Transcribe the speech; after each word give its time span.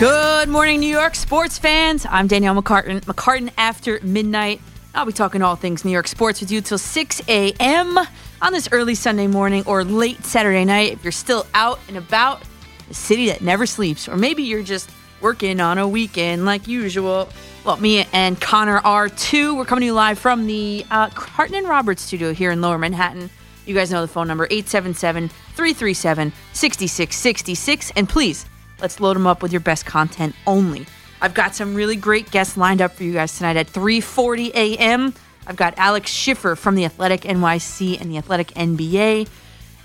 Good 0.00 0.48
morning, 0.48 0.80
New 0.80 0.88
York 0.88 1.14
sports 1.14 1.58
fans. 1.58 2.06
I'm 2.08 2.26
Danielle 2.26 2.54
McCartan. 2.54 3.02
McCartan 3.02 3.52
after 3.58 4.00
midnight. 4.02 4.62
I'll 4.94 5.04
be 5.04 5.12
talking 5.12 5.42
all 5.42 5.56
things 5.56 5.84
New 5.84 5.90
York 5.90 6.08
sports 6.08 6.40
with 6.40 6.50
you 6.50 6.62
till 6.62 6.78
6 6.78 7.20
a.m. 7.28 7.98
on 8.40 8.52
this 8.54 8.66
early 8.72 8.94
Sunday 8.94 9.26
morning 9.26 9.62
or 9.66 9.84
late 9.84 10.24
Saturday 10.24 10.64
night 10.64 10.92
if 10.92 11.04
you're 11.04 11.12
still 11.12 11.46
out 11.52 11.80
and 11.86 11.98
about 11.98 12.40
the 12.88 12.94
city 12.94 13.26
that 13.26 13.42
never 13.42 13.66
sleeps, 13.66 14.08
or 14.08 14.16
maybe 14.16 14.42
you're 14.42 14.62
just 14.62 14.88
working 15.20 15.60
on 15.60 15.76
a 15.76 15.86
weekend 15.86 16.46
like 16.46 16.66
usual. 16.66 17.28
Well, 17.66 17.76
me 17.76 18.06
and 18.14 18.40
Connor 18.40 18.78
are 18.78 19.10
too. 19.10 19.54
We're 19.54 19.66
coming 19.66 19.82
to 19.82 19.86
you 19.86 19.92
live 19.92 20.18
from 20.18 20.46
the 20.46 20.86
uh, 20.90 21.10
Harton 21.10 21.56
and 21.56 21.68
Roberts 21.68 22.00
studio 22.00 22.32
here 22.32 22.52
in 22.52 22.62
Lower 22.62 22.78
Manhattan. 22.78 23.28
You 23.66 23.74
guys 23.74 23.90
know 23.90 24.00
the 24.00 24.08
phone 24.08 24.28
number 24.28 24.46
877 24.46 25.28
337 25.28 26.32
6666. 26.54 27.92
And 27.96 28.08
please, 28.08 28.46
let's 28.80 29.00
load 29.00 29.14
them 29.14 29.26
up 29.26 29.42
with 29.42 29.52
your 29.52 29.60
best 29.60 29.86
content 29.86 30.34
only. 30.46 30.86
I've 31.20 31.34
got 31.34 31.54
some 31.54 31.74
really 31.74 31.96
great 31.96 32.30
guests 32.30 32.56
lined 32.56 32.80
up 32.80 32.92
for 32.92 33.04
you 33.04 33.12
guys 33.12 33.36
tonight 33.36 33.56
at 33.56 33.66
3:40 33.66 34.52
a.m. 34.54 35.14
I've 35.46 35.56
got 35.56 35.74
Alex 35.76 36.10
Schiffer 36.10 36.56
from 36.56 36.74
the 36.74 36.84
Athletic 36.84 37.22
NYC 37.22 38.00
and 38.00 38.10
the 38.10 38.18
Athletic 38.18 38.48
NBA. 38.48 39.28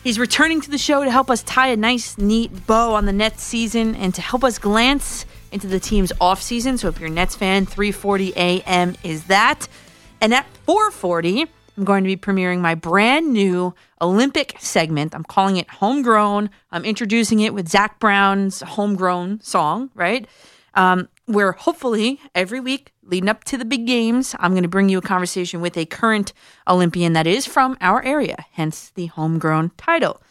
He's 0.03 0.19
returning 0.19 0.61
to 0.61 0.69
the 0.69 0.77
show 0.77 1.03
to 1.03 1.09
help 1.09 1.31
us 1.31 1.41
tie 1.43 1.69
a 1.69 1.75
nice, 1.75 2.17
neat 2.17 2.67
bow 2.67 2.93
on 2.93 3.05
the 3.05 3.13
Nets 3.13 3.43
season 3.43 3.95
and 3.95 4.13
to 4.13 4.21
help 4.21 4.43
us 4.43 4.59
glance 4.59 5.25
into 5.51 5.67
the 5.67 5.79
team's 5.79 6.11
offseason. 6.21 6.77
So 6.77 6.89
if 6.89 6.99
you're 6.99 7.09
a 7.09 7.11
Nets 7.11 7.35
fan, 7.35 7.65
3:40 7.65 8.33
a.m. 8.35 8.95
is 9.03 9.25
that. 9.25 9.67
And 10.21 10.33
at 10.33 10.45
4:40, 10.67 11.47
I'm 11.77 11.83
going 11.83 12.03
to 12.03 12.07
be 12.07 12.17
premiering 12.17 12.59
my 12.59 12.75
brand 12.75 13.33
new 13.33 13.73
Olympic 14.01 14.55
segment. 14.59 15.13
I'm 15.13 15.23
calling 15.23 15.57
it 15.57 15.69
Homegrown. 15.69 16.49
I'm 16.71 16.85
introducing 16.85 17.41
it 17.41 17.53
with 17.53 17.67
Zac 17.67 17.99
Brown's 17.99 18.61
Homegrown 18.61 19.41
song, 19.41 19.89
right? 19.93 20.27
Um, 20.73 21.09
where 21.25 21.53
hopefully 21.53 22.19
every 22.33 22.59
week 22.59 22.91
leading 23.03 23.29
up 23.29 23.43
to 23.45 23.57
the 23.57 23.65
big 23.65 23.87
games, 23.87 24.35
I'm 24.39 24.51
going 24.51 24.63
to 24.63 24.69
bring 24.69 24.89
you 24.89 24.97
a 24.97 25.01
conversation 25.01 25.61
with 25.61 25.77
a 25.77 25.85
current 25.85 26.33
Olympian 26.67 27.13
that 27.13 27.27
is 27.27 27.45
from 27.45 27.77
our 27.81 28.03
area, 28.03 28.45
hence 28.51 28.91
the 28.91 29.07
homegrown 29.07 29.71
title. 29.77 30.21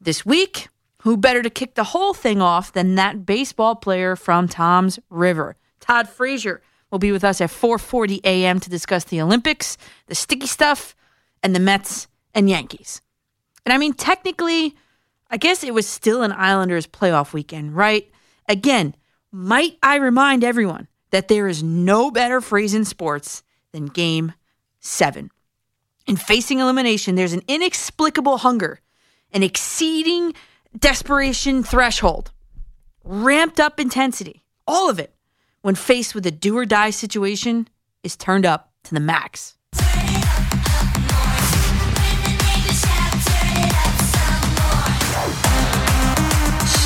This 0.00 0.26
week, 0.26 0.68
who 1.02 1.16
better 1.16 1.42
to 1.42 1.50
kick 1.50 1.74
the 1.74 1.84
whole 1.84 2.14
thing 2.14 2.40
off 2.40 2.72
than 2.72 2.94
that 2.94 3.26
baseball 3.26 3.76
player 3.76 4.16
from 4.16 4.48
Toms 4.48 4.98
River? 5.10 5.56
Todd 5.80 6.08
Frazier 6.08 6.62
will 6.94 7.00
be 7.00 7.10
with 7.10 7.24
us 7.24 7.40
at 7.40 7.50
4:40 7.50 8.20
a.m. 8.22 8.60
to 8.60 8.70
discuss 8.70 9.02
the 9.02 9.20
Olympics, 9.20 9.76
the 10.06 10.14
sticky 10.14 10.46
stuff, 10.46 10.94
and 11.42 11.52
the 11.52 11.58
Mets 11.58 12.06
and 12.32 12.48
Yankees. 12.48 13.02
And 13.66 13.72
I 13.72 13.78
mean, 13.78 13.94
technically, 13.94 14.76
I 15.28 15.36
guess 15.36 15.64
it 15.64 15.74
was 15.74 15.88
still 15.88 16.22
an 16.22 16.30
Islanders 16.30 16.86
playoff 16.86 17.32
weekend, 17.32 17.74
right? 17.74 18.08
Again, 18.48 18.94
might 19.32 19.76
I 19.82 19.96
remind 19.96 20.44
everyone 20.44 20.86
that 21.10 21.26
there 21.26 21.48
is 21.48 21.64
no 21.64 22.12
better 22.12 22.40
phrase 22.40 22.74
in 22.74 22.84
sports 22.84 23.42
than 23.72 23.86
game 23.86 24.32
seven. 24.78 25.32
In 26.06 26.14
facing 26.14 26.60
elimination, 26.60 27.16
there's 27.16 27.32
an 27.32 27.42
inexplicable 27.48 28.38
hunger, 28.38 28.78
an 29.32 29.42
exceeding 29.42 30.32
desperation 30.78 31.64
threshold, 31.64 32.30
ramped 33.02 33.58
up 33.58 33.80
intensity, 33.80 34.44
all 34.64 34.88
of 34.88 35.00
it, 35.00 35.13
when 35.64 35.74
faced 35.74 36.14
with 36.14 36.26
a 36.26 36.30
do 36.30 36.58
or 36.58 36.66
die 36.66 36.90
situation, 36.90 37.66
is 38.02 38.16
turned 38.16 38.44
up 38.44 38.70
to 38.82 38.92
the 38.92 39.00
max. 39.00 39.56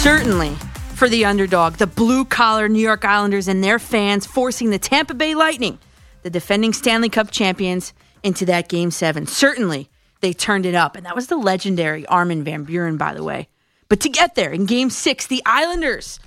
Certainly, 0.00 0.54
for 0.94 1.08
the 1.08 1.24
underdog, 1.24 1.74
the 1.74 1.88
blue 1.88 2.24
collar 2.24 2.68
New 2.68 2.78
York 2.78 3.04
Islanders 3.04 3.48
and 3.48 3.64
their 3.64 3.80
fans 3.80 4.24
forcing 4.24 4.70
the 4.70 4.78
Tampa 4.78 5.14
Bay 5.14 5.34
Lightning, 5.34 5.80
the 6.22 6.30
defending 6.30 6.72
Stanley 6.72 7.08
Cup 7.08 7.32
champions, 7.32 7.92
into 8.22 8.46
that 8.46 8.68
game 8.68 8.92
seven. 8.92 9.26
Certainly, 9.26 9.90
they 10.20 10.32
turned 10.32 10.66
it 10.66 10.76
up. 10.76 10.94
And 10.94 11.04
that 11.04 11.16
was 11.16 11.26
the 11.26 11.36
legendary 11.36 12.06
Armin 12.06 12.44
van 12.44 12.64
Buuren, 12.64 12.96
by 12.96 13.12
the 13.12 13.24
way. 13.24 13.48
But 13.88 13.98
to 14.00 14.08
get 14.08 14.36
there 14.36 14.52
in 14.52 14.66
game 14.66 14.90
six, 14.90 15.26
the 15.26 15.42
Islanders, 15.44 16.20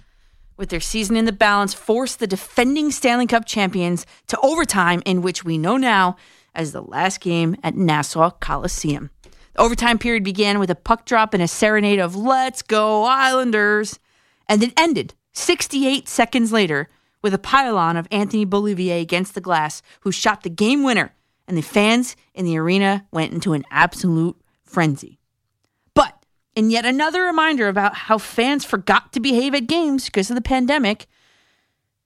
with 0.61 0.69
their 0.69 0.79
season 0.79 1.17
in 1.17 1.25
the 1.25 1.33
balance, 1.33 1.73
forced 1.73 2.19
the 2.19 2.27
defending 2.27 2.91
Stanley 2.91 3.27
Cup 3.27 3.45
champions 3.45 4.05
to 4.27 4.39
overtime, 4.39 5.01
in 5.05 5.21
which 5.21 5.43
we 5.43 5.57
know 5.57 5.75
now 5.75 6.15
as 6.55 6.71
the 6.71 6.81
last 6.81 7.19
game 7.19 7.57
at 7.63 7.75
Nassau 7.75 8.29
Coliseum. 8.29 9.09
The 9.53 9.61
overtime 9.61 9.97
period 9.97 10.23
began 10.23 10.59
with 10.59 10.69
a 10.69 10.75
puck 10.75 11.05
drop 11.05 11.33
and 11.33 11.43
a 11.43 11.47
serenade 11.47 11.99
of 11.99 12.15
Let's 12.15 12.61
Go 12.61 13.03
Islanders 13.03 13.99
and 14.51 14.61
it 14.63 14.73
ended 14.75 15.13
68 15.31 16.09
seconds 16.09 16.51
later 16.51 16.89
with 17.21 17.33
a 17.33 17.39
pylon 17.39 17.95
of 17.95 18.05
Anthony 18.11 18.45
Beauvillier 18.45 19.01
against 19.01 19.33
the 19.33 19.39
glass, 19.39 19.81
who 20.01 20.11
shot 20.11 20.43
the 20.43 20.49
game 20.49 20.83
winner, 20.83 21.15
and 21.47 21.57
the 21.57 21.61
fans 21.61 22.17
in 22.33 22.43
the 22.43 22.57
arena 22.57 23.07
went 23.13 23.31
into 23.31 23.53
an 23.53 23.63
absolute 23.71 24.35
frenzy. 24.65 25.20
In 26.55 26.69
yet 26.69 26.85
another 26.85 27.23
reminder 27.23 27.69
about 27.69 27.95
how 27.95 28.17
fans 28.17 28.65
forgot 28.65 29.13
to 29.13 29.19
behave 29.19 29.55
at 29.55 29.67
games 29.67 30.05
because 30.05 30.29
of 30.29 30.35
the 30.35 30.41
pandemic, 30.41 31.07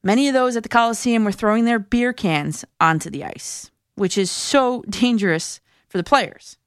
many 0.03 0.28
of 0.28 0.33
those 0.33 0.56
at 0.56 0.63
the 0.63 0.69
Coliseum 0.69 1.25
were 1.25 1.31
throwing 1.31 1.66
their 1.66 1.79
beer 1.79 2.13
cans 2.13 2.63
onto 2.79 3.09
the 3.09 3.23
ice, 3.23 3.72
which 3.95 4.17
is 4.17 4.29
so 4.29 4.84
dangerous 4.84 5.61
for 5.88 5.97
the 5.97 6.03
players. 6.03 6.57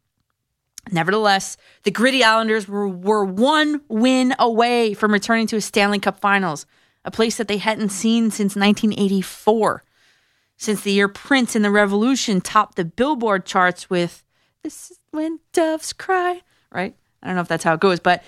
Nevertheless, 0.91 1.57
the 1.85 1.91
gritty 1.91 2.25
Islanders 2.25 2.67
were, 2.67 2.89
were 2.89 3.25
one 3.25 3.83
win 3.89 4.35
away 4.39 4.95
from 4.95 5.13
returning 5.13 5.47
to 5.49 5.57
a 5.57 5.61
Stanley 5.61 5.99
Cup 6.01 6.19
Finals, 6.19 6.67
a 7.05 7.11
place 7.11 7.37
that 7.37 7.47
they 7.47 7.59
hadn't 7.59 7.91
seen 7.91 8.31
since 8.31 8.57
1984. 8.57 9.85
Since 10.57 10.81
the 10.81 10.93
year 10.93 11.09
Prince 11.09 11.55
and 11.55 11.65
the 11.65 11.71
Revolution 11.71 12.41
topped 12.41 12.77
the 12.77 12.85
Billboard 12.85 13.47
charts 13.47 13.89
with 13.89 14.25
This 14.65 14.91
is 14.91 14.99
When 15.11 15.39
Doves 15.53 15.93
Cry, 15.93 16.43
right? 16.73 16.97
I 17.23 17.27
don't 17.27 17.37
know 17.37 17.43
if 17.43 17.49
that's 17.49 17.65
how 17.65 17.75
it 17.75 17.81
goes, 17.81 18.01
but 18.01 18.23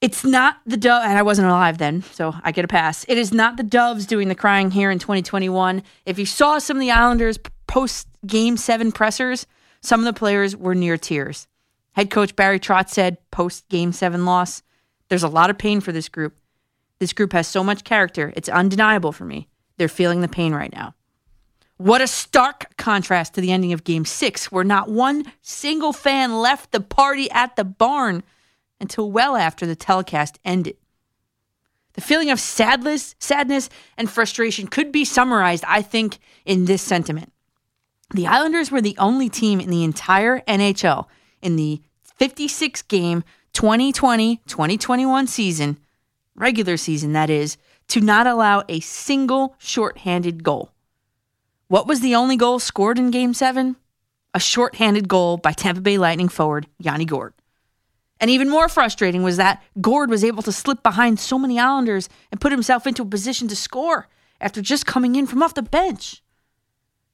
it's 0.00 0.24
not 0.24 0.56
the 0.64 0.78
dove, 0.78 1.04
and 1.04 1.18
I 1.18 1.22
wasn't 1.22 1.48
alive 1.48 1.76
then, 1.76 2.02
so 2.02 2.34
I 2.42 2.52
get 2.52 2.64
a 2.64 2.68
pass. 2.68 3.04
It 3.06 3.18
is 3.18 3.32
not 3.32 3.58
the 3.58 3.62
Doves 3.62 4.06
doing 4.06 4.28
the 4.28 4.34
crying 4.34 4.70
here 4.70 4.90
in 4.90 4.98
2021. 4.98 5.82
If 6.06 6.18
you 6.18 6.24
saw 6.24 6.58
some 6.58 6.78
of 6.78 6.80
the 6.80 6.90
Islanders 6.90 7.38
post 7.66 8.08
game 8.26 8.56
seven 8.56 8.92
pressers, 8.92 9.46
some 9.82 10.00
of 10.00 10.06
the 10.06 10.18
players 10.18 10.56
were 10.56 10.74
near 10.74 10.96
tears. 10.96 11.46
Head 11.92 12.10
coach 12.10 12.34
Barry 12.34 12.58
Trotz 12.58 12.90
said 12.90 13.18
post 13.30 13.68
game 13.68 13.92
seven 13.92 14.24
loss, 14.24 14.62
there's 15.08 15.22
a 15.22 15.28
lot 15.28 15.50
of 15.50 15.58
pain 15.58 15.80
for 15.80 15.92
this 15.92 16.08
group. 16.08 16.38
This 16.98 17.12
group 17.12 17.32
has 17.32 17.46
so 17.46 17.62
much 17.62 17.84
character, 17.84 18.32
it's 18.36 18.48
undeniable 18.48 19.12
for 19.12 19.24
me. 19.24 19.48
They're 19.76 19.88
feeling 19.88 20.22
the 20.22 20.28
pain 20.28 20.54
right 20.54 20.72
now. 20.72 20.94
What 21.80 22.02
a 22.02 22.06
stark 22.06 22.76
contrast 22.76 23.32
to 23.32 23.40
the 23.40 23.52
ending 23.52 23.72
of 23.72 23.84
game 23.84 24.04
six, 24.04 24.52
where 24.52 24.64
not 24.64 24.90
one 24.90 25.24
single 25.40 25.94
fan 25.94 26.38
left 26.38 26.72
the 26.72 26.80
party 26.82 27.30
at 27.30 27.56
the 27.56 27.64
barn 27.64 28.22
until 28.78 29.10
well 29.10 29.34
after 29.34 29.64
the 29.64 29.74
telecast 29.74 30.38
ended. 30.44 30.76
The 31.94 32.02
feeling 32.02 32.30
of 32.30 32.38
sadness, 32.38 33.14
sadness 33.18 33.70
and 33.96 34.10
frustration 34.10 34.66
could 34.66 34.92
be 34.92 35.06
summarized, 35.06 35.64
I 35.66 35.80
think, 35.80 36.18
in 36.44 36.66
this 36.66 36.82
sentiment. 36.82 37.32
The 38.12 38.26
Islanders 38.26 38.70
were 38.70 38.82
the 38.82 38.98
only 38.98 39.30
team 39.30 39.58
in 39.58 39.70
the 39.70 39.82
entire 39.82 40.40
NHL 40.40 41.06
in 41.40 41.56
the 41.56 41.80
56 42.16 42.82
game 42.82 43.24
2020 43.54 44.36
2021 44.46 45.26
season, 45.26 45.78
regular 46.34 46.76
season 46.76 47.14
that 47.14 47.30
is, 47.30 47.56
to 47.88 48.02
not 48.02 48.26
allow 48.26 48.64
a 48.68 48.80
single 48.80 49.54
shorthanded 49.58 50.44
goal. 50.44 50.72
What 51.70 51.86
was 51.86 52.00
the 52.00 52.16
only 52.16 52.36
goal 52.36 52.58
scored 52.58 52.98
in 52.98 53.12
game 53.12 53.32
seven? 53.32 53.76
A 54.34 54.40
shorthanded 54.40 55.06
goal 55.06 55.36
by 55.36 55.52
Tampa 55.52 55.80
Bay 55.80 55.98
Lightning 55.98 56.28
forward 56.28 56.66
Yanni 56.80 57.04
Gourde. 57.04 57.32
And 58.18 58.28
even 58.28 58.50
more 58.50 58.68
frustrating 58.68 59.22
was 59.22 59.36
that 59.36 59.62
Gourde 59.80 60.10
was 60.10 60.24
able 60.24 60.42
to 60.42 60.50
slip 60.50 60.82
behind 60.82 61.20
so 61.20 61.38
many 61.38 61.60
Islanders 61.60 62.08
and 62.32 62.40
put 62.40 62.50
himself 62.50 62.88
into 62.88 63.02
a 63.02 63.06
position 63.06 63.46
to 63.46 63.54
score 63.54 64.08
after 64.40 64.60
just 64.60 64.84
coming 64.84 65.14
in 65.14 65.28
from 65.28 65.44
off 65.44 65.54
the 65.54 65.62
bench. 65.62 66.24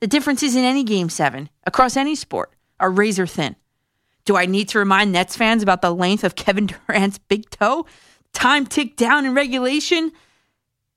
The 0.00 0.06
differences 0.06 0.56
in 0.56 0.64
any 0.64 0.84
game 0.84 1.10
seven, 1.10 1.50
across 1.66 1.94
any 1.94 2.14
sport, 2.14 2.54
are 2.80 2.90
razor 2.90 3.26
thin. 3.26 3.56
Do 4.24 4.38
I 4.38 4.46
need 4.46 4.70
to 4.70 4.78
remind 4.78 5.12
Nets 5.12 5.36
fans 5.36 5.62
about 5.62 5.82
the 5.82 5.94
length 5.94 6.24
of 6.24 6.34
Kevin 6.34 6.66
Durant's 6.88 7.18
big 7.18 7.50
toe? 7.50 7.84
Time 8.32 8.64
ticked 8.64 8.96
down 8.96 9.26
in 9.26 9.34
regulation? 9.34 10.12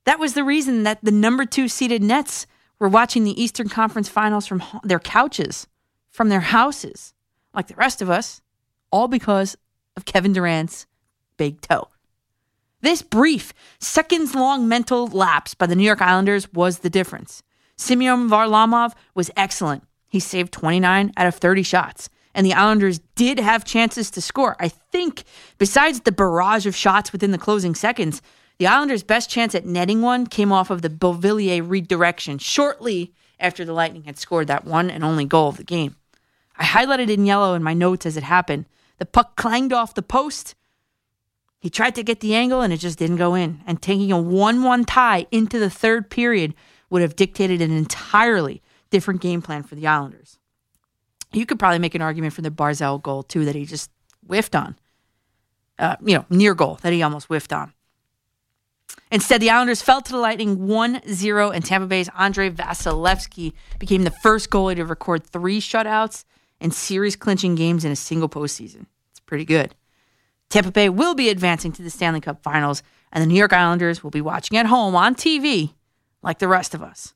That 0.06 0.18
was 0.18 0.34
the 0.34 0.46
reason 0.46 0.84
that 0.84 1.04
the 1.04 1.12
number 1.12 1.44
two 1.44 1.68
seeded 1.68 2.02
Nets 2.02 2.48
were 2.80 2.90
watching 2.90 3.24
the 3.24 3.42
Eastern 3.42 3.70
Conference 3.70 4.10
Finals 4.10 4.48
from 4.48 4.64
their 4.84 5.00
couches, 5.00 5.68
from 6.10 6.30
their 6.30 6.40
houses, 6.40 7.14
like 7.54 7.68
the 7.68 7.76
rest 7.76 8.02
of 8.02 8.10
us, 8.10 8.42
all 8.92 9.08
because 9.08 9.58
of 9.96 10.06
Kevin 10.06 10.34
Durant's 10.34 10.88
big 11.38 11.62
toe. 11.62 11.90
This 12.81 13.02
brief, 13.02 13.54
seconds 13.80 14.34
long 14.34 14.68
mental 14.68 15.08
lapse 15.08 15.54
by 15.54 15.66
the 15.66 15.76
New 15.76 15.84
York 15.84 16.02
Islanders 16.02 16.52
was 16.54 16.80
the 16.80 16.90
difference. 16.90 17.44
Semyon 17.76 18.30
Varlamov 18.30 18.94
was 19.14 19.30
excellent. 19.36 19.84
He 20.08 20.20
saved 20.20 20.54
29 20.54 21.12
out 21.18 21.28
of 21.28 21.36
30 21.36 21.64
shots 21.64 22.10
and 22.34 22.46
the 22.46 22.54
Islanders 22.54 23.00
did 23.16 23.40
have 23.40 23.66
chances 23.66 24.12
to 24.12 24.22
score. 24.22 24.56
I 24.60 24.70
think, 24.70 25.24
besides 25.58 26.02
the 26.02 26.12
barrage 26.12 26.66
of 26.66 26.76
shots 26.76 27.12
within 27.12 27.31
the 27.31 27.38
closing 27.38 27.76
seconds, 27.76 28.22
The 28.60 28.68
Islanders' 28.68 29.04
best 29.04 29.30
chance 29.30 29.56
at 29.56 29.66
netting 29.66 30.02
one 30.02 30.28
came 30.28 30.52
off 30.52 30.70
of 30.70 30.82
the 30.82 30.90
Beauvillier 30.90 31.68
redirection 31.68 32.38
shortly 32.40 33.14
after 33.40 33.64
the 33.64 33.72
Lightning 33.72 34.04
had 34.04 34.18
scored 34.18 34.48
that 34.48 34.66
one 34.66 34.90
and 34.90 35.02
only 35.02 35.24
goal 35.24 35.48
of 35.48 35.58
the 35.58 35.64
game. 35.64 35.96
I 36.58 36.66
highlighted 36.66 37.10
in 37.10 37.26
yellow 37.26 37.54
in 37.54 37.64
my 37.64 37.74
notes 37.74 38.06
as 38.06 38.18
it 38.18 38.24
happened. 38.24 38.66
The 38.98 39.06
puck 39.06 39.38
clanged 39.38 39.72
off 39.72 39.94
the 39.94 40.02
post. 40.02 40.56
He 41.58 41.70
tried 41.70 41.96
to 41.96 42.04
get 42.04 42.20
the 42.20 42.36
angle 42.36 42.60
and 42.60 42.74
it 42.74 42.82
just 42.82 43.00
didn't 43.00 43.16
go 43.16 43.34
in. 43.34 43.62
And 43.66 43.82
taking 43.82 44.12
a 44.12 44.20
1 44.20 44.62
1 44.62 44.84
tie 44.84 45.26
into 45.32 45.58
the 45.58 45.70
third 45.70 46.10
period 46.10 46.54
would 46.90 47.02
have 47.02 47.16
dictated 47.16 47.62
an 47.62 47.72
entirely 47.72 48.62
different 48.90 49.22
game 49.22 49.42
plan 49.42 49.64
for 49.64 49.76
the 49.76 49.88
Islanders. 49.88 50.38
You 51.32 51.46
could 51.46 51.60
probably 51.60 51.80
make 51.80 51.96
an 51.96 52.02
argument 52.02 52.34
for 52.34 52.42
the 52.42 52.52
Barzal 52.52 53.02
goal, 53.02 53.24
too, 53.24 53.46
that 53.46 53.56
he 53.56 53.64
just 53.64 53.90
whiffed 54.28 54.56
on. 54.56 54.76
Uh, 55.78 55.96
you 56.04 56.16
know, 56.16 56.26
near 56.30 56.54
goal 56.54 56.78
that 56.82 56.92
he 56.92 57.02
almost 57.02 57.28
whiffed 57.28 57.54
on. 57.54 57.72
Instead, 59.12 59.42
the 59.42 59.50
Islanders 59.50 59.82
fell 59.82 60.02
to 60.02 60.12
the 60.12 60.18
Lightning 60.18 60.68
1 60.68 61.02
0, 61.08 61.50
and 61.50 61.66
Tampa 61.66 61.88
Bay's 61.88 62.10
Andre 62.10 62.50
Vasilevskiy 62.50 63.54
became 63.80 64.04
the 64.04 64.12
first 64.12 64.50
goalie 64.50 64.76
to 64.76 64.86
record 64.86 65.26
three 65.26 65.60
shutouts 65.60 66.26
and 66.62 66.74
series 66.74 67.16
clinching 67.16 67.56
games 67.56 67.86
in 67.86 67.92
a 67.92 67.96
single 67.96 68.30
postseason. 68.30 68.86
It's 69.12 69.20
pretty 69.20 69.46
good. 69.46 69.74
Tampa 70.50 70.72
Bay 70.72 70.90
will 70.90 71.16
be 71.16 71.30
advancing 71.30 71.72
to 71.74 71.82
the 71.82 71.90
Stanley 71.90 72.22
Cup 72.22 72.44
finals, 72.44 72.84
and 73.12 73.22
the 73.22 73.28
New 73.28 73.36
York 73.36 73.54
Islanders 73.54 74.04
will 74.04 74.12
be 74.12 74.22
watching 74.22 74.58
at 74.58 74.66
home 74.68 74.96
on 74.96 75.16
TV 75.16 75.74
like 76.22 76.40
the 76.40 76.48
rest 76.48 76.74
of 76.74 76.84
us. 76.84 77.14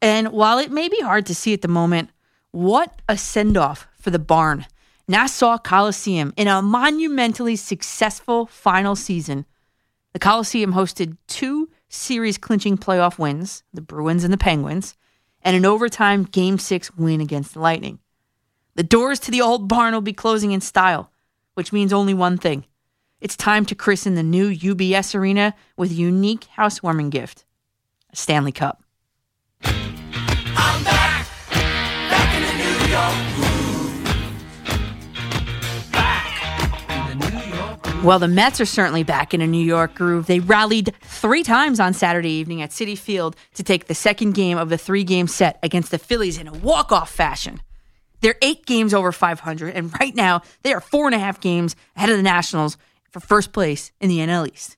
And 0.00 0.32
while 0.32 0.58
it 0.58 0.70
may 0.70 0.88
be 0.88 1.00
hard 1.00 1.26
to 1.26 1.34
see 1.34 1.52
at 1.52 1.62
the 1.62 1.68
moment, 1.68 2.10
what 2.50 3.00
a 3.08 3.16
send 3.16 3.56
off 3.56 3.86
for 3.98 4.10
the 4.10 4.18
barn. 4.18 4.66
Nassau 5.08 5.58
Coliseum 5.58 6.32
in 6.36 6.48
a 6.48 6.62
monumentally 6.62 7.56
successful 7.56 8.46
final 8.46 8.96
season. 8.96 9.46
The 10.12 10.18
Coliseum 10.18 10.74
hosted 10.74 11.16
two 11.26 11.70
series 11.88 12.36
clinching 12.36 12.76
playoff 12.76 13.18
wins, 13.18 13.62
the 13.72 13.80
Bruins 13.80 14.24
and 14.24 14.32
the 14.32 14.38
Penguins, 14.38 14.94
and 15.42 15.56
an 15.56 15.64
overtime 15.64 16.24
Game 16.24 16.58
6 16.58 16.96
win 16.96 17.20
against 17.20 17.54
the 17.54 17.60
Lightning. 17.60 17.98
The 18.74 18.82
doors 18.82 19.18
to 19.20 19.30
the 19.30 19.40
old 19.40 19.68
barn 19.68 19.94
will 19.94 20.00
be 20.02 20.12
closing 20.12 20.52
in 20.52 20.60
style, 20.60 21.10
which 21.54 21.72
means 21.72 21.92
only 21.92 22.14
one 22.14 22.38
thing. 22.38 22.66
It's 23.20 23.36
time 23.36 23.64
to 23.66 23.74
christen 23.74 24.14
the 24.14 24.22
new 24.22 24.50
UBS 24.50 25.14
Arena 25.14 25.54
with 25.76 25.90
a 25.90 25.94
unique 25.94 26.44
housewarming 26.44 27.10
gift 27.10 27.44
a 28.12 28.16
Stanley 28.16 28.52
Cup. 28.52 28.82
Back. 29.62 31.26
Back 32.10 33.51
Well, 38.02 38.18
the 38.18 38.26
Mets 38.26 38.60
are 38.60 38.66
certainly 38.66 39.04
back 39.04 39.32
in 39.32 39.40
a 39.40 39.46
New 39.46 39.64
York 39.64 39.94
groove. 39.94 40.26
They 40.26 40.40
rallied 40.40 40.92
three 41.02 41.44
times 41.44 41.78
on 41.78 41.94
Saturday 41.94 42.30
evening 42.30 42.60
at 42.60 42.70
Citi 42.70 42.98
Field 42.98 43.36
to 43.54 43.62
take 43.62 43.86
the 43.86 43.94
second 43.94 44.32
game 44.32 44.58
of 44.58 44.70
the 44.70 44.76
three 44.76 45.04
game 45.04 45.28
set 45.28 45.60
against 45.62 45.92
the 45.92 45.98
Phillies 45.98 46.36
in 46.36 46.48
a 46.48 46.52
walk 46.52 46.90
off 46.90 47.12
fashion. 47.12 47.60
They're 48.20 48.34
eight 48.42 48.66
games 48.66 48.92
over 48.92 49.12
500, 49.12 49.76
and 49.76 49.96
right 50.00 50.16
now 50.16 50.42
they 50.62 50.72
are 50.72 50.80
four 50.80 51.06
and 51.06 51.14
a 51.14 51.18
half 51.20 51.40
games 51.40 51.76
ahead 51.94 52.10
of 52.10 52.16
the 52.16 52.24
Nationals 52.24 52.76
for 53.12 53.20
first 53.20 53.52
place 53.52 53.92
in 54.00 54.08
the 54.08 54.18
NL 54.18 54.52
East. 54.52 54.76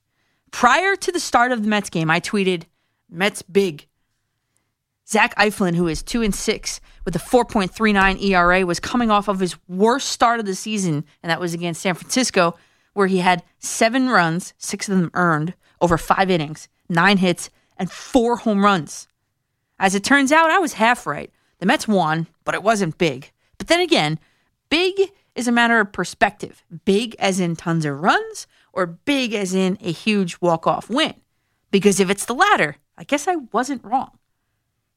Prior 0.51 0.95
to 0.95 1.11
the 1.11 1.19
start 1.19 1.51
of 1.51 1.63
the 1.63 1.67
Mets 1.67 1.89
game, 1.89 2.11
I 2.11 2.19
tweeted, 2.19 2.65
Mets 3.09 3.41
big. 3.41 3.87
Zach 5.07 5.33
Eflin, 5.35 5.75
who 5.75 5.87
is 5.87 6.03
two 6.03 6.21
and 6.21 6.33
six 6.33 6.79
with 7.05 7.15
a 7.15 7.19
4.39 7.19 8.21
ERA, 8.21 8.63
was 8.67 8.79
coming 8.79 9.09
off 9.09 9.27
of 9.27 9.39
his 9.39 9.55
worst 9.67 10.09
start 10.09 10.39
of 10.39 10.45
the 10.45 10.53
season, 10.53 11.05
and 11.23 11.31
that 11.31 11.39
was 11.39 11.55
against 11.55 11.81
San 11.81 11.95
Francisco, 11.95 12.55
where 12.95 13.07
he 13.07 13.19
had 13.19 13.43
seven 13.59 14.09
runs, 14.09 14.55
six 14.57 14.89
of 14.89 14.97
them 14.97 15.11
earned, 15.13 15.53
over 15.79 15.97
five 15.97 16.31
innings, 16.31 16.67
nine 16.89 17.17
hits, 17.17 17.51
and 17.77 17.91
four 17.91 18.37
home 18.37 18.63
runs. 18.63 19.07
As 19.77 19.93
it 19.93 20.03
turns 20.03 20.31
out, 20.31 20.49
I 20.49 20.57
was 20.57 20.73
half 20.73 21.05
right. 21.05 21.29
The 21.59 21.65
Mets 21.65 21.87
won, 21.87 22.27
but 22.45 22.55
it 22.55 22.63
wasn't 22.63 22.97
big. 22.97 23.31
But 23.57 23.67
then 23.67 23.81
again, 23.81 24.17
big 24.69 24.95
is 25.35 25.47
a 25.47 25.51
matter 25.51 25.79
of 25.81 25.91
perspective. 25.91 26.63
Big 26.85 27.15
as 27.19 27.39
in 27.39 27.57
tons 27.57 27.85
of 27.85 27.99
runs, 27.99 28.47
or 28.71 28.85
big 28.85 29.33
as 29.33 29.53
in 29.53 29.77
a 29.81 29.91
huge 29.91 30.37
walk 30.39 30.65
off 30.65 30.89
win. 30.89 31.15
Because 31.71 31.99
if 31.99 32.09
it's 32.09 32.25
the 32.25 32.33
latter, 32.33 32.77
I 32.97 33.03
guess 33.03 33.27
I 33.27 33.35
wasn't 33.51 33.83
wrong. 33.83 34.17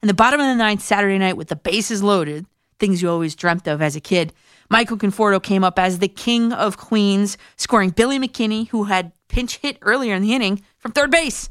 In 0.03 0.07
the 0.07 0.15
bottom 0.15 0.39
of 0.39 0.47
the 0.47 0.55
ninth 0.55 0.83
Saturday 0.83 1.19
night 1.19 1.37
with 1.37 1.49
the 1.49 1.57
bases 1.57 2.03
loaded, 2.03 2.47
things 2.79 3.03
you 3.03 3.11
always 3.11 3.35
dreamt 3.35 3.67
of 3.67 3.83
as 3.83 3.97
a 3.97 4.01
kid, 4.01 4.33
Michael 4.71 4.99
Conforto 4.99 5.43
came 5.43 5.65
up 5.65 5.79
as 5.79 5.99
the 5.99 6.09
king 6.09 6.53
of 6.53 6.77
Queens, 6.77 7.39
scoring 7.57 7.91
Billy 7.91 8.19
McKinney, 8.19 8.69
who 8.69 8.85
had 8.85 9.13
pinch 9.29 9.59
hit 9.59 9.79
earlier 9.83 10.15
in 10.15 10.23
the 10.23 10.35
inning, 10.35 10.63
from 10.79 10.93
third 10.93 11.11
base. 11.11 11.49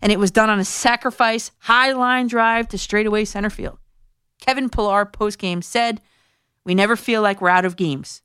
And 0.00 0.12
it 0.12 0.18
was 0.18 0.30
done 0.30 0.48
on 0.48 0.60
a 0.60 0.64
sacrifice 0.64 1.50
high 1.60 1.92
line 1.92 2.28
drive 2.28 2.68
to 2.68 2.78
straightaway 2.78 3.24
center 3.24 3.50
field. 3.50 3.78
Kevin 4.40 4.70
Pillar 4.70 5.04
postgame 5.04 5.64
said, 5.64 6.00
We 6.64 6.74
never 6.74 6.94
feel 6.94 7.22
like 7.22 7.40
we're 7.40 7.48
out 7.48 7.64
of 7.64 7.76
games. 7.76 8.22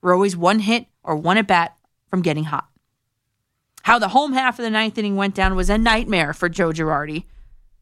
We're 0.00 0.14
always 0.14 0.36
one 0.36 0.60
hit 0.60 0.86
or 1.02 1.16
one 1.16 1.36
at 1.36 1.46
bat 1.46 1.76
from 2.08 2.22
getting 2.22 2.44
hot. 2.44 2.68
How 3.82 3.98
the 3.98 4.08
home 4.08 4.32
half 4.32 4.58
of 4.58 4.62
the 4.62 4.70
ninth 4.70 4.96
inning 4.96 5.16
went 5.16 5.34
down 5.34 5.54
was 5.56 5.68
a 5.70 5.78
nightmare 5.78 6.32
for 6.32 6.48
Joe 6.48 6.70
Girardi, 6.70 7.24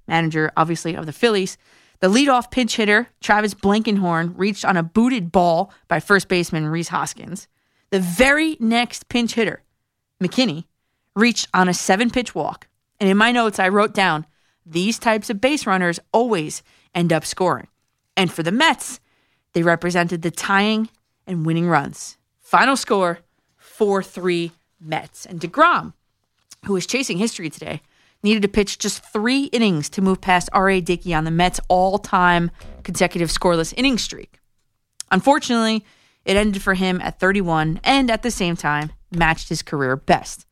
manager, 0.07 0.53
obviously, 0.57 0.95
of 0.95 1.07
the 1.07 1.13
Phillies. 1.13 1.59
The 2.01 2.09
leadoff 2.09 2.51
pinch 2.51 2.77
hitter, 2.77 3.09
Travis 3.21 3.55
Blankenhorn, 3.55 4.35
reached 4.37 4.65
on 4.65 4.77
a 4.77 4.83
booted 4.83 5.33
ball 5.33 5.73
by 5.89 5.99
first 5.99 6.29
baseman 6.29 6.69
Rhys 6.69 6.89
Hoskins. 6.89 7.49
The 7.91 7.99
very 7.99 8.57
next 8.61 9.09
pinch 9.09 9.35
hitter, 9.35 9.63
McKinney, 10.23 10.65
reached 11.17 11.49
on 11.53 11.69
a 11.69 11.75
seven 11.75 12.11
pitch 12.11 12.35
walk. 12.35 12.69
And 13.01 13.11
in 13.11 13.17
my 13.17 13.33
notes, 13.33 13.59
I 13.59 13.69
wrote 13.69 13.95
down 13.95 14.27
these 14.65 14.99
types 14.99 15.31
of 15.31 15.41
base 15.41 15.67
runners 15.67 15.99
always 16.13 16.63
end 16.95 17.13
up 17.13 17.25
scoring. 17.25 17.69
And 18.17 18.33
for 18.33 18.43
the 18.43 18.53
Mets, 18.53 19.01
they 19.55 19.63
represented 19.63 20.23
the 20.23 20.31
tying 20.31 20.89
and 21.27 21.47
winning 21.47 21.69
runs. 21.69 22.17
Final 22.41 22.77
score 22.77 23.21
4 23.57 24.03
3 24.03 24.53
Mets. 24.81 25.27
And 25.27 25.41
DeGrom, 25.41 25.95
who 26.67 26.77
is 26.77 26.87
chasing 26.87 27.19
history 27.19 27.51
today, 27.51 27.81
needed 28.23 28.43
to 28.43 28.49
pitch 28.49 28.79
just 28.79 29.05
three 29.13 29.45
innings 29.45 29.89
to 29.91 30.03
move 30.03 30.21
past 30.21 30.49
R.A. 30.53 30.81
Dickey 30.81 31.15
on 31.15 31.25
the 31.25 31.31
Mets' 31.31 31.61
all 31.69 31.99
time 31.99 32.51
consecutive 32.83 33.31
scoreless 33.31 33.75
inning 33.77 33.99
streak. 33.99 34.41
Unfortunately, 35.11 35.85
it 36.25 36.37
ended 36.37 36.63
for 36.63 36.75
him 36.75 37.01
at 37.01 37.19
31 37.19 37.81
and 37.85 38.11
at 38.11 38.23
the 38.23 38.31
same 38.31 38.57
time 38.57 38.93
matched 39.11 39.49
his 39.49 39.63
career 39.63 39.97
best. 39.97 40.47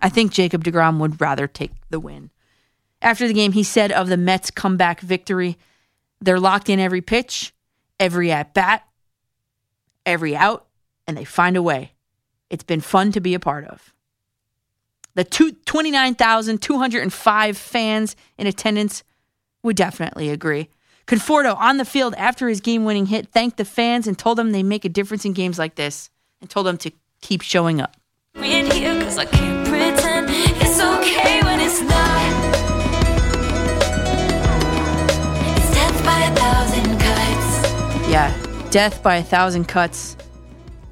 I 0.00 0.08
think 0.08 0.32
Jacob 0.32 0.64
DeGrom 0.64 0.98
would 0.98 1.20
rather 1.20 1.46
take 1.46 1.72
the 1.88 2.00
win. 2.00 2.30
After 3.00 3.26
the 3.26 3.34
game, 3.34 3.52
he 3.52 3.62
said 3.62 3.92
of 3.92 4.08
the 4.08 4.16
Mets' 4.16 4.50
comeback 4.50 5.00
victory, 5.00 5.56
they're 6.20 6.40
locked 6.40 6.68
in 6.68 6.78
every 6.78 7.00
pitch, 7.00 7.54
every 7.98 8.30
at 8.30 8.54
bat, 8.54 8.86
every 10.04 10.36
out, 10.36 10.66
and 11.06 11.16
they 11.16 11.24
find 11.24 11.56
a 11.56 11.62
way. 11.62 11.92
It's 12.50 12.64
been 12.64 12.80
fun 12.80 13.12
to 13.12 13.20
be 13.20 13.34
a 13.34 13.40
part 13.40 13.64
of. 13.66 13.93
The 15.14 15.24
29,205 15.24 17.56
fans 17.56 18.16
in 18.36 18.46
attendance 18.46 19.02
would 19.62 19.76
definitely 19.76 20.28
agree. 20.30 20.68
Conforto 21.06 21.56
on 21.56 21.76
the 21.76 21.84
field 21.84 22.14
after 22.16 22.48
his 22.48 22.60
game 22.60 22.84
winning 22.84 23.06
hit 23.06 23.28
thanked 23.28 23.58
the 23.58 23.64
fans 23.64 24.06
and 24.06 24.18
told 24.18 24.38
them 24.38 24.52
they 24.52 24.62
make 24.62 24.84
a 24.84 24.88
difference 24.88 25.24
in 25.24 25.32
games 25.32 25.58
like 25.58 25.74
this 25.76 26.10
and 26.40 26.50
told 26.50 26.66
them 26.66 26.76
to 26.78 26.90
keep 27.20 27.42
showing 27.42 27.80
up. 27.80 27.96
Yeah, 38.10 38.32
death 38.70 39.02
by 39.02 39.16
a 39.16 39.22
thousand 39.22 39.66
cuts. 39.66 40.16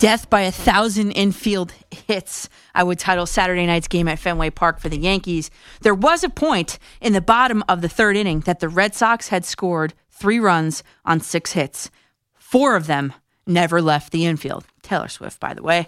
Death 0.03 0.29
by 0.29 0.41
a 0.41 0.51
thousand 0.51 1.13
infield 1.13 1.73
hits, 1.93 2.49
I 2.75 2.83
would 2.83 2.99
title 2.99 3.25
Saturday 3.25 3.67
night's 3.67 3.87
game 3.87 4.09
at 4.09 4.19
Fenway 4.19 4.51
Park 4.51 4.81
for 4.81 4.89
the 4.89 4.99
Yankees. 4.99 5.49
There 5.83 5.95
was 5.95 6.25
a 6.25 6.29
point 6.29 6.81
in 7.01 7.13
the 7.13 7.21
bottom 7.21 7.63
of 7.69 7.83
the 7.83 7.89
third 7.89 8.17
inning 8.17 8.41
that 8.41 8.59
the 8.59 8.69
Red 8.69 8.97
Sox 8.97 9.29
had 9.29 9.45
scored 9.45 9.95
three 10.11 10.41
runs 10.41 10.83
on 11.05 11.21
six 11.21 11.53
hits. 11.53 11.89
Four 12.35 12.75
of 12.75 12.89
them 12.89 13.13
never 13.47 13.81
left 13.81 14.11
the 14.11 14.27
infield. 14.27 14.65
Taylor 14.83 15.07
Swift, 15.07 15.39
by 15.39 15.55
the 15.55 15.63
way. 15.63 15.87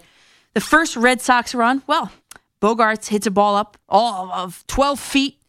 The 0.53 0.61
first 0.61 0.95
Red 0.95 1.19
Sox 1.19 1.53
run, 1.53 1.83
well, 1.85 2.09
Bogaerts 2.61 3.09
hits 3.09 3.27
a 3.27 3.31
ball 3.31 3.57
up 3.57 3.77
all 3.89 4.31
of 4.31 4.63
12 4.67 4.97
feet. 4.97 5.41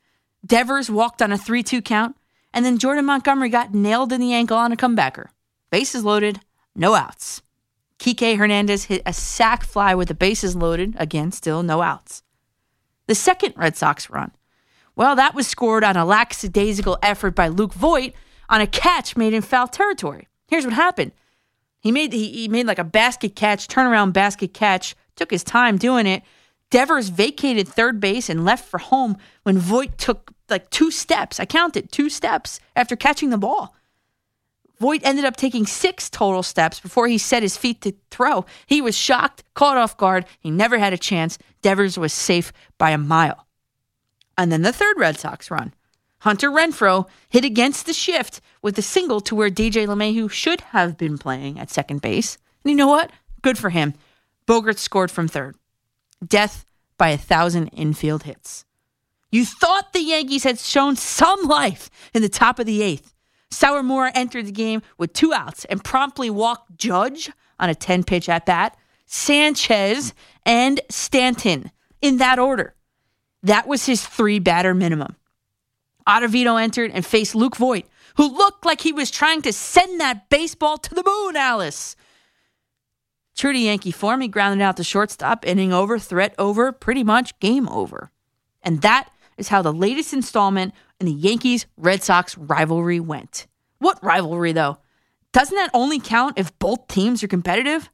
Devers 0.45 0.91
walked 0.91 1.23
on 1.23 1.31
a 1.31 1.39
3 1.39 1.63
2 1.63 1.83
count. 1.83 2.17
And 2.53 2.65
then 2.65 2.79
Jordan 2.79 3.05
Montgomery 3.05 3.49
got 3.49 3.73
nailed 3.73 4.13
in 4.13 4.21
the 4.21 4.35
ankle 4.35 4.57
on 4.57 4.73
a 4.73 4.77
comebacker. 4.77 5.27
Bases 5.71 6.03
loaded, 6.03 6.41
no 6.75 6.97
outs. 6.97 7.43
Kike 7.99 8.37
Hernandez 8.37 8.85
hit 8.85 9.03
a 9.07 9.13
sac 9.13 9.65
fly 9.65 9.95
with 9.95 10.09
the 10.09 10.15
bases 10.15 10.55
loaded. 10.55 10.95
Again, 10.99 11.33
still 11.33 11.63
no 11.63 11.83
outs. 11.83 12.23
The 13.07 13.15
second 13.15 13.55
Red 13.57 13.77
Sox 13.77 14.11
run. 14.11 14.33
Well, 14.95 15.17
that 15.17 15.35
was 15.35 15.47
scored 15.47 15.85
on 15.85 15.97
a 15.97 16.05
lackadaisical 16.05 16.99
effort 17.03 17.35
by 17.35 17.49
Luke 17.49 17.75
Voit 17.75 18.13
on 18.49 18.61
a 18.61 18.67
catch 18.67 19.17
made 19.17 19.35
in 19.35 19.43
foul 19.43 19.69
territory. 19.69 20.29
Here's 20.49 20.65
what 20.65 20.75
happened. 20.75 21.13
He 21.81 21.93
made 21.93 22.13
he, 22.13 22.33
he 22.33 22.49
made 22.49 22.67
like 22.67 22.79
a 22.79 22.85
basket 22.85 23.37
catch, 23.37 23.69
turnaround 23.69 24.13
basket 24.13 24.55
catch, 24.55 24.97
took 25.15 25.31
his 25.31 25.45
time 25.45 25.77
doing 25.77 26.07
it. 26.07 26.23
Devers 26.71 27.11
vacated 27.11 27.69
third 27.69 28.01
base 28.01 28.29
and 28.29 28.45
left 28.45 28.69
for 28.69 28.79
home 28.79 29.17
when 29.45 29.59
Voit 29.59 29.99
took 29.99 30.33
like 30.49 30.71
two 30.71 30.91
steps. 30.91 31.39
I 31.39 31.47
counted 31.47 31.93
two 31.93 32.09
steps 32.09 32.61
after 32.75 32.97
catching 32.97 33.31
the 33.31 33.39
ball. 33.39 33.75
Voit 34.79 35.01
ended 35.05 35.25
up 35.25 35.37
taking 35.37 35.67
six 35.67 36.11
total 36.11 36.43
steps 36.43 36.81
before 36.81 37.09
he 37.09 37.19
set 37.19 37.43
his 37.43 37.57
feet 37.57 37.81
to 37.83 37.95
throw. 38.11 38.45
He 38.67 38.83
was 38.83 38.97
shocked, 38.97 39.43
caught 39.55 39.79
off 39.79 39.97
guard. 39.97 40.27
He 40.39 40.51
never 40.51 40.79
had 40.79 40.93
a 40.93 40.99
chance. 40.99 41.39
Devers 41.63 41.99
was 41.99 42.13
safe 42.13 42.53
by 42.77 42.91
a 42.91 42.99
mile. 42.99 43.47
And 44.37 44.53
then 44.53 44.63
the 44.63 44.73
third 44.73 44.99
Red 44.99 45.19
Sox 45.19 45.51
run. 45.51 45.73
Hunter 46.21 46.51
Renfroe 46.51 47.09
hit 47.29 47.45
against 47.45 47.87
the 47.87 47.93
shift 47.93 48.41
with 48.61 48.77
a 48.79 48.83
single 48.83 49.21
to 49.23 49.35
where 49.35 49.51
DJ 49.51 49.87
LeMahieu 49.87 50.31
should 50.31 50.61
have 50.61 50.99
been 50.99 51.19
playing 51.19 51.59
at 51.59 51.71
second 51.71 52.03
base. 52.03 52.37
And 52.65 52.71
you 52.71 52.77
know 52.77 52.89
what? 52.89 53.11
Good 53.43 53.59
for 53.59 53.71
him. 53.71 53.95
Bogaerts 54.47 54.79
scored 54.79 55.11
from 55.11 55.29
third. 55.29 55.57
Death 56.27 56.65
by 56.99 57.11
a 57.11 57.19
thousand 57.19 57.69
infield 57.69 58.25
hits. 58.25 58.65
You 59.31 59.45
thought 59.45 59.93
the 59.93 60.01
Yankees 60.01 60.45
had 60.45 60.59
shown 60.59 60.97
some 60.97 61.43
life 61.43 61.91
in 62.15 62.23
the 62.23 62.29
top 62.29 62.59
of 62.59 62.67
the 62.67 62.83
eighth. 62.83 63.15
Sawamura 63.51 64.11
entered 64.15 64.47
the 64.47 64.53
game 64.53 64.83
with 64.99 65.13
two 65.13 65.33
outs 65.33 65.65
and 65.67 65.83
promptly 65.83 66.31
walked 66.31 66.77
Judge 66.77 67.31
on 67.59 67.69
a 67.69 67.75
10 67.75 68.05
pitch 68.05 68.29
at 68.29 68.47
bat, 68.47 68.77
Sanchez, 69.07 70.13
and 70.45 70.81
Stanton 70.91 71.71
in 72.03 72.19
that 72.19 72.39
order. 72.39 72.75
That 73.43 73.67
was 73.67 73.87
his 73.87 74.05
three 74.05 74.39
batter 74.39 74.75
minimum. 74.75 75.17
Ottavino 76.07 76.61
entered 76.61 76.91
and 76.93 77.05
faced 77.05 77.35
Luke 77.35 77.57
Voit, 77.57 77.87
who 78.17 78.29
looked 78.29 78.65
like 78.65 78.81
he 78.81 78.93
was 78.93 79.11
trying 79.11 79.43
to 79.43 79.53
send 79.53 80.01
that 80.01 80.29
baseball 80.29 80.79
to 80.79 80.95
the 80.95 81.03
moon, 81.05 81.37
Alice. 81.37 81.97
True 83.37 83.53
to 83.53 83.59
Yankee 83.59 83.91
form, 83.91 84.23
he 84.23 84.29
grounded 84.29 84.63
out 84.63 84.77
the 84.77 84.85
shortstop, 84.85 85.47
inning 85.47 85.73
over, 85.73 85.99
threat 85.99 86.35
over, 86.39 86.73
pretty 86.73 87.05
much 87.05 87.39
game 87.39 87.69
over. 87.69 88.11
And 88.63 88.81
that 88.83 89.11
is 89.37 89.49
how 89.49 89.63
the 89.63 89.73
latest 89.73 90.13
installment 90.13 90.73
in 91.01 91.07
the 91.07 91.13
Yankees 91.13 91.67
Red 91.77 92.03
Sox 92.03 92.37
rivalry 92.37 93.01
went. 93.01 93.47
What 93.79 94.03
rivalry, 94.03 94.53
though? 94.53 94.79
Doesn't 95.33 95.57
that 95.57 95.71
only 95.75 96.01
count 96.01 96.39
if 96.39 96.59
both 96.59 96.89
teams 96.89 97.23
are 97.23 97.29
competitive? 97.29 97.91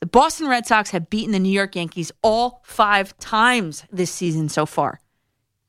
The 0.00 0.06
Boston 0.06 0.48
Red 0.48 0.66
Sox 0.66 0.90
have 0.90 1.10
beaten 1.10 1.32
the 1.32 1.38
New 1.38 1.52
York 1.52 1.76
Yankees 1.76 2.10
all 2.22 2.62
five 2.64 3.16
times 3.18 3.84
this 3.92 4.10
season 4.10 4.48
so 4.48 4.66
far. 4.66 4.98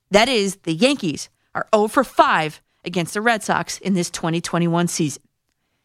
That 0.09 0.29
is, 0.29 0.57
the 0.63 0.73
Yankees 0.73 1.29
are 1.53 1.67
0 1.75 1.89
for 1.89 2.03
5 2.03 2.61
against 2.85 3.13
the 3.13 3.21
Red 3.21 3.43
Sox 3.43 3.77
in 3.79 3.93
this 3.93 4.09
2021 4.09 4.87
season. 4.87 5.21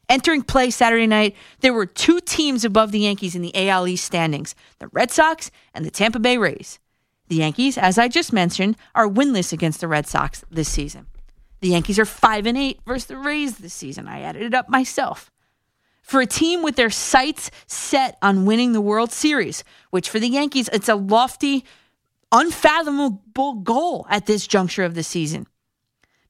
Entering 0.08 0.42
play 0.42 0.70
Saturday 0.70 1.06
night, 1.08 1.34
there 1.60 1.72
were 1.72 1.86
two 1.86 2.20
teams 2.20 2.64
above 2.64 2.92
the 2.92 3.00
Yankees 3.00 3.34
in 3.34 3.42
the 3.42 3.68
AL 3.68 3.88
East 3.88 4.04
standings 4.04 4.54
the 4.78 4.88
Red 4.88 5.10
Sox 5.10 5.50
and 5.74 5.84
the 5.84 5.90
Tampa 5.90 6.20
Bay 6.20 6.38
Rays. 6.38 6.78
The 7.28 7.36
Yankees, 7.36 7.76
as 7.76 7.98
I 7.98 8.08
just 8.08 8.32
mentioned, 8.32 8.76
are 8.94 9.08
winless 9.08 9.52
against 9.52 9.80
the 9.80 9.88
Red 9.88 10.06
Sox 10.06 10.44
this 10.50 10.68
season. 10.68 11.06
The 11.60 11.68
Yankees 11.68 11.98
are 11.98 12.04
5 12.04 12.46
and 12.46 12.58
8 12.58 12.80
versus 12.86 13.06
the 13.06 13.16
Rays 13.16 13.58
this 13.58 13.74
season. 13.74 14.06
I 14.06 14.20
added 14.20 14.42
it 14.42 14.54
up 14.54 14.68
myself. 14.68 15.30
For 16.02 16.20
a 16.20 16.26
team 16.26 16.62
with 16.62 16.76
their 16.76 16.90
sights 16.90 17.50
set 17.66 18.16
on 18.22 18.44
winning 18.44 18.72
the 18.72 18.80
World 18.80 19.10
Series, 19.10 19.64
which 19.90 20.08
for 20.08 20.20
the 20.20 20.28
Yankees, 20.28 20.70
it's 20.72 20.88
a 20.88 20.94
lofty, 20.94 21.64
unfathomable 22.30 23.54
goal 23.54 24.06
at 24.08 24.26
this 24.26 24.46
juncture 24.46 24.84
of 24.84 24.94
the 24.94 25.02
season. 25.02 25.48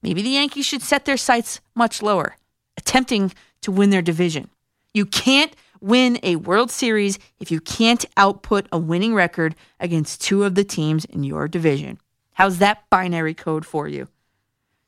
Maybe 0.01 0.23
the 0.23 0.29
Yankees 0.29 0.65
should 0.65 0.81
set 0.81 1.05
their 1.05 1.17
sights 1.17 1.59
much 1.75 2.01
lower, 2.01 2.37
attempting 2.75 3.33
to 3.61 3.71
win 3.71 3.91
their 3.91 4.01
division. 4.01 4.49
You 4.93 5.05
can't 5.05 5.55
win 5.81 6.19
a 6.23 6.35
World 6.37 6.71
Series 6.71 7.19
if 7.39 7.51
you 7.51 7.59
can't 7.59 8.05
output 8.15 8.67
a 8.71 8.77
winning 8.77 9.13
record 9.13 9.55
against 9.79 10.21
two 10.21 10.43
of 10.43 10.55
the 10.55 10.63
teams 10.63 11.05
in 11.05 11.23
your 11.23 11.47
division. 11.47 11.99
How's 12.33 12.59
that 12.59 12.89
binary 12.89 13.33
code 13.33 13.65
for 13.65 13.87
you? 13.87 14.07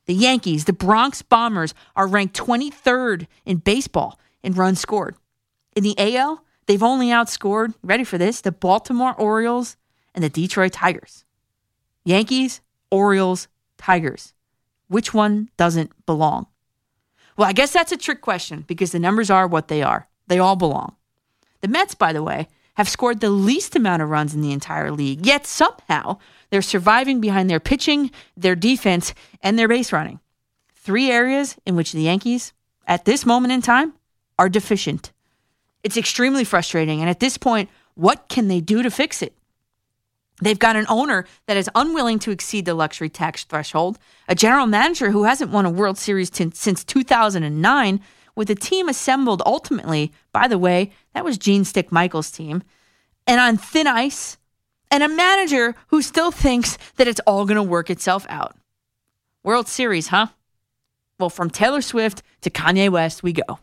The 0.06 0.14
Yankees, 0.14 0.64
the 0.64 0.72
Bronx 0.72 1.22
Bombers, 1.22 1.74
are 1.94 2.06
ranked 2.06 2.36
23rd 2.36 3.26
in 3.44 3.58
baseball 3.58 4.18
in 4.42 4.54
runs 4.54 4.80
scored. 4.80 5.16
In 5.76 5.84
the 5.84 5.94
AL, 5.98 6.44
they've 6.66 6.82
only 6.82 7.08
outscored, 7.08 7.74
ready 7.82 8.04
for 8.04 8.18
this, 8.18 8.40
the 8.40 8.52
Baltimore 8.52 9.14
Orioles 9.14 9.76
and 10.14 10.24
the 10.24 10.28
Detroit 10.28 10.72
Tigers. 10.72 11.24
Yankees, 12.04 12.60
Orioles, 12.90 13.48
Tigers. 13.78 14.34
Which 14.88 15.14
one 15.14 15.48
doesn't 15.56 15.92
belong? 16.06 16.46
Well, 17.36 17.48
I 17.48 17.52
guess 17.52 17.72
that's 17.72 17.92
a 17.92 17.96
trick 17.96 18.20
question 18.20 18.64
because 18.66 18.92
the 18.92 18.98
numbers 18.98 19.30
are 19.30 19.46
what 19.46 19.68
they 19.68 19.82
are. 19.82 20.08
They 20.30 20.38
all 20.38 20.54
belong. 20.54 20.94
The 21.60 21.66
Mets, 21.66 21.96
by 21.96 22.12
the 22.12 22.22
way, 22.22 22.46
have 22.74 22.88
scored 22.88 23.18
the 23.18 23.30
least 23.30 23.74
amount 23.74 24.00
of 24.00 24.10
runs 24.10 24.32
in 24.32 24.42
the 24.42 24.52
entire 24.52 24.92
league, 24.92 25.26
yet 25.26 25.44
somehow 25.44 26.18
they're 26.50 26.62
surviving 26.62 27.20
behind 27.20 27.50
their 27.50 27.58
pitching, 27.58 28.12
their 28.36 28.54
defense, 28.54 29.12
and 29.42 29.58
their 29.58 29.66
base 29.66 29.92
running. 29.92 30.20
Three 30.76 31.10
areas 31.10 31.56
in 31.66 31.74
which 31.74 31.90
the 31.90 32.02
Yankees, 32.02 32.52
at 32.86 33.06
this 33.06 33.26
moment 33.26 33.52
in 33.52 33.60
time, 33.60 33.94
are 34.38 34.48
deficient. 34.48 35.10
It's 35.82 35.96
extremely 35.96 36.44
frustrating. 36.44 37.00
And 37.00 37.10
at 37.10 37.18
this 37.18 37.36
point, 37.36 37.68
what 37.94 38.28
can 38.28 38.46
they 38.46 38.60
do 38.60 38.84
to 38.84 38.90
fix 38.90 39.22
it? 39.22 39.34
They've 40.40 40.56
got 40.56 40.76
an 40.76 40.86
owner 40.88 41.26
that 41.48 41.56
is 41.56 41.68
unwilling 41.74 42.20
to 42.20 42.30
exceed 42.30 42.66
the 42.66 42.74
luxury 42.74 43.08
tax 43.08 43.42
threshold, 43.42 43.98
a 44.28 44.36
general 44.36 44.66
manager 44.66 45.10
who 45.10 45.24
hasn't 45.24 45.50
won 45.50 45.66
a 45.66 45.70
World 45.70 45.98
Series 45.98 46.30
t- 46.30 46.52
since 46.54 46.84
2009, 46.84 48.00
with 48.40 48.48
a 48.48 48.54
team 48.54 48.88
assembled 48.88 49.42
ultimately, 49.44 50.10
by 50.32 50.48
the 50.48 50.56
way, 50.56 50.90
that 51.12 51.26
was 51.26 51.36
Gene 51.36 51.62
Stick 51.62 51.92
Michaels' 51.92 52.30
team, 52.30 52.62
and 53.26 53.38
on 53.38 53.58
thin 53.58 53.86
ice, 53.86 54.38
and 54.90 55.02
a 55.02 55.08
manager 55.08 55.74
who 55.88 56.00
still 56.00 56.30
thinks 56.30 56.78
that 56.96 57.06
it's 57.06 57.20
all 57.26 57.44
going 57.44 57.56
to 57.56 57.62
work 57.62 57.90
itself 57.90 58.24
out. 58.30 58.56
World 59.44 59.68
Series, 59.68 60.08
huh? 60.08 60.28
Well, 61.18 61.28
from 61.28 61.50
Taylor 61.50 61.82
Swift 61.82 62.22
to 62.40 62.48
Kanye 62.48 62.88
West, 62.88 63.22
we 63.22 63.34
go. 63.34 63.58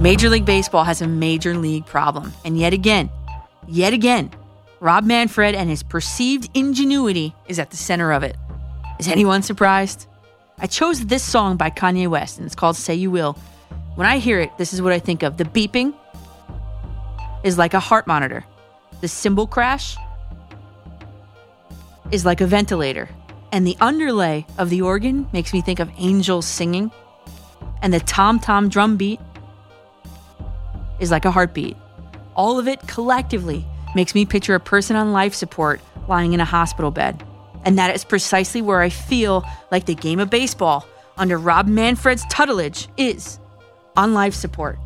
Major 0.00 0.28
League 0.28 0.44
Baseball 0.44 0.82
has 0.82 1.00
a 1.00 1.06
major 1.06 1.56
league 1.56 1.86
problem. 1.86 2.32
And 2.44 2.58
yet 2.58 2.72
again, 2.72 3.10
yet 3.68 3.92
again, 3.92 4.32
Rob 4.80 5.04
Manfred 5.04 5.54
and 5.54 5.70
his 5.70 5.84
perceived 5.84 6.50
ingenuity 6.54 7.32
is 7.46 7.60
at 7.60 7.70
the 7.70 7.76
center 7.76 8.12
of 8.12 8.24
it. 8.24 8.36
Is 9.02 9.08
anyone 9.08 9.42
surprised? 9.42 10.06
I 10.60 10.68
chose 10.68 11.06
this 11.06 11.24
song 11.24 11.56
by 11.56 11.70
Kanye 11.70 12.06
West, 12.06 12.38
and 12.38 12.46
it's 12.46 12.54
called 12.54 12.76
Say 12.76 12.94
You 12.94 13.10
Will. 13.10 13.36
When 13.96 14.06
I 14.06 14.18
hear 14.18 14.38
it, 14.38 14.56
this 14.58 14.72
is 14.72 14.80
what 14.80 14.92
I 14.92 15.00
think 15.00 15.24
of. 15.24 15.38
The 15.38 15.44
beeping 15.44 15.92
is 17.42 17.58
like 17.58 17.74
a 17.74 17.80
heart 17.80 18.06
monitor, 18.06 18.44
the 19.00 19.08
cymbal 19.08 19.48
crash 19.48 19.96
is 22.12 22.24
like 22.24 22.40
a 22.40 22.46
ventilator, 22.46 23.08
and 23.50 23.66
the 23.66 23.76
underlay 23.80 24.46
of 24.56 24.70
the 24.70 24.82
organ 24.82 25.28
makes 25.32 25.52
me 25.52 25.62
think 25.62 25.80
of 25.80 25.90
angels 25.98 26.46
singing, 26.46 26.92
and 27.82 27.92
the 27.92 27.98
tom 27.98 28.38
tom 28.38 28.68
drum 28.68 28.96
beat 28.96 29.18
is 31.00 31.10
like 31.10 31.24
a 31.24 31.32
heartbeat. 31.32 31.76
All 32.36 32.56
of 32.56 32.68
it 32.68 32.86
collectively 32.86 33.64
makes 33.96 34.14
me 34.14 34.24
picture 34.24 34.54
a 34.54 34.60
person 34.60 34.94
on 34.94 35.10
life 35.10 35.34
support 35.34 35.80
lying 36.06 36.34
in 36.34 36.40
a 36.40 36.44
hospital 36.44 36.92
bed. 36.92 37.20
And 37.64 37.78
that 37.78 37.94
is 37.94 38.04
precisely 38.04 38.62
where 38.62 38.80
I 38.80 38.88
feel 38.88 39.44
like 39.70 39.86
the 39.86 39.94
game 39.94 40.18
of 40.20 40.30
baseball 40.30 40.86
under 41.16 41.38
Rob 41.38 41.66
Manfred's 41.66 42.24
tutelage 42.26 42.88
is 42.96 43.38
on 43.96 44.14
life 44.14 44.34
support. 44.34 44.78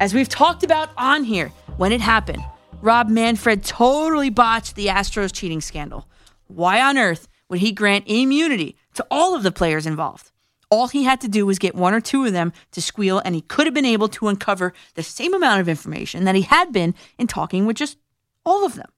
As 0.00 0.14
we've 0.14 0.28
talked 0.28 0.62
about 0.62 0.90
on 0.96 1.24
here, 1.24 1.48
when 1.76 1.92
it 1.92 2.00
happened, 2.00 2.42
Rob 2.80 3.08
Manfred 3.08 3.64
totally 3.64 4.30
botched 4.30 4.74
the 4.74 4.86
Astros 4.86 5.32
cheating 5.32 5.60
scandal. 5.60 6.08
Why 6.48 6.80
on 6.80 6.98
earth 6.98 7.28
would 7.48 7.60
he 7.60 7.72
grant 7.72 8.04
immunity 8.08 8.76
to 8.94 9.06
all 9.10 9.34
of 9.34 9.42
the 9.42 9.52
players 9.52 9.86
involved? 9.86 10.30
All 10.70 10.88
he 10.88 11.04
had 11.04 11.20
to 11.20 11.28
do 11.28 11.44
was 11.44 11.58
get 11.58 11.74
one 11.74 11.94
or 11.94 12.00
two 12.00 12.24
of 12.24 12.32
them 12.32 12.52
to 12.72 12.80
squeal, 12.80 13.20
and 13.24 13.34
he 13.34 13.42
could 13.42 13.66
have 13.66 13.74
been 13.74 13.84
able 13.84 14.08
to 14.08 14.28
uncover 14.28 14.72
the 14.94 15.02
same 15.02 15.34
amount 15.34 15.60
of 15.60 15.68
information 15.68 16.24
that 16.24 16.34
he 16.34 16.42
had 16.42 16.72
been 16.72 16.94
in 17.18 17.26
talking 17.26 17.66
with 17.66 17.76
just 17.76 17.98
all 18.44 18.64
of 18.64 18.74
them. 18.74 18.88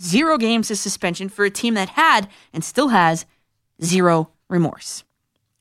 Zero 0.00 0.38
games 0.38 0.70
of 0.70 0.78
suspension 0.78 1.28
for 1.28 1.44
a 1.44 1.50
team 1.50 1.74
that 1.74 1.90
had 1.90 2.28
and 2.52 2.64
still 2.64 2.88
has 2.88 3.26
zero 3.82 4.30
remorse. 4.48 5.04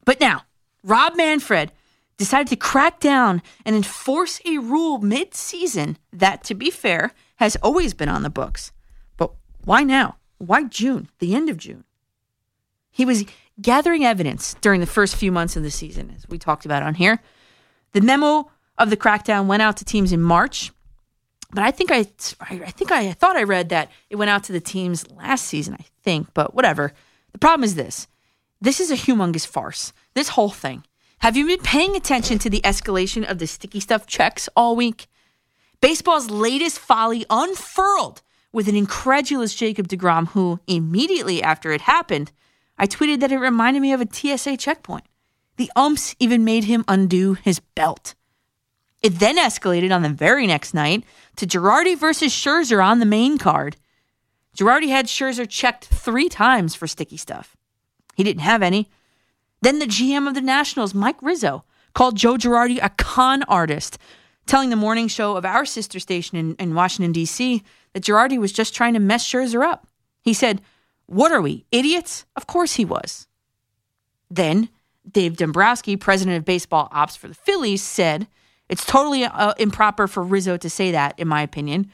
But 0.05 0.19
now, 0.19 0.43
Rob 0.83 1.15
Manfred 1.15 1.71
decided 2.17 2.47
to 2.47 2.55
crack 2.55 2.99
down 2.99 3.41
and 3.65 3.75
enforce 3.75 4.39
a 4.45 4.57
rule 4.57 4.99
mid 4.99 5.33
season 5.35 5.97
that, 6.11 6.43
to 6.45 6.55
be 6.55 6.69
fair, 6.69 7.11
has 7.37 7.55
always 7.57 7.93
been 7.93 8.09
on 8.09 8.23
the 8.23 8.29
books. 8.29 8.71
But 9.17 9.31
why 9.65 9.83
now? 9.83 10.17
Why 10.37 10.63
June, 10.63 11.09
the 11.19 11.35
end 11.35 11.49
of 11.49 11.57
June? 11.57 11.83
He 12.91 13.05
was 13.05 13.25
gathering 13.61 14.05
evidence 14.05 14.55
during 14.61 14.81
the 14.81 14.87
first 14.87 15.15
few 15.15 15.31
months 15.31 15.55
of 15.55 15.63
the 15.63 15.71
season, 15.71 16.13
as 16.15 16.27
we 16.29 16.37
talked 16.37 16.65
about 16.65 16.83
on 16.83 16.95
here. 16.95 17.21
The 17.93 18.01
memo 18.01 18.51
of 18.77 18.89
the 18.89 18.97
crackdown 18.97 19.47
went 19.47 19.61
out 19.61 19.77
to 19.77 19.85
teams 19.85 20.11
in 20.11 20.21
March, 20.21 20.71
but 21.51 21.63
I 21.63 21.71
think 21.71 21.91
I, 21.91 22.05
I 22.41 22.71
think 22.71 22.91
I, 22.91 23.11
thought 23.13 23.37
I 23.37 23.43
read 23.43 23.69
that 23.69 23.89
it 24.09 24.15
went 24.17 24.29
out 24.29 24.43
to 24.45 24.51
the 24.51 24.59
teams 24.59 25.09
last 25.11 25.45
season. 25.45 25.75
I 25.75 25.85
think, 26.03 26.33
but 26.33 26.53
whatever. 26.53 26.93
The 27.31 27.39
problem 27.39 27.63
is 27.63 27.75
this: 27.75 28.07
this 28.59 28.79
is 28.79 28.91
a 28.91 28.95
humongous 28.95 29.47
farce. 29.47 29.93
This 30.13 30.29
whole 30.29 30.49
thing. 30.49 30.83
Have 31.19 31.35
you 31.35 31.47
been 31.47 31.61
paying 31.61 31.95
attention 31.95 32.37
to 32.39 32.49
the 32.49 32.61
escalation 32.61 33.27
of 33.29 33.39
the 33.39 33.47
sticky 33.47 33.79
stuff 33.79 34.05
checks 34.05 34.49
all 34.55 34.75
week? 34.75 35.07
Baseball's 35.81 36.29
latest 36.29 36.79
folly 36.79 37.25
unfurled 37.29 38.21
with 38.51 38.67
an 38.67 38.75
incredulous 38.75 39.55
Jacob 39.55 39.87
DeGrom, 39.87 40.29
who 40.29 40.59
immediately 40.67 41.41
after 41.41 41.71
it 41.71 41.81
happened, 41.81 42.31
I 42.77 42.87
tweeted 42.87 43.19
that 43.19 43.31
it 43.31 43.39
reminded 43.39 43.81
me 43.81 43.93
of 43.93 44.01
a 44.01 44.07
TSA 44.11 44.57
checkpoint. 44.57 45.05
The 45.57 45.71
umps 45.75 46.15
even 46.19 46.43
made 46.43 46.65
him 46.65 46.85
undo 46.87 47.33
his 47.33 47.59
belt. 47.59 48.13
It 49.07 49.19
then 49.19 49.37
escalated 49.37 49.95
on 49.95 50.01
the 50.01 50.09
very 50.09 50.45
next 50.45 50.73
night 50.73 51.05
to 51.37 51.47
Girardi 51.47 51.97
versus 51.97 52.33
Scherzer 52.33 52.85
on 52.85 52.99
the 52.99 53.05
main 53.05 53.37
card. 53.37 53.77
Girardi 54.57 54.89
had 54.89 55.05
Scherzer 55.05 55.49
checked 55.49 55.85
three 55.85 56.27
times 56.27 56.75
for 56.75 56.87
sticky 56.87 57.15
stuff. 57.15 57.55
He 58.17 58.25
didn't 58.25 58.41
have 58.41 58.61
any. 58.61 58.89
Then 59.61 59.79
the 59.79 59.85
GM 59.85 60.27
of 60.27 60.33
the 60.33 60.41
Nationals, 60.41 60.93
Mike 60.93 61.21
Rizzo, 61.21 61.63
called 61.93 62.17
Joe 62.17 62.35
Girardi 62.35 62.83
a 62.83 62.89
con 62.89 63.43
artist, 63.43 63.97
telling 64.45 64.71
the 64.71 64.75
morning 64.75 65.07
show 65.07 65.37
of 65.37 65.45
our 65.45 65.65
sister 65.65 66.01
station 66.01 66.37
in, 66.37 66.55
in 66.55 66.75
Washington, 66.75 67.13
D.C., 67.13 67.63
that 67.93 68.03
Girardi 68.03 68.37
was 68.37 68.51
just 68.51 68.75
trying 68.75 68.93
to 68.93 68.99
mess 68.99 69.25
Scherzer 69.25 69.63
up. 69.63 69.87
He 70.21 70.33
said, 70.33 70.61
What 71.05 71.31
are 71.31 71.41
we, 71.41 71.65
idiots? 71.71 72.25
Of 72.35 72.45
course 72.45 72.73
he 72.73 72.83
was. 72.83 73.25
Then 74.29 74.67
Dave 75.09 75.37
Dombrowski, 75.37 75.95
president 75.95 76.35
of 76.35 76.43
baseball 76.43 76.89
ops 76.91 77.15
for 77.15 77.29
the 77.29 77.33
Phillies, 77.33 77.81
said, 77.81 78.27
It's 78.69 78.85
totally 78.85 79.23
uh, 79.23 79.53
improper 79.57 80.07
for 80.07 80.23
Rizzo 80.23 80.57
to 80.57 80.69
say 80.69 80.91
that, 80.91 81.17
in 81.17 81.27
my 81.27 81.41
opinion. 81.41 81.91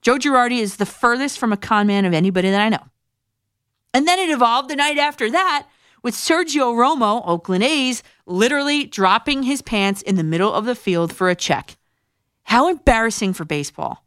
Joe 0.00 0.16
Girardi 0.16 0.58
is 0.58 0.76
the 0.76 0.86
furthest 0.86 1.38
from 1.38 1.52
a 1.52 1.56
con 1.56 1.86
man 1.86 2.04
of 2.04 2.12
anybody 2.12 2.50
that 2.50 2.60
I 2.60 2.68
know. 2.68 2.84
And 3.94 4.08
then 4.08 4.18
it 4.18 4.30
evolved 4.30 4.68
the 4.68 4.76
night 4.76 4.98
after 4.98 5.30
that 5.30 5.68
with 6.02 6.14
Sergio 6.14 6.74
Romo, 6.74 7.22
Oakland 7.26 7.62
A's, 7.62 8.02
literally 8.26 8.84
dropping 8.84 9.44
his 9.44 9.62
pants 9.62 10.02
in 10.02 10.16
the 10.16 10.24
middle 10.24 10.52
of 10.52 10.64
the 10.64 10.74
field 10.74 11.12
for 11.12 11.30
a 11.30 11.36
check. 11.36 11.76
How 12.44 12.68
embarrassing 12.68 13.34
for 13.34 13.44
baseball. 13.44 14.04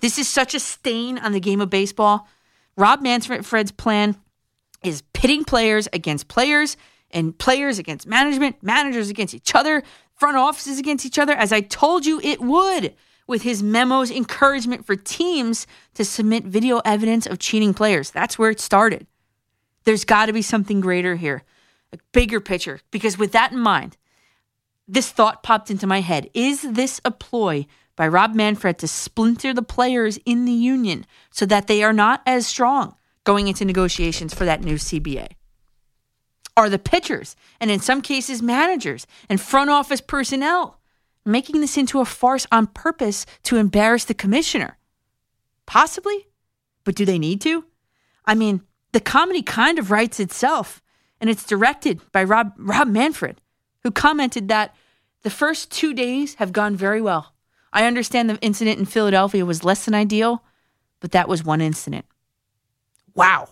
This 0.00 0.18
is 0.18 0.28
such 0.28 0.54
a 0.54 0.60
stain 0.60 1.18
on 1.18 1.32
the 1.32 1.40
game 1.40 1.60
of 1.60 1.70
baseball. 1.70 2.28
Rob 2.76 3.00
Manfred's 3.00 3.72
plan 3.72 4.16
is 4.82 5.02
pitting 5.12 5.44
players 5.44 5.88
against 5.92 6.28
players 6.28 6.76
and 7.10 7.38
players 7.38 7.78
against 7.78 8.06
management, 8.06 8.62
managers 8.62 9.10
against 9.10 9.34
each 9.34 9.54
other, 9.54 9.82
front 10.14 10.36
offices 10.36 10.78
against 10.78 11.06
each 11.06 11.18
other, 11.18 11.32
as 11.32 11.52
I 11.52 11.60
told 11.60 12.06
you 12.06 12.20
it 12.22 12.40
would 12.40 12.94
with 13.26 13.42
his 13.42 13.62
memo's 13.62 14.10
encouragement 14.10 14.84
for 14.84 14.96
teams 14.96 15.66
to 15.94 16.04
submit 16.04 16.44
video 16.44 16.80
evidence 16.84 17.26
of 17.26 17.38
cheating 17.38 17.74
players. 17.74 18.10
That's 18.10 18.38
where 18.38 18.50
it 18.50 18.60
started. 18.60 19.06
There's 19.84 20.04
got 20.04 20.26
to 20.26 20.32
be 20.32 20.42
something 20.42 20.80
greater 20.80 21.16
here, 21.16 21.42
a 21.92 21.98
bigger 22.12 22.40
picture. 22.40 22.80
Because 22.90 23.18
with 23.18 23.32
that 23.32 23.52
in 23.52 23.58
mind, 23.58 23.96
this 24.86 25.10
thought 25.10 25.42
popped 25.42 25.70
into 25.70 25.86
my 25.86 26.00
head. 26.00 26.28
Is 26.34 26.62
this 26.62 27.00
a 27.04 27.10
ploy 27.10 27.66
by 27.96 28.08
Rob 28.08 28.34
Manfred 28.34 28.78
to 28.78 28.88
splinter 28.88 29.54
the 29.54 29.62
players 29.62 30.18
in 30.24 30.44
the 30.44 30.52
union 30.52 31.06
so 31.30 31.46
that 31.46 31.66
they 31.66 31.82
are 31.82 31.92
not 31.92 32.22
as 32.26 32.46
strong 32.46 32.96
going 33.24 33.48
into 33.48 33.64
negotiations 33.64 34.34
for 34.34 34.44
that 34.44 34.62
new 34.62 34.74
CBA? 34.74 35.28
Are 36.56 36.68
the 36.68 36.78
pitchers, 36.78 37.34
and 37.60 37.70
in 37.70 37.80
some 37.80 38.02
cases, 38.02 38.42
managers 38.42 39.06
and 39.28 39.40
front 39.40 39.70
office 39.70 40.00
personnel, 40.00 40.78
making 41.24 41.60
this 41.60 41.78
into 41.78 42.00
a 42.00 42.04
farce 42.04 42.46
on 42.52 42.66
purpose 42.66 43.24
to 43.44 43.56
embarrass 43.56 44.04
the 44.04 44.14
commissioner? 44.14 44.76
Possibly, 45.64 46.26
but 46.84 46.94
do 46.94 47.04
they 47.04 47.18
need 47.18 47.40
to? 47.42 47.64
I 48.26 48.34
mean, 48.34 48.62
the 48.92 49.00
comedy 49.00 49.42
kind 49.42 49.78
of 49.78 49.90
writes 49.90 50.20
itself, 50.20 50.82
and 51.20 51.30
it's 51.30 51.46
directed 51.46 52.00
by 52.12 52.24
Rob, 52.24 52.52
Rob 52.58 52.88
Manfred, 52.88 53.40
who 53.82 53.90
commented 53.90 54.48
that 54.48 54.74
the 55.22 55.30
first 55.30 55.70
two 55.70 55.94
days 55.94 56.34
have 56.34 56.52
gone 56.52 56.76
very 56.76 57.00
well. 57.00 57.34
I 57.72 57.86
understand 57.86 58.28
the 58.28 58.38
incident 58.40 58.78
in 58.78 58.84
Philadelphia 58.84 59.46
was 59.46 59.64
less 59.64 59.84
than 59.86 59.94
ideal, 59.94 60.44
but 61.00 61.12
that 61.12 61.28
was 61.28 61.44
one 61.44 61.60
incident. 61.60 62.04
Wow. 63.14 63.48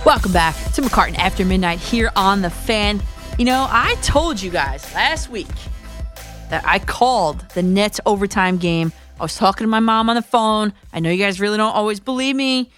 Welcome 0.04 0.32
back 0.32 0.54
to 0.72 0.82
McCartan 0.82 1.16
After 1.18 1.44
Midnight 1.44 1.78
here 1.78 2.10
on 2.16 2.42
The 2.42 2.50
Fan. 2.50 3.00
You 3.38 3.44
know, 3.44 3.68
I 3.70 3.94
told 4.02 4.42
you 4.42 4.50
guys 4.50 4.92
last 4.94 5.30
week 5.30 5.46
that 6.50 6.62
I 6.66 6.78
called 6.78 7.48
the 7.50 7.62
Nets 7.62 8.00
overtime 8.04 8.58
game. 8.58 8.92
I 9.18 9.22
was 9.22 9.36
talking 9.36 9.64
to 9.64 9.68
my 9.68 9.80
mom 9.80 10.10
on 10.10 10.16
the 10.16 10.22
phone. 10.22 10.72
I 10.92 11.00
know 11.00 11.10
you 11.10 11.22
guys 11.22 11.40
really 11.40 11.56
don't 11.56 11.74
always 11.74 12.00
believe 12.00 12.36
me. 12.36 12.70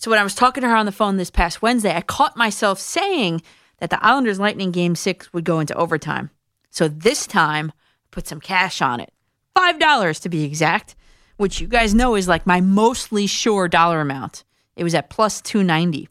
So 0.00 0.10
when 0.10 0.18
I 0.18 0.24
was 0.24 0.34
talking 0.34 0.62
to 0.62 0.68
her 0.68 0.76
on 0.76 0.86
the 0.86 0.92
phone 0.92 1.16
this 1.16 1.30
past 1.30 1.62
Wednesday, 1.62 1.94
I 1.94 2.00
caught 2.00 2.36
myself 2.36 2.80
saying 2.80 3.42
that 3.78 3.90
the 3.90 4.04
Islanders 4.04 4.40
Lightning 4.40 4.72
game 4.72 4.96
six 4.96 5.32
would 5.32 5.44
go 5.44 5.60
into 5.60 5.74
overtime. 5.74 6.30
So 6.70 6.88
this 6.88 7.26
time, 7.26 7.72
put 8.10 8.26
some 8.26 8.40
cash 8.40 8.82
on 8.82 8.98
it. 8.98 9.12
$5 9.56 10.20
to 10.22 10.28
be 10.28 10.42
exact 10.42 10.96
which 11.40 11.58
you 11.58 11.66
guys 11.66 11.94
know 11.94 12.16
is 12.16 12.28
like 12.28 12.46
my 12.46 12.60
mostly 12.60 13.26
sure 13.26 13.66
dollar 13.66 14.02
amount. 14.02 14.44
It 14.76 14.84
was 14.84 14.94
at 14.94 15.08
plus 15.08 15.40
290. 15.40 16.06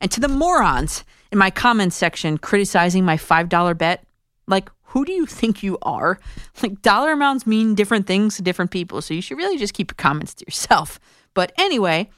And 0.00 0.10
to 0.10 0.18
the 0.18 0.26
morons 0.26 1.04
in 1.30 1.38
my 1.38 1.50
comments 1.50 1.94
section 1.94 2.36
criticizing 2.36 3.04
my 3.04 3.16
$5 3.16 3.78
bet, 3.78 4.02
like, 4.48 4.68
who 4.86 5.04
do 5.04 5.12
you 5.12 5.24
think 5.24 5.62
you 5.62 5.78
are? 5.82 6.18
Like, 6.62 6.82
dollar 6.82 7.12
amounts 7.12 7.46
mean 7.46 7.76
different 7.76 8.08
things 8.08 8.36
to 8.36 8.42
different 8.42 8.72
people, 8.72 9.00
so 9.00 9.14
you 9.14 9.22
should 9.22 9.38
really 9.38 9.56
just 9.56 9.72
keep 9.72 9.92
your 9.92 9.96
comments 9.96 10.34
to 10.34 10.44
yourself. 10.44 10.98
But 11.32 11.52
anyway, 11.56 12.10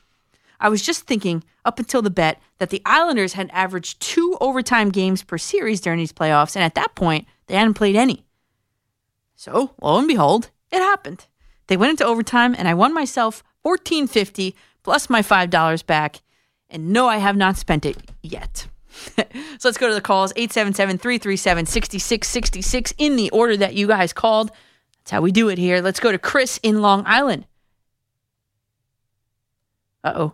I 0.62 0.68
was 0.68 0.80
just 0.80 1.02
thinking 1.02 1.42
up 1.64 1.80
until 1.80 2.02
the 2.02 2.10
bet 2.10 2.40
that 2.58 2.70
the 2.70 2.80
Islanders 2.86 3.32
had 3.32 3.50
averaged 3.52 4.00
two 4.00 4.38
overtime 4.40 4.90
games 4.90 5.24
per 5.24 5.36
series 5.36 5.80
during 5.80 5.98
these 5.98 6.12
playoffs, 6.12 6.54
and 6.54 6.64
at 6.64 6.76
that 6.76 6.94
point, 6.94 7.26
they 7.48 7.56
hadn't 7.56 7.74
played 7.74 7.96
any. 7.96 8.24
So, 9.34 9.74
lo 9.82 9.98
and 9.98 10.06
behold, 10.06 10.50
it 10.70 10.78
happened. 10.78 11.26
They 11.66 11.76
went 11.76 11.90
into 11.90 12.04
overtime, 12.04 12.54
and 12.56 12.68
I 12.68 12.74
won 12.74 12.94
myself 12.94 13.42
fourteen 13.60 14.06
fifty 14.06 14.54
plus 14.84 15.10
my 15.10 15.20
five 15.20 15.50
dollars 15.50 15.82
back. 15.82 16.22
And 16.70 16.90
no, 16.90 17.08
I 17.08 17.16
have 17.16 17.36
not 17.36 17.56
spent 17.56 17.84
it 17.84 17.96
yet. 18.22 18.68
so 19.16 19.24
let's 19.64 19.78
go 19.78 19.88
to 19.88 19.94
the 19.94 20.00
calls 20.00 20.32
877 20.36 20.98
337 20.98 21.66
6666 21.66 22.94
in 22.98 23.16
the 23.16 23.30
order 23.30 23.56
that 23.56 23.74
you 23.74 23.88
guys 23.88 24.12
called. 24.12 24.52
That's 24.98 25.10
how 25.10 25.20
we 25.22 25.32
do 25.32 25.48
it 25.48 25.58
here. 25.58 25.80
Let's 25.80 26.00
go 26.00 26.12
to 26.12 26.18
Chris 26.18 26.60
in 26.62 26.80
Long 26.80 27.02
Island. 27.04 27.46
Uh 30.04 30.12
oh. 30.14 30.32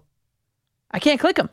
I 0.90 0.98
can't 0.98 1.20
click 1.20 1.36
them. 1.36 1.50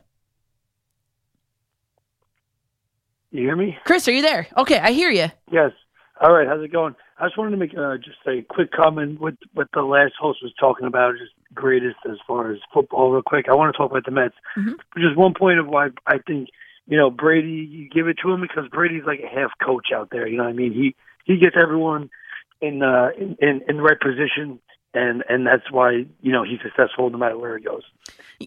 You 3.30 3.42
hear 3.42 3.56
me? 3.56 3.76
Chris, 3.84 4.08
are 4.08 4.12
you 4.12 4.22
there? 4.22 4.46
Okay, 4.56 4.78
I 4.78 4.92
hear 4.92 5.10
you. 5.10 5.26
Yes. 5.50 5.72
All 6.20 6.32
right. 6.32 6.46
How's 6.48 6.64
it 6.64 6.72
going? 6.72 6.94
I 7.18 7.26
just 7.26 7.36
wanted 7.36 7.50
to 7.50 7.56
make 7.58 7.76
uh, 7.76 7.96
just 7.96 8.18
a 8.26 8.42
quick 8.42 8.72
comment 8.72 9.20
with 9.20 9.34
what 9.52 9.68
the 9.74 9.82
last 9.82 10.14
host 10.18 10.38
was 10.42 10.52
talking 10.58 10.86
about, 10.86 11.14
just 11.18 11.32
greatest 11.54 11.96
as 12.10 12.16
far 12.26 12.52
as 12.52 12.58
football, 12.72 13.10
real 13.10 13.22
quick. 13.22 13.46
I 13.50 13.54
want 13.54 13.74
to 13.74 13.78
talk 13.78 13.90
about 13.90 14.04
the 14.04 14.10
Mets. 14.10 14.34
Mm-hmm. 14.56 15.00
Just 15.00 15.16
one 15.16 15.34
point 15.34 15.58
of 15.58 15.66
why 15.66 15.88
I 16.06 16.18
think 16.26 16.48
you 16.86 16.96
know 16.96 17.10
Brady, 17.10 17.68
you 17.70 17.88
give 17.90 18.08
it 18.08 18.16
to 18.22 18.32
him 18.32 18.40
because 18.40 18.68
Brady's 18.70 19.04
like 19.06 19.20
a 19.20 19.28
half 19.28 19.50
coach 19.62 19.88
out 19.94 20.08
there. 20.10 20.26
You 20.26 20.38
know 20.38 20.44
what 20.44 20.50
I 20.50 20.54
mean? 20.54 20.72
He 20.72 20.94
he 21.24 21.38
gets 21.38 21.56
everyone 21.60 22.08
in 22.60 22.82
uh 22.82 23.08
in 23.18 23.36
in, 23.40 23.62
in 23.68 23.76
the 23.76 23.82
right 23.82 24.00
position. 24.00 24.60
And 24.96 25.22
and 25.28 25.46
that's 25.46 25.70
why 25.70 26.06
you 26.22 26.32
know 26.32 26.42
he's 26.42 26.60
successful 26.62 27.10
no 27.10 27.18
matter 27.18 27.36
where 27.36 27.58
he 27.58 27.62
goes, 27.62 27.82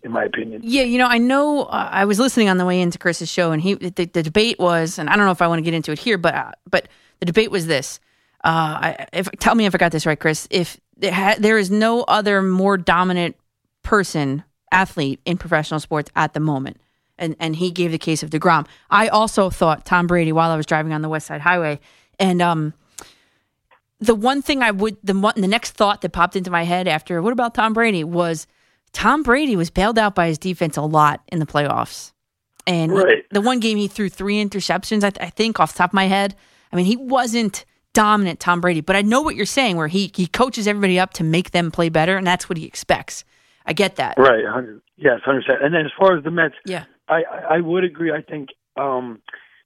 in 0.03 0.11
my 0.11 0.23
opinion. 0.23 0.61
Yeah, 0.63 0.81
you 0.81 0.97
know 0.97 1.05
I 1.05 1.19
know 1.19 1.63
uh, 1.65 1.89
I 1.91 2.05
was 2.05 2.17
listening 2.17 2.49
on 2.49 2.57
the 2.57 2.65
way 2.65 2.81
into 2.81 2.97
Chris's 2.97 3.29
show, 3.29 3.51
and 3.51 3.61
he 3.61 3.75
the, 3.75 4.05
the 4.05 4.23
debate 4.23 4.57
was, 4.57 4.97
and 4.97 5.09
I 5.09 5.15
don't 5.15 5.25
know 5.25 5.31
if 5.31 5.43
I 5.43 5.47
want 5.47 5.59
to 5.59 5.63
get 5.63 5.75
into 5.75 5.91
it 5.91 5.99
here, 5.99 6.17
but 6.17 6.33
uh, 6.33 6.51
but 6.69 6.87
the 7.19 7.27
debate 7.27 7.51
was 7.51 7.67
this: 7.67 7.99
uh, 8.43 8.47
I, 8.81 9.07
if 9.13 9.29
tell 9.39 9.53
me 9.53 9.67
if 9.67 9.75
I 9.75 9.77
got 9.77 9.91
this 9.91 10.07
right, 10.07 10.19
Chris. 10.19 10.47
If 10.49 10.79
ha- 11.03 11.35
there 11.37 11.59
is 11.59 11.69
no 11.69 12.01
other 12.03 12.41
more 12.41 12.77
dominant 12.77 13.35
person, 13.83 14.43
athlete 14.71 15.19
in 15.25 15.37
professional 15.37 15.79
sports 15.79 16.09
at 16.15 16.33
the 16.33 16.39
moment, 16.39 16.81
and 17.19 17.35
and 17.39 17.55
he 17.57 17.69
gave 17.69 17.91
the 17.91 17.99
case 17.99 18.23
of 18.23 18.31
Degrom. 18.31 18.65
I 18.89 19.07
also 19.09 19.51
thought 19.51 19.85
Tom 19.85 20.07
Brady 20.07 20.31
while 20.31 20.49
I 20.49 20.57
was 20.57 20.65
driving 20.65 20.93
on 20.93 21.03
the 21.03 21.09
West 21.09 21.27
Side 21.27 21.41
Highway, 21.41 21.79
and 22.17 22.41
um, 22.41 22.73
the 23.99 24.15
one 24.15 24.41
thing 24.41 24.61
I 24.61 24.71
would 24.71 24.97
the 25.03 25.17
one, 25.17 25.33
the 25.37 25.47
next 25.47 25.71
thought 25.71 26.01
that 26.01 26.11
popped 26.11 26.35
into 26.35 26.51
my 26.51 26.63
head 26.63 26.87
after 26.87 27.21
what 27.21 27.33
about 27.33 27.53
Tom 27.53 27.73
Brady 27.73 28.03
was 28.03 28.47
Tom 28.93 29.23
Brady 29.23 29.55
was 29.55 29.69
bailed 29.69 29.99
out 29.99 30.15
by 30.15 30.27
his 30.27 30.37
defense 30.37 30.77
a 30.77 30.81
lot 30.81 31.21
in 31.31 31.39
the 31.39 31.45
playoffs. 31.45 32.13
And 32.65 32.91
right. 32.91 33.23
the 33.31 33.41
one 33.41 33.59
game 33.59 33.77
he 33.77 33.87
threw 33.87 34.09
three 34.09 34.43
interceptions, 34.43 35.03
I, 35.03 35.09
th- 35.09 35.25
I 35.25 35.29
think, 35.29 35.59
off 35.59 35.73
the 35.73 35.79
top 35.79 35.89
of 35.89 35.93
my 35.95 36.05
head. 36.05 36.35
I 36.71 36.75
mean, 36.75 36.85
he 36.85 36.97
wasn't 36.97 37.65
dominant 37.93 38.39
Tom 38.39 38.61
Brady, 38.61 38.81
but 38.81 38.95
I 38.95 39.01
know 39.01 39.21
what 39.21 39.35
you're 39.35 39.45
saying, 39.45 39.75
where 39.75 39.87
he 39.87 40.11
he 40.15 40.27
coaches 40.27 40.67
everybody 40.67 40.99
up 40.99 41.13
to 41.13 41.23
make 41.23 41.51
them 41.51 41.71
play 41.71 41.89
better, 41.89 42.15
and 42.15 42.27
that's 42.27 42.47
what 42.47 42.57
he 42.57 42.65
expects. 42.65 43.23
I 43.65 43.73
get 43.73 43.95
that. 43.97 44.17
Right. 44.17 44.43
100, 44.43 44.81
yes, 44.97 45.19
hundred 45.25 45.45
percent. 45.45 45.63
And 45.63 45.73
then 45.73 45.85
as 45.85 45.91
far 45.99 46.17
as 46.17 46.23
the 46.23 46.31
Mets, 46.31 46.55
yeah, 46.65 46.85
I 47.07 47.23
I 47.49 47.59
would 47.59 47.83
agree. 47.83 48.11
I 48.11 48.21
think 48.21 48.49
um, 48.77 49.21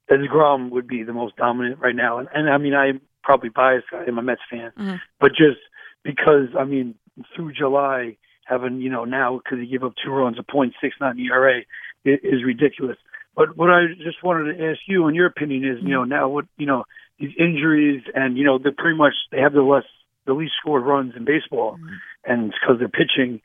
that 0.08 0.18
Degrom 0.18 0.70
would 0.70 0.86
be 0.86 1.02
the 1.02 1.12
most 1.12 1.36
dominant 1.36 1.78
right 1.80 1.94
now. 1.94 2.18
And, 2.18 2.28
and 2.34 2.48
I 2.48 2.58
mean, 2.58 2.74
I'm 2.74 3.00
probably 3.24 3.48
biased. 3.48 3.90
Guy, 3.90 4.04
I'm 4.06 4.18
a 4.18 4.22
Mets 4.22 4.42
fan, 4.50 4.70
Mhm. 4.78 5.00
but 5.18 5.30
just 5.34 5.60
because 6.02 6.48
I 6.56 6.64
mean, 6.64 6.94
through 7.34 7.52
July, 7.52 8.16
having 8.44 8.80
you 8.80 8.90
know 8.90 9.04
now 9.04 9.38
because 9.38 9.58
he 9.58 9.66
gave 9.66 9.82
up 9.82 9.94
two 9.96 10.10
runs, 10.10 10.38
a 10.38 10.42
point 10.42 10.74
six 10.80 10.94
nine 11.00 11.18
ERA 11.18 11.62
is 12.04 12.44
ridiculous. 12.44 12.98
But 13.34 13.56
what 13.56 13.70
I 13.70 13.86
just 13.98 14.22
wanted 14.22 14.56
to 14.56 14.70
ask 14.70 14.80
you, 14.86 15.08
in 15.08 15.14
your 15.14 15.26
opinion, 15.26 15.64
is 15.64 15.82
you 15.82 15.90
know 15.90 16.04
now 16.04 16.28
what 16.28 16.46
you 16.56 16.66
know 16.66 16.84
these 17.18 17.34
injuries 17.38 18.02
and 18.14 18.36
you 18.36 18.44
know 18.44 18.58
they're 18.58 18.72
pretty 18.72 18.96
much 18.96 19.14
they 19.30 19.40
have 19.40 19.52
the 19.54 19.62
less 19.62 19.84
the 20.26 20.34
least 20.34 20.54
scored 20.60 20.84
runs 20.84 21.14
in 21.16 21.24
baseball, 21.24 21.78
and 22.24 22.48
it's 22.50 22.58
because 22.60 22.78
they're 22.78 22.88
pitching. 22.88 23.40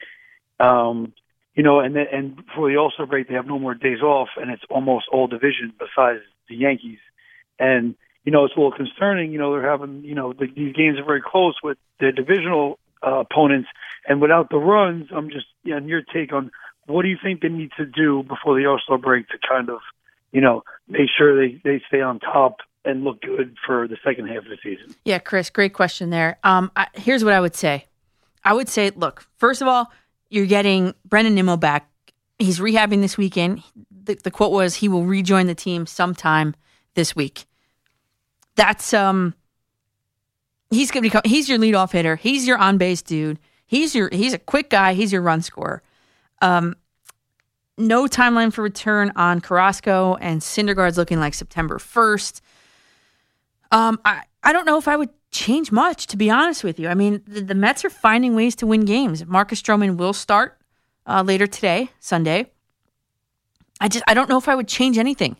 Um, 0.59 1.13
you 1.55 1.63
know, 1.63 1.79
and 1.79 1.95
then, 1.95 2.05
and 2.11 2.43
for 2.55 2.69
the 2.69 2.77
All 2.77 2.91
Star 2.91 3.05
break, 3.05 3.27
they 3.27 3.33
have 3.33 3.47
no 3.47 3.59
more 3.59 3.73
days 3.73 4.01
off, 4.01 4.29
and 4.37 4.49
it's 4.49 4.63
almost 4.69 5.07
all 5.11 5.27
division 5.27 5.73
besides 5.77 6.21
the 6.47 6.55
Yankees. 6.55 6.99
And 7.59 7.95
you 8.23 8.31
know, 8.31 8.45
it's 8.45 8.55
a 8.55 8.59
little 8.59 8.75
concerning. 8.75 9.31
You 9.31 9.39
know, 9.39 9.51
they're 9.53 9.69
having 9.69 10.03
you 10.03 10.15
know 10.15 10.33
the, 10.33 10.47
these 10.47 10.75
games 10.75 10.99
are 10.99 11.05
very 11.05 11.21
close 11.25 11.55
with 11.63 11.77
their 11.99 12.11
divisional 12.11 12.79
uh, 13.05 13.19
opponents, 13.19 13.69
and 14.07 14.21
without 14.21 14.49
the 14.49 14.57
runs, 14.57 15.07
I'm 15.15 15.29
just 15.29 15.47
yeah, 15.63 15.79
your 15.79 16.01
take 16.01 16.33
on 16.33 16.51
what 16.85 17.03
do 17.03 17.07
you 17.09 17.17
think 17.21 17.41
they 17.41 17.49
need 17.49 17.71
to 17.77 17.85
do 17.85 18.23
before 18.23 18.59
the 18.59 18.65
All 18.65 18.79
Star 18.83 18.97
break 18.97 19.27
to 19.29 19.37
kind 19.47 19.69
of 19.69 19.79
you 20.31 20.41
know 20.41 20.63
make 20.87 21.09
sure 21.15 21.35
they 21.35 21.61
they 21.63 21.81
stay 21.87 22.01
on 22.01 22.19
top 22.19 22.57
and 22.85 23.03
look 23.03 23.21
good 23.21 23.55
for 23.65 23.87
the 23.87 23.97
second 24.03 24.27
half 24.27 24.37
of 24.37 24.45
the 24.45 24.57
season. 24.63 24.95
Yeah, 25.03 25.19
Chris, 25.19 25.49
great 25.49 25.73
question 25.73 26.09
there. 26.09 26.39
Um, 26.43 26.71
I, 26.75 26.87
here's 26.93 27.23
what 27.23 27.33
I 27.33 27.39
would 27.39 27.55
say. 27.55 27.85
I 28.43 28.53
would 28.53 28.69
say, 28.69 28.89
look, 28.91 29.27
first 29.37 29.61
of 29.61 29.67
all, 29.67 29.91
you're 30.29 30.45
getting 30.45 30.93
Brandon 31.05 31.35
Nimmo 31.35 31.57
back. 31.57 31.89
He's 32.37 32.59
rehabbing 32.59 33.01
this 33.01 33.17
weekend. 33.17 33.63
The, 33.91 34.15
the 34.15 34.31
quote 34.31 34.51
was, 34.51 34.75
"He 34.75 34.87
will 34.87 35.05
rejoin 35.05 35.47
the 35.47 35.55
team 35.55 35.85
sometime 35.85 36.55
this 36.93 37.15
week." 37.15 37.45
That's 38.59 38.93
um, 38.93 39.35
he's 40.69 40.91
gonna 40.91 41.03
become. 41.03 41.21
He's 41.23 41.47
your 41.47 41.57
leadoff 41.57 41.93
hitter. 41.93 42.17
He's 42.17 42.45
your 42.45 42.57
on 42.57 42.77
base 42.77 43.01
dude. 43.01 43.39
He's 43.65 43.95
your. 43.95 44.09
He's 44.11 44.33
a 44.33 44.37
quick 44.37 44.69
guy. 44.69 44.91
He's 44.95 45.13
your 45.13 45.21
run 45.21 45.41
scorer. 45.41 45.81
Um, 46.41 46.75
no 47.77 48.03
timeline 48.03 48.51
for 48.51 48.61
return 48.61 49.13
on 49.15 49.39
Carrasco 49.39 50.15
and 50.19 50.41
Syndergaard's 50.41 50.97
looking 50.97 51.21
like 51.21 51.35
September 51.35 51.79
first. 51.79 52.41
Um, 53.71 53.97
I, 54.03 54.23
I 54.43 54.51
don't 54.51 54.65
know 54.65 54.77
if 54.77 54.89
I 54.89 54.97
would 54.97 55.11
change 55.31 55.71
much, 55.71 56.07
to 56.07 56.17
be 56.17 56.29
honest 56.29 56.61
with 56.61 56.81
you. 56.81 56.89
I 56.89 56.95
mean, 56.95 57.21
the, 57.25 57.39
the 57.39 57.55
Mets 57.55 57.85
are 57.85 57.89
finding 57.89 58.35
ways 58.35 58.57
to 58.57 58.67
win 58.67 58.83
games. 58.83 59.25
Marcus 59.25 59.61
Stroman 59.61 59.95
will 59.95 60.11
start 60.11 60.59
uh, 61.05 61.23
later 61.25 61.47
today, 61.47 61.91
Sunday. 62.01 62.51
I 63.79 63.87
just 63.87 64.03
I 64.05 64.13
don't 64.13 64.27
know 64.27 64.37
if 64.37 64.49
I 64.49 64.55
would 64.55 64.67
change 64.67 64.97
anything. 64.97 65.37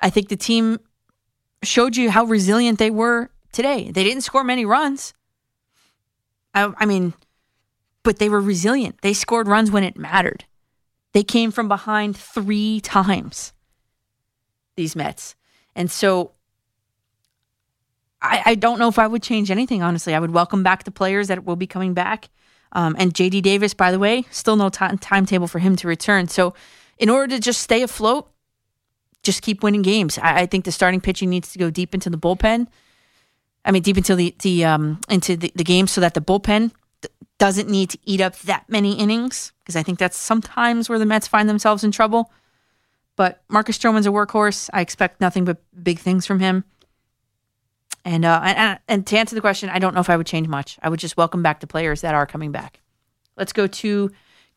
I 0.00 0.10
think 0.10 0.28
the 0.28 0.36
team 0.36 0.78
showed 1.64 1.96
you 1.96 2.10
how 2.10 2.24
resilient 2.24 2.78
they 2.78 2.90
were 2.90 3.30
today. 3.52 3.90
They 3.90 4.04
didn't 4.04 4.22
score 4.22 4.44
many 4.44 4.64
runs. 4.64 5.14
I, 6.54 6.72
I 6.78 6.86
mean, 6.86 7.14
but 8.02 8.18
they 8.18 8.28
were 8.28 8.40
resilient. 8.40 9.00
They 9.02 9.12
scored 9.12 9.48
runs 9.48 9.70
when 9.70 9.84
it 9.84 9.96
mattered. 9.96 10.44
They 11.12 11.22
came 11.22 11.50
from 11.50 11.68
behind 11.68 12.16
three 12.16 12.80
times. 12.80 13.52
These 14.76 14.96
Mets, 14.96 15.36
and 15.76 15.88
so 15.88 16.32
I, 18.20 18.42
I 18.46 18.54
don't 18.54 18.78
know 18.78 18.88
if 18.88 18.98
I 18.98 19.06
would 19.06 19.22
change 19.22 19.50
anything, 19.50 19.82
honestly. 19.82 20.14
I 20.14 20.18
would 20.18 20.32
welcome 20.32 20.62
back 20.62 20.82
the 20.82 20.90
players 20.90 21.28
that 21.28 21.44
will 21.44 21.56
be 21.56 21.66
coming 21.66 21.94
back. 21.94 22.28
Um, 22.72 22.96
and 22.98 23.14
JD 23.14 23.42
Davis, 23.42 23.74
by 23.74 23.92
the 23.92 24.00
way, 24.00 24.24
still 24.30 24.56
no 24.56 24.68
ti 24.68 24.96
timetable 25.00 25.46
for 25.46 25.60
him 25.60 25.76
to 25.76 25.86
return. 25.86 26.26
So, 26.26 26.54
in 26.98 27.08
order 27.08 27.36
to 27.36 27.40
just 27.40 27.60
stay 27.60 27.82
afloat, 27.82 28.28
just 29.24 29.42
keep 29.42 29.62
winning 29.62 29.82
games. 29.82 30.18
I, 30.18 30.42
I 30.42 30.46
think 30.46 30.64
the 30.64 30.72
starting 30.72 31.00
pitching 31.00 31.30
needs 31.30 31.52
to 31.52 31.58
go 31.58 31.70
deep 31.70 31.94
into 31.94 32.10
the 32.10 32.18
bullpen. 32.18 32.68
I 33.64 33.72
mean, 33.72 33.82
deep 33.82 33.96
into 33.96 34.14
the, 34.14 34.34
the 34.42 34.64
um, 34.64 35.00
into 35.08 35.36
the, 35.36 35.50
the 35.54 35.64
game 35.64 35.86
so 35.86 36.00
that 36.00 36.14
the 36.14 36.20
bullpen 36.20 36.70
doesn't 37.38 37.68
need 37.68 37.90
to 37.90 37.98
eat 38.04 38.20
up 38.20 38.38
that 38.40 38.64
many 38.68 38.92
innings 38.94 39.52
because 39.58 39.76
I 39.76 39.82
think 39.82 39.98
that's 39.98 40.16
sometimes 40.16 40.88
where 40.88 40.98
the 40.98 41.06
Mets 41.06 41.26
find 41.26 41.48
themselves 41.48 41.82
in 41.82 41.90
trouble. 41.90 42.30
But 43.16 43.42
Marcus 43.48 43.78
Stroman's 43.78 44.06
a 44.06 44.10
workhorse. 44.10 44.68
I 44.72 44.80
expect 44.80 45.20
nothing 45.20 45.44
but 45.44 45.58
big 45.82 45.98
things 45.98 46.26
from 46.26 46.40
him. 46.40 46.64
And, 48.04 48.24
uh, 48.24 48.40
and 48.44 48.78
and 48.86 49.06
to 49.06 49.16
answer 49.16 49.34
the 49.34 49.40
question, 49.40 49.70
I 49.70 49.78
don't 49.78 49.94
know 49.94 50.00
if 50.00 50.10
I 50.10 50.16
would 50.16 50.26
change 50.26 50.46
much. 50.46 50.78
I 50.82 50.90
would 50.90 51.00
just 51.00 51.16
welcome 51.16 51.42
back 51.42 51.60
the 51.60 51.66
players 51.66 52.02
that 52.02 52.14
are 52.14 52.26
coming 52.26 52.52
back. 52.52 52.80
Let's 53.36 53.52
go 53.52 53.66
to 53.66 54.10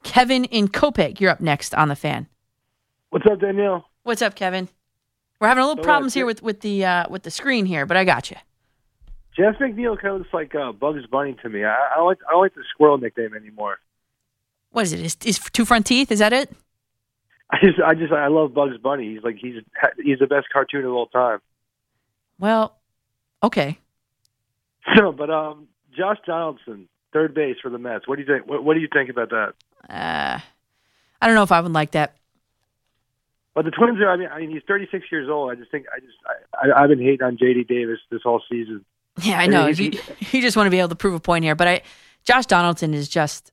Kevin 0.04 0.44
in 0.46 0.68
Copiague. 0.68 1.22
You're 1.22 1.32
up 1.32 1.40
next 1.40 1.74
on 1.74 1.88
the 1.88 1.96
fan. 1.96 2.28
What's 3.10 3.26
up, 3.26 3.40
Danielle? 3.40 3.90
What's 4.08 4.22
up, 4.22 4.36
Kevin? 4.36 4.70
We're 5.42 5.50
having 5.50 5.66
a 5.66 5.68
little 5.68 5.82
Oh, 5.82 5.86
problems 5.86 6.14
here 6.14 6.26
with 6.26 6.42
with 6.42 6.62
the 6.62 6.86
uh, 6.86 7.10
with 7.10 7.24
the 7.24 7.30
screen 7.30 7.66
here, 7.66 7.86
but 7.86 7.98
I 7.98 8.06
got 8.06 8.32
you. 8.32 8.38
Jeff 9.36 9.56
McNeil 9.60 10.00
kind 10.00 10.14
of 10.14 10.20
looks 10.20 10.34
like 10.34 10.56
uh, 10.56 10.72
Bugs 10.72 11.06
Bunny 11.12 11.36
to 11.44 11.50
me. 11.50 11.66
I, 11.66 11.74
I 11.74 11.96
don't 11.98 12.06
like 12.08 12.20
I 12.26 12.32
don't 12.32 12.42
like 12.42 12.56
the 12.56 12.64
squirrel 12.74 12.98
nickname 12.98 13.36
anymore. 13.36 13.80
What 14.72 14.84
is 14.84 14.94
it? 14.94 15.02
Is, 15.02 15.18
is 15.26 15.40
two 15.52 15.66
front 15.66 15.86
teeth? 15.88 16.10
Is 16.10 16.20
that 16.20 16.32
it? 16.32 16.50
I 17.52 17.58
just 17.62 17.82
I 17.82 17.96
just 17.96 18.14
I 18.14 18.28
love 18.28 18.54
Bugs 18.54 18.78
Bunny. 18.78 19.14
He's 19.14 19.24
like 19.24 19.36
he's 19.42 19.56
he's 20.02 20.20
the 20.20 20.28
best 20.28 20.48
cartoon 20.54 20.86
of 20.86 20.94
all 20.94 21.08
time. 21.08 21.40
Well, 22.40 22.78
okay. 23.44 23.78
So, 24.96 25.12
but 25.12 25.30
um, 25.30 25.68
Josh 25.98 26.16
Donaldson, 26.26 26.88
third 27.12 27.34
base 27.34 27.58
for 27.62 27.70
the 27.70 27.78
Mets. 27.78 28.08
What 28.08 28.16
do 28.16 28.22
you 28.22 28.26
think? 28.26 28.50
What, 28.50 28.64
what 28.64 28.74
do 28.74 28.80
you 28.80 28.88
think 28.88 29.10
about 29.10 29.32
that? 29.32 29.54
Uh, 29.90 30.40
I 31.22 31.28
don't 31.28 31.36
know 31.36 31.44
if 31.44 31.52
I 31.52 31.60
would 31.60 31.74
like 31.74 31.92
that. 31.92 32.16
But 33.58 33.66
the 33.66 33.72
Twins 33.72 34.00
are. 34.02 34.10
I 34.12 34.18
mean, 34.18 34.28
I 34.32 34.40
mean, 34.42 34.52
he's 34.52 34.62
36 34.68 35.06
years 35.12 35.28
old. 35.32 35.50
I 35.50 35.56
just 35.56 35.72
think 35.72 35.88
I 35.92 36.00
just 36.00 36.14
I, 36.54 36.68
I 36.70 36.84
I've 36.84 36.90
been 36.90 37.00
hating 37.02 37.24
on 37.24 37.38
J.D. 37.38 37.64
Davis 37.64 37.98
this 38.12 38.22
whole 38.22 38.40
season. 38.48 38.86
Yeah, 39.24 39.40
I 39.40 39.48
know. 39.48 39.66
if 39.68 39.80
You, 39.80 39.90
he- 40.20 40.38
you 40.38 40.44
just 40.44 40.56
want 40.56 40.68
to 40.68 40.70
be 40.70 40.78
able 40.78 40.90
to 40.90 40.96
prove 40.96 41.16
a 41.16 41.20
point 41.20 41.44
here, 41.44 41.56
but 41.56 41.68
I, 41.68 41.82
Josh 42.24 42.46
Donaldson 42.46 42.94
is 42.94 43.10
just. 43.10 43.52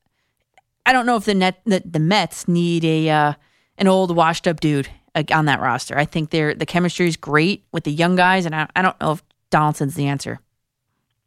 I 0.84 0.92
don't 0.92 1.06
know 1.06 1.16
if 1.16 1.24
the 1.24 1.32
net 1.34 1.62
the, 1.64 1.82
the 1.86 2.00
Mets 2.00 2.46
need 2.46 2.84
a 2.84 3.08
uh, 3.08 3.32
an 3.78 3.88
old 3.88 4.14
washed 4.14 4.46
up 4.46 4.60
dude 4.60 4.90
on 5.32 5.46
that 5.46 5.60
roster. 5.60 5.96
I 5.96 6.04
think 6.04 6.28
they're 6.28 6.52
the 6.54 6.66
chemistry 6.66 7.08
is 7.08 7.16
great 7.16 7.64
with 7.72 7.84
the 7.84 7.90
young 7.92 8.14
guys, 8.14 8.44
and 8.44 8.54
I, 8.54 8.68
I 8.76 8.82
don't 8.82 9.00
know 9.00 9.12
if 9.12 9.22
Donaldson's 9.48 9.94
the 9.94 10.06
answer. 10.06 10.38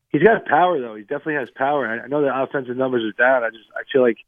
He's 0.09 0.21
got 0.21 0.45
power 0.45 0.79
though. 0.79 0.93
He 0.93 1.01
definitely 1.01 1.33
has 1.33 1.49
power. 1.55 1.87
I 1.87 2.03
I 2.03 2.07
know 2.07 2.21
the 2.21 2.31
offensive 2.43 2.77
numbers 2.77 3.01
are 3.03 3.11
down. 3.13 3.43
I 3.43 3.49
just 3.49 3.65
I 3.75 3.81
feel 3.91 4.03
like 4.03 4.19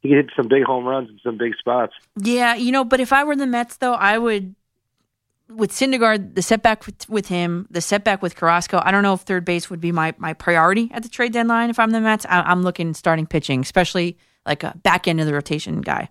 he 0.00 0.10
hit 0.10 0.30
some 0.36 0.48
big 0.48 0.64
home 0.64 0.84
runs 0.84 1.10
in 1.10 1.18
some 1.22 1.38
big 1.38 1.54
spots. 1.58 1.94
Yeah, 2.16 2.54
you 2.54 2.72
know, 2.72 2.84
but 2.84 3.00
if 3.00 3.12
I 3.12 3.24
were 3.24 3.36
the 3.36 3.46
Mets, 3.46 3.76
though, 3.76 3.94
I 3.94 4.18
would 4.18 4.54
with 5.48 5.72
Syndergaard, 5.72 6.34
the 6.34 6.42
setback 6.42 6.84
with, 6.86 7.08
with 7.08 7.28
him, 7.28 7.66
the 7.70 7.80
setback 7.80 8.22
with 8.22 8.36
Carrasco. 8.36 8.80
I 8.84 8.90
don't 8.90 9.02
know 9.02 9.14
if 9.14 9.22
third 9.22 9.44
base 9.44 9.70
would 9.70 9.80
be 9.80 9.92
my 9.92 10.14
my 10.18 10.34
priority 10.34 10.90
at 10.92 11.02
the 11.02 11.08
trade 11.08 11.32
deadline. 11.32 11.70
If 11.70 11.78
I'm 11.78 11.90
the 11.90 12.00
Mets, 12.00 12.26
I, 12.28 12.42
I'm 12.42 12.62
looking 12.62 12.94
starting 12.94 13.26
pitching, 13.26 13.60
especially 13.60 14.18
like 14.46 14.62
a 14.62 14.76
back 14.82 15.08
end 15.08 15.20
of 15.20 15.26
the 15.26 15.34
rotation 15.34 15.80
guy. 15.80 16.10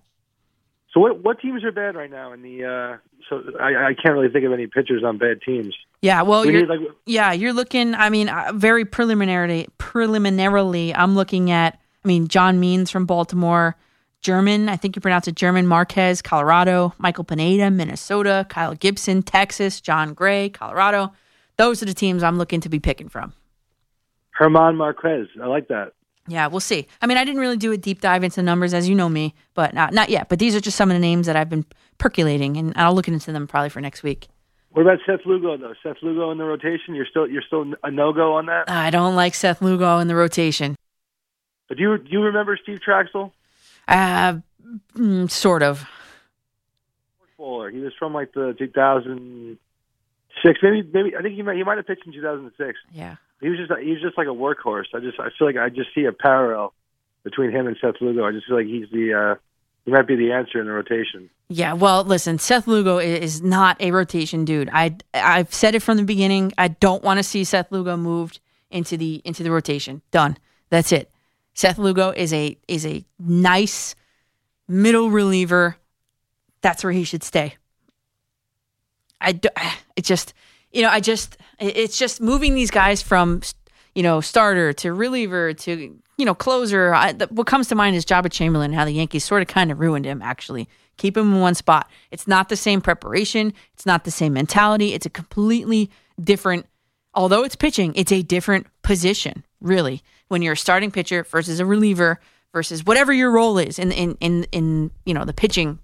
So 0.92 1.00
what 1.00 1.22
what 1.22 1.40
teams 1.40 1.64
are 1.64 1.72
bad 1.72 1.94
right 1.94 2.10
now 2.10 2.32
in 2.32 2.42
the? 2.42 2.64
uh 2.64 2.96
So 3.28 3.42
I, 3.60 3.88
I 3.88 3.94
can't 3.94 4.14
really 4.14 4.30
think 4.30 4.44
of 4.44 4.52
any 4.52 4.66
pitchers 4.66 5.04
on 5.04 5.18
bad 5.18 5.42
teams. 5.42 5.76
Yeah, 6.02 6.22
well, 6.22 6.44
We 6.44 6.52
you're, 6.52 6.66
like 6.66 6.80
yeah, 7.06 7.32
you're 7.32 7.52
looking. 7.52 7.94
I 7.94 8.10
mean, 8.10 8.28
uh, 8.28 8.52
very 8.54 8.84
preliminarily, 8.84 9.68
preliminarily, 9.78 10.94
I'm 10.94 11.14
looking 11.14 11.50
at. 11.50 11.80
I 12.08 12.10
mean, 12.10 12.26
John 12.28 12.58
Means 12.58 12.90
from 12.90 13.04
Baltimore, 13.04 13.76
German. 14.22 14.70
I 14.70 14.76
think 14.76 14.96
you 14.96 15.02
pronounce 15.02 15.28
it 15.28 15.34
German. 15.34 15.66
Marquez, 15.66 16.22
Colorado. 16.22 16.94
Michael 16.96 17.22
Pineda, 17.22 17.70
Minnesota. 17.70 18.46
Kyle 18.48 18.74
Gibson, 18.74 19.22
Texas. 19.22 19.82
Jon 19.82 20.14
Gray, 20.14 20.48
Colorado. 20.48 21.12
Those 21.58 21.82
are 21.82 21.84
the 21.84 21.92
teams 21.92 22.22
I'm 22.22 22.38
looking 22.38 22.62
to 22.62 22.70
be 22.70 22.80
picking 22.80 23.10
from. 23.10 23.34
Herman 24.30 24.76
Marquez. 24.76 25.26
I 25.42 25.48
like 25.48 25.68
that. 25.68 25.92
Yeah, 26.26 26.46
we'll 26.46 26.60
see. 26.60 26.88
I 27.02 27.06
mean, 27.06 27.18
I 27.18 27.26
didn't 27.26 27.42
really 27.42 27.58
do 27.58 27.72
a 27.72 27.76
deep 27.76 28.00
dive 28.00 28.24
into 28.24 28.36
the 28.36 28.42
numbers, 28.42 28.72
as 28.72 28.88
you 28.88 28.94
know 28.94 29.10
me, 29.10 29.34
but 29.52 29.74
not 29.74 29.92
not 29.92 30.08
yet. 30.08 30.30
But 30.30 30.38
these 30.38 30.56
are 30.56 30.60
just 30.60 30.78
some 30.78 30.90
of 30.90 30.94
the 30.94 31.00
names 31.00 31.26
that 31.26 31.36
I've 31.36 31.50
been 31.50 31.66
percolating, 31.98 32.56
and 32.56 32.72
I'll 32.74 32.94
look 32.94 33.08
into 33.08 33.32
them 33.32 33.46
probably 33.46 33.68
for 33.68 33.82
next 33.82 34.02
week. 34.02 34.28
What 34.70 34.82
about 34.82 35.00
Seth 35.04 35.26
Lugo 35.26 35.58
though? 35.58 35.74
Seth 35.82 35.96
Lugo 36.02 36.30
in 36.30 36.38
the 36.38 36.44
rotation. 36.44 36.94
You're 36.94 37.06
still 37.06 37.28
you're 37.28 37.42
still 37.46 37.74
a 37.82 37.90
no 37.90 38.14
go 38.14 38.34
on 38.36 38.46
that. 38.46 38.70
I 38.70 38.88
don't 38.88 39.14
like 39.14 39.34
Seth 39.34 39.60
Lugo 39.60 39.98
in 39.98 40.08
the 40.08 40.14
rotation. 40.14 40.74
But 41.68 41.76
do 41.76 41.82
you 41.82 41.98
do 41.98 42.10
you 42.10 42.22
remember 42.22 42.58
Steve 42.60 42.80
Trachsel? 42.86 43.32
Uh, 43.86 44.38
mm, 44.96 45.30
sort 45.30 45.62
of. 45.62 45.86
Bowler. 47.36 47.70
He 47.70 47.78
was 47.78 47.92
from 47.98 48.12
like 48.12 48.32
the 48.32 48.54
2006. 48.58 50.58
Maybe 50.62 50.88
maybe 50.92 51.16
I 51.16 51.22
think 51.22 51.36
he 51.36 51.42
might 51.42 51.56
he 51.56 51.62
might 51.62 51.76
have 51.76 51.86
pitched 51.86 52.06
in 52.06 52.12
2006. 52.12 52.78
Yeah. 52.92 53.16
He 53.40 53.48
was 53.48 53.58
just 53.58 53.72
he 53.80 53.92
was 53.92 54.02
just 54.02 54.18
like 54.18 54.26
a 54.26 54.30
workhorse. 54.30 54.86
I 54.94 55.00
just 55.00 55.20
I 55.20 55.28
feel 55.38 55.46
like 55.46 55.56
I 55.56 55.68
just 55.68 55.94
see 55.94 56.04
a 56.04 56.12
parallel 56.12 56.72
between 57.22 57.50
him 57.50 57.66
and 57.66 57.76
Seth 57.80 58.00
Lugo. 58.00 58.26
I 58.26 58.32
just 58.32 58.46
feel 58.46 58.56
like 58.56 58.66
he's 58.66 58.90
the 58.90 59.14
uh 59.14 59.34
he 59.84 59.92
might 59.92 60.06
be 60.06 60.16
the 60.16 60.32
answer 60.32 60.60
in 60.60 60.66
the 60.66 60.72
rotation. 60.72 61.30
Yeah, 61.48 61.72
well, 61.72 62.04
listen, 62.04 62.38
Seth 62.38 62.66
Lugo 62.66 62.98
is 62.98 63.40
not 63.40 63.80
a 63.80 63.90
rotation 63.90 64.44
dude. 64.44 64.68
I 64.72 64.96
I've 65.14 65.54
said 65.54 65.74
it 65.74 65.80
from 65.80 65.96
the 65.96 66.02
beginning. 66.02 66.52
I 66.58 66.68
don't 66.68 67.02
want 67.02 67.18
to 67.18 67.22
see 67.22 67.44
Seth 67.44 67.72
Lugo 67.72 67.96
moved 67.96 68.40
into 68.70 68.96
the 68.96 69.22
into 69.24 69.42
the 69.42 69.50
rotation. 69.50 70.02
Done. 70.10 70.36
That's 70.70 70.92
it. 70.92 71.10
Seth 71.58 71.78
Lugo 71.78 72.10
is 72.10 72.32
a 72.32 72.56
is 72.68 72.86
a 72.86 73.04
nice 73.18 73.96
middle 74.68 75.10
reliever. 75.10 75.76
That's 76.60 76.84
where 76.84 76.92
he 76.92 77.02
should 77.02 77.24
stay. 77.24 77.56
I, 79.20 79.40
it 79.96 80.04
just, 80.04 80.34
you 80.70 80.82
know, 80.82 80.88
I 80.88 81.00
just, 81.00 81.36
it's 81.58 81.98
just 81.98 82.20
moving 82.20 82.54
these 82.54 82.70
guys 82.70 83.02
from, 83.02 83.42
you 83.92 84.04
know, 84.04 84.20
starter 84.20 84.72
to 84.74 84.92
reliever 84.92 85.52
to, 85.52 85.98
you 86.16 86.24
know, 86.24 86.32
closer. 86.32 86.94
I, 86.94 87.10
the, 87.10 87.26
what 87.26 87.48
comes 87.48 87.66
to 87.70 87.74
mind 87.74 87.96
is 87.96 88.04
Joba 88.04 88.30
Chamberlain, 88.30 88.72
how 88.72 88.84
the 88.84 88.92
Yankees 88.92 89.24
sort 89.24 89.42
of 89.42 89.48
kind 89.48 89.72
of 89.72 89.80
ruined 89.80 90.04
him, 90.04 90.22
actually. 90.22 90.68
Keep 90.96 91.16
him 91.16 91.34
in 91.34 91.40
one 91.40 91.56
spot. 91.56 91.90
It's 92.12 92.28
not 92.28 92.50
the 92.50 92.56
same 92.56 92.80
preparation. 92.80 93.52
It's 93.74 93.84
not 93.84 94.04
the 94.04 94.12
same 94.12 94.32
mentality. 94.32 94.94
It's 94.94 95.06
a 95.06 95.10
completely 95.10 95.90
different, 96.22 96.66
although 97.14 97.42
it's 97.42 97.56
pitching, 97.56 97.94
it's 97.96 98.12
a 98.12 98.22
different 98.22 98.68
position, 98.82 99.44
really, 99.60 100.04
when 100.28 100.42
you're 100.42 100.52
a 100.52 100.56
starting 100.56 100.90
pitcher 100.90 101.24
versus 101.24 101.60
a 101.60 101.66
reliever 101.66 102.20
versus 102.52 102.84
whatever 102.84 103.12
your 103.12 103.30
role 103.30 103.58
is 103.58 103.78
in, 103.78 103.92
in, 103.92 104.16
in, 104.20 104.44
in 104.52 104.90
you 105.04 105.14
know, 105.14 105.24
the 105.24 105.32
pitching, 105.32 105.78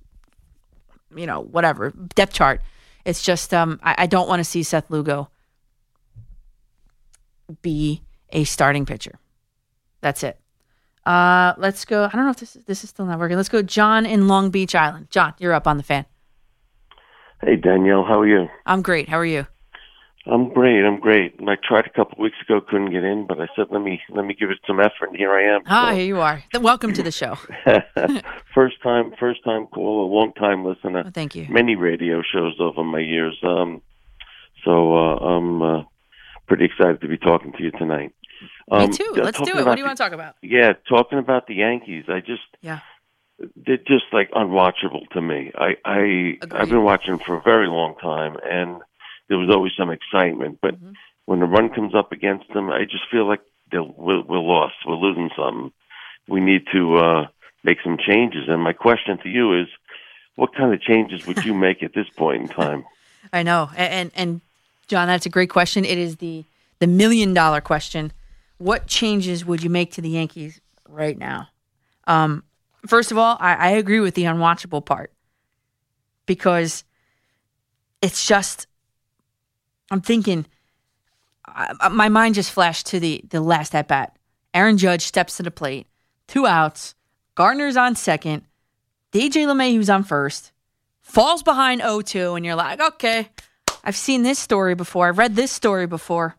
you 1.14 1.26
know, 1.26 1.40
whatever, 1.40 1.90
depth 2.14 2.32
chart. 2.32 2.60
It's 3.04 3.22
just, 3.22 3.52
um, 3.52 3.80
I, 3.82 3.94
I 3.98 4.06
don't 4.06 4.28
want 4.28 4.40
to 4.40 4.44
see 4.44 4.62
Seth 4.62 4.90
Lugo 4.90 5.28
be 7.60 8.02
a 8.30 8.44
starting 8.44 8.86
pitcher. 8.86 9.18
That's 10.00 10.22
it. 10.22 10.38
Uh, 11.04 11.52
let's 11.58 11.84
go. 11.84 12.04
I 12.04 12.08
don't 12.08 12.24
know 12.24 12.30
if 12.30 12.38
this 12.38 12.56
is, 12.56 12.64
this 12.64 12.84
is 12.84 12.90
still 12.90 13.04
not 13.04 13.18
working. 13.18 13.36
Let's 13.36 13.50
go, 13.50 13.60
John 13.60 14.06
in 14.06 14.26
Long 14.26 14.50
Beach 14.50 14.74
Island. 14.74 15.10
John, 15.10 15.34
you're 15.38 15.52
up 15.52 15.66
on 15.66 15.76
the 15.76 15.82
fan. 15.82 16.06
Hey 17.42 17.56
Danielle, 17.56 18.04
how 18.04 18.20
are 18.20 18.26
you? 18.26 18.48
I'm 18.64 18.80
great. 18.80 19.08
How 19.08 19.18
are 19.18 19.26
you? 19.26 19.46
I'm 20.26 20.48
great. 20.54 20.82
I'm 20.84 20.98
great. 21.00 21.34
I 21.46 21.56
tried 21.62 21.86
a 21.86 21.90
couple 21.90 22.22
weeks 22.22 22.36
ago, 22.40 22.60
couldn't 22.62 22.92
get 22.92 23.04
in, 23.04 23.26
but 23.26 23.40
I 23.40 23.46
said 23.54 23.66
let 23.70 23.82
me 23.82 24.00
let 24.08 24.24
me 24.24 24.34
give 24.34 24.50
it 24.50 24.58
some 24.66 24.80
effort, 24.80 25.08
and 25.08 25.16
here 25.16 25.32
I 25.32 25.54
am. 25.54 25.60
Ah, 25.66 25.90
so. 25.90 25.96
here 25.96 26.06
you 26.06 26.20
are. 26.20 26.42
Welcome 26.58 26.94
to 26.94 27.02
the 27.02 27.10
show. 27.10 27.36
first 28.54 28.82
time, 28.82 29.12
first 29.20 29.44
time 29.44 29.66
call, 29.66 30.06
a 30.06 30.10
long 30.10 30.32
time 30.32 30.64
listener. 30.64 31.04
Oh, 31.06 31.10
thank 31.10 31.34
you. 31.34 31.46
Many 31.50 31.76
radio 31.76 32.22
shows 32.22 32.54
over 32.58 32.82
my 32.82 33.00
years. 33.00 33.38
Um, 33.42 33.82
so 34.64 34.96
uh, 34.96 35.16
I'm 35.16 35.60
uh, 35.60 35.82
pretty 36.48 36.64
excited 36.64 37.02
to 37.02 37.08
be 37.08 37.18
talking 37.18 37.52
to 37.52 37.62
you 37.62 37.70
tonight. 37.72 38.14
Um, 38.70 38.88
Me 38.88 38.96
too. 38.96 39.12
Let's 39.16 39.38
do 39.38 39.58
it. 39.58 39.66
What 39.66 39.74
do 39.74 39.80
you 39.80 39.84
want 39.84 39.98
to 39.98 40.02
talk 40.02 40.12
about? 40.12 40.36
Yeah, 40.40 40.72
talking 40.88 41.18
about 41.18 41.48
the 41.48 41.56
Yankees. 41.56 42.04
I 42.08 42.20
just 42.20 42.42
yeah, 42.62 42.80
they're 43.56 43.76
just 43.76 44.04
like 44.10 44.30
unwatchable 44.30 45.06
to 45.12 45.20
me. 45.20 45.52
I 45.54 45.74
I 45.84 45.98
Agreed. 45.98 46.52
I've 46.54 46.70
been 46.70 46.82
watching 46.82 47.18
for 47.18 47.36
a 47.36 47.42
very 47.42 47.66
long 47.66 47.94
time, 48.00 48.36
and 48.42 48.80
there 49.28 49.38
was 49.38 49.50
always 49.50 49.72
some 49.76 49.90
excitement. 49.90 50.58
But 50.60 50.76
mm-hmm. 50.76 50.92
when 51.26 51.40
the 51.40 51.46
run 51.46 51.70
comes 51.70 51.94
up 51.94 52.12
against 52.12 52.52
them, 52.52 52.70
I 52.70 52.84
just 52.84 53.04
feel 53.10 53.26
like 53.26 53.40
we're, 53.72 54.22
we're 54.22 54.38
lost. 54.38 54.74
We're 54.86 54.96
losing 54.96 55.30
something. 55.36 55.72
We 56.28 56.40
need 56.40 56.66
to 56.72 56.96
uh, 56.96 57.26
make 57.62 57.78
some 57.82 57.98
changes. 57.98 58.44
And 58.48 58.62
my 58.62 58.72
question 58.72 59.18
to 59.18 59.28
you 59.28 59.60
is, 59.60 59.68
what 60.36 60.54
kind 60.54 60.74
of 60.74 60.80
changes 60.80 61.26
would 61.26 61.44
you 61.44 61.54
make 61.54 61.82
at 61.82 61.94
this 61.94 62.08
point 62.16 62.42
in 62.42 62.48
time? 62.48 62.84
I 63.32 63.42
know, 63.42 63.70
and 63.76 64.10
and 64.14 64.42
John, 64.88 65.08
that's 65.08 65.24
a 65.24 65.30
great 65.30 65.48
question. 65.48 65.84
It 65.84 65.96
is 65.96 66.16
the 66.16 66.44
the 66.78 66.86
million 66.86 67.32
dollar 67.32 67.60
question 67.60 68.12
what 68.58 68.86
changes 68.86 69.44
would 69.44 69.62
you 69.62 69.70
make 69.70 69.92
to 69.92 70.00
the 70.00 70.10
Yankees 70.10 70.60
right 70.88 71.18
now? 71.18 71.48
Um, 72.06 72.44
first 72.86 73.10
of 73.10 73.18
all, 73.18 73.36
I, 73.40 73.54
I 73.54 73.70
agree 73.70 74.00
with 74.00 74.14
the 74.14 74.24
unwatchable 74.24 74.84
part 74.84 75.12
because 76.26 76.84
it's 78.00 78.26
just, 78.26 78.66
I'm 79.90 80.00
thinking, 80.00 80.46
I, 81.46 81.88
my 81.90 82.08
mind 82.08 82.34
just 82.34 82.50
flashed 82.52 82.86
to 82.86 83.00
the, 83.00 83.24
the 83.28 83.40
last 83.40 83.74
at 83.74 83.88
bat. 83.88 84.16
Aaron 84.52 84.78
Judge 84.78 85.02
steps 85.02 85.36
to 85.36 85.42
the 85.42 85.50
plate, 85.50 85.86
two 86.26 86.46
outs, 86.46 86.94
Gardner's 87.34 87.76
on 87.76 87.96
second, 87.96 88.42
DJ 89.12 89.46
LeMay, 89.46 89.74
who's 89.74 89.90
on 89.90 90.04
first, 90.04 90.52
falls 91.02 91.42
behind 91.42 91.80
0 91.80 92.02
2, 92.02 92.34
and 92.34 92.44
you're 92.44 92.54
like, 92.54 92.80
okay, 92.80 93.28
I've 93.82 93.96
seen 93.96 94.22
this 94.22 94.38
story 94.38 94.74
before. 94.74 95.08
I've 95.08 95.18
read 95.18 95.36
this 95.36 95.50
story 95.50 95.86
before 95.86 96.36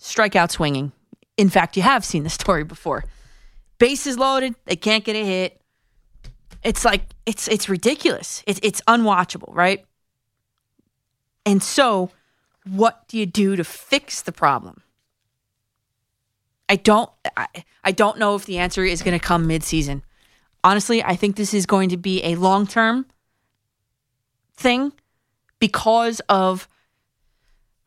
strikeout 0.00 0.50
swinging. 0.50 0.92
In 1.36 1.48
fact, 1.48 1.76
you 1.76 1.82
have 1.82 2.04
seen 2.04 2.24
the 2.24 2.30
story 2.30 2.64
before. 2.64 3.04
Bases 3.78 4.18
loaded, 4.18 4.54
they 4.64 4.76
can't 4.76 5.04
get 5.04 5.16
a 5.16 5.24
hit. 5.24 5.60
It's 6.64 6.84
like 6.84 7.02
it's 7.24 7.46
it's 7.46 7.68
ridiculous. 7.68 8.42
It's 8.46 8.58
it's 8.62 8.80
unwatchable, 8.88 9.54
right? 9.54 9.84
And 11.48 11.62
so, 11.62 12.10
what 12.64 13.08
do 13.08 13.16
you 13.16 13.24
do 13.24 13.56
to 13.56 13.64
fix 13.64 14.20
the 14.20 14.32
problem? 14.32 14.82
I 16.68 16.76
don't 16.76 17.08
I, 17.36 17.46
I 17.82 17.92
don't 17.92 18.18
know 18.18 18.34
if 18.34 18.44
the 18.44 18.58
answer 18.58 18.84
is 18.84 19.02
going 19.02 19.18
to 19.18 19.24
come 19.24 19.46
mid-season. 19.46 20.04
Honestly, 20.62 21.02
I 21.02 21.16
think 21.16 21.36
this 21.36 21.54
is 21.54 21.64
going 21.64 21.88
to 21.88 21.96
be 21.96 22.22
a 22.22 22.34
long-term 22.34 23.06
thing 24.54 24.92
because 25.58 26.20
of 26.28 26.68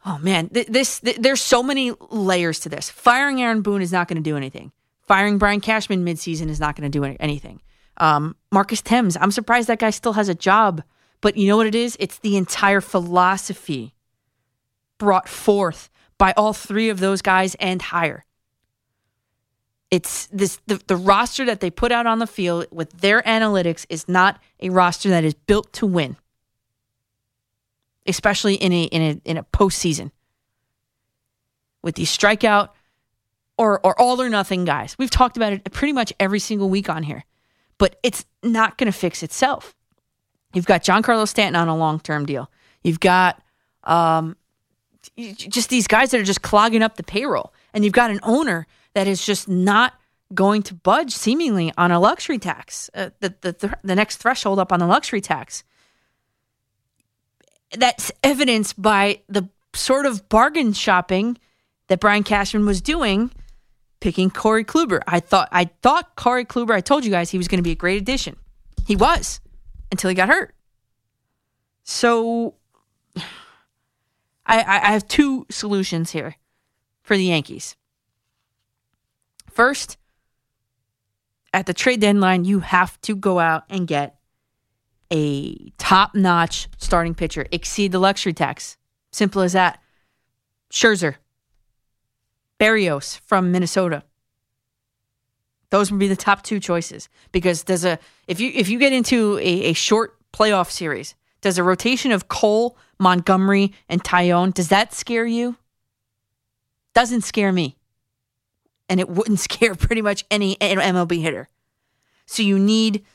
Oh 0.04 0.18
man, 0.18 0.50
this, 0.52 0.66
this 0.68 1.00
there's 1.20 1.42
so 1.42 1.62
many 1.62 1.92
layers 2.10 2.62
to 2.62 2.70
this. 2.70 2.90
Firing 2.90 3.40
Aaron 3.44 3.62
Boone 3.62 3.84
is 3.84 3.92
not 3.92 4.08
going 4.08 4.16
to 4.16 4.28
do 4.28 4.36
anything. 4.36 4.72
Firing 5.04 5.38
Brian 5.38 5.62
Cashman 5.62 6.04
midseason 6.04 6.50
is 6.50 6.60
not 6.60 6.76
going 6.76 6.92
to 6.92 7.00
do 7.00 7.04
anything. 7.20 7.62
Um, 7.98 8.36
Marcus 8.52 8.82
Thames, 8.82 9.16
I'm 9.22 9.30
surprised 9.30 9.68
that 9.68 9.78
guy 9.78 9.92
still 9.92 10.14
has 10.14 10.30
a 10.30 10.34
job. 10.34 10.82
But 11.22 11.38
you 11.38 11.48
know 11.48 11.58
what 11.58 11.68
it 11.68 11.76
is? 11.76 11.96
It's 12.00 12.20
the 12.20 12.36
entire 12.36 12.82
philosophy 12.82 13.94
brought 14.98 15.30
forth 15.30 15.90
by 16.18 16.34
all 16.36 16.54
three 16.54 16.90
of 16.90 17.00
those 17.00 17.22
guys 17.22 17.56
and 17.56 17.82
higher. 17.82 18.26
It's 19.90 20.28
this 20.28 20.60
the, 20.68 20.82
the 20.88 20.96
roster 20.96 21.46
that 21.46 21.60
they 21.60 21.70
put 21.70 21.92
out 21.92 22.06
on 22.06 22.20
the 22.20 22.28
field 22.28 22.66
with 22.72 22.92
their 23.02 23.22
analytics 23.24 23.86
is 23.90 24.08
not 24.08 24.40
a 24.60 24.70
roster 24.70 25.10
that 25.10 25.24
is 25.24 25.34
built 25.34 25.74
to 25.74 25.86
win 25.86 26.18
especially 28.06 28.56
in 28.56 28.72
a 28.72 28.84
in 28.84 29.02
a 29.02 29.22
in 29.30 29.38
a 29.38 29.44
postseason 29.44 30.12
with 31.82 31.96
these 31.96 32.16
strikeout 32.16 32.70
or 33.58 33.80
or 33.86 34.00
all 34.00 34.22
or 34.22 34.30
nothing 34.30 34.66
guys. 34.66 34.96
We've 34.98 35.12
talked 35.12 35.38
about 35.38 35.54
it 35.54 35.72
pretty 35.72 35.94
much 35.94 36.14
every 36.20 36.40
single 36.40 36.70
week 36.70 36.90
on 36.90 37.04
here, 37.04 37.26
but 37.78 37.98
it's 38.04 38.26
not 38.44 38.78
going 38.78 38.92
to 38.92 38.98
fix 38.98 39.24
itself. 39.24 39.76
You've 40.54 40.66
got 40.66 40.84
Giancarlo 40.84 41.28
Stanton 41.28 41.60
on 41.60 41.68
a 41.68 41.76
long 41.76 42.00
term 42.00 42.26
deal. 42.26 42.50
You've 42.84 43.00
got 43.00 43.42
um, 43.84 44.36
just 45.16 45.70
these 45.70 45.88
guys 45.88 46.12
that 46.12 46.20
are 46.20 46.26
just 46.26 46.42
clogging 46.42 46.84
up 46.84 46.98
the 46.98 47.04
payroll, 47.04 47.54
and 47.74 47.84
you've 47.84 47.94
got 47.94 48.12
an 48.12 48.20
owner 48.24 48.68
that 48.94 49.08
is 49.08 49.26
just 49.26 49.48
not 49.48 49.94
going 50.34 50.64
to 50.64 50.74
budge 50.74 51.12
seemingly 51.12 51.74
on 51.78 51.92
a 51.92 52.00
luxury 52.00 52.38
tax, 52.38 52.90
uh, 52.94 53.10
the, 53.20 53.36
the 53.42 53.78
the 53.84 53.96
next 53.96 54.18
threshold 54.18 54.60
up 54.60 54.72
on 54.72 54.80
the 54.80 54.88
luxury 54.88 55.22
tax 55.22 55.64
that's 57.78 58.12
evidenced 58.24 58.82
by 58.82 59.22
the 59.30 59.48
sort 59.74 60.06
of 60.06 60.28
bargain 60.30 60.74
shopping 60.74 61.38
that 61.88 62.00
Brian 62.00 62.24
Cashman 62.24 62.66
was 62.66 62.82
doing, 62.82 63.32
picking 64.00 64.30
Corey 64.30 64.64
Kluber. 64.64 65.02
I 65.08 65.20
thought 65.20 65.50
I 65.52 65.66
thought 65.82 66.16
Corey 66.16 66.46
Kluber. 66.46 66.72
I 66.72 66.82
told 66.82 67.06
you 67.06 67.12
guys 67.12 67.30
he 67.30 67.38
was 67.38 67.48
going 67.48 67.60
to 67.60 67.64
be 67.64 67.72
a 67.72 67.76
great 67.76 68.02
addition. 68.02 68.36
He 68.86 68.96
was 68.96 69.40
until 69.92 70.10
he 70.10 70.16
got 70.16 70.30
hurt. 70.30 70.56
So 71.84 72.56
I, 74.46 74.60
I 74.60 74.92
have 74.92 75.08
two 75.08 75.46
solutions 75.50 76.12
here 76.12 76.36
for 77.04 77.18
the 77.18 77.26
Yankees. 77.26 77.76
First, 79.50 79.98
at 81.54 81.66
the 81.66 81.74
trade 81.74 82.00
deadline, 82.00 82.46
you 82.46 82.60
have 82.60 83.00
to 83.02 83.16
go 83.16 83.40
out 83.40 83.64
and 83.70 83.88
get 83.88 84.18
a 85.12 85.70
top 85.78 86.16
notch 86.16 86.70
starting 86.78 87.14
pitcher, 87.14 87.46
exceed 87.52 87.92
the 87.92 88.00
luxury 88.00 88.34
tax. 88.34 88.78
Simple 89.12 89.42
as 89.42 89.54
that. 89.54 89.82
Scherzer, 90.72 91.16
Berrios 92.60 93.20
from 93.20 93.52
Minnesota. 93.52 94.04
Those 95.72 95.90
would 95.90 96.00
be 96.00 96.08
the 96.08 96.16
top 96.16 96.44
two 96.44 96.60
choices 96.60 97.10
because 97.32 97.64
does 97.64 97.84
a 97.86 97.98
if 98.28 98.40
you 98.40 98.52
if 98.54 98.70
you 98.70 98.78
get 98.78 98.94
into 98.94 99.38
a, 99.40 99.70
a 99.70 99.74
short 99.74 100.16
playoff 100.32 100.70
series, 100.70 101.16
does 101.40 101.58
a 101.58 101.64
rotation 101.64 102.12
of 102.12 102.28
Cole, 102.28 102.78
Montgomery, 103.00 103.74
and 103.90 104.04
Taillon 104.04 104.54
does 104.54 104.68
that 104.68 104.94
scare 104.94 105.26
you? 105.26 105.56
Doesn't 106.94 107.22
scare 107.22 107.54
me, 107.54 107.78
and 108.90 109.00
it 109.00 109.10
wouldn't 109.10 109.40
scare 109.50 109.74
pretty 109.74 110.02
much 110.02 110.26
any 110.30 110.58
MLB 110.58 111.22
hitter. 111.22 111.50
So 112.26 112.44
you 112.44 112.60
need 112.60 113.06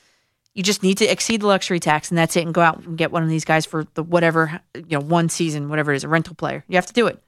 you 0.54 0.62
just 0.62 0.82
need 0.82 0.96
to 0.98 1.04
exceed 1.04 1.42
the 1.42 1.46
luxury 1.46 1.78
tax, 1.78 2.10
and 2.10 2.16
that's 2.16 2.36
it, 2.36 2.46
and 2.46 2.54
go 2.54 2.62
out 2.62 2.82
and 2.84 2.96
get 2.96 3.12
one 3.12 3.22
of 3.22 3.28
these 3.28 3.44
guys 3.44 3.66
for 3.66 3.84
the 3.92 4.02
whatever, 4.02 4.62
you 4.74 4.98
know, 4.98 5.00
one 5.00 5.28
season, 5.28 5.68
whatever 5.68 5.92
it 5.92 5.96
is, 5.96 6.04
a 6.04 6.08
rental 6.08 6.34
player. 6.34 6.64
You 6.68 6.76
have 6.76 6.86
to 6.86 6.94
do 6.94 7.06
it. 7.06 7.22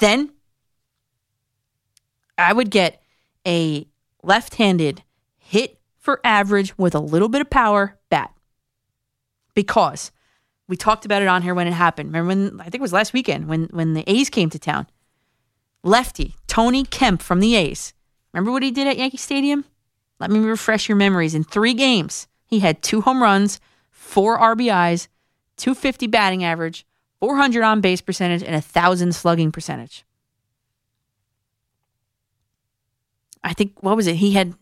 Then 0.00 0.32
I 2.38 2.54
would 2.54 2.70
get 2.70 3.02
a 3.46 3.86
left 4.26 4.56
handed 4.56 5.02
hit 5.38 5.78
for 5.98 6.20
average 6.24 6.76
with 6.76 6.94
a 6.94 7.00
little 7.00 7.28
bit 7.28 7.40
of 7.40 7.50
power 7.50 7.98
bat 8.10 8.32
because 9.54 10.12
we 10.68 10.76
talked 10.76 11.04
about 11.04 11.22
it 11.22 11.28
on 11.28 11.42
here 11.42 11.54
when 11.54 11.66
it 11.66 11.72
happened. 11.72 12.08
Remember 12.08 12.28
when 12.28 12.60
I 12.60 12.64
think 12.64 12.76
it 12.76 12.80
was 12.80 12.92
last 12.92 13.12
weekend 13.12 13.48
when 13.48 13.64
when 13.72 13.94
the 13.94 14.04
A's 14.08 14.30
came 14.30 14.50
to 14.50 14.58
town. 14.58 14.86
Lefty 15.82 16.34
Tony 16.46 16.84
Kemp 16.84 17.22
from 17.22 17.40
the 17.40 17.54
A's. 17.54 17.94
Remember 18.32 18.50
what 18.50 18.62
he 18.62 18.70
did 18.70 18.86
at 18.86 18.98
Yankee 18.98 19.16
Stadium? 19.16 19.64
Let 20.18 20.30
me 20.30 20.40
refresh 20.40 20.88
your 20.88 20.96
memories. 20.96 21.34
In 21.34 21.44
three 21.44 21.74
games, 21.74 22.26
he 22.46 22.60
had 22.60 22.82
two 22.82 23.02
home 23.02 23.22
runs, 23.22 23.60
four 23.90 24.38
RBIs, 24.38 25.08
250 25.56 26.06
batting 26.06 26.42
average, 26.42 26.86
400 27.20 27.62
on 27.62 27.80
base 27.80 28.00
percentage, 28.00 28.42
and 28.42 28.54
a 28.54 28.58
1,000 28.58 29.14
slugging 29.14 29.52
percentage. 29.52 30.05
I 33.46 33.54
think, 33.54 33.80
what 33.80 33.96
was 33.96 34.08
it? 34.08 34.16
He 34.16 34.32
had 34.32 34.54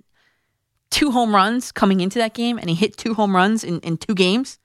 two 0.91 1.11
home 1.11 1.35
runs 1.35 1.73
coming 1.73 2.01
into 2.01 2.19
that 2.19 2.35
game, 2.35 2.59
and 2.59 2.69
he 2.69 2.77
hit 2.77 2.97
two 2.97 3.15
home 3.15 3.35
runs 3.35 3.65
in, 3.65 3.81
in 3.81 3.97
two 3.97 4.15
games. 4.15 4.59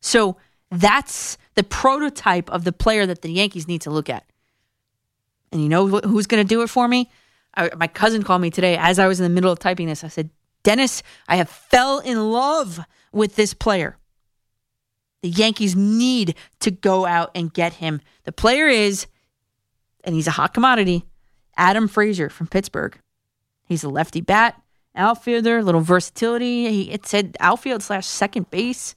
So 0.00 0.36
that's 0.70 1.38
the 1.54 1.64
prototype 1.64 2.50
of 2.50 2.64
the 2.64 2.72
player 2.72 3.06
that 3.06 3.22
the 3.22 3.32
Yankees 3.32 3.66
need 3.66 3.80
to 3.80 3.90
look 3.90 4.10
at. 4.10 4.24
And 5.50 5.62
you 5.62 5.70
know 5.70 5.88
who's 5.88 6.26
going 6.26 6.42
to 6.42 6.48
do 6.48 6.62
it 6.62 6.68
for 6.68 6.86
me? 6.86 7.10
I, 7.54 7.70
my 7.76 7.86
cousin 7.86 8.22
called 8.22 8.42
me 8.42 8.50
today 8.50 8.76
as 8.76 8.98
I 8.98 9.06
was 9.06 9.20
in 9.20 9.24
the 9.24 9.30
middle 9.30 9.50
of 9.50 9.58
typing 9.58 9.86
this. 9.86 10.04
I 10.04 10.08
said, 10.08 10.28
Dennis, 10.62 11.02
I 11.26 11.36
have 11.36 11.48
fell 11.48 12.00
in 12.00 12.30
love 12.30 12.80
with 13.10 13.36
this 13.36 13.54
player. 13.54 13.96
The 15.22 15.30
Yankees 15.30 15.74
need 15.74 16.34
to 16.60 16.70
go 16.70 17.06
out 17.06 17.30
and 17.34 17.52
get 17.52 17.72
him. 17.72 18.02
The 18.24 18.32
player 18.32 18.68
is, 18.68 19.06
and 20.04 20.14
he's 20.14 20.26
a 20.26 20.32
hot 20.32 20.52
commodity, 20.52 21.06
Adam 21.56 21.88
Frazier 21.88 22.28
from 22.28 22.48
Pittsburgh. 22.48 22.98
He's 23.66 23.84
a 23.84 23.88
lefty 23.88 24.20
bat, 24.20 24.60
outfielder, 24.94 25.62
little 25.62 25.80
versatility. 25.80 26.68
He, 26.68 26.90
it 26.90 27.06
said 27.06 27.36
outfield 27.40 27.82
slash 27.82 28.06
second 28.06 28.50
base. 28.50 28.94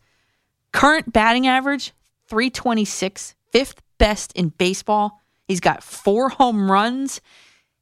Current 0.71 1.11
batting 1.11 1.47
average, 1.47 1.93
326, 2.27 3.35
fifth 3.51 3.81
best 3.97 4.31
in 4.33 4.49
baseball. 4.49 5.21
He's 5.47 5.59
got 5.59 5.83
four 5.83 6.29
home 6.29 6.71
runs. 6.71 7.21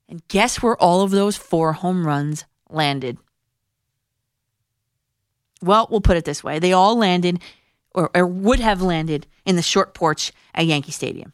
And 0.10 0.26
guess 0.30 0.64
where 0.64 0.78
all 0.78 1.02
of 1.02 1.12
those 1.12 1.36
four 1.36 1.74
home 1.74 2.08
runs 2.08 2.46
landed? 2.70 3.18
Well, 5.62 5.88
we'll 5.92 6.02
put 6.02 6.18
it 6.18 6.26
this 6.26 6.44
way 6.44 6.60
they 6.60 6.74
all 6.74 6.98
landed 6.98 7.42
or, 7.94 8.12
or 8.16 8.26
would 8.26 8.60
have 8.60 8.82
landed 8.82 9.28
in 9.46 9.56
the 9.56 9.62
short 9.62 9.94
porch 9.94 10.32
at 10.54 10.66
Yankee 10.66 10.92
Stadium. 10.92 11.34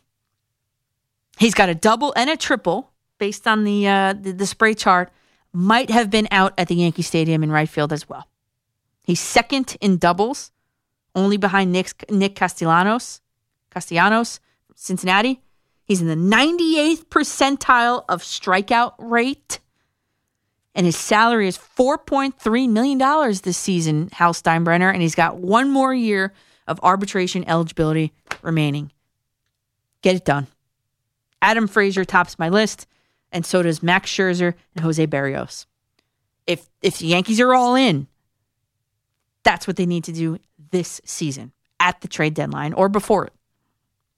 He's 1.38 1.54
got 1.54 1.70
a 1.70 1.76
double 1.76 2.14
and 2.16 2.30
a 2.30 2.38
triple 2.38 2.92
based 3.18 3.48
on 3.48 3.64
the, 3.64 3.88
uh, 3.88 4.14
the, 4.14 4.32
the 4.32 4.46
spray 4.46 4.74
chart, 4.74 5.12
might 5.54 5.90
have 5.90 6.10
been 6.10 6.28
out 6.32 6.54
at 6.58 6.68
the 6.68 6.76
Yankee 6.76 7.02
Stadium 7.02 7.44
in 7.44 7.52
right 7.52 7.70
field 7.70 7.94
as 7.94 8.10
well. 8.10 8.28
He's 9.04 9.20
second 9.20 9.78
in 9.82 9.98
doubles, 9.98 10.52
only 11.16 11.38
behind 11.38 11.72
Nick, 11.72 12.10
Nick 12.10 12.36
Castellanos, 12.36 13.22
Castellanos, 13.70 14.40
Cincinnati. 14.76 15.42
He's 15.86 16.02
in 16.02 16.08
the 16.08 16.16
98th 16.16 17.06
percentile 17.06 18.06
of 18.10 18.24
strikeout 18.24 18.94
rate. 18.98 19.60
And 20.76 20.86
his 20.86 20.98
salary 20.98 21.48
is 21.48 21.58
$4.3 21.58 22.70
million 22.70 22.98
this 23.44 23.58
season, 23.58 24.10
Hal 24.14 24.34
Steinbrenner. 24.34 24.92
And 24.92 25.02
he's 25.02 25.14
got 25.14 25.38
one 25.38 25.70
more 25.70 25.94
year 25.94 26.34
of 26.68 26.80
arbitration 26.82 27.48
eligibility 27.48 28.12
remaining. 28.42 28.92
Get 30.02 30.16
it 30.16 30.26
done. 30.26 30.48
Adam 31.42 31.68
Frazier 31.68 32.06
tops 32.06 32.40
my 32.40 32.50
list, 32.50 32.88
and 33.34 33.46
so 33.46 33.62
does 33.62 33.84
Max 33.84 34.10
Scherzer 34.10 34.54
and 34.76 34.84
Jose 34.84 35.06
Berrios. 35.08 35.66
If 36.48 36.70
if 36.82 37.00
the 37.00 37.08
Yankees 37.08 37.42
are 37.42 37.54
all 37.54 37.76
in, 37.76 38.08
that's 39.44 39.68
what 39.68 39.76
they 39.76 39.86
need 39.86 40.06
to 40.06 40.14
do 40.14 40.40
this 40.72 41.02
season 41.04 41.52
at 41.80 42.00
the 42.00 42.08
trade 42.08 42.34
deadline 42.34 42.74
or 42.74 42.88
before 42.88 43.26
it 43.26 43.34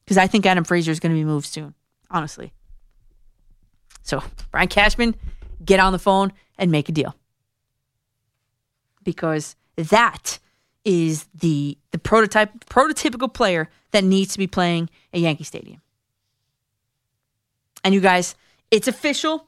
because 0.06 0.17
I 0.17 0.28
think 0.28 0.45
Adam 0.45 0.63
Frazier 0.63 0.91
is 0.91 0.99
going 0.99 1.12
to 1.12 1.19
be 1.19 1.25
moved 1.25 1.47
soon, 1.47 1.73
honestly. 2.12 2.54
So, 4.04 4.23
Brian 4.51 4.67
Cashman, 4.67 5.15
get 5.63 5.80
on 5.80 5.91
the 5.91 5.99
phone 5.99 6.32
and 6.58 6.71
make 6.71 6.89
a 6.89 6.91
deal. 6.91 7.15
Because 9.04 9.56
that 9.75 10.39
is 10.84 11.25
the 11.34 11.78
the 11.91 11.97
prototype 11.97 12.65
prototypical 12.65 13.34
player 13.34 13.69
that 13.91 14.04
needs 14.04 14.34
to 14.34 14.38
be 14.38 14.47
playing 14.47 14.89
a 15.13 15.19
Yankee 15.19 15.43
Stadium. 15.43 15.82
And 17.84 17.93
you 17.93 18.01
guys, 18.01 18.36
it's 18.71 18.88
official. 18.88 19.47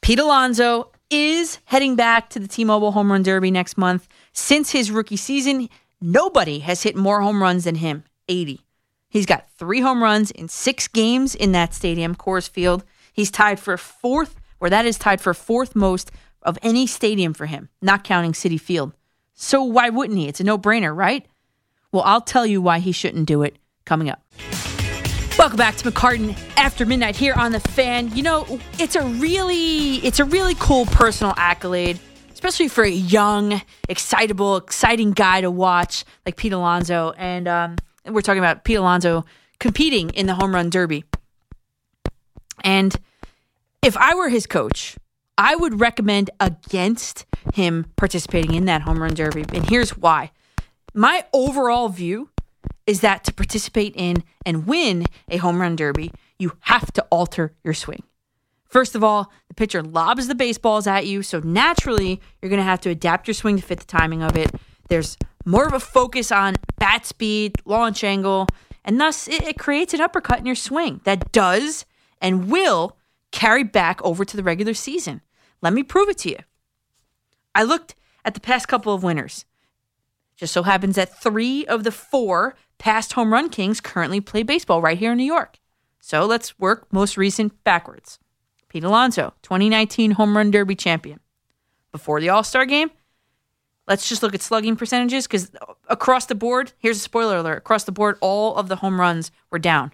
Pete 0.00 0.18
Alonso 0.18 0.90
is 1.10 1.58
heading 1.66 1.96
back 1.96 2.30
to 2.30 2.38
the 2.38 2.48
T-Mobile 2.48 2.92
Home 2.92 3.10
Run 3.10 3.22
Derby 3.22 3.50
next 3.50 3.78
month. 3.78 4.08
Since 4.32 4.72
his 4.72 4.90
rookie 4.90 5.16
season, 5.16 5.68
nobody 6.00 6.60
has 6.60 6.82
hit 6.82 6.96
more 6.96 7.20
home 7.20 7.42
runs 7.42 7.64
than 7.64 7.76
him, 7.76 8.04
80. 8.28 8.60
He's 9.08 9.26
got 9.26 9.48
three 9.52 9.80
home 9.80 10.02
runs 10.02 10.30
in 10.32 10.48
six 10.48 10.88
games 10.88 11.34
in 11.34 11.52
that 11.52 11.72
stadium, 11.72 12.16
Coors 12.16 12.48
Field. 12.48 12.84
He's 13.12 13.30
tied 13.30 13.60
for 13.60 13.76
fourth, 13.76 14.40
or 14.58 14.68
that 14.70 14.86
is 14.86 14.98
tied 14.98 15.20
for 15.20 15.34
fourth 15.34 15.76
most 15.76 16.10
of 16.42 16.58
any 16.62 16.86
stadium 16.86 17.32
for 17.32 17.46
him, 17.46 17.68
not 17.80 18.02
counting 18.02 18.32
Citi 18.32 18.60
Field. 18.60 18.92
So 19.34 19.62
why 19.62 19.88
wouldn't 19.88 20.18
he? 20.18 20.28
It's 20.28 20.40
a 20.40 20.44
no 20.44 20.58
brainer, 20.58 20.94
right? 20.94 21.26
Well, 21.92 22.02
I'll 22.04 22.20
tell 22.20 22.44
you 22.44 22.60
why 22.60 22.80
he 22.80 22.90
shouldn't 22.90 23.26
do 23.26 23.42
it 23.42 23.56
coming 23.84 24.10
up. 24.10 24.23
Welcome 25.36 25.56
back 25.56 25.74
to 25.76 25.90
McCartan 25.90 26.38
after 26.56 26.86
midnight 26.86 27.16
here 27.16 27.34
on 27.34 27.50
the 27.50 27.58
fan. 27.58 28.14
You 28.16 28.22
know, 28.22 28.60
it's 28.78 28.94
a 28.94 29.02
really 29.02 29.96
it's 29.96 30.20
a 30.20 30.24
really 30.24 30.54
cool 30.54 30.86
personal 30.86 31.34
accolade, 31.36 31.98
especially 32.32 32.68
for 32.68 32.84
a 32.84 32.90
young, 32.90 33.60
excitable, 33.88 34.56
exciting 34.56 35.10
guy 35.10 35.40
to 35.40 35.50
watch 35.50 36.04
like 36.24 36.36
Pete 36.36 36.52
Alonso. 36.52 37.14
And 37.18 37.48
um, 37.48 37.76
we're 38.06 38.20
talking 38.20 38.38
about 38.38 38.62
Pete 38.62 38.76
Alonso 38.76 39.24
competing 39.58 40.10
in 40.10 40.26
the 40.26 40.34
home 40.34 40.54
run 40.54 40.70
derby. 40.70 41.04
And 42.62 42.94
if 43.82 43.96
I 43.96 44.14
were 44.14 44.28
his 44.28 44.46
coach, 44.46 44.96
I 45.36 45.56
would 45.56 45.80
recommend 45.80 46.30
against 46.38 47.26
him 47.54 47.86
participating 47.96 48.54
in 48.54 48.66
that 48.66 48.82
home 48.82 49.02
run 49.02 49.14
derby. 49.14 49.44
And 49.52 49.68
here's 49.68 49.98
why. 49.98 50.30
My 50.94 51.24
overall 51.32 51.88
view 51.88 52.30
is 52.86 53.00
that 53.00 53.24
to 53.24 53.32
participate 53.32 53.94
in 53.96 54.22
and 54.44 54.66
win 54.66 55.06
a 55.28 55.38
home 55.38 55.60
run 55.60 55.76
derby, 55.76 56.12
you 56.38 56.52
have 56.60 56.92
to 56.92 57.02
alter 57.10 57.54
your 57.62 57.74
swing. 57.74 58.02
First 58.66 58.94
of 58.94 59.04
all, 59.04 59.32
the 59.48 59.54
pitcher 59.54 59.82
lobs 59.82 60.26
the 60.26 60.34
baseballs 60.34 60.86
at 60.86 61.06
you, 61.06 61.22
so 61.22 61.38
naturally 61.40 62.20
you're 62.40 62.50
going 62.50 62.58
to 62.58 62.64
have 62.64 62.80
to 62.80 62.90
adapt 62.90 63.28
your 63.28 63.34
swing 63.34 63.56
to 63.56 63.62
fit 63.62 63.78
the 63.78 63.86
timing 63.86 64.22
of 64.22 64.36
it. 64.36 64.50
There's 64.88 65.16
more 65.44 65.66
of 65.66 65.72
a 65.72 65.80
focus 65.80 66.32
on 66.32 66.56
bat 66.78 67.06
speed, 67.06 67.54
launch 67.64 68.02
angle, 68.02 68.48
and 68.84 69.00
thus 69.00 69.28
it, 69.28 69.42
it 69.42 69.58
creates 69.58 69.94
an 69.94 70.00
uppercut 70.00 70.40
in 70.40 70.46
your 70.46 70.54
swing 70.54 71.00
that 71.04 71.30
does 71.32 71.86
and 72.20 72.50
will 72.50 72.96
carry 73.30 73.64
back 73.64 74.02
over 74.02 74.24
to 74.24 74.36
the 74.36 74.42
regular 74.42 74.74
season. 74.74 75.20
Let 75.62 75.72
me 75.72 75.82
prove 75.82 76.08
it 76.08 76.18
to 76.18 76.30
you. 76.30 76.38
I 77.54 77.62
looked 77.62 77.94
at 78.24 78.34
the 78.34 78.40
past 78.40 78.68
couple 78.68 78.92
of 78.92 79.02
winners. 79.02 79.44
Just 80.36 80.52
so 80.52 80.62
happens 80.62 80.96
that 80.96 81.20
three 81.20 81.64
of 81.66 81.84
the 81.84 81.92
four 81.92 82.54
past 82.78 83.12
home 83.12 83.32
run 83.32 83.48
kings 83.48 83.80
currently 83.80 84.20
play 84.20 84.42
baseball 84.42 84.82
right 84.82 84.98
here 84.98 85.12
in 85.12 85.18
New 85.18 85.24
York. 85.24 85.58
So 86.00 86.26
let's 86.26 86.58
work 86.58 86.92
most 86.92 87.16
recent 87.16 87.62
backwards. 87.64 88.18
Pete 88.68 88.84
Alonso, 88.84 89.34
2019 89.42 90.12
home 90.12 90.36
run 90.36 90.50
derby 90.50 90.74
champion. 90.74 91.20
Before 91.92 92.20
the 92.20 92.28
All 92.28 92.42
Star 92.42 92.66
game, 92.66 92.90
Let's 93.86 94.08
just 94.08 94.22
look 94.22 94.34
at 94.34 94.40
slugging 94.40 94.76
percentages 94.76 95.26
because 95.26 95.50
across 95.88 96.26
the 96.26 96.34
board, 96.34 96.72
here's 96.78 96.96
a 96.96 97.00
spoiler 97.00 97.36
alert 97.36 97.58
across 97.58 97.84
the 97.84 97.92
board, 97.92 98.16
all 98.20 98.56
of 98.56 98.68
the 98.68 98.76
home 98.76 98.98
runs 98.98 99.30
were 99.50 99.58
down 99.58 99.92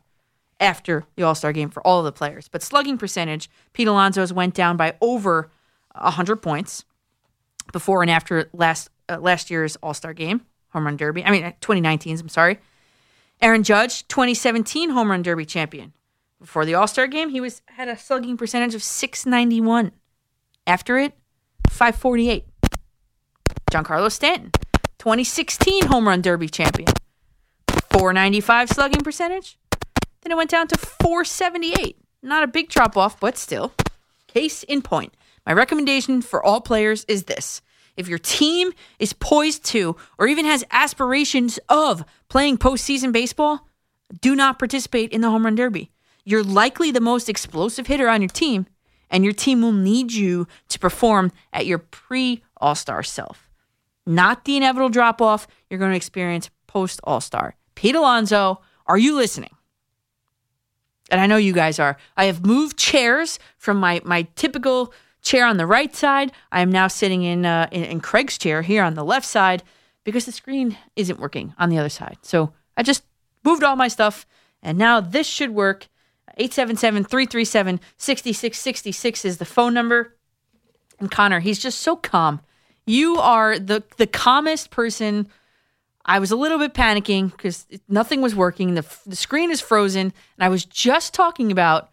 after 0.60 1.06
the 1.16 1.24
All 1.24 1.34
Star 1.34 1.52
game 1.52 1.70
for 1.70 1.84
all 1.84 1.98
of 1.98 2.04
the 2.04 2.12
players. 2.12 2.46
But 2.46 2.62
slugging 2.62 2.98
percentage, 2.98 3.50
Pete 3.72 3.88
Alonso's 3.88 4.32
went 4.32 4.54
down 4.54 4.76
by 4.76 4.94
over 5.00 5.50
100 5.96 6.36
points 6.36 6.84
before 7.72 8.02
and 8.02 8.10
after 8.10 8.48
last 8.52 8.90
uh, 9.10 9.18
last 9.18 9.50
year's 9.50 9.76
All 9.76 9.94
Star 9.94 10.14
game, 10.14 10.42
home 10.70 10.86
run 10.86 10.96
derby. 10.96 11.24
I 11.24 11.30
mean, 11.30 11.42
2019's, 11.60 12.20
I'm 12.20 12.28
sorry. 12.28 12.58
Aaron 13.42 13.62
Judge, 13.62 14.06
2017 14.08 14.90
home 14.90 15.10
run 15.10 15.22
derby 15.22 15.44
champion. 15.44 15.92
Before 16.38 16.64
the 16.64 16.74
All 16.74 16.86
Star 16.86 17.06
game, 17.06 17.30
he 17.30 17.40
was 17.40 17.62
had 17.66 17.88
a 17.88 17.98
slugging 17.98 18.36
percentage 18.36 18.74
of 18.74 18.82
691. 18.82 19.92
After 20.66 20.98
it, 20.98 21.14
548. 21.68 22.44
Giancarlo 23.70 24.10
Stanton, 24.10 24.50
2016 24.98 25.86
home 25.86 26.08
run 26.08 26.22
derby 26.22 26.48
champion. 26.48 26.88
495 27.90 28.68
slugging 28.70 29.00
percentage. 29.02 29.58
Then 30.22 30.32
it 30.32 30.36
went 30.36 30.50
down 30.50 30.68
to 30.68 30.78
478. 30.78 31.96
Not 32.22 32.42
a 32.42 32.46
big 32.46 32.68
drop 32.68 32.96
off, 32.96 33.18
but 33.18 33.38
still. 33.38 33.72
Case 34.26 34.62
in 34.64 34.82
point. 34.82 35.14
My 35.46 35.52
recommendation 35.52 36.20
for 36.20 36.44
all 36.44 36.60
players 36.60 37.04
is 37.08 37.24
this. 37.24 37.62
If 38.00 38.08
your 38.08 38.18
team 38.18 38.72
is 38.98 39.12
poised 39.12 39.64
to, 39.66 39.96
or 40.18 40.26
even 40.26 40.44
has 40.44 40.64
aspirations 40.70 41.58
of 41.68 42.04
playing 42.28 42.58
postseason 42.58 43.12
baseball, 43.12 43.68
do 44.20 44.34
not 44.34 44.58
participate 44.58 45.12
in 45.12 45.20
the 45.20 45.30
home 45.30 45.44
run 45.44 45.54
derby. 45.54 45.90
You're 46.24 46.42
likely 46.42 46.90
the 46.90 47.00
most 47.00 47.28
explosive 47.28 47.86
hitter 47.86 48.08
on 48.08 48.22
your 48.22 48.28
team, 48.28 48.66
and 49.10 49.22
your 49.22 49.32
team 49.32 49.62
will 49.62 49.72
need 49.72 50.12
you 50.12 50.48
to 50.68 50.78
perform 50.78 51.30
at 51.52 51.66
your 51.66 51.78
pre 51.78 52.42
All 52.56 52.74
Star 52.74 53.02
self 53.02 53.50
not 54.06 54.44
the 54.44 54.56
inevitable 54.56 54.88
drop 54.88 55.22
off 55.22 55.46
you're 55.68 55.78
going 55.78 55.92
to 55.92 55.96
experience 55.96 56.50
post 56.66 57.00
All 57.04 57.20
Star. 57.20 57.56
Pete 57.74 57.94
Alonso, 57.94 58.60
are 58.86 58.98
you 58.98 59.14
listening? 59.14 59.54
And 61.10 61.20
I 61.20 61.26
know 61.26 61.36
you 61.36 61.52
guys 61.52 61.78
are. 61.78 61.96
I 62.16 62.26
have 62.26 62.44
moved 62.44 62.76
chairs 62.76 63.38
from 63.56 63.78
my, 63.78 64.00
my 64.04 64.22
typical 64.36 64.92
chair 65.22 65.46
on 65.46 65.56
the 65.56 65.66
right 65.66 65.94
side. 65.94 66.32
I 66.52 66.60
am 66.60 66.70
now 66.70 66.88
sitting 66.88 67.22
in, 67.22 67.44
uh, 67.44 67.68
in, 67.70 67.84
in 67.84 68.00
Craig's 68.00 68.38
chair 68.38 68.62
here 68.62 68.82
on 68.82 68.94
the 68.94 69.04
left 69.04 69.26
side 69.26 69.62
because 70.04 70.26
the 70.26 70.32
screen 70.32 70.76
isn't 70.96 71.20
working 71.20 71.54
on 71.58 71.68
the 71.68 71.78
other 71.78 71.88
side. 71.88 72.18
So 72.22 72.52
I 72.76 72.82
just 72.82 73.02
moved 73.44 73.62
all 73.62 73.76
my 73.76 73.88
stuff, 73.88 74.26
and 74.62 74.78
now 74.78 75.00
this 75.00 75.26
should 75.26 75.50
work. 75.50 75.88
877 76.36 77.04
337 77.04 77.80
6666 77.96 79.24
is 79.24 79.38
the 79.38 79.44
phone 79.44 79.74
number. 79.74 80.16
And 80.98 81.10
Connor, 81.10 81.40
he's 81.40 81.58
just 81.58 81.80
so 81.80 81.96
calm. 81.96 82.40
You 82.86 83.16
are 83.16 83.58
the, 83.58 83.82
the 83.96 84.06
calmest 84.06 84.70
person. 84.70 85.28
I 86.04 86.18
was 86.18 86.30
a 86.30 86.36
little 86.36 86.58
bit 86.58 86.74
panicking 86.74 87.30
because 87.30 87.66
nothing 87.88 88.22
was 88.22 88.34
working. 88.34 88.74
The, 88.74 88.84
the 89.06 89.16
screen 89.16 89.50
is 89.50 89.60
frozen. 89.60 90.12
And 90.36 90.44
I 90.44 90.48
was 90.48 90.64
just 90.64 91.14
talking 91.14 91.52
about, 91.52 91.89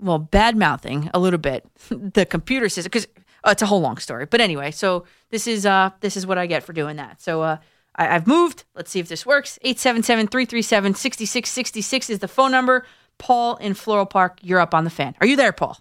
well, 0.00 0.18
bad 0.18 0.56
mouthing 0.56 1.10
a 1.14 1.18
little 1.18 1.38
bit 1.38 1.64
the 1.88 2.26
computer 2.26 2.68
system 2.68 2.90
because 2.90 3.06
uh, 3.44 3.50
it's 3.50 3.62
a 3.62 3.66
whole 3.66 3.80
long 3.80 3.98
story. 3.98 4.26
But 4.26 4.40
anyway, 4.40 4.70
so 4.70 5.04
this 5.30 5.46
is 5.46 5.66
uh 5.66 5.90
this 6.00 6.16
is 6.16 6.26
what 6.26 6.38
I 6.38 6.46
get 6.46 6.62
for 6.62 6.72
doing 6.72 6.96
that. 6.96 7.20
So 7.20 7.42
uh 7.42 7.58
I, 7.96 8.04
have 8.04 8.26
moved. 8.26 8.64
Let's 8.74 8.90
see 8.90 9.00
if 9.00 9.08
this 9.08 9.26
works. 9.26 9.58
877-337-6666 9.64 12.10
is 12.10 12.20
the 12.20 12.28
phone 12.28 12.52
number. 12.52 12.86
Paul 13.18 13.56
in 13.56 13.74
Floral 13.74 14.06
Park, 14.06 14.38
you're 14.42 14.60
up 14.60 14.74
on 14.74 14.84
the 14.84 14.90
fan. 14.90 15.14
Are 15.20 15.26
you 15.26 15.36
there, 15.36 15.52
Paul? 15.52 15.76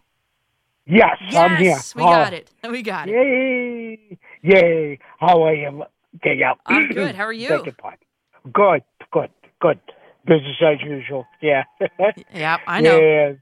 Yes, 0.86 1.18
yes 1.22 1.36
I'm 1.36 1.56
here. 1.58 1.78
We 1.96 2.02
got 2.02 2.34
it. 2.34 2.52
We 2.70 2.82
got 2.82 3.08
it. 3.08 3.14
Yay! 3.14 4.18
Yay! 4.42 5.00
How 5.20 5.44
are 5.44 5.54
you, 5.54 5.86
Danielle? 6.22 6.58
I'm 6.66 6.90
good. 6.90 7.16
How 7.16 7.26
are 7.26 7.34
you? 7.44 7.48
Second 7.48 7.78
part. 7.78 8.00
Good, 8.52 8.84
good, 9.12 9.30
good. 9.62 9.80
Business 10.26 10.58
as 10.62 10.82
usual. 10.82 11.26
Yeah. 11.42 11.64
yeah, 12.34 12.58
I 12.68 12.82
know. 12.82 13.00
Yeah. 13.00 13.34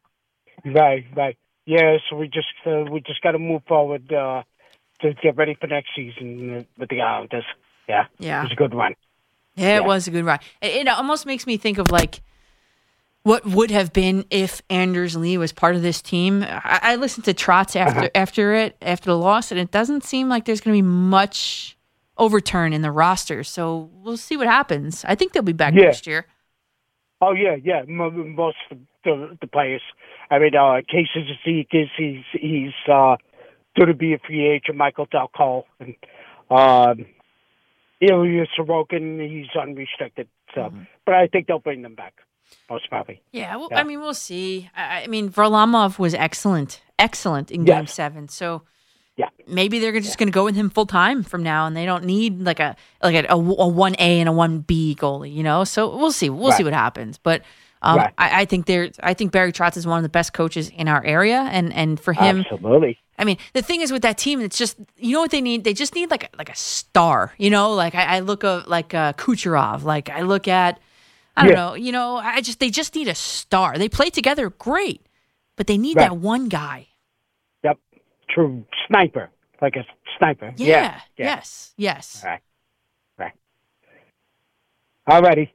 Right, 0.74 1.05
right. 1.15 1.38
Yeah, 1.65 1.97
so 2.09 2.15
we 2.15 2.28
just 2.28 2.47
uh, 2.65 2.86
we 2.89 3.01
just 3.01 3.22
got 3.22 3.32
to 3.32 3.39
move 3.39 3.61
forward 3.68 4.11
uh, 4.11 4.43
to 5.01 5.13
get 5.22 5.36
ready 5.36 5.55
for 5.59 5.68
next 5.68 5.89
season 5.95 6.65
with 6.78 6.89
the 6.89 7.01
Islanders. 7.01 7.43
Yeah, 7.89 8.05
yeah, 8.20 8.39
it 8.39 8.43
was 8.43 8.51
a 8.53 8.55
good 8.55 8.74
run. 8.74 8.95
Yeah, 9.55 9.78
it 9.78 9.86
was 9.86 10.07
a 10.07 10.11
good 10.11 10.24
run. 10.24 10.39
It, 10.61 10.76
it 10.76 10.88
almost 10.88 11.26
makes 11.26 11.45
me 11.45 11.57
think 11.57 11.78
of 11.78 11.91
like 11.91 12.22
what 13.24 13.45
would 13.45 13.72
have 13.72 13.91
been 13.91 14.24
if 14.30 14.61
Anders 14.70 15.18
Lee 15.18 15.38
was 15.38 15.51
part 15.51 15.76
of 15.76 15.82
this 15.82 16.01
team. 16.01 16.43
I, 16.43 16.80
I 16.82 16.95
listened 16.95 17.26
to 17.26 17.34
Trotz 17.34 17.76
after 17.76 17.99
uh-huh. 17.99 18.09
after 18.15 18.53
it 18.53 18.78
after 18.82 19.09
the 19.09 19.18
loss, 19.18 19.51
and 19.51 19.59
it 19.59 19.72
doesn't 19.72 20.05
seem 20.05 20.30
like 20.30 20.45
there's 20.45 20.61
going 20.61 20.78
to 20.78 20.82
be 20.82 20.88
much 20.88 21.78
overturn 22.18 22.72
in 22.72 22.82
the 22.82 22.91
roster. 22.91 23.43
So 23.43 23.89
we'll 23.93 24.15
see 24.15 24.38
what 24.38 24.47
happens. 24.47 25.03
I 25.05 25.15
think 25.15 25.34
they'll 25.34 25.43
be 25.43 25.51
back 25.51 25.74
yeah. 25.74 25.84
next 25.84 26.07
year. 26.07 26.26
Oh 27.20 27.34
yeah, 27.34 27.55
yeah. 27.61 27.84
Most 27.88 28.55
of 28.72 28.78
the 29.03 29.38
the 29.41 29.47
players. 29.47 29.82
I 30.30 30.39
mean, 30.39 30.55
uh, 30.55 30.82
Casey 30.88 31.38
Cizikas, 31.45 31.89
he's 31.97 32.23
he's 32.34 32.73
uh, 32.91 33.15
going 33.78 33.88
to 33.88 33.93
be 33.93 34.13
a 34.13 34.19
free 34.19 34.47
agent. 34.47 34.78
Michael 34.78 35.07
Dal 35.11 35.30
Colle 35.36 35.65
and 35.80 35.95
um, 36.49 37.05
Ilya 38.01 38.45
Sorokin, 38.57 39.21
he's 39.30 39.47
unrestricted. 39.59 40.28
So, 40.53 40.61
mm-hmm. 40.61 40.84
but 41.05 41.15
I 41.15 41.28
think 41.28 41.47
they'll 41.47 41.59
bring 41.59 41.82
them 41.82 41.95
back 41.95 42.13
most 42.69 42.89
probably. 42.89 43.21
Yeah, 43.32 43.55
well, 43.55 43.69
yeah. 43.71 43.80
I 43.80 43.84
mean, 43.84 43.99
we'll 43.99 44.13
see. 44.13 44.69
I, 44.75 45.03
I, 45.03 45.07
mean, 45.07 45.30
Varlamov 45.30 45.99
was 45.99 46.13
excellent, 46.13 46.82
excellent 46.99 47.51
in 47.51 47.65
Game 47.65 47.88
Seven. 47.88 48.28
So, 48.28 48.63
yeah, 49.15 49.30
maybe 49.47 49.80
they're 49.80 49.93
just 49.93 50.11
yeah. 50.11 50.17
going 50.17 50.28
to 50.28 50.34
go 50.34 50.45
with 50.45 50.55
him 50.55 50.69
full 50.69 50.86
time 50.86 51.23
from 51.23 51.43
now, 51.43 51.65
and 51.65 51.75
they 51.75 51.86
don't 51.86 52.05
need 52.05 52.41
like 52.41 52.59
a 52.59 52.75
like 53.01 53.25
a 53.30 53.38
one 53.38 53.95
A 53.99 54.19
and 54.19 54.30
a 54.30 54.32
one 54.32 54.59
B 54.59 54.95
goalie, 54.99 55.34
you 55.34 55.43
know. 55.43 55.63
So 55.63 55.95
we'll 55.95 56.11
see. 56.11 56.30
We'll 56.30 56.49
right. 56.49 56.57
see 56.57 56.63
what 56.63 56.73
happens, 56.73 57.17
but. 57.17 57.41
Um, 57.82 57.97
right. 57.97 58.13
I, 58.17 58.41
I, 58.41 58.45
think 58.45 58.65
there. 58.65 58.89
I 59.01 59.13
think 59.13 59.32
Barry 59.32 59.51
Trotz 59.51 59.78
is 59.78 59.86
one 59.86 59.97
of 59.97 60.03
the 60.03 60.09
best 60.09 60.34
coaches 60.34 60.69
in 60.69 60.88
our 60.88 61.03
area, 61.05 61.47
and 61.51 61.71
and 61.73 61.99
for 61.99 62.13
him, 62.13 62.39
absolutely. 62.39 62.97
I 63.19 63.23
mean, 63.23 63.38
the 63.53 63.61
thing 63.61 63.82
is 63.82 63.91
with 63.91 64.01
that 64.01 64.17
team, 64.17 64.41
it's 64.41 64.57
just 64.57 64.78
you 64.97 65.13
know 65.13 65.21
what 65.21 65.32
they 65.32 65.41
need. 65.41 65.63
They 65.63 65.73
just 65.73 65.93
need 65.95 66.09
like 66.09 66.23
a, 66.23 66.38
like 66.38 66.49
a 66.49 66.55
star. 66.55 67.34
You 67.38 67.49
know, 67.49 67.73
like 67.73 67.93
I, 67.93 68.17
I 68.17 68.19
look 68.19 68.43
at 68.43 68.67
like 68.67 68.93
uh, 68.93 69.13
Kucherov. 69.13 69.84
Like 69.84 70.09
I 70.09 70.21
look 70.21 70.47
at 70.47 70.80
I 71.38 71.43
don't 71.43 71.51
yeah. 71.51 71.55
know. 71.55 71.73
You 71.75 71.91
know, 71.91 72.15
I 72.17 72.41
just 72.41 72.59
they 72.59 72.71
just 72.71 72.95
need 72.95 73.07
a 73.07 73.15
star. 73.15 73.78
They 73.78 73.89
play 73.89 74.09
together 74.09 74.49
great, 74.49 75.05
but 75.55 75.67
they 75.67 75.78
need 75.78 75.97
right. 75.97 76.09
that 76.09 76.17
one 76.17 76.49
guy. 76.49 76.88
Yep, 77.63 77.78
true 78.28 78.65
sniper, 78.88 79.30
like 79.61 79.75
a 79.75 79.86
sniper. 80.17 80.53
Yeah. 80.57 80.99
yeah. 81.15 81.25
Yes. 81.25 81.73
Yes. 81.78 82.23
Right. 82.25 82.41
Right. 83.19 83.34
Alrighty. 85.07 85.49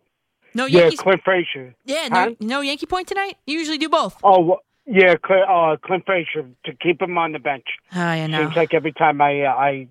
No 0.55 0.67
Yankees. 0.67 0.99
Yeah, 0.99 1.03
Clint 1.03 1.23
Frazier. 1.25 1.75
Yeah. 1.85 2.09
No, 2.09 2.17
huh? 2.17 2.31
no 2.41 2.61
Yankee 2.61 2.87
point 2.87 3.09
tonight. 3.09 3.37
You 3.47 3.59
usually 3.59 3.79
do 3.79 3.89
both. 3.89 4.17
Oh. 4.23 4.59
Yeah, 4.85 5.15
Clint, 5.15 5.49
uh, 5.49 5.77
Clint 5.85 6.05
Frazier 6.05 6.45
to 6.65 6.73
keep 6.75 7.01
him 7.01 7.17
on 7.17 7.31
the 7.31 7.39
bench. 7.39 7.67
Oh, 7.95 7.99
yeah, 7.99 8.27
know. 8.27 8.43
Seems 8.43 8.57
like 8.57 8.75
every 8.75 8.93
time 8.93 9.21
I 9.21 9.43
uh, 9.43 9.55
I 9.55 9.87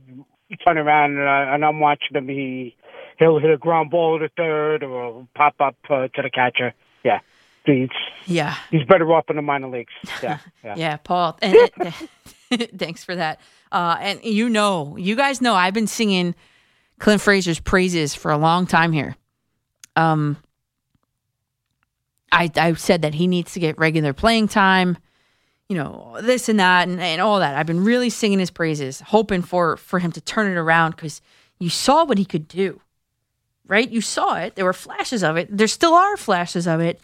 turn 0.66 0.78
around 0.78 1.18
and, 1.18 1.30
I, 1.30 1.55
and 1.55 1.64
I'm 1.64 1.80
watching 1.80 2.18
him, 2.18 2.28
he 2.28 2.76
he'll 3.18 3.39
hit 3.39 3.51
a 3.51 3.57
ground 3.57 3.89
ball 3.89 4.20
to 4.20 4.28
third 4.36 4.84
or 4.84 5.28
pop 5.34 5.55
up 5.62 5.76
uh, 5.89 6.07
to 6.07 6.22
the 6.22 6.30
catcher. 6.30 6.74
Yeah. 7.03 7.20
He's, 7.66 7.89
yeah. 8.26 8.55
He's 8.72 8.84
better 8.84 9.12
off 9.14 9.26
in 9.30 9.36
the 9.36 9.41
minor 9.41 9.70
leagues. 9.70 9.93
Yeah. 10.22 10.39
Yeah, 10.64 10.76
yeah 10.78 10.97
Paul. 10.97 11.38
And, 11.41 11.57
thanks 12.78 13.03
for 13.03 13.16
that. 13.16 13.39
Uh, 13.72 13.97
and 13.99 14.24
you 14.24 14.49
know, 14.49 14.97
you 14.97 15.16
guys 15.16 15.41
know 15.41 15.55
I've 15.55 15.74
been 15.74 15.88
singing 15.88 16.36
Clint 16.99 17.22
Frazier's 17.22 17.59
praises 17.59 18.14
for 18.14 18.32
a 18.32 18.38
long 18.38 18.68
time 18.68 18.91
here. 18.91 19.16
Um, 19.95 20.38
I 22.32 22.50
I 22.56 22.74
said 22.74 23.02
that 23.02 23.14
he 23.14 23.28
needs 23.28 23.54
to 23.54 23.60
get 23.60 23.78
regular 23.78 24.14
playing 24.14 24.48
time, 24.48 24.98
you 25.70 25.76
know, 25.76 26.18
this 26.22 26.50
and 26.50 26.60
that 26.60 26.88
and, 26.88 27.00
and 27.00 27.22
all 27.22 27.40
that. 27.40 27.56
I've 27.56 27.68
been 27.68 27.84
really 27.84 28.10
singing 28.10 28.40
his 28.40 28.52
praises, 28.52 29.02
hoping 29.02 29.42
for 29.42 29.78
for 29.78 30.00
him 30.00 30.12
to 30.14 30.22
turn 30.22 30.52
it 30.52 30.58
around 30.58 30.92
because 30.92 31.22
you 31.60 31.70
saw 31.70 32.06
what 32.06 32.18
he 32.18 32.26
could 32.26 32.48
do 32.48 32.82
right? 33.72 33.90
You 33.90 34.02
saw 34.02 34.36
it. 34.36 34.56
There 34.56 34.66
were 34.66 34.74
flashes 34.74 35.24
of 35.24 35.38
it. 35.38 35.48
There 35.50 35.66
still 35.66 35.94
are 35.94 36.18
flashes 36.18 36.68
of 36.68 36.82
it. 36.82 37.00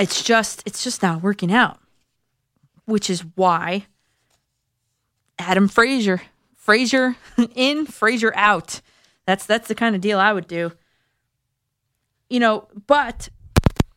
It's 0.00 0.20
just 0.20 0.64
it's 0.66 0.82
just 0.82 1.00
not 1.00 1.22
working 1.22 1.52
out. 1.52 1.78
Which 2.86 3.08
is 3.08 3.24
why 3.36 3.86
Adam 5.38 5.68
Frazier, 5.68 6.22
Frazier 6.56 7.14
in, 7.54 7.86
Frazier 7.86 8.32
out. 8.34 8.80
That's 9.26 9.46
that's 9.46 9.68
the 9.68 9.76
kind 9.76 9.94
of 9.94 10.00
deal 10.00 10.18
I 10.18 10.32
would 10.32 10.48
do. 10.48 10.72
You 12.28 12.40
know, 12.40 12.66
but 12.88 13.28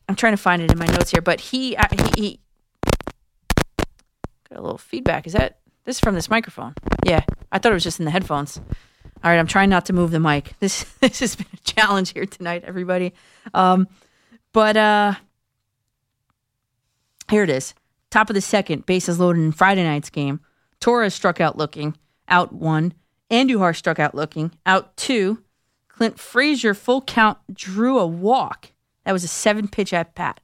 I'm 0.10 0.16
trying 0.16 0.34
to 0.34 0.38
find 0.38 0.60
it 0.64 0.72
in 0.72 0.80
my 0.80 0.88
notes 0.88 1.12
here, 1.12 1.22
but 1.22 1.40
he 1.40 1.78
uh, 1.78 1.86
he, 1.92 2.22
he 2.22 2.40
got 4.50 4.58
a 4.58 4.62
little 4.62 4.80
feedback. 4.80 5.28
Is 5.28 5.34
that 5.34 5.60
this 5.86 5.98
is 5.98 6.00
from 6.00 6.16
this 6.16 6.32
microphone? 6.32 6.74
Yeah, 7.06 7.22
I 7.52 7.60
thought 7.60 7.72
it 7.72 7.76
was 7.76 7.84
just 7.84 8.00
in 8.00 8.06
the 8.06 8.12
headphones. 8.12 8.58
All 8.58 9.30
right, 9.30 9.38
I'm 9.38 9.46
trying 9.46 9.70
not 9.70 9.86
to 9.86 9.94
move 9.94 10.10
the 10.10 10.20
mic. 10.20 10.54
This 10.60 10.84
this 11.00 11.20
has 11.20 11.36
been 11.36 11.46
a 11.54 11.58
challenge 11.58 12.14
here 12.14 12.26
tonight, 12.26 12.64
everybody. 12.66 13.14
Um, 13.54 13.88
but 14.52 14.76
uh, 14.76 15.14
here 17.30 17.44
it 17.44 17.52
is. 17.52 17.76
Top 18.10 18.32
of 18.32 18.34
the 18.34 18.42
second, 18.42 18.88
bases 18.88 19.20
loaded 19.20 19.42
in 19.42 19.52
Friday 19.52 19.84
night's 19.84 20.10
game. 20.10 20.40
Torres 20.80 21.14
struck 21.14 21.40
out 21.40 21.56
looking, 21.56 21.96
out 22.28 22.52
one. 22.52 22.96
Andujar 23.30 23.76
struck 23.76 24.00
out 24.00 24.16
looking, 24.16 24.54
out 24.66 24.98
two. 24.98 25.44
Clint 25.88 26.20
Frazier 26.20 26.74
full 26.74 27.04
count 27.04 27.38
drew 27.54 28.00
a 28.00 28.08
walk. 28.08 28.72
That 29.04 29.12
was 29.12 29.24
a 29.24 29.28
seven 29.28 29.68
pitch 29.68 29.94
at 29.94 30.16
bat. 30.16 30.40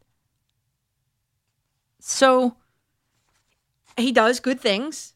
So 2.00 2.58
he 3.98 4.12
does 4.12 4.40
good 4.40 4.60
things 4.60 5.14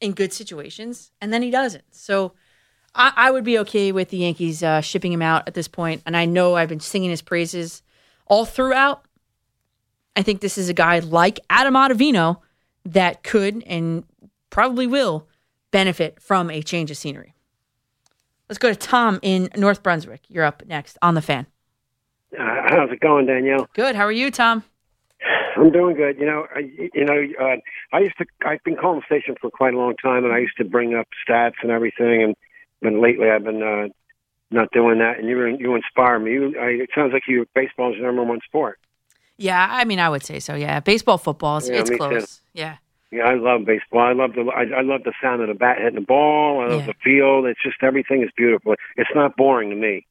in 0.00 0.12
good 0.12 0.32
situations, 0.32 1.12
and 1.20 1.32
then 1.32 1.42
he 1.42 1.50
doesn't. 1.50 1.84
So 1.90 2.34
I, 2.94 3.12
I 3.16 3.30
would 3.30 3.44
be 3.44 3.58
okay 3.60 3.92
with 3.92 4.10
the 4.10 4.18
Yankees 4.18 4.62
uh, 4.62 4.80
shipping 4.80 5.12
him 5.12 5.22
out 5.22 5.44
at 5.46 5.54
this 5.54 5.68
point, 5.68 6.02
and 6.04 6.16
I 6.16 6.24
know 6.24 6.54
I've 6.54 6.68
been 6.68 6.80
singing 6.80 7.10
his 7.10 7.22
praises 7.22 7.82
all 8.26 8.44
throughout. 8.44 9.04
I 10.14 10.22
think 10.22 10.40
this 10.40 10.58
is 10.58 10.68
a 10.68 10.74
guy 10.74 10.98
like 10.98 11.40
Adam 11.48 11.74
Ottavino 11.74 12.38
that 12.84 13.22
could 13.22 13.62
and 13.66 14.04
probably 14.50 14.86
will 14.86 15.28
benefit 15.70 16.20
from 16.20 16.50
a 16.50 16.62
change 16.62 16.90
of 16.90 16.96
scenery. 16.96 17.34
Let's 18.48 18.58
go 18.58 18.68
to 18.68 18.76
Tom 18.76 19.18
in 19.22 19.48
North 19.56 19.82
Brunswick. 19.82 20.22
You're 20.28 20.44
up 20.44 20.62
next 20.66 20.98
on 21.00 21.14
the 21.14 21.22
fan. 21.22 21.46
Uh, 22.38 22.62
how's 22.66 22.90
it 22.90 23.00
going, 23.00 23.26
Danielle? 23.26 23.68
Good. 23.74 23.94
How 23.94 24.04
are 24.04 24.12
you, 24.12 24.30
Tom? 24.30 24.64
I'm 25.56 25.70
doing 25.70 25.96
good. 25.96 26.18
You 26.18 26.26
know, 26.26 26.46
I, 26.54 26.60
you 26.94 27.04
know, 27.04 27.22
uh, 27.40 27.56
I 27.92 28.00
used 28.00 28.16
to. 28.18 28.24
I've 28.46 28.62
been 28.64 28.76
calling 28.76 29.00
the 29.00 29.06
station 29.06 29.36
for 29.40 29.50
quite 29.50 29.74
a 29.74 29.76
long 29.76 29.94
time, 30.02 30.24
and 30.24 30.32
I 30.32 30.38
used 30.38 30.56
to 30.58 30.64
bring 30.64 30.94
up 30.94 31.08
stats 31.28 31.54
and 31.62 31.70
everything. 31.70 32.22
And 32.22 32.36
but 32.80 32.94
lately 32.94 33.30
I've 33.30 33.44
been 33.44 33.62
uh, 33.62 33.88
not 34.50 34.70
doing 34.72 34.98
that, 34.98 35.18
and 35.18 35.28
you 35.28 35.44
you 35.58 35.74
inspire 35.74 36.18
me. 36.18 36.32
You, 36.32 36.54
I, 36.58 36.82
it 36.82 36.90
sounds 36.94 37.12
like 37.12 37.24
you 37.28 37.46
baseball 37.54 37.92
is 37.92 37.98
your 37.98 38.06
number 38.06 38.24
one 38.24 38.40
sport. 38.46 38.78
Yeah, 39.36 39.68
I 39.70 39.84
mean, 39.84 39.98
I 39.98 40.08
would 40.08 40.24
say 40.24 40.40
so. 40.40 40.54
Yeah, 40.54 40.80
baseball, 40.80 41.18
football, 41.18 41.58
it's, 41.58 41.68
yeah, 41.68 41.80
it's 41.80 41.90
close. 41.90 42.36
Too. 42.36 42.42
Yeah. 42.54 42.76
Yeah, 43.10 43.24
I 43.24 43.34
love 43.34 43.66
baseball. 43.66 44.00
I 44.00 44.12
love 44.14 44.32
the 44.32 44.50
I, 44.50 44.78
I 44.78 44.80
love 44.80 45.02
the 45.04 45.12
sound 45.22 45.42
of 45.42 45.48
the 45.48 45.54
bat 45.54 45.78
hitting 45.78 45.96
the 45.96 46.00
ball. 46.00 46.62
I 46.62 46.68
love 46.68 46.80
yeah. 46.80 46.86
the 46.86 46.94
field. 47.04 47.44
It's 47.44 47.62
just 47.62 47.76
everything 47.82 48.22
is 48.22 48.30
beautiful. 48.34 48.74
It's 48.96 49.10
not 49.14 49.36
boring 49.36 49.68
to 49.68 49.76
me. 49.76 50.06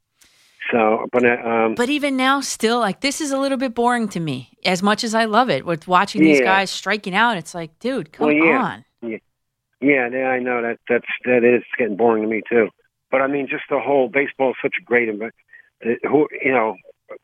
So, 0.72 1.08
but 1.12 1.26
uh, 1.26 1.48
um, 1.48 1.76
but 1.76 1.90
even 1.90 2.16
now, 2.16 2.40
still 2.42 2.80
like 2.80 3.02
this 3.02 3.20
is 3.20 3.32
a 3.32 3.38
little 3.38 3.58
bit 3.58 3.76
boring 3.76 4.08
to 4.10 4.20
me. 4.20 4.58
As 4.64 4.82
much 4.82 5.04
as 5.04 5.14
I 5.14 5.26
love 5.26 5.50
it, 5.50 5.66
with 5.66 5.88
watching 5.88 6.22
these 6.22 6.40
yeah. 6.40 6.46
guys 6.46 6.72
striking 6.72 7.14
out, 7.14 7.38
it's 7.38 7.54
like, 7.54 7.78
dude, 7.80 8.14
come 8.14 8.28
well, 8.28 8.36
yeah. 8.36 8.64
on. 8.64 8.86
Yeah. 9.02 9.18
Yeah, 9.82 10.10
yeah, 10.14 10.28
I 10.28 10.40
know 10.40 10.62
that 10.62 10.78
that's 10.88 11.08
that 11.26 11.44
is 11.44 11.64
getting 11.78 11.98
boring 11.98 12.24
to 12.24 12.30
me 12.30 12.44
too. 12.48 12.70
But 13.10 13.22
I 13.22 13.28
mean, 13.28 13.48
just 13.50 13.64
the 13.70 13.80
whole 13.80 14.08
baseball 14.08 14.52
is 14.52 14.56
such 14.62 14.76
a 14.80 14.84
great 14.84 15.10
it, 15.10 16.00
who 16.04 16.28
you 16.44 16.52
know 16.52 16.76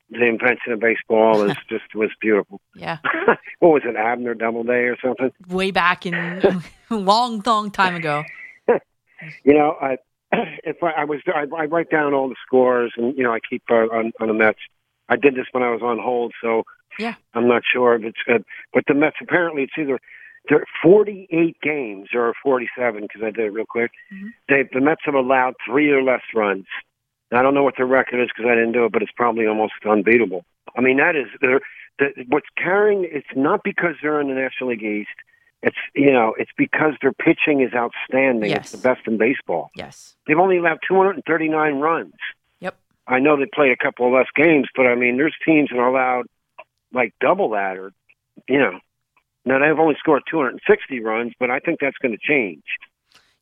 the 0.10 0.26
invention 0.26 0.74
of 0.74 0.80
baseball 0.80 1.43
is 1.43 1.56
just 1.70 1.93
was 1.93 2.10
beautiful. 2.20 2.60
Yeah. 2.76 2.98
what 3.60 3.70
was 3.70 3.84
it, 3.86 3.95
Abner 3.95 4.34
Doubleday 4.34 4.86
or 4.86 4.98
something? 5.04 5.32
Way 5.48 5.72
back 5.72 6.06
in 6.06 6.14
a 6.16 6.64
long, 6.89 7.41
long 7.45 7.72
time 7.72 7.95
ago. 7.95 8.24
you 8.68 9.54
know, 9.54 9.78
I 9.80 9.98
if 10.32 10.82
I, 10.84 10.91
I 11.01 11.03
was 11.05 11.21
I, 11.28 11.45
I 11.55 11.65
write 11.65 11.89
down 11.89 12.13
all 12.13 12.30
the 12.30 12.36
scores 12.45 12.93
and 12.97 13.17
you 13.17 13.23
know 13.23 13.34
I 13.34 13.39
keep 13.49 13.63
uh, 13.69 13.75
on 13.88 14.11
on 14.19 14.28
the 14.28 14.34
Mets. 14.34 14.59
I 15.09 15.15
did 15.15 15.36
this 15.36 15.45
when 15.51 15.63
I 15.63 15.71
was 15.71 15.82
on 15.82 15.99
hold, 15.99 16.34
so 16.41 16.63
Yeah. 16.99 17.15
I'm 17.34 17.47
not 17.47 17.63
sure 17.71 17.95
if 17.95 18.03
it's 18.03 18.17
good. 18.25 18.43
But 18.73 18.84
the 18.88 18.93
Mets 18.93 19.17
apparently 19.21 19.63
it's 19.63 19.73
either 19.78 19.99
there 20.49 20.59
are 20.59 20.65
48 20.82 21.57
games 21.61 22.09
or 22.13 22.34
47 22.41 23.01
because 23.01 23.21
I 23.21 23.32
did 23.32 23.45
it 23.45 23.53
real 23.53 23.65
quick. 23.65 23.91
Mhm. 24.13 24.34
They, 24.47 24.63
the 24.71 24.82
Mets 24.82 25.01
have 25.05 25.15
allowed 25.15 25.55
three 25.65 25.91
or 25.91 26.01
less 26.01 26.21
runs. 26.34 26.65
I 27.32 27.41
don't 27.41 27.53
know 27.53 27.63
what 27.63 27.75
their 27.75 27.86
record 27.86 28.21
is 28.21 28.30
because 28.36 28.49
I 28.49 28.55
didn't 28.55 28.71
do 28.71 28.86
it, 28.86 28.91
but 28.93 29.01
it's 29.01 29.11
probably 29.15 29.45
almost 29.45 29.73
unbeatable. 29.86 30.45
I 30.78 30.82
mean, 30.82 30.97
that 30.97 31.15
is 31.17 31.28
they're, 31.41 31.59
the, 31.99 32.25
what's 32.30 32.47
carrying. 32.57 33.03
It's 33.11 33.28
not 33.36 33.63
because 33.63 33.95
they're 34.01 34.21
in 34.21 34.30
the 34.30 34.36
National 34.36 34.69
League 34.69 34.84
East. 34.84 35.09
It's 35.64 35.78
you 35.95 36.12
know, 36.12 36.36
it's 36.38 36.51
because 36.58 36.93
their 37.01 37.14
pitching 37.14 37.62
is 37.62 37.74
outstanding. 37.74 38.51
Yes. 38.51 38.60
It's 38.60 38.72
the 38.72 38.78
best 38.78 39.08
in 39.08 39.18
baseball. 39.18 39.70
Yes. 39.76 40.16
They've 40.28 40.38
only 40.38 40.58
allowed 40.58 40.80
239 40.88 41.80
runs. 41.80 42.14
Yep. 42.60 42.78
I 43.08 43.20
know 43.20 43.38
they 43.38 43.47
played 43.51 43.72
a 43.72 43.78
couple 43.78 44.05
of 44.08 44.14
less 44.14 44.28
games, 44.36 44.68
but 44.76 44.86
I 44.86 44.95
mean, 44.95 45.18
there's 45.18 45.36
teams 45.45 45.70
that 45.70 45.78
are 45.78 45.88
allowed 45.88 46.28
like 46.93 47.14
double 47.20 47.49
that, 47.51 47.78
or 47.78 47.91
you 48.47 48.60
know. 48.60 48.80
Now 49.45 49.60
they've 49.60 49.80
only 49.80 49.95
scored 49.97 50.24
260 50.30 50.99
runs, 50.99 51.32
but 51.39 51.49
I 51.49 51.60
think 51.60 51.80
that's 51.80 51.97
going 52.01 52.12
to 52.12 52.18
change. 52.22 52.64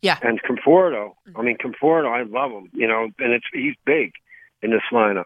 Yeah. 0.02 0.20
And 0.22 0.40
Conforto, 0.44 1.14
I 1.26 1.30
mm-hmm. 1.32 1.46
mean 1.46 1.58
Conforto, 1.58 2.08
I 2.08 2.22
love 2.24 2.52
him. 2.52 2.70
You 2.74 2.88
know, 2.88 3.10
and 3.18 3.34
it's 3.34 3.46
he's 3.52 3.74
big 3.86 4.12
in 4.62 4.70
this 4.70 4.84
lineup. 4.92 5.26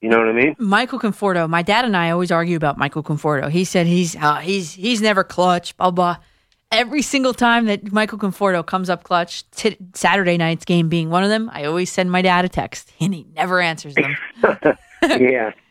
You 0.00 0.08
know 0.08 0.18
what 0.18 0.28
I 0.28 0.32
mean? 0.32 0.56
Michael 0.58 0.98
Conforto. 0.98 1.48
My 1.48 1.62
dad 1.62 1.84
and 1.84 1.96
I 1.96 2.10
always 2.10 2.30
argue 2.30 2.56
about 2.56 2.78
Michael 2.78 3.02
Conforto. 3.02 3.50
He 3.50 3.64
said 3.64 3.86
he's 3.86 4.16
uh, 4.16 4.36
he's 4.36 4.72
he's 4.72 5.02
never 5.02 5.24
clutch. 5.24 5.76
Blah 5.76 5.90
blah. 5.90 6.16
Every 6.72 7.02
single 7.02 7.34
time 7.34 7.66
that 7.66 7.90
Michael 7.92 8.18
Conforto 8.18 8.64
comes 8.64 8.88
up 8.88 9.02
clutch, 9.02 9.48
t- 9.50 9.76
Saturday 9.94 10.38
night's 10.38 10.64
game 10.64 10.88
being 10.88 11.10
one 11.10 11.24
of 11.24 11.28
them, 11.28 11.50
I 11.52 11.64
always 11.64 11.90
send 11.90 12.12
my 12.12 12.22
dad 12.22 12.44
a 12.44 12.48
text, 12.48 12.92
and 13.00 13.12
he 13.12 13.26
never 13.34 13.60
answers 13.60 13.94
them. 13.94 14.16
yeah. 15.02 15.52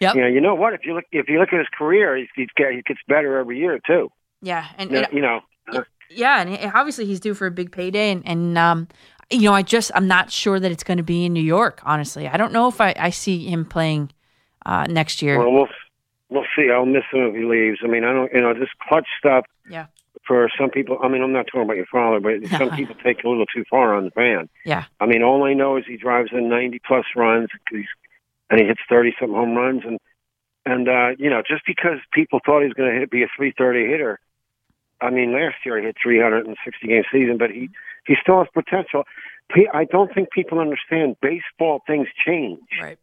Yep. 0.00 0.14
Yeah. 0.14 0.28
You 0.28 0.40
know 0.40 0.54
what? 0.54 0.74
If 0.74 0.86
you 0.86 0.94
look, 0.94 1.06
if 1.10 1.28
you 1.28 1.40
look 1.40 1.52
at 1.52 1.58
his 1.58 1.66
career, 1.76 2.16
he's, 2.16 2.28
he's 2.36 2.46
get, 2.56 2.70
he 2.70 2.82
gets 2.82 3.00
better 3.08 3.36
every 3.36 3.58
year 3.58 3.80
too. 3.84 4.12
Yeah, 4.40 4.64
and, 4.76 4.92
You 4.92 4.98
and 4.98 5.06
know, 5.12 5.16
you 5.16 5.20
know 5.22 5.40
yeah, 6.10 6.40
and 6.40 6.72
obviously 6.74 7.04
he's 7.06 7.20
due 7.20 7.34
for 7.34 7.46
a 7.46 7.50
big 7.50 7.72
payday, 7.72 8.10
and 8.10 8.22
and 8.26 8.58
um, 8.58 8.88
you 9.30 9.42
know, 9.42 9.52
I 9.52 9.62
just 9.62 9.90
I'm 9.94 10.08
not 10.08 10.30
sure 10.30 10.58
that 10.58 10.70
it's 10.70 10.84
going 10.84 10.96
to 10.96 11.02
be 11.02 11.24
in 11.24 11.32
New 11.32 11.42
York. 11.42 11.80
Honestly, 11.84 12.26
I 12.28 12.36
don't 12.36 12.52
know 12.52 12.68
if 12.68 12.80
I 12.80 12.94
I 12.98 13.10
see 13.10 13.46
him 13.46 13.64
playing 13.64 14.10
uh, 14.64 14.86
next 14.88 15.22
year. 15.22 15.38
Well, 15.38 15.52
we'll 15.52 15.68
we'll 16.30 16.46
see. 16.56 16.70
I'll 16.70 16.86
miss 16.86 17.04
him 17.12 17.20
if 17.28 17.34
he 17.34 17.44
leaves. 17.44 17.78
I 17.82 17.88
mean, 17.88 18.04
I 18.04 18.12
don't. 18.12 18.32
You 18.32 18.40
know, 18.40 18.54
this 18.54 18.70
clutch 18.88 19.06
stuff. 19.18 19.44
Yeah. 19.68 19.86
For 20.26 20.50
some 20.58 20.68
people, 20.68 20.98
I 21.02 21.08
mean, 21.08 21.22
I'm 21.22 21.32
not 21.32 21.46
talking 21.46 21.62
about 21.62 21.76
your 21.76 21.86
father, 21.86 22.20
but 22.20 22.46
some 22.58 22.70
people 22.70 22.94
take 23.02 23.24
a 23.24 23.28
little 23.28 23.46
too 23.46 23.64
far 23.70 23.94
on 23.94 24.04
the 24.04 24.10
fan. 24.10 24.50
Yeah. 24.64 24.84
I 25.00 25.06
mean, 25.06 25.22
all 25.22 25.44
I 25.44 25.54
know 25.54 25.78
is 25.78 25.84
he 25.86 25.96
drives 25.96 26.30
in 26.32 26.50
90 26.50 26.80
plus 26.86 27.06
runs, 27.16 27.48
he's, 27.70 27.86
and 28.50 28.60
he 28.60 28.66
hits 28.66 28.80
30 28.90 29.14
something 29.18 29.34
home 29.34 29.54
runs, 29.54 29.82
and 29.86 29.98
and 30.66 30.88
uh, 30.88 31.10
you 31.18 31.30
know, 31.30 31.42
just 31.46 31.62
because 31.66 31.98
people 32.12 32.40
thought 32.44 32.60
he 32.60 32.66
was 32.66 32.74
going 32.74 33.00
to 33.00 33.06
be 33.06 33.22
a 33.22 33.28
330 33.36 33.90
hitter. 33.90 34.20
I 35.00 35.10
mean, 35.10 35.32
last 35.32 35.56
year 35.64 35.78
he 35.78 35.86
hit 35.86 35.96
360 36.02 36.86
game 36.86 37.04
season, 37.10 37.38
but 37.38 37.50
he 37.50 37.70
he 38.08 38.16
still 38.20 38.38
has 38.38 38.48
potential. 38.52 39.04
I 39.72 39.84
don't 39.84 40.12
think 40.12 40.30
people 40.30 40.58
understand 40.58 41.16
baseball. 41.22 41.82
Things 41.86 42.08
change 42.26 42.60
Right. 42.82 42.98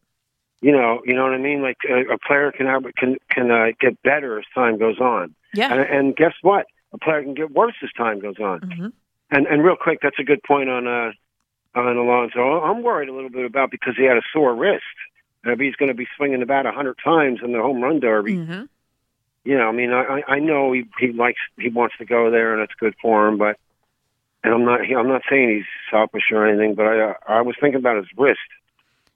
you 0.60 0.72
know, 0.72 1.00
you 1.04 1.14
know 1.14 1.24
what 1.24 1.32
I 1.32 1.38
mean. 1.38 1.62
Like 1.62 1.78
a, 1.88 2.14
a 2.14 2.18
player 2.18 2.52
can 2.52 2.66
have, 2.66 2.84
can 2.96 3.16
can 3.30 3.50
uh, 3.50 3.68
get 3.80 4.00
better 4.02 4.38
as 4.38 4.44
time 4.54 4.78
goes 4.78 4.98
on, 5.00 5.34
Yeah. 5.54 5.72
and, 5.72 5.80
and 5.80 6.16
guess 6.16 6.34
what? 6.42 6.66
A 6.92 6.98
player 6.98 7.22
can 7.22 7.34
get 7.34 7.50
worse 7.50 7.74
as 7.82 7.90
time 7.92 8.20
goes 8.20 8.38
on. 8.38 8.60
hmm 8.60 8.86
And 9.30 9.46
and 9.46 9.64
real 9.64 9.76
quick, 9.76 9.98
that's 10.02 10.18
a 10.18 10.24
good 10.24 10.42
point 10.42 10.68
on 10.68 10.86
uh 10.86 11.12
on 11.74 11.96
Alonso. 11.96 12.60
I'm 12.62 12.82
worried 12.82 13.08
a 13.08 13.12
little 13.14 13.30
bit 13.30 13.44
about 13.44 13.70
because 13.70 13.94
he 13.96 14.04
had 14.04 14.16
a 14.16 14.22
sore 14.32 14.54
wrist. 14.54 14.84
And 15.44 15.52
if 15.52 15.60
he's 15.60 15.76
going 15.76 15.90
to 15.90 15.94
be 15.94 16.08
swinging 16.16 16.40
the 16.40 16.46
bat 16.46 16.66
a 16.66 16.72
hundred 16.72 16.96
times 17.04 17.38
in 17.44 17.52
the 17.52 17.60
home 17.60 17.80
run 17.80 18.00
derby, 18.00 18.36
hmm 18.36 18.62
you 19.44 19.56
know, 19.56 19.68
I 19.68 19.72
mean, 19.72 19.92
I 19.92 20.02
I 20.16 20.22
I 20.36 20.38
know 20.40 20.72
he 20.72 20.84
he 20.98 21.12
likes 21.12 21.38
he 21.58 21.68
wants 21.68 21.96
to 21.98 22.04
go 22.04 22.30
there, 22.30 22.52
and 22.52 22.62
it's 22.62 22.74
good 22.74 22.94
for 23.02 23.26
him. 23.28 23.36
But 23.38 23.56
and 24.44 24.54
I'm 24.54 24.64
not 24.64 24.80
I'm 24.80 25.08
not 25.08 25.22
saying 25.28 25.56
he's 25.56 25.64
selfish 25.90 26.24
or 26.32 26.46
anything, 26.46 26.74
but 26.74 26.86
I 26.86 27.14
I 27.28 27.40
was 27.42 27.56
thinking 27.60 27.78
about 27.78 27.96
his 27.96 28.06
wrist. 28.16 28.38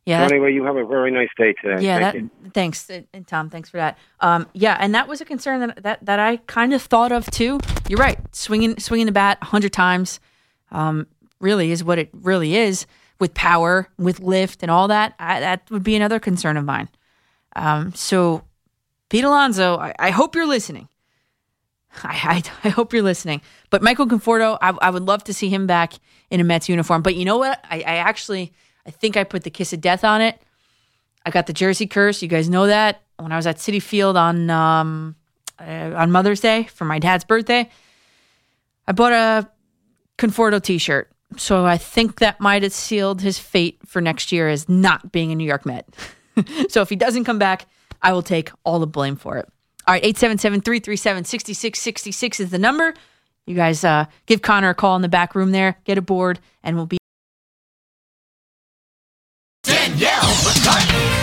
Yeah. 0.06 0.26
So 0.26 0.34
anyway, 0.34 0.52
you 0.52 0.64
have 0.64 0.76
a 0.76 0.84
very 0.84 1.10
nice 1.10 1.28
day 1.36 1.52
today. 1.52 1.84
Yeah, 1.84 2.10
Thank 2.10 2.42
that, 2.42 2.54
thanks, 2.54 2.90
and 2.90 3.06
and 3.12 3.26
Tom. 3.26 3.50
Thanks 3.50 3.68
for 3.68 3.76
that. 3.76 3.98
Um, 4.20 4.48
yeah, 4.54 4.76
and 4.80 4.94
that 4.94 5.06
was 5.08 5.20
a 5.20 5.24
concern 5.24 5.60
that 5.60 5.82
that, 5.82 6.04
that 6.04 6.18
I 6.18 6.38
kind 6.38 6.72
of 6.72 6.82
thought 6.82 7.12
of 7.12 7.30
too. 7.30 7.60
You're 7.88 7.98
right. 7.98 8.18
Swinging 8.34 8.78
swinging 8.78 9.06
the 9.06 9.12
bat 9.12 9.38
hundred 9.42 9.72
times, 9.72 10.18
um, 10.72 11.06
really 11.40 11.70
is 11.70 11.84
what 11.84 11.98
it 11.98 12.08
really 12.12 12.56
is 12.56 12.86
with 13.20 13.34
power, 13.34 13.88
with 13.98 14.18
lift, 14.20 14.62
and 14.62 14.70
all 14.70 14.88
that. 14.88 15.14
I, 15.18 15.40
that 15.40 15.70
would 15.70 15.84
be 15.84 15.94
another 15.94 16.18
concern 16.18 16.56
of 16.56 16.64
mine. 16.64 16.88
Um, 17.54 17.92
so, 17.94 18.42
Pete 19.10 19.24
Alonso, 19.24 19.76
I, 19.76 19.94
I 19.98 20.10
hope 20.10 20.34
you're 20.34 20.46
listening. 20.46 20.88
I, 22.02 22.42
I, 22.42 22.42
I 22.68 22.70
hope 22.70 22.92
you're 22.92 23.02
listening. 23.02 23.40
But 23.70 23.82
Michael 23.82 24.06
Conforto, 24.06 24.58
I, 24.60 24.70
I 24.80 24.90
would 24.90 25.04
love 25.04 25.24
to 25.24 25.34
see 25.34 25.48
him 25.48 25.66
back 25.66 25.94
in 26.30 26.40
a 26.40 26.44
Mets 26.44 26.68
uniform. 26.68 27.02
But 27.02 27.16
you 27.16 27.24
know 27.24 27.38
what? 27.38 27.64
I, 27.70 27.78
I 27.78 27.96
actually, 27.96 28.52
I 28.86 28.90
think 28.90 29.16
I 29.16 29.24
put 29.24 29.44
the 29.44 29.50
kiss 29.50 29.72
of 29.72 29.80
death 29.80 30.04
on 30.04 30.20
it. 30.20 30.40
I 31.24 31.30
got 31.30 31.46
the 31.46 31.52
jersey 31.52 31.86
curse. 31.86 32.22
You 32.22 32.28
guys 32.28 32.48
know 32.48 32.66
that 32.66 33.02
when 33.18 33.32
I 33.32 33.36
was 33.36 33.46
at 33.46 33.56
Citi 33.56 33.82
Field 33.82 34.16
on 34.16 34.48
um, 34.50 35.16
uh, 35.60 35.92
on 35.94 36.10
Mother's 36.10 36.40
Day 36.40 36.64
for 36.64 36.84
my 36.84 36.98
dad's 36.98 37.24
birthday. 37.24 37.68
I 38.86 38.92
bought 38.92 39.12
a 39.12 39.48
Conforto 40.18 40.62
T-shirt, 40.62 41.10
so 41.36 41.64
I 41.64 41.76
think 41.76 42.18
that 42.18 42.40
might 42.40 42.62
have 42.62 42.72
sealed 42.72 43.20
his 43.20 43.38
fate 43.38 43.78
for 43.86 44.00
next 44.00 44.32
year 44.32 44.48
as 44.48 44.68
not 44.68 45.12
being 45.12 45.30
a 45.32 45.34
New 45.34 45.44
York 45.44 45.66
Met. 45.66 45.88
so 46.68 46.80
if 46.80 46.88
he 46.88 46.96
doesn't 46.96 47.24
come 47.24 47.38
back, 47.38 47.66
I 48.02 48.12
will 48.12 48.22
take 48.22 48.50
all 48.64 48.78
the 48.78 48.86
blame 48.86 49.16
for 49.16 49.36
it. 49.36 49.48
All 49.86 49.94
right, 49.94 50.02
877-337-6666 50.04 52.40
is 52.40 52.50
the 52.50 52.58
number. 52.58 52.92
You 53.46 53.54
guys 53.56 53.82
uh, 53.84 54.04
give 54.26 54.42
Connor 54.42 54.68
a 54.70 54.74
call 54.74 54.96
in 54.96 55.02
the 55.02 55.08
back 55.08 55.34
room 55.34 55.50
there, 55.52 55.76
get 55.84 55.98
aboard, 55.98 56.38
and 56.62 56.76
we'll 56.76 56.86
be 56.86 56.98
Danielle 59.62 60.20
McCartan. 60.20 61.16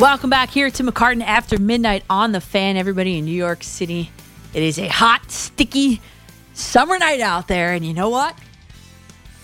Welcome 0.00 0.30
back 0.30 0.50
here 0.50 0.70
to 0.70 0.82
McCartan 0.82 1.22
after 1.22 1.58
midnight 1.58 2.02
on 2.10 2.32
the 2.32 2.40
fan, 2.40 2.76
everybody 2.76 3.18
in 3.18 3.24
New 3.24 3.30
York 3.32 3.62
City. 3.62 4.10
It 4.54 4.62
is 4.62 4.78
a 4.78 4.88
hot, 4.88 5.30
sticky 5.30 6.00
summer 6.54 6.98
night 6.98 7.20
out 7.20 7.46
there, 7.48 7.72
and 7.74 7.84
you 7.86 7.92
know 7.94 8.08
what? 8.08 8.36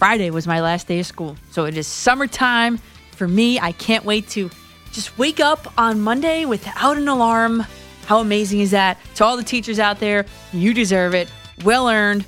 Friday 0.04 0.28
was 0.28 0.46
my 0.46 0.60
last 0.60 0.86
day 0.86 1.00
of 1.00 1.06
school, 1.06 1.34
so 1.50 1.64
it 1.64 1.78
is 1.78 1.86
summertime 1.86 2.76
for 3.12 3.26
me. 3.26 3.58
I 3.58 3.72
can't 3.72 4.04
wait 4.04 4.28
to 4.32 4.50
just 4.92 5.16
wake 5.16 5.40
up 5.40 5.72
on 5.78 6.02
Monday 6.02 6.44
without 6.44 6.98
an 6.98 7.08
alarm. 7.08 7.64
How 8.04 8.18
amazing 8.18 8.60
is 8.60 8.72
that? 8.72 8.98
To 9.14 9.24
all 9.24 9.38
the 9.38 9.42
teachers 9.42 9.78
out 9.78 10.00
there, 10.00 10.26
you 10.52 10.74
deserve 10.74 11.14
it. 11.14 11.32
Well 11.64 11.88
earned, 11.88 12.26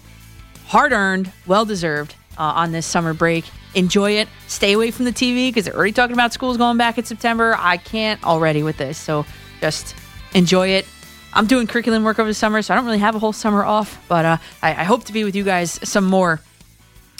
hard 0.65 0.93
earned, 0.93 1.31
well 1.47 1.67
deserved 1.67 2.15
uh, 2.39 2.45
on 2.45 2.73
this 2.73 2.87
summer 2.87 3.13
break. 3.13 3.45
Enjoy 3.75 4.13
it. 4.13 4.29
Stay 4.47 4.73
away 4.73 4.91
from 4.91 5.05
the 5.05 5.13
TV 5.13 5.51
because 5.51 5.67
they're 5.67 5.77
already 5.77 5.93
talking 5.93 6.15
about 6.15 6.33
schools 6.33 6.57
going 6.57 6.79
back 6.79 6.97
in 6.97 7.05
September. 7.05 7.57
I 7.59 7.77
can't 7.77 8.25
already 8.25 8.63
with 8.63 8.79
this. 8.79 8.97
So 8.97 9.27
just 9.61 9.95
enjoy 10.33 10.69
it. 10.69 10.87
I'm 11.35 11.47
doing 11.47 11.67
curriculum 11.67 12.05
work 12.05 12.19
over 12.19 12.31
the 12.31 12.33
summer, 12.33 12.63
so 12.63 12.73
I 12.73 12.79
don't 12.79 12.87
really 12.87 13.01
have 13.01 13.17
a 13.17 13.19
whole 13.19 13.35
summer 13.35 13.67
off, 13.67 14.03
but 14.09 14.25
uh, 14.25 14.37
I, 14.63 14.71
I 14.71 14.85
hope 14.85 15.05
to 15.05 15.13
be 15.13 15.25
with 15.25 15.37
you 15.37 15.45
guys 15.45 15.79
some 15.87 16.05
more 16.05 16.41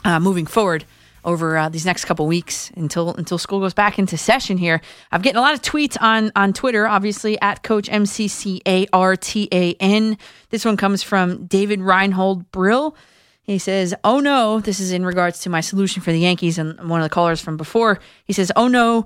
uh, 0.07 0.21
moving 0.21 0.47
forward 0.47 0.85
over 1.25 1.59
uh, 1.59 1.69
these 1.69 1.85
next 1.85 2.05
couple 2.05 2.27
weeks 2.29 2.71
until 2.77 3.13
until 3.15 3.37
school 3.37 3.59
goes 3.59 3.75
back 3.75 3.99
into 3.99 4.17
session 4.17 4.57
here. 4.57 4.81
I'm 5.11 5.21
getting 5.21 5.39
a 5.39 5.41
lot 5.41 5.55
of 5.55 5.61
tweets 5.61 6.01
on 6.01 6.31
on 6.37 6.53
Twitter, 6.53 6.87
obviously 6.87 7.39
at 7.43 7.65
Coach 7.65 7.89
M 7.91 8.07
C 8.07 8.29
C 8.29 8.63
A 8.65 8.87
R 8.93 9.17
T 9.17 9.49
A 9.53 9.75
N. 9.81 10.17
This 10.51 10.65
one 10.65 10.77
comes 10.77 11.03
from 11.03 11.47
David 11.47 11.81
Reinhold 11.81 12.51
Brill. 12.53 12.97
He 13.43 13.59
says, 13.59 13.95
"Oh 14.05 14.21
no!" 14.21 14.61
This 14.61 14.79
is 14.79 14.93
in 14.93 15.05
regards 15.05 15.41
to 15.41 15.51
my 15.51 15.61
solution 15.61 16.01
for 16.01 16.13
the 16.13 16.21
Yankees 16.21 16.57
and 16.57 16.89
one 16.89 17.01
of 17.01 17.05
the 17.05 17.15
callers 17.15 17.41
from 17.41 17.57
before. 17.57 17.99
He 18.25 18.33
says, 18.33 18.53
"Oh 18.55 18.69
no, 18.69 19.05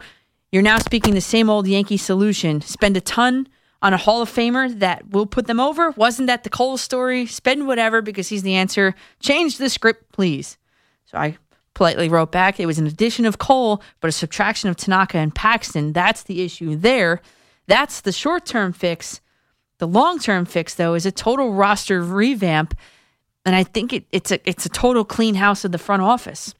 you're 0.53 0.63
now 0.63 0.79
speaking 0.79 1.15
the 1.15 1.23
same 1.23 1.49
old 1.49 1.67
Yankee 1.67 1.97
solution. 1.97 2.61
Spend 2.61 2.97
a 2.97 3.01
ton." 3.01 3.49
On 3.83 3.95
a 3.95 3.97
Hall 3.97 4.21
of 4.21 4.29
Famer 4.29 4.79
that 4.81 5.09
will 5.09 5.25
put 5.25 5.47
them 5.47 5.59
over? 5.59 5.93
Wasn't 5.93 6.27
that 6.27 6.45
the 6.45 6.51
Cole 6.51 6.77
story? 6.77 7.25
Spend 7.25 7.67
whatever 7.67 8.03
because 8.03 8.29
he's 8.29 8.43
the 8.43 8.55
answer. 8.55 8.95
Change 9.21 9.57
the 9.57 9.71
script, 9.71 10.13
please. 10.13 10.59
So 11.11 11.19
I 11.19 11.39
politely 11.75 12.09
wrote 12.09 12.31
back, 12.31 12.61
it 12.61 12.67
was 12.67 12.79
an 12.79 12.87
addition 12.87 13.27
of 13.27 13.39
Cole, 13.39 13.83
but 14.01 14.09
a 14.09 14.13
subtraction 14.13 14.69
of 14.69 14.77
Tanaka 14.77 15.19
and 15.19 15.35
Paxton. 15.35 15.93
That's 15.93 16.23
the 16.23 16.43
issue 16.43 16.77
there. 16.77 17.21
That's 17.67 18.01
the 18.01 18.13
short 18.13 18.47
term 18.47 18.73
fix. 18.73 19.21
The 19.79 19.89
long 19.89 20.21
term 20.21 20.45
fix, 20.45 20.75
though, 20.75 20.95
is 20.95 21.07
a 21.07 21.11
total 21.13 21.53
roster 21.53 22.01
revamp. 22.01 22.75
and 23.45 23.57
I 23.57 23.65
think 23.65 23.93
it, 23.93 24.05
it's 24.13 24.31
a 24.31 24.49
it's 24.49 24.67
a 24.67 24.69
total 24.69 25.05
clean 25.05 25.35
house 25.35 25.65
of 25.65 25.73
the 25.73 25.79
front 25.79 26.03
office. 26.03 26.55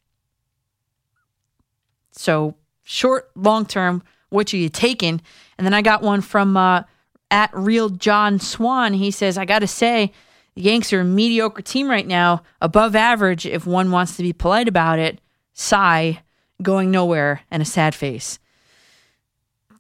So 2.11 2.57
short, 2.83 3.31
long 3.37 3.67
term, 3.67 4.03
which 4.31 4.53
are 4.53 4.57
you 4.57 4.69
taking? 4.69 5.21
And 5.59 5.67
then 5.67 5.75
I 5.75 5.83
got 5.83 6.03
one 6.03 6.23
from 6.23 6.57
uh, 6.57 6.83
at 7.31 7.51
real 7.53 7.89
John 7.89 8.41
Swan. 8.41 8.95
He 8.95 9.13
says, 9.13 9.39
I 9.39 9.45
got 9.45 9.61
to 9.61 9.69
say, 9.69 10.13
the 10.55 10.63
Yanks 10.63 10.93
are 10.93 11.01
a 11.01 11.05
mediocre 11.05 11.63
team 11.63 11.89
right 11.89 12.07
now, 12.07 12.43
above 12.61 12.97
average 12.97 13.47
if 13.47 13.67
one 13.67 13.91
wants 13.91 14.17
to 14.17 14.23
be 14.23 14.33
polite 14.33 14.69
about 14.69 14.99
it. 14.99 15.21
Sigh, 15.53 16.23
going 16.63 16.91
nowhere, 16.91 17.43
and 17.51 17.63
a 17.63 17.67
sad 17.67 17.95
face. 17.95 18.39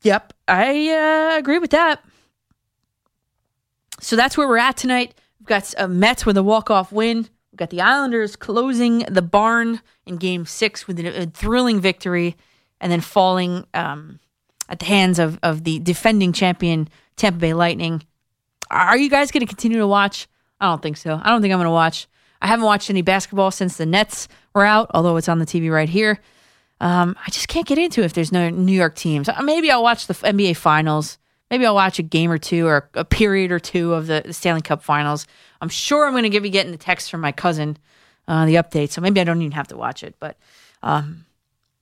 Yep, 0.03 0.33
I 0.49 0.89
uh, 0.89 1.39
agree 1.39 1.59
with 1.59 1.71
that. 1.71 2.03
So 4.01 4.17
that's 4.17 4.39
where 4.39 4.49
we're 4.49 4.57
at 4.59 4.77
tonight. 4.77 5.15
We've 5.39 5.47
got 5.47 5.75
uh, 5.77 5.89
Mets 5.89 6.25
with 6.25 6.37
a 6.37 6.43
walk-off 6.43 6.91
win. 6.91 7.29
We've 7.53 7.59
got 7.59 7.71
the 7.71 7.83
Islanders 7.83 8.37
closing 8.37 9.01
the 9.01 9.23
barn 9.23 9.81
in 10.07 10.17
Game 10.17 10.47
Six 10.47 10.87
with 10.87 10.99
a, 11.01 11.23
a 11.23 11.27
thrilling 11.27 11.81
victory, 11.81 12.37
and 12.81 12.91
then 12.91 13.03
falling 13.03 13.67
um, 13.75 14.21
at 14.69 14.79
the 14.79 14.87
hands 14.87 15.19
of 15.19 15.39
of 15.43 15.65
the 15.65 15.79
defending 15.81 16.33
champion 16.33 16.89
Tampa 17.17 17.39
Bay 17.39 17.53
Lightning. 17.53 18.03
Are 18.71 18.97
you 18.97 19.11
guys 19.11 19.31
going 19.31 19.43
to 19.43 19.47
continue 19.47 19.79
to 19.79 19.87
watch? 19.87 20.29
I 20.61 20.67
don't 20.67 20.83
think 20.83 20.97
so. 20.97 21.21
I 21.23 21.31
don't 21.31 21.41
think 21.41 21.53
I'm 21.53 21.59
going 21.59 21.67
to 21.67 21.71
watch. 21.71 22.07
I 22.43 22.47
haven't 22.47 22.65
watched 22.65 22.91
any 22.91 23.03
basketball 23.03 23.51
since 23.51 23.77
the 23.77 23.87
Nets 23.87 24.29
were 24.55 24.65
out, 24.65 24.91
although 24.95 25.17
it's 25.17 25.29
on 25.29 25.39
the 25.39 25.47
TV 25.47 25.71
right 25.71 25.89
here. 25.89 26.21
Um, 26.81 27.17
I 27.27 27.31
just 27.31 27.49
can't 27.49 27.67
get 27.67 27.79
into 27.79 28.01
it 28.01 28.07
if 28.07 28.15
there's 28.15 28.33
no 28.33 28.49
New 28.49 28.73
York 28.73 28.95
teams. 28.95 29.29
Uh, 29.29 29.41
Maybe 29.43 29.71
I'll 29.71 29.83
watch 29.83 30.07
the 30.07 30.15
NBA 30.15 30.57
Finals. 30.57 31.19
Maybe 31.51 31.67
I'll 31.67 31.75
watch 31.75 31.99
a 31.99 32.03
game 32.03 32.31
or 32.31 32.39
two 32.39 32.67
or 32.67 32.89
a 32.95 33.05
period 33.05 33.53
or 33.53 33.59
two 33.59 33.93
of 33.93 34.07
the, 34.07 34.33
Stanley 34.33 34.63
Cup 34.63 34.83
Finals. 34.83 35.27
I'm 35.61 35.69
sure 35.69 36.07
I'm 36.07 36.13
going 36.13 36.31
to 36.31 36.41
be 36.41 36.51
getting 36.51 36.73
the 36.73 36.79
text 36.79 37.11
from 37.11 37.21
my 37.21 37.33
cousin, 37.33 37.77
uh, 38.29 38.47
the 38.47 38.55
update. 38.55 38.91
So 38.91 39.01
maybe 39.01 39.21
I 39.21 39.25
don't 39.25 39.43
even 39.43 39.53
have 39.53 39.69
to 39.69 39.77
watch 39.77 40.03
it. 40.03 40.15
But 40.21 40.39
um, 40.83 41.27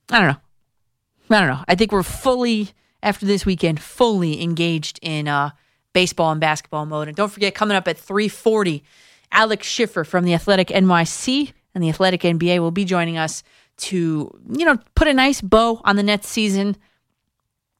I 0.09 0.19
don't 0.19 0.27
know. 0.27 1.37
I 1.37 1.39
don't 1.39 1.49
know. 1.49 1.63
I 1.67 1.75
think 1.75 1.91
we're 1.91 2.03
fully 2.03 2.71
after 3.03 3.25
this 3.25 3.45
weekend, 3.45 3.79
fully 3.79 4.41
engaged 4.41 4.99
in 5.01 5.27
uh, 5.27 5.51
baseball 5.93 6.31
and 6.31 6.41
basketball 6.41 6.85
mode. 6.85 7.07
And 7.07 7.17
don't 7.17 7.31
forget, 7.31 7.55
coming 7.55 7.75
up 7.77 7.87
at 7.87 7.97
3:40, 7.97 8.83
Alex 9.31 9.67
Schiffer 9.67 10.03
from 10.03 10.25
the 10.25 10.33
Athletic 10.33 10.69
NYC 10.69 11.53
and 11.73 11.83
the 11.83 11.89
Athletic 11.89 12.21
NBA 12.21 12.59
will 12.59 12.71
be 12.71 12.85
joining 12.85 13.17
us 13.17 13.43
to, 13.77 14.37
you 14.51 14.65
know, 14.65 14.77
put 14.95 15.07
a 15.07 15.13
nice 15.13 15.41
bow 15.41 15.81
on 15.85 15.95
the 15.95 16.03
Nets 16.03 16.27
season 16.27 16.75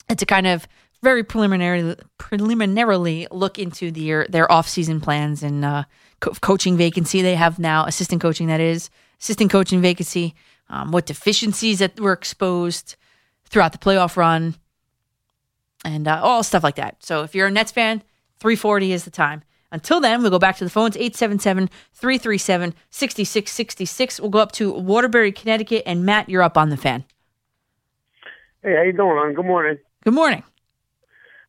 and 0.08 0.18
to 0.18 0.26
kind 0.26 0.48
of 0.48 0.68
very 1.02 1.24
preliminarily 1.24 1.96
preliminarily 2.18 3.28
look 3.32 3.58
into 3.58 3.92
their 3.92 4.26
their 4.30 4.48
offseason 4.48 5.02
plans 5.02 5.44
and 5.44 5.64
uh, 5.64 5.84
co- 6.20 6.34
coaching 6.42 6.78
vacancy 6.78 7.22
they 7.22 7.36
have 7.36 7.60
now, 7.60 7.86
assistant 7.86 8.22
coaching 8.22 8.48
that 8.48 8.60
is, 8.60 8.90
assistant 9.20 9.52
coaching 9.52 9.82
vacancy, 9.82 10.36
um, 10.70 10.92
what 10.92 11.06
deficiencies 11.06 11.80
that 11.80 12.00
were 12.00 12.14
exposed 12.14 12.96
throughout 13.46 13.72
the 13.72 13.78
playoff 13.78 14.18
run, 14.18 14.56
and 15.86 16.08
uh, 16.08 16.20
all 16.22 16.44
stuff 16.44 16.64
like 16.64 16.76
that. 16.76 17.04
So 17.04 17.24
if 17.24 17.36
you're 17.36 17.48
a 17.48 17.52
Nets 17.52 17.72
fan, 17.72 18.04
340 18.40 18.92
is 18.92 19.06
the 19.06 19.12
time. 19.12 19.44
Until 19.72 20.00
then, 20.00 20.22
we'll 20.22 20.32
go 20.32 20.40
back 20.40 20.58
to 20.58 20.64
the 20.64 20.70
phones 20.70 20.96
877 20.98 21.70
337 21.94 22.74
6666. 22.90 24.20
We'll 24.20 24.30
go 24.30 24.40
up 24.40 24.52
to 24.54 24.72
Waterbury, 24.72 25.32
Connecticut. 25.32 25.84
And 25.86 26.06
Matt, 26.06 26.28
you're 26.28 26.42
up 26.42 26.58
on 26.58 26.70
the 26.70 26.78
fan. 26.78 27.06
Hey, 28.64 28.76
how 28.76 28.82
you 28.82 28.94
doing, 28.94 29.16
man? 29.16 29.34
Good 29.36 29.46
morning. 29.46 29.78
Good 30.04 30.14
morning. 30.14 30.44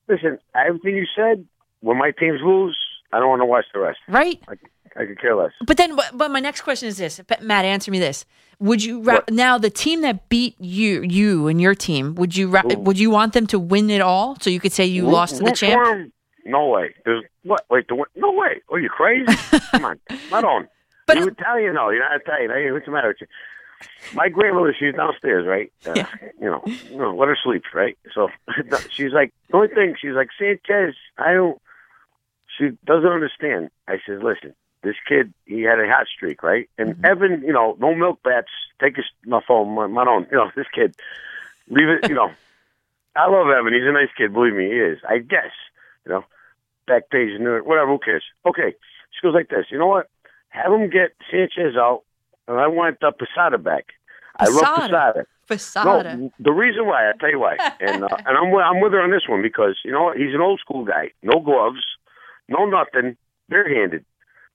Listen, 0.07 0.39
everything 0.55 0.97
you 0.97 1.07
said, 1.17 1.47
when 1.81 1.97
my 1.97 2.11
teams 2.11 2.41
lose, 2.43 2.77
I 3.13 3.21
don't 3.21 3.29
want 3.29 3.41
to 3.41 3.47
watch 3.47 3.65
the 3.73 3.81
rest. 3.81 3.99
Right? 4.07 4.41
I, 4.49 4.55
I 4.97 5.07
could 5.07 5.21
care 5.21 5.37
less. 5.37 5.53
But 5.67 5.77
then, 5.77 5.97
but, 6.15 6.31
my 6.31 6.41
next 6.41 6.63
question 6.63 6.89
is 6.89 6.97
this 6.99 7.21
Matt, 7.41 7.65
answer 7.65 7.91
me 7.91 7.99
this. 7.99 8.25
Would 8.59 8.85
you 8.85 9.01
ra- 9.03 9.21
now 9.31 9.57
the 9.57 9.71
team 9.71 10.03
that 10.03 10.29
beat 10.29 10.55
you, 10.61 11.03
you 11.03 11.49
and 11.49 11.61
your 11.61 11.75
team, 11.75 12.15
would 12.17 12.37
you 12.37 12.49
ra- 12.49 12.63
would 12.67 12.99
you 12.99 13.09
want 13.11 13.33
them 13.33 13.47
to 13.49 13.59
win 13.59 13.89
it 13.89 14.01
all 14.03 14.37
so 14.41 14.51
you 14.51 14.61
could 14.61 14.73
say 14.73 14.85
you 14.85 15.07
lost 15.09 15.37
to 15.39 15.45
the 15.45 15.55
for? 15.55 16.07
No 16.45 16.69
way. 16.69 16.95
There's 17.05 17.25
what? 17.45 17.65
Wait, 17.71 17.87
the? 17.89 18.03
No 18.17 18.33
way. 18.33 18.61
Are 18.71 18.79
you 18.79 18.89
crazy? 18.89 19.33
Come 19.71 19.85
on, 19.85 20.01
not 20.31 20.45
on. 20.45 20.69
But- 21.07 21.17
you 21.19 21.29
Italian, 21.29 21.75
though. 21.75 21.91
You're 21.91 22.01
not 22.09 22.21
Italian. 22.21 22.51
Hey, 22.51 22.71
what's 22.73 22.87
the 22.87 22.93
matter 22.93 23.09
with 23.09 23.19
you? 23.21 23.27
My 24.15 24.29
grandmother, 24.29 24.75
she's 24.79 24.95
downstairs, 24.95 25.47
right? 25.47 25.73
Uh, 25.87 25.93
Yeah. 25.97 26.07
You 26.41 26.47
know, 26.51 26.63
you 26.91 26.99
know, 26.99 27.15
let 27.15 27.29
her 27.29 27.37
sleep, 27.43 27.63
right? 27.75 27.97
So 28.15 28.29
she's 28.91 29.13
like, 29.13 29.33
the 29.49 29.57
only 29.57 29.69
thing, 29.69 29.95
she's 30.01 30.13
like, 30.13 30.29
Sanchez, 30.39 30.95
I 31.17 31.33
don't. 31.33 31.61
She 32.59 32.71
doesn't 32.85 33.09
understand. 33.09 33.71
I 33.89 33.99
said, 34.07 34.23
listen, 34.23 34.55
this 34.83 34.97
kid, 35.07 35.33
he 35.47 35.63
had 35.63 35.79
a 35.79 35.87
hot 35.87 36.07
streak, 36.07 36.43
right? 36.43 36.69
And 36.79 36.95
Mm-hmm. 36.97 37.05
Evan, 37.05 37.43
you 37.43 37.53
know, 37.53 37.77
no 37.81 37.95
milk 37.95 38.21
bats. 38.23 38.49
Take 38.81 38.97
his 38.97 39.05
my 39.27 39.41
phone, 39.47 39.75
my, 39.75 39.87
my 39.87 40.05
own. 40.09 40.27
You 40.31 40.39
know, 40.39 40.51
this 40.57 40.67
kid, 40.75 40.95
leave 41.69 41.89
it. 41.89 42.09
You 42.09 42.15
know, 42.15 42.31
I 43.17 43.29
love 43.29 43.49
Evan. 43.49 43.73
He's 43.75 43.83
a 43.87 43.93
nice 43.93 44.09
kid. 44.17 44.33
Believe 44.33 44.55
me, 44.55 44.65
he 44.67 44.79
is. 44.79 44.99
I 45.09 45.19
guess. 45.19 45.53
You 46.07 46.13
know, 46.13 46.25
back 46.87 47.11
page 47.11 47.31
and 47.39 47.45
whatever. 47.67 47.91
Who 47.91 47.99
cares? 47.99 48.25
Okay. 48.47 48.75
She 49.13 49.23
goes 49.27 49.35
like 49.35 49.49
this. 49.51 49.67
You 49.71 49.79
know 49.79 49.87
what? 49.87 50.09
Have 50.49 50.73
him 50.73 50.89
get 50.89 51.11
Sanchez 51.31 51.77
out, 51.77 52.03
and 52.49 52.59
I 52.59 52.67
want 52.69 52.99
the 53.01 53.13
Posada 53.13 53.59
back. 53.59 53.87
I 54.37 54.47
love 54.49 54.63
Posada. 54.77 55.27
Posada. 55.47 56.17
No, 56.17 56.33
the 56.39 56.53
reason 56.53 56.87
why 56.87 57.11
I 57.11 57.13
tell 57.21 57.31
you 57.31 57.41
why, 57.41 57.57
and 57.81 58.05
uh, 58.05 58.09
and 58.25 58.37
I'm 58.39 58.51
with- 58.53 58.65
I'm 58.65 58.81
with 58.81 58.93
her 58.93 59.03
on 59.03 59.11
this 59.11 59.29
one 59.29 59.43
because 59.43 59.77
you 59.85 59.91
know 59.93 60.05
what? 60.05 60.17
he's 60.17 60.33
an 60.35 60.41
old 60.41 60.61
school 60.61 60.85
guy, 60.85 61.11
no 61.23 61.41
gloves, 61.41 61.81
no 62.49 62.65
nothing, 62.67 63.17
barehanded. 63.49 64.05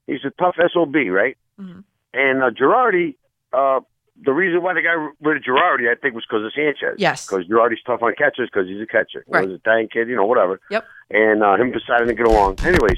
He's 0.07 0.23
a 0.25 0.31
tough 0.41 0.55
sob, 0.73 0.93
right? 0.95 1.37
Mhm. 1.59 1.83
And 2.13 2.43
uh, 2.43 2.51
Girardi, 2.51 3.15
uh, 3.53 3.81
the 4.23 4.31
reason 4.31 4.61
why 4.61 4.73
they 4.73 4.81
got 4.81 5.11
rid 5.21 5.37
of 5.37 5.43
Girardi, 5.43 5.89
I 5.91 5.95
think, 5.95 6.15
was 6.15 6.23
because 6.29 6.45
of 6.45 6.53
Sanchez. 6.53 6.95
Yes. 6.97 7.27
because 7.27 7.45
Girardi's 7.47 7.81
tough 7.85 8.01
on 8.01 8.13
catchers 8.17 8.49
because 8.51 8.67
he's 8.67 8.81
a 8.81 8.85
catcher. 8.85 9.25
Right. 9.27 9.43
He's 9.43 9.51
a 9.53 9.55
Italian 9.55 9.89
kid, 9.91 10.07
you 10.07 10.15
know, 10.15 10.25
whatever. 10.25 10.59
Yep. 10.69 10.85
And 11.09 11.43
uh, 11.43 11.55
him 11.57 11.71
deciding 11.71 12.07
to 12.07 12.13
get 12.13 12.27
along. 12.27 12.57
Anyways, 12.63 12.97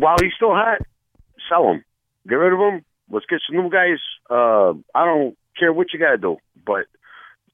while 0.00 0.16
he's 0.20 0.32
still 0.34 0.50
hot, 0.54 0.78
sell 1.48 1.70
him. 1.70 1.84
Get 2.28 2.34
rid 2.36 2.52
of 2.52 2.58
him. 2.58 2.84
Let's 3.10 3.26
get 3.26 3.40
some 3.48 3.56
new 3.56 3.70
guys. 3.70 3.98
Uh, 4.28 4.70
I 4.94 5.04
don't 5.04 5.36
care 5.58 5.72
what 5.72 5.92
you 5.92 5.98
got 5.98 6.10
to 6.10 6.18
do, 6.18 6.36
but 6.66 6.86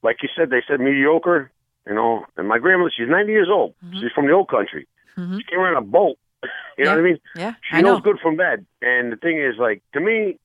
like 0.02 0.16
you 0.22 0.28
said, 0.36 0.50
they 0.50 0.62
said 0.66 0.80
mediocre. 0.80 1.50
You 1.86 1.94
know, 1.94 2.24
and 2.38 2.48
my 2.48 2.58
grandmother, 2.58 2.90
she's 2.96 3.08
90 3.08 3.30
years 3.30 3.48
old. 3.50 3.74
She's 3.92 4.10
from 4.14 4.26
the 4.26 4.32
old 4.32 4.48
country. 4.48 4.88
Mhm. 5.18 5.36
She 5.36 5.44
came 5.44 5.60
around 5.60 5.76
a 5.76 5.82
boat. 5.82 6.16
You 6.78 6.84
know 6.84 6.90
Yeah. 6.90 6.97
what 6.97 7.01
I 7.01 7.09
mean? 7.09 7.18
Yeah, 7.36 7.55
She 7.62 7.82
knows 7.82 8.01
good 8.03 8.18
from 8.20 8.36
bad. 8.36 8.64
And 8.82 9.12
the 9.12 9.16
thing 9.16 9.38
is, 9.38 9.57
like, 9.59 9.82
to 9.92 10.01
me, 10.01 10.38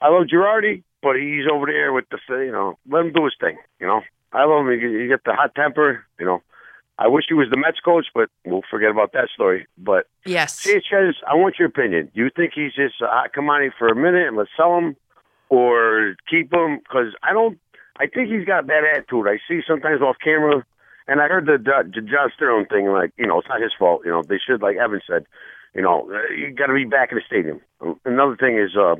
I 0.00 0.08
love 0.08 0.26
Girardi, 0.26 0.82
but 1.02 1.16
he's 1.16 1.44
over 1.50 1.66
there 1.66 1.92
with 1.92 2.06
the, 2.10 2.18
you 2.28 2.52
know, 2.52 2.78
let 2.88 3.04
him 3.06 3.12
do 3.12 3.24
his 3.24 3.34
thing. 3.40 3.56
You 3.80 3.86
know, 3.86 4.02
I 4.32 4.44
love 4.44 4.66
him. 4.66 4.72
He, 4.80 5.02
he 5.02 5.08
got 5.08 5.22
the 5.24 5.34
hot 5.34 5.54
temper. 5.54 6.04
You 6.18 6.26
know, 6.26 6.42
I 6.98 7.08
wish 7.08 7.24
he 7.28 7.34
was 7.34 7.48
the 7.50 7.56
Mets 7.56 7.80
coach, 7.80 8.06
but 8.14 8.28
we'll 8.44 8.62
forget 8.70 8.90
about 8.90 9.12
that 9.12 9.28
story. 9.32 9.66
But 9.78 10.06
Yes. 10.24 10.58
Sanchez, 10.58 11.16
I 11.26 11.34
want 11.34 11.58
your 11.58 11.68
opinion. 11.68 12.10
Do 12.14 12.22
you 12.22 12.30
think 12.34 12.52
he's 12.54 12.72
just 12.74 13.00
a 13.00 13.06
hot 13.06 13.32
commodity 13.32 13.72
for 13.78 13.88
a 13.88 13.94
minute 13.96 14.26
and 14.26 14.36
let's 14.36 14.50
sell 14.56 14.76
him, 14.78 14.96
or 15.48 16.16
keep 16.28 16.52
him? 16.52 16.78
Because 16.78 17.14
I 17.22 17.32
don't. 17.32 17.58
I 17.96 18.06
think 18.06 18.28
he's 18.28 18.44
got 18.44 18.60
a 18.60 18.66
bad 18.66 18.82
attitude. 18.84 19.28
I 19.28 19.38
see 19.46 19.60
sometimes 19.66 20.02
off 20.02 20.16
camera, 20.22 20.64
and 21.06 21.20
I 21.20 21.28
heard 21.28 21.46
the, 21.46 21.58
the 21.58 22.00
John 22.00 22.30
Sterling 22.34 22.66
thing. 22.66 22.86
Like, 22.88 23.12
you 23.16 23.26
know, 23.26 23.38
it's 23.38 23.48
not 23.48 23.60
his 23.60 23.72
fault. 23.78 24.02
You 24.04 24.10
know, 24.10 24.22
they 24.22 24.38
should, 24.38 24.62
like 24.62 24.76
Evan 24.76 25.00
said, 25.06 25.26
you 25.74 25.82
know, 25.82 26.08
you 26.36 26.52
got 26.52 26.66
to 26.66 26.74
be 26.74 26.84
back 26.84 27.10
in 27.12 27.18
the 27.18 27.22
stadium. 27.26 27.60
Another 28.04 28.36
thing 28.36 28.58
is, 28.58 28.76
uh, 28.76 28.96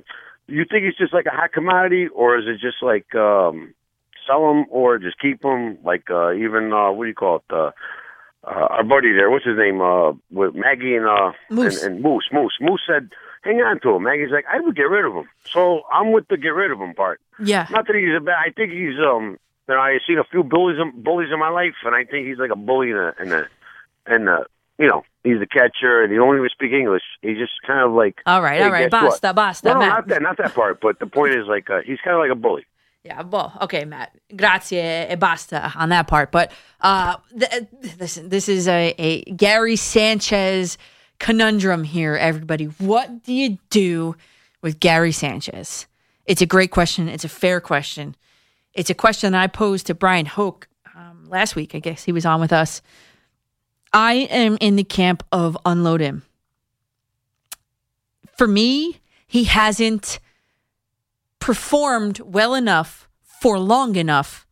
you 0.46 0.64
think 0.68 0.84
he's 0.84 0.96
just 0.96 1.14
like 1.14 1.26
a 1.26 1.30
hot 1.30 1.52
commodity, 1.52 2.08
or 2.08 2.38
is 2.38 2.44
it 2.46 2.60
just 2.60 2.82
like 2.82 3.14
um, 3.14 3.74
sell 4.26 4.50
him 4.50 4.66
or 4.70 4.98
just 4.98 5.18
keep 5.18 5.42
him? 5.44 5.78
Like 5.84 6.10
uh, 6.10 6.32
even 6.34 6.72
uh, 6.72 6.92
what 6.92 7.04
do 7.04 7.08
you 7.08 7.14
call 7.14 7.36
it? 7.36 7.44
Uh, 7.50 7.70
uh, 8.46 8.66
our 8.68 8.84
buddy 8.84 9.12
there, 9.12 9.30
what's 9.30 9.46
his 9.46 9.56
name? 9.56 9.80
Uh, 9.80 10.12
with 10.30 10.54
Maggie 10.54 10.96
and 10.96 11.06
uh, 11.06 11.32
Moose. 11.48 11.82
And, 11.82 11.94
and 11.94 12.02
Moose. 12.02 12.28
Moose. 12.30 12.52
Moose 12.60 12.82
said, 12.86 13.08
"Hang 13.42 13.56
on 13.62 13.80
to 13.80 13.96
him." 13.96 14.02
Maggie's 14.02 14.30
like, 14.30 14.44
"I 14.52 14.60
would 14.60 14.76
get 14.76 14.82
rid 14.82 15.06
of 15.06 15.14
him." 15.14 15.28
So 15.50 15.82
I'm 15.90 16.12
with 16.12 16.28
the 16.28 16.36
get 16.36 16.48
rid 16.48 16.70
of 16.70 16.78
him 16.78 16.94
part. 16.94 17.20
Yeah. 17.42 17.66
Not 17.70 17.86
that 17.86 17.96
he's 17.96 18.14
a 18.14 18.20
bad. 18.20 18.36
I 18.38 18.50
think 18.50 18.72
he's 18.72 18.98
um. 18.98 19.38
Know, 19.66 19.80
I've 19.80 20.00
seen 20.06 20.18
a 20.18 20.24
few 20.24 20.42
bullies 20.42 20.76
bullies 20.94 21.30
in 21.32 21.38
my 21.38 21.48
life, 21.48 21.74
and 21.84 21.94
I 21.94 22.04
think 22.04 22.26
he's 22.26 22.38
like 22.38 22.50
a 22.50 22.56
bully 22.56 22.90
in 22.90 22.96
a 22.96 23.14
in 23.20 23.32
a 23.32 23.48
and 24.06 24.28
uh, 24.28 24.44
you 24.78 24.88
know, 24.88 25.04
he's 25.22 25.38
the 25.38 25.46
catcher, 25.46 26.02
and 26.02 26.12
he 26.12 26.18
don't 26.18 26.36
even 26.36 26.48
speak 26.50 26.72
English. 26.72 27.02
He's 27.22 27.38
just 27.38 27.52
kind 27.66 27.80
of 27.80 27.92
like. 27.92 28.20
All 28.26 28.42
right, 28.42 28.58
hey, 28.58 28.64
all 28.64 28.70
right. 28.70 28.92
what? 28.92 29.02
Basta, 29.02 29.32
basta. 29.32 29.68
No, 29.68 29.74
no, 29.74 29.86
not 29.86 30.08
that, 30.08 30.22
not 30.22 30.36
that 30.38 30.54
part. 30.54 30.80
But 30.80 30.98
the 30.98 31.06
point 31.06 31.34
is, 31.34 31.46
like, 31.46 31.70
uh, 31.70 31.80
he's 31.84 31.98
kind 32.00 32.14
of 32.14 32.20
like 32.20 32.30
a 32.30 32.34
bully. 32.34 32.66
Yeah, 33.04 33.22
well, 33.22 33.56
okay, 33.60 33.84
Matt. 33.84 34.12
Grazie 34.34 35.12
e 35.12 35.14
basta 35.16 35.72
on 35.76 35.90
that 35.90 36.08
part. 36.08 36.32
But 36.32 36.52
uh, 36.80 37.16
th- 37.38 37.66
listen, 38.00 38.30
this 38.30 38.48
is 38.48 38.66
a, 38.66 38.94
a 38.98 39.22
Gary 39.24 39.76
Sanchez 39.76 40.78
conundrum 41.18 41.84
here, 41.84 42.16
everybody. 42.16 42.64
What 42.64 43.22
do 43.22 43.34
you 43.34 43.58
do 43.68 44.16
with 44.62 44.80
Gary 44.80 45.12
Sanchez? 45.12 45.86
It's 46.24 46.40
a 46.40 46.46
great 46.46 46.70
question. 46.70 47.08
It's 47.08 47.24
a 47.24 47.28
fair 47.28 47.60
question. 47.60 48.16
It's 48.74 48.90
a 48.90 48.94
question 48.94 49.32
that 49.32 49.42
I 49.42 49.46
posed 49.46 49.86
to 49.86 49.94
Brian 49.94 50.26
Hoch 50.26 50.66
um, 50.96 51.26
last 51.28 51.54
week. 51.54 51.74
I 51.74 51.78
guess 51.78 52.04
he 52.04 52.12
was 52.12 52.26
on 52.26 52.40
with 52.40 52.52
us. 52.52 52.82
I 53.92 54.14
am 54.30 54.58
in 54.60 54.76
the 54.76 54.84
camp 54.84 55.22
of 55.30 55.56
unload 55.64 56.00
him. 56.00 56.24
for 58.36 58.48
me, 58.48 59.00
he 59.26 59.44
hasn't 59.44 60.18
performed 61.38 62.18
well 62.20 62.54
enough 62.54 63.08
for 63.22 63.58
long 63.58 63.96
enough 63.96 64.46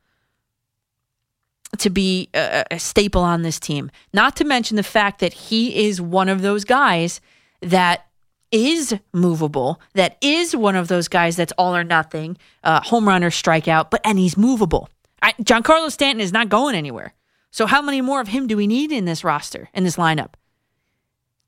to 1.79 1.91
be 1.91 2.29
a, 2.35 2.65
a 2.71 2.79
staple 2.79 3.23
on 3.23 3.43
this 3.43 3.59
team. 3.59 3.91
Not 4.13 4.37
to 4.37 4.45
mention 4.45 4.77
the 4.77 4.83
fact 4.83 5.21
that 5.21 5.33
he 5.33 5.87
is 5.87 6.01
one 6.01 6.29
of 6.29 6.43
those 6.43 6.65
guys 6.65 7.21
that 7.61 8.07
is 8.53 8.95
movable, 9.13 9.81
that 9.95 10.19
is 10.21 10.55
one 10.55 10.77
of 10.77 10.89
those 10.89 11.09
guys 11.09 11.37
that's 11.37 11.53
all 11.59 11.75
or 11.75 11.83
nothing, 11.83 12.37
uh, 12.63 12.81
home 12.83 13.09
run 13.09 13.25
or 13.25 13.31
strikeout, 13.31 13.91
but 13.91 14.01
and 14.05 14.19
he's 14.19 14.37
movable. 14.37 14.89
I, 15.23 15.33
Giancarlo 15.43 15.91
Stanton 15.91 16.21
is 16.21 16.33
not 16.33 16.49
going 16.49 16.75
anywhere. 16.75 17.15
So 17.51 17.67
how 17.67 17.83
many 17.83 18.01
more 18.01 18.21
of 18.21 18.29
him 18.29 18.47
do 18.47 18.57
we 18.57 18.67
need 18.67 18.93
in 18.93 19.05
this 19.05 19.25
roster, 19.25 19.69
in 19.75 19.85
this 19.85 19.97
lineup? 19.97 20.35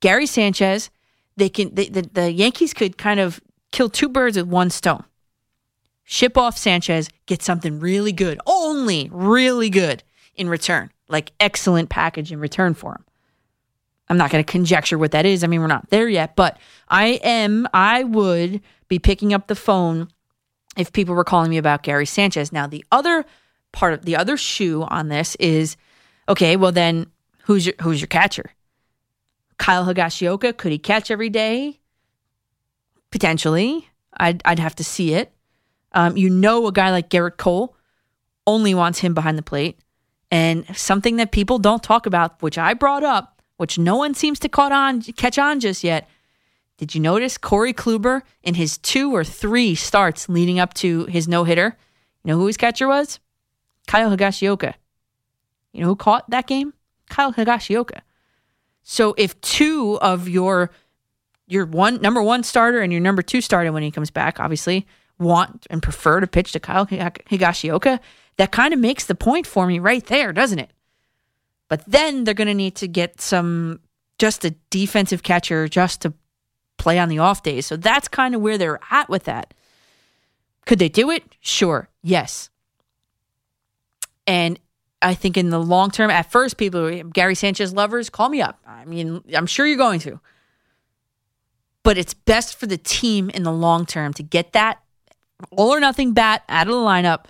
Gary 0.00 0.26
Sanchez, 0.26 0.90
they 1.36 1.48
can 1.48 1.74
they, 1.74 1.88
the, 1.88 2.02
the 2.02 2.32
Yankees 2.32 2.74
could 2.74 2.98
kind 2.98 3.20
of 3.20 3.40
kill 3.72 3.88
two 3.88 4.08
birds 4.08 4.36
with 4.36 4.46
one 4.46 4.70
stone. 4.70 5.04
Ship 6.04 6.36
off 6.36 6.58
Sanchez, 6.58 7.08
get 7.26 7.42
something 7.42 7.80
really 7.80 8.12
good, 8.12 8.38
only 8.46 9.08
really 9.10 9.70
good 9.70 10.02
in 10.34 10.48
return, 10.48 10.90
like 11.08 11.32
excellent 11.40 11.88
package 11.88 12.30
in 12.30 12.38
return 12.38 12.74
for 12.74 12.92
him. 12.92 13.04
I'm 14.08 14.16
not 14.16 14.30
going 14.30 14.44
to 14.44 14.50
conjecture 14.50 14.98
what 14.98 15.12
that 15.12 15.24
is. 15.24 15.42
I 15.42 15.46
mean, 15.46 15.60
we're 15.60 15.66
not 15.66 15.90
there 15.90 16.08
yet, 16.08 16.36
but 16.36 16.58
I 16.88 17.20
am, 17.22 17.66
I 17.72 18.04
would 18.04 18.60
be 18.88 18.98
picking 18.98 19.32
up 19.32 19.46
the 19.46 19.54
phone 19.54 20.08
if 20.76 20.92
people 20.92 21.14
were 21.14 21.24
calling 21.24 21.50
me 21.50 21.56
about 21.56 21.82
Gary 21.82 22.06
Sanchez. 22.06 22.52
Now, 22.52 22.66
the 22.66 22.84
other 22.92 23.24
part 23.72 23.94
of 23.94 24.04
the 24.04 24.16
other 24.16 24.36
shoe 24.36 24.82
on 24.82 25.08
this 25.08 25.36
is 25.36 25.76
okay, 26.28 26.56
well, 26.56 26.72
then 26.72 27.06
who's 27.44 27.66
your, 27.66 27.74
who's 27.82 28.00
your 28.00 28.08
catcher? 28.08 28.50
Kyle 29.58 29.86
Higashioka, 29.86 30.56
could 30.56 30.72
he 30.72 30.78
catch 30.78 31.10
every 31.10 31.30
day? 31.30 31.80
Potentially. 33.10 33.88
I'd, 34.16 34.42
I'd 34.44 34.58
have 34.58 34.74
to 34.76 34.84
see 34.84 35.14
it. 35.14 35.32
Um, 35.92 36.16
you 36.16 36.28
know, 36.28 36.66
a 36.66 36.72
guy 36.72 36.90
like 36.90 37.08
Gerrit 37.08 37.36
Cole 37.36 37.76
only 38.46 38.74
wants 38.74 38.98
him 38.98 39.14
behind 39.14 39.38
the 39.38 39.42
plate. 39.42 39.78
And 40.30 40.64
something 40.76 41.16
that 41.16 41.30
people 41.30 41.58
don't 41.58 41.82
talk 41.82 42.06
about, 42.06 42.42
which 42.42 42.58
I 42.58 42.74
brought 42.74 43.04
up, 43.04 43.33
which 43.56 43.78
no 43.78 43.96
one 43.96 44.14
seems 44.14 44.38
to 44.40 44.48
caught 44.48 44.72
on, 44.72 45.02
catch 45.02 45.38
on 45.38 45.60
just 45.60 45.84
yet. 45.84 46.08
Did 46.76 46.94
you 46.94 47.00
notice 47.00 47.38
Corey 47.38 47.72
Kluber 47.72 48.22
in 48.42 48.54
his 48.54 48.78
two 48.78 49.14
or 49.14 49.22
three 49.24 49.74
starts 49.74 50.28
leading 50.28 50.58
up 50.58 50.74
to 50.74 51.04
his 51.04 51.28
no 51.28 51.44
hitter? 51.44 51.76
You 52.24 52.32
know 52.32 52.38
who 52.38 52.46
his 52.46 52.56
catcher 52.56 52.88
was? 52.88 53.20
Kyle 53.86 54.10
Higashioka. 54.14 54.74
You 55.72 55.82
know 55.82 55.86
who 55.88 55.96
caught 55.96 56.28
that 56.30 56.46
game? 56.46 56.72
Kyle 57.08 57.32
Higashioka. 57.32 58.00
So 58.82 59.14
if 59.16 59.40
two 59.40 59.98
of 60.00 60.28
your 60.28 60.70
your 61.46 61.66
one 61.66 62.00
number 62.00 62.22
one 62.22 62.42
starter 62.42 62.80
and 62.80 62.92
your 62.92 63.00
number 63.00 63.22
two 63.22 63.40
starter 63.40 63.70
when 63.70 63.82
he 63.82 63.90
comes 63.90 64.10
back, 64.10 64.40
obviously 64.40 64.86
want 65.18 65.66
and 65.70 65.82
prefer 65.82 66.20
to 66.20 66.26
pitch 66.26 66.52
to 66.52 66.60
Kyle 66.60 66.86
Higashioka, 66.86 68.00
that 68.36 68.50
kind 68.50 68.74
of 68.74 68.80
makes 68.80 69.06
the 69.06 69.14
point 69.14 69.46
for 69.46 69.66
me 69.66 69.78
right 69.78 70.04
there, 70.06 70.32
doesn't 70.32 70.58
it? 70.58 70.70
But 71.68 71.84
then 71.86 72.24
they're 72.24 72.34
going 72.34 72.48
to 72.48 72.54
need 72.54 72.76
to 72.76 72.88
get 72.88 73.20
some 73.20 73.80
just 74.18 74.44
a 74.44 74.50
defensive 74.70 75.22
catcher 75.22 75.68
just 75.68 76.02
to 76.02 76.12
play 76.76 76.98
on 76.98 77.08
the 77.08 77.18
off 77.18 77.42
days. 77.42 77.66
So 77.66 77.76
that's 77.76 78.08
kind 78.08 78.34
of 78.34 78.40
where 78.40 78.58
they're 78.58 78.80
at 78.90 79.08
with 79.08 79.24
that. 79.24 79.54
Could 80.66 80.78
they 80.78 80.88
do 80.88 81.10
it? 81.10 81.24
Sure. 81.40 81.88
Yes. 82.02 82.50
And 84.26 84.58
I 85.02 85.14
think 85.14 85.36
in 85.36 85.50
the 85.50 85.58
long 85.58 85.90
term, 85.90 86.10
at 86.10 86.30
first, 86.30 86.56
people, 86.56 87.02
Gary 87.04 87.34
Sanchez 87.34 87.72
lovers, 87.74 88.08
call 88.08 88.28
me 88.28 88.40
up. 88.40 88.58
I 88.66 88.84
mean, 88.84 89.22
I'm 89.34 89.46
sure 89.46 89.66
you're 89.66 89.76
going 89.76 90.00
to. 90.00 90.20
But 91.82 91.98
it's 91.98 92.14
best 92.14 92.56
for 92.56 92.66
the 92.66 92.78
team 92.78 93.28
in 93.30 93.42
the 93.42 93.52
long 93.52 93.84
term 93.84 94.14
to 94.14 94.22
get 94.22 94.52
that 94.54 94.80
all 95.50 95.74
or 95.74 95.80
nothing 95.80 96.14
bat 96.14 96.42
out 96.48 96.66
of 96.66 96.72
the 96.72 96.78
lineup. 96.78 97.26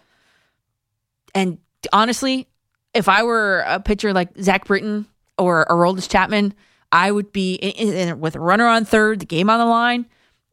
And 1.35 1.59
honestly, 1.93 2.47
if 2.95 3.09
I 3.09 3.22
were 3.22 3.64
a 3.66 3.80
pitcher 3.80 4.12
like 4.12 4.30
Zach 4.40 4.66
Britton 4.66 5.07
or 5.36 5.66
Aroldis 5.68 6.09
Chapman, 6.09 6.55
I 6.92 7.11
would 7.11 7.32
be 7.32 7.55
in, 7.55 7.92
in, 7.92 8.20
with 8.20 8.36
a 8.36 8.40
runner 8.40 8.66
on 8.66 8.84
third, 8.84 9.20
the 9.20 9.26
game 9.26 9.51
on 9.51 9.59
the 9.59 9.66
line. 9.66 10.07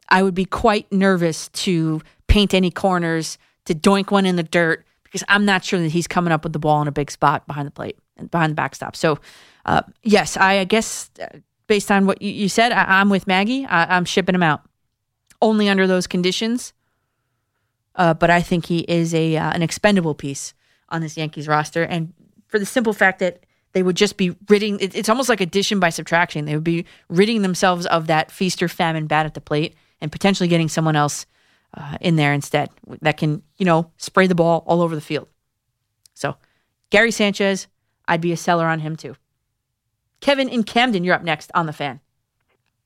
I 0.10 0.24
would 0.24 0.34
be 0.34 0.46
quite 0.46 0.92
nervous 0.92 1.50
to 1.50 2.02
paint 2.28 2.54
any 2.54 2.72
corners, 2.72 3.38
to 3.66 3.76
doink 3.76 4.12
one 4.12 4.26
in 4.26 4.36
the 4.36 4.44
dirt, 4.44 4.86
because 5.04 5.24
I'm 5.30 5.46
not 5.46 5.64
sure 5.64 5.80
that 5.80 5.92
he's 5.92 6.08
coming 6.08 6.34
up 6.34 6.44
with 6.44 6.54
the 6.54 6.60
ball 6.60 6.82
in 6.82 6.88
a 6.88 6.92
big 6.92 7.12
spot 7.12 7.46
behind 7.46 7.68
the 7.68 7.72
plate 7.72 7.98
and 8.18 8.30
behind 8.30 8.52
the 8.52 8.56
backstop. 8.56 8.96
So, 8.96 9.20
uh, 9.66 9.84
yes, 10.04 10.36
I, 10.36 10.64
guess 10.64 11.12
uh, 11.22 11.39
based 11.68 11.92
on 11.92 12.08
what 12.08 12.22
you, 12.22 12.32
you 12.32 12.50
said, 12.50 12.72
I, 12.72 13.00
am 13.02 13.10
with 13.10 13.28
Maggie. 13.28 13.66
I, 13.66 13.96
am 13.96 14.06
shipping 14.06 14.36
him 14.36 14.44
out 14.44 14.62
only 15.42 15.70
under 15.70 15.86
those 15.86 16.08
conditions. 16.08 16.74
Uh, 17.96 18.14
but 18.14 18.30
I 18.30 18.42
think 18.42 18.66
he 18.66 18.80
is 18.80 19.14
a 19.14 19.36
uh, 19.36 19.52
an 19.52 19.62
expendable 19.62 20.16
piece 20.16 20.54
on 20.88 21.02
this 21.02 21.18
Yankees 21.18 21.48
roster, 21.48 21.84
and 21.84 22.14
for 22.52 22.60
the 22.60 22.66
simple 22.66 22.93
fact 22.93 23.20
that 23.20 23.45
they 23.72 23.82
would 23.82 23.95
just 23.95 24.18
be 24.18 24.36
ridding. 24.49 24.80
It, 24.80 24.93
it's 24.93 25.10
almost 25.10 25.30
like 25.30 25.41
addition 25.41 25.80
by 25.80 25.89
subtraction. 25.89 26.45
They 26.45 26.54
would 26.54 26.64
be 26.64 26.86
ridding 27.10 27.41
themselves 27.41 27.86
of 27.88 28.08
that 28.08 28.30
feast 28.30 28.62
or 28.62 28.68
famine 28.68 29.08
bat 29.08 29.26
at 29.26 29.34
the 29.34 29.41
plate, 29.41 29.74
and 30.02 30.12
potentially 30.12 30.49
getting 30.49 30.68
someone 30.68 30.95
else 30.95 31.26
uh, 31.76 31.97
in 32.02 32.18
there 32.18 32.34
instead 32.34 32.70
that 33.02 33.18
can, 33.18 33.41
you 33.58 33.66
know, 33.66 33.89
spray 33.97 34.28
the 34.28 34.36
ball 34.36 34.64
all 34.68 34.82
over 34.82 34.93
the 34.93 35.02
field. 35.02 35.28
So, 36.14 36.36
Gary 36.89 37.12
Sanchez, 37.12 37.68
I'd 38.08 38.22
be 38.22 38.34
a 38.34 38.38
seller 38.38 38.68
on 38.68 38.82
him 38.82 38.95
too. 38.97 39.16
Kevin 40.20 40.49
in 40.49 40.64
Camden, 40.64 41.04
you're 41.04 41.16
up 41.16 41.24
next 41.24 41.49
on 41.56 41.66
the 41.66 41.74
fan. 41.74 42.02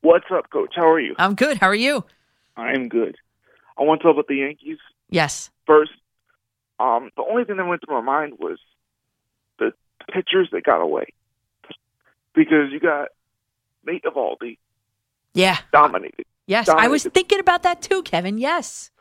What's 0.01 0.25
up, 0.31 0.51
Coach? 0.51 0.73
How 0.75 0.87
are 0.87 0.99
you? 0.99 1.15
I'm 1.17 1.33
good. 1.33 1.57
How 1.57 1.67
are 1.67 1.75
you? 1.75 2.05
I'm 2.55 2.87
good. 2.87 3.17
I 3.77 3.83
want 3.83 4.01
to 4.01 4.03
talk 4.03 4.13
about 4.13 4.27
the 4.27 4.35
Yankees. 4.35 4.77
Yes. 5.09 5.49
First, 5.65 5.91
um, 6.79 7.09
the 7.17 7.23
only 7.23 7.43
thing 7.43 7.57
that 7.57 7.65
went 7.65 7.81
through 7.83 7.95
my 7.95 8.01
mind 8.01 8.35
was 8.39 8.59
pitchers 10.11 10.49
that 10.51 10.63
got 10.63 10.81
away. 10.81 11.07
Because 12.33 12.71
you 12.71 12.79
got 12.79 13.09
Nate 13.85 14.03
Eovaldi. 14.03 14.57
Yeah. 15.33 15.57
Dominated. 15.71 16.25
Yes, 16.47 16.67
dominated. 16.67 16.87
I 16.87 16.91
was 16.91 17.03
thinking 17.03 17.39
about 17.39 17.63
that 17.63 17.81
too, 17.81 18.03
Kevin. 18.03 18.37
Yes. 18.37 18.91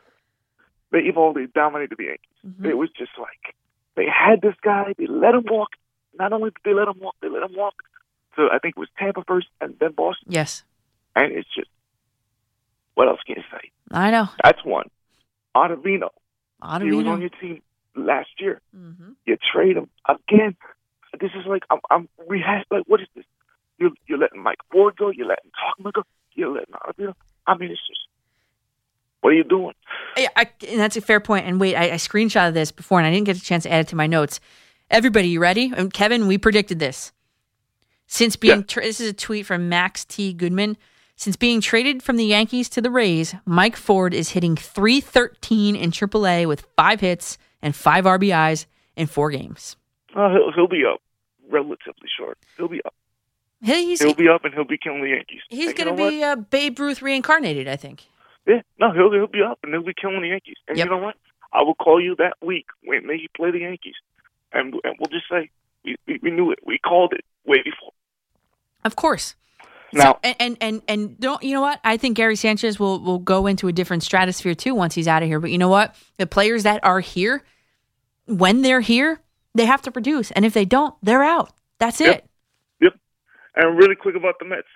Nate 0.91 1.13
Eovaldi 1.13 1.51
dominated 1.53 1.97
the 1.97 2.05
Yankees. 2.05 2.29
Mm-hmm. 2.45 2.65
It 2.65 2.77
was 2.77 2.89
just 2.97 3.11
like 3.19 3.55
they 3.95 4.05
had 4.05 4.41
this 4.41 4.55
guy, 4.61 4.93
they 4.97 5.07
let 5.07 5.33
him 5.33 5.45
walk. 5.49 5.69
Not 6.17 6.31
only 6.33 6.51
did 6.51 6.61
they 6.63 6.73
let 6.73 6.87
him 6.87 6.99
walk, 6.99 7.15
they 7.21 7.29
let 7.29 7.43
him 7.43 7.55
walk. 7.55 7.75
So 8.35 8.43
I 8.51 8.59
think 8.59 8.75
it 8.77 8.79
was 8.79 8.89
Tampa 8.97 9.23
first 9.27 9.47
and 9.61 9.75
then 9.79 9.91
Boston. 9.91 10.27
Yes. 10.29 10.63
And 11.15 11.31
it's 11.31 11.47
just 11.53 11.69
what 12.95 13.07
else 13.09 13.19
can 13.25 13.35
you 13.37 13.43
say? 13.51 13.71
I 13.91 14.09
know. 14.09 14.29
That's 14.43 14.63
one. 14.63 14.89
Ottavino. 15.55 16.09
Ottavino. 16.63 16.83
He 16.83 16.91
was 16.91 17.07
on 17.07 17.21
your 17.21 17.29
team 17.29 17.61
last 17.95 18.29
year. 18.39 18.61
Mm-hmm. 18.75 19.11
You 19.25 19.37
trade 19.53 19.77
him 19.77 19.89
again. 20.07 20.55
This 21.19 21.31
is 21.39 21.45
like 21.47 21.63
I'm. 21.69 21.79
I'm 21.89 22.09
we 22.27 22.39
had 22.39 22.63
like 22.71 22.83
what 22.87 23.01
is 23.01 23.07
this? 23.15 23.25
You 23.77 23.93
you're 24.07 24.17
letting 24.17 24.41
Mike 24.41 24.59
Ford 24.71 24.95
go. 24.97 25.09
You're 25.09 25.27
letting 25.27 25.51
Tauchman 25.51 25.93
go. 25.93 26.03
You're 26.33 26.51
letting 26.53 26.73
Ottavino. 26.75 27.13
I 27.47 27.57
mean, 27.57 27.71
it's 27.71 27.79
just 27.87 27.99
what 29.21 29.31
are 29.33 29.37
you 29.37 29.43
doing? 29.43 29.73
Yeah, 30.17 30.27
I, 30.35 30.47
and 30.67 30.79
that's 30.79 30.97
a 30.97 31.01
fair 31.01 31.19
point. 31.19 31.47
And 31.47 31.59
wait, 31.59 31.75
I, 31.75 31.85
I 31.91 31.95
screenshotted 31.95 32.53
this 32.53 32.71
before, 32.71 32.99
and 32.99 33.07
I 33.07 33.11
didn't 33.11 33.25
get 33.25 33.37
a 33.37 33.41
chance 33.41 33.63
to 33.63 33.71
add 33.71 33.81
it 33.81 33.87
to 33.89 33.95
my 33.95 34.05
notes. 34.07 34.39
Everybody, 34.91 35.29
you 35.29 35.39
ready? 35.39 35.73
And 35.75 35.91
Kevin, 35.91 36.27
we 36.27 36.37
predicted 36.37 36.77
this. 36.77 37.11
Since 38.05 38.35
being, 38.35 38.59
Yeah. 38.59 38.65
tra- 38.67 38.83
this 38.83 38.99
is 39.01 39.09
a 39.09 39.13
tweet 39.13 39.47
from 39.47 39.67
Max 39.67 40.05
T. 40.05 40.31
Goodman. 40.31 40.77
Since 41.15 41.37
being 41.37 41.59
traded 41.59 42.03
from 42.03 42.17
the 42.17 42.25
Yankees 42.25 42.69
to 42.69 42.81
the 42.81 42.91
Rays, 42.91 43.33
Mike 43.45 43.75
Ford 43.77 44.13
is 44.13 44.29
hitting 44.31 44.55
313 44.55 45.75
in 45.75 45.89
AAA 45.91 46.45
with 46.45 46.67
five 46.77 46.99
hits 46.99 47.37
and 47.63 47.75
five 47.75 48.05
RBIs 48.05 48.67
in 48.95 49.07
four 49.07 49.31
games. 49.31 49.75
Uh, 50.15 50.29
he'll 50.31 50.51
he'll 50.55 50.67
be 50.67 50.83
up 50.85 51.01
relatively 51.49 52.07
short. 52.17 52.37
He'll 52.57 52.67
be 52.69 52.81
up. 52.85 52.93
He's, 53.61 54.01
He'll 54.01 54.13
be 54.13 54.29
up, 54.29 54.45
and 54.45 54.53
he'll 54.53 54.63
be 54.65 54.77
killing 54.77 55.01
the 55.01 55.09
Yankees. 55.09 55.41
he's 55.49 55.67
you 55.69 55.73
going 55.73 55.95
know 55.95 56.03
to 56.05 56.09
be 56.11 56.23
uh, 56.23 56.35
Babe 56.35 56.77
Ruth 56.79 57.01
reincarnated, 57.01 57.67
I 57.67 57.75
think. 57.77 58.03
Yeah, 58.45 58.61
no, 58.79 58.91
he'll 58.91 59.11
he'll 59.11 59.27
be 59.27 59.41
up, 59.41 59.59
and 59.63 59.73
he'll 59.73 59.83
be 59.83 59.93
killing 59.99 60.21
the 60.21 60.27
Yankees. 60.27 60.57
And 60.67 60.77
Yep. 60.77 60.85
you 60.85 60.91
know 60.91 60.97
what? 60.99 61.15
I 61.51 61.63
will 61.63 61.73
call 61.75 62.01
you 62.01 62.15
that 62.17 62.33
week 62.41 62.65
when 62.83 63.07
they 63.07 63.27
play 63.35 63.51
the 63.51 63.59
Yankees, 63.59 63.95
and 64.53 64.73
and 64.83 64.95
we'll 64.99 65.09
just 65.11 65.25
say 65.29 65.49
we 65.83 65.95
we, 66.07 66.19
we 66.21 66.31
knew 66.31 66.51
it. 66.51 66.59
We 66.65 66.77
called 66.77 67.13
it 67.13 67.25
way 67.45 67.57
before. 67.63 67.91
Of 68.83 68.95
course. 68.95 69.35
Now- 69.93 70.13
so, 70.13 70.19
and, 70.23 70.35
and 70.39 70.57
and 70.61 70.81
and 70.87 71.19
don't 71.19 71.41
you 71.41 71.53
know 71.53 71.61
what? 71.61 71.79
I 71.83 71.97
think 71.97 72.17
Gary 72.17 72.35
Sanchez 72.35 72.79
will 72.79 72.99
will 72.99 73.19
go 73.19 73.47
into 73.47 73.67
a 73.67 73.71
different 73.71 74.03
stratosphere 74.03 74.53
too 74.53 74.75
once 74.75 74.93
he's 74.93 75.07
out 75.07 75.23
of 75.23 75.27
here. 75.29 75.39
But 75.39 75.49
you 75.51 75.57
know 75.57 75.69
what? 75.69 75.95
The 76.17 76.27
players 76.27 76.63
that 76.63 76.83
are 76.83 76.99
here, 76.99 77.43
when 78.27 78.61
they're 78.61 78.81
here, 78.81 79.21
they 79.55 79.65
have 79.65 79.81
to 79.83 79.91
produce, 79.91 80.29
and 80.31 80.45
if 80.45 80.53
they 80.53 80.65
don't, 80.65 80.93
they're 81.01 81.23
out. 81.23 81.51
That's 81.79 81.99
Yep. 81.99 82.17
it. 82.17 82.25
Yep. 82.81 82.93
And 83.55 83.77
really 83.77 83.95
quick 83.95 84.15
about 84.15 84.37
the 84.39 84.45
Mets. 84.45 84.67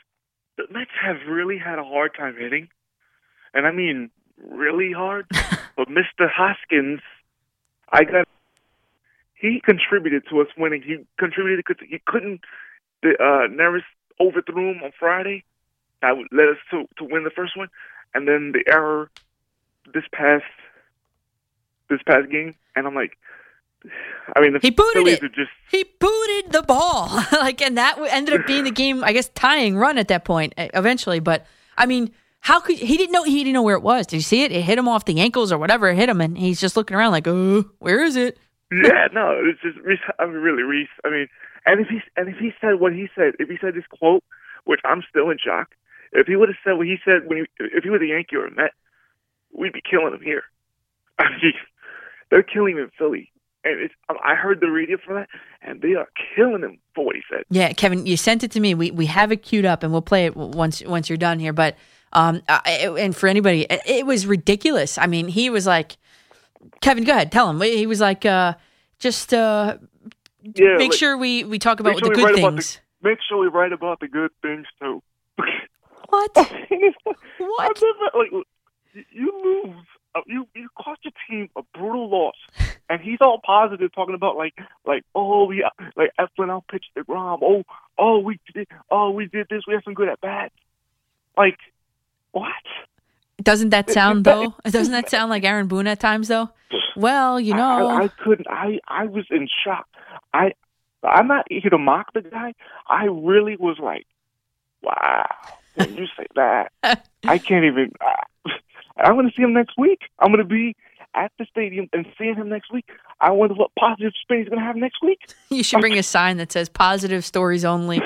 The 0.58 0.64
Mets 0.72 0.92
have 1.02 1.18
really 1.28 1.58
had 1.58 1.78
a 1.80 1.84
hard 1.84 2.16
time 2.16 2.36
hitting. 2.38 2.70
And 3.54 3.68
I 3.68 3.72
mean 3.72 4.10
really 4.38 4.92
hard. 4.92 5.28
but 5.76 5.88
Mr. 5.90 6.30
Hoskins, 6.32 7.02
I 7.92 8.04
got 8.04 8.28
he 9.36 9.62
contributed 9.64 10.24
to 10.30 10.42
us 10.42 10.48
winning. 10.58 10.82
He 10.82 10.98
contributed 11.18 11.64
because 11.66 11.86
he 11.88 12.00
couldn't 12.06 12.42
the 13.02 13.12
uh 13.20 13.48
Neris 13.48 13.84
overthrew 14.20 14.72
him 14.72 14.84
on 14.84 14.92
Friday. 15.00 15.44
that 16.02 16.18
would 16.18 16.28
led 16.32 16.50
us 16.50 16.58
to 16.72 16.86
to 16.98 17.04
win 17.04 17.24
the 17.24 17.30
first 17.30 17.56
one, 17.58 17.70
and 18.14 18.28
then 18.28 18.52
the 18.54 18.64
error 18.72 19.10
this 19.94 20.04
past 20.12 20.44
this 21.90 22.02
past 22.06 22.30
game, 22.30 22.54
and 22.76 22.86
I'm 22.86 22.96
like, 22.96 23.18
I 24.36 24.42
mean, 24.42 24.54
the 24.54 24.60
He 24.60 24.70
booted 24.70 25.04
Phillies 25.04 25.24
it. 25.24 25.34
just 25.34 25.52
He 25.72 25.84
booted 26.00 26.52
the 26.52 26.64
ball, 26.64 27.08
like, 27.32 27.62
and 27.62 27.78
that 27.78 27.98
ended 28.10 28.40
up 28.40 28.48
being 28.48 28.64
the 28.66 28.72
game. 28.72 29.04
I 29.04 29.14
guess 29.14 29.30
tying 29.30 29.78
run 29.78 29.98
at 29.98 30.08
that 30.10 30.26
point 30.26 30.54
eventually. 30.58 31.20
But 31.20 31.46
I 31.78 31.86
mean, 31.86 32.12
how 32.42 32.60
could 32.60 32.78
he 32.78 32.98
didn't 32.98 33.12
know 33.12 33.24
he 33.24 33.44
didn't 33.44 33.54
know 33.54 33.64
where 33.64 33.76
it 33.76 33.84
was? 33.84 34.08
Did 34.08 34.18
you 34.18 34.22
see 34.22 34.44
it? 34.44 34.52
It 34.52 34.62
hit 34.62 34.78
him 34.78 34.88
off 34.88 35.06
the 35.06 35.20
ankles 35.20 35.52
or 35.52 35.58
whatever. 35.58 35.90
It 35.90 35.96
hit 35.96 36.10
him, 36.10 36.22
and 36.22 36.38
he's 36.38 36.60
just 36.60 36.76
looking 36.78 36.96
around 36.96 37.12
like, 37.12 37.28
oh, 37.28 37.66
where 37.80 38.04
is 38.04 38.16
it? 38.16 38.38
yeah, 38.72 39.08
no, 39.14 39.40
it's 39.44 39.62
just 39.62 39.78
Rhys. 39.80 40.00
I 40.20 40.26
mean, 40.26 40.36
really, 40.36 40.64
Rhys. 40.64 40.88
I 41.04 41.10
mean, 41.10 41.28
and 41.66 41.80
if 41.82 41.88
he 41.88 42.00
and 42.16 42.30
if 42.30 42.38
he 42.38 42.52
said 42.62 42.80
what 42.80 42.94
he 42.94 43.10
said, 43.16 43.34
if 43.40 43.50
he 43.50 43.58
said 43.60 43.76
this 43.76 43.86
quote, 43.88 44.24
which 44.66 44.82
I'm 44.86 45.04
still 45.10 45.30
in 45.30 45.38
shock, 45.38 45.70
if 46.12 46.28
he 46.28 46.36
would 46.36 46.50
have 46.50 46.58
said 46.64 46.74
what 46.74 46.88
he 46.88 46.98
said 47.04 47.28
when 47.28 47.40
he, 47.40 47.44
if 47.60 47.84
he 47.84 47.90
was 47.90 48.02
a 48.02 48.08
Yankee 48.08 48.36
or 48.36 48.46
a 48.46 48.52
Met, 48.52 48.72
we'd 49.54 49.74
be 49.74 49.82
killing 49.82 50.14
him 50.14 50.22
here. 50.22 50.44
I 51.20 51.30
mean, 51.42 51.54
they're 52.30 52.44
killing 52.44 52.78
him 52.78 52.84
in 52.84 52.92
Philly, 52.98 53.32
and 53.72 53.80
it's. 53.82 53.94
I 54.24 54.36
heard 54.36 54.60
the 54.60 54.70
radio 54.72 54.98
for 55.04 55.14
that, 55.16 55.30
and 55.62 55.82
they 55.82 55.94
are 55.96 56.08
killing 56.36 56.62
him 56.64 56.80
for 56.96 57.06
what 57.06 57.16
he 57.16 57.22
said. 57.30 57.44
Yeah, 57.50 57.72
Kevin, 57.74 58.06
you 58.06 58.18
sent 58.18 58.44
it 58.44 58.52
to 58.52 58.60
me. 58.60 58.74
We 58.74 58.92
we 58.92 59.06
have 59.08 59.32
it 59.32 59.44
queued 59.44 59.66
up, 59.66 59.84
and 59.84 59.92
we'll 59.92 60.02
play 60.02 60.26
it 60.26 60.36
once 60.36 60.82
once 60.86 61.10
you're 61.10 61.18
done 61.18 61.40
here. 61.40 61.54
But 61.54 61.76
um, 62.14 62.42
it- 62.66 62.98
and 63.00 63.16
for 63.16 63.28
anybody, 63.28 63.64
it, 63.70 63.82
it 63.86 64.06
was 64.06 64.26
ridiculous. 64.26 64.98
I 64.98 65.08
mean, 65.08 65.28
he 65.28 65.50
was 65.50 65.66
like, 65.68 65.98
Kevin, 66.82 67.04
go 67.04 67.12
ahead, 67.14 67.32
tell 67.32 67.50
him. 67.50 67.62
He 67.62 67.86
was 67.88 68.00
like, 68.02 68.26
uh, 68.26 68.54
just 69.00 69.34
uh, 69.34 69.78
Yeah, 70.42 70.76
make 70.78 70.92
like, 70.92 70.94
sure 71.00 71.18
we 71.18 71.44
we 71.44 71.60
talk 71.60 71.80
about 71.80 71.96
make 71.96 72.04
the 72.04 72.10
good 72.10 72.36
things. 72.36 72.80
the, 73.02 73.10
make 73.10 73.20
sure 73.28 73.38
we 73.40 73.48
write 73.48 73.74
about 73.74 74.00
the 74.00 74.08
good 74.08 74.32
things 74.42 74.66
too. 74.82 75.02
What? 76.10 76.36
what? 76.36 76.48
What? 77.38 77.82
like, 78.16 78.32
you- 78.32 78.44
you 79.12 79.64
lose. 79.66 79.86
Uh, 80.16 80.22
You 80.26 80.47
you 80.55 80.70
cost 80.78 81.01
your 81.03 81.14
team 81.30 81.49
a 81.55 81.62
brutal 81.74 82.10
loss, 82.10 82.36
and 82.89 83.01
he's 83.01 83.20
all 83.22 83.39
positive, 83.43 83.93
talking 83.93 84.16
about 84.16 84.36
like 84.36 84.53
like 84.86 85.03
oh 85.16 85.51
yeah 85.51 85.70
like 85.95 86.12
Eflin 86.20 86.51
out 86.51 86.66
pitched 86.70 86.91
the 86.95 87.03
Grom. 87.03 87.39
Oh 87.43 87.64
oh 87.97 88.20
we 88.20 88.39
did 88.53 88.68
oh 88.89 89.12
we 89.12 89.28
did 89.28 89.47
this. 89.49 89.64
We 89.68 89.74
had 89.74 89.84
some 89.84 89.93
good 89.93 90.10
at 90.10 90.22
bats. 90.22 90.53
Like 91.38 91.57
what? 92.32 92.51
Doesn't 93.41 93.70
that 93.70 93.89
sound 93.89 94.26
though? 94.26 94.55
Doesn't 94.64 94.91
that 94.91 95.10
sound 95.10 95.30
like 95.30 95.43
Aaron 95.43 95.68
Boone 95.68 95.88
at 95.88 95.99
times 95.99 96.28
though? 96.28 96.49
Well, 96.95 97.39
you 97.39 97.53
know, 97.53 97.88
I, 97.88 98.03
I 98.03 98.07
couldn't. 98.10 98.47
I 98.49 98.80
I 98.86 99.05
was 99.05 99.26
in 99.30 99.47
shock. 99.64 99.88
I 100.34 100.53
I'm 101.03 101.28
not 101.28 101.45
here 101.49 101.70
to 101.70 101.78
mock 101.78 102.14
the 102.14 102.22
guy. 102.22 102.53
I 102.88 103.05
really 103.05 103.55
was 103.55 103.78
like, 103.80 104.05
wow. 104.82 105.26
When 105.76 105.95
you 105.95 106.07
say 106.18 106.26
that, 106.36 106.74
I 107.24 107.38
can't 107.38 107.64
even. 107.64 107.93
I'm 109.00 109.14
going 109.14 109.28
to 109.28 109.34
see 109.36 109.43
him 109.43 109.54
next 109.54 109.78
week. 109.78 110.02
I'm 110.20 110.32
going 110.32 110.39
to 110.39 110.43
be 110.43 110.76
at 111.16 111.32
the 111.39 111.45
stadium 111.50 111.89
and 111.93 112.06
seeing 112.18 112.36
him 112.36 112.50
next 112.50 112.72
week. 112.72 112.86
I 113.20 113.32
wonder 113.32 113.56
what 113.56 113.72
positive 113.78 114.14
spin 114.22 114.39
he's 114.39 114.50
going 114.50 114.60
to 114.60 114.66
have 114.66 114.76
next 114.76 115.02
week. 115.02 115.34
you 115.50 115.64
should 115.64 115.82
bring 115.82 115.97
a 115.97 116.04
sign 116.04 116.38
that 116.38 116.52
says 116.52 116.70
"positive 116.70 117.26
stories 117.26 117.66
only." 117.66 118.02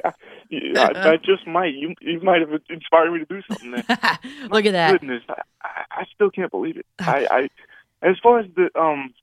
yeah, 0.50 1.16
just 1.24 1.46
might. 1.46 1.74
You 1.74 1.94
you 2.00 2.20
might 2.20 2.40
have 2.40 2.50
inspired 2.68 3.12
me 3.12 3.20
to 3.20 3.24
do 3.24 3.42
something 3.48 3.70
there. 3.72 4.18
Look 4.50 4.66
at 4.66 4.72
that. 4.72 5.00
Goodness, 5.00 5.22
I, 5.28 5.84
I, 5.90 6.04
still 6.14 6.30
can't 6.30 6.50
believe 6.50 6.76
it. 6.76 6.86
I, 6.98 7.26
I 7.30 8.06
as 8.06 8.16
far 8.22 8.40
as 8.40 8.46
the 8.54 8.68
um 8.78 9.14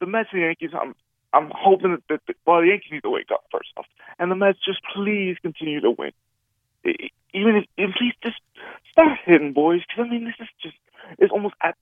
the 0.00 0.06
Mets 0.06 0.30
and 0.32 0.42
Yankees, 0.42 0.70
I'm 0.78 0.94
I'm 1.32 1.50
hoping 1.54 1.98
that, 2.08 2.20
that 2.26 2.36
well 2.46 2.60
the 2.60 2.68
Yankees 2.68 2.92
need 2.92 3.02
to 3.02 3.10
wake 3.10 3.30
up 3.32 3.44
first 3.50 3.70
off, 3.76 3.86
and 4.18 4.30
the 4.30 4.36
Mets 4.36 4.58
just 4.64 4.80
please 4.94 5.36
continue 5.42 5.80
to 5.80 5.90
win. 5.90 6.12
Even 6.84 7.56
if, 7.56 7.64
if 7.76 7.94
please 7.96 8.14
just 8.22 8.36
start 8.90 9.18
hitting, 9.24 9.52
boys, 9.52 9.80
because 9.88 10.06
I 10.06 10.10
mean 10.10 10.24
this 10.24 10.34
is 10.40 10.48
just 10.62 10.76
it's 11.18 11.32
almost 11.32 11.54
at. 11.62 11.76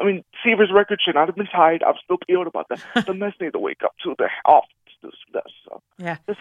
I 0.00 0.04
mean, 0.04 0.22
Seaver's 0.44 0.70
record 0.72 1.00
should 1.04 1.16
not 1.16 1.26
have 1.26 1.34
been 1.34 1.46
tied. 1.46 1.82
I'm 1.82 1.94
still 2.04 2.18
peeled 2.26 2.46
about 2.46 2.68
that. 2.68 2.80
the 3.06 3.12
Mets 3.14 3.34
need 3.40 3.54
to 3.54 3.58
wake 3.58 3.82
up 3.84 3.92
too. 4.02 4.14
They're 4.18 4.30
off 4.44 4.64
this 5.02 5.12
stuff. 5.28 5.42
So 5.64 5.82
Yeah. 5.98 6.18
just 6.28 6.38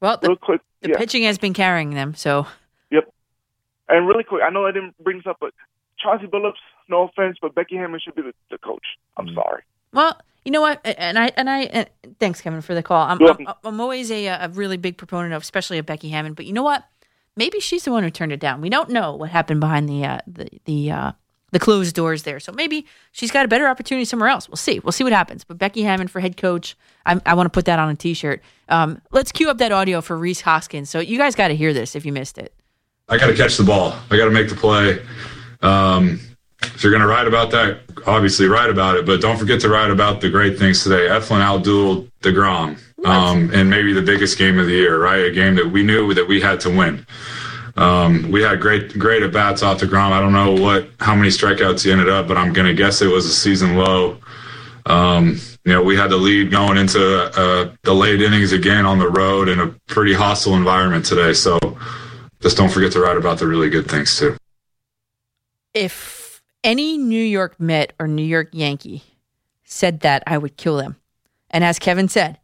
Well, 0.00 0.18
the, 0.22 0.36
quick, 0.36 0.60
the 0.82 0.90
yeah. 0.90 0.96
pitching 0.98 1.24
has 1.24 1.38
been 1.38 1.54
carrying 1.54 1.90
them, 1.94 2.14
so 2.14 2.46
Yep. 2.90 3.12
And 3.88 4.06
really 4.06 4.22
quick, 4.22 4.42
I 4.46 4.50
know 4.50 4.64
I 4.66 4.70
didn't 4.72 4.94
bring 5.02 5.16
this 5.18 5.26
up, 5.26 5.38
but 5.40 5.52
Chauncey 5.98 6.26
Billups, 6.26 6.52
no 6.88 7.04
offense, 7.08 7.38
but 7.42 7.54
Becky 7.54 7.74
Hammon 7.76 7.98
should 7.98 8.14
be 8.14 8.22
the, 8.22 8.32
the 8.50 8.58
coach. 8.58 8.84
I'm 9.16 9.26
Mm. 9.26 9.34
sorry. 9.34 9.62
Well, 9.92 10.16
you 10.44 10.52
know 10.52 10.60
what? 10.60 10.80
And 10.84 11.18
I 11.18 11.32
and 11.36 11.50
I 11.50 11.60
and 11.62 11.88
thanks, 12.20 12.40
Kevin, 12.40 12.60
for 12.60 12.74
the 12.74 12.82
call. 12.82 13.04
I'm 13.08 13.20
I'm. 13.20 13.54
I'm 13.64 13.80
always 13.80 14.10
a, 14.12 14.26
a 14.28 14.48
really 14.50 14.76
big 14.76 14.96
proponent 14.98 15.34
of, 15.34 15.42
especially 15.42 15.78
of 15.78 15.86
Becky 15.86 16.10
Hammon. 16.10 16.34
But 16.34 16.46
you 16.46 16.52
know 16.52 16.62
what? 16.62 16.84
Maybe 17.38 17.60
she's 17.60 17.84
the 17.84 17.92
one 17.92 18.02
who 18.02 18.10
turned 18.10 18.32
it 18.32 18.40
down. 18.40 18.60
We 18.60 18.68
don't 18.68 18.90
know 18.90 19.14
what 19.14 19.30
happened 19.30 19.60
behind 19.60 19.88
the 19.88 20.04
uh, 20.04 20.18
the 20.26 20.48
the 20.64 20.90
uh, 20.90 21.12
the 21.52 21.60
closed 21.60 21.94
doors 21.94 22.24
there. 22.24 22.40
So 22.40 22.50
maybe 22.50 22.84
she's 23.12 23.30
got 23.30 23.44
a 23.44 23.48
better 23.48 23.68
opportunity 23.68 24.04
somewhere 24.04 24.28
else. 24.28 24.48
We'll 24.48 24.56
see. 24.56 24.80
We'll 24.80 24.90
see 24.90 25.04
what 25.04 25.12
happens. 25.12 25.44
But 25.44 25.56
Becky 25.56 25.82
Hammon 25.82 26.08
for 26.08 26.18
head 26.18 26.36
coach, 26.36 26.76
I, 27.06 27.20
I 27.24 27.34
want 27.34 27.46
to 27.46 27.50
put 27.50 27.66
that 27.66 27.78
on 27.78 27.90
a 27.90 27.94
T-shirt. 27.94 28.42
Um, 28.68 29.00
let's 29.12 29.30
cue 29.30 29.48
up 29.48 29.58
that 29.58 29.70
audio 29.70 30.00
for 30.00 30.18
Rhys 30.18 30.40
Hoskins. 30.40 30.90
So 30.90 30.98
you 30.98 31.16
guys 31.16 31.36
got 31.36 31.48
to 31.48 31.54
hear 31.54 31.72
this 31.72 31.94
if 31.94 32.04
you 32.04 32.12
missed 32.12 32.38
it. 32.38 32.52
I 33.08 33.18
got 33.18 33.28
to 33.28 33.34
catch 33.34 33.56
the 33.56 33.62
ball. 33.62 33.94
I 34.10 34.16
got 34.16 34.24
to 34.24 34.32
make 34.32 34.48
the 34.48 34.56
play. 34.56 35.00
Um, 35.62 36.20
if 36.62 36.82
you're 36.82 36.92
going 36.92 37.02
to 37.02 37.08
write 37.08 37.28
about 37.28 37.52
that, 37.52 37.82
obviously 38.04 38.46
write 38.46 38.68
about 38.68 38.96
it, 38.96 39.06
but 39.06 39.20
don't 39.20 39.38
forget 39.38 39.60
to 39.60 39.68
write 39.68 39.92
about 39.92 40.20
the 40.20 40.28
great 40.28 40.58
things 40.58 40.82
today. 40.82 41.06
Eflin 41.06 41.40
outdueled 41.40 42.10
DeGrom 42.20 42.78
um, 43.04 43.52
in 43.52 43.68
maybe 43.70 43.92
the 43.92 44.02
biggest 44.02 44.38
game 44.38 44.58
of 44.58 44.66
the 44.66 44.72
year, 44.72 45.00
right? 45.02 45.24
A 45.24 45.30
game 45.30 45.54
that 45.56 45.70
we 45.70 45.82
knew 45.82 46.12
that 46.14 46.26
we 46.26 46.40
had 46.40 46.60
to 46.60 46.70
win. 46.70 47.06
Um, 47.76 48.30
we 48.32 48.42
had 48.42 48.60
great, 48.60 48.98
great 48.98 49.22
at 49.22 49.32
bats 49.32 49.62
off 49.62 49.78
the 49.78 49.86
ground. 49.86 50.12
I 50.12 50.20
don't 50.20 50.32
know 50.32 50.52
what, 50.52 50.88
how 50.98 51.14
many 51.14 51.28
strikeouts 51.28 51.84
he 51.84 51.92
ended 51.92 52.08
up, 52.08 52.26
but 52.26 52.36
I'm 52.36 52.52
going 52.52 52.66
to 52.66 52.74
guess 52.74 53.00
it 53.02 53.06
was 53.06 53.24
a 53.26 53.32
season 53.32 53.76
low. 53.76 54.18
Um, 54.86 55.38
you 55.64 55.72
know, 55.74 55.82
we 55.82 55.96
had 55.96 56.10
the 56.10 56.16
lead 56.16 56.50
going 56.50 56.76
into 56.76 57.00
uh, 57.38 57.72
the 57.84 57.94
late 57.94 58.20
innings 58.20 58.52
again 58.52 58.84
on 58.84 58.98
the 58.98 59.08
road 59.08 59.48
in 59.48 59.60
a 59.60 59.68
pretty 59.86 60.14
hostile 60.14 60.54
environment 60.54 61.04
today. 61.04 61.34
So 61.34 61.58
just 62.40 62.56
don't 62.56 62.70
forget 62.70 62.90
to 62.92 63.00
write 63.00 63.16
about 63.16 63.38
the 63.38 63.46
really 63.46 63.68
good 63.70 63.88
things 63.88 64.18
too. 64.18 64.36
if 65.74 66.42
any 66.64 66.98
New 66.98 67.22
York 67.22 67.60
Met 67.60 67.92
or 68.00 68.08
New 68.08 68.24
York 68.24 68.48
Yankee 68.52 69.04
said 69.64 70.00
that, 70.00 70.22
I 70.26 70.38
would 70.38 70.56
kill 70.56 70.76
them. 70.76 70.96
And 71.50 71.62
as 71.64 71.78
Kevin 71.78 72.08
said, 72.08 72.38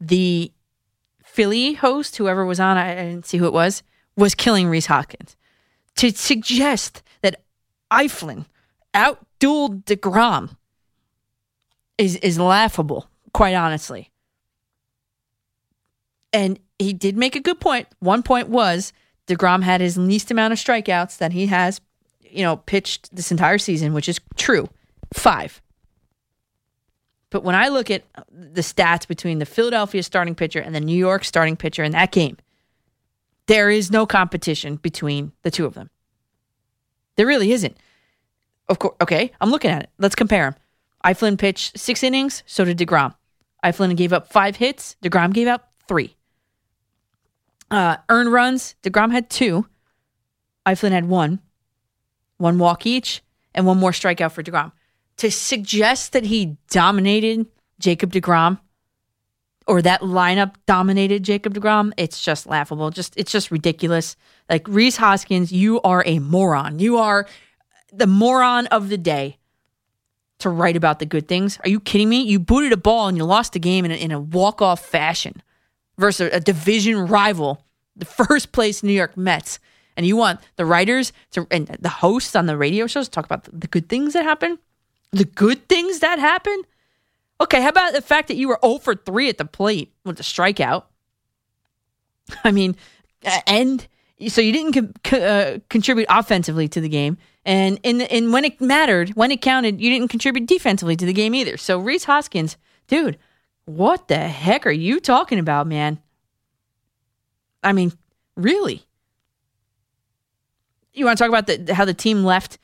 the 0.00 0.52
Philly 1.22 1.74
host, 1.74 2.16
whoever 2.16 2.44
was 2.44 2.60
on, 2.60 2.76
I 2.76 2.94
didn't 2.94 3.26
see 3.26 3.38
who 3.38 3.46
it 3.46 3.52
was, 3.52 3.82
was 4.16 4.34
killing 4.34 4.68
Rhys 4.68 4.86
Hoskins. 4.86 5.36
To 5.96 6.10
suggest 6.10 7.02
that 7.22 7.42
Eflin 7.92 8.46
outdueled 8.94 9.84
DeGrom 9.84 10.56
is, 11.98 12.16
is 12.16 12.38
laughable, 12.38 13.08
quite 13.32 13.54
honestly. 13.54 14.10
And 16.32 16.58
he 16.78 16.92
did 16.92 17.16
make 17.16 17.36
a 17.36 17.40
good 17.40 17.60
point. 17.60 17.88
One 17.98 18.22
point 18.22 18.48
was 18.48 18.92
DeGrom 19.26 19.62
had 19.62 19.80
his 19.80 19.98
least 19.98 20.30
amount 20.30 20.52
of 20.52 20.58
strikeouts 20.58 21.18
that 21.18 21.32
he 21.32 21.46
has 21.46 21.80
you 22.30 22.42
know, 22.42 22.56
pitched 22.56 23.14
this 23.14 23.30
entire 23.30 23.58
season, 23.58 23.92
which 23.92 24.08
is 24.08 24.20
true, 24.36 24.68
five. 25.12 25.60
But 27.30 27.44
when 27.44 27.54
I 27.54 27.68
look 27.68 27.90
at 27.90 28.04
the 28.30 28.60
stats 28.60 29.06
between 29.06 29.38
the 29.38 29.46
Philadelphia 29.46 30.02
starting 30.02 30.34
pitcher 30.34 30.60
and 30.60 30.74
the 30.74 30.80
New 30.80 30.96
York 30.96 31.24
starting 31.24 31.56
pitcher 31.56 31.84
in 31.84 31.92
that 31.92 32.12
game, 32.12 32.36
there 33.46 33.70
is 33.70 33.90
no 33.90 34.06
competition 34.06 34.76
between 34.76 35.32
the 35.42 35.50
two 35.50 35.64
of 35.64 35.74
them. 35.74 35.90
There 37.16 37.26
really 37.26 37.52
isn't. 37.52 37.76
Of 38.68 38.78
course, 38.78 38.96
okay, 39.00 39.32
I'm 39.40 39.50
looking 39.50 39.70
at 39.70 39.82
it. 39.84 39.90
Let's 39.98 40.14
compare 40.14 40.50
them. 40.50 40.54
Eflin 41.04 41.38
pitched 41.38 41.78
six 41.78 42.02
innings, 42.02 42.42
so 42.46 42.64
did 42.64 42.78
DeGrom. 42.78 43.14
Eflin 43.64 43.96
gave 43.96 44.12
up 44.12 44.32
five 44.32 44.56
hits, 44.56 44.96
DeGrom 45.02 45.32
gave 45.32 45.48
up 45.48 45.72
three. 45.88 46.16
Uh, 47.70 47.96
earned 48.08 48.32
runs, 48.32 48.74
DeGrom 48.82 49.12
had 49.12 49.30
two, 49.30 49.66
Eflin 50.66 50.92
had 50.92 51.08
one 51.08 51.40
one 52.40 52.58
walk 52.58 52.86
each, 52.86 53.22
and 53.54 53.66
one 53.66 53.78
more 53.78 53.90
strikeout 53.92 54.32
for 54.32 54.42
DeGrom. 54.42 54.72
To 55.20 55.30
suggest 55.30 56.14
that 56.14 56.24
he 56.24 56.56
dominated 56.70 57.46
Jacob 57.78 58.10
DeGrom 58.12 58.58
or 59.66 59.82
that 59.82 60.00
lineup 60.00 60.54
dominated 60.64 61.22
Jacob 61.24 61.52
DeGrom, 61.52 61.92
it's 61.98 62.22
just 62.22 62.46
laughable. 62.46 62.88
Just 62.88 63.14
it's 63.18 63.30
just 63.30 63.50
ridiculous. 63.50 64.16
Like 64.48 64.66
Rhys 64.66 64.96
Hoskins, 64.96 65.52
you 65.52 65.78
are 65.82 66.02
a 66.06 66.20
moron. 66.20 66.78
You 66.78 66.96
are 66.96 67.26
the 67.92 68.06
moron 68.06 68.66
of 68.68 68.88
the 68.88 68.96
day 68.96 69.36
to 70.38 70.48
write 70.48 70.74
about 70.74 71.00
the 71.00 71.06
good 71.06 71.28
things. 71.28 71.58
Are 71.64 71.68
you 71.68 71.80
kidding 71.80 72.08
me? 72.08 72.22
You 72.22 72.38
booted 72.38 72.72
a 72.72 72.78
ball 72.78 73.08
and 73.08 73.18
you 73.18 73.24
lost 73.24 73.52
the 73.52 73.58
game 73.58 73.84
in 73.84 73.90
a, 73.90 73.94
in 73.94 74.12
a 74.12 74.18
walk-off 74.18 74.82
fashion 74.82 75.42
versus 75.98 76.30
a 76.32 76.40
division 76.40 76.96
rival, 77.08 77.62
the 77.94 78.06
first 78.06 78.52
place 78.52 78.82
New 78.82 78.94
York 78.94 79.18
Mets 79.18 79.58
and 79.98 80.06
you 80.06 80.16
want 80.16 80.40
the 80.56 80.64
writers 80.64 81.12
to 81.32 81.46
and 81.50 81.66
the 81.66 81.90
hosts 81.90 82.34
on 82.34 82.46
the 82.46 82.56
radio 82.56 82.86
shows 82.86 83.06
to 83.06 83.10
talk 83.10 83.26
about 83.26 83.44
the 83.52 83.66
good 83.66 83.86
things 83.90 84.14
that 84.14 84.24
happen, 84.24 84.58
the 85.12 85.24
good 85.24 85.68
things 85.68 86.00
that 86.00 86.18
happen. 86.18 86.62
Okay, 87.40 87.62
how 87.62 87.68
about 87.68 87.92
the 87.94 88.02
fact 88.02 88.28
that 88.28 88.36
you 88.36 88.48
were 88.48 88.58
0 88.62 88.78
for 88.78 88.94
3 88.94 89.28
at 89.28 89.38
the 89.38 89.44
plate 89.44 89.92
with 90.04 90.16
the 90.18 90.22
strikeout? 90.22 90.84
I 92.44 92.52
mean, 92.52 92.76
and 93.46 93.86
So 94.28 94.40
you 94.40 94.52
didn't 94.52 95.02
co- 95.02 95.16
uh, 95.16 95.58
contribute 95.70 96.06
offensively 96.10 96.68
to 96.68 96.80
the 96.80 96.88
game, 96.88 97.16
and 97.46 97.80
in 97.82 98.02
and 98.02 98.32
when 98.32 98.44
it 98.44 98.60
mattered, 98.60 99.10
when 99.10 99.30
it 99.30 99.40
counted, 99.40 99.80
you 99.80 99.90
didn't 99.90 100.08
contribute 100.08 100.46
defensively 100.46 100.94
to 100.96 101.06
the 101.06 101.12
game 101.14 101.34
either. 101.34 101.56
So 101.56 101.78
Rhys 101.78 102.04
Hoskins, 102.04 102.58
dude, 102.86 103.18
what 103.64 104.08
the 104.08 104.18
heck 104.18 104.66
are 104.66 104.70
you 104.70 105.00
talking 105.00 105.38
about, 105.38 105.66
man? 105.66 106.00
I 107.64 107.72
mean, 107.72 107.92
really? 108.36 108.84
You 110.92 111.06
want 111.06 111.16
to 111.16 111.24
talk 111.24 111.30
about 111.30 111.46
the 111.46 111.74
how 111.74 111.86
the 111.86 111.94
team 111.94 112.24
left 112.24 112.58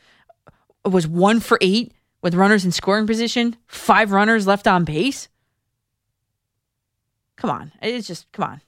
was 0.85 1.07
one 1.07 1.41
for 1.41 1.59
eight 1.63 1.93
with 2.27 2.35
runners 2.35 2.65
in 2.65 2.73
scoring 2.73 3.07
position, 3.07 3.55
five 3.69 4.11
runners 4.11 4.49
left 4.49 4.67
on 4.67 4.83
base. 4.83 5.29
Come 7.37 7.51
on, 7.51 7.71
it's 7.81 8.09
just 8.09 8.27
come 8.33 8.43
on, 8.43 8.61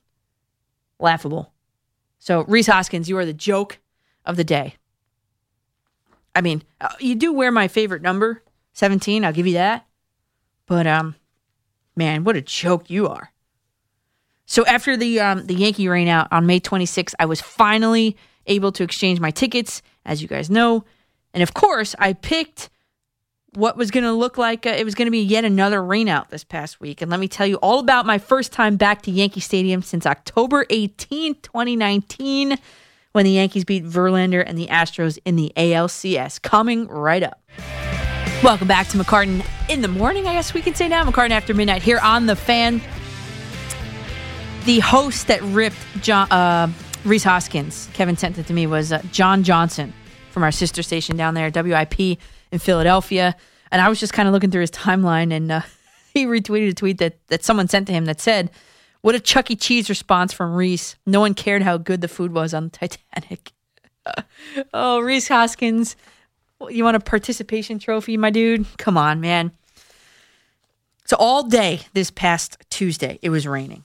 laughable. 1.00 1.52
So 2.20 2.44
Rhys 2.44 2.68
Hoskins, 2.68 3.08
you 3.08 3.18
are 3.18 3.24
the 3.24 3.32
joke 3.32 3.80
of 4.24 4.36
the 4.36 4.44
day. 4.44 4.76
I 6.36 6.40
mean, 6.40 6.62
uh, 6.80 6.90
you 7.00 7.16
do 7.16 7.32
wear 7.32 7.50
my 7.50 7.66
favorite 7.66 8.00
number, 8.00 8.44
seventeen. 8.74 9.24
I'll 9.24 9.32
give 9.32 9.48
you 9.48 9.54
that. 9.54 9.84
But 10.66 10.86
um, 10.86 11.16
man, 11.96 12.22
what 12.22 12.36
a 12.36 12.40
joke 12.40 12.88
you 12.88 13.08
are. 13.08 13.32
So 14.46 14.64
after 14.66 14.96
the 14.96 15.18
um, 15.18 15.46
the 15.46 15.54
Yankee 15.56 15.88
rain 15.88 16.06
out 16.06 16.28
on 16.30 16.46
May 16.46 16.60
26th, 16.60 17.14
I 17.18 17.26
was 17.26 17.40
finally 17.40 18.16
able 18.46 18.70
to 18.70 18.84
exchange 18.84 19.18
my 19.18 19.32
tickets, 19.32 19.82
as 20.04 20.22
you 20.22 20.28
guys 20.28 20.48
know, 20.48 20.84
and 21.34 21.42
of 21.42 21.54
course, 21.54 21.96
I 21.98 22.12
picked 22.12 22.70
what 23.54 23.76
was 23.76 23.90
going 23.90 24.04
to 24.04 24.12
look 24.12 24.36
like 24.36 24.66
uh, 24.66 24.70
it 24.70 24.84
was 24.84 24.94
going 24.94 25.06
to 25.06 25.12
be 25.12 25.20
yet 25.20 25.44
another 25.44 25.80
rainout 25.80 26.28
this 26.28 26.44
past 26.44 26.80
week. 26.80 27.00
And 27.00 27.10
let 27.10 27.20
me 27.20 27.28
tell 27.28 27.46
you 27.46 27.56
all 27.56 27.78
about 27.78 28.06
my 28.06 28.18
first 28.18 28.52
time 28.52 28.76
back 28.76 29.02
to 29.02 29.10
Yankee 29.10 29.40
Stadium 29.40 29.82
since 29.82 30.06
October 30.06 30.66
18, 30.70 31.36
2019, 31.36 32.58
when 33.12 33.24
the 33.24 33.30
Yankees 33.30 33.64
beat 33.64 33.84
Verlander 33.84 34.44
and 34.46 34.58
the 34.58 34.66
Astros 34.66 35.18
in 35.24 35.36
the 35.36 35.52
ALCS. 35.56 36.40
Coming 36.42 36.88
right 36.88 37.22
up. 37.22 37.40
Welcome 38.42 38.68
back 38.68 38.86
to 38.88 38.98
McCartan 38.98 39.44
in 39.68 39.80
the 39.80 39.88
morning, 39.88 40.26
I 40.26 40.34
guess 40.34 40.54
we 40.54 40.62
can 40.62 40.74
say 40.74 40.86
now. 40.86 41.04
McCartan 41.04 41.30
after 41.30 41.54
midnight 41.54 41.82
here 41.82 41.98
on 42.00 42.26
the 42.26 42.36
fan. 42.36 42.80
The 44.64 44.80
host 44.80 45.26
that 45.28 45.42
ripped 45.42 45.76
John, 46.02 46.30
uh, 46.30 46.70
Rhys 47.04 47.24
Hoskins, 47.24 47.88
Kevin 47.94 48.16
sent 48.16 48.38
it 48.38 48.46
to 48.46 48.52
me, 48.52 48.66
was 48.66 48.92
uh, 48.92 49.02
John 49.10 49.42
Johnson 49.42 49.94
from 50.30 50.42
our 50.42 50.52
sister 50.52 50.82
station 50.82 51.16
down 51.16 51.34
there, 51.34 51.50
WIP 51.50 52.18
in 52.52 52.58
Philadelphia. 52.58 53.36
And 53.70 53.82
I 53.82 53.88
was 53.88 54.00
just 54.00 54.12
kind 54.12 54.28
of 54.28 54.34
looking 54.34 54.50
through 54.50 54.62
his 54.62 54.70
timeline, 54.70 55.32
and 55.32 55.50
uh, 55.52 55.60
he 56.14 56.26
retweeted 56.26 56.70
a 56.70 56.74
tweet 56.74 56.98
that, 56.98 57.18
that 57.28 57.44
someone 57.44 57.68
sent 57.68 57.86
to 57.88 57.92
him 57.92 58.06
that 58.06 58.20
said, 58.20 58.50
What 59.02 59.14
a 59.14 59.20
Chuck 59.20 59.50
E. 59.50 59.56
Cheese 59.56 59.88
response 59.88 60.32
from 60.32 60.54
Rhys. 60.54 60.96
No 61.06 61.20
one 61.20 61.34
cared 61.34 61.62
how 61.62 61.76
good 61.76 62.00
the 62.00 62.08
food 62.08 62.32
was 62.32 62.54
on 62.54 62.64
the 62.64 62.70
Titanic. 62.70 63.52
oh, 64.74 65.00
Rhys 65.00 65.28
Hoskins, 65.28 65.96
you 66.68 66.84
want 66.84 66.96
a 66.96 67.00
participation 67.00 67.78
trophy, 67.78 68.16
my 68.16 68.30
dude? 68.30 68.66
Come 68.78 68.96
on, 68.96 69.20
man. 69.20 69.52
So, 71.04 71.16
all 71.18 71.44
day 71.44 71.80
this 71.94 72.10
past 72.10 72.58
Tuesday, 72.68 73.18
it 73.22 73.30
was 73.30 73.46
raining. 73.46 73.84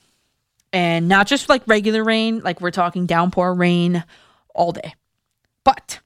And 0.72 1.08
not 1.08 1.26
just 1.26 1.48
like 1.48 1.62
regular 1.66 2.02
rain, 2.02 2.40
like 2.40 2.60
we're 2.60 2.72
talking 2.72 3.06
downpour 3.06 3.54
rain 3.54 4.04
all 4.54 4.72
day. 4.72 4.94
But 5.62 6.00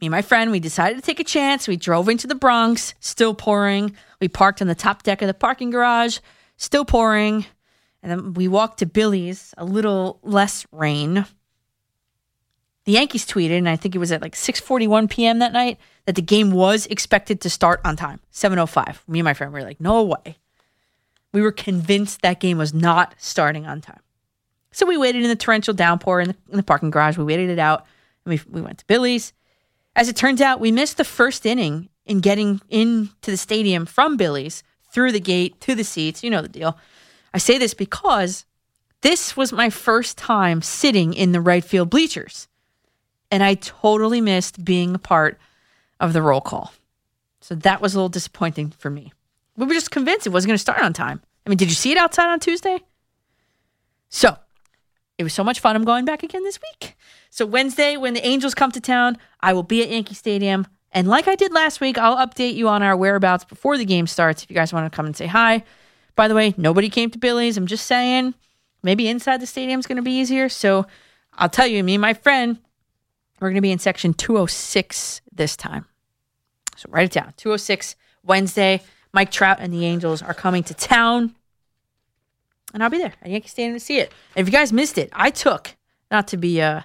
me 0.00 0.08
and 0.08 0.12
my 0.12 0.22
friend, 0.22 0.50
we 0.50 0.60
decided 0.60 0.96
to 0.96 1.02
take 1.02 1.20
a 1.20 1.24
chance. 1.24 1.66
We 1.66 1.76
drove 1.76 2.08
into 2.08 2.26
the 2.26 2.34
Bronx, 2.34 2.94
still 3.00 3.34
pouring. 3.34 3.96
We 4.20 4.28
parked 4.28 4.60
on 4.60 4.68
the 4.68 4.74
top 4.74 5.02
deck 5.02 5.22
of 5.22 5.28
the 5.28 5.34
parking 5.34 5.70
garage, 5.70 6.18
still 6.56 6.84
pouring. 6.84 7.46
And 8.02 8.10
then 8.10 8.34
we 8.34 8.48
walked 8.48 8.78
to 8.80 8.86
Billy's, 8.86 9.54
a 9.56 9.64
little 9.64 10.20
less 10.22 10.66
rain. 10.70 11.26
The 12.84 12.92
Yankees 12.92 13.26
tweeted, 13.26 13.58
and 13.58 13.68
I 13.68 13.76
think 13.76 13.94
it 13.94 13.98
was 13.98 14.12
at 14.12 14.22
like 14.22 14.34
6:41 14.34 15.10
p.m. 15.10 15.40
that 15.40 15.52
night, 15.52 15.78
that 16.04 16.14
the 16.14 16.22
game 16.22 16.52
was 16.52 16.86
expected 16.86 17.40
to 17.40 17.50
start 17.50 17.80
on 17.84 17.96
time, 17.96 18.20
7:05. 18.32 18.98
Me 19.08 19.18
and 19.18 19.24
my 19.24 19.34
friend 19.34 19.52
were 19.52 19.62
like, 19.62 19.80
"No 19.80 20.04
way." 20.04 20.38
We 21.32 21.42
were 21.42 21.52
convinced 21.52 22.22
that 22.22 22.38
game 22.38 22.58
was 22.58 22.72
not 22.72 23.14
starting 23.18 23.66
on 23.66 23.80
time. 23.80 24.00
So 24.70 24.86
we 24.86 24.96
waited 24.96 25.22
in 25.22 25.28
the 25.28 25.36
torrential 25.36 25.74
downpour 25.74 26.20
in 26.20 26.28
the, 26.28 26.36
in 26.50 26.56
the 26.56 26.62
parking 26.62 26.90
garage. 26.90 27.18
We 27.18 27.24
waited 27.24 27.50
it 27.50 27.58
out, 27.58 27.86
and 28.24 28.30
we, 28.32 28.40
we 28.48 28.62
went 28.62 28.78
to 28.78 28.86
Billy's. 28.86 29.32
As 29.96 30.10
it 30.10 30.14
turns 30.14 30.42
out, 30.42 30.60
we 30.60 30.70
missed 30.70 30.98
the 30.98 31.04
first 31.04 31.46
inning 31.46 31.88
in 32.04 32.20
getting 32.20 32.60
into 32.68 33.30
the 33.30 33.36
stadium 33.38 33.86
from 33.86 34.18
Billy's 34.18 34.62
through 34.92 35.10
the 35.10 35.20
gate 35.20 35.58
to 35.62 35.74
the 35.74 35.84
seats. 35.84 36.22
You 36.22 36.30
know 36.30 36.42
the 36.42 36.48
deal. 36.48 36.78
I 37.32 37.38
say 37.38 37.56
this 37.56 37.72
because 37.72 38.44
this 39.00 39.36
was 39.36 39.52
my 39.52 39.70
first 39.70 40.18
time 40.18 40.60
sitting 40.60 41.14
in 41.14 41.32
the 41.32 41.40
right 41.40 41.64
field 41.64 41.88
bleachers. 41.88 42.46
And 43.30 43.42
I 43.42 43.54
totally 43.54 44.20
missed 44.20 44.64
being 44.64 44.94
a 44.94 44.98
part 44.98 45.40
of 45.98 46.12
the 46.12 46.22
roll 46.22 46.42
call. 46.42 46.72
So 47.40 47.54
that 47.54 47.80
was 47.80 47.94
a 47.94 47.98
little 47.98 48.10
disappointing 48.10 48.72
for 48.72 48.90
me. 48.90 49.14
We 49.56 49.66
were 49.66 49.74
just 49.74 49.90
convinced 49.90 50.26
it 50.26 50.30
wasn't 50.30 50.50
going 50.50 50.56
to 50.56 50.62
start 50.62 50.82
on 50.82 50.92
time. 50.92 51.22
I 51.46 51.48
mean, 51.48 51.56
did 51.56 51.68
you 51.68 51.74
see 51.74 51.92
it 51.92 51.98
outside 51.98 52.28
on 52.28 52.38
Tuesday? 52.38 52.80
So 54.10 54.36
it 55.18 55.24
was 55.24 55.32
so 55.32 55.42
much 55.42 55.60
fun. 55.60 55.76
I'm 55.76 55.84
going 55.84 56.04
back 56.04 56.22
again 56.22 56.42
this 56.42 56.58
week. 56.60 56.94
So 57.30 57.46
Wednesday, 57.46 57.96
when 57.96 58.14
the 58.14 58.26
Angels 58.26 58.54
come 58.54 58.70
to 58.72 58.80
town, 58.80 59.16
I 59.40 59.52
will 59.52 59.62
be 59.62 59.82
at 59.82 59.90
Yankee 59.90 60.14
Stadium. 60.14 60.66
And 60.92 61.08
like 61.08 61.28
I 61.28 61.34
did 61.34 61.52
last 61.52 61.80
week, 61.80 61.98
I'll 61.98 62.16
update 62.16 62.54
you 62.54 62.68
on 62.68 62.82
our 62.82 62.96
whereabouts 62.96 63.44
before 63.44 63.76
the 63.76 63.84
game 63.84 64.06
starts 64.06 64.42
if 64.42 64.50
you 64.50 64.54
guys 64.54 64.72
want 64.72 64.90
to 64.90 64.94
come 64.94 65.06
and 65.06 65.16
say 65.16 65.26
hi. 65.26 65.64
By 66.14 66.28
the 66.28 66.34
way, 66.34 66.54
nobody 66.56 66.88
came 66.88 67.10
to 67.10 67.18
Billy's. 67.18 67.56
I'm 67.56 67.66
just 67.66 67.86
saying, 67.86 68.34
maybe 68.82 69.08
inside 69.08 69.40
the 69.40 69.46
stadium's 69.46 69.86
going 69.86 69.96
to 69.96 70.02
be 70.02 70.12
easier. 70.18 70.48
So 70.48 70.86
I'll 71.34 71.48
tell 71.48 71.66
you, 71.66 71.82
me 71.84 71.94
and 71.94 72.02
my 72.02 72.14
friend, 72.14 72.58
we're 73.40 73.48
going 73.48 73.56
to 73.56 73.62
be 73.62 73.72
in 73.72 73.78
section 73.78 74.14
206 74.14 75.20
this 75.32 75.56
time. 75.56 75.84
So 76.76 76.88
write 76.90 77.06
it 77.06 77.12
down 77.12 77.34
206 77.36 77.96
Wednesday. 78.22 78.82
Mike 79.12 79.30
Trout 79.30 79.58
and 79.60 79.72
the 79.72 79.84
Angels 79.84 80.22
are 80.22 80.34
coming 80.34 80.62
to 80.64 80.74
town. 80.74 81.34
And 82.74 82.82
I'll 82.82 82.90
be 82.90 82.98
there 82.98 83.14
at 83.22 83.30
Yankee 83.30 83.48
Stadium 83.48 83.74
to 83.74 83.80
see 83.80 83.98
it. 83.98 84.12
And 84.34 84.46
if 84.46 84.52
you 84.52 84.58
guys 84.58 84.72
missed 84.72 84.98
it, 84.98 85.10
I 85.12 85.30
took, 85.30 85.76
not 86.10 86.28
to 86.28 86.36
be, 86.36 86.60
uh, 86.60 86.82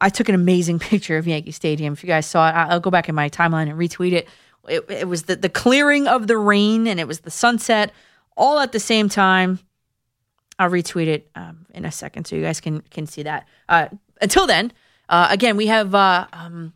I 0.00 0.08
took 0.08 0.28
an 0.28 0.34
amazing 0.34 0.78
picture 0.90 1.16
of 1.16 1.26
Yankee 1.26 1.52
Stadium. 1.52 1.92
If 1.92 2.02
you 2.02 2.06
guys 2.06 2.26
saw 2.26 2.48
it, 2.48 2.52
I'll 2.52 2.80
go 2.80 2.90
back 2.90 3.08
in 3.08 3.14
my 3.14 3.28
timeline 3.28 3.68
and 3.68 3.78
retweet 3.78 4.12
it. 4.12 4.28
It, 4.68 4.90
it 4.90 5.08
was 5.08 5.24
the, 5.24 5.36
the 5.36 5.48
clearing 5.48 6.06
of 6.06 6.26
the 6.26 6.36
rain 6.36 6.86
and 6.86 7.00
it 7.00 7.08
was 7.08 7.20
the 7.20 7.30
sunset 7.30 7.92
all 8.36 8.58
at 8.60 8.72
the 8.72 8.80
same 8.80 9.08
time. 9.08 9.58
I'll 10.58 10.70
retweet 10.70 11.06
it 11.06 11.30
um, 11.34 11.66
in 11.74 11.84
a 11.84 11.92
second 11.92 12.26
so 12.26 12.36
you 12.36 12.42
guys 12.42 12.60
can 12.60 12.80
can 12.80 13.06
see 13.06 13.22
that. 13.22 13.46
Uh, 13.68 13.88
until 14.20 14.46
then, 14.46 14.72
uh, 15.08 15.28
again, 15.30 15.56
we 15.56 15.66
have 15.66 15.94
uh, 15.94 16.26
um, 16.32 16.72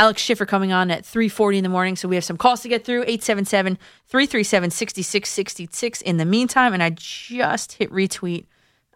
Alex 0.00 0.20
Schiffer 0.22 0.46
coming 0.46 0.72
on 0.72 0.90
at 0.90 1.02
3.40 1.02 1.58
in 1.58 1.62
the 1.62 1.68
morning, 1.68 1.94
so 1.94 2.08
we 2.08 2.14
have 2.14 2.24
some 2.24 2.38
calls 2.38 2.62
to 2.62 2.68
get 2.70 2.86
through, 2.86 3.04
877-337-6666 3.04 6.00
in 6.02 6.16
the 6.16 6.24
meantime, 6.24 6.72
and 6.72 6.82
I 6.82 6.88
just 6.88 7.74
hit 7.74 7.92
retweet 7.92 8.46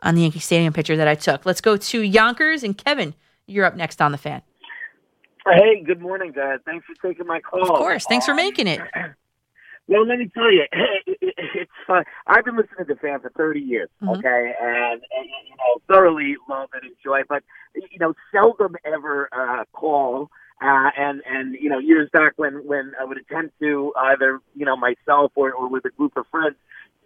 on 0.00 0.14
the 0.14 0.22
Yankee 0.22 0.38
Stadium 0.38 0.72
picture 0.72 0.96
that 0.96 1.07
I 1.07 1.14
took. 1.14 1.44
Let's 1.44 1.61
go 1.61 1.76
to 1.76 2.00
Yonkers, 2.00 2.62
and 2.62 2.74
Kevin, 2.78 3.12
you're 3.46 3.66
up 3.66 3.76
next 3.76 4.00
on 4.00 4.12
the 4.12 4.18
fan. 4.18 4.40
Hey, 5.46 5.82
good 5.84 6.00
morning, 6.00 6.32
Dad. 6.32 6.61
Thanks 6.64 6.86
for 6.86 6.94
taking 7.07 7.26
my 7.26 7.38
call. 7.40 7.61
Of 7.61 7.68
course. 7.68 8.07
Thanks 8.09 8.24
for 8.24 8.32
making 8.34 8.66
it. 8.66 8.80
Well, 9.86 10.07
let 10.07 10.18
me 10.18 10.30
tell 10.32 10.50
you, 10.50 10.64
it's 10.72 11.70
fun. 11.86 12.05
I've 12.26 12.46
been 12.46 12.57
listening 12.57 12.86
to 12.86 12.94
the 12.94 12.98
fan 12.98 13.20
for 13.20 13.28
30 13.36 13.61
years, 13.61 13.90
Mhm. 14.02 14.16
okay, 14.16 14.55
and, 14.59 14.92
and 14.92 15.02
you 15.46 15.57
know 15.59 15.76
thoroughly 15.86 16.36
love 16.48 16.70
and 16.72 16.84
enjoy, 16.90 17.20
but 17.28 17.42
you 17.74 17.98
know 17.98 18.14
seldom 18.32 18.76
ever 18.86 19.28
uh, 19.30 19.64
call. 19.74 20.30
Uh, 20.65 20.91
and 20.97 21.21
and 21.27 21.55
you 21.61 21.69
know 21.69 21.79
years 21.79 22.09
back 22.12 22.33
when 22.37 22.67
when 22.67 22.93
I 22.99 23.05
would 23.05 23.19
attempt 23.19 23.59
to 23.61 23.93
either 23.99 24.41
you 24.55 24.65
know 24.65 24.77
myself 24.77 25.33
or, 25.35 25.53
or 25.53 25.69
with 25.69 25.85
a 25.85 25.91
group 25.91 26.17
of 26.17 26.27
friends, 26.31 26.57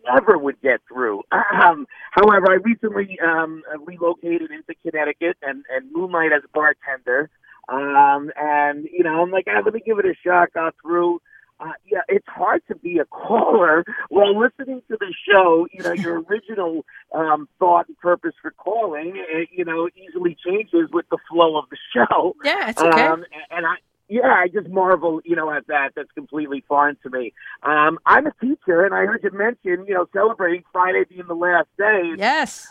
never 0.07 0.39
would 0.39 0.61
get 0.63 0.81
through. 0.89 1.23
Um, 1.61 1.87
however, 2.13 2.53
I 2.53 2.55
recently 2.55 3.19
um, 3.21 3.63
relocated 3.85 4.53
into 4.53 4.75
Connecticut 4.85 5.37
and 5.43 5.65
and 5.75 5.91
moonlight 5.93 6.31
as 6.33 6.43
a 6.45 6.49
bartender. 6.55 7.31
Um, 7.69 8.31
and 8.37 8.89
you 8.93 9.03
know 9.03 9.21
I'm 9.23 9.33
like, 9.33 9.47
ah, 9.49 9.61
let 9.65 9.75
me 9.75 9.83
give 9.85 9.99
it 9.99 10.07
a 10.07 10.15
shot. 10.25 10.53
Got 10.53 10.75
through 10.81 11.21
uh, 11.61 11.73
yeah, 11.91 12.01
it's 12.09 12.27
hard 12.29 12.63
to 12.69 12.77
be 12.77 12.99
a 12.99 13.05
caller 13.07 13.85
while 14.09 14.39
listening 14.39 14.83
to 14.89 14.97
the 14.99 15.13
show. 15.29 15.67
You 15.73 15.83
know, 15.83 15.93
your 15.93 16.23
original 16.29 16.85
um, 17.13 17.49
thought 17.59 17.89
and 17.89 17.99
purpose 17.99 18.35
for 18.41 18.51
calling, 18.53 19.23
uh, 19.35 19.41
you 19.51 19.65
know, 19.65 19.89
easily 19.97 20.37
changes 20.45 20.89
with 20.93 21.07
the 21.11 21.19
flow 21.31 21.57
of 21.57 21.65
the 21.71 21.77
show. 21.95 22.37
Yeah, 22.45 22.71
it's 22.71 22.81
okay. 22.81 23.07
Um, 23.07 23.25
and 23.51 23.67
I, 23.67 23.75
yeah, 24.09 24.27
I 24.27 24.49
just 24.49 24.69
marvel, 24.69 25.21
you 25.25 25.37
know, 25.37 25.53
at 25.53 25.67
that. 25.67 25.91
That's 25.95 26.11
completely 26.13 26.65
foreign 26.67 26.97
to 27.03 27.11
me. 27.11 27.33
Um, 27.63 27.99
I'm 28.07 28.27
a 28.27 28.33
teacher, 28.41 28.85
and 28.85 28.95
I 28.95 29.05
heard 29.05 29.21
you 29.23 29.31
mention, 29.33 29.87
you 29.87 29.95
know, 29.95 30.07
celebrating 30.13 30.65
Friday 30.73 31.05
being 31.09 31.27
the 31.29 31.35
last 31.35 31.69
day. 31.77 32.15
Yes. 32.17 32.67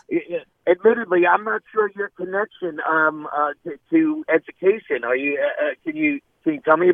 Admittedly, 0.66 1.26
I'm 1.26 1.44
not 1.44 1.62
sure 1.72 1.90
your 1.94 2.10
connection 2.10 2.78
um, 2.90 3.26
uh, 3.26 3.52
to, 3.64 3.78
to 3.90 4.24
education. 4.28 5.04
Are 5.04 5.16
you? 5.16 5.40
Uh, 5.40 5.64
uh, 5.64 5.70
can 5.84 5.96
you? 5.96 6.20
Can 6.48 6.54
you 6.54 6.60
tell 6.62 6.76
me 6.78 6.90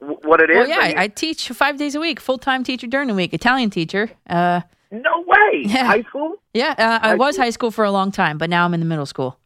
what 0.00 0.40
it 0.40 0.50
is? 0.50 0.56
Well, 0.56 0.68
yeah, 0.68 0.78
I, 0.80 0.88
you- 0.88 0.94
I 0.98 1.08
teach 1.08 1.48
five 1.50 1.76
days 1.78 1.94
a 1.94 2.00
week, 2.00 2.18
full 2.18 2.38
time 2.38 2.64
teacher 2.64 2.88
during 2.88 3.06
the 3.06 3.14
week, 3.14 3.32
Italian 3.32 3.70
teacher. 3.70 4.10
Uh, 4.28 4.62
no 4.90 5.22
way. 5.24 5.62
Yeah. 5.62 5.84
High 5.86 6.02
school? 6.02 6.34
yeah, 6.54 6.74
uh, 6.76 6.98
I 7.06 7.14
was 7.14 7.36
high 7.36 7.50
school 7.50 7.70
for 7.70 7.84
a 7.84 7.90
long 7.92 8.10
time, 8.10 8.36
but 8.38 8.50
now 8.50 8.64
I'm 8.64 8.74
in 8.74 8.80
the 8.80 8.86
middle 8.86 9.06
school. 9.06 9.38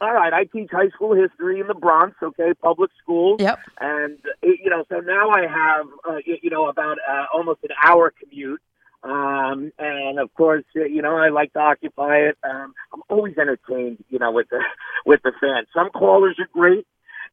all 0.00 0.12
right, 0.14 0.32
I 0.32 0.44
teach 0.44 0.68
high 0.70 0.90
school 0.90 1.14
history 1.14 1.58
in 1.60 1.66
the 1.66 1.74
Bronx, 1.74 2.16
okay, 2.22 2.52
public 2.62 2.90
school. 3.02 3.36
Yep. 3.40 3.58
And 3.80 4.18
it, 4.42 4.60
you 4.62 4.70
know, 4.70 4.84
so 4.88 5.00
now 5.00 5.30
I 5.30 5.42
have 5.42 5.86
uh, 6.08 6.16
you, 6.24 6.36
you 6.42 6.50
know 6.50 6.66
about 6.68 6.98
uh, 7.10 7.24
almost 7.34 7.60
an 7.64 7.70
hour 7.82 8.12
commute. 8.20 8.60
Um, 9.02 9.70
and 9.78 10.18
of 10.18 10.32
course, 10.34 10.64
uh, 10.76 10.84
you 10.84 11.02
know, 11.02 11.16
I 11.16 11.28
like 11.28 11.52
to 11.54 11.58
occupy 11.58 12.16
it. 12.28 12.38
Um, 12.42 12.74
I'm 12.92 13.02
always 13.10 13.36
entertained, 13.38 14.02
you 14.08 14.18
know, 14.20 14.30
with 14.30 14.48
the 14.50 14.60
with 15.06 15.20
the 15.24 15.32
fans. 15.40 15.66
Some 15.74 15.90
callers 15.90 16.36
are 16.38 16.48
great, 16.52 16.86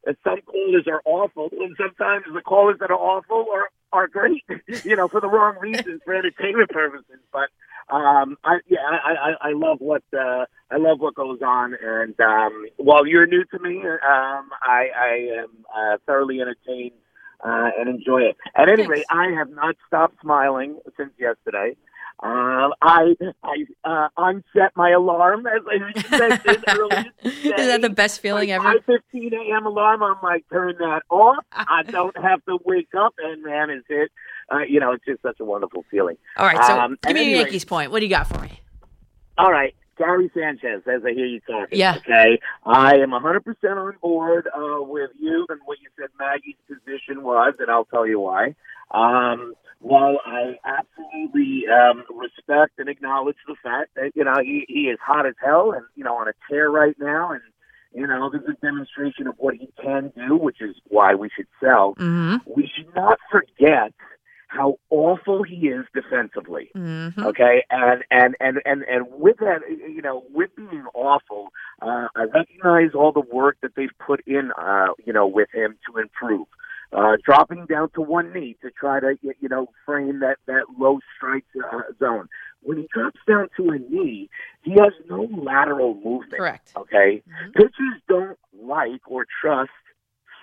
and 0.06 0.18
some 0.24 0.41
callers 0.41 0.88
are 0.88 1.02
awful, 1.06 1.49
and 1.52 1.76
sometimes 1.78 2.26
the 2.34 2.41
callers 2.41 2.78
that 2.80 2.91
are 2.91 2.99
awful 2.99 3.47
are 3.54 3.70
are 3.93 4.08
great, 4.08 4.43
you 4.86 4.95
know, 4.95 5.08
for 5.08 5.20
the 5.20 5.28
wrong 5.28 5.58
reasons, 5.60 6.02
for 6.06 6.14
entertainment 6.16 6.70
purposes. 6.70 7.20
But 7.32 7.49
um, 7.93 8.38
I 8.43 8.60
yeah, 8.68 8.80
I, 8.82 9.12
I, 9.12 9.49
I 9.49 9.54
love 9.54 9.78
what 9.80 10.04
uh, 10.14 10.45
I 10.72 10.78
love 10.78 10.99
what 10.99 11.16
goes 11.16 11.39
on, 11.41 11.76
and 11.82 12.20
um, 12.20 12.66
while 12.78 13.06
you're 13.06 13.28
new 13.28 13.43
to 13.45 13.60
me, 13.60 13.82
um, 13.82 14.49
I, 14.62 14.88
I 14.95 15.41
am 15.41 15.49
uh, 15.76 15.97
thoroughly 16.06 16.39
entertained 16.41 16.93
uh, 17.43 17.70
and 17.78 17.89
enjoy 17.89 18.22
it. 18.22 18.38
At 18.56 18.70
any 18.70 18.88
rate, 18.88 19.06
I 19.10 19.32
have 19.38 19.49
not 19.49 19.76
stopped 19.88 20.16
smiling 20.22 20.80
since 20.97 21.12
yesterday. 21.20 21.76
Uh, 22.24 22.70
I 22.82 23.16
I 23.43 23.66
uh, 23.84 24.07
unset 24.18 24.72
my 24.76 24.91
alarm 24.91 25.47
as 25.47 25.62
I 25.68 25.80
mentioned 26.18 26.64
earlier. 26.68 27.05
Is 27.24 27.68
that 27.68 27.82
the 27.82 27.89
best 27.89 28.20
feeling 28.22 28.51
ever? 28.51 28.74
15 28.86 29.34
a.m. 29.34 29.66
alarm. 29.66 30.03
I'm 30.03 30.18
like, 30.22 30.45
turn 30.51 30.76
that 30.80 31.01
off. 31.09 31.43
I 31.51 31.82
don't 31.89 32.16
have 32.22 32.43
to 32.45 32.59
wake 32.64 32.93
up, 32.95 33.16
and 33.18 33.41
man, 33.43 33.70
is 33.72 33.84
it? 33.89 34.12
Uh, 34.51 34.59
you 34.59 34.80
know, 34.80 34.91
it's 34.91 35.05
just 35.05 35.22
such 35.24 35.39
a 35.39 35.45
wonderful 35.45 35.84
feeling. 35.89 36.18
All 36.38 36.45
right, 36.45 36.64
so 36.66 36.80
Um, 36.80 36.97
give 37.01 37.14
me 37.16 37.22
any 37.22 37.34
a 37.34 37.38
rate- 37.38 37.41
Yankees 37.45 37.66
point. 37.66 37.89
What 37.91 37.99
do 38.01 38.05
you 38.05 38.09
got 38.12 38.28
for 38.28 38.38
me? 38.39 38.59
all 39.38 39.51
right, 39.51 39.74
Gary 39.97 40.30
Sanchez, 40.36 40.84
as 40.88 41.01
I 41.03 41.14
hear 41.14 41.26
you 41.26 41.39
talking. 41.39 41.80
Yeah. 41.80 41.95
Okay. 41.97 42.39
I 42.66 42.97
am 42.97 43.09
100% 43.12 43.41
on 43.64 43.93
board 44.01 44.47
uh, 44.55 44.84
with 44.84 45.09
you 45.20 45.45
and 45.49 45.59
what 45.66 45.80
you 45.82 45.89
said 45.97 46.09
Maggie's 46.20 46.55
position 46.68 47.24
was, 47.24 47.55
and 47.59 47.72
I'll 47.72 47.86
tell 47.86 48.05
you 48.05 48.20
why. 48.20 48.53
Um, 48.91 49.53
while 49.82 50.19
I 50.25 50.57
absolutely 50.63 51.63
um, 51.67 52.03
respect 52.15 52.73
and 52.77 52.88
acknowledge 52.88 53.38
the 53.47 53.55
fact 53.63 53.91
that, 53.95 54.11
you 54.15 54.23
know, 54.23 54.36
he, 54.41 54.65
he 54.67 54.82
is 54.82 54.99
hot 55.03 55.25
as 55.25 55.34
hell 55.43 55.71
and, 55.71 55.84
you 55.95 56.03
know, 56.03 56.15
on 56.15 56.27
a 56.27 56.34
tear 56.49 56.69
right 56.69 56.95
now, 56.99 57.32
and, 57.32 57.41
you 57.91 58.05
know, 58.05 58.29
this 58.29 58.41
is 58.43 58.55
a 58.61 58.65
demonstration 58.65 59.27
of 59.27 59.36
what 59.38 59.55
he 59.55 59.69
can 59.82 60.13
do, 60.15 60.38
which 60.38 60.61
is 60.61 60.75
why 60.88 61.15
we 61.15 61.29
should 61.36 61.47
sell. 61.59 61.95
Mm-hmm. 61.95 62.38
We 62.55 62.69
should 62.73 62.93
not 62.95 63.19
forget 63.32 63.93
how 64.47 64.77
awful 64.89 65.43
he 65.43 65.67
is 65.67 65.86
defensively. 65.93 66.69
Mm-hmm. 66.75 67.23
Okay, 67.23 67.63
and 67.69 68.03
and 68.11 68.36
and 68.39 68.59
and 68.65 68.84
and 68.84 69.05
with 69.09 69.38
that, 69.38 69.61
you 69.69 70.01
know, 70.01 70.23
with 70.34 70.53
being 70.57 70.86
awful, 70.93 71.53
uh, 71.82 72.07
I 72.15 72.23
recognize 72.23 72.91
all 72.93 73.13
the 73.13 73.21
work 73.21 73.57
that 73.61 73.75
they've 73.75 73.97
put 74.05 74.21
in, 74.27 74.51
uh, 74.57 74.88
you 75.05 75.13
know, 75.13 75.25
with 75.25 75.47
him 75.53 75.77
to 75.89 75.99
improve. 75.99 76.47
Uh, 76.93 77.15
dropping 77.23 77.65
down 77.67 77.89
to 77.91 78.01
one 78.01 78.33
knee 78.33 78.57
to 78.61 78.69
try 78.69 78.99
to, 78.99 79.17
you 79.21 79.47
know, 79.47 79.67
frame 79.85 80.19
that 80.19 80.37
that 80.45 80.63
low 80.77 80.99
strike 81.15 81.45
uh, 81.71 81.81
zone. 81.99 82.27
When 82.63 82.77
he 82.77 82.87
drops 82.93 83.19
down 83.25 83.47
to 83.57 83.69
a 83.69 83.79
knee, 83.79 84.29
he 84.61 84.71
has 84.71 84.91
no 85.09 85.29
lateral 85.31 85.95
movement. 85.95 86.37
Correct. 86.37 86.73
Okay, 86.75 87.23
pitchers 87.53 88.01
don't 88.09 88.37
like 88.61 89.01
or 89.07 89.25
trust 89.41 89.71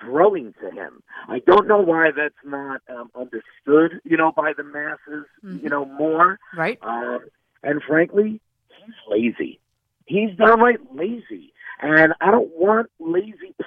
throwing 0.01 0.55
to 0.61 0.71
him. 0.71 1.03
I 1.29 1.41
don't 1.41 1.69
know 1.69 1.81
why 1.81 2.11
that's 2.17 2.35
not 2.45 2.83
um, 2.89 3.11
understood, 3.15 4.01
you 4.05 4.17
know, 4.17 4.33
by 4.33 4.53
the 4.57 4.65
masses, 4.65 5.27
you 5.43 5.69
know, 5.69 5.85
more. 5.85 6.39
Right. 6.57 6.79
Um, 6.83 7.21
and 7.63 7.83
frankly, 7.83 8.41
he's 8.69 8.95
lazy. 9.09 9.61
He's 10.07 10.37
downright 10.37 10.95
lazy. 10.95 11.53
And 11.81 12.15
I 12.21 12.31
don't 12.31 12.51
want 12.57 12.91
lazy. 12.99 13.55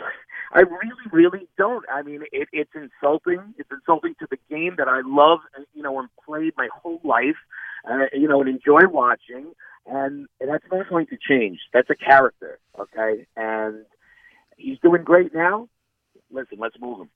I 0.53 0.61
really, 0.61 1.07
really 1.11 1.47
don't. 1.57 1.85
I 1.93 2.01
mean, 2.01 2.23
it, 2.31 2.49
it's 2.51 2.71
insulting. 2.75 3.53
It's 3.57 3.69
insulting 3.71 4.15
to 4.19 4.27
the 4.29 4.37
game 4.49 4.75
that 4.77 4.87
I 4.87 5.01
love, 5.05 5.39
and 5.55 5.65
you 5.73 5.81
know, 5.81 5.99
and 5.99 6.09
played 6.25 6.53
my 6.57 6.67
whole 6.73 6.99
life, 7.03 7.37
uh, 7.89 8.05
you 8.13 8.27
know, 8.27 8.41
and 8.41 8.49
enjoy 8.49 8.87
watching. 8.87 9.53
And 9.85 10.27
that's 10.39 10.65
not 10.71 10.89
going 10.89 11.07
to 11.07 11.17
change. 11.17 11.59
That's 11.73 11.89
a 11.89 11.95
character, 11.95 12.59
okay? 12.79 13.25
And 13.35 13.85
he's 14.57 14.77
doing 14.79 15.03
great 15.03 15.33
now. 15.33 15.69
Listen, 16.31 16.59
let's 16.59 16.75
move 16.79 16.99
him. 16.99 17.09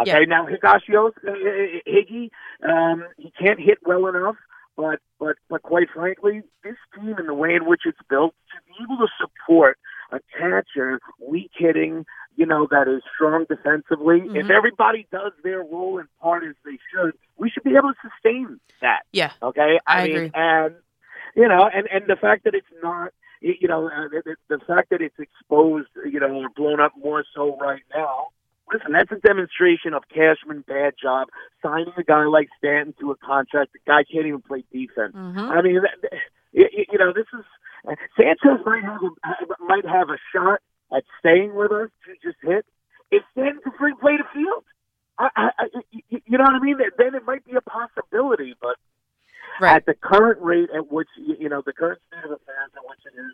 Okay, 0.00 0.10
Yeah. 0.20 0.24
now 0.26 0.46
Higashios, 0.46 1.12
uh, 1.26 1.30
uh, 1.30 1.80
Higgy, 1.86 2.30
um, 2.66 3.04
he 3.16 3.32
can't 3.38 3.60
hit 3.60 3.78
well 3.84 4.06
enough, 4.06 4.36
but 4.76 5.00
but 5.18 5.36
but 5.48 5.62
quite 5.62 5.88
frankly, 5.94 6.42
this 6.64 6.76
team 6.94 7.16
and 7.18 7.28
the 7.28 7.34
way 7.34 7.54
in 7.54 7.64
which 7.66 7.82
it's 7.84 7.98
built 8.08 8.34
to 8.50 8.56
be 8.66 8.82
able 8.82 8.98
to 8.98 9.08
support 9.20 9.78
a 10.10 10.20
catcher, 10.38 11.00
weak 11.26 11.50
hitting, 11.56 12.04
you 12.36 12.46
know, 12.46 12.66
that 12.70 12.88
is 12.88 13.02
strong 13.14 13.44
defensively. 13.48 14.22
If 14.34 14.46
Mhm. 14.46 14.50
everybody 14.50 15.06
does 15.12 15.32
their 15.42 15.60
role 15.62 15.98
and 15.98 16.08
part 16.20 16.44
as 16.44 16.54
they 16.64 16.78
should, 16.90 17.12
we 17.36 17.50
should 17.50 17.62
be 17.64 17.76
able 17.76 17.92
to 17.92 17.98
sustain 18.10 18.58
that. 18.80 19.02
Yeah. 19.12 19.32
Okay, 19.42 19.78
I 19.86 20.06
mean, 20.06 20.16
agree. 20.16 20.30
and 20.34 20.74
you 21.36 21.48
know, 21.48 21.66
and 21.72 21.86
and 21.90 22.06
the 22.06 22.16
fact 22.16 22.44
that 22.44 22.54
it's 22.54 22.66
not, 22.82 23.12
you 23.40 23.68
know, 23.68 23.88
uh, 23.88 24.08
the, 24.08 24.36
the 24.48 24.58
fact 24.66 24.90
that 24.90 25.00
it's 25.00 25.18
exposed, 25.18 25.88
you 26.04 26.20
know, 26.20 26.32
or 26.34 26.48
blown 26.50 26.80
up 26.80 26.92
more 26.96 27.24
so 27.34 27.56
right 27.58 27.82
now. 27.94 28.28
Listen, 28.72 28.92
that's 28.92 29.10
a 29.12 29.16
demonstration 29.16 29.92
of 29.92 30.02
Cashman 30.08 30.62
bad 30.66 30.94
job 31.02 31.28
signing 31.62 31.92
a 31.96 32.02
guy 32.02 32.24
like 32.24 32.48
Stanton 32.56 32.94
to 33.00 33.10
a 33.10 33.16
contract. 33.16 33.72
The 33.74 33.80
guy 33.86 34.04
can't 34.04 34.24
even 34.26 34.40
play 34.40 34.64
defense. 34.72 35.14
Mm-hmm. 35.14 35.38
I 35.38 35.60
mean, 35.62 35.74
that, 35.82 35.90
that- 36.00 36.12
y- 36.54 36.70
y- 36.72 36.86
you 36.90 36.98
know, 36.98 37.12
this 37.12 37.26
is 37.34 37.44
Sanchez 38.16 38.64
might 38.64 38.84
have 38.84 39.02
a, 39.02 39.64
might 39.64 39.84
have 39.84 40.08
a 40.10 40.16
shot 40.32 40.60
at 40.94 41.04
staying 41.18 41.54
with 41.54 41.72
us 41.72 41.88
to 42.06 42.12
just 42.22 42.38
hit 42.42 42.64
if 43.10 43.22
Stanton 43.32 43.60
can 43.62 43.72
free 43.78 43.94
play 44.00 44.16
the 44.16 44.24
field. 44.32 44.64
I, 45.18 45.28
I, 45.36 45.50
I, 45.58 45.66
you 46.08 46.38
know 46.38 46.44
what 46.44 46.54
I 46.54 46.58
mean? 46.60 46.78
Then 46.98 47.14
it 47.14 47.24
might 47.26 47.44
be 47.44 47.52
a 47.56 47.60
possibility, 47.60 48.54
but 48.60 48.76
Right. 49.60 49.76
at 49.76 49.86
the 49.86 49.94
current 49.94 50.40
rate 50.40 50.70
at 50.74 50.90
which 50.90 51.08
you 51.16 51.48
know 51.48 51.62
the 51.64 51.74
current 51.74 52.00
state 52.08 52.24
of 52.24 52.32
affairs 52.32 52.70
at 52.74 52.82
which 52.88 53.00
it 53.04 53.18
is, 53.18 53.32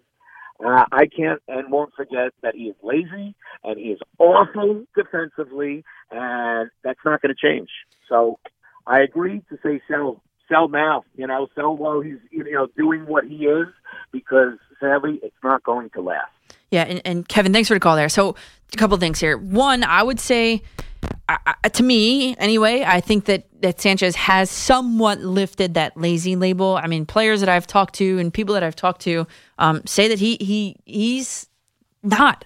uh, 0.66 0.84
I 0.90 1.06
can't 1.06 1.40
and 1.46 1.70
won't 1.70 1.94
forget 1.94 2.32
that 2.42 2.56
he 2.56 2.64
is 2.64 2.76
lazy 2.82 3.34
and 3.62 3.78
he 3.78 3.92
is 3.92 4.00
awful 4.18 4.84
defensively, 4.96 5.84
and 6.10 6.70
that's 6.82 6.98
not 7.04 7.22
going 7.22 7.34
to 7.34 7.40
change. 7.40 7.68
So 8.08 8.38
I 8.86 9.00
agree 9.00 9.42
to 9.48 9.58
say 9.62 9.80
sell 9.88 10.22
sell 10.48 10.68
now. 10.68 11.04
You 11.16 11.26
know, 11.26 11.48
sell 11.54 11.76
while 11.76 12.00
he's 12.00 12.18
you 12.30 12.50
know 12.52 12.68
doing 12.76 13.06
what 13.06 13.24
he 13.24 13.46
is 13.46 13.66
because 14.12 14.54
sadly 14.80 15.20
it's 15.22 15.36
not 15.42 15.62
going 15.62 15.90
to 15.90 16.00
last. 16.00 16.30
Yeah, 16.70 16.82
and, 16.82 17.00
and 17.04 17.28
Kevin, 17.28 17.52
thanks 17.52 17.68
for 17.68 17.74
the 17.74 17.80
call 17.80 17.96
there. 17.96 18.08
So, 18.08 18.34
a 18.72 18.76
couple 18.76 18.96
things 18.98 19.18
here. 19.18 19.38
One, 19.38 19.82
I 19.84 20.02
would 20.02 20.20
say, 20.20 20.62
I, 21.28 21.54
to 21.72 21.82
me 21.82 22.36
anyway, 22.36 22.84
I 22.86 23.00
think 23.00 23.24
that 23.24 23.46
that 23.62 23.80
Sanchez 23.80 24.16
has 24.16 24.50
somewhat 24.50 25.20
lifted 25.20 25.74
that 25.74 25.96
lazy 25.96 26.36
label. 26.36 26.78
I 26.82 26.86
mean, 26.86 27.06
players 27.06 27.40
that 27.40 27.48
I've 27.48 27.66
talked 27.66 27.94
to 27.96 28.18
and 28.18 28.32
people 28.32 28.54
that 28.54 28.62
I've 28.62 28.76
talked 28.76 29.02
to 29.02 29.26
um, 29.58 29.82
say 29.86 30.08
that 30.08 30.18
he 30.18 30.36
he 30.40 30.76
he's 30.84 31.48
not. 32.02 32.44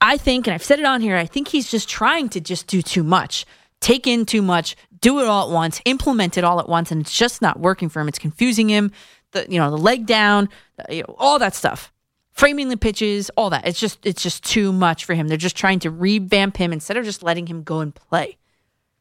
I 0.00 0.18
think, 0.18 0.46
and 0.46 0.54
I've 0.54 0.62
said 0.62 0.78
it 0.78 0.84
on 0.84 1.00
here, 1.00 1.16
I 1.16 1.24
think 1.24 1.48
he's 1.48 1.70
just 1.70 1.88
trying 1.88 2.28
to 2.30 2.40
just 2.40 2.66
do 2.66 2.82
too 2.82 3.02
much, 3.02 3.46
take 3.80 4.06
in 4.06 4.26
too 4.26 4.42
much, 4.42 4.76
do 5.00 5.20
it 5.20 5.26
all 5.26 5.48
at 5.48 5.52
once, 5.52 5.80
implement 5.84 6.38
it 6.38 6.44
all 6.44 6.60
at 6.60 6.68
once, 6.68 6.90
and 6.90 7.00
it's 7.00 7.16
just 7.16 7.42
not 7.42 7.60
working 7.60 7.88
for 7.88 8.00
him. 8.00 8.08
It's 8.08 8.18
confusing 8.18 8.68
him. 8.68 8.92
The 9.32 9.46
you 9.48 9.58
know 9.58 9.70
the 9.70 9.78
leg 9.78 10.06
down, 10.06 10.48
you 10.88 11.02
know, 11.02 11.14
all 11.18 11.38
that 11.38 11.54
stuff, 11.54 11.92
framing 12.32 12.68
the 12.68 12.76
pitches, 12.76 13.30
all 13.36 13.50
that. 13.50 13.66
It's 13.66 13.80
just 13.80 14.04
it's 14.06 14.22
just 14.22 14.44
too 14.44 14.72
much 14.72 15.04
for 15.04 15.14
him. 15.14 15.28
They're 15.28 15.36
just 15.36 15.56
trying 15.56 15.80
to 15.80 15.90
revamp 15.90 16.56
him 16.56 16.72
instead 16.72 16.96
of 16.96 17.04
just 17.04 17.22
letting 17.22 17.46
him 17.46 17.62
go 17.62 17.80
and 17.80 17.94
play. 17.94 18.38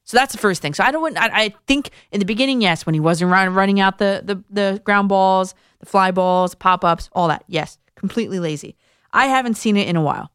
So 0.03 0.17
that's 0.17 0.33
the 0.33 0.37
first 0.37 0.61
thing. 0.61 0.73
So 0.73 0.83
I 0.83 0.91
don't. 0.91 1.17
I, 1.17 1.29
I 1.33 1.55
think 1.67 1.89
in 2.11 2.19
the 2.19 2.25
beginning, 2.25 2.61
yes, 2.61 2.85
when 2.85 2.93
he 2.93 2.99
wasn't 2.99 3.31
run, 3.31 3.53
running 3.53 3.79
out 3.79 3.97
the, 3.97 4.21
the 4.23 4.43
the 4.49 4.81
ground 4.83 5.09
balls, 5.09 5.55
the 5.79 5.85
fly 5.85 6.11
balls, 6.11 6.55
pop 6.55 6.85
ups, 6.85 7.09
all 7.13 7.27
that. 7.27 7.43
Yes, 7.47 7.77
completely 7.95 8.39
lazy. 8.39 8.75
I 9.11 9.25
haven't 9.27 9.55
seen 9.55 9.77
it 9.77 9.87
in 9.87 9.95
a 9.95 10.01
while. 10.01 10.31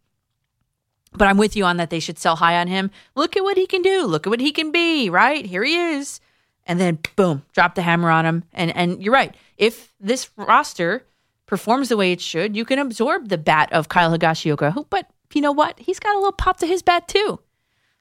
But 1.13 1.29
I'm 1.29 1.39
with 1.39 1.57
you 1.57 1.65
on 1.65 1.77
that 1.79 1.91
they 1.91 2.01
should 2.01 2.19
sell 2.19 2.37
high 2.37 2.61
on 2.61 2.69
him. 2.69 2.91
Look 3.15 3.37
at 3.37 3.43
what 3.43 3.57
he 3.57 3.67
can 3.67 3.83
do. 3.83 4.05
Look 4.05 4.27
at 4.27 4.31
what 4.31 4.41
he 4.41 4.53
can 4.53 4.71
be, 4.71 5.11
right? 5.11 5.45
Here 5.45 5.65
he 5.65 5.77
is. 5.77 6.21
And 6.67 6.81
then 6.81 6.99
boom, 7.17 7.43
drop 7.53 7.75
the 7.75 7.83
hammer 7.83 8.11
on 8.11 8.25
him. 8.25 8.45
And 8.53 8.75
and 8.77 9.03
you're 9.03 9.13
right. 9.13 9.35
If 9.57 9.93
this 9.99 10.31
roster 10.37 11.05
performs 11.47 11.89
the 11.89 11.97
way 11.97 12.13
it 12.13 12.21
should, 12.21 12.57
you 12.57 12.65
can 12.65 12.79
absorb 12.79 13.29
the 13.29 13.39
bat 13.39 13.73
of 13.73 13.89
Kyle 13.89 14.17
Higashioka. 14.17 14.87
But 14.89 15.11
you 15.35 15.41
know 15.41 15.53
what? 15.53 15.79
He's 15.81 15.99
got 15.99 16.15
a 16.15 16.19
little 16.19 16.33
pop 16.33 16.59
to 16.59 16.67
his 16.67 16.83
bat 16.83 17.09
too. 17.09 17.41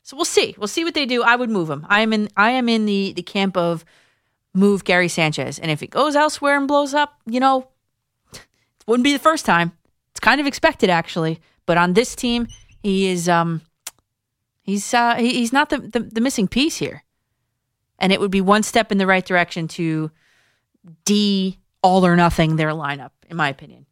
So 0.04 0.16
we'll 0.16 0.26
see. 0.26 0.56
We'll 0.58 0.68
see 0.68 0.84
what 0.84 0.94
they 0.94 1.06
do. 1.06 1.24
I 1.24 1.36
would 1.36 1.50
move 1.50 1.70
him. 1.70 1.86
I 1.90 2.02
am 2.02 2.14
in 2.14 2.30
I 2.38 2.52
am 2.52 2.70
in 2.70 2.86
the 2.86 3.14
the 3.14 3.24
camp 3.24 3.58
of 3.58 3.84
move 4.54 4.84
Gary 4.84 5.08
Sanchez. 5.08 5.58
And 5.58 5.72
if 5.72 5.82
it 5.82 5.90
goes 5.90 6.16
elsewhere 6.16 6.58
and 6.58 6.68
blows 6.68 6.94
up, 6.94 7.20
you 7.26 7.40
know, 7.40 7.68
it 8.34 8.46
wouldn't 8.88 9.04
be 9.04 9.14
the 9.14 9.20
first 9.20 9.46
time. 9.46 9.72
It's 10.12 10.20
kind 10.20 10.40
of 10.40 10.48
expected 10.48 10.90
actually. 10.90 11.40
But 11.66 11.78
on 11.78 11.94
this 11.94 12.16
team, 12.16 12.48
he 12.82 13.08
is 13.08 13.30
um 13.30 13.62
he's 14.62 14.94
uh 14.94 15.16
he, 15.16 15.34
he's 15.34 15.54
not 15.54 15.70
the, 15.70 15.80
the 15.80 16.00
the 16.00 16.22
missing 16.22 16.48
piece 16.48 16.78
here. 16.78 17.04
And 18.02 18.14
it 18.14 18.20
would 18.22 18.32
be 18.32 18.42
one 18.42 18.64
step 18.64 18.92
in 18.92 18.98
the 18.98 19.08
right 19.08 19.26
direction 19.26 19.68
to 19.70 20.10
D 21.04 21.60
all 21.82 22.06
or 22.06 22.16
nothing 22.16 22.56
their 22.56 22.70
lineup, 22.72 23.12
in 23.30 23.36
my 23.36 23.50
opinion. 23.50 23.86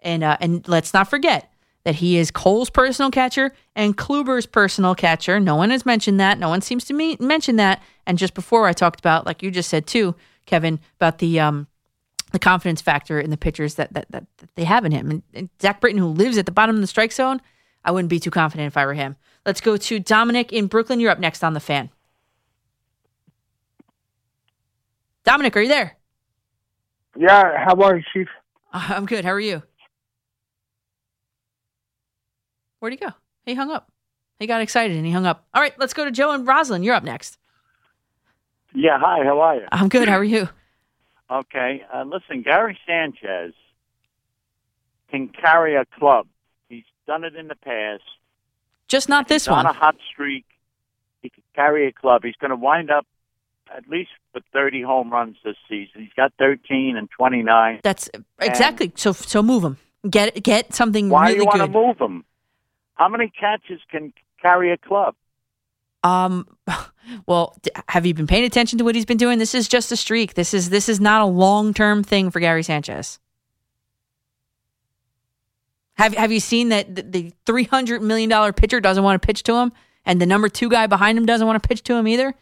And 0.00 0.22
uh, 0.22 0.36
and 0.40 0.66
let's 0.68 0.94
not 0.94 1.10
forget 1.10 1.52
that 1.84 1.96
he 1.96 2.18
is 2.18 2.30
Cole's 2.30 2.70
personal 2.70 3.10
catcher 3.10 3.52
and 3.74 3.96
Kluber's 3.96 4.46
personal 4.46 4.94
catcher. 4.94 5.40
No 5.40 5.56
one 5.56 5.70
has 5.70 5.86
mentioned 5.86 6.20
that. 6.20 6.38
No 6.38 6.48
one 6.48 6.60
seems 6.60 6.84
to 6.84 6.94
me- 6.94 7.16
mention 7.18 7.56
that. 7.56 7.82
And 8.06 8.18
just 8.18 8.34
before 8.34 8.66
I 8.66 8.72
talked 8.72 9.00
about, 9.00 9.26
like 9.26 9.42
you 9.42 9.50
just 9.50 9.68
said 9.68 9.86
too, 9.86 10.14
Kevin, 10.46 10.80
about 10.96 11.18
the 11.18 11.40
um, 11.40 11.66
the 12.30 12.38
confidence 12.38 12.80
factor 12.80 13.18
in 13.18 13.30
the 13.30 13.36
pitchers 13.36 13.74
that 13.74 13.92
that, 13.94 14.06
that, 14.10 14.26
that 14.38 14.54
they 14.54 14.64
have 14.64 14.84
in 14.84 14.92
him. 14.92 15.10
And, 15.10 15.22
and 15.34 15.48
Zach 15.60 15.80
Britton, 15.80 15.98
who 15.98 16.08
lives 16.08 16.38
at 16.38 16.46
the 16.46 16.52
bottom 16.52 16.76
of 16.76 16.80
the 16.80 16.86
strike 16.86 17.12
zone, 17.12 17.40
I 17.88 17.90
wouldn't 17.90 18.10
be 18.10 18.20
too 18.20 18.30
confident 18.30 18.66
if 18.66 18.76
I 18.76 18.84
were 18.84 18.92
him. 18.92 19.16
Let's 19.46 19.62
go 19.62 19.78
to 19.78 19.98
Dominic 19.98 20.52
in 20.52 20.66
Brooklyn. 20.66 21.00
You're 21.00 21.10
up 21.10 21.18
next 21.18 21.42
on 21.42 21.54
the 21.54 21.60
fan. 21.60 21.88
Dominic, 25.24 25.56
are 25.56 25.62
you 25.62 25.68
there? 25.68 25.96
Yeah, 27.16 27.64
how 27.64 27.80
are 27.80 27.96
you, 27.96 28.02
Chief? 28.12 28.28
Uh, 28.74 28.88
I'm 28.90 29.06
good. 29.06 29.24
How 29.24 29.30
are 29.30 29.40
you? 29.40 29.62
Where'd 32.80 32.92
he 32.92 32.98
go? 32.98 33.08
He 33.46 33.54
hung 33.54 33.70
up. 33.70 33.90
He 34.38 34.46
got 34.46 34.60
excited 34.60 34.94
and 34.94 35.06
he 35.06 35.12
hung 35.12 35.24
up. 35.24 35.46
All 35.54 35.62
right, 35.62 35.72
let's 35.78 35.94
go 35.94 36.04
to 36.04 36.10
Joe 36.10 36.32
and 36.32 36.46
Roslyn. 36.46 36.82
You're 36.82 36.94
up 36.94 37.04
next. 37.04 37.38
Yeah, 38.74 38.98
hi, 39.00 39.24
how 39.24 39.40
are 39.40 39.54
you? 39.56 39.66
I'm 39.72 39.88
good. 39.88 40.08
How 40.08 40.18
are 40.18 40.24
you? 40.24 40.50
Okay, 41.30 41.84
uh, 41.92 42.04
listen, 42.04 42.40
Gary 42.40 42.78
Sanchez 42.86 43.52
can 45.10 45.28
carry 45.28 45.76
a 45.76 45.84
club. 45.98 46.26
Done 47.08 47.24
it 47.24 47.34
in 47.34 47.48
the 47.48 47.56
past. 47.56 48.02
Just 48.86 49.08
not 49.08 49.26
this 49.28 49.46
He's 49.46 49.48
on 49.48 49.66
a 49.66 49.72
hot 49.72 49.96
streak. 50.12 50.44
He 51.22 51.30
can 51.30 51.42
carry 51.54 51.88
a 51.88 51.92
club. 51.92 52.22
He's 52.22 52.36
going 52.36 52.50
to 52.50 52.56
wind 52.56 52.90
up 52.90 53.06
at 53.74 53.88
least 53.88 54.10
with 54.34 54.44
30 54.52 54.82
home 54.82 55.10
runs 55.10 55.36
this 55.44 55.56
season. 55.68 56.02
He's 56.02 56.12
got 56.16 56.32
13 56.38 56.96
and 56.96 57.08
29. 57.10 57.80
That's 57.82 58.10
exactly. 58.40 58.92
So 58.94 59.12
so 59.12 59.42
move 59.42 59.64
him. 59.64 59.78
Get 60.08 60.42
get 60.42 60.74
something 60.74 61.08
Why 61.08 61.28
really 61.28 61.38
do 61.38 61.40
you 61.40 61.46
want 61.46 61.60
to 61.60 61.68
move 61.68 61.98
him? 61.98 62.24
How 62.94 63.08
many 63.08 63.30
catches 63.30 63.80
can 63.90 64.12
carry 64.40 64.72
a 64.72 64.76
club? 64.76 65.14
Um, 66.04 66.46
well, 67.26 67.56
have 67.88 68.04
you 68.04 68.14
been 68.14 68.26
paying 68.26 68.44
attention 68.44 68.78
to 68.78 68.84
what 68.84 68.94
he's 68.94 69.06
been 69.06 69.16
doing? 69.16 69.38
This 69.38 69.54
is 69.54 69.66
just 69.66 69.90
a 69.92 69.96
streak. 69.96 70.34
This 70.34 70.52
is 70.52 70.70
this 70.70 70.88
is 70.90 71.00
not 71.00 71.22
a 71.22 71.26
long 71.26 71.72
term 71.72 72.04
thing 72.04 72.30
for 72.30 72.40
Gary 72.40 72.62
Sanchez. 72.62 73.18
Have 75.98 76.14
Have 76.14 76.32
you 76.32 76.40
seen 76.40 76.68
that 76.70 76.94
the- 76.94 77.02
the 77.02 77.32
three 77.46 77.64
hundred 77.64 78.02
million 78.02 78.28
dollar 78.30 78.52
pitcher 78.52 78.80
doesn't 78.80 79.02
want 79.04 79.20
to 79.20 79.26
pitch 79.26 79.42
to 79.44 79.54
him, 79.56 79.72
and 80.06 80.20
the 80.20 80.26
number 80.26 80.48
two 80.48 80.68
guy 80.68 80.86
behind 80.86 81.18
him 81.18 81.26
doesn't 81.26 81.46
want 81.46 81.60
to 81.62 81.66
pitch 81.68 81.82
to 81.84 81.94
him 81.94 82.06
either? 82.08 82.34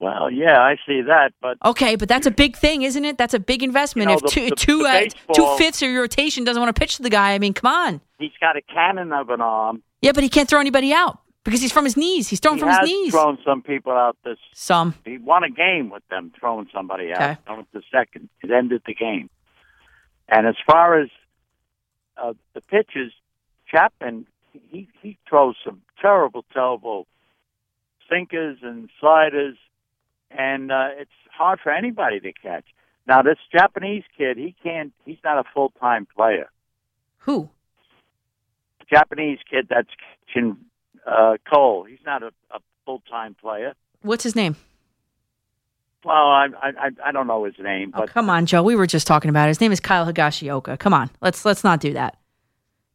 Well, 0.00 0.30
yeah, 0.30 0.60
I 0.60 0.76
see 0.86 1.00
that, 1.02 1.32
but 1.40 1.58
Okay, 1.64 1.96
but 1.96 2.08
that's 2.08 2.26
a 2.26 2.30
big 2.30 2.56
thing, 2.56 2.82
isn't 2.82 3.04
it? 3.04 3.18
That's 3.18 3.34
a 3.34 3.40
big 3.40 3.64
investment. 3.64 4.08
You 4.10 4.14
know, 4.14 4.18
if 4.18 4.22
the- 4.22 4.28
two 4.28 4.48
the- 4.50 4.56
two 4.56 4.86
uh, 4.86 5.04
two 5.34 5.56
fifths 5.58 5.82
of 5.82 5.88
your 5.90 6.02
rotation 6.02 6.44
doesn't 6.44 6.60
want 6.60 6.74
to 6.74 6.78
pitch 6.78 6.96
to 6.96 7.02
the 7.02 7.10
guy, 7.10 7.34
I 7.34 7.38
mean, 7.38 7.52
come 7.54 7.72
on. 7.72 8.00
he's 8.18 8.30
got 8.40 8.56
a 8.56 8.62
cannon 8.62 9.12
of 9.12 9.30
an 9.30 9.40
arm. 9.40 9.82
Yeah, 10.02 10.12
but 10.12 10.22
he 10.22 10.28
can't 10.28 10.48
throw 10.48 10.60
anybody 10.60 10.92
out 10.92 11.18
because 11.42 11.60
he's 11.60 11.72
from 11.72 11.84
his 11.84 11.96
knees. 11.96 12.28
He's 12.28 12.38
throwing 12.38 12.58
he 12.58 12.62
from 12.62 12.70
his 12.70 12.80
knees. 12.88 13.12
thrown 13.12 13.38
some 13.44 13.62
people 13.62 13.92
out 13.92 14.16
this. 14.24 14.38
Some. 14.54 14.94
He 15.04 15.18
won 15.18 15.42
a 15.42 15.50
game 15.50 15.90
with 15.90 16.06
them 16.10 16.30
throwing 16.38 16.68
somebody 16.72 17.12
out. 17.12 17.20
Okay. 17.20 17.36
Was 17.48 17.64
the 17.72 17.82
second. 17.90 18.28
It 18.42 18.52
ended 18.52 18.82
the 18.86 18.94
game. 18.94 19.30
And 20.28 20.46
as 20.46 20.54
far 20.64 21.00
as 21.00 21.08
uh, 22.22 22.32
the 22.54 22.60
pitches, 22.60 23.12
Chapman 23.70 24.26
he 24.70 24.88
he 25.02 25.18
throws 25.28 25.56
some 25.64 25.82
terrible, 26.00 26.44
terrible 26.52 27.06
sinkers 28.10 28.58
and 28.62 28.88
sliders, 29.00 29.56
and 30.30 30.72
uh, 30.72 30.88
it's 30.98 31.10
hard 31.30 31.60
for 31.62 31.70
anybody 31.70 32.20
to 32.20 32.32
catch. 32.32 32.64
Now 33.06 33.22
this 33.22 33.38
Japanese 33.52 34.04
kid, 34.16 34.36
he 34.36 34.54
can't. 34.62 34.92
He's 35.04 35.18
not 35.24 35.38
a 35.38 35.44
full 35.54 35.72
time 35.80 36.06
player. 36.14 36.50
Who? 37.18 37.50
Japanese 38.90 39.38
kid 39.50 39.66
that's 39.68 39.88
catching 40.26 40.56
uh, 41.06 41.36
Cole. 41.50 41.84
He's 41.84 41.98
not 42.04 42.22
a, 42.22 42.30
a 42.50 42.60
full 42.84 43.02
time 43.10 43.34
player. 43.34 43.74
What's 44.02 44.24
his 44.24 44.36
name? 44.36 44.56
Well, 46.08 46.16
I, 46.16 46.46
I 46.62 46.68
I- 46.86 47.08
I 47.08 47.12
don't 47.12 47.26
know 47.26 47.44
his 47.44 47.54
name, 47.58 47.92
Oh, 47.94 48.00
but 48.00 48.10
come 48.10 48.30
on, 48.30 48.46
Joe. 48.46 48.62
We 48.62 48.74
were 48.76 48.86
just 48.86 49.06
talking 49.06 49.28
about 49.28 49.46
it. 49.46 49.50
His 49.50 49.60
name 49.60 49.72
is 49.72 49.80
Kyle 49.80 50.06
Higashioka. 50.10 50.78
Come 50.78 50.94
on, 50.94 51.10
let's 51.20 51.44
let's 51.44 51.62
not 51.62 51.80
do 51.80 51.92
that. 51.92 52.16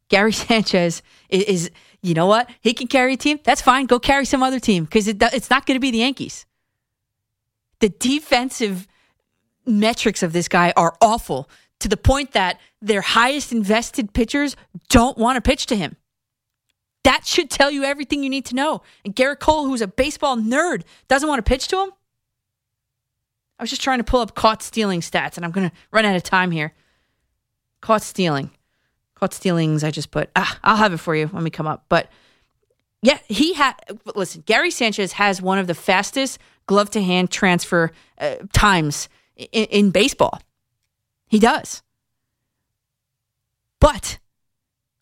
Gary 0.08 0.32
Sanchez 0.44 1.02
is, 1.28 1.42
is 1.44 1.70
you 2.02 2.12
know 2.14 2.26
what? 2.26 2.50
He 2.60 2.74
can 2.74 2.88
carry 2.88 3.14
a 3.14 3.16
team. 3.16 3.38
That's 3.44 3.62
fine. 3.62 3.86
Go 3.86 3.98
carry 3.98 4.24
some 4.24 4.42
other 4.42 4.58
team 4.60 4.84
because 4.84 5.08
it, 5.08 5.22
it's 5.22 5.48
not 5.48 5.64
going 5.64 5.76
to 5.76 5.80
be 5.80 5.90
the 5.90 5.98
Yankees. 5.98 6.44
The 7.80 7.88
defensive 7.88 8.86
metrics 9.66 10.22
of 10.22 10.32
this 10.32 10.48
guy 10.48 10.72
are 10.76 10.94
awful 11.00 11.48
to 11.80 11.88
the 11.88 11.96
point 11.96 12.32
that 12.32 12.60
their 12.82 13.00
highest 13.00 13.52
invested 13.52 14.12
pitchers 14.12 14.56
don't 14.88 15.16
want 15.18 15.36
to 15.36 15.40
pitch 15.40 15.66
to 15.66 15.76
him. 15.76 15.96
That 17.04 17.26
should 17.26 17.50
tell 17.50 17.70
you 17.70 17.84
everything 17.84 18.22
you 18.22 18.30
need 18.30 18.46
to 18.46 18.54
know. 18.54 18.82
And 19.04 19.14
Gerrit 19.14 19.38
Cole, 19.40 19.66
who's 19.66 19.82
a 19.82 19.86
baseball 19.86 20.36
nerd, 20.36 20.82
doesn't 21.08 21.28
want 21.28 21.44
to 21.44 21.48
pitch 21.48 21.68
to 21.68 21.82
him. 21.82 21.90
I 23.58 23.62
was 23.62 23.70
just 23.70 23.82
trying 23.82 23.98
to 23.98 24.04
pull 24.04 24.20
up 24.20 24.34
caught 24.34 24.62
stealing 24.62 25.00
stats, 25.00 25.36
and 25.36 25.44
I'm 25.44 25.52
going 25.52 25.70
to 25.70 25.76
run 25.90 26.04
out 26.04 26.16
of 26.16 26.22
time 26.22 26.50
here. 26.50 26.72
Caught 27.80 28.02
stealing. 28.02 28.50
Caught 29.14 29.34
stealings, 29.34 29.84
I 29.84 29.90
just 29.90 30.10
put. 30.10 30.30
Ah, 30.34 30.58
I'll 30.64 30.76
have 30.76 30.92
it 30.92 30.98
for 30.98 31.14
you 31.14 31.28
when 31.28 31.44
we 31.44 31.50
come 31.50 31.66
up. 31.66 31.84
But 31.88 32.10
yeah, 33.02 33.18
he 33.28 33.54
had. 33.54 33.74
Listen, 34.14 34.42
Gary 34.46 34.70
Sanchez 34.70 35.12
has 35.12 35.40
one 35.40 35.58
of 35.58 35.66
the 35.66 35.74
fastest 35.74 36.38
glove 36.66 36.90
to 36.90 37.02
hand 37.02 37.30
transfer 37.30 37.92
uh, 38.18 38.36
times 38.52 39.08
in, 39.36 39.64
in 39.66 39.90
baseball. 39.90 40.40
He 41.28 41.38
does. 41.38 41.82
But 43.80 44.18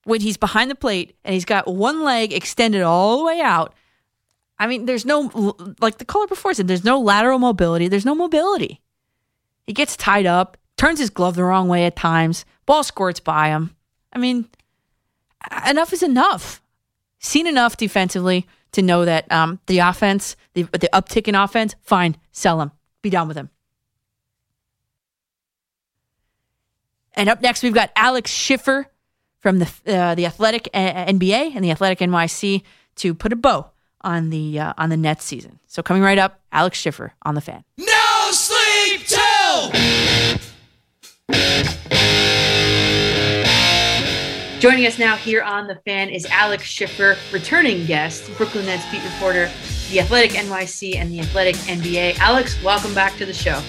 when 0.04 0.20
he's 0.20 0.36
behind 0.36 0.70
the 0.70 0.74
plate 0.74 1.16
and 1.24 1.34
he's 1.34 1.44
got 1.44 1.72
one 1.72 2.02
leg 2.02 2.32
extended 2.32 2.82
all 2.82 3.18
the 3.18 3.24
way 3.24 3.40
out, 3.40 3.74
I 4.62 4.68
mean, 4.68 4.86
there's 4.86 5.04
no, 5.04 5.56
like 5.80 5.98
the 5.98 6.04
caller 6.04 6.28
before 6.28 6.54
said, 6.54 6.68
there's 6.68 6.84
no 6.84 7.00
lateral 7.00 7.40
mobility. 7.40 7.88
There's 7.88 8.04
no 8.04 8.14
mobility. 8.14 8.80
He 9.66 9.72
gets 9.72 9.96
tied 9.96 10.24
up, 10.24 10.56
turns 10.76 11.00
his 11.00 11.10
glove 11.10 11.34
the 11.34 11.42
wrong 11.42 11.66
way 11.66 11.84
at 11.84 11.96
times, 11.96 12.44
ball 12.64 12.84
squirts 12.84 13.18
by 13.18 13.48
him. 13.48 13.74
I 14.12 14.20
mean, 14.20 14.48
enough 15.66 15.92
is 15.92 16.04
enough. 16.04 16.62
Seen 17.18 17.48
enough 17.48 17.76
defensively 17.76 18.46
to 18.70 18.82
know 18.82 19.04
that 19.04 19.30
um, 19.32 19.58
the 19.66 19.80
offense, 19.80 20.36
the, 20.54 20.62
the 20.62 20.88
uptick 20.92 21.26
in 21.26 21.34
offense, 21.34 21.74
fine, 21.82 22.14
sell 22.30 22.60
him. 22.60 22.70
Be 23.02 23.10
done 23.10 23.26
with 23.26 23.36
him. 23.36 23.50
And 27.14 27.28
up 27.28 27.42
next, 27.42 27.64
we've 27.64 27.74
got 27.74 27.90
Alex 27.96 28.30
Schiffer 28.30 28.86
from 29.40 29.58
the 29.58 29.68
uh, 29.88 30.14
the 30.14 30.26
Athletic 30.26 30.68
uh, 30.72 31.06
NBA 31.06 31.56
and 31.56 31.64
the 31.64 31.72
Athletic 31.72 31.98
NYC 31.98 32.62
to 32.94 33.12
put 33.12 33.32
a 33.32 33.36
bow 33.36 33.71
on 34.04 34.30
the 34.30 34.58
uh, 34.58 34.72
on 34.78 34.90
the 34.90 34.96
Nets 34.96 35.24
season. 35.24 35.58
So 35.66 35.82
coming 35.82 36.02
right 36.02 36.18
up, 36.18 36.40
Alex 36.52 36.78
Schiffer 36.78 37.14
on 37.22 37.34
the 37.34 37.40
fan. 37.40 37.64
No 37.78 38.30
sleep 38.30 39.06
till. 39.06 39.72
Joining 44.62 44.86
us 44.86 44.96
now 44.96 45.16
here 45.16 45.42
on 45.42 45.66
the 45.66 45.74
fan 45.84 46.08
is 46.08 46.24
Alex 46.26 46.62
Schiffer, 46.62 47.16
returning 47.32 47.84
guest, 47.84 48.30
Brooklyn 48.36 48.64
Nets 48.66 48.88
beat 48.92 49.02
reporter, 49.02 49.50
the 49.90 49.98
Athletic 49.98 50.30
NYC 50.30 50.94
and 50.94 51.10
the 51.10 51.18
Athletic 51.18 51.56
NBA. 51.56 52.16
Alex, 52.18 52.62
welcome 52.62 52.94
back 52.94 53.16
to 53.16 53.26
the 53.26 53.32
show. 53.34 53.60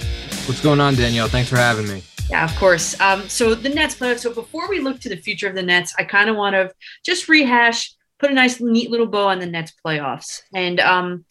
What's 0.45 0.61
going 0.61 0.79
on, 0.79 0.93
Danielle? 0.93 1.27
Thanks 1.27 1.49
for 1.49 1.55
having 1.55 1.87
me. 1.87 2.03
Yeah, 2.29 2.45
of 2.45 2.55
course. 2.57 2.99
Um, 3.01 3.27
so 3.27 3.55
the 3.55 3.69
Nets 3.69 3.95
playoffs. 3.95 4.19
So 4.19 4.33
before 4.33 4.69
we 4.69 4.79
look 4.79 4.99
to 4.99 5.09
the 5.09 5.17
future 5.17 5.47
of 5.47 5.55
the 5.55 5.63
Nets, 5.63 5.95
I 5.97 6.03
kind 6.03 6.29
of 6.29 6.35
want 6.35 6.53
to 6.53 6.71
just 7.03 7.27
rehash, 7.27 7.95
put 8.23 8.31
a 8.31 8.35
nice, 8.35 8.61
neat 8.61 8.89
little 8.89 9.05
bow 9.05 9.27
on 9.27 9.39
the 9.39 9.45
Nets 9.45 9.73
playoffs, 9.85 10.43
and 10.55 10.79
um, 10.79 11.25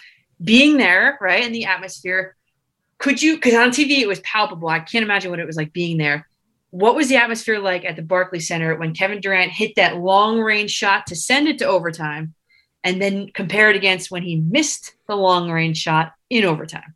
being 0.45 0.77
there, 0.77 1.17
right 1.23 1.43
in 1.43 1.51
the 1.51 1.65
atmosphere. 1.65 2.37
Could 2.99 3.23
you? 3.23 3.37
Because 3.37 3.55
on 3.55 3.71
TV 3.71 4.01
it 4.01 4.07
was 4.07 4.21
palpable. 4.21 4.69
I 4.69 4.81
can't 4.81 5.03
imagine 5.03 5.31
what 5.31 5.41
it 5.41 5.47
was 5.47 5.57
like 5.57 5.73
being 5.73 5.97
there. 5.97 6.29
What 6.69 6.95
was 6.95 7.09
the 7.09 7.17
atmosphere 7.17 7.59
like 7.59 7.87
at 7.87 7.97
the 7.97 8.03
Barclays 8.03 8.47
Center 8.47 8.77
when 8.77 8.93
Kevin 8.93 9.23
Durant 9.23 9.53
hit 9.53 9.75
that 9.77 9.97
long 9.97 10.39
range 10.39 10.71
shot 10.71 11.07
to 11.07 11.17
send 11.17 11.49
it 11.49 11.59
to 11.61 11.67
overtime, 11.67 12.35
and 12.85 13.01
then 13.01 13.29
compare 13.33 13.71
it 13.71 13.77
against 13.77 14.11
when 14.11 14.23
he 14.23 14.37
missed 14.37 14.93
the 15.09 15.17
long 15.17 15.51
range 15.51 15.79
shot 15.79 16.13
in 16.29 16.45
overtime? 16.45 16.95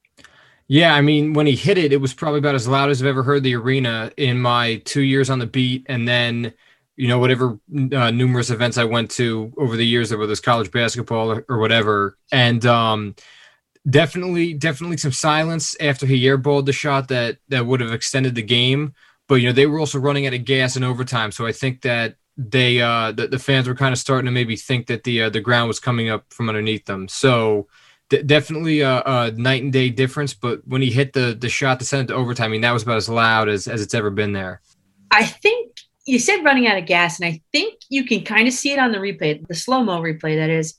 Yeah, 0.68 0.94
I 0.94 1.01
mean, 1.01 1.32
when 1.32 1.47
he 1.47 1.56
hit 1.56 1.78
it, 1.78 1.90
it 1.90 2.02
was 2.02 2.12
probably 2.12 2.40
about 2.40 2.55
as 2.55 2.68
loud 2.68 2.90
as 2.90 3.01
I've 3.01 3.09
ever 3.09 3.23
heard 3.23 3.44
the 3.44 3.55
arena 3.55 4.12
in 4.18 4.43
my 4.43 4.82
two 4.85 5.02
years 5.02 5.31
on 5.31 5.39
the 5.39 5.47
beat. 5.47 5.86
And 5.89 6.06
then, 6.06 6.52
you 6.97 7.09
know, 7.09 7.18
whatever 7.18 7.59
uh, 7.93 8.10
numerous 8.10 8.51
events 8.51 8.78
I 8.78 8.85
went 8.85 9.10
to 9.12 9.52
over 9.59 9.77
the 9.77 9.86
years, 9.86 10.14
whether 10.14 10.32
it's 10.32 10.40
college 10.40 10.70
basketball 10.70 11.31
or, 11.31 11.44
or 11.48 11.59
whatever. 11.59 12.16
And 12.32 12.64
um, 12.64 13.14
definitely, 13.89 14.55
definitely 14.55 14.97
some 14.97 15.12
silence 15.12 15.77
after 15.81 16.06
he 16.06 16.24
airballed 16.24 16.66
the 16.66 16.73
shot 16.73 17.09
that 17.09 17.39
that 17.48 17.66
would 17.66 17.81
have 17.81 17.93
extended 17.93 18.35
the 18.35 18.43
game. 18.43 18.94
But 19.28 19.36
you 19.36 19.48
know, 19.48 19.52
they 19.52 19.66
were 19.66 19.78
also 19.78 19.98
running 19.98 20.27
out 20.27 20.35
of 20.35 20.44
gas 20.44 20.77
in 20.77 20.85
overtime, 20.85 21.32
so 21.32 21.47
I 21.47 21.52
think 21.52 21.82
that 21.82 22.16
they 22.36 22.81
uh, 22.81 23.12
the, 23.12 23.28
the 23.28 23.39
fans 23.39 23.66
were 23.66 23.74
kind 23.74 23.93
of 23.93 23.98
starting 23.98 24.27
to 24.27 24.32
maybe 24.32 24.56
think 24.56 24.86
that 24.86 25.05
the 25.05 25.23
uh, 25.23 25.31
the 25.31 25.40
ground 25.40 25.68
was 25.68 25.81
coming 25.81 26.09
up 26.09 26.24
from 26.32 26.48
underneath 26.48 26.85
them. 26.85 27.09
So 27.09 27.66
d- 28.09 28.23
definitely 28.23 28.81
a, 28.81 29.02
a 29.05 29.31
night 29.32 29.62
and 29.62 29.73
day 29.73 29.90
difference. 29.90 30.35
But 30.35 30.66
when 30.66 30.82
he 30.82 30.90
hit 30.90 31.12
the 31.12 31.36
the 31.39 31.48
shot 31.48 31.81
to 31.81 31.86
send 31.86 32.09
it 32.09 32.12
to 32.12 32.18
overtime, 32.18 32.47
I 32.47 32.48
mean 32.48 32.60
that 32.60 32.73
was 32.73 32.82
about 32.82 32.97
as 32.97 33.09
loud 33.09 33.48
as 33.48 33.66
as 33.68 33.82
it's 33.82 33.94
ever 33.94 34.10
been 34.10 34.32
there. 34.32 34.60
I 35.10 35.24
think 35.24 35.73
you 36.06 36.18
said 36.20 36.44
running 36.44 36.66
out 36.66 36.78
of 36.78 36.86
gas, 36.86 37.20
and 37.20 37.28
I 37.28 37.40
think 37.52 37.80
you 37.88 38.04
can 38.04 38.24
kind 38.24 38.46
of 38.46 38.54
see 38.54 38.72
it 38.72 38.78
on 38.78 38.92
the 38.92 38.98
replay, 38.98 39.44
the 39.46 39.54
slow 39.54 39.82
mo 39.82 40.00
replay. 40.00 40.36
That 40.36 40.50
is, 40.50 40.74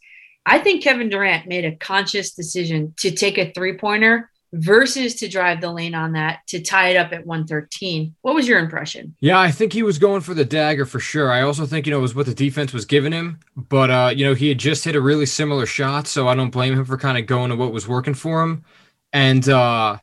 I 0.46 0.60
think 0.60 0.84
Kevin 0.84 1.10
Durant 1.10 1.48
made 1.48 1.66
a 1.66 1.76
conscious 1.76 2.34
decision 2.34 2.94
to 3.00 3.12
take 3.12 3.38
a 3.38 3.52
three 3.52 3.78
pointer 3.78 4.32
versus 4.54 5.16
to 5.16 5.28
drive 5.28 5.60
the 5.60 5.70
lane 5.70 5.94
on 5.94 6.14
that 6.14 6.40
to 6.48 6.62
tie 6.62 6.90
it 6.90 6.96
up 6.96 7.12
at 7.12 7.26
113. 7.26 8.16
What 8.22 8.34
was 8.34 8.48
your 8.48 8.60
impression? 8.60 9.16
Yeah, 9.20 9.38
I 9.38 9.52
think 9.52 9.74
he 9.74 9.84
was 9.84 10.00
going 10.00 10.22
for 10.22 10.34
the 10.34 10.46
dagger 10.46 10.86
for 10.86 11.02
sure. 11.02 11.30
I 11.30 11.42
also 11.42 11.66
think, 11.66 11.86
you 11.86 11.92
know, 11.92 12.00
it 12.00 12.02
was 12.02 12.16
what 12.16 12.28
the 12.28 12.34
defense 12.34 12.72
was 12.72 12.86
giving 12.86 13.12
him, 13.12 13.42
but, 13.56 13.92
uh, 13.92 14.14
you 14.16 14.26
know, 14.26 14.34
he 14.34 14.48
had 14.48 14.58
just 14.58 14.86
hit 14.86 14.96
a 14.96 15.02
really 15.02 15.26
similar 15.26 15.66
shot. 15.66 16.08
So 16.08 16.30
I 16.30 16.36
don't 16.36 16.50
blame 16.50 16.74
him 16.74 16.86
for 16.86 16.98
kind 16.98 17.18
of 17.18 17.26
going 17.26 17.50
to 17.50 17.58
what 17.58 17.74
was 17.74 17.88
working 17.88 18.14
for 18.14 18.42
him. 18.42 18.64
And, 19.12 19.48
uh, 19.50 19.98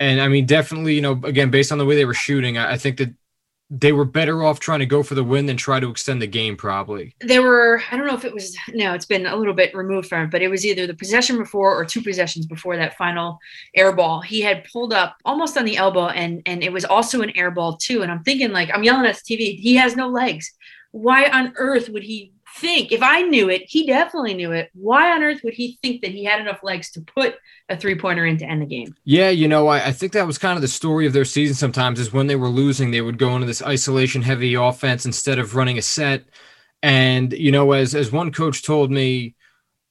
and 0.00 0.20
I 0.22 0.28
mean, 0.28 0.46
definitely, 0.46 0.94
you 0.94 1.02
know, 1.02 1.20
again, 1.24 1.50
based 1.50 1.70
on 1.70 1.78
the 1.78 1.84
way 1.84 1.94
they 1.94 2.06
were 2.06 2.14
shooting, 2.14 2.56
I, 2.56 2.72
I 2.72 2.78
think 2.78 2.96
that 2.96 3.14
they 3.74 3.92
were 3.92 4.04
better 4.04 4.44
off 4.44 4.60
trying 4.60 4.80
to 4.80 4.86
go 4.86 5.02
for 5.02 5.14
the 5.14 5.24
win 5.24 5.46
than 5.46 5.56
try 5.56 5.80
to 5.80 5.88
extend 5.88 6.20
the 6.20 6.26
game 6.26 6.56
probably. 6.56 7.14
There 7.20 7.42
were 7.42 7.82
i 7.90 7.96
don't 7.96 8.06
know 8.06 8.14
if 8.14 8.24
it 8.24 8.34
was 8.34 8.54
no 8.74 8.92
it's 8.92 9.06
been 9.06 9.24
a 9.24 9.34
little 9.34 9.54
bit 9.54 9.74
removed 9.74 10.08
from 10.08 10.24
it 10.24 10.30
but 10.30 10.42
it 10.42 10.48
was 10.48 10.66
either 10.66 10.86
the 10.86 10.94
possession 10.94 11.38
before 11.38 11.74
or 11.74 11.84
two 11.84 12.02
possessions 12.02 12.44
before 12.46 12.76
that 12.76 12.96
final 12.98 13.38
air 13.74 13.92
ball. 13.92 14.20
He 14.20 14.42
had 14.42 14.64
pulled 14.70 14.92
up 14.92 15.16
almost 15.24 15.56
on 15.56 15.64
the 15.64 15.78
elbow 15.78 16.08
and 16.08 16.42
and 16.44 16.62
it 16.62 16.72
was 16.72 16.84
also 16.84 17.22
an 17.22 17.32
air 17.34 17.50
ball 17.50 17.76
too. 17.78 18.02
And 18.02 18.12
i'm 18.12 18.22
thinking 18.22 18.52
like 18.52 18.70
i'm 18.74 18.84
yelling 18.84 19.06
at 19.06 19.16
the 19.16 19.36
tv 19.36 19.58
he 19.58 19.74
has 19.76 19.96
no 19.96 20.08
legs. 20.08 20.52
Why 20.90 21.30
on 21.30 21.54
earth 21.56 21.88
would 21.88 22.02
he 22.02 22.32
think 22.56 22.92
if 22.92 23.02
I 23.02 23.22
knew 23.22 23.48
it, 23.48 23.62
he 23.66 23.86
definitely 23.86 24.34
knew 24.34 24.52
it. 24.52 24.70
Why 24.74 25.12
on 25.12 25.22
earth 25.22 25.40
would 25.44 25.54
he 25.54 25.78
think 25.82 26.02
that 26.02 26.10
he 26.10 26.24
had 26.24 26.40
enough 26.40 26.62
legs 26.62 26.90
to 26.92 27.00
put 27.00 27.36
a 27.68 27.76
three 27.76 27.98
pointer 27.98 28.26
in 28.26 28.38
to 28.38 28.44
end 28.44 28.62
the 28.62 28.66
game? 28.66 28.94
Yeah, 29.04 29.30
you 29.30 29.48
know, 29.48 29.68
I, 29.68 29.86
I, 29.86 29.92
think 29.92 30.12
that 30.12 30.26
was 30.26 30.38
kind 30.38 30.56
of 30.56 30.62
the 30.62 30.68
story 30.68 31.06
of 31.06 31.12
their 31.12 31.24
season 31.24 31.54
sometimes 31.54 31.98
is 31.98 32.12
when 32.12 32.26
they 32.26 32.36
were 32.36 32.48
losing, 32.48 32.90
they 32.90 33.00
would 33.00 33.18
go 33.18 33.34
into 33.34 33.46
this 33.46 33.62
isolation 33.62 34.22
heavy 34.22 34.54
offense 34.54 35.06
instead 35.06 35.38
of 35.38 35.54
running 35.54 35.78
a 35.78 35.82
set. 35.82 36.24
And, 36.82 37.32
you 37.32 37.52
know, 37.52 37.72
as 37.72 37.94
as 37.94 38.12
one 38.12 38.32
coach 38.32 38.62
told 38.62 38.90
me 38.90 39.34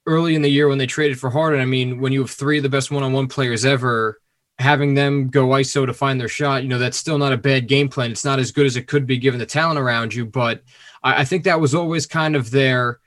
early 0.06 0.36
in 0.36 0.42
the 0.42 0.50
year 0.50 0.68
when 0.68 0.78
they 0.78 0.88
traded 0.88 1.20
for 1.20 1.30
Harden, 1.30 1.62
I 1.62 1.66
mean, 1.66 2.00
when 2.00 2.12
you 2.12 2.22
have 2.22 2.32
three 2.32 2.58
of 2.58 2.64
the 2.64 2.70
best 2.70 2.92
one 2.92 3.04
on 3.04 3.14
one 3.14 3.28
players 3.28 3.66
ever, 3.66 4.20
having 4.60 4.94
them 4.94 5.30
go 5.30 5.48
ISO 5.48 5.86
to 5.86 5.94
find 5.94 6.20
their 6.20 6.28
shot, 6.28 6.64
you 6.64 6.70
know, 6.70 6.78
that's 6.78 6.98
still 6.98 7.18
not 7.18 7.34
a 7.34 7.38
bad 7.38 7.68
game 7.68 7.90
plan. 7.90 8.12
It's 8.12 8.26
not 8.26 8.40
as 8.40 8.52
good 8.52 8.66
as 8.66 8.76
it 8.76 8.88
could 8.88 9.08
be 9.08 9.18
given 9.18 9.40
the 9.40 9.46
talent 9.46 9.80
around 9.80 10.14
you, 10.14 10.26
but 10.26 10.64
I, 11.04 11.22
I 11.22 11.26
think 11.26 11.44
that 11.44 11.60
was 11.60 11.76
always 11.76 12.06
kind 12.06 12.36
of 12.36 12.52
their. 12.52 13.00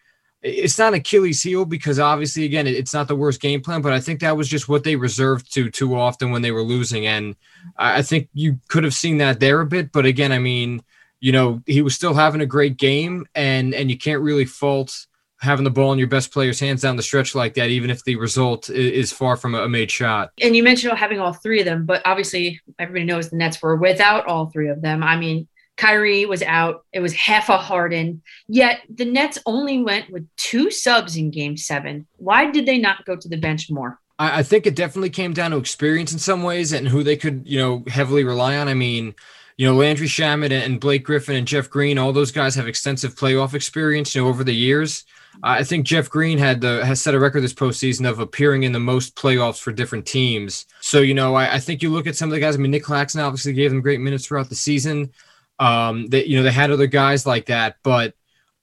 It's 0.43 0.79
not 0.79 0.93
Achilles' 0.93 1.43
heel 1.43 1.65
because 1.65 1.99
obviously, 1.99 2.45
again, 2.45 2.66
it's 2.66 2.93
not 2.93 3.09
the 3.09 3.16
worst 3.16 3.41
game 3.41 3.62
plan, 3.62 3.81
but 3.81 3.95
I 3.95 4.01
think 4.01 4.21
that 4.21 4.37
was 4.37 4.47
just 4.47 4.69
what 4.69 4.85
they 4.85 4.95
reserved 4.95 5.53
to 5.55 5.71
too 5.71 5.97
often 5.97 6.31
when 6.31 6.43
they 6.43 6.51
were 6.51 6.62
losing, 6.62 7.07
and 7.07 7.35
I 7.79 8.03
think 8.03 8.29
you 8.35 8.61
could 8.69 8.85
have 8.85 8.93
seen 8.93 9.19
that 9.19 9.41
there 9.41 9.62
a 9.62 9.66
bit. 9.66 9.91
But 9.91 10.05
again, 10.05 10.33
I 10.33 10.39
mean, 10.39 10.83
you 11.21 11.33
know, 11.33 11.62
he 11.65 11.81
was 11.81 11.95
still 11.95 12.12
having 12.12 12.43
a 12.43 12.47
great 12.47 12.77
game, 12.77 13.27
and 13.35 13.73
and 13.75 13.91
you 13.91 13.97
can't 13.97 14.21
really 14.21 14.45
fault 14.45 15.07
having 15.41 15.65
the 15.65 15.71
ball 15.71 15.93
in 15.93 15.99
your 15.99 16.09
best 16.09 16.33
player's 16.33 16.59
hands 16.59 16.83
down 16.83 16.97
the 16.97 17.03
stretch 17.03 17.35
like 17.35 17.55
that, 17.55 17.69
even 17.69 17.91
if 17.91 18.03
the 18.05 18.16
result 18.16 18.71
is 18.71 19.12
far 19.12 19.37
from 19.37 19.55
a 19.55 19.69
made 19.69 19.91
shot. 19.91 20.33
And 20.43 20.57
you 20.57 20.62
mentioned 20.62 20.97
having 20.99 21.21
all 21.21 21.33
three 21.33 21.61
of 21.61 21.66
them, 21.66 21.87
but 21.87 22.03
obviously 22.05 22.61
everybody 22.79 23.05
knows 23.05 23.31
the 23.31 23.37
Nets 23.37 23.62
were 23.62 23.77
without 23.77 24.27
all 24.27 24.47
three 24.47 24.69
of 24.69 24.83
them. 24.83 25.03
I 25.03 25.16
mean, 25.16 25.47
Kyrie 25.76 26.26
was 26.26 26.42
out. 26.42 26.84
It 26.92 27.01
was 27.01 27.12
half 27.12 27.48
a 27.48 27.59
Harden. 27.59 28.22
Yet 28.48 28.80
the 28.88 29.05
Nets 29.05 29.38
only 29.46 29.82
went 29.82 30.10
with 30.10 30.26
two 30.36 30.70
subs 30.70 31.16
in 31.16 31.30
game 31.30 31.56
seven. 31.56 32.06
Why 32.16 32.51
did 32.51 32.66
they 32.66 32.78
not 32.78 33.05
go 33.05 33.16
to 33.16 33.28
the 33.28 33.36
bench 33.36 33.70
more? 33.70 33.98
I, 34.18 34.40
I 34.40 34.42
think 34.42 34.66
it 34.66 34.76
definitely 34.76 35.10
came 35.10 35.32
down 35.32 35.51
to 35.51 35.56
experience 35.56 36.12
in 36.12 36.18
some 36.18 36.42
ways 36.42 36.72
and 36.72 36.86
who 36.86 37.02
they 37.02 37.16
could, 37.16 37.42
you 37.46 37.59
know, 37.59 37.82
heavily 37.88 38.24
rely 38.24 38.56
on. 38.56 38.68
I 38.68 38.74
mean, 38.74 39.14
you 39.56 39.66
know, 39.66 39.74
Landry 39.74 40.06
Shamet 40.06 40.52
and 40.52 40.80
Blake 40.80 41.05
Griffin 41.05 41.36
and 41.36 41.46
Jeff 41.46 41.70
Green, 41.70 41.98
all 41.98 42.12
those 42.12 42.32
guys 42.32 42.55
have 42.55 42.68
extensive 42.68 43.14
playoff 43.14 43.55
experience, 43.55 44.14
you 44.14 44.22
know, 44.22 44.28
over 44.28 44.44
the 44.44 44.55
years. 44.55 45.05
I 45.42 45.64
think 45.64 45.84
Jeff 45.84 46.09
Green 46.09 46.38
had 46.38 46.60
the 46.60 46.84
has 46.86 47.01
set 47.01 47.14
a 47.14 47.18
record 47.18 47.40
this 47.40 47.52
postseason 47.52 48.09
of 48.09 48.20
appearing 48.20 48.62
in 48.62 48.70
the 48.70 48.78
most 48.78 49.16
playoffs 49.16 49.60
for 49.60 49.72
different 49.72 50.06
teams. 50.06 50.66
So, 50.80 51.01
you 51.01 51.14
know, 51.14 51.34
I, 51.34 51.55
I 51.55 51.59
think 51.59 51.82
you 51.82 51.90
look 51.90 52.06
at 52.06 52.14
some 52.14 52.28
of 52.28 52.34
the 52.34 52.40
guys. 52.40 52.55
I 52.55 52.59
mean, 52.59 52.70
Nic 52.70 52.84
Claxton 52.84 53.20
obviously 53.20 53.52
gave 53.52 53.70
them 53.70 53.80
great 53.80 54.01
minutes 54.01 54.26
throughout 54.26 54.48
the 54.48 54.55
season. 54.55 55.10
Um, 55.59 56.09
that 56.09 56.28
you 56.28 56.36
know 56.36 56.43
they 56.43 56.52
had 56.52 56.70
other 56.70 56.86
guys 56.89 57.26
like 57.26 57.47
that, 57.47 57.76
but 57.82 58.14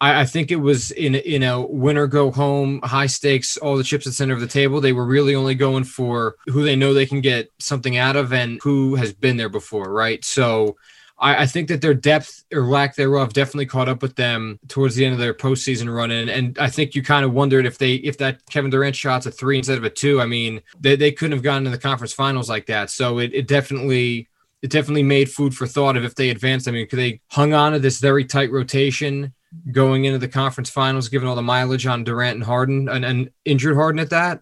I, 0.02 0.22
I, 0.22 0.26
think 0.26 0.52
it 0.52 0.58
was 0.58 0.92
in 0.92 1.16
in 1.16 1.44
a 1.44 1.62
winner 1.62 2.08
go 2.08 2.32
home, 2.32 2.82
high 2.84 3.06
stakes, 3.06 3.56
all 3.56 3.78
the 3.78 3.84
chips 3.84 4.06
at 4.08 4.10
the 4.10 4.16
center 4.16 4.34
of 4.34 4.42
the 4.42 4.48
table. 4.48 4.82
They 4.82 4.92
were 4.92 5.06
really 5.06 5.36
only 5.36 5.56
going 5.56 5.84
for 5.86 6.36
who 6.48 6.64
they 6.64 6.76
know 6.76 6.94
they 6.94 7.06
can 7.06 7.22
get 7.22 7.50
something 7.60 7.96
out 7.96 8.16
of 8.16 8.34
and 8.34 8.60
who 8.64 8.96
has 8.96 9.14
been 9.14 9.38
there 9.38 9.50
before, 9.50 9.94
right? 9.94 10.26
So. 10.26 10.76
I, 11.24 11.46
think 11.46 11.68
that 11.68 11.82
their 11.82 11.94
depth 11.94 12.46
or 12.52 12.66
lack 12.66 12.96
thereof 12.96 13.32
definitely 13.32 13.68
caught 13.68 13.88
up 13.88 14.02
with 14.02 14.16
them 14.16 14.60
towards 14.68 14.96
the 14.96 15.06
end 15.06 15.14
of 15.14 15.20
their 15.20 15.36
postseason 15.36 15.96
run, 15.96 16.10
and, 16.10 16.32
and 16.32 16.58
I 16.58 16.68
think 16.68 16.96
you 16.96 17.04
kind 17.04 17.24
of 17.24 17.32
wondered 17.32 17.68
if 17.68 17.78
they 17.78 17.94
if 17.94 18.18
that 18.18 18.44
Kevin 18.50 18.72
Durant 18.72 18.96
shot's 18.96 19.28
a 19.28 19.32
three 19.32 19.60
instead 19.60 19.78
of 19.78 19.84
a 19.84 19.90
two. 19.92 20.20
I 20.20 20.26
mean, 20.26 20.62
they, 20.80 20.96
they 20.96 21.12
couldn't 21.12 21.34
have 21.34 21.44
gotten 21.44 21.66
to 21.66 21.70
the 21.70 21.78
conference 21.78 22.12
finals 22.12 22.50
like 22.50 22.66
that. 22.66 22.90
So 22.90 23.20
it, 23.20 23.36
it 23.36 23.48
definitely 23.48 24.30
it 24.62 24.70
definitely 24.70 25.04
made 25.04 25.30
food 25.30 25.56
for 25.56 25.66
thought 25.66 25.98
of 25.98 26.04
if 26.04 26.16
they 26.16 26.30
advanced. 26.30 26.68
I 26.68 26.72
mean, 26.72 26.88
they 26.92 27.22
hung 27.32 27.54
on 27.54 27.74
to 27.74 27.80
this 27.80 28.00
very 28.00 28.26
tight 28.26 28.52
rotation 28.52 29.34
going 29.72 30.06
into 30.06 30.20
the 30.20 30.28
conference 30.28 30.70
finals, 30.70 31.10
given 31.10 31.28
all 31.28 31.36
the 31.36 31.42
mileage 31.42 31.86
on 31.86 32.04
Durant 32.04 32.36
and 32.36 32.44
Harden 32.44 32.88
and, 32.88 33.04
and 33.04 33.30
injured 33.44 33.76
Harden 33.76 34.00
at 34.00 34.12
that 34.12 34.42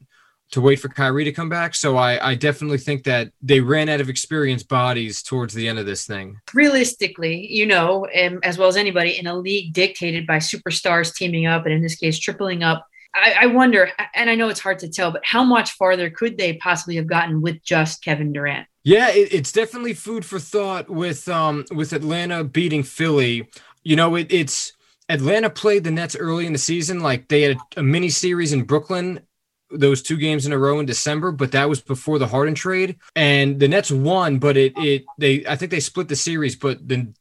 to 0.52 0.62
wait 0.62 0.80
for 0.80 0.90
Kyrie 0.90 1.24
to 1.24 1.32
come 1.32 1.50
back. 1.50 1.76
So 1.76 1.96
I, 1.98 2.32
I 2.32 2.36
definitely 2.36 2.80
think 2.80 3.04
that 3.04 3.32
they 3.42 3.60
ran 3.60 3.88
out 3.88 4.02
of 4.02 4.10
experienced 4.10 4.68
bodies 4.68 5.22
towards 5.22 5.54
the 5.54 5.68
end 5.68 5.78
of 5.78 5.86
this 5.86 6.06
thing. 6.06 6.40
Realistically, 6.54 7.48
you 7.52 7.68
know, 7.68 8.08
um, 8.20 8.40
as 8.44 8.58
well 8.58 8.68
as 8.68 8.76
anybody 8.76 9.18
in 9.20 9.28
a 9.28 9.36
league 9.36 9.74
dictated 9.74 10.26
by 10.26 10.38
superstars 10.38 11.14
teaming 11.14 11.46
up, 11.46 11.66
and 11.66 11.74
in 11.74 11.82
this 11.82 11.96
case, 11.96 12.18
tripling 12.18 12.64
up 12.64 12.86
I, 13.16 13.36
I, 13.42 13.46
wonder, 13.48 13.90
and 14.14 14.30
I 14.30 14.36
know 14.36 14.50
it's 14.50 14.60
hard 14.60 14.80
to 14.80 14.90
tell, 14.90 15.12
but 15.12 15.26
how 15.26 15.44
much 15.44 15.72
farther 15.72 16.10
could 16.10 16.38
they 16.38 16.54
possibly 16.54 16.96
have 16.98 17.08
gotten 17.08 17.42
with 17.42 17.64
just 17.64 18.04
Kevin 18.04 18.32
Durant? 18.34 18.68
Yeah, 18.90 19.10
it, 19.12 19.32
it's 19.32 19.52
definitely 19.52 19.94
food 19.94 20.26
for 20.26 20.40
thought 20.40 20.90
with 20.90 21.28
um 21.28 21.64
with 21.72 21.94
Atlanta 21.94 22.44
beating 22.44 22.82
Philly. 22.82 23.48
You 23.84 23.96
know, 23.96 24.16
it, 24.16 24.26
it's 24.32 24.74
Atlanta 25.10 25.52
played 25.52 25.84
the 25.84 25.92
Nets 25.92 26.16
early 26.16 26.48
in 26.48 26.54
the 26.54 26.60
season, 26.60 27.00
like 27.00 27.28
they 27.28 27.44
had 27.44 27.58
a, 27.76 27.82
a 27.82 27.84
mini 27.84 28.10
series 28.10 28.52
in 28.52 28.64
Brooklyn 28.64 29.22
those 29.72 30.02
two 30.02 30.18
games 30.18 30.48
in 30.48 30.52
a 30.54 30.58
row 30.58 30.80
in 30.80 30.88
December, 30.88 31.32
but 31.32 31.52
that 31.52 31.70
was 31.70 31.80
before 31.80 32.18
the 32.18 32.26
Harden 32.26 32.56
trade. 32.56 32.98
And 33.16 33.60
the 33.60 33.68
Nets 33.68 33.92
won, 33.92 34.40
but 34.40 34.58
it 34.58 34.74
it 34.76 35.06
they 35.20 35.46
I 35.46 35.56
think 35.56 35.70
they 35.70 35.80
split 35.80 36.08
the 36.08 36.16
series, 36.16 36.56
but 36.56 36.88
the 36.88 37.14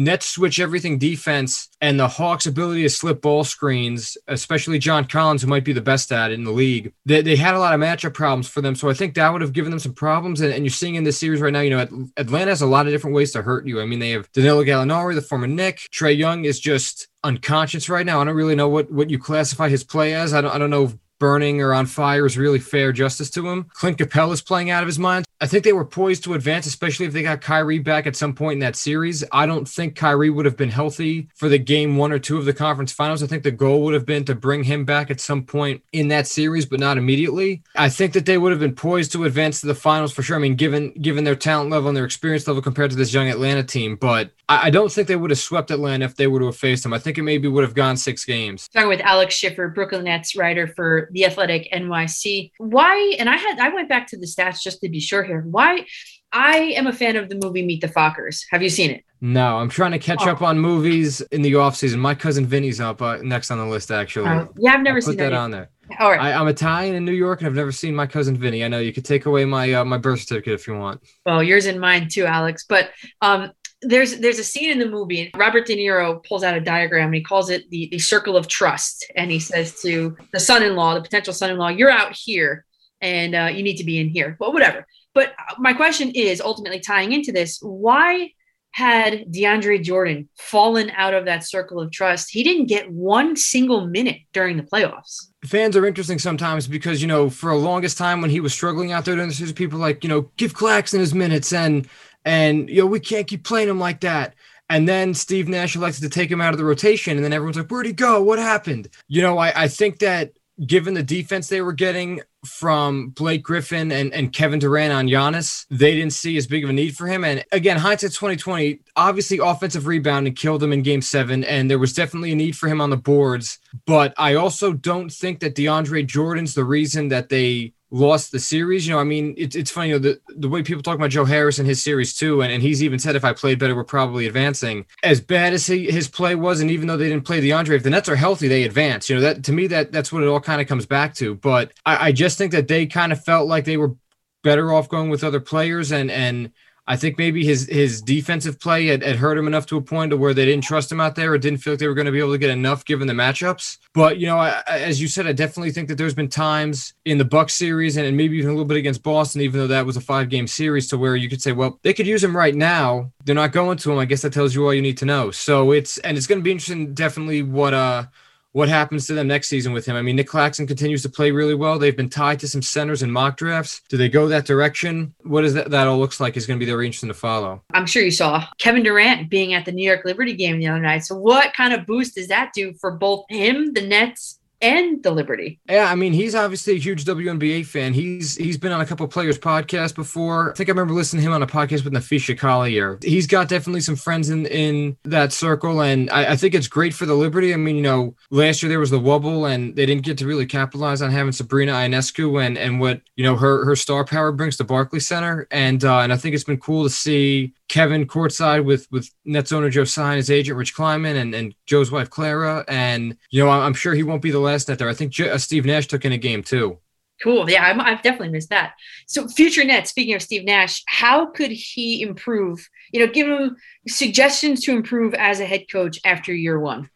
Nets 0.00 0.24
switch 0.24 0.58
everything 0.58 0.96
defense 0.98 1.68
and 1.82 2.00
the 2.00 2.08
Hawks' 2.08 2.46
ability 2.46 2.82
to 2.82 2.88
slip 2.88 3.20
ball 3.20 3.44
screens, 3.44 4.16
especially 4.28 4.78
John 4.78 5.04
Collins, 5.04 5.42
who 5.42 5.48
might 5.48 5.62
be 5.62 5.74
the 5.74 5.82
best 5.82 6.10
at 6.10 6.30
it 6.30 6.34
in 6.34 6.44
the 6.44 6.50
league, 6.50 6.94
they, 7.04 7.20
they 7.20 7.36
had 7.36 7.54
a 7.54 7.58
lot 7.58 7.74
of 7.74 7.80
matchup 7.80 8.14
problems 8.14 8.48
for 8.48 8.62
them. 8.62 8.74
So 8.74 8.88
I 8.88 8.94
think 8.94 9.14
that 9.14 9.30
would 9.30 9.42
have 9.42 9.52
given 9.52 9.70
them 9.70 9.78
some 9.78 9.92
problems. 9.92 10.40
And, 10.40 10.54
and 10.54 10.64
you're 10.64 10.70
seeing 10.70 10.94
in 10.94 11.04
this 11.04 11.18
series 11.18 11.42
right 11.42 11.52
now, 11.52 11.60
you 11.60 11.68
know, 11.68 12.08
Atlanta 12.16 12.50
has 12.50 12.62
a 12.62 12.66
lot 12.66 12.86
of 12.86 12.92
different 12.92 13.14
ways 13.14 13.32
to 13.32 13.42
hurt 13.42 13.66
you. 13.66 13.82
I 13.82 13.84
mean, 13.84 13.98
they 13.98 14.10
have 14.10 14.32
Danilo 14.32 14.64
Gallinari, 14.64 15.14
the 15.14 15.20
former 15.20 15.46
Knick. 15.46 15.86
Trae 15.92 16.16
Young 16.16 16.46
is 16.46 16.58
just 16.58 17.08
unconscious 17.22 17.90
right 17.90 18.06
now. 18.06 18.22
I 18.22 18.24
don't 18.24 18.34
really 18.34 18.54
know 18.54 18.70
what, 18.70 18.90
what 18.90 19.10
you 19.10 19.18
classify 19.18 19.68
his 19.68 19.84
play 19.84 20.14
as. 20.14 20.32
I 20.32 20.40
don't, 20.40 20.54
I 20.54 20.56
don't 20.56 20.70
know 20.70 20.92
burning 21.20 21.60
or 21.60 21.72
on 21.72 21.86
fire 21.86 22.26
is 22.26 22.36
really 22.36 22.58
fair 22.58 22.90
justice 22.90 23.30
to 23.30 23.48
him. 23.48 23.70
Clint 23.74 23.98
Capela 23.98 24.32
is 24.32 24.42
playing 24.42 24.70
out 24.70 24.82
of 24.82 24.88
his 24.88 24.98
mind. 24.98 25.24
I 25.40 25.46
think 25.46 25.64
they 25.64 25.72
were 25.72 25.84
poised 25.84 26.24
to 26.24 26.34
advance, 26.34 26.66
especially 26.66 27.06
if 27.06 27.12
they 27.12 27.22
got 27.22 27.40
Kyrie 27.40 27.78
back 27.78 28.06
at 28.06 28.16
some 28.16 28.34
point 28.34 28.54
in 28.54 28.58
that 28.58 28.76
series. 28.76 29.24
I 29.32 29.46
don't 29.46 29.66
think 29.66 29.96
Kyrie 29.96 30.28
would 30.28 30.44
have 30.44 30.56
been 30.56 30.70
healthy 30.70 31.28
for 31.34 31.48
the 31.48 31.58
game 31.58 31.96
one 31.96 32.12
or 32.12 32.18
two 32.18 32.36
of 32.36 32.44
the 32.44 32.52
conference 32.52 32.92
finals. 32.92 33.22
I 33.22 33.26
think 33.26 33.42
the 33.42 33.50
goal 33.50 33.82
would 33.82 33.94
have 33.94 34.04
been 34.04 34.24
to 34.26 34.34
bring 34.34 34.64
him 34.64 34.84
back 34.84 35.10
at 35.10 35.20
some 35.20 35.44
point 35.44 35.82
in 35.92 36.08
that 36.08 36.26
series, 36.26 36.66
but 36.66 36.80
not 36.80 36.98
immediately. 36.98 37.62
I 37.76 37.88
think 37.88 38.12
that 38.14 38.26
they 38.26 38.36
would 38.36 38.50
have 38.50 38.60
been 38.60 38.74
poised 38.74 39.12
to 39.12 39.24
advance 39.24 39.60
to 39.60 39.66
the 39.66 39.74
finals 39.74 40.12
for 40.12 40.22
sure. 40.22 40.36
I 40.36 40.40
mean, 40.40 40.56
given 40.56 40.92
given 41.00 41.24
their 41.24 41.36
talent 41.36 41.70
level 41.70 41.88
and 41.88 41.96
their 41.96 42.04
experience 42.04 42.46
level 42.46 42.62
compared 42.62 42.90
to 42.90 42.96
this 42.96 43.14
young 43.14 43.28
Atlanta 43.28 43.62
team, 43.62 43.96
but 43.96 44.32
I, 44.48 44.66
I 44.66 44.70
don't 44.70 44.90
think 44.92 45.08
they 45.08 45.16
would 45.16 45.30
have 45.30 45.38
swept 45.38 45.70
Atlanta 45.70 46.04
if 46.04 46.16
they 46.16 46.26
were 46.26 46.40
to 46.40 46.46
have 46.46 46.56
faced 46.56 46.82
them. 46.82 46.92
I 46.92 46.98
think 46.98 47.16
it 47.18 47.22
maybe 47.22 47.48
would 47.48 47.64
have 47.64 47.74
gone 47.74 47.96
six 47.96 48.24
games. 48.24 48.68
Talking 48.68 48.88
with 48.88 49.00
Alex 49.00 49.34
Schiffer, 49.34 49.68
Brooklyn 49.68 50.04
Nets 50.04 50.36
writer 50.36 50.66
for 50.66 51.08
The 51.12 51.26
Athletic 51.26 51.68
NYC. 51.72 52.52
Why? 52.58 53.14
And 53.18 53.28
I 53.28 53.36
had 53.36 53.58
I 53.58 53.70
went 53.70 53.88
back 53.88 54.06
to 54.08 54.18
the 54.18 54.26
stats 54.26 54.62
just 54.62 54.80
to 54.82 54.88
be 54.88 55.00
sure 55.00 55.22
here. 55.22 55.42
Why? 55.42 55.86
I 56.32 56.56
am 56.76 56.86
a 56.86 56.92
fan 56.92 57.16
of 57.16 57.28
the 57.28 57.34
movie 57.34 57.64
Meet 57.64 57.80
the 57.80 57.88
Fockers. 57.88 58.44
Have 58.50 58.62
you 58.62 58.70
seen 58.70 58.90
it? 58.92 59.04
No, 59.20 59.58
I'm 59.58 59.68
trying 59.68 59.90
to 59.92 59.98
catch 59.98 60.22
oh. 60.22 60.30
up 60.30 60.42
on 60.42 60.58
movies 60.58 61.20
in 61.32 61.42
the 61.42 61.54
off 61.56 61.76
season. 61.76 62.00
My 62.00 62.14
cousin 62.14 62.46
Vinny's 62.46 62.80
up 62.80 63.02
uh, 63.02 63.16
next 63.16 63.50
on 63.50 63.58
the 63.58 63.66
list, 63.66 63.90
actually. 63.90 64.28
Uh, 64.28 64.46
yeah, 64.56 64.74
I've 64.74 64.82
never 64.82 64.98
I'll 64.98 65.02
seen 65.02 65.12
put 65.14 65.18
that, 65.18 65.30
that 65.30 65.36
on 65.36 65.50
there. 65.50 65.70
All 65.98 66.10
right. 66.10 66.20
I, 66.20 66.30
am 66.30 66.46
Italian 66.46 66.94
in 66.94 67.04
New 67.04 67.12
York, 67.12 67.40
and 67.40 67.48
I've 67.48 67.54
never 67.54 67.72
seen 67.72 67.94
my 67.94 68.06
cousin 68.06 68.36
Vinny. 68.36 68.64
I 68.64 68.68
know 68.68 68.78
you 68.78 68.92
could 68.92 69.04
take 69.04 69.26
away 69.26 69.44
my 69.44 69.74
uh, 69.74 69.84
my 69.84 69.98
birth 69.98 70.20
certificate 70.20 70.54
if 70.54 70.66
you 70.66 70.78
want. 70.78 71.02
Well, 71.26 71.42
yours 71.42 71.66
and 71.66 71.80
mine 71.80 72.08
too, 72.08 72.24
Alex. 72.24 72.64
But 72.68 72.90
um, 73.20 73.50
there's 73.82 74.18
there's 74.18 74.38
a 74.38 74.44
scene 74.44 74.70
in 74.70 74.78
the 74.78 74.88
movie. 74.88 75.30
Robert 75.36 75.66
De 75.66 75.76
Niro 75.76 76.24
pulls 76.24 76.42
out 76.42 76.56
a 76.56 76.60
diagram 76.60 77.06
and 77.06 77.14
he 77.14 77.22
calls 77.22 77.50
it 77.50 77.68
the 77.70 77.88
the 77.90 77.98
circle 77.98 78.36
of 78.36 78.48
trust, 78.48 79.10
and 79.16 79.30
he 79.30 79.38
says 79.38 79.80
to 79.82 80.16
the 80.32 80.40
son-in-law, 80.40 80.94
the 80.94 81.02
potential 81.02 81.32
son-in-law, 81.32 81.68
"You're 81.68 81.90
out 81.90 82.14
here, 82.14 82.64
and 83.00 83.34
uh, 83.34 83.50
you 83.52 83.62
need 83.62 83.76
to 83.76 83.84
be 83.84 83.98
in 83.98 84.08
here." 84.08 84.36
Well, 84.38 84.52
whatever. 84.52 84.86
But 85.14 85.32
my 85.58 85.72
question 85.72 86.10
is 86.10 86.40
ultimately 86.40 86.80
tying 86.80 87.12
into 87.12 87.32
this: 87.32 87.58
Why 87.60 88.32
had 88.72 89.24
DeAndre 89.32 89.82
Jordan 89.82 90.28
fallen 90.38 90.90
out 90.90 91.14
of 91.14 91.24
that 91.24 91.44
circle 91.44 91.80
of 91.80 91.90
trust, 91.90 92.30
he 92.30 92.42
didn't 92.42 92.66
get 92.66 92.90
one 92.90 93.36
single 93.36 93.86
minute 93.86 94.18
during 94.32 94.56
the 94.56 94.62
playoffs. 94.62 95.26
Fans 95.44 95.76
are 95.76 95.86
interesting 95.86 96.18
sometimes 96.18 96.68
because, 96.68 97.02
you 97.02 97.08
know, 97.08 97.28
for 97.30 97.50
a 97.50 97.56
longest 97.56 97.98
time 97.98 98.20
when 98.20 98.30
he 98.30 98.40
was 98.40 98.52
struggling 98.52 98.92
out 98.92 99.04
there 99.04 99.16
the 99.16 99.32
season, 99.32 99.54
people 99.54 99.78
like, 99.78 100.04
you 100.04 100.08
know, 100.08 100.30
give 100.36 100.54
Claxton 100.54 101.00
his 101.00 101.14
minutes 101.14 101.52
and, 101.52 101.88
and, 102.24 102.68
you 102.68 102.82
know, 102.82 102.86
we 102.86 103.00
can't 103.00 103.26
keep 103.26 103.44
playing 103.44 103.68
him 103.68 103.78
like 103.78 104.00
that. 104.00 104.34
And 104.68 104.88
then 104.88 105.14
Steve 105.14 105.48
Nash 105.48 105.74
elected 105.74 106.02
to 106.04 106.08
take 106.08 106.30
him 106.30 106.40
out 106.40 106.54
of 106.54 106.58
the 106.58 106.64
rotation. 106.64 107.16
And 107.16 107.24
then 107.24 107.32
everyone's 107.32 107.56
like, 107.56 107.70
where'd 107.70 107.86
he 107.86 107.92
go? 107.92 108.22
What 108.22 108.38
happened? 108.38 108.88
You 109.08 109.20
know, 109.20 109.36
I, 109.36 109.64
I 109.64 109.68
think 109.68 109.98
that 109.98 110.32
given 110.66 110.94
the 110.94 111.02
defense 111.02 111.48
they 111.48 111.62
were 111.62 111.72
getting 111.72 112.20
from 112.44 113.08
Blake 113.10 113.42
Griffin 113.42 113.90
and, 113.92 114.12
and 114.12 114.32
Kevin 114.32 114.58
Durant 114.58 114.92
on 114.92 115.06
Giannis, 115.06 115.66
they 115.70 115.94
didn't 115.94 116.12
see 116.12 116.36
as 116.36 116.46
big 116.46 116.64
of 116.64 116.70
a 116.70 116.72
need 116.72 116.96
for 116.96 117.06
him. 117.06 117.24
And 117.24 117.44
again, 117.52 117.78
hindsight 117.78 118.12
2020, 118.12 118.80
obviously 118.96 119.38
offensive 119.38 119.86
rebounding 119.86 120.34
killed 120.34 120.62
him 120.62 120.72
in 120.72 120.82
game 120.82 121.02
seven, 121.02 121.44
and 121.44 121.70
there 121.70 121.78
was 121.78 121.92
definitely 121.92 122.32
a 122.32 122.36
need 122.36 122.56
for 122.56 122.68
him 122.68 122.80
on 122.80 122.90
the 122.90 122.96
boards. 122.96 123.58
But 123.86 124.14
I 124.16 124.34
also 124.34 124.72
don't 124.72 125.10
think 125.10 125.40
that 125.40 125.54
DeAndre 125.54 126.06
Jordan's 126.06 126.54
the 126.54 126.64
reason 126.64 127.08
that 127.08 127.28
they 127.28 127.72
lost 127.90 128.32
the 128.32 128.38
series. 128.38 128.86
You 128.86 128.94
know, 128.94 129.00
I 129.00 129.04
mean, 129.04 129.34
it's 129.36 129.56
it's 129.56 129.70
funny, 129.70 129.88
you 129.88 129.94
know, 129.94 129.98
the, 129.98 130.20
the 130.28 130.48
way 130.48 130.62
people 130.62 130.82
talk 130.82 130.94
about 130.94 131.10
Joe 131.10 131.24
Harris 131.24 131.58
and 131.58 131.66
his 131.66 131.82
series 131.82 132.16
too, 132.16 132.42
and, 132.42 132.52
and 132.52 132.62
he's 132.62 132.82
even 132.82 132.98
said 132.98 133.16
if 133.16 133.24
I 133.24 133.32
played 133.32 133.58
better, 133.58 133.74
we're 133.74 133.84
probably 133.84 134.26
advancing. 134.26 134.86
As 135.02 135.20
bad 135.20 135.52
as 135.52 135.66
he, 135.66 135.90
his 135.90 136.08
play 136.08 136.34
was, 136.34 136.60
and 136.60 136.70
even 136.70 136.86
though 136.88 136.96
they 136.96 137.08
didn't 137.08 137.26
play 137.26 137.40
the 137.40 137.50
DeAndre, 137.50 137.76
if 137.76 137.82
the 137.82 137.90
Nets 137.90 138.08
are 138.08 138.16
healthy, 138.16 138.48
they 138.48 138.64
advance. 138.64 139.08
You 139.08 139.16
know, 139.16 139.22
that 139.22 139.44
to 139.44 139.52
me 139.52 139.66
that 139.68 139.92
that's 139.92 140.12
what 140.12 140.22
it 140.22 140.26
all 140.26 140.40
kind 140.40 140.60
of 140.60 140.68
comes 140.68 140.86
back 140.86 141.14
to. 141.14 141.34
But 141.34 141.72
I, 141.84 142.08
I 142.08 142.12
just 142.12 142.38
think 142.38 142.52
that 142.52 142.68
they 142.68 142.86
kind 142.86 143.12
of 143.12 143.22
felt 143.22 143.48
like 143.48 143.64
they 143.64 143.76
were 143.76 143.94
better 144.42 144.72
off 144.72 144.88
going 144.88 145.10
with 145.10 145.24
other 145.24 145.40
players 145.40 145.92
and 145.92 146.10
and 146.10 146.52
I 146.86 146.96
think 146.96 147.18
maybe 147.18 147.44
his 147.44 147.68
his 147.68 148.02
defensive 148.02 148.58
play 148.58 148.86
had, 148.86 149.02
had, 149.02 149.16
hurt 149.16 149.38
him 149.38 149.46
enough 149.46 149.66
to 149.66 149.76
a 149.76 149.82
point 149.82 150.10
to 150.10 150.16
where 150.16 150.34
they 150.34 150.44
didn't 150.44 150.64
trust 150.64 150.90
him 150.90 151.00
out 151.00 151.14
there 151.14 151.32
or 151.32 151.38
didn't 151.38 151.58
feel 151.58 151.74
like 151.74 151.80
they 151.80 151.88
were 151.88 151.94
going 151.94 152.06
to 152.06 152.12
be 152.12 152.18
able 152.18 152.32
to 152.32 152.38
get 152.38 152.50
enough 152.50 152.84
given 152.84 153.06
the 153.06 153.14
matchups. 153.14 153.78
But 153.94 154.18
you 154.18 154.26
know, 154.26 154.38
I, 154.38 154.62
as 154.66 155.00
you 155.00 155.08
said, 155.08 155.26
I 155.26 155.32
definitely 155.32 155.72
think 155.72 155.88
that 155.88 155.96
there's 155.96 156.14
been 156.14 156.28
times 156.28 156.94
in 157.04 157.18
the 157.18 157.24
Buck 157.24 157.50
series 157.50 157.96
and, 157.96 158.16
maybe 158.16 158.36
even 158.38 158.50
a 158.50 158.52
little 158.52 158.64
bit 158.64 158.76
against 158.76 159.02
Boston, 159.02 159.40
even 159.40 159.60
though 159.60 159.66
that 159.68 159.86
was 159.86 159.96
a 159.96 160.00
five 160.00 160.28
game 160.28 160.46
series, 160.46 160.88
to 160.88 160.98
where 160.98 161.16
you 161.16 161.28
could 161.28 161.40
say, 161.40 161.52
well, 161.52 161.78
they 161.82 161.92
could 161.92 162.06
use 162.06 162.24
him 162.24 162.36
right 162.36 162.54
now. 162.54 163.12
They're 163.24 163.34
not 163.34 163.52
going 163.52 163.78
to 163.78 163.92
him. 163.92 163.98
I 163.98 164.04
guess 164.04 164.22
that 164.22 164.32
tells 164.32 164.54
you 164.54 164.64
all 164.64 164.74
you 164.74 164.82
need 164.82 164.98
to 164.98 165.04
know. 165.04 165.30
So 165.30 165.72
it's 165.72 165.98
and 165.98 166.16
it's 166.16 166.26
going 166.26 166.40
to 166.40 166.44
be 166.44 166.50
interesting, 166.50 166.94
definitely 166.94 167.42
what 167.42 167.74
uh 167.74 168.06
what 168.52 168.68
happens 168.68 169.06
to 169.06 169.14
them 169.14 169.28
next 169.28 169.48
season 169.48 169.72
with 169.72 169.86
him. 169.86 169.96
I 169.96 170.02
mean, 170.02 170.16
Nick 170.16 170.26
Claxton 170.26 170.66
continues 170.66 171.02
to 171.02 171.08
play 171.08 171.30
really 171.30 171.54
well. 171.54 171.78
They've 171.78 171.96
been 171.96 172.08
tied 172.08 172.40
to 172.40 172.48
some 172.48 172.62
centers 172.62 173.02
in 173.02 173.10
mock 173.10 173.36
drafts. 173.36 173.82
Do 173.88 173.96
they 173.96 174.08
go 174.08 174.26
that 174.28 174.44
direction? 174.44 175.14
What 175.22 175.44
is 175.44 175.54
that? 175.54 175.70
That 175.70 175.86
all 175.86 175.98
looks 175.98 176.20
like 176.20 176.36
is 176.36 176.46
going 176.46 176.58
to 176.58 176.64
be 176.64 176.70
very 176.70 176.86
interesting 176.86 177.08
to 177.08 177.14
follow. 177.14 177.62
I'm 177.72 177.86
sure 177.86 178.02
you 178.02 178.10
saw 178.10 178.44
Kevin 178.58 178.82
Durant 178.82 179.30
being 179.30 179.54
at 179.54 179.64
the 179.64 179.72
New 179.72 179.86
York 179.86 180.04
Liberty 180.04 180.34
game 180.34 180.58
the 180.58 180.66
other 180.66 180.80
night. 180.80 181.04
So, 181.04 181.16
what 181.16 181.54
kind 181.54 181.72
of 181.72 181.86
boost 181.86 182.16
does 182.16 182.28
that 182.28 182.52
do 182.52 182.74
for 182.74 182.90
both 182.92 183.24
him, 183.28 183.72
the 183.72 183.86
Nets, 183.86 184.39
and 184.60 185.02
the 185.02 185.10
Liberty. 185.10 185.60
Yeah, 185.68 185.90
I 185.90 185.94
mean, 185.94 186.12
he's 186.12 186.34
obviously 186.34 186.74
a 186.74 186.78
huge 186.78 187.04
WNBA 187.04 187.66
fan. 187.66 187.94
He's 187.94 188.36
he's 188.36 188.58
been 188.58 188.72
on 188.72 188.80
a 188.80 188.86
couple 188.86 189.06
players' 189.08 189.38
podcasts 189.38 189.94
before. 189.94 190.50
I 190.50 190.54
think 190.54 190.68
I 190.68 190.72
remember 190.72 190.94
listening 190.94 191.22
to 191.22 191.28
him 191.28 191.34
on 191.34 191.42
a 191.42 191.46
podcast 191.46 191.84
with 191.84 191.92
Napheesa 191.92 192.36
Collier. 192.38 192.98
He's 193.02 193.26
got 193.26 193.48
definitely 193.48 193.80
some 193.80 193.96
friends 193.96 194.30
in 194.30 194.46
in 194.46 194.96
that 195.04 195.32
circle, 195.32 195.80
and 195.80 196.10
I, 196.10 196.32
I, 196.32 196.36
think 196.36 196.54
it's 196.54 196.68
great 196.68 196.94
for 196.94 197.06
the 197.06 197.14
Liberty. 197.14 197.54
I 197.54 197.56
mean, 197.56 197.76
you 197.76 197.82
know, 197.82 198.14
last 198.30 198.62
year 198.62 198.68
there 198.68 198.80
was 198.80 198.90
the 198.90 199.00
wubble, 199.00 199.50
and 199.50 199.74
they 199.76 199.86
didn't 199.86 200.04
get 200.04 200.18
to 200.18 200.26
really 200.26 200.46
capitalize 200.46 201.02
on 201.02 201.10
having 201.10 201.32
Sabrina 201.32 201.72
Ionescu 201.72 202.44
and 202.44 202.58
and 202.58 202.80
what 202.80 203.00
you 203.16 203.24
know 203.24 203.36
her 203.36 203.64
her 203.64 203.76
star 203.76 204.04
power 204.04 204.32
brings 204.32 204.56
to 204.58 204.64
Barclays 204.64 205.06
Center, 205.06 205.46
and 205.50 205.84
uh, 205.84 205.98
and 205.98 206.12
I 206.12 206.16
think 206.16 206.34
it's 206.34 206.44
been 206.44 206.60
cool 206.60 206.84
to 206.84 206.90
see 206.90 207.54
Kevin 207.70 208.04
courtside 208.04 208.64
with 208.64 208.88
with 208.90 209.08
Nets 209.24 209.52
owner 209.52 209.70
Joe 209.70 209.84
Tsai, 209.84 210.16
his 210.16 210.28
agent 210.28 210.58
Rich 210.58 210.74
Kleiman, 210.74 211.16
and 211.16 211.32
and 211.32 211.54
Joe's 211.66 211.92
wife 211.92 212.10
Clara, 212.10 212.64
and 212.66 213.16
you 213.30 213.42
know 213.42 213.48
I'm 213.48 213.74
sure 213.74 213.94
he 213.94 214.02
won't 214.02 214.22
be 214.22 214.32
the 214.32 214.40
last 214.40 214.68
net 214.68 214.80
there. 214.80 214.88
I 214.88 214.94
think 214.94 215.18
uh, 215.20 215.38
Steve 215.38 215.64
Nash 215.64 215.86
took 215.86 216.04
in 216.04 216.10
a 216.10 216.18
game 216.18 216.42
too. 216.42 216.78
Cool. 217.22 217.48
Yeah, 217.48 217.62
i 217.62 217.90
have 217.90 218.02
definitely 218.02 218.30
missed 218.30 218.48
that. 218.50 218.72
So, 219.06 219.28
future 219.28 219.62
Nets. 219.62 219.90
Speaking 219.90 220.14
of 220.14 220.22
Steve 220.22 220.44
Nash, 220.44 220.82
how 220.86 221.26
could 221.26 221.52
he 221.52 222.02
improve? 222.02 222.66
You 222.92 223.06
know, 223.06 223.12
give 223.12 223.28
him 223.28 223.56
suggestions 223.86 224.64
to 224.64 224.72
improve 224.72 225.14
as 225.14 225.38
a 225.38 225.46
head 225.46 225.70
coach 225.70 226.00
after 226.04 226.34
year 226.34 226.58
one. 226.58 226.90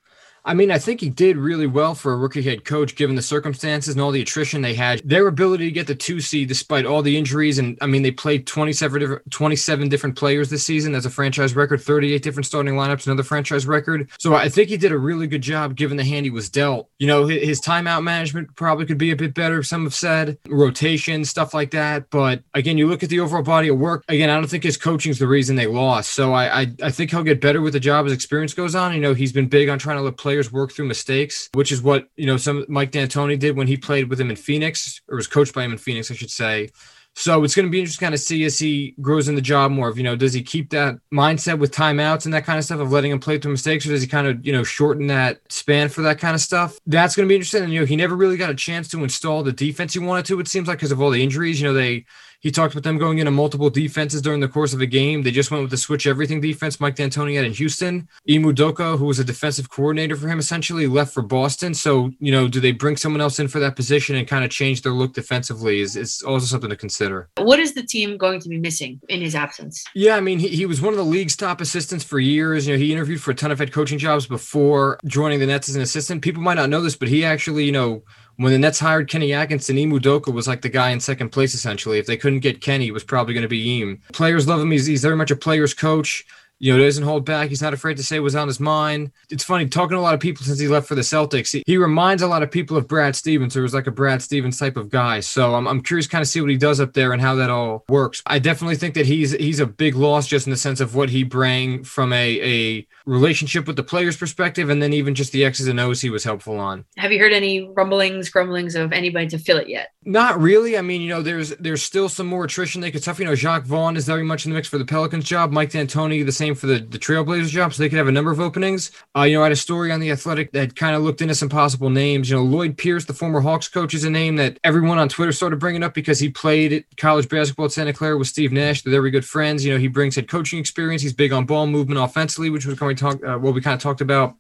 I 0.47 0.53
mean, 0.53 0.71
I 0.71 0.79
think 0.79 1.01
he 1.01 1.09
did 1.09 1.39
really 1.39 1.67
well 1.67 1.95
for 1.95 2.13
a 2.13 2.17
rookie 2.17 2.43
head 2.43 2.65
coach, 2.65 2.97
given 2.97 3.17
the 3.17 3.23
circumstances 3.23 3.95
and 3.95 4.03
all 4.03 4.11
the 4.11 4.21
attrition 4.21 4.61
they 4.61 4.75
had. 4.75 5.01
Their 5.03 5.27
ability 5.27 5.65
to 5.67 5.71
get 5.71 5.87
the 5.87 5.95
two 5.95 6.21
seed 6.21 6.49
despite 6.49 6.85
all 6.85 7.01
the 7.01 7.17
injuries, 7.17 7.59
and 7.59 7.79
I 7.81 7.87
mean, 7.87 8.03
they 8.03 8.11
played 8.11 8.47
27 8.47 9.01
different, 9.01 9.31
27 9.31 9.89
different 9.89 10.17
players 10.17 10.51
this 10.51 10.63
season 10.63 10.95
as 10.95 11.07
a 11.07 11.11
franchise 11.11 11.57
record, 11.57 11.81
38 11.81 12.23
different 12.23 12.47
starting 12.47 12.75
lineups, 12.75 13.07
another 13.07 13.23
franchise 13.23 13.67
record. 13.67 14.11
So 14.19 14.35
I 14.35 14.51
think 14.51 14.69
he 14.69 14.77
did 14.77 14.93
a 14.93 14.99
really 14.99 15.27
good 15.27 15.43
job 15.43 15.77
given 15.77 15.97
the 15.97 16.05
hand 16.05 16.27
he 16.27 16.31
was 16.31 16.51
dealt. 16.51 16.91
You 16.99 17.07
know, 17.07 17.27
his 17.27 17.61
timeout 17.61 18.05
management 18.05 18.55
probably 18.55 18.85
could 18.85 18.99
be 18.99 19.13
a 19.13 19.17
bit 19.17 19.33
better, 19.33 19.63
some 19.63 19.85
have 19.85 19.95
said, 19.95 20.39
rotation, 20.49 21.25
stuff 21.25 21.55
like 21.55 21.71
that. 21.71 22.11
But 22.11 22.43
again, 22.53 22.77
you 22.77 22.87
look 22.87 23.03
at 23.03 23.09
the 23.09 23.21
overall 23.21 23.43
body 23.43 23.69
of 23.69 23.79
work. 23.79 24.05
Again, 24.09 24.29
I 24.29 24.35
don't 24.35 24.49
think 24.49 24.65
his 24.65 24.77
coaching 24.77 25.11
is 25.11 25.19
the 25.19 25.27
reason 25.27 25.57
they 25.57 25.67
lost. 25.67 26.13
So 26.13 26.35
I, 26.35 26.61
I, 26.61 26.67
I 26.83 26.91
think 26.91 27.11
he'll 27.11 27.23
get 27.23 27.41
better 27.41 27.63
with 27.63 27.73
the 27.73 27.81
job 27.81 28.05
as 28.05 28.13
experience 28.13 28.53
goes 28.53 28.75
on. 28.75 28.93
You 28.93 29.01
know, 29.01 29.15
he's 29.15 29.33
been 29.33 29.49
big 29.49 29.71
on 29.71 29.79
trying 29.79 29.97
to 29.97 30.03
let 30.03 30.19
players 30.19 30.34
players 30.35 30.53
work 30.53 30.73
through 30.73 30.87
mistakes, 30.87 31.49
which 31.55 31.71
is 31.71 31.81
what 31.81 32.09
you 32.17 32.27
know 32.27 32.37
some 32.37 32.65
Mike 32.69 32.91
D'Antoni 32.91 33.39
did 33.39 33.57
when 33.57 33.69
he 33.69 33.77
played 33.77 34.11
with 34.11 34.21
him 34.21 34.31
in 34.31 34.37
Phoenix, 34.37 35.01
or 35.09 35.17
was 35.17 35.29
coached 35.29 35.55
by 35.55 35.63
him 35.63 35.71
in 35.71 35.79
Phoenix, 35.79 36.11
I 36.11 36.15
should 36.15 36.31
say. 36.31 36.71
So 37.17 37.45
it's 37.45 37.55
going 37.55 37.67
to 37.67 37.71
be 37.71 37.79
interesting 37.79 38.01
to 38.01 38.07
kind 38.07 38.15
of 38.15 38.21
see 38.21 38.45
as 38.45 38.59
he 38.59 38.97
grows 39.01 39.29
in 39.29 39.37
the 39.37 39.41
job 39.41 39.71
more. 39.71 39.89
Of 39.89 39.97
you 39.97 40.03
know, 40.03 40.17
does 40.17 40.33
he 40.33 40.43
keep 40.43 40.71
that 40.71 40.97
mindset 41.13 41.61
with 41.61 41.71
timeouts 41.71 42.25
and 42.25 42.35
that 42.35 42.45
kind 42.45 42.59
of 42.59 42.65
stuff 42.65 42.81
of 42.81 42.91
letting 42.91 43.13
him 43.13 43.21
play 43.21 43.39
through 43.39 43.53
mistakes, 43.53 43.87
or 43.87 43.91
does 43.91 44.03
he 44.03 44.09
kind 44.09 44.27
of 44.27 44.45
you 44.45 44.53
know 44.53 44.65
shorten 44.65 45.07
that 45.07 45.41
span 45.49 45.89
for 45.89 46.03
that 46.03 46.19
kind 46.19 46.35
of 46.35 46.41
stuff? 46.41 46.77
That's 46.87 47.15
going 47.15 47.29
to 47.29 47.31
be 47.31 47.37
interesting. 47.37 47.63
And 47.63 47.73
you 47.73 47.79
know, 47.79 47.87
he 47.87 47.95
never 47.95 48.17
really 48.17 48.37
got 48.37 48.51
a 48.51 48.57
chance 48.57 48.89
to 48.89 49.05
install 49.05 49.45
the 49.45 49.53
defense 49.53 49.93
he 49.93 50.01
wanted 50.01 50.25
to. 50.27 50.41
It 50.41 50.49
seems 50.49 50.67
like 50.67 50.79
because 50.79 50.91
of 50.91 51.01
all 51.01 51.11
the 51.11 51.23
injuries. 51.23 51.61
You 51.61 51.69
know, 51.69 51.75
they 51.75 52.07
he 52.45 52.51
talked 52.51 52.75
about 52.75 52.83
them 52.83 52.99
going 52.99 53.21
into 53.21 53.31
multiple 53.31 53.71
defenses 53.71 54.21
during 54.21 54.39
the 54.39 54.49
course 54.49 54.75
of 54.75 54.83
a 54.83 54.87
game. 54.87 55.23
They 55.23 55.31
just 55.31 55.51
went 55.51 55.63
with 55.63 55.71
the 55.71 55.79
switch 55.79 56.07
everything 56.07 56.43
defense 56.43 56.79
Mike 56.79 56.95
D'Antoni 56.95 57.37
had 57.37 57.47
in 57.47 57.55
Houston. 57.55 58.07
Ime 58.29 58.45
Udoka, 58.45 58.99
who 58.99 59.07
was 59.07 59.19
a 59.19 59.25
defensive 59.25 59.71
coordinator 59.71 60.15
for 60.15 60.29
him, 60.29 60.39
essentially 60.39 60.87
left 60.87 61.15
for 61.15 61.23
Boston. 61.23 61.73
So, 61.73 62.13
you 62.19 62.31
know, 62.31 62.47
do 62.47 62.61
they 62.61 62.73
bring 62.73 62.99
someone 62.99 63.23
else 63.23 63.39
in 63.39 63.49
for 63.49 63.61
that 63.61 63.77
position 63.77 64.15
and 64.17 64.29
kind 64.29 64.45
of 64.45 64.51
change 64.51 64.83
their 64.83 64.93
look 64.93 65.15
defensively 65.15 65.81
is, 65.81 65.97
is 65.97 66.21
also 66.21 66.45
something 66.45 66.69
to 66.69 66.77
consider. 66.77 67.31
What 67.39 67.61
is 67.61 67.73
the 67.73 67.83
team 67.83 68.19
going 68.19 68.41
to 68.41 68.49
be 68.51 68.59
missing 68.59 69.01
in 69.09 69.23
his 69.23 69.35
absence? 69.35 69.83
Yeah, 69.95 70.17
I 70.17 70.21
mean, 70.21 70.39
he, 70.39 70.49
he 70.49 70.67
was 70.67 70.83
one 70.83 70.93
of 70.93 70.99
the 70.99 71.05
league's 71.05 71.37
top 71.37 71.63
assistants 71.63 72.05
for 72.05 72.19
years. 72.19 72.67
You 72.67 72.75
know, 72.75 72.79
he 72.79 72.93
interviewed 72.93 73.23
for 73.23 73.31
a 73.31 73.35
ton 73.35 73.53
of 73.53 73.59
head 73.59 73.73
coaching 73.73 73.99
jobs 73.99 74.27
before 74.27 74.99
joining 75.07 75.41
the 75.41 75.47
Nets 75.47 75.71
as 75.71 75.77
an 75.77 75.83
assistant. 75.83 76.21
People 76.21 76.43
might 76.43 76.59
not 76.59 76.69
know 76.69 76.83
this, 76.83 76.95
but 76.95 77.09
he 77.09 77.25
actually, 77.25 77.65
you 77.65 77.73
know, 77.73 78.03
when 78.37 78.53
the 78.53 78.59
Nets 78.59 78.79
hired 78.79 79.09
Kenny 79.09 79.33
Atkinson, 79.33 79.79
Ime 79.79 79.93
Udoka 79.93 80.33
was 80.33 80.49
like 80.49 80.63
the 80.63 80.69
guy 80.69 80.91
in 80.91 81.01
second 81.01 81.31
place 81.31 81.55
essentially. 81.55 81.99
If 81.99 82.07
they 82.07 82.17
couldn't 82.17 82.41
get 82.41 82.61
Kenny, 82.61 82.89
it 82.89 82.95
was 82.95 83.05
probably 83.05 83.35
going 83.35 83.43
to 83.43 83.49
be 83.49 83.83
Ime. 83.83 84.01
Players 84.13 84.49
love 84.49 84.61
him. 84.61 84.71
He's, 84.71 84.87
he's 84.87 85.03
very 85.03 85.17
much 85.17 85.31
a 85.31 85.37
player's 85.37 85.75
coach 85.75 86.25
you 86.59 86.77
know, 86.77 86.83
doesn't 86.83 87.05
hold 87.05 87.25
back. 87.25 87.49
He's 87.49 87.63
not 87.63 87.75
afraid 87.75 87.97
to 87.97 88.03
say 88.03 88.21
what's 88.21 88.35
on 88.35 88.49
his 88.49 88.61
mind. 88.61 89.13
It's 89.31 89.45
funny 89.45 89.67
talking 89.67 89.97
to 89.97 89.99
a 89.99 90.01
lot 90.01 90.15
of 90.15 90.21
people 90.21 90.45
since 90.45 90.59
he 90.59 90.69
left 90.69 90.87
for 90.87 90.95
the 90.95 91.03
Celtics. 91.03 91.53
He, 91.53 91.63
he 91.67 91.77
reminds 91.77 92.23
a 92.23 92.27
lot 92.27 92.43
of 92.43 92.51
people 92.51 92.77
of 92.77 92.89
Brad 92.89 93.17
Stevens, 93.17 93.55
who 93.55 93.63
was 93.63 93.75
like 93.75 93.87
a 93.87 93.91
Brad 93.91 94.23
Stevens 94.23 94.59
type 94.59 94.77
of 94.77 94.89
guy. 94.89 95.21
So 95.21 95.55
I'm, 95.55 95.67
I'm 95.67 95.83
curious, 95.83 96.07
kind 96.07 96.23
of 96.23 96.29
see 96.29 96.41
what 96.41 96.51
he 96.51 96.57
does 96.57 96.81
up 96.81 96.93
there 96.93 97.13
and 97.13 97.21
how 97.21 97.35
that 97.37 97.51
all 97.51 97.85
works. 97.89 98.23
I 98.27 98.39
definitely 98.39 98.77
think 98.77 98.95
that 98.95 99.07
he's 99.07 99.33
he's 99.33 99.61
a 99.61 99.67
big 99.67 99.97
loss 99.97 100.27
just 100.27 100.47
in 100.47 100.51
the 100.51 100.57
sense 100.57 100.81
of 100.81 100.95
what 100.95 101.11
he 101.11 101.25
bring 101.25 101.85
from 101.85 102.13
a 102.13 102.25
a 102.41 102.87
relationship 103.07 103.67
with 103.67 103.77
the 103.77 103.83
players' 103.83 104.17
perspective, 104.17 104.71
and 104.71 104.83
then 104.83 104.93
even 104.93 105.15
just 105.15 105.33
the 105.33 105.45
X's 105.45 105.69
and 105.69 105.81
O's 105.81 106.01
he 106.01 106.11
was 106.11 106.25
helpful 106.25 106.59
on. 106.59 106.85
Have 106.97 107.13
you 107.13 107.19
heard 107.19 107.33
any 107.33 107.69
rumblings, 107.75 108.29
grumblings 108.29 108.75
of 108.75 108.93
anybody 108.93 109.27
to 109.29 109.39
fill 109.39 109.59
it 109.59 109.69
yet? 109.69 109.89
Not 110.05 110.41
really. 110.41 110.79
I 110.79 110.83
mean, 110.83 111.01
you 111.03 111.09
know, 111.09 111.23
there's 111.23 111.51
there's 111.57 111.83
still 111.83 112.09
some 112.09 112.27
more 112.27 112.45
attrition 112.45 112.81
they 112.81 112.91
could 112.91 113.03
suffer. 113.03 113.23
You 113.23 113.29
know, 113.29 113.35
Jacque 113.35 113.65
Vaughn 113.65 113.97
is 113.97 114.07
very 114.07 114.23
much 114.23 114.45
in 114.45 114.51
the 114.51 114.55
mix 114.55 114.69
for 114.69 114.79
the 114.79 114.85
Pelicans 114.85 115.25
job. 115.25 115.51
Mike 115.51 115.71
D'Antoni, 115.71 116.25
the 116.25 116.33
same 116.33 116.44
for 116.53 116.67
the 116.67 116.81
the 116.81 116.99
Trailblazers 116.99 117.49
job, 117.49 117.73
so 117.73 117.83
they 117.83 117.89
could 117.89 117.99
have 117.99 118.09
a 118.09 118.13
number 118.13 118.33
of 118.33 118.41
openings. 118.41 118.91
Uh, 119.17 119.23
you 119.23 119.35
know, 119.35 119.43
I 119.43 119.45
had 119.45 119.53
a 119.53 119.57
story 119.57 119.93
on 119.93 120.01
the 120.01 120.11
Athletic 120.11 120.53
that 120.53 120.75
kind 120.75 120.97
of 120.97 121.03
looked 121.03 121.23
into 121.23 121.35
some 121.35 121.49
possible 121.49 121.91
names. 121.91 122.29
You 122.29 122.37
know, 122.37 122.43
Lloyd 122.43 122.77
Pierce, 122.77 123.05
the 123.05 123.15
former 123.15 123.41
Hawks 123.41 123.69
coach, 123.69 123.95
is 123.95 124.03
a 124.03 124.11
name 124.11 124.35
that 124.37 124.59
everyone 124.65 124.99
on 124.99 125.09
Twitter 125.09 125.33
started 125.33 125.61
bringing 125.61 125.85
up 125.85 125.95
because 125.95 126.19
he 126.19 126.29
played 126.29 126.85
college 126.97 127.29
basketball 127.29 127.67
at 127.67 127.73
Santa 127.73 127.93
Clara 127.93 128.19
with 128.19 128.27
Steve 128.27 128.53
Nash. 128.53 128.83
They're 128.83 128.93
very 128.93 129.11
good 129.11 129.25
friends. 129.25 129.65
You 129.65 129.73
know, 129.73 129.79
he 129.79 129.89
brings 129.89 130.17
head 130.17 130.29
coaching 130.29 130.59
experience. 130.59 131.03
He's 131.03 131.13
big 131.13 131.33
on 131.33 131.47
ball 131.47 131.69
movement 131.69 132.01
offensively, 132.01 132.51
which 132.51 132.67
was 132.67 132.81
we 132.81 132.95
talk 132.95 133.25
uh, 133.25 133.39
what 133.39 133.55
we 133.55 133.61
kind 133.61 133.75
of 133.75 133.81
talked 133.81 134.01
about 134.01 134.37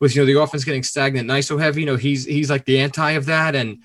with 0.00 0.14
you 0.14 0.22
know 0.22 0.26
the 0.26 0.40
offense 0.40 0.64
getting 0.64 0.82
stagnant 0.82 1.30
and 1.30 1.38
ISO 1.38 1.60
heavy. 1.60 1.80
You 1.80 1.86
know, 1.86 1.96
he's 1.96 2.24
he's 2.24 2.50
like 2.50 2.64
the 2.64 2.78
anti 2.78 3.12
of 3.12 3.26
that, 3.26 3.54
and 3.54 3.78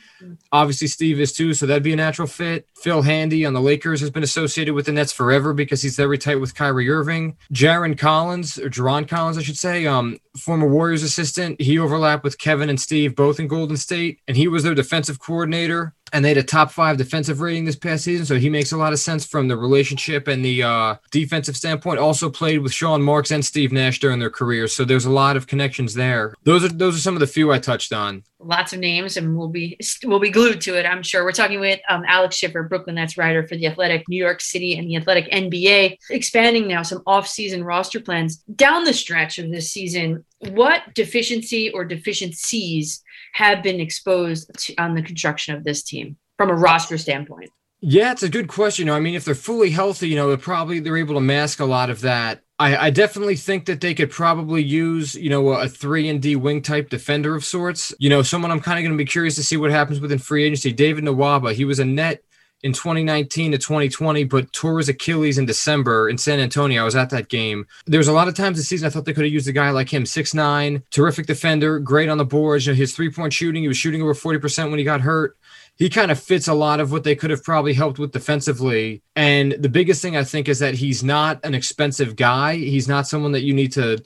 obviously 0.51 0.88
Steve 0.88 1.19
is 1.19 1.33
too. 1.33 1.53
So 1.53 1.65
that'd 1.65 1.83
be 1.83 1.93
a 1.93 1.97
natural 1.97 2.27
fit. 2.27 2.67
Phil 2.75 3.01
Handy 3.01 3.45
on 3.45 3.53
the 3.53 3.61
Lakers 3.61 4.01
has 4.01 4.09
been 4.09 4.23
associated 4.23 4.73
with 4.73 4.85
the 4.85 4.91
Nets 4.91 5.13
forever 5.13 5.53
because 5.53 5.81
he's 5.81 5.95
very 5.95 6.17
tight 6.17 6.39
with 6.39 6.55
Kyrie 6.55 6.89
Irving. 6.89 7.38
Jaron 7.53 7.97
Collins 7.97 8.57
or 8.57 8.69
Jarron 8.69 9.07
Collins, 9.07 9.38
I 9.38 9.41
should 9.41 9.57
say, 9.57 9.85
um, 9.85 10.17
former 10.38 10.67
Warriors 10.67 11.03
assistant. 11.03 11.61
He 11.61 11.79
overlapped 11.79 12.23
with 12.23 12.38
Kevin 12.38 12.69
and 12.69 12.79
Steve 12.79 13.15
both 13.15 13.39
in 13.39 13.47
Golden 13.47 13.77
State, 13.77 14.19
and 14.27 14.35
he 14.35 14.47
was 14.47 14.63
their 14.63 14.75
defensive 14.75 15.19
coordinator. 15.19 15.93
And 16.13 16.23
they 16.23 16.29
had 16.29 16.38
a 16.38 16.43
top 16.43 16.71
five 16.71 16.97
defensive 16.97 17.41
rating 17.41 17.65
this 17.65 17.75
past 17.75 18.03
season. 18.03 18.25
So 18.25 18.38
he 18.38 18.49
makes 18.49 18.71
a 18.71 18.77
lot 18.77 18.93
of 18.93 18.99
sense 18.99 19.25
from 19.25 19.47
the 19.47 19.57
relationship 19.57 20.27
and 20.27 20.43
the 20.43 20.63
uh, 20.63 20.95
defensive 21.11 21.55
standpoint. 21.55 21.99
Also 21.99 22.29
played 22.29 22.59
with 22.59 22.73
Sean 22.73 23.01
Marks 23.01 23.31
and 23.31 23.43
Steve 23.43 23.71
Nash 23.71 23.99
during 23.99 24.19
their 24.19 24.29
careers, 24.29 24.73
so 24.73 24.85
there's 24.85 25.05
a 25.05 25.11
lot 25.11 25.38
of 25.38 25.47
connections 25.47 25.93
there. 25.93 26.33
Those 26.43 26.63
are 26.63 26.69
those 26.69 26.95
are 26.95 27.01
some 27.01 27.15
of 27.15 27.19
the 27.19 27.27
few 27.27 27.51
I 27.51 27.59
touched 27.59 27.93
on. 27.93 28.23
Lots 28.39 28.73
of 28.73 28.79
names, 28.79 29.17
and 29.17 29.38
we'll 29.38 29.49
be 29.49 29.77
we'll 30.03 30.19
be 30.19 30.31
glued 30.31 30.61
to 30.61 30.77
it. 30.77 30.85
I'm 30.85 31.03
sure. 31.03 31.23
We're 31.23 31.31
talking 31.31 31.59
with 31.59 31.79
um, 31.89 32.03
Alex 32.07 32.35
Schiffer, 32.35 32.63
Brooklyn 32.63 32.95
Nets 32.95 33.17
writer 33.17 33.47
for 33.47 33.55
the 33.55 33.67
Athletic, 33.67 34.07
New 34.09 34.17
York 34.17 34.41
City, 34.41 34.77
and 34.77 34.88
the 34.89 34.95
Athletic 34.95 35.29
NBA. 35.31 35.97
Expanding 36.09 36.67
now 36.67 36.81
some 36.81 37.03
off-season 37.05 37.63
roster 37.63 37.99
plans 37.99 38.38
down 38.55 38.83
the 38.83 38.93
stretch 38.93 39.38
of 39.38 39.51
this 39.51 39.71
season. 39.71 40.25
What 40.39 40.81
deficiency 40.95 41.69
or 41.69 41.85
deficiencies 41.85 43.03
have 43.33 43.63
been 43.63 43.79
exposed 43.79 44.51
to, 44.57 44.75
on 44.75 44.95
the 44.95 45.01
construction 45.01 45.55
of 45.55 45.63
this 45.63 45.83
team 45.83 46.17
from 46.37 46.49
a 46.49 46.55
roster 46.55 46.97
standpoint? 46.97 47.49
Yeah, 47.83 48.11
it's 48.11 48.23
a 48.23 48.29
good 48.29 48.47
question. 48.47 48.89
I 48.89 48.99
mean, 48.99 49.15
if 49.15 49.25
they're 49.25 49.33
fully 49.33 49.71
healthy, 49.71 50.07
you 50.07 50.15
know, 50.15 50.27
they're 50.27 50.37
probably 50.37 50.79
they're 50.79 50.97
able 50.97 51.15
to 51.15 51.21
mask 51.21 51.59
a 51.59 51.65
lot 51.65 51.89
of 51.89 52.01
that. 52.01 52.43
I, 52.59 52.77
I 52.77 52.89
definitely 52.91 53.35
think 53.35 53.65
that 53.65 53.81
they 53.81 53.95
could 53.95 54.11
probably 54.11 54.61
use, 54.61 55.15
you 55.15 55.31
know, 55.31 55.49
a 55.49 55.67
three 55.67 56.07
and 56.07 56.21
D 56.21 56.35
wing 56.35 56.61
type 56.61 56.89
defender 56.89 57.35
of 57.35 57.43
sorts. 57.43 57.91
You 57.97 58.09
know, 58.11 58.21
someone 58.21 58.51
I'm 58.51 58.59
kind 58.59 58.77
of 58.77 58.83
going 58.83 58.95
to 58.95 59.03
be 59.03 59.09
curious 59.09 59.33
to 59.35 59.43
see 59.43 59.57
what 59.57 59.71
happens 59.71 59.99
within 59.99 60.19
free 60.19 60.43
agency. 60.43 60.71
David 60.71 61.05
Nwaba, 61.05 61.53
he 61.53 61.65
was 61.65 61.79
a 61.79 61.85
net 61.85 62.23
in 62.63 62.73
2019 62.73 63.51
to 63.53 63.57
2020, 63.57 64.23
but 64.25 64.51
tore 64.53 64.77
his 64.77 64.89
Achilles 64.89 65.38
in 65.38 65.45
December 65.45 66.09
in 66.09 66.17
San 66.17 66.39
Antonio. 66.39 66.81
I 66.81 66.85
was 66.85 66.95
at 66.95 67.09
that 67.09 67.29
game. 67.29 67.65
There 67.85 67.97
was 67.97 68.07
a 68.07 68.13
lot 68.13 68.27
of 68.27 68.35
times 68.35 68.57
this 68.57 68.67
season 68.67 68.88
I 68.88 68.89
thought 68.89 69.05
they 69.05 69.13
could 69.13 69.25
have 69.25 69.33
used 69.33 69.47
a 69.47 69.53
guy 69.53 69.71
like 69.71 69.89
him, 69.89 70.05
six 70.05 70.33
nine, 70.33 70.83
terrific 70.91 71.25
defender, 71.25 71.79
great 71.79 72.09
on 72.09 72.17
the 72.17 72.25
boards. 72.25 72.65
You 72.65 72.73
know, 72.73 72.77
his 72.77 72.95
three 72.95 73.11
point 73.11 73.33
shooting, 73.33 73.63
he 73.63 73.67
was 73.67 73.77
shooting 73.77 74.01
over 74.01 74.13
40% 74.13 74.69
when 74.69 74.79
he 74.79 74.85
got 74.85 75.01
hurt. 75.01 75.38
He 75.77 75.89
kind 75.89 76.11
of 76.11 76.19
fits 76.19 76.47
a 76.47 76.53
lot 76.53 76.79
of 76.79 76.91
what 76.91 77.03
they 77.03 77.15
could 77.15 77.31
have 77.31 77.43
probably 77.43 77.73
helped 77.73 77.97
with 77.97 78.11
defensively. 78.11 79.01
And 79.15 79.53
the 79.53 79.69
biggest 79.69 80.01
thing 80.01 80.15
I 80.15 80.23
think 80.23 80.47
is 80.47 80.59
that 80.59 80.75
he's 80.75 81.03
not 81.03 81.43
an 81.43 81.55
expensive 81.55 82.15
guy. 82.15 82.55
He's 82.55 82.88
not 82.88 83.07
someone 83.07 83.31
that 83.31 83.41
you 83.41 83.53
need 83.53 83.71
to 83.73 84.03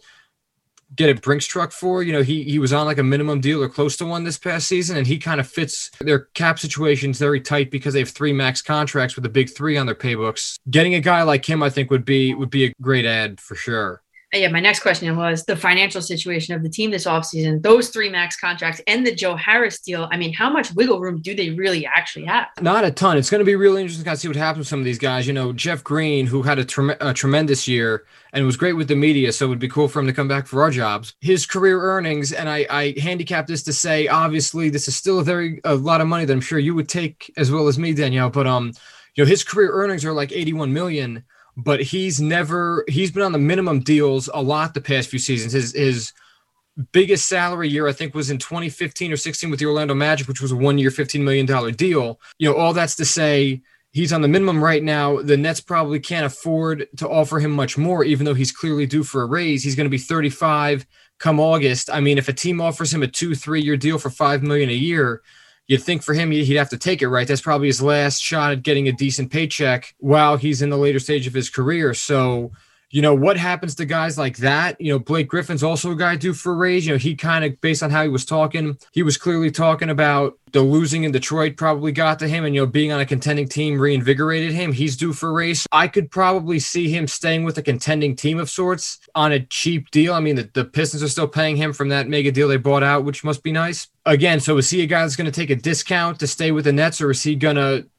get 0.96 1.16
a 1.16 1.20
Brinks 1.20 1.46
truck 1.46 1.72
for. 1.72 2.04
You 2.04 2.14
know, 2.14 2.24
he 2.24 2.44
he 2.44 2.60
was 2.60 2.74
on 2.74 2.86
like 2.86 2.98
a 2.98 3.04
minimum 3.04 3.42
deal 3.42 3.62
or 3.62 3.70
close 3.70 3.98
to 3.98 4.06
one 4.06 4.24
this 4.24 4.38
past 4.38 4.68
season, 4.68 4.98
and 4.98 5.08
he 5.08 5.18
kind 5.18 5.40
of 5.40 5.48
fits 5.48 5.92
their 6.00 6.20
cap 6.34 6.60
situations 6.60 7.20
very 7.20 7.42
tight 7.42 7.72
because 7.72 7.94
they 7.94 8.00
have 8.00 8.10
three 8.10 8.34
max 8.34 8.62
contracts 8.62 9.16
with 9.16 9.24
the 9.24 9.30
big 9.30 9.50
three 9.50 9.78
on 9.78 9.86
their 9.86 9.96
paybooks. 9.96 10.58
Getting 10.70 10.96
a 10.96 11.00
guy 11.00 11.24
like 11.24 11.48
him, 11.48 11.64
I 11.64 11.70
think, 11.70 11.92
would 11.92 12.06
be 12.06 12.34
would 12.34 12.50
be 12.50 12.66
a 12.66 12.74
great 12.82 13.06
ad 13.06 13.40
for 13.40 13.56
sure 13.56 14.02
yeah, 14.36 14.50
my 14.50 14.60
next 14.60 14.82
question 14.82 15.16
was 15.16 15.46
the 15.46 15.56
financial 15.56 16.02
situation 16.02 16.56
of 16.56 16.64
the 16.64 16.70
team 16.70 16.92
this 16.92 17.06
offseason, 17.06 17.62
those 17.62 17.90
three 17.90 18.10
max 18.10 18.38
contracts 18.38 18.82
and 18.88 19.06
the 19.06 19.14
Joe 19.14 19.36
Harris 19.36 19.80
deal. 19.80 20.08
I 20.12 20.18
mean, 20.18 20.34
how 20.34 20.50
much 20.50 20.74
wiggle 20.74 21.00
room 21.00 21.22
do 21.22 21.36
they 21.36 21.52
really 21.52 21.86
actually 21.86 22.26
have? 22.26 22.48
Not 22.62 22.86
a 22.86 22.92
ton. 22.92 23.18
It's 23.18 23.30
going 23.30 23.40
to 23.40 23.46
be 23.46 23.56
really 23.56 23.82
interesting 23.82 24.06
to 24.06 24.18
see 24.18 24.28
what 24.28 24.38
happens 24.38 24.60
with 24.60 24.68
some 24.68 24.80
of 24.80 24.86
these 24.86 25.00
guys. 25.00 25.28
You 25.28 25.34
know, 25.34 25.54
Jeff 25.54 25.84
Green, 25.84 26.28
who 26.28 26.42
had 26.42 26.60
a, 26.60 27.10
a 27.10 27.14
tremendous 27.14 27.68
year 27.68 28.06
and 28.34 28.46
was 28.46 28.58
great 28.58 28.74
with 28.74 28.88
the 28.88 28.96
media, 28.96 29.32
so 29.32 29.46
it 29.46 29.50
would 29.50 29.60
be 29.60 29.70
cool 29.70 29.88
for 29.88 30.00
him 30.00 30.08
to 30.08 30.14
come 30.14 30.28
back 30.28 30.48
for 30.48 30.62
our 30.62 30.72
jobs. 30.72 31.14
His 31.22 31.46
career 31.46 31.82
earnings, 31.82 32.34
and 32.34 32.50
I, 32.50 32.66
I 32.70 32.96
handicap 33.00 33.48
this 33.48 33.64
to 33.64 33.74
say, 33.74 34.08
obviously, 34.08 34.70
this 34.70 34.88
is 34.88 34.96
still 34.96 35.20
a 35.20 35.24
very 35.24 35.62
a 35.64 35.76
lot 35.76 36.02
of 36.02 36.08
money 36.08 36.26
that 36.26 36.34
I'm 36.34 36.42
sure 36.42 36.60
you 36.60 36.76
would 36.76 36.90
take 36.90 37.32
as 37.38 37.52
well 37.52 37.68
as 37.68 37.80
me, 37.80 37.94
Danielle. 37.94 38.30
But 38.30 38.48
um, 38.48 38.74
you 39.16 39.24
know, 39.24 39.30
his 39.30 39.44
career 39.44 39.72
earnings 39.72 40.04
are 40.04 40.14
like 40.14 40.32
81 40.32 40.74
million 40.74 41.24
but 41.58 41.82
he's 41.82 42.20
never 42.20 42.84
he's 42.88 43.12
been 43.12 43.24
on 43.24 43.32
the 43.32 43.38
minimum 43.38 43.80
deals 43.80 44.30
a 44.34 44.42
lot 44.42 44.74
the 44.74 44.82
past 44.82 45.10
few 45.10 45.20
seasons. 45.20 45.54
His 45.54 45.74
his 45.74 46.14
biggest 46.92 47.28
salary 47.28 47.70
year 47.70 47.88
I 47.88 47.94
think 47.94 48.14
was 48.14 48.30
in 48.30 48.38
2015 48.38 49.12
or 49.12 49.18
16 49.18 49.50
with 49.50 49.60
the 49.60 49.66
Orlando 49.66 49.94
Magic, 49.94 50.28
which 50.28 50.42
was 50.42 50.52
a 50.52 50.56
one 50.56 50.78
year, 50.78 50.92
15 50.92 51.24
million 51.24 51.46
dollar 51.46 51.72
deal. 51.72 52.20
You 52.38 52.50
know, 52.50 52.58
all 52.58 52.74
that's 52.74 52.96
to 52.98 53.06
say 53.06 53.62
he's 53.92 54.12
on 54.12 54.22
the 54.22 54.28
minimum 54.28 54.62
right 54.62 54.84
now. 54.84 55.22
The 55.22 55.38
Nets 55.38 55.62
probably 55.62 56.02
can't 56.02 56.26
afford 56.26 56.88
to 56.98 57.08
offer 57.08 57.40
him 57.40 57.52
much 57.52 57.78
more, 57.78 58.04
even 58.04 58.26
though 58.26 58.34
he's 58.34 58.52
clearly 58.52 58.86
due 58.86 59.04
for 59.04 59.22
a 59.22 59.26
raise. 59.26 59.64
He's 59.64 59.76
going 59.76 59.86
to 59.86 59.90
be 59.90 59.98
35 59.98 60.86
come 61.18 61.40
August. 61.40 61.90
I 61.90 62.02
mean, 62.02 62.18
if 62.18 62.28
a 62.28 62.34
team 62.34 62.60
offers 62.60 62.94
him 62.94 63.04
a 63.04 63.08
two, 63.08 63.36
three 63.36 63.62
year 63.62 63.78
deal 63.78 63.98
for 63.98 64.10
five 64.10 64.44
million 64.44 64.70
a 64.70 64.74
year, 64.74 65.22
you'd 65.68 65.84
think 65.84 66.04
for 66.04 66.14
him 66.14 66.32
he'd 66.32 66.56
have 66.56 66.70
to 66.70 66.78
take 66.78 67.02
it 67.02 67.10
right? 67.10 67.28
That's 67.28 67.42
probably 67.42 67.68
his 67.68 67.82
last 67.82 68.22
shot 68.22 68.52
at 68.52 68.64
getting 68.64 68.88
a 68.88 68.92
decent 68.92 69.32
paycheck 69.32 69.96
while 70.00 70.38
he's 70.38 70.62
in 70.62 70.70
the 70.70 70.78
later 70.78 71.00
stage 71.00 71.28
of 71.28 71.34
his 71.34 71.50
career. 71.50 71.94
So 71.94 72.52
you 72.96 73.02
know 73.02 73.14
what 73.14 73.36
happens 73.36 73.76
to 73.76 73.84
guys 73.84 74.18
like 74.18 74.38
that? 74.38 74.80
You 74.80 74.94
know 74.94 75.00
blake 75.00 75.28
griffin's 75.28 75.64
also 75.64 75.92
a 75.92 75.98
guy 75.98 76.16
due 76.16 76.34
for 76.34 76.54
a 76.54 76.56
raise. 76.56 76.86
You 76.86 76.94
know 76.94 76.98
he 76.98 77.14
kind 77.14 77.44
of 77.44 77.60
based 77.60 77.84
on 77.84 77.90
how 77.92 78.04
he 78.04 78.08
was 78.08 78.24
talking 78.24 78.78
he 78.94 79.04
was 79.04 79.18
clearly 79.18 79.52
talking 79.52 79.90
about 79.90 80.40
the 80.54 80.62
losing 80.62 81.04
in 81.04 81.12
detroit 81.12 81.58
probably 81.58 81.92
got 81.92 82.20
to 82.20 82.28
him 82.30 82.46
and 82.46 82.56
you 82.56 82.62
know 82.62 82.66
being 82.66 82.94
on 82.94 83.02
a 83.02 83.06
contending 83.06 83.50
team 83.50 83.78
reinvigorated 83.82 84.54
him. 84.54 84.72
He's 84.72 84.96
due 84.96 85.12
for 85.12 85.28
a 85.28 85.34
raise. 85.34 85.68
I 85.74 85.90
could 85.90 86.10
probably 86.10 86.58
see 86.58 86.88
him 86.90 87.06
staying 87.06 87.44
with 87.44 87.58
a 87.58 87.62
contending 87.62 88.16
team 88.16 88.40
of 88.40 88.50
sorts 88.50 89.02
on 89.14 89.34
a 89.34 89.42
cheap 89.42 89.92
deal. 89.92 90.14
I 90.14 90.22
mean 90.22 90.38
the, 90.38 90.50
the 90.54 90.64
pistons 90.64 91.04
are 91.04 91.10
still 91.10 91.28
paying 91.28 91.58
him 91.58 91.74
from 91.74 91.90
that 91.90 92.08
mega 92.08 92.32
deal 92.32 92.48
they 92.48 92.56
bought 92.56 92.82
out 92.82 93.04
which 93.04 93.26
must 93.26 93.44
be 93.44 93.52
nice. 93.52 93.90
Again 94.06 94.40
so 94.40 94.58
is 94.58 94.70
he 94.70 94.82
a 94.84 94.86
guy 94.86 95.02
that's 95.02 95.18
going 95.18 95.30
to 95.30 95.38
take 95.38 95.50
a 95.50 95.56
discount 95.58 96.18
to 96.22 96.28
stay 96.28 96.54
with 96.54 96.64
the 96.64 96.72
nets 96.72 97.02
or 97.02 97.12
is 97.12 97.22
he 97.22 97.36
going 97.36 97.58
to 97.58 97.90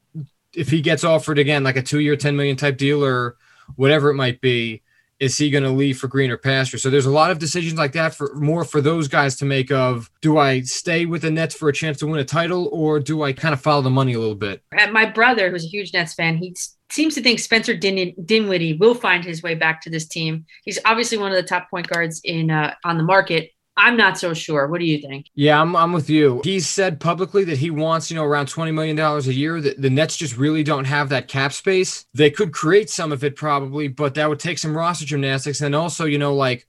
if 0.55 0.71
he 0.71 0.81
gets 0.81 1.03
offered 1.03 1.37
again 1.37 1.63
like 1.63 1.77
a 1.77 1.83
two 1.83 1.99
year 1.99 2.15
10 2.15 2.35
million 2.35 2.55
type 2.55 2.77
deal 2.77 3.05
or 3.05 3.37
whatever 3.75 4.09
it 4.09 4.15
might 4.15 4.41
be 4.41 4.81
is 5.19 5.37
he 5.37 5.49
going 5.49 5.63
to 5.63 5.71
leave 5.71 5.97
for 5.97 6.07
greener 6.07 6.37
pasture? 6.37 6.77
So 6.77 6.89
there's 6.89 7.05
a 7.05 7.11
lot 7.11 7.31
of 7.31 7.39
decisions 7.39 7.77
like 7.77 7.93
that 7.93 8.13
for 8.13 8.33
more 8.35 8.63
for 8.63 8.81
those 8.81 9.07
guys 9.07 9.35
to 9.37 9.45
make 9.45 9.71
of 9.71 10.11
do 10.21 10.37
I 10.37 10.61
stay 10.61 11.05
with 11.05 11.23
the 11.23 11.31
Nets 11.31 11.55
for 11.55 11.69
a 11.69 11.73
chance 11.73 11.97
to 11.99 12.07
win 12.07 12.19
a 12.19 12.25
title 12.25 12.69
or 12.71 12.99
do 12.99 13.23
I 13.23 13.33
kind 13.33 13.53
of 13.53 13.61
follow 13.61 13.81
the 13.81 13.89
money 13.89 14.13
a 14.13 14.19
little 14.19 14.35
bit? 14.35 14.61
My 14.91 15.05
brother, 15.05 15.49
who's 15.49 15.65
a 15.65 15.69
huge 15.69 15.93
Nets 15.93 16.13
fan, 16.13 16.37
he 16.37 16.55
seems 16.91 17.15
to 17.15 17.21
think 17.21 17.39
Spencer 17.39 17.75
Din- 17.75 18.13
Dinwiddie 18.25 18.73
will 18.73 18.93
find 18.93 19.23
his 19.23 19.43
way 19.43 19.55
back 19.55 19.81
to 19.81 19.89
this 19.89 20.07
team. 20.07 20.45
He's 20.63 20.79
obviously 20.85 21.17
one 21.17 21.31
of 21.31 21.37
the 21.37 21.43
top 21.43 21.69
point 21.69 21.87
guards 21.87 22.21
in 22.23 22.51
uh, 22.51 22.75
on 22.83 22.97
the 22.97 23.03
market. 23.03 23.51
I'm 23.77 23.95
not 23.95 24.17
so 24.17 24.33
sure. 24.33 24.67
What 24.67 24.79
do 24.79 24.85
you 24.85 24.99
think? 24.99 25.27
Yeah, 25.35 25.61
I'm, 25.61 25.75
I'm 25.75 25.93
with 25.93 26.09
you. 26.09 26.41
He 26.43 26.59
said 26.59 26.99
publicly 26.99 27.43
that 27.43 27.59
he 27.59 27.69
wants, 27.69 28.09
you 28.09 28.15
know, 28.15 28.23
around 28.23 28.47
$20 28.47 28.73
million 28.73 28.97
a 28.99 29.19
year. 29.21 29.61
The, 29.61 29.75
the 29.77 29.89
Nets 29.89 30.17
just 30.17 30.35
really 30.35 30.63
don't 30.63 30.85
have 30.85 31.09
that 31.09 31.27
cap 31.27 31.53
space. 31.53 32.05
They 32.15 32.31
could 32.31 32.51
create 32.51 32.89
some 32.89 33.11
of 33.11 33.23
it 33.23 33.35
probably, 33.35 33.87
but 33.87 34.15
that 34.15 34.27
would 34.27 34.39
take 34.39 34.57
some 34.57 34.75
roster 34.75 35.05
gymnastics. 35.05 35.61
And 35.61 35.75
also, 35.75 36.05
you 36.05 36.17
know, 36.17 36.33
like 36.33 36.67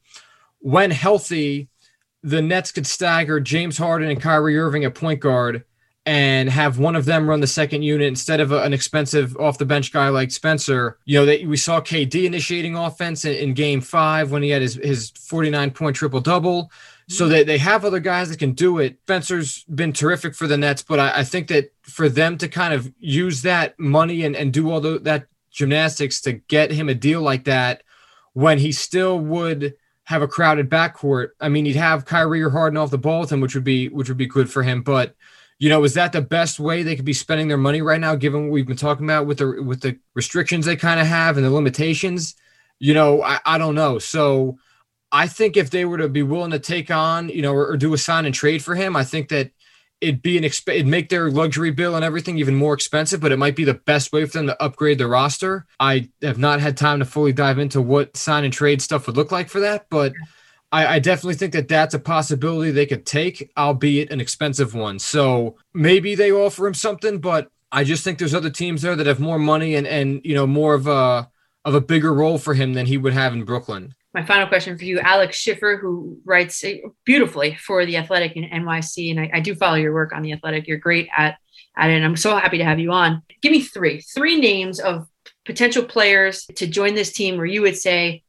when 0.59 0.90
healthy, 0.90 1.68
the 2.22 2.43
Nets 2.43 2.72
could 2.72 2.86
stagger 2.86 3.40
James 3.40 3.78
Harden 3.78 4.10
and 4.10 4.20
Kyrie 4.20 4.59
Irving 4.59 4.85
at 4.85 4.94
point 4.94 5.20
guard 5.20 5.64
and 6.05 6.51
have 6.51 6.78
one 6.78 6.97
of 6.97 7.06
them 7.06 7.28
run 7.28 7.40
the 7.40 7.47
second 7.47 7.82
unit 7.82 8.06
instead 8.06 8.40
of 8.40 8.52
a, 8.52 8.62
an 8.62 8.72
expensive 8.74 9.36
off 9.39 9.59
the 9.59 9.64
bench 9.64 9.93
guy 9.93 10.09
like 10.09 10.30
Spencer. 10.30 10.98
You 11.06 11.20
know, 11.20 11.26
they, 11.26 11.47
we 11.47 11.56
saw 11.56 11.80
KD 11.80 12.24
initiating 12.24 12.76
offense 12.76 13.24
in, 13.24 13.35
in 13.35 13.55
game 13.55 13.80
five 13.80 14.30
when 14.30 14.43
he 14.43 14.51
had 14.51 14.60
his, 14.60 14.74
his 14.74 15.10
49 15.10 15.70
point 15.70 15.97
triple 15.97 16.20
double 16.20 16.70
so 17.09 17.26
they, 17.26 17.43
they 17.43 17.59
have 17.59 17.85
other 17.85 18.01
guys 18.01 18.28
that 18.28 18.39
can 18.39 18.52
do 18.52 18.78
it. 18.78 18.98
Spencer's 19.02 19.64
been 19.64 19.93
terrific 19.93 20.35
for 20.35 20.47
the 20.47 20.59
Nets, 20.59 20.82
but 20.82 21.01
I, 21.01 21.20
I 21.20 21.24
think 21.24 21.48
that 21.48 21.72
for 21.82 22.09
them 22.09 22.36
to 22.39 22.48
kind 22.48 22.74
of 22.74 22.93
use 22.98 23.43
that 23.43 23.78
money 23.80 24.24
and, 24.24 24.36
and 24.36 24.52
do 24.52 24.70
all 24.70 24.80
the, 24.80 24.98
that 25.01 25.26
gymnastics 25.51 26.20
to 26.22 26.35
get 26.35 26.70
him 26.70 26.89
a 26.89 26.94
deal 26.94 27.22
like 27.22 27.44
that 27.44 27.82
when 28.35 28.59
he 28.59 28.72
still 28.72 29.18
would 29.18 29.74
have 30.05 30.22
a 30.22 30.28
crowded 30.28 30.70
backcourt. 30.70 31.30
I 31.40 31.48
mean, 31.48 31.64
he'd 31.64 31.76
have 31.76 32.05
Kyrie 32.05 32.43
or 32.43 32.51
Harden 32.51 32.76
off 32.76 32.90
the 32.90 32.98
ball 32.98 33.20
with 33.20 33.32
him, 33.32 33.40
which 33.40 33.55
would 33.55 33.64
be 33.64 33.89
which 33.89 34.09
would 34.09 34.16
be 34.16 34.26
good 34.26 34.51
for 34.51 34.62
him. 34.62 34.82
But 34.82 35.14
you 35.59 35.68
know, 35.68 35.82
is 35.85 35.94
that 35.94 36.12
the 36.12 36.22
best 36.22 36.60
way 36.60 36.82
they 36.82 36.94
could 36.94 37.05
be 37.05 37.12
spending 37.12 37.48
their 37.48 37.56
money 37.56 37.82
right 37.82 38.01
now, 38.01 38.14
given 38.14 38.44
what 38.44 38.52
we've 38.52 38.66
been 38.66 38.76
talking 38.76 39.05
about 39.05 39.26
with 39.26 39.39
the 39.39 39.62
with 39.62 39.80
the 39.80 39.98
restrictions 40.14 40.66
they 40.66 40.76
kind 40.76 41.01
of 41.01 41.06
have 41.06 41.36
and 41.36 41.44
the 41.44 41.51
limitations? 41.51 42.36
You 42.78 42.94
know, 42.94 43.22
I, 43.22 43.40
I 43.44 43.59
don't 43.59 43.74
know. 43.74 43.98
So 43.98 44.59
I 45.10 45.26
think 45.26 45.56
if 45.56 45.70
they 45.70 45.85
were 45.85 45.98
to 45.98 46.09
be 46.09 46.22
willing 46.22 46.51
to 46.51 46.59
take 46.59 46.90
on, 46.90 47.28
you 47.28 47.43
know, 47.43 47.52
or, 47.52 47.68
or 47.68 47.76
do 47.76 47.94
a 47.94 47.98
sign 47.98 48.26
and 48.26 48.35
trade 48.35 48.62
for 48.62 48.74
him, 48.74 48.94
I 48.94 49.05
think 49.05 49.28
that 49.30 49.51
it'd 50.01 50.22
be 50.22 50.39
an 50.39 50.44
exp- 50.44 50.72
it'd 50.72 50.86
make 50.86 51.09
their 51.09 51.30
luxury 51.30 51.70
bill 51.70 51.97
and 51.97 52.05
everything 52.05 52.39
even 52.39 52.55
more 52.55 52.74
expensive, 52.74 53.20
but 53.20 53.32
it 53.32 53.39
might 53.39 53.56
be 53.56 53.64
the 53.64 53.74
best 53.74 54.12
way 54.12 54.24
for 54.24 54.32
them 54.32 54.47
to 54.47 54.62
upgrade 54.62 54.98
their 54.98 55.09
roster. 55.09 55.66
I 55.80 56.10
have 56.22 56.39
not 56.39 56.60
had 56.60 56.76
time 56.76 56.98
to 57.01 57.05
fully 57.05 57.32
dive 57.32 57.59
into 57.59 57.82
what 57.82 58.16
sign 58.16 58.44
and 58.44 58.52
trade 58.52 58.82
stuff 58.82 59.06
would 59.06 59.16
look 59.16 59.32
like 59.32 59.48
for 59.48 59.60
that, 59.60 59.86
but 59.90 60.12
I, 60.70 60.86
I 60.86 60.98
definitely 60.98 61.35
think 61.35 61.55
that 61.55 61.68
that's 61.68 61.94
a 61.94 61.98
possibility 61.98 62.70
they 62.70 62.86
could 62.86 63.06
take, 63.06 63.51
albeit 63.56 64.12
an 64.12 64.20
expensive 64.20 64.74
one. 64.74 64.98
So 64.98 65.56
maybe 65.74 66.14
they 66.14 66.30
offer 66.30 66.66
him 66.66 66.74
something, 66.74 67.18
but 67.18 67.51
I 67.72 67.85
just 67.85 68.05
think 68.05 68.18
there's 68.18 68.35
other 68.35 68.51
teams 68.51 68.82
there 68.82 68.94
that 68.94 69.06
have 69.06 69.20
more 69.20 69.39
money 69.39 69.74
and 69.74 69.86
and 69.86 70.20
you 70.24 70.35
know 70.35 70.47
more 70.47 70.74
of 70.74 70.86
a 70.86 71.28
of 71.64 71.74
a 71.74 71.80
bigger 71.80 72.14
role 72.14 72.39
for 72.39 72.55
him 72.55 72.74
than 72.74 72.86
he 72.86 72.97
would 72.97 73.12
have 73.12 73.32
in 73.32 73.44
Brooklyn 73.44 73.94
my 74.19 74.27
final 74.27 74.49
question 74.49 74.77
for 74.77 74.85
you, 74.85 74.99
Alex 74.99 75.36
Schiffer, 75.36 75.77
who 75.77 76.19
writes 76.24 76.65
beautifully 77.05 77.55
for 77.55 77.86
the 77.86 77.97
Athletic 77.99 78.32
in 78.35 78.43
NYC, 78.43 79.12
and 79.12 79.20
I, 79.20 79.31
I, 79.35 79.40
do 79.40 79.55
follow 79.55 79.77
your 79.77 79.95
work 79.95 80.12
on 80.12 80.23
the 80.23 80.32
Athletic. 80.32 80.66
You're 80.66 80.78
great 80.78 81.09
at 81.16 81.36
at 81.77 81.90
it, 81.90 81.95
and 81.95 82.05
I'm 82.05 82.16
so 82.16 82.36
happy 82.36 82.59
to 82.59 82.65
have 82.65 82.81
you 82.81 82.90
on. 82.90 83.23
Give 83.43 83.53
me 83.53 83.62
three, 83.62 84.01
three 84.01 84.40
names 84.40 84.81
of 84.81 85.07
potential 85.47 85.85
players 85.85 86.47
to 86.57 86.66
join 86.66 86.97
this 86.97 87.12
team 87.12 87.36
where 87.36 87.47
you 87.47 87.62
would 87.62 87.77
say 87.77 88.24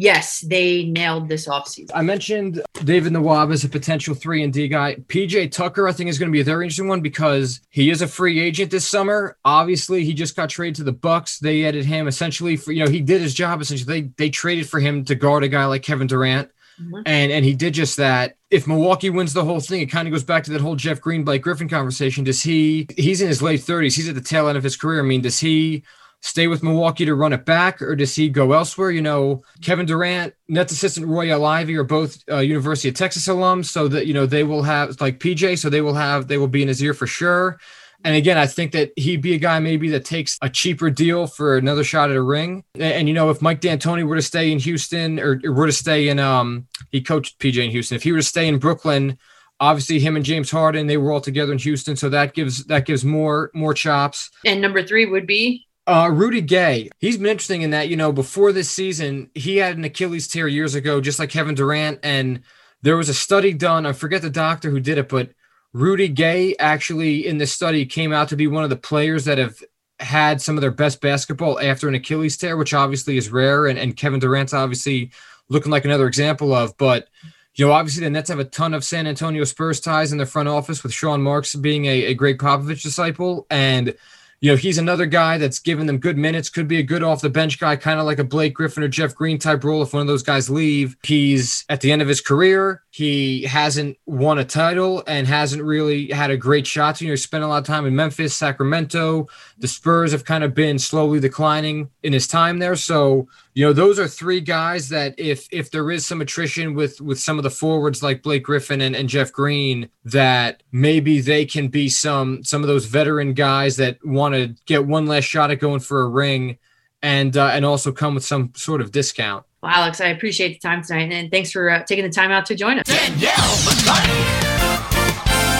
yes, 0.00 0.40
they 0.40 0.84
nailed 0.84 1.28
this 1.28 1.46
offseason. 1.46 1.90
I 1.94 2.02
mentioned 2.02 2.62
David 2.84 3.12
Nwaba 3.12 3.52
as 3.52 3.64
a 3.64 3.68
potential 3.68 4.14
three 4.14 4.42
and 4.42 4.52
D 4.52 4.66
guy. 4.66 4.96
PJ 4.96 5.52
Tucker, 5.52 5.86
I 5.86 5.92
think, 5.92 6.08
is 6.08 6.18
going 6.18 6.30
to 6.30 6.32
be 6.32 6.40
a 6.40 6.44
very 6.44 6.64
interesting 6.64 6.88
one 6.88 7.02
because 7.02 7.60
he 7.68 7.90
is 7.90 8.00
a 8.00 8.08
free 8.08 8.40
agent 8.40 8.70
this 8.70 8.88
summer. 8.88 9.36
Obviously, 9.44 10.04
he 10.04 10.14
just 10.14 10.36
got 10.36 10.48
traded 10.48 10.76
to 10.76 10.84
the 10.84 10.92
Bucks. 10.92 11.38
They 11.38 11.66
added 11.66 11.84
him 11.84 12.08
essentially 12.08 12.56
for 12.56 12.72
you 12.72 12.84
know 12.84 12.90
he 12.90 13.00
did 13.00 13.20
his 13.20 13.34
job 13.34 13.60
essentially. 13.60 14.02
They 14.02 14.08
they 14.16 14.30
traded 14.30 14.68
for 14.68 14.80
him 14.80 15.04
to 15.04 15.14
guard 15.14 15.44
a 15.44 15.48
guy 15.48 15.66
like 15.66 15.82
Kevin 15.82 16.06
Durant. 16.06 16.50
Mm-hmm. 16.80 17.02
And 17.04 17.30
and 17.30 17.44
he 17.44 17.54
did 17.54 17.74
just 17.74 17.98
that. 17.98 18.36
If 18.48 18.66
Milwaukee 18.66 19.10
wins 19.10 19.34
the 19.34 19.44
whole 19.44 19.60
thing, 19.60 19.82
it 19.82 19.86
kind 19.86 20.08
of 20.08 20.12
goes 20.12 20.24
back 20.24 20.44
to 20.44 20.50
that 20.52 20.62
whole 20.62 20.76
Jeff 20.76 21.00
Green 21.00 21.24
Blake 21.24 21.42
Griffin 21.42 21.68
conversation. 21.68 22.24
Does 22.24 22.42
he? 22.42 22.86
He's 22.96 23.20
in 23.20 23.28
his 23.28 23.42
late 23.42 23.60
thirties. 23.60 23.96
He's 23.96 24.08
at 24.08 24.14
the 24.14 24.22
tail 24.22 24.48
end 24.48 24.56
of 24.56 24.64
his 24.64 24.76
career. 24.76 25.00
I 25.00 25.02
mean, 25.02 25.20
does 25.20 25.38
he 25.38 25.84
stay 26.20 26.46
with 26.46 26.62
Milwaukee 26.62 27.04
to 27.04 27.14
run 27.14 27.32
it 27.32 27.44
back, 27.44 27.80
or 27.80 27.96
does 27.96 28.14
he 28.14 28.28
go 28.28 28.52
elsewhere? 28.52 28.90
You 28.90 29.02
know, 29.02 29.42
Kevin 29.62 29.86
Durant, 29.86 30.34
Nets 30.48 30.72
assistant 30.72 31.06
Royal 31.06 31.44
Ivey 31.44 31.76
are 31.76 31.84
both 31.84 32.22
uh, 32.30 32.38
University 32.38 32.88
of 32.88 32.94
Texas 32.94 33.26
alums, 33.26 33.66
so 33.66 33.88
that 33.88 34.06
you 34.06 34.14
know 34.14 34.26
they 34.26 34.44
will 34.44 34.62
have 34.62 35.00
like 35.00 35.18
PJ, 35.18 35.58
so 35.58 35.70
they 35.70 35.80
will 35.80 35.94
have 35.94 36.28
they 36.28 36.38
will 36.38 36.48
be 36.48 36.62
in 36.62 36.68
his 36.68 36.82
ear 36.82 36.94
for 36.94 37.06
sure. 37.06 37.58
And 38.02 38.16
again, 38.16 38.38
I 38.38 38.46
think 38.46 38.72
that 38.72 38.92
he'd 38.96 39.20
be 39.20 39.34
a 39.34 39.38
guy 39.38 39.58
maybe 39.58 39.90
that 39.90 40.06
takes 40.06 40.38
a 40.40 40.48
cheaper 40.48 40.88
deal 40.88 41.26
for 41.26 41.58
another 41.58 41.84
shot 41.84 42.10
at 42.10 42.16
a 42.16 42.22
ring. 42.22 42.64
And, 42.74 42.82
and 42.82 43.08
you 43.08 43.14
know, 43.14 43.28
if 43.28 43.42
Mike 43.42 43.60
D'Antoni 43.60 44.06
were 44.06 44.16
to 44.16 44.22
stay 44.22 44.50
in 44.50 44.58
Houston 44.58 45.20
or, 45.20 45.38
or 45.44 45.52
were 45.52 45.66
to 45.66 45.72
stay 45.72 46.08
in, 46.08 46.18
um, 46.18 46.66
he 46.90 47.02
coached 47.02 47.38
PJ 47.40 47.62
in 47.62 47.70
Houston. 47.70 47.96
If 47.96 48.02
he 48.02 48.12
were 48.12 48.18
to 48.18 48.24
stay 48.24 48.48
in 48.48 48.58
Brooklyn, 48.58 49.18
obviously 49.60 50.00
him 50.00 50.16
and 50.16 50.24
James 50.24 50.50
Harden, 50.50 50.86
they 50.86 50.96
were 50.96 51.12
all 51.12 51.20
together 51.20 51.52
in 51.52 51.58
Houston, 51.58 51.94
so 51.94 52.08
that 52.08 52.32
gives 52.32 52.64
that 52.64 52.86
gives 52.86 53.04
more 53.04 53.50
more 53.54 53.74
chops. 53.74 54.30
And 54.44 54.60
number 54.60 54.82
three 54.82 55.06
would 55.06 55.26
be 55.26 55.66
uh, 55.90 56.08
Rudy 56.08 56.40
Gay, 56.40 56.88
he's 56.98 57.16
been 57.16 57.26
interesting 57.26 57.62
in 57.62 57.70
that, 57.70 57.88
you 57.88 57.96
know, 57.96 58.12
before 58.12 58.52
this 58.52 58.70
season, 58.70 59.28
he 59.34 59.56
had 59.56 59.76
an 59.76 59.82
Achilles 59.84 60.28
tear 60.28 60.46
years 60.46 60.76
ago, 60.76 61.00
just 61.00 61.18
like 61.18 61.30
Kevin 61.30 61.56
Durant. 61.56 61.98
And 62.04 62.42
there 62.82 62.96
was 62.96 63.08
a 63.08 63.14
study 63.14 63.52
done, 63.52 63.86
I 63.86 63.92
forget 63.92 64.22
the 64.22 64.30
doctor 64.30 64.70
who 64.70 64.78
did 64.78 64.98
it, 64.98 65.08
but 65.08 65.30
Rudy 65.72 66.06
Gay 66.06 66.54
actually 66.60 67.26
in 67.26 67.38
this 67.38 67.52
study 67.52 67.84
came 67.86 68.12
out 68.12 68.28
to 68.28 68.36
be 68.36 68.46
one 68.46 68.62
of 68.62 68.70
the 68.70 68.76
players 68.76 69.24
that 69.24 69.38
have 69.38 69.60
had 69.98 70.40
some 70.40 70.56
of 70.56 70.60
their 70.60 70.70
best 70.70 71.00
basketball 71.00 71.58
after 71.58 71.88
an 71.88 71.96
Achilles 71.96 72.36
tear, 72.36 72.56
which 72.56 72.72
obviously 72.72 73.16
is 73.16 73.30
rare. 73.30 73.66
And, 73.66 73.76
and 73.76 73.96
Kevin 73.96 74.20
Durant's 74.20 74.54
obviously 74.54 75.10
looking 75.48 75.72
like 75.72 75.84
another 75.84 76.06
example 76.06 76.54
of, 76.54 76.76
but 76.78 77.08
you 77.56 77.66
know, 77.66 77.72
obviously 77.72 78.04
the 78.04 78.10
Nets 78.10 78.30
have 78.30 78.38
a 78.38 78.44
ton 78.44 78.74
of 78.74 78.84
San 78.84 79.08
Antonio 79.08 79.42
Spurs 79.42 79.80
ties 79.80 80.12
in 80.12 80.18
their 80.18 80.26
front 80.26 80.48
office 80.48 80.84
with 80.84 80.92
Sean 80.92 81.20
Marks 81.20 81.56
being 81.56 81.86
a, 81.86 82.04
a 82.06 82.14
Gregg 82.14 82.38
Popovich 82.38 82.82
disciple. 82.82 83.44
And 83.50 83.96
you 84.40 84.50
know, 84.50 84.56
he's 84.56 84.78
another 84.78 85.04
guy 85.04 85.36
that's 85.36 85.58
given 85.58 85.86
them 85.86 85.98
good 85.98 86.16
minutes, 86.16 86.48
could 86.48 86.66
be 86.66 86.78
a 86.78 86.82
good 86.82 87.02
off 87.02 87.20
the 87.20 87.28
bench 87.28 87.60
guy, 87.60 87.76
kind 87.76 88.00
of 88.00 88.06
like 88.06 88.18
a 88.18 88.24
Blake 88.24 88.54
Griffin 88.54 88.82
or 88.82 88.88
Jeff 88.88 89.14
Green 89.14 89.38
type 89.38 89.62
role. 89.62 89.82
If 89.82 89.92
one 89.92 90.00
of 90.00 90.06
those 90.06 90.22
guys 90.22 90.48
leave, 90.48 90.96
he's 91.02 91.64
at 91.68 91.82
the 91.82 91.92
end 91.92 92.00
of 92.00 92.08
his 92.08 92.22
career. 92.22 92.82
He 92.92 93.44
hasn't 93.44 93.98
won 94.04 94.38
a 94.38 94.44
title 94.44 95.04
and 95.06 95.24
hasn't 95.24 95.62
really 95.62 96.08
had 96.10 96.32
a 96.32 96.36
great 96.36 96.66
shot. 96.66 97.00
You 97.00 97.08
know, 97.08 97.14
spent 97.14 97.44
a 97.44 97.46
lot 97.46 97.58
of 97.58 97.64
time 97.64 97.86
in 97.86 97.94
Memphis, 97.94 98.34
Sacramento. 98.34 99.28
The 99.58 99.68
Spurs 99.68 100.10
have 100.10 100.24
kind 100.24 100.42
of 100.42 100.54
been 100.54 100.76
slowly 100.76 101.20
declining 101.20 101.88
in 102.02 102.12
his 102.12 102.26
time 102.26 102.58
there. 102.58 102.74
So, 102.74 103.28
you 103.54 103.64
know, 103.64 103.72
those 103.72 104.00
are 104.00 104.08
three 104.08 104.40
guys 104.40 104.88
that 104.88 105.14
if 105.18 105.46
if 105.52 105.70
there 105.70 105.88
is 105.92 106.04
some 106.04 106.20
attrition 106.20 106.74
with 106.74 107.00
with 107.00 107.20
some 107.20 107.38
of 107.38 107.44
the 107.44 107.50
forwards 107.50 108.02
like 108.02 108.24
Blake 108.24 108.42
Griffin 108.42 108.80
and, 108.80 108.96
and 108.96 109.08
Jeff 109.08 109.32
Green, 109.32 109.88
that 110.04 110.64
maybe 110.72 111.20
they 111.20 111.44
can 111.46 111.68
be 111.68 111.88
some 111.88 112.42
some 112.42 112.62
of 112.62 112.68
those 112.68 112.86
veteran 112.86 113.34
guys 113.34 113.76
that 113.76 113.98
want 114.04 114.34
to 114.34 114.48
get 114.66 114.84
one 114.84 115.06
last 115.06 115.24
shot 115.24 115.52
at 115.52 115.60
going 115.60 115.80
for 115.80 116.00
a 116.00 116.08
ring 116.08 116.58
and 117.02 117.36
uh, 117.36 117.46
and 117.48 117.64
also 117.64 117.92
come 117.92 118.14
with 118.14 118.24
some 118.24 118.52
sort 118.54 118.80
of 118.80 118.92
discount. 118.92 119.44
Well, 119.62 119.72
Alex, 119.72 120.00
I 120.00 120.06
appreciate 120.08 120.60
the 120.60 120.68
time 120.68 120.82
tonight, 120.82 121.12
and 121.12 121.30
thanks 121.30 121.50
for 121.50 121.68
uh, 121.70 121.82
taking 121.82 122.04
the 122.04 122.10
time 122.10 122.30
out 122.30 122.46
to 122.46 122.54
join 122.54 122.78
us. 122.78 122.86
Danielle 122.86 123.34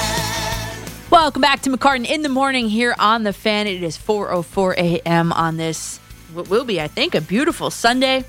Welcome 1.10 1.42
back 1.42 1.60
to 1.62 1.70
McCartan 1.70 2.08
in 2.08 2.22
the 2.22 2.28
morning 2.28 2.68
here 2.68 2.94
on 2.98 3.24
The 3.24 3.32
Fan. 3.32 3.66
It 3.66 3.82
is 3.82 3.98
4.04 3.98 4.76
a.m. 4.78 5.32
on 5.32 5.56
this, 5.58 5.98
what 6.32 6.48
will 6.48 6.64
be, 6.64 6.80
I 6.80 6.88
think, 6.88 7.14
a 7.14 7.20
beautiful 7.20 7.70
Sunday. 7.70 8.24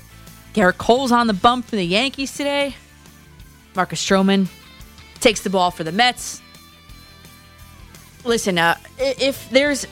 Gerrit 0.52 0.76
Cole's 0.76 1.12
on 1.12 1.26
the 1.26 1.32
bump 1.32 1.64
for 1.64 1.76
the 1.76 1.86
Yankees 1.86 2.36
today. 2.36 2.76
Marcus 3.74 4.04
Stroman 4.04 4.48
takes 5.20 5.40
the 5.40 5.48
ball 5.48 5.70
for 5.70 5.84
the 5.84 5.92
Mets 5.92 6.41
listen, 8.24 8.58
uh, 8.58 8.76
if 8.98 9.48
there's 9.50 9.86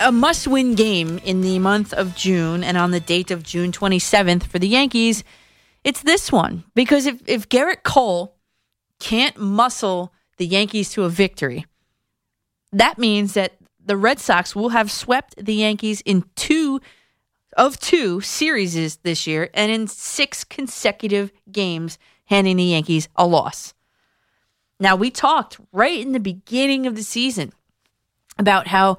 a 0.00 0.12
must 0.12 0.46
win 0.46 0.74
game 0.74 1.18
in 1.24 1.40
the 1.40 1.58
month 1.58 1.92
of 1.92 2.14
June 2.14 2.64
and 2.64 2.76
on 2.76 2.90
the 2.90 3.00
date 3.00 3.30
of 3.30 3.42
June 3.42 3.72
27th 3.72 4.44
for 4.44 4.58
the 4.58 4.68
Yankees, 4.68 5.24
it's 5.84 6.02
this 6.02 6.32
one. 6.32 6.64
Because 6.74 7.06
if, 7.06 7.22
if 7.26 7.48
Gerrit 7.48 7.82
Cole 7.82 8.36
can't 8.98 9.36
muscle 9.38 10.12
the 10.38 10.46
Yankees 10.46 10.90
to 10.90 11.04
a 11.04 11.08
victory, 11.08 11.66
that 12.72 12.98
means 12.98 13.34
that 13.34 13.56
the 13.84 13.96
Red 13.96 14.18
Sox 14.18 14.54
will 14.56 14.70
have 14.70 14.90
swept 14.90 15.36
the 15.42 15.54
Yankees 15.54 16.00
in 16.02 16.24
two 16.34 16.80
of 17.56 17.78
two 17.78 18.20
series 18.20 18.96
this 18.98 19.26
year 19.26 19.48
and 19.54 19.70
in 19.70 19.86
six 19.86 20.44
consecutive 20.44 21.32
games, 21.50 21.98
handing 22.26 22.56
the 22.56 22.64
Yankees 22.64 23.08
a 23.16 23.26
loss. 23.26 23.72
Now, 24.78 24.96
we 24.96 25.10
talked 25.10 25.58
right 25.72 25.98
in 25.98 26.12
the 26.12 26.20
beginning 26.20 26.86
of 26.86 26.96
the 26.96 27.02
season 27.02 27.52
about 28.38 28.66
how, 28.66 28.98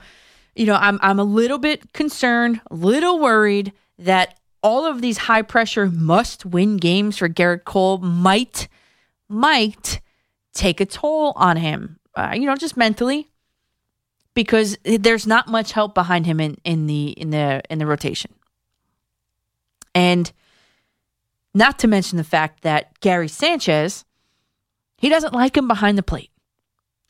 you 0.55 0.65
know, 0.65 0.75
I'm 0.75 0.99
I'm 1.01 1.19
a 1.19 1.23
little 1.23 1.57
bit 1.57 1.93
concerned, 1.93 2.61
a 2.71 2.75
little 2.75 3.19
worried 3.19 3.73
that 3.99 4.39
all 4.63 4.85
of 4.85 5.01
these 5.01 5.17
high 5.17 5.41
pressure 5.41 5.87
must 5.87 6.45
win 6.45 6.77
games 6.77 7.17
for 7.17 7.29
Gerrit 7.29 7.63
Cole 7.63 7.99
might 7.99 8.67
might 9.29 10.01
take 10.53 10.81
a 10.81 10.85
toll 10.85 11.33
on 11.35 11.57
him. 11.57 11.99
Uh, 12.15 12.33
you 12.33 12.45
know, 12.47 12.55
just 12.55 12.75
mentally 12.75 13.29
because 14.33 14.77
there's 14.83 15.25
not 15.25 15.47
much 15.47 15.71
help 15.71 15.93
behind 15.93 16.25
him 16.25 16.39
in, 16.39 16.57
in 16.63 16.87
the 16.87 17.09
in 17.09 17.29
the 17.29 17.61
in 17.69 17.79
the 17.79 17.85
rotation. 17.85 18.33
And 19.95 20.31
not 21.53 21.79
to 21.79 21.87
mention 21.87 22.17
the 22.17 22.23
fact 22.23 22.61
that 22.61 22.99
Gary 22.99 23.27
Sanchez, 23.27 24.05
he 24.97 25.09
doesn't 25.09 25.33
like 25.33 25.57
him 25.57 25.67
behind 25.67 25.97
the 25.97 26.03
plate. 26.03 26.29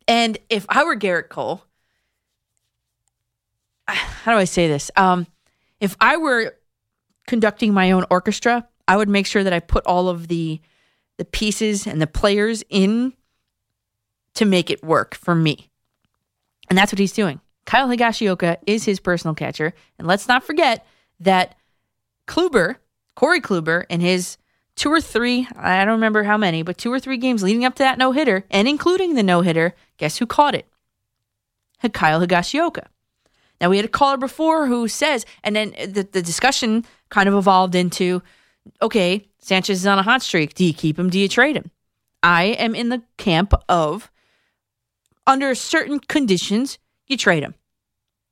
And 0.08 0.38
if 0.50 0.66
I 0.70 0.86
were 0.86 0.96
Gerrit 0.96 1.28
Cole, 1.28 1.64
how 4.24 4.34
do 4.34 4.38
I 4.38 4.46
say 4.46 4.68
this? 4.68 4.92
Um, 4.96 5.28
if 5.80 5.96
I 6.00 6.18
were 6.18 6.56
conducting 7.28 7.74
my 7.74 7.92
own 7.92 8.06
orchestra, 8.10 8.68
I 8.88 8.98
would 8.98 9.10
make 9.10 9.28
sure 9.28 9.44
that 9.44 9.54
I 9.54 9.60
put 9.60 9.86
all 9.86 10.10
of 10.10 10.28
the 10.28 10.62
the 11.18 11.26
pieces 11.26 11.88
and 11.88 12.00
the 12.00 12.08
players 12.08 12.64
in 12.70 13.12
to 14.36 14.46
make 14.46 14.70
it 14.70 14.84
work 14.84 15.16
for 15.16 15.34
me. 15.34 15.70
And 16.70 16.78
that's 16.78 16.92
what 16.92 17.00
he's 17.00 17.12
doing. 17.12 17.42
Kyle 17.66 17.88
Higashioka 17.88 18.58
is 18.68 18.86
his 18.86 19.00
personal 19.00 19.34
catcher. 19.34 19.74
And 19.98 20.08
let's 20.08 20.28
not 20.28 20.44
forget 20.44 20.86
that 21.20 21.56
Kluber, 22.28 22.76
Corey 23.16 23.42
Kluber, 23.42 23.86
in 23.90 24.00
his 24.00 24.38
two 24.76 24.92
or 24.92 25.02
three, 25.02 25.48
I 25.58 25.84
don't 25.84 25.96
remember 25.96 26.24
how 26.24 26.38
many, 26.38 26.62
but 26.62 26.78
two 26.78 26.94
or 26.94 27.00
three 27.00 27.18
games 27.18 27.42
leading 27.42 27.66
up 27.66 27.76
to 27.76 27.84
that 27.84 27.98
no 27.98 28.12
hitter 28.12 28.46
and 28.52 28.68
including 28.68 29.16
the 29.16 29.24
no 29.24 29.42
hitter, 29.42 29.74
guess 29.98 30.18
who 30.18 30.28
caught 30.28 30.54
it? 30.54 30.68
Kyle 31.94 32.22
Higashioka. 32.22 32.86
Now, 33.60 33.70
we 33.70 33.78
had 33.78 33.86
a 33.86 33.90
caller 33.90 34.18
before 34.18 34.68
who 34.68 34.88
says, 34.88 35.26
and 35.44 35.56
then 35.56 35.72
the, 35.72 36.08
the 36.12 36.22
discussion 36.22 36.86
kind 37.10 37.28
of 37.28 37.36
evolved 37.36 37.76
into 37.76 38.22
okay, 38.82 39.28
Sanchez 39.40 39.80
is 39.80 39.88
on 39.88 39.98
a 39.98 40.04
hot 40.04 40.22
streak. 40.22 40.54
Do 40.54 40.66
you 40.66 40.74
keep 40.74 41.00
him? 41.00 41.10
Do 41.10 41.20
you 41.20 41.28
trade 41.28 41.56
him? 41.56 41.72
I 42.22 42.46
am 42.46 42.76
in 42.76 42.90
the 42.90 43.02
camp 43.18 43.54
of 43.70 44.12
under 45.26 45.54
certain 45.56 46.00
conditions, 46.00 46.78
you 47.08 47.18
trade 47.18 47.44
him. 47.44 47.56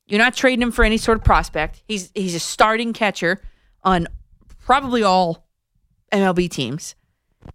You're 0.08 0.20
not 0.20 0.36
trading 0.36 0.62
him 0.62 0.72
for 0.72 0.84
any 0.84 0.98
sort 0.98 1.18
of 1.18 1.24
prospect. 1.24 1.82
He's 1.88 2.12
he's 2.14 2.36
a 2.36 2.40
starting 2.40 2.94
catcher 2.94 3.42
on 3.84 4.08
probably 4.66 5.04
all 5.04 5.48
MLB 6.12 6.50
teams. 6.50 6.96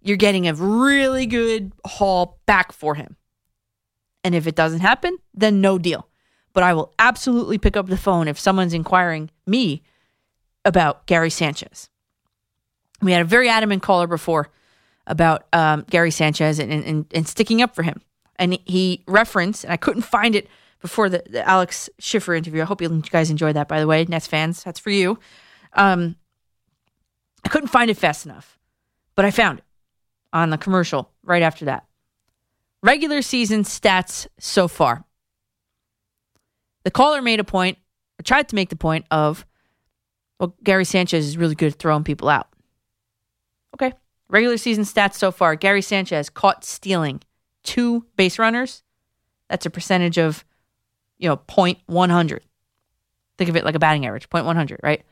You're 0.01 0.17
getting 0.17 0.47
a 0.47 0.53
really 0.53 1.25
good 1.25 1.73
haul 1.85 2.39
back 2.45 2.71
for 2.71 2.95
him. 2.95 3.15
And 4.23 4.35
if 4.35 4.47
it 4.47 4.55
doesn't 4.55 4.79
happen, 4.81 5.17
then 5.33 5.61
no 5.61 5.77
deal 5.77 6.07
but 6.53 6.63
I 6.63 6.73
will 6.73 6.93
absolutely 6.99 7.57
pick 7.57 7.77
up 7.77 7.87
the 7.87 7.97
phone 7.97 8.27
if 8.27 8.39
someone's 8.39 8.73
inquiring 8.73 9.29
me 9.45 9.83
about 10.65 11.05
Gary 11.07 11.29
Sanchez. 11.29 11.89
We 13.01 13.11
had 13.11 13.21
a 13.21 13.25
very 13.25 13.49
adamant 13.49 13.81
caller 13.81 14.07
before 14.07 14.49
about 15.07 15.45
um, 15.53 15.85
Gary 15.89 16.11
Sanchez 16.11 16.59
and, 16.59 16.71
and, 16.71 17.05
and, 17.13 17.27
sticking 17.27 17.61
up 17.61 17.73
for 17.73 17.83
him. 17.83 18.01
And 18.37 18.59
he 18.65 19.03
referenced, 19.07 19.63
and 19.63 19.73
I 19.73 19.77
couldn't 19.77 20.03
find 20.03 20.35
it 20.35 20.47
before 20.79 21.09
the, 21.09 21.23
the 21.27 21.47
Alex 21.47 21.89
Schiffer 21.99 22.33
interview. 22.33 22.61
I 22.61 22.65
hope 22.65 22.81
you 22.81 23.01
guys 23.09 23.29
enjoyed 23.29 23.55
that, 23.55 23.67
by 23.67 23.79
the 23.79 23.87
way, 23.87 24.05
Nets 24.05 24.27
fans. 24.27 24.63
That's 24.63 24.79
for 24.79 24.91
you. 24.91 25.19
Um, 25.73 26.15
I 27.43 27.49
couldn't 27.49 27.69
find 27.69 27.89
it 27.89 27.97
fast 27.97 28.25
enough, 28.25 28.59
but 29.15 29.25
I 29.25 29.31
found 29.31 29.59
it 29.59 29.65
on 30.33 30.49
the 30.49 30.57
commercial 30.57 31.09
right 31.23 31.41
after 31.41 31.65
that. 31.65 31.85
Regular 32.83 33.21
season 33.21 33.63
stats 33.63 34.27
so 34.39 34.67
far. 34.67 35.03
The 36.83 36.91
caller 36.91 37.21
made 37.21 37.39
a 37.39 37.43
point, 37.43 37.77
I 38.19 38.23
tried 38.23 38.49
to 38.49 38.55
make 38.55 38.69
the 38.69 38.75
point 38.75 39.05
of, 39.11 39.45
well, 40.39 40.55
Gary 40.63 40.85
Sanchez 40.85 41.27
is 41.27 41.37
really 41.37 41.55
good 41.55 41.73
at 41.73 41.79
throwing 41.79 42.03
people 42.03 42.29
out. 42.29 42.47
Okay. 43.75 43.93
Regular 44.29 44.57
season 44.57 44.83
stats 44.83 45.15
so 45.15 45.31
far 45.31 45.55
Gary 45.55 45.81
Sanchez 45.81 46.29
caught 46.29 46.63
stealing 46.63 47.21
two 47.63 48.05
base 48.15 48.39
runners. 48.39 48.83
That's 49.49 49.65
a 49.65 49.69
percentage 49.69 50.17
of, 50.17 50.45
you 51.17 51.29
know, 51.29 51.37
0.100. 51.37 52.39
Think 53.37 53.49
of 53.49 53.55
it 53.55 53.65
like 53.65 53.75
a 53.75 53.79
batting 53.79 54.05
average, 54.05 54.29
0.100, 54.29 54.77
right? 54.81 55.03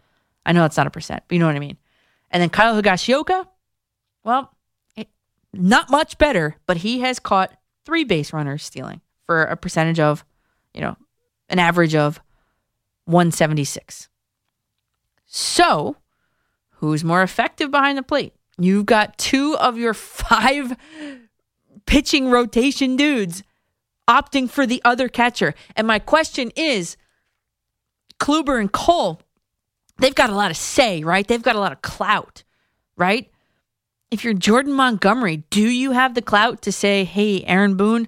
I 0.45 0.51
know 0.51 0.61
that's 0.61 0.77
not 0.77 0.87
a 0.87 0.91
percent, 0.91 1.23
but 1.27 1.35
you 1.35 1.39
know 1.39 1.47
what 1.47 1.55
I 1.55 1.59
mean. 1.59 1.77
And 2.31 2.41
then 2.41 2.49
Kyle 2.49 2.79
Higashioka, 2.79 3.47
well, 4.23 4.55
it, 4.95 5.07
not 5.53 5.89
much 5.89 6.17
better, 6.17 6.55
but 6.65 6.77
he 6.77 6.99
has 6.99 7.19
caught 7.19 7.53
three 7.85 8.03
base 8.03 8.33
runners 8.33 8.63
stealing 8.63 9.01
for 9.25 9.43
a 9.43 9.57
percentage 9.57 9.99
of, 9.99 10.23
you 10.73 10.81
know, 10.81 10.95
an 11.49 11.59
average 11.59 11.95
of 11.95 12.21
176. 13.05 14.09
So, 15.25 15.97
who's 16.75 17.03
more 17.03 17.21
effective 17.21 17.71
behind 17.71 17.97
the 17.97 18.03
plate? 18.03 18.33
You've 18.57 18.85
got 18.85 19.17
two 19.17 19.55
of 19.57 19.77
your 19.77 19.93
five 19.93 20.75
pitching 21.85 22.29
rotation 22.29 22.95
dudes 22.95 23.43
opting 24.07 24.49
for 24.49 24.65
the 24.65 24.81
other 24.83 25.07
catcher. 25.07 25.53
And 25.75 25.87
my 25.87 25.99
question 25.99 26.51
is 26.55 26.97
Kluber 28.19 28.59
and 28.59 28.71
Cole, 28.71 29.21
they've 29.99 30.15
got 30.15 30.29
a 30.29 30.35
lot 30.35 30.51
of 30.51 30.57
say, 30.57 31.03
right? 31.03 31.27
They've 31.27 31.41
got 31.41 31.55
a 31.55 31.59
lot 31.59 31.71
of 31.71 31.81
clout, 31.81 32.43
right? 32.97 33.31
If 34.11 34.23
you're 34.23 34.33
Jordan 34.33 34.73
Montgomery, 34.73 35.43
do 35.51 35.61
you 35.61 35.91
have 35.91 36.15
the 36.15 36.21
clout 36.21 36.63
to 36.63 36.71
say, 36.71 37.03
hey, 37.03 37.43
Aaron 37.43 37.75
Boone, 37.75 38.07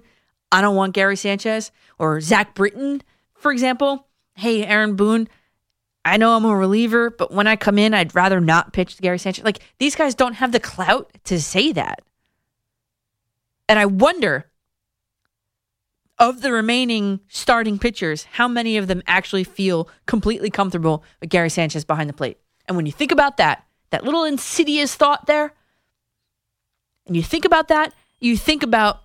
I 0.50 0.60
don't 0.60 0.76
want 0.76 0.94
Gary 0.94 1.16
Sanchez? 1.16 1.70
Or 1.98 2.20
Zach 2.20 2.54
Britton, 2.54 3.02
for 3.42 3.52
example, 3.52 4.06
hey, 4.34 4.64
Aaron 4.64 4.96
Boone, 4.96 5.28
I 6.04 6.16
know 6.16 6.36
I'm 6.36 6.44
a 6.44 6.56
reliever, 6.56 7.10
but 7.10 7.32
when 7.32 7.46
I 7.46 7.56
come 7.56 7.78
in, 7.78 7.92
I'd 7.92 8.14
rather 8.14 8.40
not 8.40 8.72
pitch 8.72 8.96
to 8.96 9.02
Gary 9.02 9.18
Sanchez. 9.18 9.44
Like 9.44 9.58
these 9.78 9.94
guys 9.94 10.14
don't 10.14 10.34
have 10.34 10.52
the 10.52 10.60
clout 10.60 11.12
to 11.24 11.40
say 11.40 11.72
that. 11.72 12.02
And 13.68 13.78
I 13.78 13.86
wonder 13.86 14.46
of 16.18 16.40
the 16.40 16.52
remaining 16.52 17.20
starting 17.28 17.78
pitchers, 17.78 18.24
how 18.32 18.46
many 18.46 18.76
of 18.76 18.86
them 18.86 19.02
actually 19.06 19.44
feel 19.44 19.88
completely 20.06 20.50
comfortable 20.50 21.02
with 21.20 21.30
Gary 21.30 21.50
Sanchez 21.50 21.84
behind 21.84 22.08
the 22.08 22.14
plate? 22.14 22.38
And 22.68 22.76
when 22.76 22.86
you 22.86 22.92
think 22.92 23.10
about 23.10 23.38
that, 23.38 23.64
that 23.90 24.04
little 24.04 24.24
insidious 24.24 24.94
thought 24.94 25.26
there, 25.26 25.52
and 27.06 27.16
you 27.16 27.22
think 27.22 27.44
about 27.44 27.68
that, 27.68 27.92
you 28.20 28.36
think 28.36 28.62
about 28.62 29.02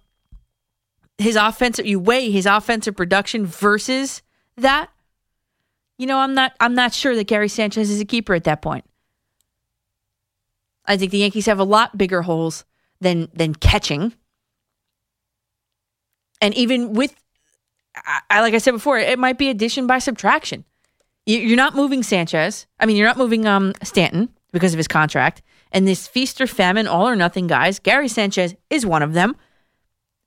his 1.18 1.36
offensive, 1.36 1.88
you 1.88 2.00
weigh 2.00 2.30
his 2.30 2.46
offensive 2.46 2.96
production 2.96 3.46
versus 3.46 4.22
that. 4.58 4.90
You 5.98 6.06
know, 6.06 6.20
I'm 6.20 6.34
not 6.34 6.54
I'm 6.60 6.76
not 6.76 6.94
sure 6.94 7.16
that 7.16 7.26
Gary 7.26 7.50
Sanchez 7.50 7.90
is 7.90 8.00
a 8.00 8.06
keeper 8.06 8.34
at 8.34 8.44
that 8.44 8.62
point. 8.62 8.86
I 10.86 10.98
think 10.98 11.12
the 11.12 11.18
Yankees 11.20 11.48
have 11.48 11.60
a 11.60 11.64
lot 11.64 11.98
bigger 11.98 12.22
holes 12.22 12.66
than 13.02 13.30
than 13.34 13.56
catching. 13.56 14.14
And 16.40 16.54
even 16.54 16.94
with, 16.94 17.16
I, 18.30 18.42
like 18.42 18.54
I 18.54 18.60
said 18.60 18.72
before, 18.72 19.00
it 19.00 19.18
might 19.18 19.40
be 19.40 19.50
addition 19.50 19.88
by 19.88 19.98
subtraction. 19.98 20.66
You're 21.26 21.58
not 21.58 21.76
moving 21.76 22.04
Sanchez. 22.04 22.68
I 22.80 22.86
mean, 22.86 22.96
you're 22.96 23.08
not 23.08 23.18
moving 23.18 23.48
um, 23.48 23.74
Stanton 23.84 24.30
because 24.52 24.72
of 24.74 24.78
his 24.78 24.88
contract. 24.88 25.42
And 25.72 25.88
this 25.88 26.08
feast 26.08 26.40
or 26.40 26.48
famine, 26.48 26.88
all 26.88 27.08
or 27.08 27.16
nothing 27.16 27.48
guys, 27.48 27.80
Gary 27.80 28.08
Sanchez 28.08 28.56
is 28.70 28.86
one 28.86 29.02
of 29.02 29.14
them. 29.14 29.36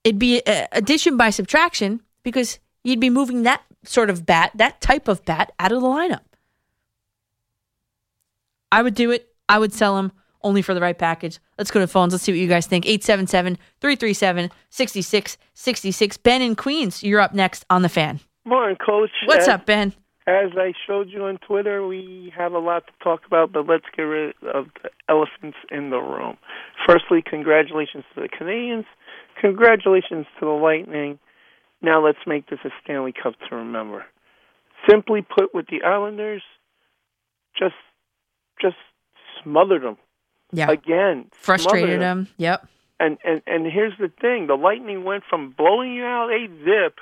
It'd 0.05 0.19
be 0.19 0.43
addition 0.73 1.17
by 1.17 1.31
subtraction 1.31 2.03
because 2.23 2.59
you'd 2.85 3.01
be 3.01 3.09
moving 3.09 3.45
that 3.45 3.63
sort 3.85 4.11
of 4.11 4.27
bat, 4.27 4.53
that 4.55 4.81
type 4.81 5.09
of 5.09 5.25
bat, 5.25 5.53
out 5.59 5.73
of 5.73 5.81
the 5.81 5.87
lineup. 5.87 6.21
I 8.73 8.83
would 8.83 8.95
do 8.95 9.11
it. 9.11 9.29
I 9.49 9.59
would 9.59 9.73
sell 9.73 9.99
him 9.99 10.13
only 10.43 10.63
for 10.63 10.75
the 10.75 10.81
right 10.81 10.97
package. 10.97 11.39
Let's 11.59 11.71
go 11.71 11.81
to 11.81 11.87
phones. 11.87 12.13
Let's 12.13 12.25
see 12.25 12.33
what 12.33 12.39
you 12.39 12.49
guys 12.49 12.67
think. 12.67 12.87
877 12.87 13.59
337 13.81 14.51
6666. 14.71 16.17
Ben 16.19 16.43
in 16.43 16.57
Queens, 16.57 17.03
you're 17.03 17.21
up 17.21 17.35
next 17.35 17.65
on 17.69 17.83
the 17.83 17.89
fan. 17.89 18.21
Morning, 18.45 18.77
Coach. 18.77 19.11
What's 19.27 19.49
as, 19.49 19.55
up, 19.55 19.67
Ben? 19.67 19.93
As 20.27 20.51
I 20.57 20.73
showed 20.87 21.11
you 21.11 21.25
on 21.25 21.39
Twitter, 21.39 21.87
we 21.87 22.33
have 22.37 22.53
a 22.53 22.59
lot 22.59 22.87
to 22.87 22.93
talk 23.03 23.23
about, 23.27 23.53
but 23.53 23.67
let's 23.67 23.85
get 23.97 24.03
rid 24.03 24.35
of 24.55 24.67
the 24.83 24.91
elephants 25.09 25.59
in 25.71 25.91
the 25.91 25.99
room. 25.99 26.37
Firstly, 26.87 27.23
congratulations 27.23 28.05
to 28.15 28.23
the 28.23 28.29
Canadians. 28.29 28.87
Congratulations 29.41 30.27
to 30.39 30.47
the 30.47 30.53
Lightning. 30.53 31.19
Now 31.83 32.05
let's 32.05 32.19
make 32.27 32.49
this 32.49 32.59
a 32.65 32.71
Stanley 32.83 33.13
Cup 33.13 33.35
to 33.49 33.57
remember. 33.57 34.05
Simply 34.89 35.23
put, 35.23 35.55
with 35.55 35.67
the 35.69 35.83
Islanders, 35.83 36.43
just 37.59 37.75
just 38.61 38.77
smothered 39.43 39.83
them. 39.83 39.97
Yeah. 40.53 40.71
Again, 40.71 41.27
frustrated 41.33 42.01
them. 42.01 42.29
Yep. 42.37 42.67
And 42.99 43.19
and 43.25 43.43
and 43.47 43.67
here's 43.67 43.97
the 43.99 44.11
thing: 44.21 44.47
the 44.47 44.55
Lightning 44.57 45.05
went 45.05 45.25
from 45.29 45.55
blowing 45.57 45.95
you 45.95 46.05
out 46.05 46.31
a 46.31 46.49
zip 46.65 46.99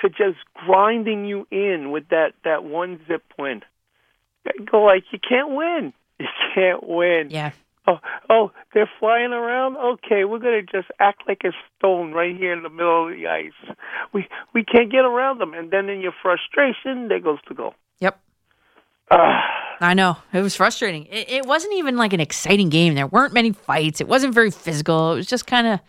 to 0.00 0.08
just 0.08 0.38
grinding 0.54 1.24
you 1.24 1.46
in 1.50 1.90
with 1.90 2.08
that 2.08 2.34
that 2.44 2.64
one 2.64 3.00
zip 3.08 3.22
win. 3.38 3.62
Go 4.70 4.82
like 4.82 5.04
you 5.12 5.18
can't 5.26 5.50
win. 5.50 5.92
You 6.20 6.28
can't 6.54 6.88
win. 6.88 7.30
Yeah. 7.30 7.50
Oh, 7.86 7.98
oh, 8.30 8.50
they're 8.72 8.90
flying 8.98 9.32
around. 9.32 9.76
Okay, 9.76 10.24
we're 10.24 10.38
gonna 10.38 10.62
just 10.62 10.88
act 11.00 11.22
like 11.28 11.42
a 11.44 11.52
stone 11.76 12.12
right 12.12 12.34
here 12.34 12.52
in 12.52 12.62
the 12.62 12.70
middle 12.70 13.08
of 13.08 13.14
the 13.14 13.26
ice. 13.26 13.76
We 14.12 14.26
we 14.54 14.64
can't 14.64 14.90
get 14.90 15.04
around 15.04 15.38
them, 15.38 15.52
and 15.52 15.70
then 15.70 15.88
in 15.90 16.00
your 16.00 16.14
frustration, 16.22 17.08
there 17.08 17.20
goes 17.20 17.38
the 17.46 17.54
goal. 17.54 17.74
Yep. 18.00 18.18
Uh, 19.10 19.40
I 19.80 19.92
know 19.92 20.16
it 20.32 20.40
was 20.40 20.56
frustrating. 20.56 21.06
It, 21.06 21.30
it, 21.30 21.46
wasn't 21.46 21.74
even 21.74 21.96
like 21.96 22.14
an 22.14 22.20
exciting 22.20 22.70
game. 22.70 22.94
There 22.94 23.06
weren't 23.06 23.34
many 23.34 23.52
fights. 23.52 24.00
It 24.00 24.08
wasn't 24.08 24.32
very 24.34 24.50
physical. 24.50 25.12
It 25.12 25.16
was 25.16 25.26
just 25.26 25.46
kind 25.46 25.66
of. 25.66 25.80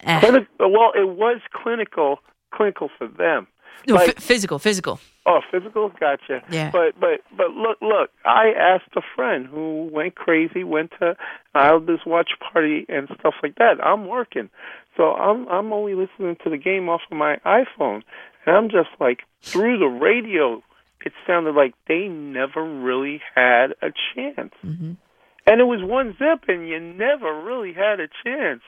Eh. 0.00 0.20
Clinic, 0.20 0.48
well, 0.58 0.92
it 0.94 1.08
was 1.08 1.40
clinical, 1.52 2.18
clinical 2.52 2.90
for 2.98 3.06
them. 3.06 3.46
No, 3.86 3.94
like, 3.94 4.10
f- 4.10 4.22
physical, 4.22 4.58
physical. 4.58 5.00
Oh, 5.26 5.40
physical, 5.50 5.90
gotcha. 6.00 6.42
Yeah. 6.50 6.70
But 6.70 6.98
but 6.98 7.20
but 7.36 7.50
look 7.50 7.78
look, 7.82 8.10
I 8.24 8.52
asked 8.58 8.96
a 8.96 9.02
friend 9.14 9.46
who 9.46 9.88
went 9.92 10.14
crazy, 10.14 10.64
went 10.64 10.92
to 10.98 11.14
Islanders 11.54 12.00
watch 12.06 12.30
party 12.52 12.86
and 12.88 13.08
stuff 13.18 13.34
like 13.42 13.56
that. 13.56 13.84
I'm 13.84 14.06
working, 14.06 14.48
so 14.96 15.12
I'm 15.12 15.46
I'm 15.48 15.72
only 15.72 15.94
listening 15.94 16.36
to 16.44 16.50
the 16.50 16.56
game 16.56 16.88
off 16.88 17.02
of 17.10 17.18
my 17.18 17.36
iPhone, 17.44 18.02
and 18.46 18.56
I'm 18.56 18.70
just 18.70 18.88
like 18.98 19.20
through 19.42 19.78
the 19.78 19.86
radio. 19.86 20.62
It 21.04 21.12
sounded 21.26 21.54
like 21.54 21.74
they 21.86 22.08
never 22.08 22.62
really 22.62 23.20
had 23.34 23.72
a 23.82 23.90
chance, 24.14 24.54
mm-hmm. 24.64 24.92
and 25.46 25.60
it 25.60 25.64
was 25.64 25.80
one 25.82 26.16
zip, 26.18 26.44
and 26.48 26.68
you 26.68 26.80
never 26.80 27.42
really 27.42 27.72
had 27.72 28.00
a 28.00 28.08
chance. 28.24 28.62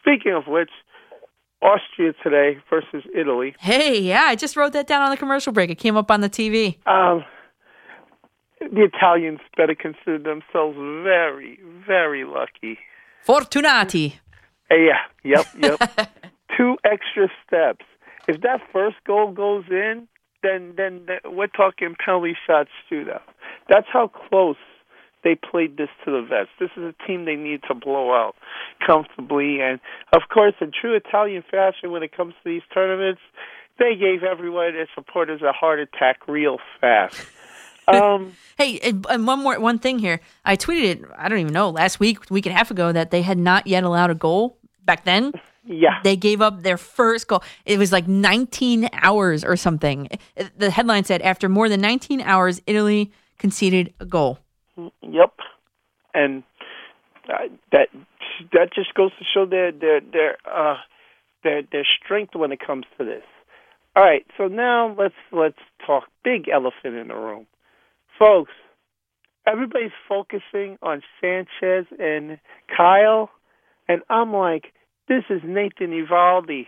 Speaking 0.00 0.32
of 0.32 0.48
which, 0.48 0.70
Austria 1.62 2.12
today 2.22 2.58
versus 2.68 3.04
Italy. 3.14 3.54
Hey, 3.58 4.00
yeah, 4.00 4.24
I 4.24 4.34
just 4.34 4.56
wrote 4.56 4.72
that 4.72 4.86
down 4.86 5.02
on 5.02 5.10
the 5.10 5.16
commercial 5.16 5.52
break. 5.52 5.70
It 5.70 5.76
came 5.76 5.96
up 5.96 6.10
on 6.10 6.20
the 6.20 6.30
TV. 6.30 6.76
Um, 6.86 7.24
the 8.60 8.88
Italians 8.92 9.40
better 9.56 9.74
consider 9.74 10.18
themselves 10.18 10.76
very, 10.76 11.58
very 11.86 12.24
lucky. 12.24 12.78
Fortunati. 13.26 14.14
Uh, 14.70 14.74
yeah, 14.74 14.98
yep, 15.22 15.46
yep. 15.58 16.10
Two 16.56 16.76
extra 16.84 17.28
steps. 17.46 17.84
If 18.28 18.40
that 18.42 18.60
first 18.72 18.96
goal 19.06 19.32
goes 19.32 19.64
in, 19.70 20.06
then 20.42 20.74
then 20.76 21.06
we're 21.24 21.46
talking 21.46 21.94
penalty 22.04 22.36
shots 22.46 22.70
shootout. 22.90 23.22
That's 23.68 23.86
how 23.92 24.08
close 24.08 24.56
they 25.24 25.34
played 25.34 25.76
this 25.76 25.88
to 26.04 26.10
the 26.10 26.22
vest. 26.22 26.50
This 26.58 26.70
is 26.76 26.82
a 26.82 27.06
team 27.06 27.24
they 27.24 27.36
need 27.36 27.62
to 27.68 27.74
blow 27.74 28.12
out 28.12 28.34
comfortably. 28.84 29.60
And 29.60 29.80
of 30.12 30.22
course, 30.32 30.54
in 30.60 30.72
true 30.78 30.96
Italian 30.96 31.42
fashion, 31.50 31.90
when 31.90 32.02
it 32.02 32.16
comes 32.16 32.34
to 32.42 32.48
these 32.48 32.62
tournaments, 32.72 33.20
they 33.78 33.94
gave 33.94 34.22
everyone 34.22 34.72
their 34.72 34.88
supporters 34.94 35.42
a 35.42 35.52
heart 35.52 35.80
attack 35.80 36.28
real 36.28 36.58
fast. 36.80 37.20
Um, 37.88 38.34
hey, 38.58 38.78
and 38.78 39.26
one 39.26 39.40
more 39.40 39.58
one 39.58 39.80
thing 39.80 39.98
here. 39.98 40.20
I 40.44 40.56
tweeted 40.56 40.84
it. 40.84 41.02
I 41.18 41.28
don't 41.28 41.40
even 41.40 41.52
know 41.52 41.70
last 41.70 41.98
week, 41.98 42.30
week 42.30 42.46
and 42.46 42.54
a 42.54 42.56
half 42.56 42.70
ago, 42.70 42.92
that 42.92 43.10
they 43.10 43.22
had 43.22 43.38
not 43.38 43.66
yet 43.66 43.82
allowed 43.82 44.10
a 44.10 44.14
goal 44.14 44.56
back 44.84 45.04
then. 45.04 45.32
Yeah, 45.66 45.98
they 46.04 46.14
gave 46.14 46.40
up 46.40 46.62
their 46.62 46.76
first 46.76 47.26
goal. 47.26 47.42
It 47.66 47.78
was 47.78 47.90
like 47.90 48.06
19 48.06 48.88
hours 48.92 49.44
or 49.44 49.56
something. 49.56 50.08
The 50.56 50.70
headline 50.70 51.02
said 51.02 51.22
after 51.22 51.48
more 51.48 51.68
than 51.68 51.80
19 51.80 52.20
hours, 52.20 52.62
Italy 52.68 53.10
conceded 53.38 53.92
a 53.98 54.06
goal. 54.06 54.38
Yep, 54.76 55.34
and 56.14 56.42
uh, 57.28 57.48
that 57.72 57.88
that 58.52 58.74
just 58.74 58.94
goes 58.94 59.12
to 59.18 59.24
show 59.34 59.46
their 59.46 59.72
their 59.72 60.00
their 60.00 60.36
uh, 60.50 60.76
their 61.44 61.62
their 61.70 61.86
strength 62.02 62.34
when 62.34 62.52
it 62.52 62.60
comes 62.66 62.86
to 62.98 63.04
this. 63.04 63.24
All 63.96 64.02
right, 64.04 64.26
so 64.38 64.48
now 64.48 64.94
let's 64.98 65.14
let's 65.32 65.58
talk 65.86 66.04
big 66.24 66.48
elephant 66.48 66.96
in 66.96 67.08
the 67.08 67.14
room, 67.14 67.46
folks. 68.18 68.52
Everybody's 69.46 69.92
focusing 70.08 70.78
on 70.82 71.02
Sanchez 71.20 71.86
and 71.98 72.38
Kyle, 72.74 73.30
and 73.88 74.02
I'm 74.08 74.32
like, 74.32 74.72
this 75.08 75.24
is 75.30 75.42
Nathan 75.44 75.90
Eovaldi. 75.90 76.66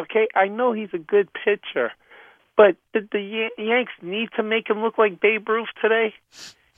Okay, 0.00 0.28
I 0.34 0.48
know 0.48 0.72
he's 0.72 0.88
a 0.94 0.98
good 0.98 1.28
pitcher, 1.32 1.92
But 2.56 2.76
did 2.92 3.08
the 3.12 3.20
Yan- 3.20 3.66
Yanks 3.68 3.92
need 4.02 4.30
to 4.36 4.42
make 4.42 4.68
him 4.70 4.82
look 4.82 4.98
like 4.98 5.20
Babe 5.20 5.48
Ruth 5.48 5.68
today? 5.82 6.14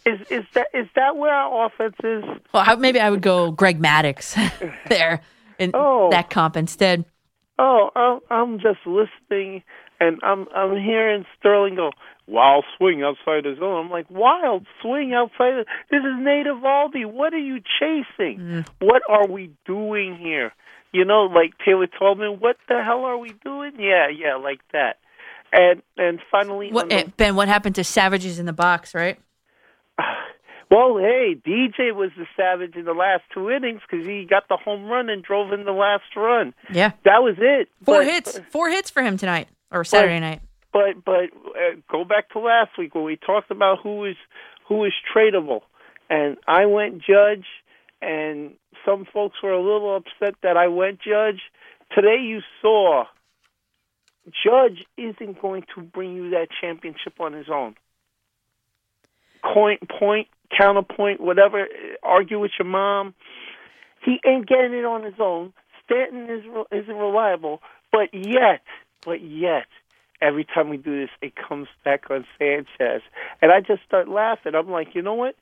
Is 0.06 0.20
is 0.30 0.44
that 0.54 0.68
is 0.72 0.86
that 0.94 1.16
where 1.16 1.32
our 1.34 1.66
offense 1.66 1.96
is? 2.04 2.22
Well, 2.54 2.62
I, 2.66 2.74
maybe 2.76 3.00
I 3.00 3.10
would 3.10 3.22
go 3.22 3.50
Greg 3.50 3.80
Maddux 3.82 4.34
there 4.88 5.20
in 5.58 5.72
Oh. 5.74 6.08
that 6.12 6.30
comp 6.30 6.56
instead. 6.56 7.04
Oh, 7.58 7.90
I'm, 7.96 8.20
I'm 8.30 8.58
just 8.58 8.78
listening, 8.86 9.62
and 9.98 10.20
I'm 10.22 10.46
I'm 10.54 10.76
hearing 10.80 11.24
Sterling 11.38 11.74
go 11.74 11.90
wild 12.28 12.64
swing 12.76 13.02
outside 13.02 13.44
the 13.44 13.56
zone. 13.58 13.86
I'm 13.86 13.90
like 13.90 14.08
wild 14.10 14.66
swing 14.82 15.12
outside. 15.14 15.54
The, 15.54 15.64
this 15.90 16.00
is 16.00 16.14
Nate 16.20 16.46
Eovaldi. 16.46 17.06
What 17.06 17.32
are 17.34 17.38
you 17.38 17.60
chasing? 17.80 18.64
What 18.80 19.02
are 19.08 19.26
we 19.26 19.50
doing 19.66 20.16
here? 20.18 20.52
You 20.92 21.04
know, 21.04 21.22
like 21.24 21.52
Taylor 21.64 21.86
told 21.98 22.18
me, 22.18 22.28
what 22.28 22.56
the 22.68 22.82
hell 22.82 23.04
are 23.04 23.18
we 23.18 23.32
doing? 23.44 23.72
Yeah, 23.78 24.08
yeah, 24.08 24.36
like 24.36 24.60
that. 24.72 24.98
And 25.52 25.82
and 25.96 26.20
finally, 26.30 26.70
What, 26.70 26.90
the- 26.90 26.94
eh, 26.96 27.04
Ben? 27.16 27.34
What 27.36 27.48
happened 27.48 27.74
to 27.76 27.84
Savages 27.84 28.38
in 28.38 28.46
the 28.46 28.52
box? 28.52 28.94
Right? 28.94 29.18
Well, 30.70 30.98
hey, 30.98 31.36
DJ 31.47 31.94
was 31.94 32.10
the 32.16 32.26
savage 32.36 32.74
in 32.74 32.84
the 32.84 32.93
last 32.93 33.22
two 33.32 33.51
innings 33.51 33.80
because 33.88 34.05
he 34.06 34.24
got 34.28 34.48
the 34.48 34.56
home 34.56 34.86
run 34.86 35.09
and 35.09 35.22
drove 35.22 35.52
in 35.52 35.64
the 35.64 35.72
last 35.72 36.05
run. 36.16 36.55
Yeah. 36.72 36.93
That 37.05 37.22
was 37.22 37.36
it. 37.38 37.68
Four 37.84 37.98
But- 37.98 38.06
hits. 38.06 38.40
Four 38.51 38.70
hits 38.70 38.90
for 38.90 39.02
him 39.02 39.16
tonight 39.16 39.48
or 39.70 39.84
Saturday 39.84 40.18
night. 40.18 40.40
But 40.72 41.05
but 41.05 41.30
uh, 41.32 41.76
go 41.90 42.05
back 42.05 42.30
to 42.30 42.40
last 42.40 42.76
week 42.76 42.94
when 42.94 43.05
we 43.05 43.16
talked 43.16 43.51
about 43.51 43.78
who 43.82 44.05
is 44.05 44.16
who 44.68 44.84
is 44.84 44.93
tradable, 45.14 45.60
and 46.10 46.36
I 46.47 46.66
went 46.66 47.01
Judge, 47.02 47.47
and 48.02 48.55
some 48.84 49.06
folks 49.10 49.36
were 49.43 49.52
a 49.52 49.62
little 49.62 49.97
upset 49.97 50.34
that 50.43 50.56
I 50.56 50.68
went 50.68 51.01
Judge. 51.01 51.40
Today 51.94 52.18
you 52.20 52.40
saw 52.60 53.05
Judge 54.44 54.84
isn't 54.98 55.40
going 55.40 55.64
to 55.76 55.80
bring 55.80 56.14
you 56.14 56.30
that 56.30 56.48
championship 56.60 57.20
on 57.20 57.32
his 57.32 57.47
own. 57.48 57.76
Point, 59.55 59.88
point, 59.88 60.26
counterpoint, 60.56 61.20
whatever. 61.20 61.66
Argue 62.02 62.40
with 62.40 62.52
your 62.59 62.68
mom. 62.68 63.14
He 64.05 64.20
ain't 64.27 64.47
getting 64.47 64.73
it 64.73 64.85
on 64.85 65.02
his 65.02 65.14
own. 65.18 65.52
Stanton 65.85 66.28
is 66.31 66.44
re- 66.47 66.81
isn't 66.81 66.94
reliable, 66.94 67.60
but 67.93 68.12
yet, 68.12 68.62
but 69.05 69.23
yet, 69.23 69.66
every 70.20 70.44
time 70.44 70.68
we 70.68 70.77
do 70.77 71.01
this, 71.01 71.10
it 71.23 71.32
comes 71.36 71.68
back 71.85 72.10
on 72.10 72.27
Sanchez, 72.39 73.02
and 73.40 73.52
I 73.52 73.60
just 73.60 73.82
start 73.86 74.09
laughing. 74.09 74.55
I'm 74.55 74.70
like, 74.70 74.94
you 74.94 75.02
know 75.02 75.14
what? 75.14 75.36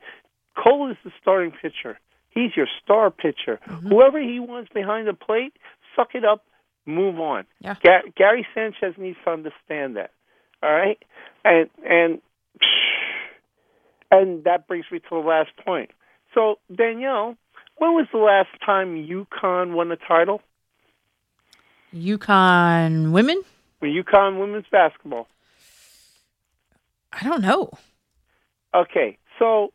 Cole 0.55 0.89
is 0.89 0.97
the 1.03 1.11
starting 1.21 1.51
pitcher. 1.51 1.99
He's 2.29 2.55
your 2.55 2.67
star 2.83 3.11
pitcher. 3.11 3.59
Mm-hmm. 3.67 3.89
Whoever 3.89 4.21
he 4.21 4.39
wants 4.39 4.71
behind 4.73 5.07
the 5.07 5.13
plate, 5.13 5.53
suck 5.95 6.15
it 6.15 6.25
up, 6.25 6.43
move 6.85 7.19
on. 7.19 7.45
Yeah. 7.59 7.75
Ga- 7.83 8.11
Gary 8.15 8.45
Sanchez 8.53 8.95
needs 8.97 9.17
to 9.25 9.31
understand 9.31 9.95
that. 9.95 10.11
All 10.63 10.71
right, 10.71 10.97
and 11.43 11.69
and 11.85 12.21
and 14.21 14.43
that 14.43 14.67
brings 14.67 14.85
me 14.91 14.99
to 14.99 15.09
the 15.09 15.15
last 15.17 15.51
point. 15.63 15.91
So 16.33 16.59
Danielle, 16.73 17.37
when 17.77 17.93
was 17.93 18.07
the 18.11 18.19
last 18.19 18.49
time 18.65 18.95
UConn 18.95 19.73
won 19.73 19.91
a 19.91 19.97
title? 19.97 20.41
UConn 21.93 23.11
women? 23.11 23.41
With 23.81 23.91
UConn 23.91 24.39
women's 24.39 24.65
basketball. 24.71 25.27
I 27.13 27.23
don't 27.23 27.41
know. 27.41 27.71
Okay, 28.73 29.17
so 29.39 29.71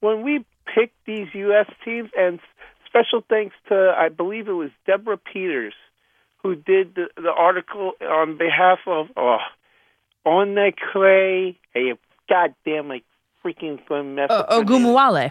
when 0.00 0.22
we 0.22 0.44
picked 0.72 1.04
these 1.06 1.26
U.S. 1.34 1.66
teams, 1.84 2.10
and 2.16 2.38
special 2.86 3.24
thanks 3.28 3.54
to 3.68 3.94
I 3.96 4.08
believe 4.08 4.48
it 4.48 4.52
was 4.52 4.70
Deborah 4.86 5.18
Peters 5.18 5.74
who 6.42 6.54
did 6.54 6.94
the, 6.94 7.08
the 7.16 7.32
article 7.36 7.92
on 8.00 8.38
behalf 8.38 8.78
of 8.86 9.08
oh, 9.16 9.38
on 10.24 10.54
the 10.54 10.72
clay. 10.92 11.58
Hey, 11.72 11.94
goddamn, 12.28 12.92
I 12.92 13.02
freaking 13.52 13.78
going 13.88 14.14
mess 14.14 14.30
Uh, 14.30 14.34
up. 14.34 14.50
her 14.50 14.64
name. 14.64 14.66
Ogumawale. 14.84 15.30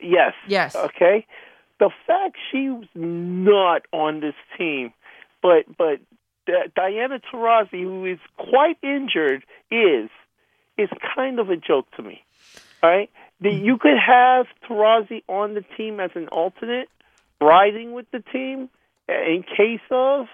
Yes. 0.00 0.34
Yes. 0.46 0.76
Okay. 0.76 1.26
The 1.80 1.90
fact 2.06 2.36
she 2.50 2.70
was 2.70 2.86
not 2.94 3.82
on 3.92 4.20
this 4.20 4.34
team, 4.56 4.92
but 5.42 5.64
but 5.76 6.00
Di- 6.46 6.66
Diana 6.74 7.20
Taurasi, 7.20 7.82
who 7.82 8.04
is 8.04 8.18
quite 8.36 8.78
injured, 8.82 9.44
is 9.70 10.08
is 10.76 10.88
kind 11.14 11.38
of 11.40 11.50
a 11.50 11.56
joke 11.56 11.86
to 11.96 12.02
me. 12.02 12.22
All 12.82 12.90
right. 12.90 13.10
The, 13.40 13.50
you 13.52 13.76
could 13.78 13.98
have 14.04 14.46
Taurasi 14.68 15.22
on 15.28 15.54
the 15.54 15.64
team 15.76 16.00
as 16.00 16.10
an 16.16 16.28
alternate, 16.28 16.88
riding 17.40 17.92
with 17.92 18.06
the 18.10 18.20
team 18.32 18.68
uh, 19.08 19.12
in 19.12 19.44
case 19.44 19.80
of, 19.90 20.26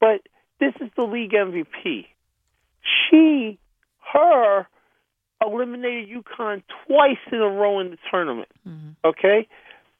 but 0.00 0.20
this 0.60 0.72
is 0.80 0.88
the 0.96 1.02
league 1.02 1.32
MVP. 1.32 2.06
She, 2.82 3.58
her, 4.12 4.68
eliminated 5.46 6.08
UConn 6.08 6.62
twice 6.86 7.18
in 7.32 7.38
a 7.38 7.48
row 7.48 7.78
in 7.80 7.90
the 7.90 7.98
tournament. 8.10 8.48
Okay, 9.04 9.48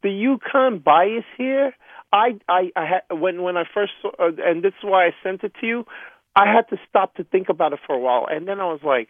the 0.03 0.09
UConn 0.09 0.83
bias 0.83 1.25
here. 1.37 1.75
I 2.13 2.39
I, 2.49 2.71
I 2.77 2.85
had 2.87 3.03
when 3.19 3.43
when 3.43 3.57
I 3.57 3.65
first 3.73 3.93
saw, 4.03 4.11
uh, 4.19 4.31
and 4.45 4.63
this 4.63 4.73
is 4.79 4.85
why 4.85 5.07
I 5.07 5.11
sent 5.23 5.45
it 5.45 5.53
to 5.61 5.67
you. 5.67 5.87
I 6.35 6.53
had 6.53 6.69
to 6.69 6.77
stop 6.89 7.15
to 7.17 7.25
think 7.25 7.49
about 7.49 7.73
it 7.73 7.81
for 7.87 7.95
a 7.95 7.99
while, 7.99 8.27
and 8.31 8.47
then 8.47 8.61
I 8.61 8.67
was 8.67 8.81
like, 8.85 9.09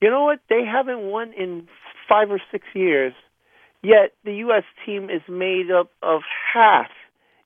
you 0.00 0.08
know 0.08 0.24
what? 0.24 0.40
They 0.48 0.64
haven't 0.64 1.00
won 1.02 1.32
in 1.32 1.68
five 2.08 2.30
or 2.30 2.40
six 2.52 2.64
years. 2.74 3.12
Yet 3.82 4.12
the 4.24 4.34
U.S. 4.46 4.64
team 4.84 5.08
is 5.10 5.22
made 5.28 5.70
up 5.70 5.90
of 6.02 6.20
half 6.52 6.90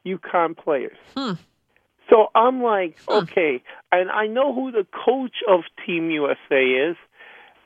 UConn 0.05 0.56
players. 0.56 0.97
So 2.11 2.27
I'm 2.35 2.62
like, 2.62 2.98
okay, 3.09 3.62
and 3.90 4.11
I 4.11 4.27
know 4.27 4.52
who 4.55 4.70
the 4.73 4.86
coach 5.06 5.36
of 5.48 5.61
Team 5.86 6.11
USA 6.11 6.62
is. 6.90 6.97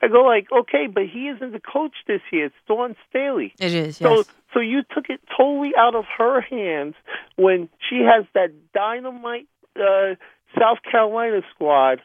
I 0.01 0.07
go 0.07 0.23
like, 0.23 0.47
okay, 0.51 0.87
but 0.87 1.03
he 1.11 1.27
isn't 1.27 1.51
the 1.51 1.59
coach 1.59 1.93
this 2.07 2.21
year. 2.31 2.45
It's 2.45 2.55
Dawn 2.67 2.95
Staley. 3.09 3.53
It 3.59 3.73
is. 3.73 3.97
So, 3.97 4.17
Yes. 4.17 4.25
so 4.53 4.59
you 4.59 4.81
took 4.93 5.09
it 5.09 5.21
totally 5.35 5.71
out 5.77 5.95
of 5.95 6.05
her 6.17 6.41
hands 6.41 6.95
when 7.35 7.69
she 7.89 8.01
has 8.01 8.25
that 8.33 8.51
dynamite 8.73 9.47
uh, 9.75 10.15
South 10.57 10.79
Carolina 10.89 11.41
squad 11.53 12.01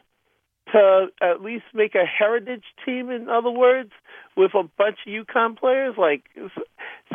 to 0.71 1.07
at 1.21 1.41
least 1.41 1.65
make 1.73 1.95
a 1.95 2.05
heritage 2.05 2.63
team. 2.85 3.09
In 3.09 3.29
other 3.29 3.51
words, 3.51 3.91
with 4.35 4.53
a 4.55 4.63
bunch 4.77 4.97
of 5.05 5.13
UConn 5.13 5.57
players, 5.57 5.95
like 5.97 6.23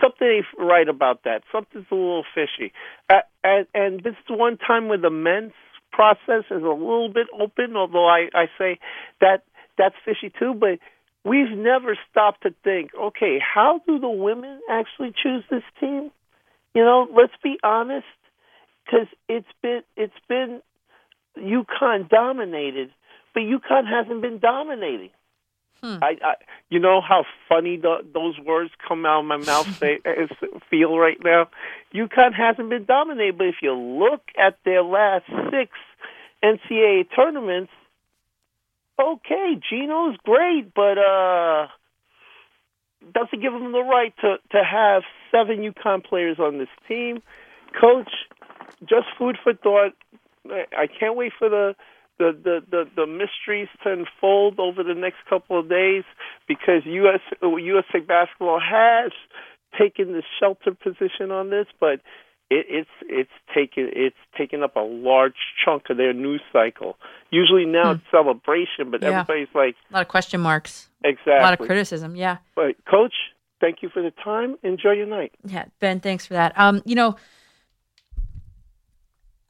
something 0.01 0.27
ain't 0.27 0.47
right 0.59 0.89
about 0.89 1.25
that. 1.25 1.43
Something's 1.53 1.87
a 1.91 1.95
little 1.95 2.25
fishy. 2.35 2.73
Uh, 3.09 3.21
and 3.43 3.67
and 3.75 4.03
this 4.03 4.13
is 4.15 4.31
one 4.31 4.57
time 4.57 4.89
where 4.89 4.99
the 4.99 5.11
men's 5.11 5.53
process 5.93 6.45
is 6.51 6.63
a 6.63 6.69
little 6.69 7.09
bit 7.13 7.27
open. 7.39 7.77
Although 7.77 8.07
I 8.09 8.29
I 8.35 8.47
say 8.57 8.79
that 9.21 9.43
that's 9.81 9.95
fishy 10.05 10.31
too, 10.39 10.53
but 10.53 10.79
we've 11.25 11.57
never 11.57 11.97
stopped 12.11 12.43
to 12.43 12.55
think, 12.63 12.91
okay, 12.95 13.39
how 13.41 13.81
do 13.87 13.99
the 13.99 14.11
women 14.11 14.61
actually 14.71 15.13
choose 15.23 15.43
this 15.51 15.63
team? 15.81 16.11
You 16.75 16.85
know, 16.85 17.09
let's 17.17 17.33
be 17.43 17.59
honest, 17.65 18.07
because 18.85 19.09
it's 19.29 19.49
been 19.63 19.83
it's 19.97 20.13
been 20.29 20.61
UConn 21.39 22.09
dominated, 22.11 22.91
but 23.33 23.41
UConn 23.41 23.87
hasn't 23.89 24.21
been 24.21 24.39
dominating. 24.39 25.11
Hmm. 25.83 25.97
I, 26.03 26.17
I, 26.23 26.35
you 26.69 26.79
know 26.79 27.01
how 27.01 27.25
funny 27.49 27.79
the, 27.79 28.05
those 28.13 28.39
words 28.39 28.71
come 28.87 29.07
out 29.07 29.21
of 29.21 29.25
my 29.25 29.39
mouth 29.39 29.67
say, 29.79 29.99
eh, 30.05 30.27
feel 30.69 30.99
right 30.99 31.17
now. 31.25 31.49
UConn 31.95 32.35
hasn't 32.35 32.69
been 32.69 32.85
dominated, 32.85 33.39
but 33.39 33.47
if 33.47 33.57
you 33.63 33.73
look 33.73 34.21
at 34.39 34.59
their 34.67 34.83
last 34.83 35.25
six 35.51 35.73
NCAA 36.45 37.07
tournaments, 37.17 37.73
okay, 39.01 39.61
Gino's 39.69 40.17
great, 40.25 40.73
but 40.75 40.99
uh, 40.99 41.67
doesn't 43.13 43.41
give 43.41 43.55
him 43.55 43.73
the 43.73 43.83
right 43.83 44.15
to 44.21 44.37
to 44.53 44.65
have 44.65 45.03
seven 45.31 45.59
UConn 45.59 46.05
players 46.05 46.39
on 46.39 46.59
this 46.59 46.69
team. 46.89 47.23
Coach, 47.81 48.11
just 48.81 49.07
food 49.19 49.39
for 49.43 49.55
thought. 49.55 49.93
I 50.47 50.87
can't 50.87 51.17
wait 51.17 51.33
for 51.39 51.49
the 51.49 51.75
the, 52.19 52.33
the, 52.45 52.61
the, 52.71 52.85
the 52.97 53.07
mysteries 53.07 53.69
to 53.83 53.93
unfold 53.93 54.61
over 54.61 54.83
the 54.83 54.95
next 54.95 55.19
couple 55.29 55.59
of 55.59 55.71
days 55.71 56.05
because 56.47 56.83
US 56.85 57.21
USA 57.43 58.01
basketball 58.07 58.61
has 58.61 59.11
taken 59.79 60.13
the 60.13 60.23
shelter 60.39 60.75
position 60.75 61.31
on 61.31 61.49
this, 61.49 61.67
but 61.79 62.01
it, 62.51 62.67
it's 62.69 62.91
it's 63.03 63.31
taken 63.55 63.89
it's 63.93 64.17
taken 64.37 64.63
up 64.63 64.77
a 64.77 64.81
large 64.81 65.35
chunk 65.65 65.85
of 65.91 65.97
their 65.97 66.13
news 66.13 66.41
cycle. 66.53 66.97
Usually 67.31 67.65
now 67.65 67.93
it's 67.93 68.03
celebration, 68.11 68.91
but 68.91 69.01
Hmm. 69.01 69.07
Yeah. 69.07 69.21
everybody's 69.21 69.55
like 69.55 69.77
A 69.91 69.95
lot 69.95 70.03
of 70.03 70.09
question 70.09 70.41
marks. 70.41 70.89
exactly. 71.05 71.33
A 71.35 71.43
lot 71.43 71.59
of 71.61 71.65
criticism. 71.67 72.17
Yeah. 72.17 72.39
But 72.57 72.77
coach, 72.87 73.15
thank 73.61 73.83
you 73.83 73.89
for 73.89 74.03
the 74.03 74.11
time. 74.23 74.57
Enjoy 74.63 74.91
your 74.93 75.07
night. 75.07 75.33
Yeah, 75.45 75.67
Ben, 75.79 76.01
thanks 76.01 76.27
for 76.27 76.35
that. 76.35 76.53
Um, 76.59 76.83
you 76.85 76.95
know, 76.97 77.17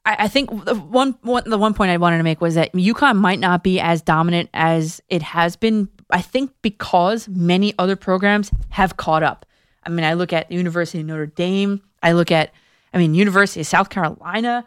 I, 0.05 0.15
I 0.19 0.27
think 0.27 0.65
the 0.65 0.75
one, 0.75 1.15
one 1.21 1.43
the 1.45 1.57
one 1.57 1.73
point 1.73 1.91
I 1.91 1.97
wanted 1.97 2.17
to 2.17 2.23
make 2.23 2.41
was 2.41 2.55
that 2.55 2.73
UConn 2.73 3.17
might 3.17 3.39
not 3.39 3.63
be 3.63 3.79
as 3.79 4.01
dominant 4.01 4.49
as 4.53 5.01
it 5.09 5.21
has 5.21 5.55
been. 5.55 5.89
I 6.09 6.21
think 6.21 6.51
because 6.61 7.27
many 7.29 7.73
other 7.79 7.95
programs 7.95 8.51
have 8.69 8.97
caught 8.97 9.23
up. 9.23 9.45
I 9.83 9.89
mean, 9.89 10.03
I 10.05 10.13
look 10.13 10.33
at 10.33 10.49
the 10.49 10.55
University 10.55 10.99
of 10.99 11.05
Notre 11.05 11.25
Dame. 11.25 11.81
I 12.03 12.11
look 12.11 12.31
at, 12.31 12.51
I 12.93 12.97
mean, 12.97 13.13
University 13.13 13.61
of 13.61 13.67
South 13.67 13.89
Carolina. 13.89 14.65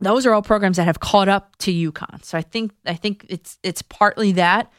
those 0.00 0.26
are 0.26 0.32
all 0.32 0.42
programs 0.42 0.76
that 0.76 0.84
have 0.84 1.00
caught 1.00 1.28
up 1.28 1.56
to 1.58 1.72
UConn. 1.72 2.24
So 2.24 2.38
I 2.38 2.42
think 2.42 2.72
I 2.86 2.94
think 2.94 3.26
it's 3.28 3.58
it's 3.62 3.82
partly 3.82 4.32
that. 4.32 4.70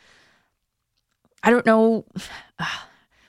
I 1.43 1.51
don't 1.51 1.65
know. 1.65 2.05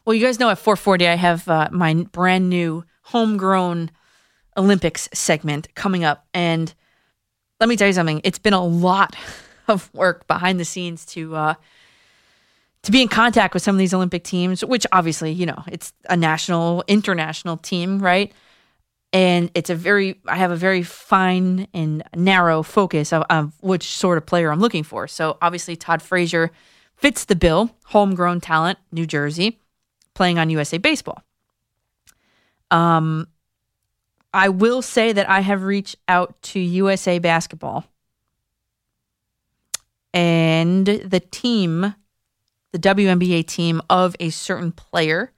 Well, 0.07 0.15
you 0.15 0.25
guys 0.25 0.41
know 0.41 0.49
at 0.49 0.59
440 0.59 1.07
I 1.07 1.15
have 1.15 1.47
uh, 1.47 1.69
my 1.71 1.93
brand 1.95 2.49
new 2.49 2.85
homegrown 3.03 3.91
Olympics 4.57 5.09
segment 5.13 5.73
coming 5.75 6.05
up, 6.05 6.27
and 6.33 6.73
let 7.61 7.69
me 7.69 7.77
tell 7.77 7.87
you 7.87 7.93
something. 7.93 8.21
It's 8.25 8.39
been 8.39 8.55
a 8.55 8.65
lot 8.65 9.15
of 9.69 9.93
work 9.95 10.27
behind 10.27 10.59
the 10.59 10.65
scenes 10.65 11.05
to 11.07 11.37
uh, 11.37 11.55
to 12.83 12.93
be 12.93 13.03
in 13.03 13.09
contact 13.09 13.55
with 13.55 13.63
some 13.63 13.75
of 13.75 13.79
these 13.79 13.93
Olympic 13.95 14.25
teams, 14.25 14.65
which 14.65 14.87
obviously 14.93 15.33
you 15.33 15.47
know 15.47 15.63
it's 15.67 15.93
a 16.09 16.17
national, 16.17 16.85
international 16.89 17.57
team, 17.57 18.01
right? 18.01 18.33
and 19.13 19.51
it's 19.55 19.71
a 19.71 19.75
very 19.75 20.21
i 20.27 20.37
have 20.37 20.51
a 20.51 20.57
very 20.57 20.83
fine 20.83 21.67
and 21.75 22.03
narrow 22.15 22.63
focus 22.63 23.13
of, 23.13 23.25
of, 23.31 23.53
which 23.61 23.85
sort 23.85 24.19
of 24.19 24.27
player 24.27 24.51
i'm 24.51 24.61
looking 24.61 24.85
for. 24.85 25.09
So 25.09 25.37
obviously 25.43 25.77
todd 25.77 26.03
frazier 26.03 26.51
fits 26.97 27.25
the 27.25 27.37
bill 27.37 27.71
homegrown 27.87 28.41
talent 28.41 28.79
new 28.93 29.07
jersey 29.07 29.59
playing 30.15 30.39
on 30.39 30.51
usa 30.51 30.79
baseball. 30.79 31.23
Um 32.71 33.29
i 34.33 34.49
will 34.49 34.83
say 34.83 35.13
that 35.13 35.29
i 35.29 35.41
have 35.41 35.63
reached 35.63 35.97
out 36.09 36.41
to 36.43 36.61
usa 36.61 37.19
basketball. 37.19 37.85
And 40.13 40.87
the 40.87 41.21
team 41.21 41.95
the 42.73 42.79
WNBA 42.79 43.47
team 43.47 43.81
of 43.91 44.15
a 44.21 44.31
certain 44.31 44.73
player 44.73 45.33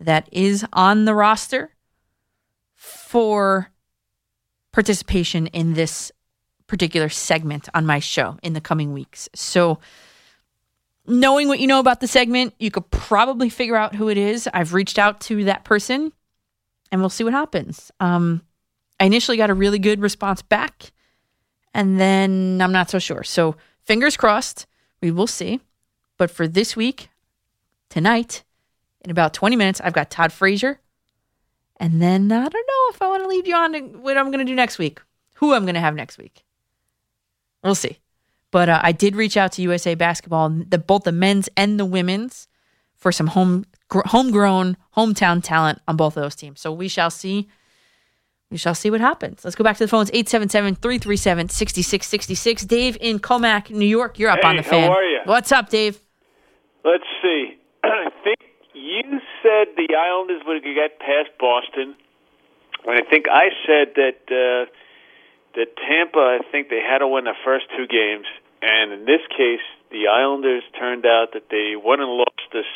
that 0.00 0.28
is 0.32 0.64
on 0.72 1.04
the 1.04 1.14
roster 1.14 1.70
for 2.74 3.70
participation 4.72 5.46
in 5.48 5.74
this 5.74 6.12
particular 6.66 7.08
segment 7.08 7.68
on 7.74 7.86
my 7.86 7.98
show 7.98 8.38
in 8.42 8.52
the 8.52 8.60
coming 8.60 8.92
weeks. 8.92 9.28
So, 9.34 9.78
knowing 11.06 11.48
what 11.48 11.60
you 11.60 11.66
know 11.66 11.78
about 11.78 12.00
the 12.00 12.08
segment, 12.08 12.54
you 12.58 12.70
could 12.70 12.90
probably 12.90 13.48
figure 13.48 13.76
out 13.76 13.94
who 13.94 14.08
it 14.08 14.18
is. 14.18 14.48
I've 14.52 14.74
reached 14.74 14.98
out 14.98 15.20
to 15.22 15.44
that 15.44 15.64
person 15.64 16.12
and 16.90 17.00
we'll 17.00 17.10
see 17.10 17.24
what 17.24 17.32
happens. 17.32 17.90
Um, 18.00 18.42
I 18.98 19.04
initially 19.04 19.36
got 19.36 19.50
a 19.50 19.54
really 19.54 19.78
good 19.78 20.00
response 20.00 20.42
back 20.42 20.92
and 21.72 22.00
then 22.00 22.60
I'm 22.60 22.72
not 22.72 22.90
so 22.90 22.98
sure. 22.98 23.22
So, 23.22 23.56
fingers 23.82 24.16
crossed, 24.16 24.66
we 25.00 25.10
will 25.10 25.26
see. 25.26 25.60
But 26.18 26.30
for 26.30 26.48
this 26.48 26.76
week, 26.76 27.10
tonight, 27.88 28.42
in 29.04 29.10
about 29.10 29.34
20 29.34 29.56
minutes, 29.56 29.80
I've 29.80 29.92
got 29.92 30.10
Todd 30.10 30.32
Frazier 30.32 30.80
and 31.78 32.00
then 32.00 32.32
I 32.32 32.48
don't 32.48 32.52
know 32.52 32.94
if 32.94 33.02
I 33.02 33.08
want 33.08 33.22
to 33.22 33.28
lead 33.28 33.46
you 33.46 33.54
on 33.54 33.72
to 33.72 33.80
what 33.80 34.16
I'm 34.16 34.26
going 34.26 34.38
to 34.38 34.44
do 34.44 34.54
next 34.54 34.78
week, 34.78 35.00
who 35.34 35.54
I'm 35.54 35.64
going 35.64 35.74
to 35.74 35.80
have 35.80 35.94
next 35.94 36.18
week. 36.18 36.44
We'll 37.62 37.74
see. 37.74 37.98
But 38.50 38.68
uh, 38.68 38.80
I 38.82 38.92
did 38.92 39.16
reach 39.16 39.36
out 39.36 39.52
to 39.52 39.62
USA 39.62 39.94
Basketball, 39.94 40.48
the, 40.48 40.78
both 40.78 41.04
the 41.04 41.12
men's 41.12 41.48
and 41.56 41.78
the 41.78 41.84
women's, 41.84 42.48
for 42.94 43.12
some 43.12 43.26
home 43.26 43.66
gr- 43.88 44.06
homegrown, 44.06 44.76
hometown 44.96 45.42
talent 45.42 45.82
on 45.86 45.96
both 45.96 46.16
of 46.16 46.22
those 46.22 46.34
teams. 46.34 46.60
So 46.60 46.72
we 46.72 46.88
shall 46.88 47.10
see. 47.10 47.48
We 48.50 48.56
shall 48.56 48.76
see 48.76 48.90
what 48.90 49.00
happens. 49.00 49.44
Let's 49.44 49.56
go 49.56 49.64
back 49.64 49.76
to 49.78 49.84
the 49.84 49.88
phones 49.88 50.08
877 50.10 50.76
337 50.76 51.48
6666. 51.48 52.64
Dave 52.64 52.96
in 53.00 53.18
Commack, 53.18 53.70
New 53.70 53.84
York, 53.84 54.20
you're 54.20 54.30
up 54.30 54.38
hey, 54.40 54.48
on 54.48 54.56
the 54.56 54.62
fan. 54.62 54.88
How 54.88 54.96
are 54.96 55.04
you? 55.04 55.18
What's 55.24 55.50
up, 55.50 55.68
Dave? 55.68 56.00
Let's 56.86 57.10
see. 57.20 57.58
I 57.84 58.14
think 58.22 58.38
you 58.72 59.18
said 59.42 59.74
the 59.74 59.90
Islanders 59.98 60.42
would 60.46 60.62
get 60.62 61.02
past 61.02 61.34
Boston. 61.34 61.98
And 62.86 62.94
I 62.94 63.02
think 63.10 63.26
I 63.26 63.50
said 63.66 63.98
that 63.98 64.22
uh, 64.30 64.70
that 65.58 65.74
Tampa. 65.74 66.38
I 66.38 66.46
think 66.52 66.70
they 66.70 66.78
had 66.78 66.98
to 67.02 67.08
win 67.08 67.24
the 67.24 67.34
first 67.44 67.66
two 67.76 67.90
games, 67.90 68.30
and 68.62 68.92
in 68.92 69.02
this 69.04 69.26
case, 69.34 69.66
the 69.90 70.06
Islanders 70.06 70.62
turned 70.78 71.04
out 71.04 71.34
that 71.34 71.50
they 71.50 71.74
won 71.74 71.98
and 71.98 72.10
lost 72.10 72.46
this 72.52 72.70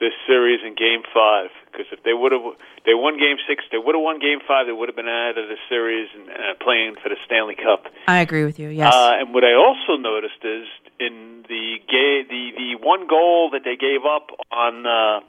this 0.00 0.16
series 0.26 0.64
in 0.64 0.72
Game 0.72 1.04
Five. 1.12 1.52
Because 1.68 1.86
if 1.92 2.02
they 2.08 2.16
would 2.16 2.32
have 2.32 2.56
they 2.88 2.96
won 2.96 3.20
Game 3.20 3.36
Six, 3.44 3.64
they 3.68 3.76
would 3.76 3.94
have 3.94 4.00
won 4.00 4.16
Game 4.16 4.40
Five. 4.48 4.64
They 4.64 4.72
would 4.72 4.88
have 4.88 4.96
been 4.96 5.12
out 5.12 5.36
of 5.36 5.52
the 5.52 5.60
series 5.68 6.08
and 6.16 6.30
uh, 6.32 6.56
playing 6.64 6.96
for 7.02 7.12
the 7.12 7.20
Stanley 7.28 7.60
Cup. 7.60 7.92
I 8.08 8.24
agree 8.24 8.48
with 8.48 8.56
you. 8.58 8.72
Yes. 8.72 8.94
Uh, 8.94 9.20
and 9.20 9.34
what 9.36 9.44
I 9.44 9.52
also 9.52 10.00
noticed 10.00 10.40
is 10.40 10.64
in 11.02 11.44
the 11.48 11.76
ga- 11.88 12.24
the 12.28 12.52
the 12.56 12.74
one 12.86 13.06
goal 13.06 13.50
that 13.52 13.62
they 13.64 13.76
gave 13.76 14.04
up 14.06 14.28
on. 14.50 14.86
Uh, 14.86 15.20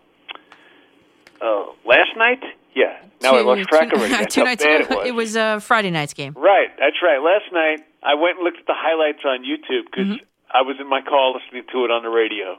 uh, 1.41 1.65
last 1.85 2.15
night? 2.15 2.41
Yeah. 2.73 2.97
Now 3.21 3.31
two, 3.31 3.37
I 3.37 3.41
lost 3.41 3.67
track 3.69 3.89
two, 3.89 3.97
already. 3.97 4.13
That's 4.13 4.33
two 4.33 4.43
nights 4.43 4.63
bad 4.63 4.81
ago, 4.81 5.01
it 5.05 5.13
was. 5.13 5.35
it 5.35 5.35
was 5.35 5.35
a 5.35 5.59
Friday 5.59 5.91
night's 5.91 6.13
game. 6.13 6.33
Right. 6.37 6.69
That's 6.79 6.95
right. 7.03 7.19
Last 7.21 7.51
night 7.51 7.79
I 8.01 8.13
went 8.15 8.37
and 8.37 8.45
looked 8.45 8.59
at 8.59 8.65
the 8.67 8.75
highlights 8.77 9.19
on 9.25 9.43
YouTube 9.43 9.85
because 9.91 10.07
Mm-hmm. 10.07 10.25
I 10.55 10.61
was 10.61 10.77
in 10.79 10.87
my 10.87 11.01
car 11.01 11.33
listening 11.33 11.63
to 11.71 11.83
it 11.83 11.89
on 11.89 12.03
the 12.03 12.09
radio, 12.09 12.55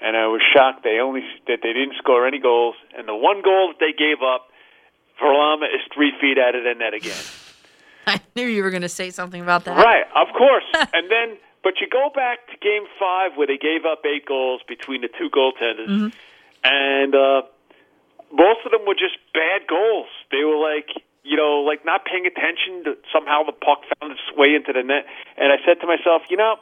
and 0.00 0.16
I 0.16 0.28
was 0.28 0.40
shocked 0.54 0.84
they 0.84 1.00
only 1.00 1.20
that 1.48 1.58
they 1.64 1.72
didn't 1.72 1.96
score 1.98 2.28
any 2.28 2.38
goals, 2.38 2.76
and 2.96 3.08
the 3.08 3.14
one 3.14 3.42
goal 3.42 3.74
that 3.74 3.80
they 3.80 3.90
gave 3.92 4.22
up, 4.22 4.46
Varlamov 5.20 5.64
is 5.64 5.80
three 5.92 6.12
feet 6.20 6.38
out 6.38 6.54
of 6.54 6.62
the 6.62 6.74
net 6.78 6.94
again. 6.94 7.18
I 8.06 8.20
knew 8.36 8.46
you 8.46 8.62
were 8.62 8.70
going 8.70 8.82
to 8.86 8.88
say 8.88 9.10
something 9.10 9.42
about 9.42 9.64
that. 9.64 9.76
Right, 9.84 10.04
of 10.14 10.28
course. 10.38 10.62
and 10.94 11.10
then, 11.10 11.36
but 11.64 11.80
you 11.80 11.88
go 11.90 12.10
back 12.14 12.46
to 12.52 12.56
Game 12.60 12.84
Five 13.00 13.32
where 13.36 13.46
they 13.48 13.56
gave 13.58 13.84
up 13.84 14.04
eight 14.04 14.26
goals 14.28 14.60
between 14.68 15.00
the 15.00 15.08
two 15.08 15.30
goaltenders, 15.32 15.88
Mm-hmm. 15.88 16.08
and 16.62 17.14
uh, 17.14 17.42
most 18.30 18.60
of 18.64 18.70
them 18.70 18.84
were 18.86 18.94
just 18.94 19.16
bad 19.32 19.66
goals. 19.66 20.08
They 20.30 20.44
were 20.44 20.60
like, 20.60 20.90
you 21.24 21.36
know, 21.36 21.64
like 21.66 21.84
not 21.84 22.04
paying 22.04 22.26
attention. 22.26 22.84
To 22.84 22.90
somehow 23.12 23.42
the 23.42 23.52
puck 23.56 23.82
found 23.98 24.12
its 24.12 24.22
way 24.36 24.54
into 24.54 24.72
the 24.72 24.82
net, 24.84 25.06
and 25.40 25.50
I 25.52 25.56
said 25.66 25.80
to 25.80 25.86
myself, 25.86 26.22
you 26.30 26.36
know. 26.36 26.56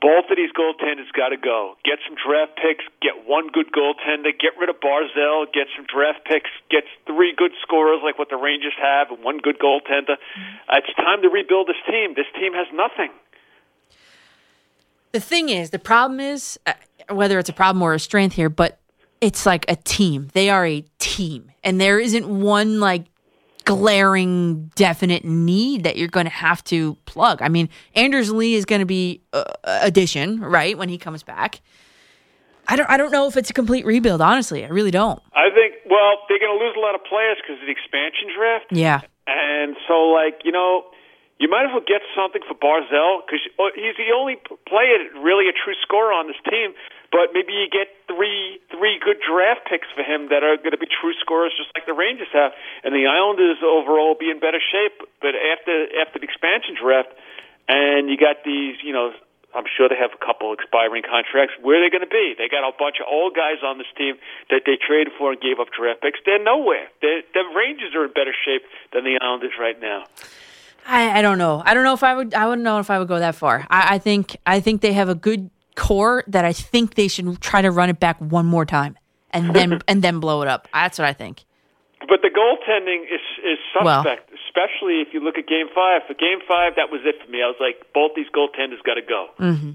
Both 0.00 0.32
of 0.32 0.36
these 0.40 0.48
goaltenders 0.56 1.12
got 1.12 1.28
to 1.28 1.36
go. 1.36 1.76
Get 1.84 2.00
some 2.08 2.16
draft 2.16 2.56
picks. 2.56 2.88
Get 3.04 3.28
one 3.28 3.52
good 3.52 3.68
goaltender. 3.68 4.32
Get 4.32 4.56
rid 4.56 4.70
of 4.72 4.80
Barzal. 4.80 5.44
Get 5.52 5.68
some 5.76 5.84
draft 5.84 6.24
picks. 6.24 6.48
Get 6.72 6.84
three 7.04 7.34
good 7.36 7.52
scorers 7.60 8.00
like 8.02 8.18
what 8.18 8.30
the 8.32 8.40
Rangers 8.40 8.72
have, 8.80 9.10
and 9.12 9.22
one 9.22 9.44
good 9.44 9.58
goaltender. 9.60 10.16
Uh, 10.16 10.80
it's 10.80 10.88
time 10.96 11.20
to 11.20 11.28
rebuild 11.28 11.68
this 11.68 11.76
team. 11.84 12.14
This 12.16 12.24
team 12.32 12.54
has 12.56 12.64
nothing. 12.72 13.12
The 15.12 15.20
thing 15.20 15.48
is, 15.48 15.70
the 15.70 15.78
problem 15.78 16.20
is 16.20 16.58
uh, 16.66 16.74
whether 17.08 17.38
it's 17.38 17.48
a 17.48 17.54
problem 17.54 17.82
or 17.82 17.94
a 17.94 18.00
strength 18.00 18.34
here, 18.34 18.48
but 18.48 18.80
it's 19.20 19.44
like 19.44 19.64
a 19.68 19.76
team. 19.76 20.28
They 20.32 20.50
are 20.50 20.64
a 20.66 20.84
team, 20.98 21.50
and 21.64 21.80
there 21.80 21.98
isn't 21.98 22.28
one 22.28 22.80
like 22.80 23.06
glaring, 23.64 24.70
definite 24.74 25.24
need 25.24 25.84
that 25.84 25.96
you're 25.96 26.08
going 26.08 26.26
to 26.26 26.30
have 26.30 26.64
to 26.64 26.94
plug. 27.04 27.42
I 27.42 27.48
mean, 27.48 27.68
Anders 27.94 28.32
Lee 28.32 28.54
is 28.54 28.64
going 28.64 28.80
to 28.80 28.86
be 28.86 29.22
uh, 29.32 29.44
addition, 29.64 30.40
right, 30.40 30.76
when 30.76 30.88
he 30.88 30.98
comes 30.98 31.22
back. 31.22 31.60
I 32.68 32.76
don't. 32.76 32.88
I 32.88 32.96
don't 32.96 33.10
know 33.10 33.26
if 33.26 33.36
it's 33.36 33.50
a 33.50 33.52
complete 33.52 33.84
rebuild. 33.84 34.20
Honestly, 34.20 34.64
I 34.64 34.68
really 34.68 34.92
don't. 34.92 35.20
I 35.34 35.50
think. 35.50 35.74
Well, 35.90 36.18
they're 36.28 36.38
going 36.38 36.56
to 36.56 36.64
lose 36.64 36.74
a 36.76 36.80
lot 36.80 36.94
of 36.94 37.02
players 37.04 37.36
because 37.42 37.60
of 37.60 37.66
the 37.66 37.72
expansion 37.72 38.28
draft. 38.36 38.66
Yeah. 38.70 39.00
And 39.26 39.76
so, 39.88 39.94
like 40.14 40.42
you 40.44 40.52
know, 40.52 40.84
you 41.40 41.48
might 41.48 41.64
as 41.64 41.72
well 41.72 41.82
get 41.82 42.04
something 42.12 42.44
for 42.44 42.52
Barzal 42.52 43.24
because 43.24 43.40
uh, 43.56 43.72
he's 43.72 43.96
the 43.96 44.12
only 44.12 44.36
player, 44.68 45.08
really 45.24 45.48
a 45.48 45.56
true 45.56 45.72
scorer 45.80 46.12
on 46.12 46.28
this 46.28 46.36
team. 46.44 46.76
But 47.08 47.32
maybe 47.32 47.56
you 47.56 47.66
get 47.66 47.88
three 48.06 48.60
three 48.70 49.00
good 49.00 49.18
draft 49.24 49.64
picks 49.66 49.88
for 49.96 50.04
him 50.04 50.28
that 50.28 50.44
are 50.44 50.60
going 50.60 50.76
to 50.76 50.78
be 50.78 50.86
true 50.86 51.16
scorers, 51.18 51.50
just 51.56 51.72
like 51.74 51.88
the 51.88 51.96
Rangers 51.96 52.30
have, 52.36 52.52
and 52.84 52.94
the 52.94 53.08
Islanders 53.08 53.58
overall 53.64 54.14
be 54.14 54.30
in 54.30 54.38
better 54.38 54.60
shape. 54.60 55.00
But 55.24 55.34
after 55.34 55.88
after 55.98 56.20
the 56.20 56.28
expansion 56.28 56.76
draft, 56.76 57.10
and 57.66 58.12
you 58.12 58.20
got 58.20 58.44
these, 58.44 58.76
you 58.84 58.92
know, 58.92 59.10
I'm 59.56 59.64
sure 59.64 59.88
they 59.88 59.98
have 59.98 60.12
a 60.12 60.22
couple 60.22 60.52
expiring 60.52 61.02
contracts. 61.02 61.56
Where 61.58 61.80
are 61.80 61.82
they 61.82 61.90
going 61.90 62.06
to 62.06 62.12
be? 62.12 62.36
They 62.36 62.52
got 62.52 62.68
a 62.68 62.70
bunch 62.76 63.00
of 63.00 63.08
old 63.08 63.34
guys 63.34 63.64
on 63.64 63.80
this 63.80 63.90
team 63.96 64.20
that 64.52 64.68
they 64.68 64.76
traded 64.76 65.16
for 65.16 65.32
and 65.32 65.40
gave 65.40 65.58
up 65.58 65.72
draft 65.74 66.04
picks. 66.04 66.20
They're 66.22 66.38
nowhere. 66.38 66.92
They're, 67.02 67.24
the 67.34 67.48
Rangers 67.56 67.96
are 67.96 68.04
in 68.04 68.12
better 68.12 68.36
shape 68.44 68.62
than 68.92 69.08
the 69.08 69.18
Islanders 69.18 69.56
right 69.58 69.80
now. 69.80 70.04
I, 70.86 71.18
I 71.18 71.22
don't 71.22 71.38
know. 71.38 71.62
I 71.64 71.74
don't 71.74 71.84
know 71.84 71.94
if 71.94 72.02
I 72.02 72.14
would. 72.14 72.34
I 72.34 72.46
wouldn't 72.46 72.64
know 72.64 72.78
if 72.78 72.90
I 72.90 72.98
would 72.98 73.08
go 73.08 73.18
that 73.18 73.34
far. 73.34 73.66
I, 73.70 73.94
I 73.94 73.98
think. 73.98 74.36
I 74.46 74.60
think 74.60 74.80
they 74.80 74.92
have 74.92 75.08
a 75.08 75.14
good 75.14 75.50
core 75.76 76.24
that 76.26 76.44
I 76.44 76.52
think 76.52 76.94
they 76.94 77.08
should 77.08 77.40
try 77.40 77.62
to 77.62 77.70
run 77.70 77.88
it 77.90 78.00
back 78.00 78.18
one 78.18 78.46
more 78.46 78.64
time 78.66 78.98
and 79.30 79.54
then 79.54 79.80
and 79.88 80.02
then 80.02 80.20
blow 80.20 80.42
it 80.42 80.48
up. 80.48 80.68
That's 80.72 80.98
what 80.98 81.06
I 81.08 81.12
think. 81.12 81.44
But 82.08 82.22
the 82.22 82.30
goaltending 82.30 83.02
is 83.04 83.20
is 83.44 83.58
Well- 83.84 84.02
suspect, 84.02 84.30
especially 84.48 85.00
if 85.00 85.08
you 85.12 85.20
look 85.20 85.36
at 85.38 85.46
Game 85.46 85.66
Five. 85.74 86.02
For 86.08 86.14
Game 86.14 86.38
Five, 86.48 86.74
that 86.76 86.90
was 86.90 87.02
it 87.04 87.14
for 87.24 87.30
me. 87.30 87.42
I 87.42 87.46
was 87.46 87.56
like, 87.60 87.86
both 87.94 88.12
these 88.16 88.26
goaltenders 88.34 88.82
got 88.84 88.94
to 88.94 89.02
go. 89.02 89.28
hmm 89.36 89.70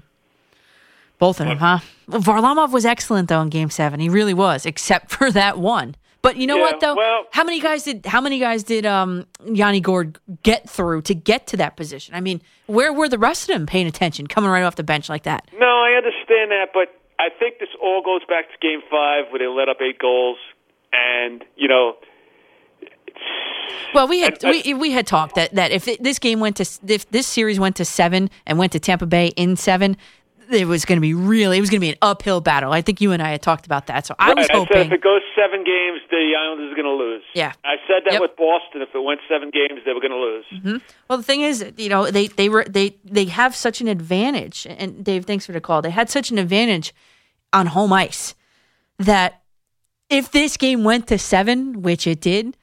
Both 1.18 1.40
of 1.40 1.46
them, 1.46 1.56
huh? 1.58 1.78
Well, 2.08 2.20
Varlamov 2.20 2.72
was 2.72 2.84
excellent 2.84 3.28
though 3.28 3.40
in 3.40 3.48
Game 3.48 3.70
Seven. 3.70 4.00
He 4.00 4.08
really 4.08 4.34
was, 4.34 4.66
except 4.66 5.10
for 5.12 5.30
that 5.30 5.56
one. 5.58 5.94
But 6.26 6.36
you 6.38 6.46
know 6.48 6.56
Yeah, 6.56 6.62
what 6.62 6.80
though? 6.80 7.24
how 7.30 7.44
many 7.44 7.60
guys 7.60 7.84
did 7.84 8.04
how 8.04 8.20
many 8.20 8.40
guys 8.40 8.64
did 8.64 8.84
um 8.84 9.26
Yanni 9.44 9.80
Gourde 9.80 10.18
get 10.42 10.68
through 10.68 11.02
to 11.02 11.14
get 11.14 11.46
to 11.48 11.56
that 11.58 11.76
position? 11.76 12.14
I 12.16 12.20
mean, 12.20 12.42
where 12.66 12.92
were 12.92 13.08
the 13.08 13.18
rest 13.18 13.48
of 13.48 13.54
them 13.54 13.64
paying 13.64 13.86
attention, 13.86 14.26
coming 14.26 14.50
right 14.50 14.62
off 14.64 14.74
the 14.74 14.82
bench 14.82 15.08
like 15.08 15.22
that? 15.22 15.48
No, 15.56 15.66
I 15.66 15.92
understand 15.96 16.50
that, 16.50 16.70
but 16.74 16.88
I 17.20 17.28
think 17.38 17.60
this 17.60 17.68
all 17.80 18.02
goes 18.02 18.22
back 18.28 18.46
to 18.50 18.56
Game 18.60 18.80
Five 18.90 19.30
where 19.30 19.38
they 19.38 19.46
let 19.46 19.68
up 19.68 19.76
eight 19.80 19.98
goals, 20.00 20.38
and 20.92 21.44
you 21.56 21.68
know, 21.68 21.94
Well, 23.94 24.08
we 24.08 24.20
had 24.20 24.38
we, 24.42 24.74
we 24.74 24.90
had 24.90 25.06
talked 25.06 25.36
that 25.36 25.54
that 25.54 25.70
if 25.70 25.84
this 26.00 26.18
game 26.18 26.40
went 26.40 26.56
to 26.56 26.68
if 26.92 27.08
this 27.10 27.26
series 27.26 27.58
went 27.60 27.76
to 27.76 27.84
seven 27.84 28.30
and 28.46 28.58
went 28.58 28.72
to 28.72 28.80
Tampa 28.80 29.06
Bay 29.06 29.28
in 29.36 29.56
seven, 29.56 29.96
it 30.50 30.66
was 30.66 30.84
going 30.84 30.96
to 30.96 31.00
be 31.00 31.14
really 31.14 31.58
it 31.58 31.60
was 31.60 31.70
going 31.70 31.80
to 31.80 31.84
be 31.84 31.90
an 31.90 31.98
uphill 32.02 32.40
battle. 32.40 32.72
I 32.72 32.82
think 32.82 33.00
you 33.00 33.12
and 33.12 33.22
I 33.22 33.30
had 33.30 33.42
talked 33.42 33.66
about 33.66 33.86
that. 33.88 34.06
So 34.06 34.14
I 34.18 34.28
was 34.34 34.36
Right, 34.36 34.44
I 34.44 34.46
said 34.46 34.56
hoping. 34.56 34.86
if 34.86 34.92
it 34.92 35.02
goes 35.02 35.20
seven 35.34 35.64
games, 35.64 36.00
the 36.10 36.32
Islanders 36.38 36.72
are 36.72 36.74
going 36.76 36.84
to 36.86 36.92
lose. 37.04 37.22
Yeah. 37.34 37.52
I 37.64 37.76
said 37.86 38.02
that 38.04 38.12
Yep. 38.14 38.20
with 38.22 38.36
Boston. 38.36 38.82
If 38.82 38.94
it 38.94 39.02
went 39.02 39.20
seven 39.28 39.50
games, 39.50 39.80
they 39.84 39.92
were 39.92 40.00
going 40.00 40.12
to 40.12 40.16
lose. 40.16 40.44
Mhm. 40.52 40.80
Well, 41.08 41.18
the 41.18 41.24
thing 41.24 41.40
is, 41.42 41.72
you 41.76 41.88
know, 41.88 42.10
they 42.10 42.26
they 42.28 42.48
were 42.48 42.64
they 42.68 42.96
they 43.04 43.24
have 43.26 43.54
such 43.56 43.80
an 43.80 43.88
advantage. 43.88 44.66
And 44.68 45.04
Dave, 45.04 45.24
thanks 45.24 45.46
for 45.46 45.52
the 45.52 45.60
call. 45.60 45.82
They 45.82 45.90
had 45.90 46.08
such 46.10 46.30
an 46.30 46.38
advantage 46.38 46.94
on 47.52 47.66
home 47.66 47.92
ice 47.92 48.34
that 48.98 49.42
if 50.08 50.30
this 50.30 50.56
game 50.56 50.84
went 50.84 51.06
to 51.08 51.18
seven, 51.18 51.82
which 51.82 52.06
it 52.06 52.20
did, 52.20 52.56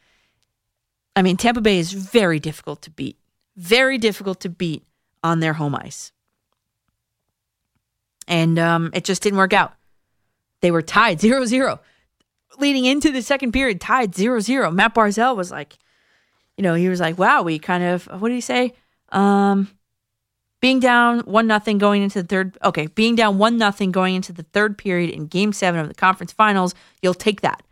I 1.16 1.22
mean, 1.22 1.38
Tampa 1.38 1.62
Bay 1.62 1.78
is 1.78 1.92
very 1.94 2.40
difficult 2.40 2.82
to 2.84 2.90
beat. 2.90 3.18
Very 3.56 3.98
difficult 3.98 4.40
to 4.42 4.50
beat 4.50 4.84
on 5.24 5.40
their 5.42 5.54
home 5.54 5.76
ice. 5.76 6.12
And 8.28 8.58
um, 8.60 8.92
it 8.94 9.04
just 9.04 9.22
didn't 9.22 9.38
work 9.38 9.54
out. 9.54 9.74
They 10.62 10.72
were 10.72 10.82
tied 10.82 11.20
0 11.20 11.46
0. 11.46 11.80
Leading 12.60 12.86
into 12.86 13.12
the 13.12 13.22
second 13.22 13.52
period, 13.52 13.82
tied 13.82 14.16
0 14.16 14.40
0. 14.40 14.72
Matt 14.72 14.94
Barzal 14.96 15.36
was 15.36 15.52
like, 15.52 15.78
you 16.58 16.64
know, 16.64 16.76
he 16.76 16.88
was 16.88 17.00
like, 17.00 17.18
wow, 17.18 17.42
we 17.42 17.60
kind 17.60 17.84
of, 17.84 18.06
what 18.06 18.30
did 18.30 18.36
he 18.36 18.42
say? 18.42 18.74
Um, 19.10 19.70
being 20.62 20.80
down 20.80 21.20
one 21.22 21.48
nothing 21.48 21.78
going 21.78 22.04
into 22.04 22.22
the 22.22 22.28
third, 22.28 22.58
okay, 22.64 22.88
being 22.88 23.16
down 23.16 23.38
one 23.38 23.58
nothing 23.58 23.92
going 23.92 24.16
into 24.16 24.32
the 24.32 24.44
third 24.44 24.78
period 24.78 25.10
in 25.10 25.28
game 25.28 25.52
seven 25.52 25.82
of 25.82 25.90
the 25.90 25.94
conference 25.94 26.32
finals, 26.32 26.74
you'll 27.02 27.14
take 27.14 27.42
that. 27.42 27.64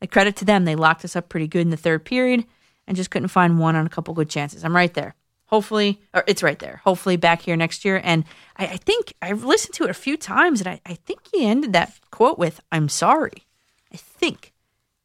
A 0.00 0.08
credit 0.08 0.34
to 0.36 0.44
them. 0.44 0.64
They 0.64 0.74
locked 0.74 1.04
us 1.04 1.14
up 1.14 1.28
pretty 1.28 1.46
good 1.46 1.60
in 1.60 1.70
the 1.70 1.76
third 1.76 2.04
period 2.04 2.44
and 2.88 2.96
just 2.96 3.10
couldn't 3.10 3.28
find 3.28 3.60
one 3.60 3.76
on 3.76 3.86
a 3.86 3.88
couple 3.88 4.12
good 4.14 4.28
chances. 4.28 4.64
I'm 4.64 4.74
right 4.74 4.92
there. 4.92 5.14
Hopefully, 5.52 6.00
or 6.14 6.24
it's 6.26 6.42
right 6.42 6.58
there. 6.58 6.80
Hopefully 6.82 7.16
back 7.16 7.42
here 7.42 7.56
next 7.56 7.84
year. 7.84 8.00
And 8.02 8.24
I, 8.56 8.64
I 8.68 8.76
think 8.78 9.12
I've 9.20 9.44
listened 9.44 9.74
to 9.74 9.84
it 9.84 9.90
a 9.90 9.94
few 9.94 10.16
times 10.16 10.62
and 10.62 10.68
I, 10.68 10.80
I 10.86 10.94
think 10.94 11.20
he 11.30 11.44
ended 11.44 11.74
that 11.74 11.92
quote 12.10 12.38
with, 12.38 12.62
I'm 12.72 12.88
sorry. 12.88 13.44
I 13.92 13.98
think. 13.98 14.54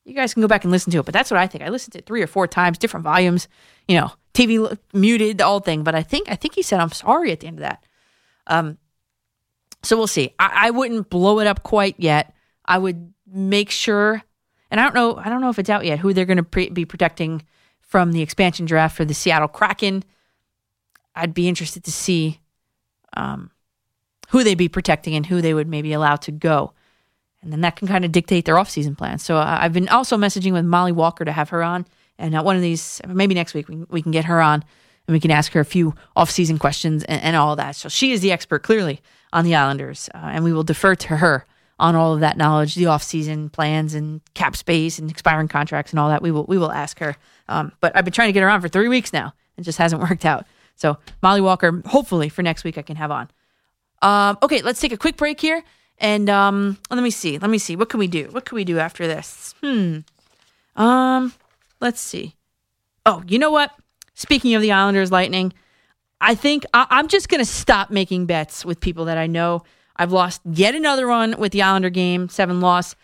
You 0.06 0.14
guys 0.14 0.34
can 0.34 0.40
go 0.40 0.48
back 0.48 0.64
and 0.64 0.72
listen 0.72 0.90
to 0.94 1.00
it, 1.00 1.06
but 1.06 1.14
that's 1.14 1.30
what 1.30 1.38
I 1.38 1.48
think. 1.48 1.66
I 1.66 1.68
listened 1.68 1.92
to 1.92 2.00
it 2.00 2.06
three 2.06 2.24
or 2.24 2.28
four 2.28 2.48
times, 2.48 2.78
different 2.78 3.04
volumes, 3.04 3.50
you 3.90 3.98
know, 4.00 4.14
TV 4.34 4.78
muted, 4.94 5.38
the 5.38 5.44
whole 5.44 5.60
thing. 5.60 5.84
But 5.84 5.96
I 5.96 6.02
think 6.02 6.32
I 6.32 6.36
think 6.36 6.56
he 6.56 6.62
said 6.62 6.80
I'm 6.80 6.94
sorry 6.94 7.34
at 7.34 7.42
the 7.42 7.48
end 7.48 7.58
of 7.58 7.64
that. 7.64 7.84
Um, 8.48 8.78
so 9.84 9.98
we'll 9.98 10.08
see. 10.08 10.34
I, 10.40 10.68
I 10.68 10.70
wouldn't 10.70 11.10
blow 11.10 11.40
it 11.42 11.48
up 11.48 11.64
quite 11.64 11.96
yet. 11.98 12.34
I 12.64 12.78
would 12.78 13.14
make 13.30 13.70
sure, 13.70 14.24
and 14.72 14.80
I 14.80 14.84
don't 14.84 14.96
know. 14.96 15.18
I 15.18 15.28
don't 15.28 15.42
know 15.42 15.50
if 15.50 15.60
it's 15.60 15.70
out 15.70 15.84
yet 15.84 16.00
who 16.00 16.14
they're 16.14 16.24
going 16.24 16.38
to 16.38 16.44
pre- 16.44 16.70
be 16.70 16.86
protecting 16.86 17.46
from 17.82 18.14
the 18.14 18.22
expansion 18.22 18.66
draft 18.66 18.96
for 18.96 19.04
the 19.04 19.14
Seattle 19.14 19.50
Kraken. 19.50 20.06
I'd 21.18 21.34
be 21.34 21.48
interested 21.48 21.84
to 21.86 21.92
see 21.92 22.40
um, 23.16 23.52
who 24.30 24.44
they'd 24.44 24.56
be 24.56 24.70
protecting 24.70 25.16
and 25.16 25.26
who 25.26 25.42
they 25.42 25.54
would 25.54 25.68
maybe 25.68 25.94
allow 25.94 26.16
to 26.18 26.32
go 26.32 26.74
and 27.42 27.52
then 27.52 27.62
that 27.62 27.76
can 27.76 27.88
kind 27.88 28.04
of 28.04 28.12
dictate 28.12 28.46
their 28.46 28.58
off-season 28.58 28.96
plans. 28.96 29.24
So 29.24 29.38
uh, 29.38 29.58
I've 29.62 29.74
been 29.74 29.90
also 29.90 30.18
messaging 30.18 30.54
with 30.54 30.66
Molly 30.66 30.92
Walker 30.92 31.24
to 31.24 31.32
have 31.32 31.50
her 31.50 31.64
on, 31.64 31.86
and 32.18 32.36
uh, 32.36 32.42
one 32.44 32.56
of 32.56 32.62
these 32.62 33.00
maybe 33.08 33.36
next 33.36 33.54
week 33.54 33.68
we, 33.68 33.76
can- 33.76 33.88
we 33.90 34.02
can 34.02 34.12
get 34.12 34.26
her 34.26 34.42
on 34.42 34.66
and 35.08 35.14
we 35.14 35.20
can 35.20 35.32
ask 35.32 35.54
her 35.54 35.62
a 35.62 35.66
few 35.66 35.96
off-season 36.16 36.58
questions 36.58 37.04
and, 37.06 37.22
and 37.22 37.36
all 37.36 37.56
that. 37.56 37.76
So 37.76 37.88
she 37.90 38.12
is 38.12 38.22
the 38.22 38.32
expert 38.32 38.64
clearly 38.64 39.02
on 39.32 39.46
the 39.46 39.56
Islanders, 39.56 40.10
uh, 40.14 40.18
and 40.18 40.44
we 40.44 40.52
will 40.52 40.64
defer 40.64 40.96
to 40.96 41.18
her 41.18 41.46
on 41.80 41.96
all 41.96 42.14
of 42.16 42.22
that 42.22 42.38
knowledge, 42.38 42.76
the 42.76 42.88
off-season 42.88 43.50
plans 43.50 43.94
and 43.94 44.20
cap 44.34 44.56
space 44.56 44.98
and 44.98 45.10
expiring 45.10 45.48
contracts 45.48 45.92
and 45.92 46.00
all 46.00 46.10
that. 46.10 46.22
We 46.22 46.32
will 46.32 46.46
we 46.46 46.58
will 46.58 46.72
ask 46.72 47.00
her. 47.00 47.16
Um, 47.48 47.72
but 47.80 47.96
I've 47.96 48.04
been 48.04 48.14
trying 48.14 48.30
to 48.30 48.34
get 48.34 48.42
her 48.42 48.50
on 48.50 48.62
for 48.62 48.68
three 48.68 48.88
weeks 48.90 49.14
now, 49.14 49.34
and 49.56 49.64
just 49.66 49.78
hasn't 49.78 50.02
worked 50.10 50.26
out. 50.26 50.46
So 50.78 50.98
Molly 51.22 51.42
Walker, 51.42 51.82
hopefully 51.86 52.30
for 52.30 52.42
next 52.44 52.64
week 52.64 52.78
I 52.78 52.82
can 52.82 52.96
have 52.96 53.12
on. 53.12 53.30
Um, 54.02 54.38
okay, 54.42 54.62
let's 54.62 54.80
take 54.80 54.94
a 54.94 54.98
quick 54.98 55.18
break 55.18 55.42
here. 55.42 55.64
And 56.00 56.30
um, 56.30 56.78
let 56.92 57.02
me 57.02 57.10
see. 57.10 57.40
Let 57.40 57.50
me 57.50 57.58
see. 57.58 57.76
What 57.76 57.90
can 57.90 58.00
we 58.00 58.08
do? 58.08 58.30
What 58.32 58.46
can 58.46 58.56
we 58.56 58.64
do 58.64 58.78
after 58.80 59.08
this? 59.08 59.56
Hmm. 59.64 60.00
Um, 60.76 61.34
let's 61.82 62.00
see. 62.00 62.36
Oh, 63.06 63.24
you 63.28 63.40
know 63.40 63.50
what? 63.52 63.72
Speaking 64.14 64.54
of 64.54 64.62
the 64.62 64.72
Islanders 64.72 65.12
Lightning, 65.12 65.54
I 66.22 66.36
think 66.36 66.66
I- 66.74 66.86
I'm 66.92 67.08
just 67.08 67.30
going 67.30 67.40
to 67.42 67.46
stop 67.50 67.90
making 67.90 68.28
bets 68.28 68.64
with 68.64 68.80
people 68.80 69.06
that 69.06 69.18
I 69.18 69.26
know. 69.28 69.64
I've 69.96 70.12
lost 70.12 70.42
yet 70.46 70.76
another 70.76 71.08
one 71.08 71.36
with 71.40 71.52
the 71.52 71.64
Islander 71.64 71.90
game, 71.90 72.30
seven 72.30 72.62
loss. 72.62 72.96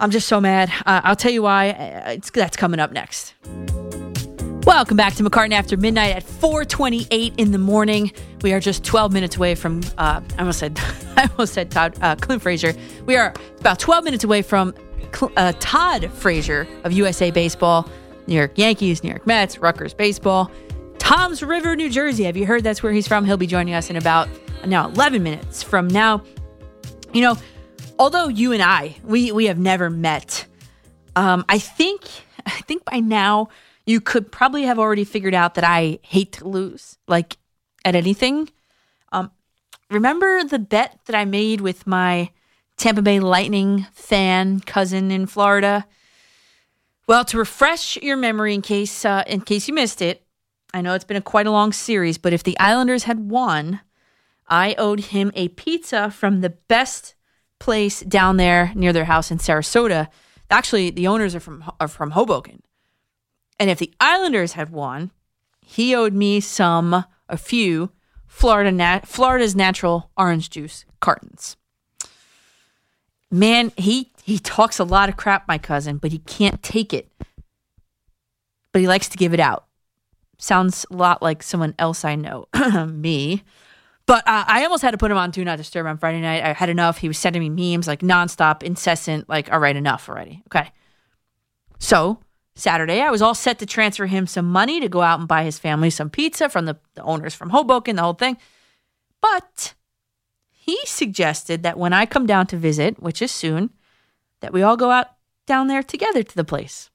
I'm 0.00 0.10
just 0.10 0.26
so 0.26 0.40
mad. 0.40 0.70
Uh, 0.86 1.00
I'll 1.04 1.16
tell 1.16 1.30
you 1.32 1.42
why. 1.42 1.70
Uh, 1.70 2.10
It's, 2.12 2.30
that's 2.30 2.56
coming 2.56 2.80
up 2.80 2.90
next. 2.90 3.34
Welcome 4.64 4.96
back 4.96 5.14
to 5.14 5.22
McCartan 5.22 5.52
After 5.52 5.76
Midnight 5.76 6.14
at 6.14 6.24
4:28 6.24 7.34
in 7.38 7.52
the 7.52 7.58
morning. 7.58 8.12
We 8.42 8.52
are 8.52 8.60
just 8.60 8.84
12 8.84 9.12
minutes 9.12 9.36
away 9.36 9.54
from. 9.54 9.80
Uh, 9.96 10.20
I 10.36 10.38
almost 10.40 10.58
said. 10.58 10.78
I 11.16 11.28
almost 11.30 11.54
said 11.54 11.70
Todd 11.70 11.96
uh, 12.00 12.16
Clint 12.16 12.42
Frazier. 12.42 12.74
We 13.06 13.16
are 13.16 13.34
about 13.60 13.78
12 13.78 14.04
minutes 14.04 14.24
away 14.24 14.42
from 14.42 14.74
uh, 15.36 15.52
Todd 15.58 16.10
Frazier 16.12 16.68
of 16.84 16.92
USA 16.92 17.30
Baseball, 17.30 17.88
New 18.26 18.34
York 18.34 18.52
Yankees, 18.56 19.02
New 19.02 19.08
York 19.08 19.26
Mets, 19.26 19.58
Rutgers 19.58 19.94
Baseball, 19.94 20.50
Toms 20.98 21.42
River, 21.42 21.74
New 21.74 21.88
Jersey. 21.88 22.24
Have 22.24 22.36
you 22.36 22.44
heard 22.46 22.62
that's 22.62 22.82
where 22.82 22.92
he's 22.92 23.08
from? 23.08 23.24
He'll 23.24 23.36
be 23.36 23.46
joining 23.46 23.74
us 23.74 23.90
in 23.90 23.96
about 23.96 24.28
now 24.66 24.88
11 24.88 25.22
minutes 25.22 25.62
from 25.62 25.88
now. 25.88 26.22
You 27.12 27.22
know, 27.22 27.38
although 27.98 28.28
you 28.28 28.52
and 28.52 28.62
I, 28.62 28.96
we 29.02 29.32
we 29.32 29.46
have 29.46 29.58
never 29.58 29.88
met. 29.88 30.44
Um, 31.16 31.44
I 31.48 31.58
think 31.58 32.02
I 32.44 32.60
think 32.62 32.84
by 32.84 33.00
now 33.00 33.48
you 33.88 34.02
could 34.02 34.30
probably 34.30 34.64
have 34.64 34.78
already 34.78 35.04
figured 35.04 35.34
out 35.34 35.54
that 35.54 35.64
I 35.64 35.98
hate 36.02 36.32
to 36.32 36.46
lose, 36.46 36.98
like 37.08 37.38
at 37.86 37.96
anything. 37.96 38.50
Um, 39.12 39.30
remember 39.90 40.44
the 40.44 40.58
bet 40.58 41.00
that 41.06 41.16
I 41.16 41.24
made 41.24 41.62
with 41.62 41.86
my 41.86 42.30
Tampa 42.76 43.00
Bay 43.00 43.18
Lightning 43.18 43.86
fan 43.94 44.60
cousin 44.60 45.10
in 45.10 45.24
Florida? 45.24 45.86
Well, 47.06 47.24
to 47.24 47.38
refresh 47.38 47.96
your 47.96 48.18
memory, 48.18 48.52
in 48.52 48.60
case 48.60 49.06
uh, 49.06 49.24
in 49.26 49.40
case 49.40 49.68
you 49.68 49.72
missed 49.72 50.02
it, 50.02 50.22
I 50.74 50.82
know 50.82 50.92
it's 50.92 51.06
been 51.06 51.16
a 51.16 51.22
quite 51.22 51.46
a 51.46 51.50
long 51.50 51.72
series, 51.72 52.18
but 52.18 52.34
if 52.34 52.42
the 52.42 52.58
Islanders 52.58 53.04
had 53.04 53.30
won, 53.30 53.80
I 54.48 54.74
owed 54.76 55.00
him 55.00 55.32
a 55.34 55.48
pizza 55.48 56.10
from 56.10 56.42
the 56.42 56.50
best 56.50 57.14
place 57.58 58.00
down 58.00 58.36
there 58.36 58.70
near 58.74 58.92
their 58.92 59.06
house 59.06 59.30
in 59.30 59.38
Sarasota. 59.38 60.08
Actually, 60.50 60.90
the 60.90 61.06
owners 61.06 61.34
are 61.34 61.40
from 61.40 61.64
are 61.80 61.88
from 61.88 62.10
Hoboken. 62.10 62.62
And 63.58 63.70
if 63.70 63.78
the 63.78 63.92
Islanders 64.00 64.52
had 64.52 64.70
won, 64.70 65.10
he 65.60 65.94
owed 65.94 66.14
me 66.14 66.40
some 66.40 67.04
a 67.28 67.36
few 67.36 67.90
Florida 68.26 68.70
nat- 68.70 69.06
Florida's 69.06 69.56
natural 69.56 70.10
orange 70.16 70.50
juice 70.50 70.84
cartons. 71.00 71.56
Man, 73.30 73.72
he 73.76 74.12
he 74.22 74.38
talks 74.38 74.78
a 74.78 74.84
lot 74.84 75.08
of 75.08 75.16
crap, 75.16 75.48
my 75.48 75.58
cousin, 75.58 75.98
but 75.98 76.12
he 76.12 76.18
can't 76.18 76.62
take 76.62 76.94
it. 76.94 77.10
But 78.72 78.80
he 78.80 78.88
likes 78.88 79.08
to 79.08 79.18
give 79.18 79.34
it 79.34 79.40
out. 79.40 79.66
Sounds 80.38 80.86
a 80.90 80.96
lot 80.96 81.22
like 81.22 81.42
someone 81.42 81.74
else 81.78 82.04
I 82.04 82.14
know, 82.14 82.46
me. 82.86 83.42
But 84.06 84.26
uh, 84.26 84.44
I 84.46 84.64
almost 84.64 84.82
had 84.82 84.92
to 84.92 84.98
put 84.98 85.10
him 85.10 85.18
on 85.18 85.30
Do 85.30 85.44
Not 85.44 85.58
Disturb 85.58 85.86
on 85.86 85.98
Friday 85.98 86.20
night. 86.20 86.42
I 86.42 86.54
had 86.54 86.70
enough. 86.70 86.98
He 86.98 87.08
was 87.08 87.18
sending 87.18 87.54
me 87.54 87.76
memes 87.76 87.86
like 87.86 88.00
nonstop, 88.00 88.62
incessant, 88.62 89.28
like, 89.28 89.52
all 89.52 89.58
right, 89.58 89.76
enough 89.76 90.08
already. 90.08 90.42
Okay. 90.46 90.70
So 91.78 92.18
Saturday, 92.58 93.00
I 93.00 93.10
was 93.10 93.22
all 93.22 93.36
set 93.36 93.60
to 93.60 93.66
transfer 93.66 94.06
him 94.06 94.26
some 94.26 94.50
money 94.50 94.80
to 94.80 94.88
go 94.88 95.00
out 95.00 95.20
and 95.20 95.28
buy 95.28 95.44
his 95.44 95.60
family 95.60 95.90
some 95.90 96.10
pizza 96.10 96.48
from 96.48 96.66
the, 96.66 96.76
the 96.94 97.02
owners 97.02 97.32
from 97.32 97.50
Hoboken, 97.50 97.94
the 97.94 98.02
whole 98.02 98.14
thing. 98.14 98.36
But 99.20 99.74
he 100.50 100.76
suggested 100.84 101.62
that 101.62 101.78
when 101.78 101.92
I 101.92 102.04
come 102.04 102.26
down 102.26 102.48
to 102.48 102.56
visit, 102.56 103.00
which 103.00 103.22
is 103.22 103.30
soon, 103.30 103.70
that 104.40 104.52
we 104.52 104.62
all 104.62 104.76
go 104.76 104.90
out 104.90 105.06
down 105.46 105.68
there 105.68 105.84
together 105.84 106.24
to 106.24 106.34
the 106.34 106.44
place. 106.44 106.90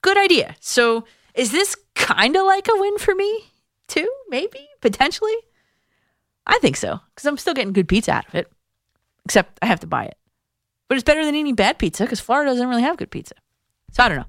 Good 0.00 0.16
idea. 0.16 0.54
So 0.60 1.04
is 1.34 1.50
this 1.50 1.76
kind 1.96 2.36
of 2.36 2.46
like 2.46 2.68
a 2.68 2.80
win 2.80 2.96
for 2.98 3.14
me, 3.14 3.50
too? 3.88 4.08
Maybe, 4.28 4.68
potentially? 4.80 5.34
I 6.46 6.58
think 6.60 6.76
so, 6.76 7.00
because 7.10 7.26
I'm 7.26 7.36
still 7.36 7.54
getting 7.54 7.72
good 7.72 7.88
pizza 7.88 8.12
out 8.12 8.28
of 8.28 8.34
it, 8.36 8.50
except 9.24 9.58
I 9.60 9.66
have 9.66 9.80
to 9.80 9.88
buy 9.88 10.04
it. 10.04 10.16
But 10.86 10.96
it's 10.96 11.04
better 11.04 11.24
than 11.24 11.34
eating 11.34 11.56
bad 11.56 11.78
pizza 11.78 12.04
because 12.04 12.20
Florida 12.20 12.52
doesn't 12.52 12.68
really 12.68 12.82
have 12.82 12.96
good 12.96 13.10
pizza. 13.10 13.34
So 13.90 14.04
I 14.04 14.08
don't 14.08 14.18
know. 14.18 14.24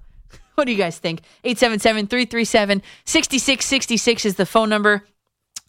What 0.56 0.65
do 0.65 0.72
you 0.72 0.78
guys 0.78 0.99
think? 0.99 1.22
877 1.44 2.07
337 2.07 2.82
6666 3.06 4.26
is 4.26 4.36
the 4.36 4.45
phone 4.45 4.69
number. 4.69 5.06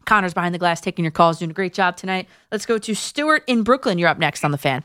Connor's 0.05 0.35
behind 0.35 0.55
the 0.55 0.59
glass 0.59 0.81
taking 0.81 1.05
your 1.05 1.13
calls, 1.13 1.39
doing 1.39 1.51
a 1.51 1.55
great 1.55 1.75
job 1.75 1.97
tonight. 1.97 2.29
Let's 2.51 2.67
go 2.67 2.79
to 2.79 2.95
Stuart 2.95 3.45
in 3.47 3.63
Brooklyn. 3.63 3.99
You're 3.99 4.09
up 4.09 4.19
next 4.19 4.45
on 4.45 4.51
the 4.51 4.59
fan. 4.59 4.83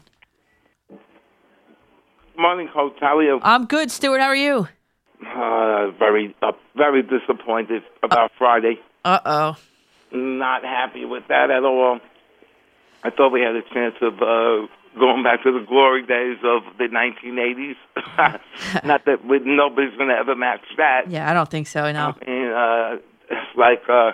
Morning, 2.38 2.70
Coach. 2.72 2.94
How 3.02 3.18
are 3.18 3.24
you? 3.24 3.40
I'm 3.42 3.66
good, 3.66 3.90
Stuart. 3.90 4.20
How 4.20 4.28
are 4.28 4.36
you? 4.36 4.68
Uh, 5.26 5.90
very, 5.98 6.36
uh, 6.44 6.52
very 6.76 7.02
disappointed 7.02 7.82
about 8.04 8.32
Friday. 8.38 8.80
Uh 9.04 9.20
oh. 9.26 9.56
Not 10.12 10.64
happy 10.64 11.06
with 11.06 11.24
that 11.30 11.50
at 11.50 11.64
all. 11.64 12.00
I 13.04 13.10
thought 13.10 13.32
we 13.32 13.42
had 13.42 13.56
a 13.56 13.64
chance 13.74 13.96
of 14.02 14.22
uh, 14.22 14.68
going 14.98 15.24
back 15.24 15.44
to 15.44 15.52
the 15.52 15.66
glory 15.66 16.06
days 16.06 16.38
of 16.44 16.64
the 16.78 16.86
1980s. 16.86 18.84
Not 18.86 19.06
that 19.06 19.26
we, 19.26 19.40
nobody's 19.40 19.96
going 19.98 20.10
to 20.10 20.16
ever 20.16 20.36
match 20.36 20.62
that. 20.78 21.10
Yeah, 21.10 21.30
I 21.30 21.34
don't 21.34 21.50
think 21.50 21.68
so. 21.68 21.92
No. 21.92 22.16
I 22.22 22.30
mean, 22.30 22.52
uh, 22.52 22.96
it's 23.30 23.58
like 23.58 23.84
uh, 23.90 24.12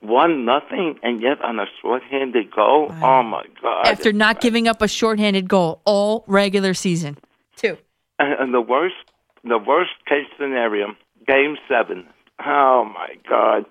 one 0.00 0.44
nothing, 0.44 0.98
and 1.02 1.20
yet 1.20 1.42
on 1.42 1.58
a 1.58 1.66
shorthanded 1.80 2.50
goal. 2.54 2.88
Oh 2.90 3.22
my 3.22 3.44
God! 3.62 3.86
After 3.86 4.12
not 4.12 4.40
giving 4.40 4.68
up 4.68 4.82
a 4.82 4.88
shorthanded 4.88 5.48
goal 5.48 5.80
all 5.84 6.24
regular 6.26 6.74
season. 6.74 7.18
Two. 7.56 7.76
And, 8.18 8.40
and 8.40 8.54
the 8.54 8.60
worst, 8.60 8.94
the 9.42 9.58
worst 9.58 9.92
case 10.06 10.26
scenario, 10.38 10.88
Game 11.26 11.56
Seven. 11.68 12.06
Oh 12.44 12.84
my 12.92 13.14
God! 13.28 13.64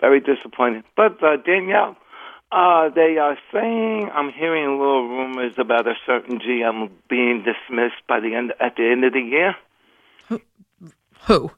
Very 0.00 0.20
disappointing. 0.20 0.82
But 0.96 1.22
uh, 1.22 1.36
Danielle, 1.44 1.96
uh, 2.52 2.88
they 2.90 3.18
are 3.18 3.36
saying 3.52 4.10
I'm 4.12 4.30
hearing 4.32 4.78
little 4.78 5.08
rumors 5.08 5.54
about 5.58 5.86
a 5.86 5.94
certain 6.06 6.38
GM 6.38 6.90
being 7.08 7.44
dismissed 7.44 8.06
by 8.08 8.20
the 8.20 8.34
end 8.34 8.52
at 8.60 8.76
the 8.76 8.88
end 8.90 9.04
of 9.04 9.12
the 9.12 9.20
year. 9.20 9.54
Who? 11.26 11.50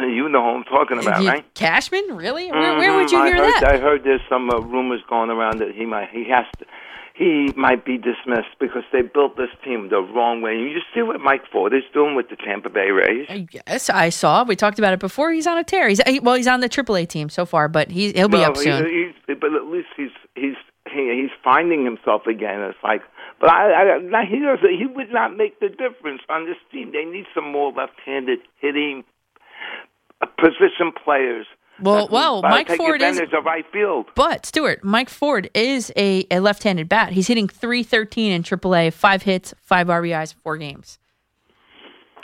You 0.00 0.28
know 0.28 0.42
who 0.42 0.58
I'm 0.58 0.64
talking 0.64 0.98
about, 0.98 1.22
You- 1.22 1.28
right? 1.28 1.54
Cashman? 1.54 2.16
Really? 2.16 2.50
Where, 2.50 2.76
where 2.78 2.96
would 2.96 3.08
Mhm. 3.08 3.12
you 3.12 3.18
I 3.18 3.26
hear 3.28 3.36
heard, 3.36 3.54
that? 3.62 3.72
I 3.74 3.78
heard 3.78 4.04
there's 4.04 4.20
some 4.28 4.50
uh, 4.50 4.58
rumors 4.58 5.00
going 5.08 5.30
around 5.30 5.58
that 5.58 5.72
he 5.74 5.84
might 5.84 6.10
he 6.10 6.24
has 6.30 6.46
to 6.58 6.64
he 7.14 7.52
might 7.56 7.84
be 7.84 7.96
dismissed 7.96 8.58
because 8.58 8.82
they 8.92 9.02
built 9.02 9.36
this 9.36 9.50
team 9.64 9.88
the 9.88 10.00
wrong 10.00 10.42
way. 10.42 10.54
You 10.54 10.80
see 10.92 11.02
what 11.02 11.20
Mike 11.20 11.42
Ford 11.50 11.72
is 11.72 11.84
doing 11.92 12.16
with 12.16 12.28
the 12.28 12.34
Tampa 12.34 12.70
Bay 12.70 12.90
Rays. 12.90 13.46
Yes, 13.52 13.88
I 13.88 14.08
saw. 14.08 14.42
We 14.42 14.56
talked 14.56 14.80
about 14.80 14.92
it 14.92 14.98
before. 14.98 15.32
He's 15.32 15.46
on 15.46 15.56
a 15.56 15.62
tear. 15.62 15.88
He's 15.88 16.00
well, 16.22 16.34
he's 16.34 16.48
on 16.48 16.58
the 16.58 16.68
AAA 16.68 17.08
team 17.08 17.28
so 17.28 17.46
far, 17.46 17.68
but 17.68 17.88
he's 17.92 18.12
he'll 18.12 18.28
be 18.28 18.38
well, 18.38 18.50
up 18.50 18.56
soon. 18.56 18.84
He, 18.86 19.12
he's, 19.28 19.36
but 19.40 19.54
at 19.54 19.66
least 19.66 19.88
he's 19.96 20.10
he's 20.34 20.56
he, 20.90 21.22
he's 21.22 21.30
finding 21.44 21.84
himself 21.84 22.26
again. 22.26 22.60
It's 22.62 22.78
like, 22.82 23.02
but 23.40 23.48
I, 23.48 23.96
I 23.96 24.24
he 24.28 24.40
does 24.40 24.58
he 24.60 24.86
would 24.86 25.12
not 25.12 25.36
make 25.36 25.60
the 25.60 25.68
difference 25.68 26.22
on 26.28 26.46
this 26.46 26.58
team. 26.72 26.90
They 26.90 27.04
need 27.04 27.26
some 27.32 27.52
more 27.52 27.72
left-handed 27.72 28.40
hitting 28.60 29.04
uh, 30.20 30.26
position 30.36 30.90
players. 31.04 31.46
Well, 31.80 32.08
well, 32.10 32.42
Mike 32.42 32.68
take 32.68 32.78
Ford 32.78 33.02
is. 33.02 33.18
of 33.18 33.44
right 33.44 33.64
field. 33.72 34.06
But 34.14 34.46
Stuart, 34.46 34.84
Mike 34.84 35.08
Ford 35.08 35.50
is 35.54 35.92
a, 35.96 36.24
a 36.30 36.40
left-handed 36.40 36.88
bat. 36.88 37.12
He's 37.12 37.26
hitting 37.26 37.48
313 37.48 38.32
in 38.32 38.42
AAA, 38.42 38.92
five 38.92 39.22
hits, 39.22 39.54
five 39.60 39.88
RBIs, 39.88 40.34
four 40.34 40.56
games. 40.56 40.98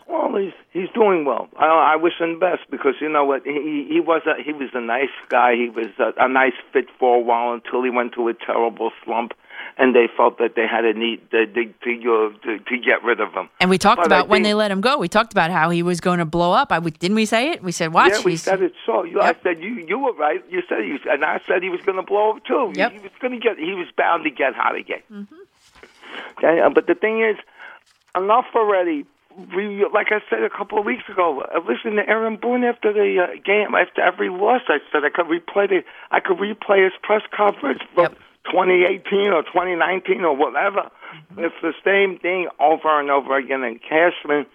Well, 0.09 0.37
he's 0.37 0.53
he's 0.73 0.89
doing 0.93 1.25
well. 1.25 1.49
I, 1.57 1.93
I 1.93 1.97
wish 1.97 2.15
him 2.19 2.35
the 2.35 2.41
best 2.41 2.69
because 2.71 2.95
you 3.01 3.09
know 3.09 3.25
what 3.25 3.43
he 3.45 3.87
he 3.89 4.01
was 4.01 4.23
a 4.27 4.43
he 4.43 4.53
was 4.53 4.71
a 4.75 4.81
nice 4.81 5.15
guy. 5.29 5.55
He 5.55 5.69
was 5.69 5.87
a, 6.01 6.13
a 6.25 6.29
nice 6.29 6.55
fit 6.73 6.87
for 6.99 7.17
a 7.17 7.21
while 7.21 7.53
until 7.53 7.85
he 7.85 7.91
went 7.91 8.15
to 8.15 8.27
a 8.29 8.35
terrible 8.35 8.91
slump, 9.05 9.33
and 9.81 9.97
they 9.97 10.09
felt 10.15 10.37
that 10.39 10.55
they 10.55 10.67
had 10.67 10.85
a 10.85 10.93
need 10.93 11.29
to 11.31 11.47
to 11.47 11.65
to, 11.65 11.91
uh, 11.91 12.45
to, 12.45 12.59
to 12.59 12.79
get 12.79 13.03
rid 13.03 13.19
of 13.19 13.33
him. 13.33 13.49
And 13.59 13.71
we 13.71 13.79
talked 13.79 14.03
But 14.03 14.07
about 14.07 14.29
when 14.29 14.43
they 14.43 14.53
let 14.53 14.71
him 14.71 14.83
go. 14.83 14.99
We 14.99 15.09
talked 15.09 15.33
about 15.33 15.51
how 15.51 15.71
he 15.71 15.83
was 15.83 16.01
going 16.01 16.19
to 16.19 16.27
blow 16.27 16.53
up. 16.53 16.71
I 16.71 16.79
didn't 16.81 17.15
we 17.15 17.25
say 17.25 17.51
it? 17.51 17.63
We 17.63 17.73
said, 17.73 17.93
"Watch." 17.93 18.13
yeah, 18.13 18.23
we 18.23 18.37
said 18.37 18.61
it. 18.61 18.75
So 18.85 19.05
you, 19.05 19.21
I 19.21 19.35
said 19.43 19.61
you 19.61 19.85
you 19.89 19.99
were 19.99 20.13
right. 20.13 20.45
You 20.51 20.63
said 20.69 20.85
he 20.85 20.93
was, 20.93 21.01
and 21.09 21.25
I 21.25 21.41
said 21.49 21.63
he 21.63 21.71
was 21.71 21.81
going 21.81 21.97
to 21.97 22.03
blow 22.03 22.37
up 22.37 22.45
too. 22.45 22.73
Yep. 22.75 22.93
He 22.93 22.99
was 22.99 23.13
going 23.21 23.33
to 23.33 23.41
get. 23.41 23.59
He 23.59 23.73
was 23.73 23.89
bound 23.97 24.25
to 24.25 24.31
get 24.31 24.55
hot 24.55 24.77
again. 24.77 25.03
Mm-hmm. 25.11 25.35
Okay, 26.37 26.61
uh, 26.61 26.69
but 26.69 26.87
the 26.87 26.95
thing 26.95 27.25
is, 27.25 27.37
enough 28.15 28.47
already. 28.55 29.07
We, 29.57 29.87
like 29.95 30.09
I 30.11 30.21
said 30.29 30.43
a 30.43 30.51
couple 30.51 30.79
of 30.79 30.85
weeks 30.85 31.05
ago, 31.09 31.43
I 31.55 31.59
listened 31.59 31.97
to 31.97 32.07
Aaron 32.07 32.37
Boone 32.37 32.65
after 32.65 32.93
the 32.93 33.23
uh, 33.23 33.41
game, 33.43 33.75
after 33.77 34.03
every 34.03 34.29
loss. 34.29 34.61
I 34.69 34.79
said 34.93 35.05
I 35.05 35.09
could 35.09 35.27
replay 35.27 35.69
the, 35.69 35.83
I 36.11 36.19
could 36.19 36.37
replay 36.39 36.85
his 36.85 36.93
press 37.01 37.23
conference 37.33 37.81
from 37.95 38.17
2018 38.51 39.33
or 39.33 39.43
2019 39.43 40.23
or 40.23 40.37
whatever. 40.37 40.91
It's 41.39 41.55
the 41.63 41.75
same 41.85 42.19
thing 42.19 42.49
over 42.59 43.01
and 43.01 43.11
over 43.11 43.37
again. 43.37 43.63
And 43.63 43.81
Cashman, 43.81 44.47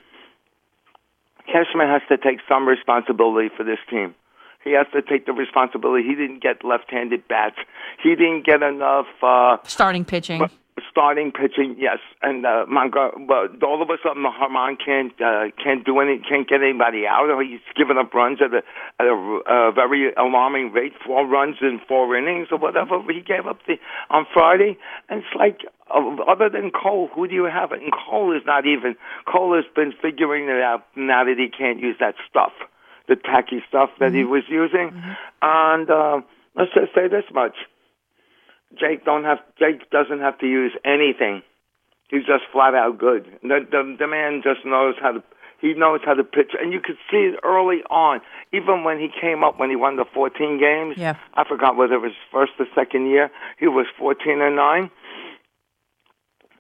Cashman 1.46 1.88
has 1.88 2.02
to 2.10 2.18
take 2.18 2.40
some 2.48 2.68
responsibility 2.68 3.50
for 3.56 3.64
this 3.64 3.80
team. 3.90 4.16
He 4.64 4.72
has 4.72 4.88
to 4.94 5.02
take 5.02 5.26
the 5.26 5.32
responsibility. 5.32 6.04
He 6.08 6.16
didn't 6.16 6.42
get 6.42 6.64
left-handed 6.64 7.28
bats. 7.28 7.58
He 8.02 8.16
didn't 8.16 8.46
get 8.46 8.64
enough. 8.64 9.06
Uh, 9.22 9.58
starting 9.64 10.06
pitching. 10.06 10.50
Starting 10.92 11.32
pitching, 11.32 11.76
yes, 11.78 12.00
and 12.22 12.46
uh, 12.46 12.66
Montgomery. 12.68 13.26
But 13.28 13.64
all 13.64 13.82
of 13.82 13.90
a 13.90 13.98
sudden, 14.02 14.24
Germán 14.24 14.78
can't 14.84 15.14
uh, 15.22 15.52
can't 15.62 15.86
do 15.86 16.00
any, 16.00 16.20
can't 16.20 16.48
get 16.48 16.62
anybody 16.62 17.06
out, 17.06 17.30
or 17.30 17.44
he's 17.44 17.60
giving 17.76 17.98
up 17.98 18.14
runs 18.14 18.40
at 18.42 18.54
a 18.54 18.64
at 19.00 19.08
a, 19.08 19.40
uh 19.46 19.72
very 19.72 20.14
alarming 20.14 20.72
rate, 20.72 20.94
four 21.06 21.28
runs 21.28 21.58
in 21.62 21.82
four 21.88 22.16
innings 22.16 22.48
or 22.52 22.58
whatever 22.58 23.02
he 23.12 23.22
gave 23.22 23.46
up 23.46 23.60
the 23.68 23.76
on 24.10 24.26
Friday. 24.34 24.78
And 25.10 25.20
it's 25.20 25.36
like, 25.36 25.62
uh, 25.94 26.16
other 26.28 26.50
than 26.50 26.72
Cole, 26.72 27.10
who 27.14 27.28
do 27.28 27.36
you 27.36 27.46
have? 27.46 27.72
And 27.72 27.92
Cole 27.92 28.36
is 28.36 28.44
not 28.46 28.66
even. 28.66 28.96
Cole 29.26 29.56
has 29.56 29.66
been 29.76 29.94
figuring 30.02 30.46
it 30.46 30.62
out 30.62 30.86
now 30.96 31.26
that 31.26 31.38
he 31.38 31.50
can't 31.50 31.80
use 31.80 31.98
that 32.00 32.16
stuff, 32.30 32.54
the 33.08 33.16
tacky 33.16 33.64
stuff 33.68 33.90
that 34.00 34.14
he 34.14 34.24
was 34.24 34.44
using. 34.48 34.94
And 35.42 35.90
uh, 35.90 36.22
let's 36.56 36.74
just 36.74 36.94
say 36.96 37.08
this 37.08 37.26
much. 37.34 37.56
Jake 38.80 39.06
don't 39.06 39.24
have 39.24 39.40
Jake 39.60 39.90
doesn't 39.92 40.20
have 40.20 40.38
to 40.40 40.48
use 40.48 40.72
anything. 40.86 41.42
He's 42.10 42.26
just 42.26 42.44
flat 42.52 42.76
out 42.76 42.98
good. 42.98 43.26
The, 43.42 43.66
the 43.70 43.96
the 44.00 44.08
man 44.08 44.42
just 44.44 44.66
knows 44.66 44.96
how 45.02 45.14
to 45.14 45.24
he 45.62 45.74
knows 45.74 46.02
how 46.06 46.14
to 46.14 46.24
pitch, 46.24 46.52
and 46.60 46.74
you 46.74 46.80
could 46.82 46.98
see 47.10 47.18
it 47.32 47.40
early 47.44 47.82
on. 47.90 48.20
Even 48.54 48.84
when 48.84 49.00
he 49.00 49.08
came 49.22 49.44
up 49.44 49.58
when 49.60 49.70
he 49.70 49.76
won 49.76 49.96
the 49.96 50.06
14 50.14 50.60
games, 50.60 50.96
Yeah. 50.98 51.16
I 51.34 51.44
forgot 51.48 51.78
whether 51.78 51.96
it 51.96 52.02
was 52.02 52.12
first 52.32 52.52
or 52.60 52.68
second 52.76 53.08
year. 53.10 53.32
He 53.58 53.68
was 53.68 53.86
14 53.98 54.42
and 54.42 54.56
nine. 54.58 54.92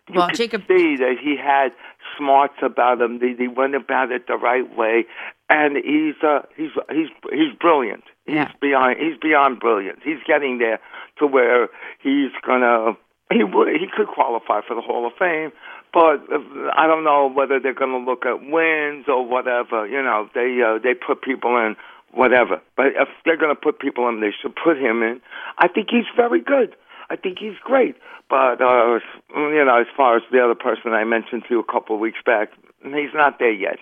You 0.07 0.15
Well, 0.15 0.27
could 0.29 0.37
Jacob- 0.37 0.63
see 0.67 0.95
that 0.97 1.15
he 1.21 1.35
had 1.35 1.73
smarts 2.17 2.55
about 2.61 3.01
him. 3.01 3.19
He, 3.19 3.35
he 3.37 3.47
went 3.47 3.75
about 3.75 4.11
it 4.11 4.27
the 4.27 4.37
right 4.37 4.75
way, 4.77 5.05
and 5.49 5.75
he's 5.77 6.15
uh, 6.23 6.43
he's 6.55 6.71
he's 6.89 7.09
he's 7.31 7.53
brilliant. 7.59 8.03
He's 8.25 8.59
beyond 8.59 8.97
he's 8.99 9.17
beyond 9.21 9.59
brilliant. 9.59 9.99
He's 10.03 10.23
getting 10.25 10.57
there 10.57 10.79
to 11.19 11.27
where 11.27 11.69
he's 11.99 12.31
gonna 12.45 12.97
he 13.31 13.43
would 13.43 13.67
he 13.69 13.87
could 13.95 14.07
qualify 14.07 14.61
for 14.67 14.75
the 14.75 14.81
Hall 14.81 15.05
of 15.05 15.13
Fame, 15.17 15.51
but 15.93 16.21
uh, 16.31 16.39
I 16.75 16.87
don't 16.87 17.03
know 17.03 17.29
whether 17.29 17.59
they're 17.59 17.73
gonna 17.73 17.97
look 17.97 18.25
at 18.25 18.41
wins 18.41 19.05
or 19.07 19.25
whatever. 19.25 19.87
You 19.87 20.01
know, 20.01 20.29
they 20.33 20.59
uh, 20.65 20.79
they 20.81 20.93
put 20.93 21.21
people 21.21 21.55
in 21.57 21.75
whatever. 22.11 22.61
But 22.75 22.87
if 22.87 23.09
they're 23.25 23.37
gonna 23.37 23.55
put 23.55 23.79
people 23.79 24.09
in, 24.09 24.21
they 24.21 24.33
should 24.41 24.55
put 24.55 24.77
him 24.77 25.03
in. 25.03 25.21
I 25.57 25.67
think 25.67 25.89
he's 25.91 26.05
very 26.15 26.41
good. 26.41 26.75
I 27.09 27.15
think 27.15 27.37
he's 27.39 27.57
great. 27.63 27.95
But 28.29 28.61
uh, 28.61 28.99
you 29.35 29.63
know, 29.63 29.77
as 29.79 29.87
far 29.95 30.17
as 30.17 30.23
the 30.31 30.43
other 30.43 30.55
person 30.55 30.93
I 30.93 31.03
mentioned 31.03 31.43
to 31.47 31.55
you 31.55 31.59
a 31.59 31.71
couple 31.71 31.95
of 31.95 32.01
weeks 32.01 32.19
back, 32.25 32.49
he's 32.83 33.13
not 33.13 33.37
there 33.39 33.53
yet. 33.53 33.77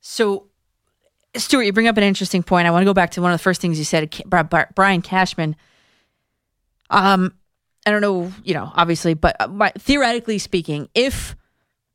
So, 0.00 0.46
Stuart, 1.38 1.62
you 1.64 1.72
bring 1.72 1.88
up 1.88 1.96
an 1.96 2.02
interesting 2.02 2.42
point. 2.42 2.66
I 2.66 2.70
want 2.70 2.82
to 2.82 2.86
go 2.86 2.94
back 2.94 3.10
to 3.12 3.22
one 3.22 3.32
of 3.32 3.38
the 3.38 3.42
first 3.42 3.60
things 3.60 3.78
you 3.78 3.84
said, 3.84 4.14
Brian 4.26 5.02
Cashman. 5.02 5.56
Um, 6.90 7.34
I 7.86 7.90
don't 7.90 8.00
know, 8.00 8.32
you 8.44 8.54
know, 8.54 8.70
obviously, 8.74 9.14
but 9.14 9.36
uh, 9.40 9.48
my- 9.48 9.72
theoretically 9.78 10.38
speaking, 10.38 10.88
if 10.94 11.36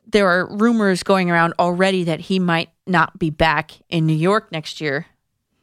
there 0.07 0.27
are 0.27 0.47
rumors 0.55 1.03
going 1.03 1.29
around 1.31 1.53
already 1.59 2.03
that 2.05 2.19
he 2.19 2.39
might 2.39 2.69
not 2.85 3.17
be 3.17 3.29
back 3.29 3.71
in 3.89 4.05
New 4.05 4.15
York 4.15 4.51
next 4.51 4.81
year, 4.81 5.05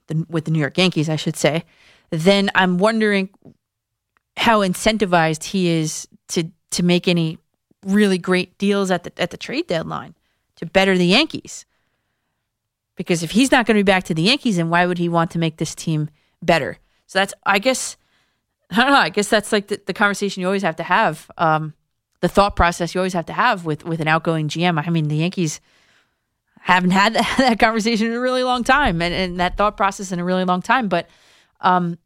the, 0.06 0.24
with 0.28 0.44
the 0.44 0.50
New 0.50 0.58
York 0.58 0.78
Yankees, 0.78 1.08
I 1.08 1.16
should 1.16 1.36
say, 1.36 1.64
then 2.10 2.50
I'm 2.54 2.78
wondering 2.78 3.30
how 4.36 4.60
incentivized 4.60 5.44
he 5.44 5.68
is 5.68 6.08
to 6.28 6.44
to 6.70 6.82
make 6.82 7.08
any 7.08 7.38
really 7.84 8.18
great 8.18 8.56
deals 8.58 8.90
at 8.90 9.04
the 9.04 9.12
at 9.20 9.30
the 9.30 9.36
trade 9.36 9.66
deadline 9.66 10.14
to 10.56 10.66
better 10.66 10.96
the 10.96 11.06
Yankees. 11.06 11.66
Because 13.00 13.22
if 13.22 13.30
he's 13.30 13.50
not 13.50 13.64
going 13.64 13.78
to 13.78 13.82
be 13.82 13.90
back 13.90 14.04
to 14.04 14.14
the 14.14 14.20
Yankees, 14.20 14.58
then 14.58 14.68
why 14.68 14.84
would 14.84 14.98
he 14.98 15.08
want 15.08 15.30
to 15.30 15.38
make 15.38 15.56
this 15.56 15.74
team 15.74 16.10
better? 16.42 16.76
So 17.06 17.18
that's, 17.18 17.32
I 17.46 17.58
guess, 17.58 17.96
I 18.70 18.76
don't 18.76 18.90
know. 18.92 18.98
I 18.98 19.08
guess 19.08 19.26
that's 19.26 19.52
like 19.52 19.68
the, 19.68 19.80
the 19.86 19.94
conversation 19.94 20.42
you 20.42 20.46
always 20.46 20.60
have 20.60 20.76
to 20.76 20.82
have, 20.82 21.30
um, 21.38 21.72
the 22.20 22.28
thought 22.28 22.56
process 22.56 22.94
you 22.94 23.00
always 23.00 23.14
have 23.14 23.24
to 23.24 23.32
have 23.32 23.64
with 23.64 23.86
with 23.86 24.02
an 24.02 24.08
outgoing 24.08 24.48
GM. 24.48 24.86
I 24.86 24.90
mean, 24.90 25.08
the 25.08 25.16
Yankees 25.16 25.62
haven't 26.60 26.90
had 26.90 27.14
that, 27.14 27.34
that 27.38 27.58
conversation 27.58 28.08
in 28.08 28.12
a 28.12 28.20
really 28.20 28.42
long 28.42 28.64
time, 28.64 29.00
and, 29.00 29.14
and 29.14 29.40
that 29.40 29.56
thought 29.56 29.78
process 29.78 30.12
in 30.12 30.18
a 30.18 30.24
really 30.24 30.44
long 30.44 30.60
time. 30.60 30.88
But 30.88 31.08
um, 31.62 31.96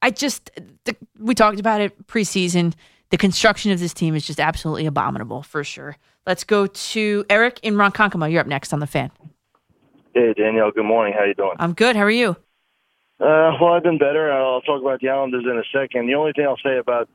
I 0.00 0.12
just, 0.12 0.50
the, 0.84 0.96
we 1.18 1.34
talked 1.34 1.60
about 1.60 1.82
it 1.82 2.06
preseason. 2.06 2.72
The 3.10 3.18
construction 3.18 3.70
of 3.70 3.80
this 3.80 3.92
team 3.92 4.14
is 4.14 4.26
just 4.26 4.40
absolutely 4.40 4.86
abominable 4.86 5.42
for 5.42 5.62
sure. 5.62 5.98
Let's 6.26 6.44
go 6.44 6.66
to 6.66 7.26
Eric 7.28 7.60
in 7.62 7.74
Ronkonkoma. 7.74 8.32
You're 8.32 8.40
up 8.40 8.46
next 8.46 8.72
on 8.72 8.80
the 8.80 8.86
fan. 8.86 9.10
Hey 10.14 10.34
Danielle, 10.34 10.72
good 10.72 10.84
morning. 10.84 11.14
How 11.16 11.24
you 11.24 11.34
doing? 11.34 11.56
I'm 11.58 11.72
good. 11.72 11.94
How 11.94 12.02
are 12.02 12.10
you? 12.10 12.30
Uh, 13.20 13.52
well, 13.60 13.74
I've 13.74 13.82
been 13.82 13.98
better. 13.98 14.32
I'll 14.32 14.62
talk 14.62 14.80
about 14.80 15.00
the 15.00 15.08
Islanders 15.08 15.44
in 15.44 15.56
a 15.56 15.62
second. 15.72 16.06
The 16.06 16.14
only 16.14 16.32
thing 16.32 16.46
I'll 16.46 16.56
say 16.64 16.78
about 16.78 17.08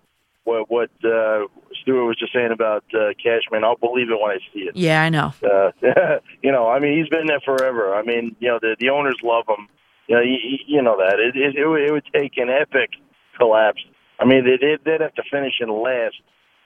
what 0.46 0.70
what 0.70 0.90
uh, 1.04 1.48
Stuart 1.82 2.06
was 2.06 2.18
just 2.18 2.32
saying 2.32 2.52
about 2.52 2.86
uh, 2.94 3.10
Cashman, 3.22 3.64
I'll 3.64 3.76
believe 3.76 4.10
it 4.10 4.20
when 4.22 4.32
I 4.32 4.38
see 4.54 4.62
it. 4.62 4.76
Yeah, 4.78 5.02
I 5.02 5.10
know. 5.10 5.34
Uh, 5.44 5.72
you 6.42 6.52
know, 6.52 6.70
I 6.70 6.80
mean, 6.80 6.98
he's 6.98 7.10
been 7.10 7.28
there 7.28 7.42
forever. 7.42 7.94
I 7.96 8.04
mean, 8.04 8.36
you 8.40 8.48
know, 8.48 8.60
the 8.62 8.78
the 8.80 8.90
owners 8.90 9.18
love 9.24 9.46
him. 9.50 9.68
You 10.08 10.16
know, 10.16 10.22
you, 10.22 10.38
you 10.68 10.82
know 10.82 10.96
that 10.98 11.20
it 11.20 11.36
it, 11.36 11.56
it 11.58 11.68
would, 11.68 11.82
it 11.82 11.92
would 11.92 12.06
take 12.14 12.38
an 12.38 12.50
epic 12.50 12.92
collapse. 13.38 13.82
I 14.20 14.26
mean, 14.26 14.46
they 14.46 14.58
they'd, 14.58 14.80
they'd 14.86 15.02
have 15.02 15.16
to 15.16 15.24
finish 15.30 15.56
in 15.60 15.70
last 15.70 16.16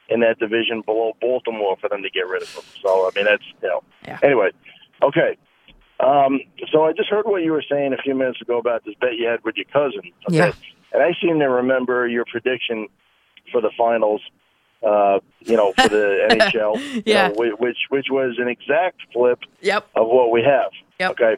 in 0.10 0.20
that 0.20 0.38
division 0.38 0.82
below 0.86 1.14
Baltimore 1.22 1.78
for 1.80 1.90
them 1.90 2.04
to 2.04 2.10
get 2.10 2.28
rid 2.28 2.44
of 2.44 2.54
him. 2.54 2.64
So 2.84 3.08
I 3.08 3.12
mean, 3.16 3.26
that's 3.26 3.44
you 3.64 3.70
know. 3.70 3.82
Anyway, 4.22 4.52
okay. 5.02 5.38
Um, 6.00 6.40
so 6.72 6.86
I 6.86 6.94
just 6.94 7.10
heard 7.10 7.26
what 7.26 7.44
you 7.44 7.52
were 7.52 7.64
saying 7.70 7.94
a 7.94 7.98
few 7.98 8.16
minutes 8.16 8.42
ago 8.42 8.58
about 8.58 8.86
this 8.86 8.96
bet 9.02 9.16
you 9.18 9.28
had 9.28 9.44
with 9.44 9.56
your 9.58 9.66
cousin. 9.66 10.12
Okay? 10.28 10.38
Yeah. 10.38 10.52
And 10.94 11.04
I 11.04 11.14
seem 11.22 11.40
to 11.40 11.46
remember 11.50 12.08
your 12.08 12.26
prediction 12.26 12.88
for 13.52 13.62
the 13.62 13.72
finals. 13.78 14.22
Uh, 14.82 15.20
you 15.42 15.58
know, 15.58 15.74
for 15.74 15.90
the 15.90 16.26
NHL. 16.32 16.80
you 16.96 17.04
Yeah. 17.06 17.28
know, 17.28 17.34
which 17.60 17.78
which 17.90 18.06
was 18.10 18.36
an 18.40 18.48
exact 18.48 19.02
flip 19.12 19.40
Yep. 19.62 19.90
of 19.96 20.08
what 20.08 20.32
we 20.32 20.42
have. 20.42 20.72
Yep. 21.02 21.12
Okay. 21.12 21.36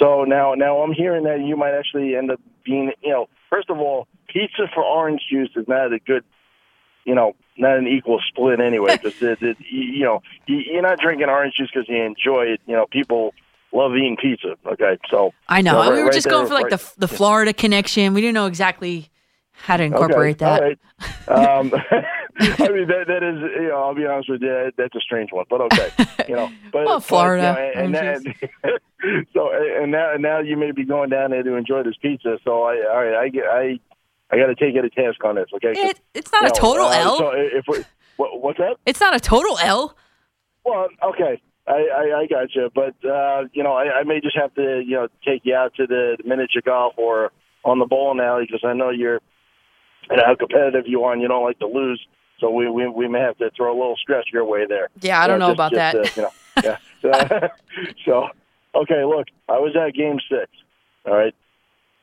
So 0.00 0.24
now 0.24 0.54
now 0.54 0.78
I'm 0.82 0.92
hearing 0.92 1.22
that 1.24 1.40
you 1.42 1.56
might 1.56 1.74
actually 1.74 2.16
end 2.16 2.32
up 2.32 2.40
being 2.64 2.90
you 3.02 3.10
know 3.10 3.28
first 3.48 3.70
of 3.70 3.78
all 3.78 4.08
pizza 4.26 4.66
for 4.74 4.82
orange 4.82 5.20
juice 5.30 5.50
is 5.54 5.68
not 5.68 5.92
a 5.92 6.00
good 6.00 6.24
you 7.04 7.14
know 7.14 7.36
not 7.56 7.76
an 7.78 7.86
equal 7.86 8.18
split 8.28 8.58
anyway 8.58 8.96
because 9.00 9.20
you 9.70 10.02
know 10.04 10.20
you're 10.46 10.82
not 10.82 10.98
drinking 10.98 11.28
orange 11.28 11.54
juice 11.54 11.70
because 11.72 11.88
you 11.88 12.02
enjoy 12.02 12.46
it 12.46 12.60
you 12.66 12.74
know 12.74 12.86
people 12.90 13.32
love 13.72 13.92
eating 13.96 14.16
pizza 14.20 14.54
okay 14.66 14.98
so 15.10 15.32
I 15.48 15.62
know. 15.62 15.72
so 15.72 15.80
and 15.80 15.90
we 15.90 15.94
right- 15.96 15.98
were 16.00 16.04
right 16.06 16.12
just 16.14 16.24
there, 16.24 16.32
going 16.32 16.46
for 16.46 16.54
like 16.54 16.70
right- 16.70 16.78
the 16.78 17.06
the 17.06 17.08
Florida 17.08 17.52
connection. 17.52 18.14
We 18.14 18.20
didn't 18.20 18.34
know 18.34 18.46
exactly 18.46 19.08
how 19.52 19.76
to 19.76 19.84
incorporate 19.84 20.42
okay, 20.42 20.76
that. 20.98 21.28
Right. 21.28 21.58
Um, 21.58 21.72
I 22.40 22.68
mean, 22.70 22.88
that, 22.88 23.04
that 23.08 23.22
is, 23.22 23.38
you 23.60 23.68
know, 23.68 23.82
I'll 23.82 23.94
be 23.94 24.06
honest 24.06 24.28
with 24.30 24.40
you, 24.40 24.48
that- 24.48 24.72
that's 24.78 24.94
a 24.94 25.00
strange 25.00 25.30
one, 25.32 25.44
but 25.50 25.60
okay, 25.60 25.90
you 26.26 26.34
know. 26.34 26.50
But, 26.72 26.86
Well, 26.86 26.96
but, 26.96 27.04
Florida, 27.04 27.54
you 27.76 27.82
know, 27.82 27.84
and, 27.84 27.96
and 27.96 28.34
that, 28.62 28.80
so, 29.34 29.52
and 29.52 29.92
now, 29.92 30.14
now 30.18 30.40
you 30.40 30.56
may 30.56 30.72
be 30.72 30.84
going 30.84 31.10
down 31.10 31.30
there 31.30 31.42
to 31.42 31.54
enjoy 31.54 31.82
this 31.82 31.94
pizza. 32.00 32.38
So, 32.42 32.62
I, 32.62 32.76
all 32.90 33.04
right, 33.04 33.14
I, 33.14 33.28
get- 33.28 33.44
I, 33.44 33.78
I 34.30 34.38
got 34.38 34.46
to 34.46 34.54
take 34.54 34.74
it 34.74 34.84
a 34.84 34.90
task 34.90 35.22
on 35.22 35.34
this, 35.34 35.46
okay? 35.56 35.72
It, 35.78 36.00
it's 36.14 36.32
not 36.32 36.42
you 36.42 36.48
a 36.48 36.52
total 36.52 36.86
uh, 36.86 36.98
L. 36.98 37.18
So 37.18 37.30
if 37.34 37.64
we, 37.68 37.84
what, 38.16 38.40
what's 38.40 38.58
that? 38.58 38.76
It's 38.86 39.00
not 39.00 39.14
a 39.14 39.20
total 39.20 39.58
L. 39.58 39.94
Well, 40.64 40.88
okay. 41.04 41.40
I, 41.66 41.72
I, 41.72 42.18
I 42.20 42.26
got 42.26 42.54
you, 42.54 42.70
but 42.74 42.94
uh, 43.08 43.44
you 43.52 43.62
know, 43.62 43.72
I, 43.72 44.00
I 44.00 44.02
may 44.04 44.20
just 44.20 44.36
have 44.36 44.52
to, 44.54 44.82
you 44.84 44.96
know, 44.96 45.08
take 45.24 45.42
you 45.44 45.54
out 45.54 45.74
to 45.76 45.86
the 45.86 46.16
the 46.20 46.28
miniature 46.28 46.62
golf 46.64 46.94
or 46.96 47.30
on 47.64 47.78
the 47.78 47.86
bowling 47.86 48.20
alley 48.20 48.44
because 48.46 48.64
I 48.64 48.72
know 48.72 48.90
you're, 48.90 49.20
you 50.10 50.16
know, 50.16 50.22
how 50.26 50.34
competitive 50.34 50.84
you 50.86 51.04
are, 51.04 51.12
and 51.12 51.22
you 51.22 51.28
don't 51.28 51.44
like 51.44 51.60
to 51.60 51.66
lose. 51.68 52.04
So 52.40 52.50
we, 52.50 52.68
we, 52.68 52.88
we 52.88 53.06
may 53.06 53.20
have 53.20 53.38
to 53.38 53.50
throw 53.56 53.70
a 53.72 53.78
little 53.78 53.96
stress 53.96 54.24
your 54.32 54.44
way 54.44 54.66
there. 54.66 54.88
Yeah, 55.00 55.22
I 55.22 55.28
don't 55.28 55.36
You 55.40 55.46
know 55.46 55.52
about 55.52 55.72
that. 55.74 55.94
uh, 55.94 56.08
you 56.16 56.22
know, 56.22 56.30
yeah. 56.64 56.76
So, 57.00 57.48
so, 58.04 58.28
okay, 58.74 59.04
look, 59.04 59.28
I 59.48 59.60
was 59.60 59.76
at 59.76 59.94
Game 59.94 60.18
Six. 60.28 60.50
All 61.06 61.14
right. 61.14 61.34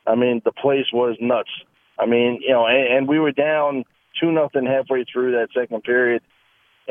I 0.06 0.14
mean, 0.14 0.40
the 0.44 0.52
place 0.52 0.86
was 0.92 1.16
nuts. 1.20 1.50
I 1.98 2.06
mean, 2.06 2.40
you 2.40 2.54
know, 2.54 2.66
and, 2.66 2.96
and 2.96 3.08
we 3.08 3.18
were 3.18 3.32
down 3.32 3.84
two 4.18 4.32
nothing 4.32 4.64
halfway 4.64 5.04
through 5.04 5.32
that 5.32 5.48
second 5.54 5.82
period. 5.82 6.22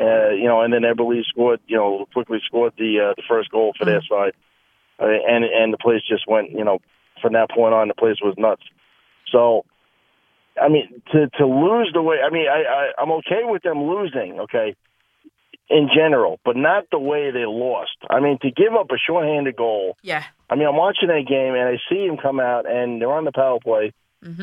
Uh, 0.00 0.30
you 0.30 0.44
know, 0.44 0.62
and 0.62 0.72
then 0.72 0.82
Eberle 0.82 1.22
scored. 1.24 1.60
You 1.66 1.76
know, 1.76 2.06
quickly 2.12 2.38
scored 2.46 2.72
the 2.78 3.10
uh, 3.10 3.14
the 3.16 3.22
first 3.28 3.50
goal 3.50 3.72
for 3.78 3.84
their 3.84 4.02
side, 4.08 4.32
uh, 4.98 5.06
and 5.06 5.44
and 5.44 5.72
the 5.72 5.78
place 5.78 6.00
just 6.08 6.26
went. 6.26 6.52
You 6.52 6.64
know, 6.64 6.78
from 7.20 7.34
that 7.34 7.50
point 7.50 7.74
on, 7.74 7.88
the 7.88 7.94
place 7.94 8.16
was 8.22 8.34
nuts. 8.38 8.62
So, 9.30 9.64
I 10.60 10.68
mean, 10.68 11.02
to 11.12 11.28
to 11.38 11.46
lose 11.46 11.90
the 11.92 12.02
way. 12.02 12.16
I 12.24 12.30
mean, 12.30 12.46
I, 12.48 12.62
I 12.62 13.02
I'm 13.02 13.12
okay 13.12 13.42
with 13.44 13.62
them 13.62 13.82
losing. 13.82 14.40
Okay, 14.40 14.74
in 15.70 15.88
general, 15.94 16.40
but 16.44 16.56
not 16.56 16.84
the 16.90 16.98
way 16.98 17.30
they 17.30 17.46
lost. 17.46 17.96
I 18.10 18.20
mean, 18.20 18.38
to 18.42 18.50
give 18.50 18.74
up 18.74 18.90
a 18.90 18.98
shorthanded 18.98 19.56
goal. 19.56 19.96
Yeah. 20.02 20.24
I 20.50 20.56
mean, 20.56 20.66
I'm 20.66 20.76
watching 20.76 21.08
that 21.08 21.26
game 21.28 21.54
and 21.54 21.68
I 21.68 21.76
see 21.88 22.04
him 22.04 22.16
come 22.16 22.40
out 22.40 22.68
and 22.68 23.00
they're 23.00 23.12
on 23.12 23.24
the 23.24 23.32
power 23.32 23.58
play, 23.62 23.92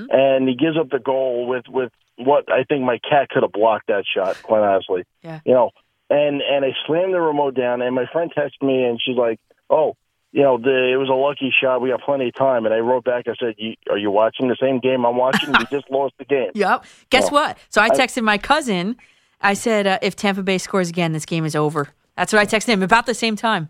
and 0.09 0.47
he 0.47 0.55
gives 0.55 0.77
up 0.77 0.89
the 0.89 0.99
goal 0.99 1.47
with 1.47 1.65
with 1.67 1.91
what 2.17 2.51
I 2.51 2.63
think 2.63 2.83
my 2.83 2.99
cat 2.99 3.29
could 3.29 3.43
have 3.43 3.51
blocked 3.51 3.87
that 3.87 4.03
shot. 4.13 4.41
Quite 4.43 4.61
honestly, 4.61 5.03
Yeah. 5.23 5.39
you 5.45 5.53
know. 5.53 5.71
And 6.09 6.41
and 6.41 6.63
I 6.65 6.69
slammed 6.85 7.13
the 7.13 7.19
remote 7.21 7.53
down, 7.55 7.81
and 7.81 7.93
my 7.95 8.05
friend 8.11 8.31
texted 8.35 8.65
me, 8.65 8.83
and 8.85 8.99
she's 9.03 9.17
like, 9.17 9.39
"Oh, 9.69 9.95
you 10.31 10.41
know, 10.41 10.57
the, 10.57 10.91
it 10.93 10.95
was 10.97 11.09
a 11.09 11.13
lucky 11.13 11.53
shot. 11.61 11.81
We 11.81 11.89
got 11.89 12.01
plenty 12.01 12.29
of 12.29 12.35
time." 12.35 12.65
And 12.65 12.73
I 12.73 12.79
wrote 12.79 13.03
back, 13.03 13.25
I 13.27 13.33
said, 13.39 13.55
you, 13.57 13.73
"Are 13.89 13.97
you 13.97 14.09
watching 14.09 14.47
the 14.47 14.55
same 14.59 14.79
game 14.79 15.05
I'm 15.05 15.17
watching? 15.17 15.51
we 15.51 15.65
just 15.69 15.89
lost 15.91 16.13
the 16.17 16.25
game." 16.25 16.51
Yep. 16.55 16.85
Guess 17.09 17.27
So, 17.27 17.33
what? 17.33 17.57
So 17.69 17.81
I 17.81 17.85
I- 17.85 17.89
texted 17.89 18.23
my 18.23 18.37
cousin. 18.37 18.95
I 19.41 19.53
said, 19.53 19.85
uh, 19.85 19.99
if 20.01 20.15
Tampa 20.15 20.41
Bay 20.43 20.57
scores 20.57 20.89
again, 20.89 21.11
this 21.11 21.25
game 21.25 21.45
is 21.45 21.55
over. 21.55 21.89
That's 22.15 22.33
what 22.33 22.39
I 22.39 22.45
texted 22.45 22.69
him 22.69 22.81
about 22.81 23.05
the 23.05 23.13
same 23.13 23.35
time. 23.35 23.69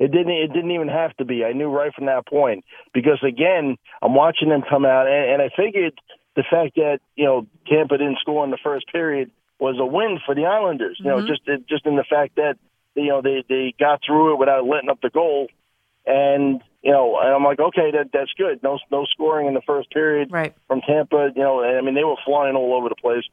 It 0.00 0.10
didn't. 0.10 0.32
It 0.32 0.48
didn't 0.54 0.70
even 0.70 0.88
have 0.88 1.14
to 1.18 1.24
be. 1.24 1.44
I 1.44 1.52
knew 1.52 1.68
right 1.68 1.92
from 1.94 2.06
that 2.06 2.26
point 2.26 2.64
because 2.94 3.18
again, 3.22 3.76
I'm 4.00 4.14
watching 4.14 4.48
them 4.48 4.62
come 4.68 4.84
out, 4.86 5.06
and, 5.06 5.32
and 5.32 5.42
I 5.42 5.50
figured 5.54 5.92
the 6.38 6.44
fact 6.48 6.76
that 6.76 7.00
you 7.16 7.24
know 7.24 7.48
Tampa 7.66 7.98
didn't 7.98 8.20
score 8.20 8.44
in 8.44 8.52
the 8.52 8.62
first 8.62 8.86
period 8.92 9.32
was 9.58 9.76
a 9.80 9.84
win 9.84 10.20
for 10.24 10.36
the 10.36 10.46
Islanders. 10.46 10.96
You 11.00 11.10
know, 11.10 11.16
Mhm. 11.16 11.26
just 11.26 11.42
just 11.68 11.84
in 11.84 11.96
the 11.96 12.04
fact 12.04 12.36
that 12.36 12.56
you 12.94 13.08
know 13.08 13.20
they 13.20 13.42
they 13.48 13.74
got 13.76 14.02
through 14.04 14.34
it 14.34 14.38
without 14.38 14.64
letting 14.64 14.88
up 14.88 15.00
the 15.00 15.10
goal, 15.10 15.48
and 16.06 16.62
you 16.80 16.92
know, 16.92 17.18
and 17.18 17.34
I'm 17.34 17.42
like, 17.42 17.58
okay, 17.58 17.90
that 17.90 18.12
that's 18.12 18.32
good. 18.34 18.62
No 18.62 18.78
no 18.88 19.04
scoring 19.06 19.48
in 19.48 19.54
the 19.54 19.62
first 19.62 19.90
period 19.90 20.30
right. 20.30 20.54
from 20.68 20.80
Tampa. 20.80 21.32
You 21.34 21.42
know, 21.42 21.60
and 21.60 21.76
I 21.76 21.80
mean 21.80 21.96
they 21.96 22.04
were 22.04 22.22
flying 22.24 22.54
all 22.54 22.72
over 22.74 22.88
the 22.88 22.94
place, 22.94 23.24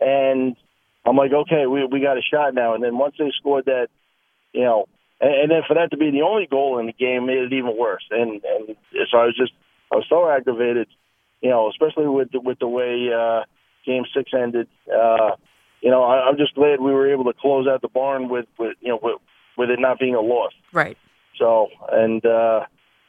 and 0.00 0.56
I'm 1.06 1.16
like, 1.16 1.32
okay, 1.32 1.66
we 1.66 1.84
we 1.84 2.00
got 2.00 2.18
a 2.18 2.22
shot 2.22 2.52
now. 2.52 2.74
And 2.74 2.82
then 2.82 2.98
once 2.98 3.14
they 3.16 3.30
scored 3.38 3.66
that, 3.66 3.90
you 4.52 4.64
know, 4.64 4.88
and, 5.20 5.34
and 5.42 5.50
then 5.52 5.62
for 5.68 5.74
that 5.74 5.92
to 5.92 5.96
be 5.96 6.10
the 6.10 6.22
only 6.22 6.46
goal 6.46 6.80
in 6.80 6.86
the 6.86 6.92
game 6.92 7.26
made 7.26 7.38
it 7.38 7.52
even 7.52 7.76
worse. 7.78 8.04
And 8.10 8.42
and 8.44 8.76
so 9.08 9.18
I 9.18 9.26
was 9.26 9.36
just 9.36 9.52
I 9.92 9.94
was 9.94 10.06
so 10.08 10.28
aggravated, 10.28 10.88
you 11.40 11.50
know, 11.50 11.70
especially 11.70 12.06
with 12.06 12.32
the, 12.32 12.40
with 12.40 12.58
the 12.58 12.68
way 12.68 13.08
uh, 13.14 13.44
Game 13.84 14.04
Six 14.14 14.30
ended. 14.34 14.68
Uh, 14.86 15.36
you 15.80 15.90
know, 15.90 16.02
I, 16.02 16.28
I'm 16.28 16.36
just 16.36 16.54
glad 16.54 16.80
we 16.80 16.92
were 16.92 17.10
able 17.10 17.24
to 17.24 17.32
close 17.32 17.66
out 17.66 17.82
the 17.82 17.88
barn 17.88 18.28
with 18.28 18.46
with 18.58 18.76
you 18.80 18.90
know 18.90 18.98
with, 19.02 19.16
with 19.56 19.70
it 19.70 19.80
not 19.80 19.98
being 19.98 20.14
a 20.14 20.20
loss. 20.20 20.52
Right. 20.72 20.98
So 21.38 21.68
and 21.90 22.24
uh, 22.24 22.66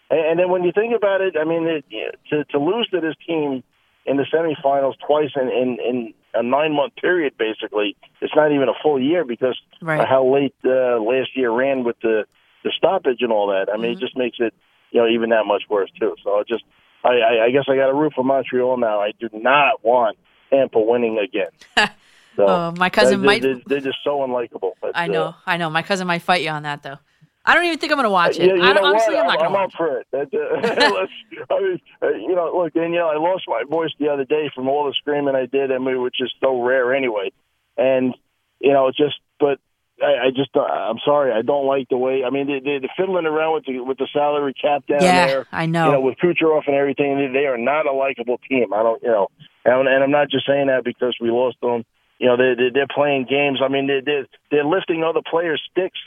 and, 0.10 0.40
then 0.40 0.50
when 0.50 0.64
you 0.64 0.72
think 0.72 0.96
about 0.96 1.22
it, 1.22 1.36
I 1.40 1.44
mean, 1.44 1.68
it, 1.68 1.86
to 2.30 2.44
to 2.46 2.60
lose 2.60 2.88
to 2.90 3.02
this 3.02 3.16
team 3.28 3.64
in 4.06 4.18
the 4.18 4.26
semifinals 4.34 4.96
twice 5.06 5.32
in 5.36 5.50
in, 5.50 5.78
in 5.80 6.14
a 6.34 6.44
nine 6.44 6.74
month 6.74 6.96
period, 6.96 7.34
basically, 7.38 7.96
it's 8.22 8.36
not 8.36 8.52
even 8.52 8.70
a 8.70 8.74
full 8.82 9.02
year 9.02 9.26
because 9.26 9.60
Right. 9.82 10.00
of 10.00 10.08
how 10.08 10.24
late 10.26 10.54
uh, 10.64 11.00
last 11.00 11.36
year 11.36 11.52
ran 11.52 11.84
with 11.84 12.00
the 12.02 12.26
the 12.64 12.72
stoppage 12.78 13.22
and 13.22 13.32
all 13.32 13.48
that. 13.48 13.68
I 13.74 13.78
mean, 13.78 13.92
it 13.94 14.00
just 14.00 14.16
makes 14.16 14.38
it 14.40 14.54
you 14.92 15.02
know 15.02 15.08
even 15.08 15.32
that 15.32 15.46
much 15.46 15.64
worse 15.70 15.90
too. 16.00 16.16
So 16.24 16.40
it 16.40 16.48
just 16.48 16.64
I, 17.04 17.10
I, 17.10 17.46
I 17.46 17.52
guess 17.52 17.64
I 17.68 17.76
got 17.76 17.90
a 17.90 17.94
root 17.94 18.14
for 18.16 18.24
Montreal 18.24 18.78
now. 18.78 19.00
I 19.02 19.12
do 19.20 19.30
not 19.34 19.84
want 19.84 20.18
Tampa 20.50 20.80
winning 20.80 21.18
again. 21.20 21.50
So 22.38 22.46
Oh, 22.48 22.74
my 22.78 22.90
cousin 22.90 23.20
they, 23.20 23.26
might- 23.26 23.42
They, 23.42 23.62
they're 23.66 23.82
just 23.82 23.98
so 24.06 24.20
unlikable. 24.20 24.72
But, 24.82 24.96
I 24.96 25.04
uh, 25.04 25.08
know. 25.08 25.36
I 25.46 25.58
know. 25.58 25.70
My 25.70 25.82
cousin 25.82 26.08
might 26.08 26.22
fight 26.22 26.42
you 26.42 26.50
on 26.50 26.64
that, 26.64 26.82
though. 26.82 26.98
I 27.44 27.54
don't 27.56 27.66
even 27.66 27.78
think 27.78 27.92
I'm 27.92 27.98
going 27.98 28.06
to 28.06 28.10
watch 28.10 28.38
it. 28.40 28.48
Yeah, 28.48 28.54
you 28.54 28.62
I, 28.62 28.72
know 28.72 28.86
honestly, 28.86 29.16
what? 29.16 29.26
I'm 29.26 29.28
not 29.28 29.40
going 29.40 29.50
to 29.50 29.54
watch 29.54 29.74
up 29.74 29.78
for 29.78 29.98
it. 30.00 30.08
That, 30.12 30.28
uh, 30.34 31.54
I 31.56 31.60
mean, 31.60 31.80
uh, 32.02 32.08
you 32.12 32.34
know, 32.34 32.54
look, 32.56 32.74
Danielle, 32.74 33.08
I 33.10 33.18
lost 33.18 33.44
my 33.48 33.64
voice 33.70 33.90
the 34.00 34.08
other 34.08 34.24
day 34.24 34.50
from 34.56 34.70
all 34.70 34.86
the 34.86 34.94
screaming 34.94 35.36
I 35.36 35.46
did. 35.46 35.72
and 35.72 35.86
we 35.86 35.98
were 35.98 36.10
just 36.10 36.36
so 36.40 36.62
rare 36.62 36.96
anyway. 36.96 37.32
And 37.78 38.16
you 38.62 38.72
know, 38.72 38.92
just, 38.96 39.16
but 39.40 39.60
I, 40.02 40.28
I 40.28 40.30
just, 40.36 40.56
uh, 40.56 40.62
I'm 40.62 41.00
sorry, 41.06 41.32
I 41.32 41.42
don't 41.42 41.66
like 41.66 41.90
the 41.90 41.98
way. 41.98 42.24
I 42.26 42.30
mean, 42.30 42.48
they, 42.48 42.60
they, 42.60 42.80
they're 42.80 42.96
fiddling 42.98 43.26
around 43.26 43.54
with 43.54 43.66
the 43.66 43.80
with 43.80 43.98
the 43.98 44.08
salary 44.12 44.54
cap 44.54 44.86
down 44.88 45.04
Yeah, 45.04 45.26
there. 45.26 45.48
I 45.52 45.66
know. 45.66 45.86
You 45.86 45.92
know, 45.94 46.02
with 46.02 46.18
Kucherov 46.18 46.64
and 46.68 46.76
everything, 46.76 47.18
they, 47.18 47.40
they 47.40 47.46
are 47.46 47.58
not 47.58 47.86
a 47.86 47.92
likable 47.92 48.40
team. 48.50 48.74
I 48.74 48.84
don't, 48.84 49.02
you 49.02 49.10
know, 49.10 49.28
and, 49.66 49.88
and 49.88 50.04
I'm 50.04 50.12
not 50.12 50.30
just 50.30 50.48
saying 50.48 50.68
that 50.68 50.84
because 50.84 51.16
we 51.22 51.30
lost 51.30 51.58
them. 51.62 51.84
You 52.20 52.28
know, 52.28 52.38
they, 52.38 52.54
they 52.56 52.70
they're 52.74 52.94
playing 52.94 53.26
games. 53.30 53.60
I 53.64 53.68
mean, 53.68 53.88
they 53.88 54.02
they're, 54.04 54.28
they're 54.50 54.66
lifting 54.66 55.04
other 55.04 55.22
players' 55.30 55.62
sticks 55.72 56.00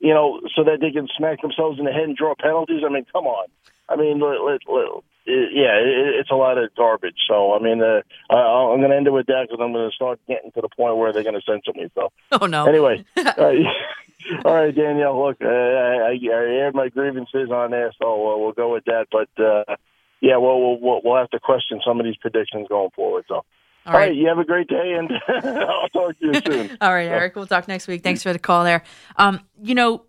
you 0.00 0.14
know, 0.14 0.40
so 0.54 0.64
that 0.64 0.78
they 0.80 0.90
can 0.90 1.08
smack 1.16 1.42
themselves 1.42 1.78
in 1.78 1.84
the 1.84 1.92
head 1.92 2.04
and 2.04 2.16
draw 2.16 2.34
penalties. 2.38 2.82
I 2.86 2.92
mean, 2.92 3.04
come 3.12 3.26
on. 3.26 3.48
I 3.88 3.96
mean, 3.96 4.20
let, 4.20 4.40
let, 4.42 4.60
let, 4.68 5.02
it, 5.28 5.50
yeah, 5.52 5.76
it, 5.76 6.20
it's 6.20 6.30
a 6.30 6.34
lot 6.34 6.58
of 6.58 6.74
garbage. 6.74 7.18
So, 7.28 7.54
I 7.54 7.58
mean, 7.58 7.82
uh, 7.82 8.00
I, 8.30 8.36
I'm 8.36 8.80
going 8.80 8.90
to 8.90 8.96
end 8.96 9.06
it 9.06 9.12
with 9.12 9.26
that 9.26 9.46
because 9.48 9.62
I'm 9.62 9.72
going 9.72 9.88
to 9.88 9.94
start 9.94 10.20
getting 10.26 10.50
to 10.52 10.60
the 10.60 10.68
point 10.68 10.96
where 10.96 11.12
they're 11.12 11.22
going 11.22 11.38
to 11.38 11.42
censor 11.42 11.72
me. 11.74 11.90
So, 11.94 12.10
Oh, 12.40 12.46
no. 12.46 12.66
Anyway, 12.66 13.04
all 13.16 13.24
right, 13.36 13.66
all 14.44 14.54
right, 14.54 14.74
Danielle. 14.74 15.26
Look, 15.26 15.38
uh, 15.42 15.46
I, 15.46 16.12
I 16.12 16.18
aired 16.24 16.74
my 16.74 16.88
grievances 16.88 17.50
on 17.50 17.70
there, 17.70 17.92
so 18.00 18.06
uh, 18.06 18.38
we'll 18.38 18.52
go 18.52 18.72
with 18.72 18.84
that. 18.86 19.06
But 19.10 19.28
uh, 19.42 19.76
yeah, 20.20 20.36
well, 20.36 20.60
we'll 20.60 20.80
we'll 20.80 21.00
we'll 21.04 21.16
have 21.16 21.30
to 21.30 21.40
question 21.40 21.80
some 21.86 22.00
of 22.00 22.04
these 22.06 22.16
predictions 22.16 22.66
going 22.68 22.90
forward. 22.90 23.24
So, 23.28 23.36
all 23.36 23.44
right. 23.86 24.08
right, 24.08 24.14
you 24.14 24.28
have 24.28 24.38
a 24.38 24.44
great 24.44 24.68
day, 24.68 24.96
and 24.98 25.10
I'll 25.28 25.88
talk 25.88 26.18
to 26.18 26.26
you 26.26 26.40
soon. 26.44 26.76
All 26.80 26.92
right, 26.92 27.08
Eric. 27.08 27.36
We'll 27.36 27.46
talk 27.46 27.68
next 27.68 27.86
week. 27.86 28.02
Thanks 28.02 28.22
for 28.22 28.32
the 28.32 28.38
call 28.38 28.64
there. 28.64 28.82
Um, 29.16 29.40
you 29.62 29.74
know, 29.74 30.04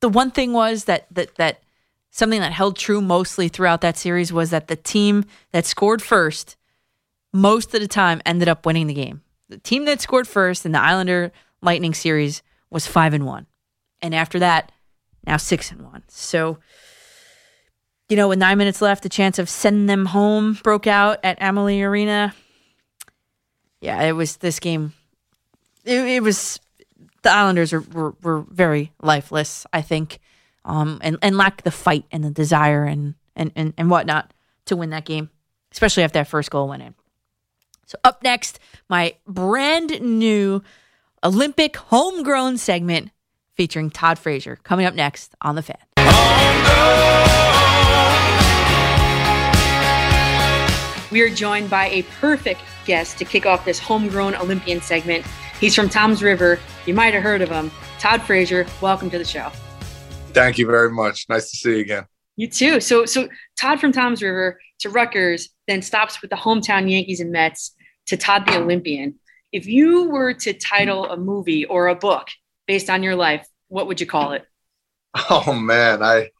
the 0.00 0.08
one 0.08 0.30
thing 0.30 0.52
was 0.52 0.84
that 0.84 1.06
that 1.14 1.34
that 1.36 1.62
something 2.10 2.40
that 2.40 2.52
held 2.52 2.76
true 2.76 3.00
mostly 3.00 3.48
throughout 3.48 3.80
that 3.80 3.96
series 3.96 4.32
was 4.32 4.50
that 4.50 4.68
the 4.68 4.76
team 4.76 5.24
that 5.52 5.66
scored 5.66 6.02
first 6.02 6.56
most 7.32 7.74
of 7.74 7.80
the 7.80 7.88
time 7.88 8.20
ended 8.26 8.48
up 8.48 8.66
winning 8.66 8.86
the 8.86 8.94
game. 8.94 9.22
The 9.48 9.58
team 9.58 9.84
that 9.84 10.00
scored 10.00 10.28
first 10.28 10.66
in 10.66 10.72
the 10.72 10.80
Islander 10.80 11.32
Lightning 11.62 11.94
series 11.94 12.42
was 12.70 12.86
five 12.86 13.14
and 13.14 13.26
one, 13.26 13.46
and 14.00 14.14
after 14.14 14.38
that, 14.38 14.72
now 15.26 15.36
six 15.36 15.70
and 15.70 15.82
one. 15.82 16.02
So. 16.08 16.58
You 18.08 18.16
know, 18.16 18.26
with 18.26 18.40
nine 18.40 18.58
minutes 18.58 18.82
left, 18.82 19.04
the 19.04 19.08
chance 19.08 19.38
of 19.38 19.48
sending 19.48 19.86
them 19.86 20.06
home 20.06 20.58
broke 20.64 20.88
out 20.88 21.20
at 21.22 21.40
Amalie 21.40 21.80
Arena. 21.80 22.34
Yeah, 23.80 24.02
it 24.02 24.10
was 24.10 24.38
this 24.38 24.58
game 24.58 24.94
it, 25.84 26.04
it 26.06 26.22
was 26.22 26.60
the 27.22 27.30
Islanders 27.30 27.72
were, 27.72 27.80
were, 27.80 28.14
were 28.22 28.40
very 28.48 28.92
lifeless, 29.02 29.66
I 29.72 29.82
think, 29.82 30.20
um, 30.64 30.98
and 31.02 31.18
and 31.22 31.36
lacked 31.36 31.64
the 31.64 31.70
fight 31.70 32.04
and 32.10 32.24
the 32.24 32.30
desire 32.30 32.84
and 32.84 33.14
and 33.36 33.52
and, 33.56 33.74
and 33.76 33.90
whatnot 33.90 34.32
to 34.66 34.76
win 34.76 34.90
that 34.90 35.04
game, 35.04 35.30
especially 35.72 36.02
after 36.02 36.18
that 36.18 36.28
first 36.28 36.50
goal 36.50 36.68
went 36.68 36.82
in. 36.82 36.94
So 37.86 37.98
up 38.04 38.22
next, 38.22 38.60
my 38.88 39.14
brand 39.26 40.00
new 40.00 40.62
Olympic 41.24 41.76
homegrown 41.76 42.58
segment 42.58 43.10
featuring 43.54 43.90
Todd 43.90 44.18
Frazier 44.18 44.56
coming 44.62 44.86
up 44.86 44.94
next 44.94 45.34
on 45.42 45.54
the 45.56 45.62
Fan. 45.62 45.76
We 51.10 51.22
are 51.22 51.28
joined 51.28 51.68
by 51.68 51.88
a 51.88 52.04
perfect 52.20 52.60
guest 52.86 53.18
to 53.18 53.24
kick 53.24 53.44
off 53.44 53.64
this 53.64 53.80
homegrown 53.80 54.36
Olympian 54.36 54.80
segment. 54.80 55.26
He's 55.58 55.74
from 55.74 55.88
Toms 55.88 56.22
River. 56.22 56.60
You 56.86 56.94
might 56.94 57.12
have 57.14 57.22
heard 57.22 57.42
of 57.42 57.48
him. 57.48 57.72
Todd 57.98 58.22
Frazier, 58.22 58.66
welcome 58.80 59.10
to 59.10 59.18
the 59.18 59.24
show. 59.24 59.50
Thank 60.32 60.58
you 60.58 60.66
very 60.66 60.90
much. 60.90 61.26
Nice 61.28 61.50
to 61.50 61.56
see 61.56 61.70
you 61.72 61.78
again. 61.78 62.04
You 62.36 62.48
too. 62.48 62.80
So, 62.80 63.04
so 63.04 63.28
Todd 63.58 63.80
from 63.80 63.92
Toms 63.92 64.22
River 64.22 64.60
to 64.80 64.90
Rutgers, 64.90 65.50
then 65.68 65.82
stops 65.82 66.22
with 66.22 66.30
the 66.30 66.36
hometown 66.36 66.90
Yankees 66.90 67.20
and 67.20 67.30
Mets 67.30 67.74
to 68.06 68.16
Todd 68.16 68.46
the 68.46 68.56
Olympian. 68.56 69.16
If 69.52 69.66
you 69.66 70.08
were 70.08 70.32
to 70.34 70.52
title 70.52 71.06
a 71.06 71.16
movie 71.16 71.64
or 71.64 71.88
a 71.88 71.94
book 71.94 72.28
based 72.66 72.88
on 72.88 73.02
your 73.02 73.16
life, 73.16 73.46
what 73.68 73.86
would 73.86 74.00
you 74.00 74.06
call 74.06 74.32
it? 74.32 74.44
Oh 75.28 75.52
man, 75.52 76.02
I 76.02 76.30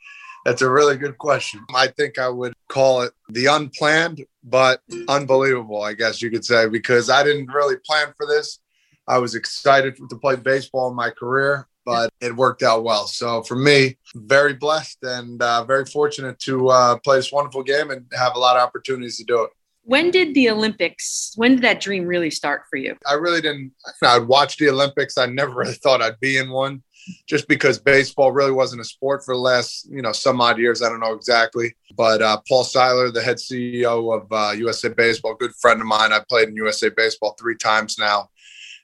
that's 0.44 0.62
a 0.62 0.70
really 0.70 0.96
good 0.96 1.18
question. 1.18 1.60
I 1.74 1.88
think 1.88 2.18
I 2.18 2.28
would 2.28 2.54
call 2.68 3.02
it 3.02 3.12
the 3.28 3.46
unplanned 3.46 4.24
but 4.42 4.80
unbelievable, 5.08 5.82
I 5.82 5.92
guess 5.92 6.22
you 6.22 6.30
could 6.30 6.44
say, 6.44 6.68
because 6.68 7.10
I 7.10 7.22
didn't 7.24 7.48
really 7.48 7.76
plan 7.84 8.14
for 8.16 8.26
this. 8.26 8.58
I 9.06 9.18
was 9.18 9.34
excited 9.34 9.96
to 9.96 10.16
play 10.16 10.36
baseball 10.36 10.88
in 10.88 10.94
my 10.94 11.10
career, 11.10 11.66
but 11.90 12.12
it 12.20 12.36
worked 12.36 12.62
out 12.62 12.84
well. 12.84 13.08
So 13.08 13.42
for 13.42 13.56
me, 13.56 13.96
very 14.14 14.54
blessed 14.54 14.98
and 15.02 15.42
uh, 15.42 15.64
very 15.64 15.84
fortunate 15.84 16.38
to 16.40 16.68
uh, 16.68 16.98
play 16.98 17.16
this 17.16 17.32
wonderful 17.32 17.64
game 17.64 17.90
and 17.90 18.06
have 18.16 18.36
a 18.36 18.38
lot 18.38 18.56
of 18.56 18.62
opportunities 18.62 19.18
to 19.18 19.24
do 19.24 19.42
it. 19.42 19.50
When 19.82 20.12
did 20.12 20.34
the 20.34 20.50
Olympics, 20.50 21.32
when 21.34 21.52
did 21.56 21.62
that 21.62 21.80
dream 21.80 22.04
really 22.04 22.30
start 22.30 22.62
for 22.70 22.76
you? 22.76 22.96
I 23.08 23.14
really 23.14 23.40
didn't, 23.40 23.72
I'd 24.04 24.28
watch 24.28 24.56
the 24.56 24.68
Olympics. 24.68 25.18
I 25.18 25.26
never 25.26 25.52
really 25.52 25.74
thought 25.74 26.00
I'd 26.00 26.20
be 26.20 26.36
in 26.36 26.50
one 26.50 26.84
just 27.26 27.48
because 27.48 27.78
baseball 27.78 28.30
really 28.30 28.52
wasn't 28.52 28.82
a 28.82 28.84
sport 28.84 29.24
for 29.24 29.34
the 29.34 29.40
last, 29.40 29.90
you 29.90 30.02
know, 30.02 30.12
some 30.12 30.40
odd 30.40 30.58
years. 30.58 30.82
I 30.82 30.88
don't 30.88 31.00
know 31.00 31.14
exactly. 31.14 31.74
But 31.96 32.22
uh, 32.22 32.40
Paul 32.46 32.62
Seiler, 32.62 33.10
the 33.10 33.22
head 33.22 33.38
CEO 33.38 34.14
of 34.16 34.30
uh, 34.30 34.52
USA 34.52 34.90
Baseball, 34.90 35.34
good 35.34 35.54
friend 35.56 35.80
of 35.80 35.88
mine. 35.88 36.12
I 36.12 36.20
played 36.28 36.50
in 36.50 36.56
USA 36.56 36.88
Baseball 36.90 37.34
three 37.36 37.56
times 37.56 37.98
now. 37.98 38.28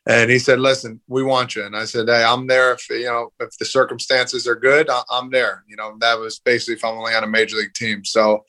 And 0.07 0.31
he 0.31 0.39
said, 0.39 0.61
"Listen, 0.61 1.01
we 1.09 1.23
want 1.23 1.57
you." 1.57 1.65
And 1.65 1.77
I 1.77 1.85
said, 1.85 2.09
"Hey, 2.09 2.23
I'm 2.23 2.47
there. 2.47 2.73
If 2.73 2.89
you 2.89 3.07
know, 3.07 3.33
if 3.41 3.57
the 3.59 3.65
circumstances 3.65 4.47
are 4.47 4.55
good, 4.55 4.89
I- 4.89 5.03
I'm 5.11 5.31
there." 5.31 5.65
You 5.67 5.77
know, 5.77 5.97
that 6.01 6.19
was 6.19 6.39
basically 6.39 6.75
if 6.75 6.85
I'm 6.85 6.97
only 6.97 7.15
on 7.15 7.25
a 7.25 7.29
major 7.29 7.57
league 7.57 7.75
team. 7.75 8.05
So 8.05 8.45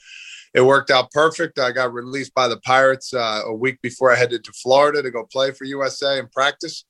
it 0.54 0.62
worked 0.62 0.92
out 0.92 1.12
perfect. 1.12 1.60
I 1.60 1.72
got 1.72 1.94
released 1.94 2.34
by 2.34 2.48
the 2.48 2.60
Pirates 2.60 3.14
uh, 3.14 3.42
a 3.46 3.54
week 3.54 3.82
before 3.82 4.12
I 4.12 4.16
headed 4.16 4.44
to 4.46 4.52
Florida 4.54 5.02
to 5.02 5.12
go 5.12 5.26
play 5.26 5.52
for 5.52 5.66
USA 5.66 6.20
and 6.20 6.32
practice. 6.32 6.86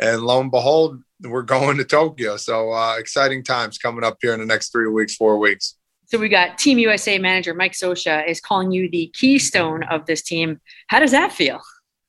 And 0.00 0.22
lo 0.22 0.40
and 0.40 0.50
behold, 0.50 1.02
we're 1.22 1.42
going 1.42 1.78
to 1.78 1.84
Tokyo. 1.84 2.36
So 2.36 2.72
uh, 2.72 2.96
exciting 2.98 3.42
times 3.42 3.78
coming 3.78 4.04
up 4.04 4.18
here 4.20 4.32
in 4.34 4.40
the 4.40 4.46
next 4.46 4.70
three 4.70 4.88
weeks, 4.88 5.16
four 5.16 5.38
weeks. 5.38 5.76
So 6.06 6.18
we 6.18 6.28
got 6.28 6.58
Team 6.58 6.78
USA 6.78 7.18
manager 7.18 7.54
Mike 7.54 7.72
Scioscia 7.72 8.26
is 8.26 8.40
calling 8.40 8.70
you 8.70 8.88
the 8.88 9.12
keystone 9.14 9.82
of 9.84 10.06
this 10.06 10.22
team. 10.22 10.60
How 10.86 11.00
does 11.00 11.10
that 11.10 11.32
feel? 11.32 11.60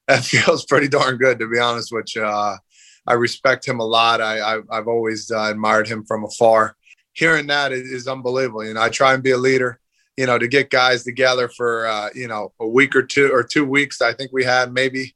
That 0.10 0.26
feels 0.26 0.65
pretty 0.65 0.88
darn 0.88 1.18
good, 1.18 1.38
to 1.40 1.48
be 1.48 1.60
honest 1.60 1.91
with 1.91 2.15
you. 2.15 2.23
Uh, 2.23 2.57
I 3.06 3.14
respect 3.14 3.68
him 3.68 3.80
a 3.80 3.86
lot. 3.86 4.22
I, 4.22 4.56
I, 4.56 4.76
have 4.76 4.88
always 4.88 5.31
uh, 5.31 5.49
admired 5.52 5.88
him 5.88 6.03
from 6.03 6.26
afar. 6.26 6.76
Hearing 7.14 7.48
that 7.48 7.72
is, 7.72 7.91
is, 7.91 8.07
unbelievable. 8.07 8.65
You 8.65 8.73
know, 8.73 8.81
I 8.81 8.90
try 8.90 9.14
and 9.14 9.23
be 9.23 9.31
a 9.31 9.38
leader. 9.38 9.80
You 10.18 10.26
know, 10.26 10.38
to 10.38 10.48
get 10.48 10.69
guys 10.69 11.03
together 11.03 11.48
for 11.48 11.88
uh, 11.88 12.10
you 12.14 12.27
know 12.27 12.52
a 12.60 12.68
week 12.68 12.95
or 12.95 13.03
two 13.03 13.31
or 13.31 13.44
two 13.44 13.65
weeks. 13.65 14.02
I 14.02 14.14
think 14.14 14.31
we 14.34 14.44
had 14.44 14.73
maybe 14.73 15.15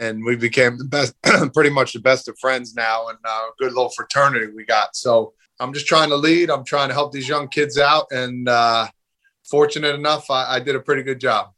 and 0.00 0.24
we 0.24 0.36
became 0.36 0.78
the 0.78 0.84
best, 0.84 1.14
pretty 1.52 1.70
much 1.70 1.92
the 1.92 2.00
best 2.00 2.28
of 2.28 2.38
friends 2.38 2.74
now, 2.74 3.08
and 3.08 3.18
uh, 3.24 3.46
good 3.58 3.72
little 3.72 3.90
fraternity 3.90 4.46
we 4.54 4.64
got. 4.64 4.96
So 4.96 5.34
I'm 5.60 5.74
just 5.74 5.86
trying 5.86 6.08
to 6.10 6.16
lead. 6.16 6.50
I'm 6.50 6.64
trying 6.64 6.88
to 6.88 6.94
help 6.94 7.12
these 7.12 7.28
young 7.28 7.48
kids 7.48 7.76
out, 7.76 8.06
and 8.10 8.48
uh, 8.48 8.88
fortunate 9.44 9.94
enough, 9.94 10.30
I, 10.30 10.56
I, 10.56 10.60
did 10.60 10.76
a 10.76 10.80
pretty 10.80 11.02
good 11.02 11.20
job. 11.20 11.52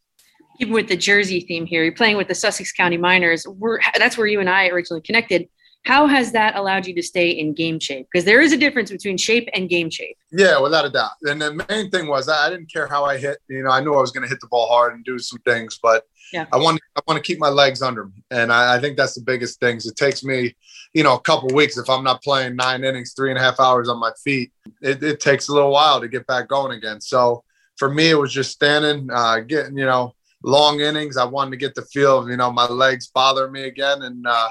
Even 0.61 0.75
with 0.75 0.89
the 0.89 0.97
Jersey 0.97 1.41
theme 1.41 1.67
here, 1.67 1.83
you're 1.83 1.93
playing 1.93 2.17
with 2.17 2.29
the 2.29 2.35
Sussex 2.35 2.71
County 2.71 2.99
Miners. 2.99 3.47
We're, 3.47 3.81
that's 3.97 4.17
where 4.19 4.27
you 4.27 4.41
and 4.41 4.49
I 4.49 4.69
originally 4.69 5.01
connected. 5.01 5.49
How 5.87 6.07
has 6.07 6.33
that 6.33 6.57
allowed 6.57 6.87
you 6.87 6.95
to 6.95 7.03
stay 7.03 7.31
in 7.31 7.55
game 7.55 7.81
shape? 7.81 8.07
Because 8.13 8.27
there 8.27 8.43
is 8.43 8.53
a 8.53 8.57
difference 8.59 8.91
between 8.91 9.17
shape 9.17 9.49
and 9.55 9.69
game 9.69 9.89
shape. 9.89 10.19
Yeah, 10.31 10.61
without 10.61 10.85
a 10.85 10.91
doubt. 10.91 11.13
And 11.23 11.41
the 11.41 11.65
main 11.71 11.91
thing 11.91 12.07
was 12.07 12.29
I 12.29 12.51
didn't 12.51 12.71
care 12.71 12.87
how 12.87 13.05
I 13.05 13.17
hit. 13.17 13.39
You 13.49 13.63
know, 13.63 13.71
I 13.71 13.81
knew 13.81 13.95
I 13.95 14.01
was 14.01 14.11
going 14.11 14.23
to 14.23 14.29
hit 14.29 14.41
the 14.41 14.49
ball 14.49 14.69
hard 14.69 14.95
and 14.95 15.03
do 15.03 15.19
some 15.19 15.39
things, 15.41 15.79
but 15.83 16.05
yeah. 16.35 16.45
I 16.53 16.59
want 16.59 16.81
I 16.95 17.01
want 17.09 17.17
to 17.17 17.27
keep 17.27 17.41
my 17.41 17.49
legs 17.49 17.81
under 17.81 18.05
me, 18.05 18.23
and 18.31 18.53
I, 18.53 18.77
I 18.77 18.79
think 18.79 18.97
that's 18.97 19.15
the 19.15 19.23
biggest 19.23 19.59
things. 19.59 19.87
It 19.87 19.97
takes 19.97 20.23
me, 20.23 20.55
you 20.93 21.03
know, 21.03 21.15
a 21.15 21.21
couple 21.21 21.49
weeks 21.55 21.79
if 21.79 21.89
I'm 21.89 22.05
not 22.05 22.23
playing 22.23 22.57
nine 22.57 22.85
innings, 22.85 23.15
three 23.15 23.31
and 23.31 23.39
a 23.39 23.43
half 23.43 23.59
hours 23.59 23.89
on 23.89 23.99
my 23.99 24.13
feet. 24.23 24.53
It, 24.83 25.03
it 25.03 25.21
takes 25.21 25.49
a 25.49 25.55
little 25.55 25.73
while 25.73 26.01
to 26.01 26.09
get 26.09 26.27
back 26.27 26.49
going 26.49 26.77
again. 26.77 27.01
So 27.01 27.43
for 27.79 27.89
me, 27.89 28.11
it 28.11 28.15
was 28.15 28.33
just 28.33 28.53
standing, 28.53 29.09
uh, 29.11 29.41
getting, 29.41 29.77
you 29.77 29.87
know, 29.87 30.15
long 30.43 30.81
innings. 30.81 31.17
I 31.17 31.25
wanted 31.25 31.53
to 31.53 31.57
get 31.57 31.75
the 31.75 31.83
feel 31.83 32.19
of, 32.19 32.29
you 32.29 32.37
know, 32.37 32.53
my 32.53 32.67
legs 32.67 33.09
bothering 33.09 33.53
me 33.53 33.65
again, 33.65 34.03
and 34.03 34.27
uh, 34.27 34.51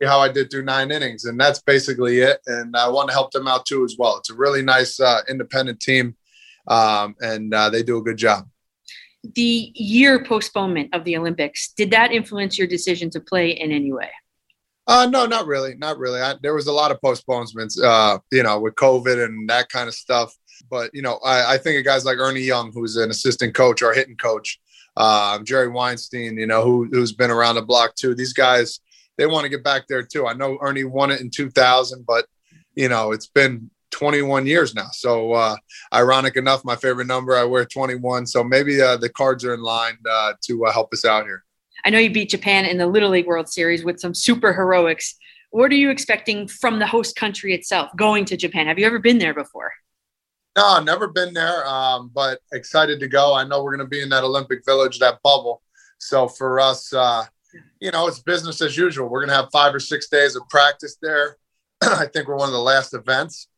see 0.00 0.06
how 0.06 0.20
I 0.20 0.30
did 0.30 0.50
through 0.50 0.64
nine 0.64 0.90
innings, 0.90 1.24
and 1.24 1.38
that's 1.38 1.60
basically 1.62 2.18
it. 2.18 2.40
And 2.46 2.76
I 2.76 2.88
want 2.88 3.08
to 3.08 3.14
help 3.14 3.30
them 3.30 3.48
out 3.48 3.66
too 3.66 3.84
as 3.84 3.96
well. 3.98 4.18
It's 4.18 4.30
a 4.30 4.34
really 4.34 4.62
nice 4.62 5.00
uh, 5.00 5.20
independent 5.28 5.80
team, 5.80 6.16
um, 6.68 7.16
and 7.20 7.52
uh, 7.54 7.70
they 7.70 7.82
do 7.82 7.98
a 7.98 8.02
good 8.02 8.16
job 8.16 8.46
the 9.22 9.72
year 9.74 10.24
postponement 10.24 10.94
of 10.94 11.04
the 11.04 11.16
Olympics, 11.16 11.72
did 11.76 11.90
that 11.90 12.12
influence 12.12 12.58
your 12.58 12.66
decision 12.66 13.10
to 13.10 13.20
play 13.20 13.50
in 13.50 13.70
any 13.70 13.92
way? 13.92 14.10
Uh, 14.86 15.06
no, 15.10 15.26
not 15.26 15.46
really. 15.46 15.74
Not 15.76 15.98
really. 15.98 16.20
I, 16.20 16.34
there 16.42 16.54
was 16.54 16.66
a 16.66 16.72
lot 16.72 16.90
of 16.90 17.00
postponements, 17.00 17.80
uh, 17.80 18.18
you 18.32 18.42
know, 18.42 18.58
with 18.58 18.74
COVID 18.74 19.24
and 19.24 19.48
that 19.48 19.68
kind 19.68 19.88
of 19.88 19.94
stuff. 19.94 20.34
But, 20.70 20.90
you 20.94 21.02
know, 21.02 21.20
I, 21.24 21.54
I 21.54 21.58
think 21.58 21.78
of 21.78 21.84
guys 21.84 22.04
like 22.04 22.18
Ernie 22.18 22.40
Young, 22.40 22.72
who's 22.72 22.96
an 22.96 23.10
assistant 23.10 23.54
coach 23.54 23.82
or 23.82 23.92
hitting 23.92 24.16
coach, 24.16 24.60
uh, 24.96 25.38
Jerry 25.40 25.68
Weinstein, 25.68 26.36
you 26.36 26.46
know, 26.46 26.62
who, 26.62 26.88
who's 26.90 27.12
been 27.12 27.30
around 27.30 27.56
the 27.56 27.62
block 27.62 27.94
too. 27.94 28.14
These 28.14 28.32
guys, 28.32 28.80
they 29.16 29.26
want 29.26 29.44
to 29.44 29.48
get 29.48 29.64
back 29.64 29.84
there 29.88 30.02
too. 30.02 30.26
I 30.26 30.32
know 30.32 30.58
Ernie 30.60 30.84
won 30.84 31.10
it 31.10 31.20
in 31.20 31.30
2000, 31.30 32.04
but, 32.06 32.26
you 32.74 32.88
know, 32.88 33.12
it's 33.12 33.26
been 33.26 33.70
21 33.90 34.46
years 34.46 34.74
now. 34.74 34.88
So, 34.92 35.32
uh, 35.32 35.56
ironic 35.92 36.36
enough, 36.36 36.64
my 36.64 36.76
favorite 36.76 37.06
number, 37.06 37.36
I 37.36 37.44
wear 37.44 37.64
21. 37.64 38.26
So 38.26 38.44
maybe 38.44 38.80
uh, 38.80 38.96
the 38.96 39.08
cards 39.08 39.44
are 39.44 39.54
in 39.54 39.62
line 39.62 39.98
uh, 40.08 40.34
to 40.42 40.66
uh, 40.66 40.72
help 40.72 40.92
us 40.92 41.04
out 41.04 41.24
here. 41.24 41.44
I 41.84 41.90
know 41.90 41.98
you 41.98 42.12
beat 42.12 42.30
Japan 42.30 42.66
in 42.66 42.78
the 42.78 42.86
Little 42.86 43.10
League 43.10 43.26
World 43.26 43.48
Series 43.48 43.84
with 43.84 44.00
some 44.00 44.14
super 44.14 44.52
heroics. 44.52 45.16
What 45.50 45.70
are 45.72 45.76
you 45.76 45.90
expecting 45.90 46.46
from 46.46 46.78
the 46.78 46.86
host 46.86 47.16
country 47.16 47.54
itself 47.54 47.90
going 47.96 48.24
to 48.26 48.36
Japan? 48.36 48.66
Have 48.66 48.78
you 48.78 48.86
ever 48.86 48.98
been 48.98 49.18
there 49.18 49.34
before? 49.34 49.72
No, 50.56 50.80
never 50.80 51.06
been 51.08 51.32
there, 51.32 51.66
um, 51.66 52.10
but 52.12 52.40
excited 52.52 52.98
to 53.00 53.08
go. 53.08 53.34
I 53.34 53.44
know 53.44 53.62
we're 53.62 53.76
going 53.76 53.86
to 53.86 53.90
be 53.90 54.02
in 54.02 54.08
that 54.08 54.24
Olympic 54.24 54.64
Village, 54.64 54.98
that 54.98 55.22
bubble. 55.22 55.62
So 55.98 56.26
for 56.26 56.58
us, 56.58 56.92
uh, 56.92 57.24
you 57.80 57.90
know, 57.90 58.08
it's 58.08 58.18
business 58.18 58.60
as 58.60 58.76
usual. 58.76 59.08
We're 59.08 59.20
going 59.20 59.30
to 59.30 59.42
have 59.42 59.50
five 59.52 59.74
or 59.74 59.80
six 59.80 60.08
days 60.08 60.34
of 60.34 60.42
practice 60.48 60.96
there. 61.00 61.36
I 61.82 62.06
think 62.06 62.26
we're 62.26 62.36
one 62.36 62.48
of 62.48 62.52
the 62.54 62.60
last 62.60 62.94
events. 62.94 63.48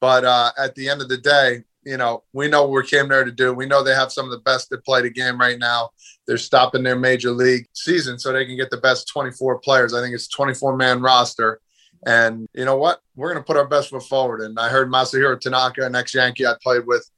But 0.00 0.24
uh, 0.24 0.50
at 0.58 0.74
the 0.74 0.88
end 0.88 1.02
of 1.02 1.08
the 1.08 1.18
day, 1.18 1.64
you 1.84 1.96
know, 1.96 2.24
we 2.32 2.48
know 2.48 2.62
what 2.66 2.82
we 2.82 2.88
came 2.88 3.08
there 3.08 3.24
to 3.24 3.32
do. 3.32 3.52
We 3.52 3.66
know 3.66 3.82
they 3.82 3.94
have 3.94 4.12
some 4.12 4.24
of 4.24 4.30
the 4.30 4.38
best 4.38 4.70
that 4.70 4.84
play 4.84 5.02
the 5.02 5.10
game 5.10 5.38
right 5.38 5.58
now. 5.58 5.90
They're 6.26 6.36
stopping 6.36 6.82
their 6.82 6.98
major 6.98 7.30
league 7.30 7.66
season 7.74 8.18
so 8.18 8.32
they 8.32 8.44
can 8.44 8.56
get 8.56 8.70
the 8.70 8.76
best 8.78 9.08
24 9.08 9.58
players. 9.60 9.94
I 9.94 10.00
think 10.00 10.14
it's 10.14 10.28
24 10.28 10.76
man 10.76 11.00
roster. 11.00 11.60
And 12.06 12.48
you 12.54 12.64
know 12.64 12.76
what? 12.76 13.00
We're 13.20 13.32
going 13.32 13.42
to 13.42 13.46
put 13.46 13.56
our 13.56 13.68
best 13.68 13.90
foot 13.90 14.02
forward. 14.02 14.40
And 14.40 14.58
I 14.58 14.68
heard 14.68 14.90
Masahiro 14.90 15.38
Tanaka, 15.38 15.84
an 15.84 15.94
ex 15.94 16.14
Yankee 16.14 16.46
I 16.46 16.54
played 16.62 16.86
with, 16.86 17.08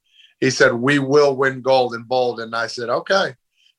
he 0.40 0.50
said, 0.50 0.72
We 0.72 0.98
will 0.98 1.36
win 1.36 1.62
gold 1.62 1.94
in 1.94 2.02
bold. 2.02 2.40
And 2.40 2.54
I 2.54 2.66
said, 2.66 2.88
Okay. 2.88 3.34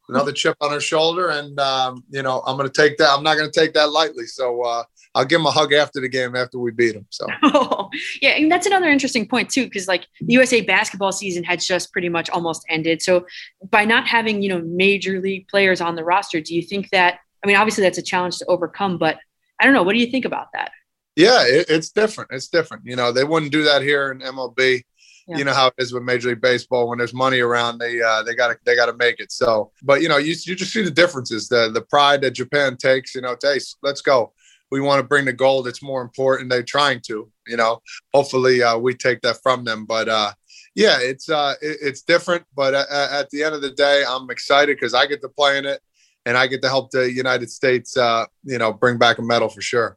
Another 0.09 0.31
chip 0.33 0.57
on 0.61 0.71
her 0.71 0.79
shoulder. 0.79 1.29
And, 1.29 1.59
um, 1.59 2.03
you 2.09 2.23
know, 2.23 2.41
I'm 2.45 2.57
going 2.57 2.69
to 2.69 2.81
take 2.81 2.97
that. 2.97 3.09
I'm 3.09 3.23
not 3.23 3.37
going 3.37 3.51
to 3.51 3.59
take 3.59 3.73
that 3.73 3.91
lightly. 3.91 4.25
So, 4.25 4.61
uh, 4.61 4.83
I'll 5.15 5.25
give 5.25 5.39
him 5.39 5.45
a 5.45 5.51
hug 5.51 5.73
after 5.73 6.01
the 6.01 6.09
game 6.09 6.35
after 6.35 6.57
we 6.57 6.71
beat 6.71 6.95
him. 6.95 7.05
So 7.11 7.27
yeah, 8.21 8.31
and 8.31 8.51
that's 8.51 8.65
another 8.65 8.89
interesting 8.89 9.27
point 9.27 9.49
too, 9.49 9.65
because 9.65 9.87
like 9.87 10.07
the 10.19 10.33
USA 10.33 10.61
basketball 10.61 11.11
season 11.11 11.43
had 11.43 11.59
just 11.59 11.91
pretty 11.91 12.09
much 12.09 12.29
almost 12.31 12.65
ended. 12.67 13.01
So 13.01 13.27
by 13.69 13.85
not 13.85 14.07
having 14.07 14.41
you 14.41 14.49
know 14.49 14.61
major 14.61 15.21
league 15.21 15.47
players 15.47 15.81
on 15.81 15.95
the 15.95 16.03
roster, 16.03 16.41
do 16.41 16.55
you 16.55 16.63
think 16.63 16.89
that? 16.89 17.19
I 17.43 17.47
mean, 17.47 17.57
obviously 17.57 17.83
that's 17.83 17.97
a 17.97 18.03
challenge 18.03 18.37
to 18.39 18.45
overcome, 18.45 18.97
but 18.97 19.19
I 19.59 19.65
don't 19.65 19.73
know. 19.73 19.83
What 19.83 19.93
do 19.93 19.99
you 19.99 20.07
think 20.07 20.25
about 20.25 20.47
that? 20.53 20.71
Yeah, 21.15 21.43
it, 21.45 21.67
it's 21.69 21.89
different. 21.89 22.31
It's 22.31 22.47
different. 22.47 22.83
You 22.85 22.95
know, 22.95 23.11
they 23.11 23.23
wouldn't 23.23 23.51
do 23.51 23.63
that 23.63 23.81
here 23.81 24.11
in 24.11 24.19
MLB. 24.19 24.83
Yeah. 25.27 25.37
You 25.37 25.45
know 25.45 25.53
how 25.53 25.67
it 25.67 25.75
is 25.77 25.93
with 25.93 26.03
Major 26.03 26.29
League 26.29 26.41
Baseball. 26.41 26.89
When 26.89 26.97
there's 26.97 27.13
money 27.13 27.39
around, 27.39 27.77
they 27.77 28.01
uh, 28.01 28.23
they 28.23 28.35
got 28.35 28.49
to 28.49 28.57
they 28.65 28.75
got 28.75 28.87
to 28.87 28.93
make 28.93 29.19
it. 29.19 29.31
So, 29.31 29.71
but 29.81 30.01
you 30.01 30.09
know, 30.09 30.17
you 30.17 30.35
you 30.45 30.55
just 30.55 30.73
see 30.73 30.83
the 30.83 30.91
differences, 30.91 31.47
the 31.47 31.71
the 31.71 31.81
pride 31.81 32.21
that 32.21 32.31
Japan 32.31 32.75
takes. 32.75 33.15
You 33.15 33.21
know, 33.21 33.35
taste. 33.35 33.77
Let's 33.81 34.01
go 34.01 34.33
we 34.73 34.81
want 34.81 34.99
to 34.99 35.07
bring 35.07 35.25
the 35.25 35.33
gold. 35.33 35.67
It's 35.67 35.83
more 35.83 36.01
important. 36.01 36.49
They're 36.49 36.63
trying 36.63 36.99
to, 37.01 37.31
you 37.45 37.57
know. 37.57 37.83
Hopefully, 38.11 38.63
uh, 38.63 38.75
we 38.75 38.95
take 38.95 39.21
that 39.21 39.37
from 39.43 39.63
them. 39.63 39.85
But 39.85 40.09
uh, 40.09 40.31
yeah, 40.73 40.97
it's 40.99 41.29
uh, 41.29 41.53
it, 41.61 41.77
it's 41.79 42.01
different. 42.01 42.43
But 42.55 42.73
at, 42.73 42.89
at, 42.89 43.29
the 43.29 43.43
end 43.43 43.53
of 43.53 43.61
the 43.61 43.69
day, 43.69 44.03
I'm 44.07 44.31
excited 44.31 44.75
because 44.75 44.95
I 44.95 45.05
get 45.05 45.21
to 45.21 45.29
play 45.29 45.59
in 45.59 45.65
it, 45.67 45.79
and 46.25 46.35
I 46.35 46.47
get 46.47 46.63
to 46.63 46.69
help 46.69 46.89
the 46.89 47.11
United 47.11 47.51
States, 47.51 47.95
uh, 47.95 48.25
you 48.43 48.57
know, 48.57 48.73
bring 48.73 48.97
back 48.97 49.19
a 49.19 49.21
medal 49.21 49.47
for 49.47 49.61
sure. 49.61 49.95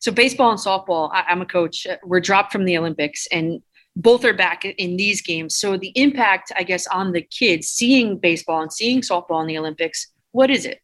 So 0.00 0.12
baseball 0.12 0.50
and 0.50 0.58
softball, 0.58 1.10
I, 1.12 1.24
I'm 1.28 1.42
a 1.42 1.46
coach. 1.46 1.86
We're 2.04 2.20
dropped 2.20 2.52
from 2.52 2.64
the 2.64 2.76
Olympics, 2.78 3.26
and 3.32 3.62
both 3.96 4.24
are 4.24 4.34
back 4.34 4.64
in 4.64 4.96
these 4.96 5.22
games. 5.22 5.58
So 5.58 5.76
the 5.76 5.92
impact, 5.94 6.52
I 6.56 6.62
guess, 6.62 6.86
on 6.86 7.12
the 7.12 7.22
kids 7.22 7.68
seeing 7.68 8.18
baseball 8.18 8.60
and 8.60 8.72
seeing 8.72 9.00
softball 9.00 9.40
in 9.40 9.46
the 9.46 9.58
Olympics, 9.58 10.12
what 10.32 10.50
is 10.50 10.66
it? 10.66 10.80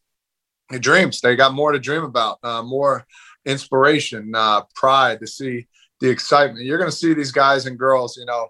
The 0.71 0.79
dreams. 0.79 1.21
They 1.21 1.37
got 1.37 1.53
more 1.53 1.73
to 1.73 1.79
dream 1.79 2.05
about, 2.05 2.39
uh, 2.43 2.63
more 2.63 3.07
inspiration, 3.45 4.35
uh, 4.35 4.63
pride 4.75 5.21
to 5.21 5.27
see 5.27 5.67
the 6.01 6.09
excitement. 6.09 6.65
You're 6.65 6.79
going 6.79 6.91
to 6.91 6.97
see 6.97 7.13
these 7.13 7.33
guys 7.33 7.67
and 7.67 7.79
girls, 7.79 8.17
you 8.17 8.25
know, 8.25 8.49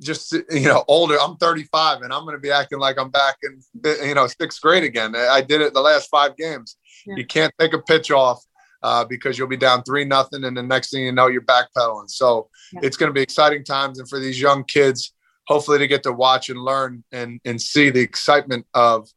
just 0.00 0.32
you 0.50 0.68
know 0.68 0.84
older. 0.88 1.16
I'm 1.20 1.36
35, 1.36 2.02
and 2.02 2.12
I'm 2.12 2.24
going 2.24 2.36
to 2.36 2.40
be 2.40 2.50
acting 2.50 2.78
like 2.78 2.98
I'm 2.98 3.10
back 3.10 3.36
in 3.42 3.60
you 4.06 4.14
know 4.14 4.26
sixth 4.26 4.60
grade 4.60 4.84
again. 4.84 5.14
I 5.14 5.40
did 5.40 5.60
it 5.60 5.74
the 5.74 5.80
last 5.80 6.08
five 6.08 6.36
games. 6.36 6.76
Yeah. 7.06 7.16
You 7.16 7.26
can't 7.26 7.52
take 7.58 7.72
a 7.72 7.78
pitch 7.78 8.10
off 8.10 8.44
uh, 8.82 9.04
because 9.04 9.38
you'll 9.38 9.48
be 9.48 9.56
down 9.56 9.82
three 9.82 10.04
nothing, 10.04 10.44
and 10.44 10.56
the 10.56 10.62
next 10.62 10.90
thing 10.90 11.04
you 11.04 11.12
know, 11.12 11.28
you're 11.28 11.42
backpedaling. 11.42 12.10
So 12.10 12.48
yeah. 12.72 12.80
it's 12.82 12.96
going 12.96 13.10
to 13.10 13.14
be 13.14 13.22
exciting 13.22 13.64
times, 13.64 13.98
and 13.98 14.08
for 14.08 14.18
these 14.18 14.40
young 14.40 14.64
kids, 14.64 15.14
hopefully 15.46 15.78
to 15.78 15.86
get 15.86 16.02
to 16.04 16.12
watch 16.12 16.48
and 16.48 16.60
learn 16.60 17.04
and 17.12 17.40
and 17.44 17.60
see 17.60 17.90
the 17.90 18.00
excitement 18.00 18.66
of 18.74 19.08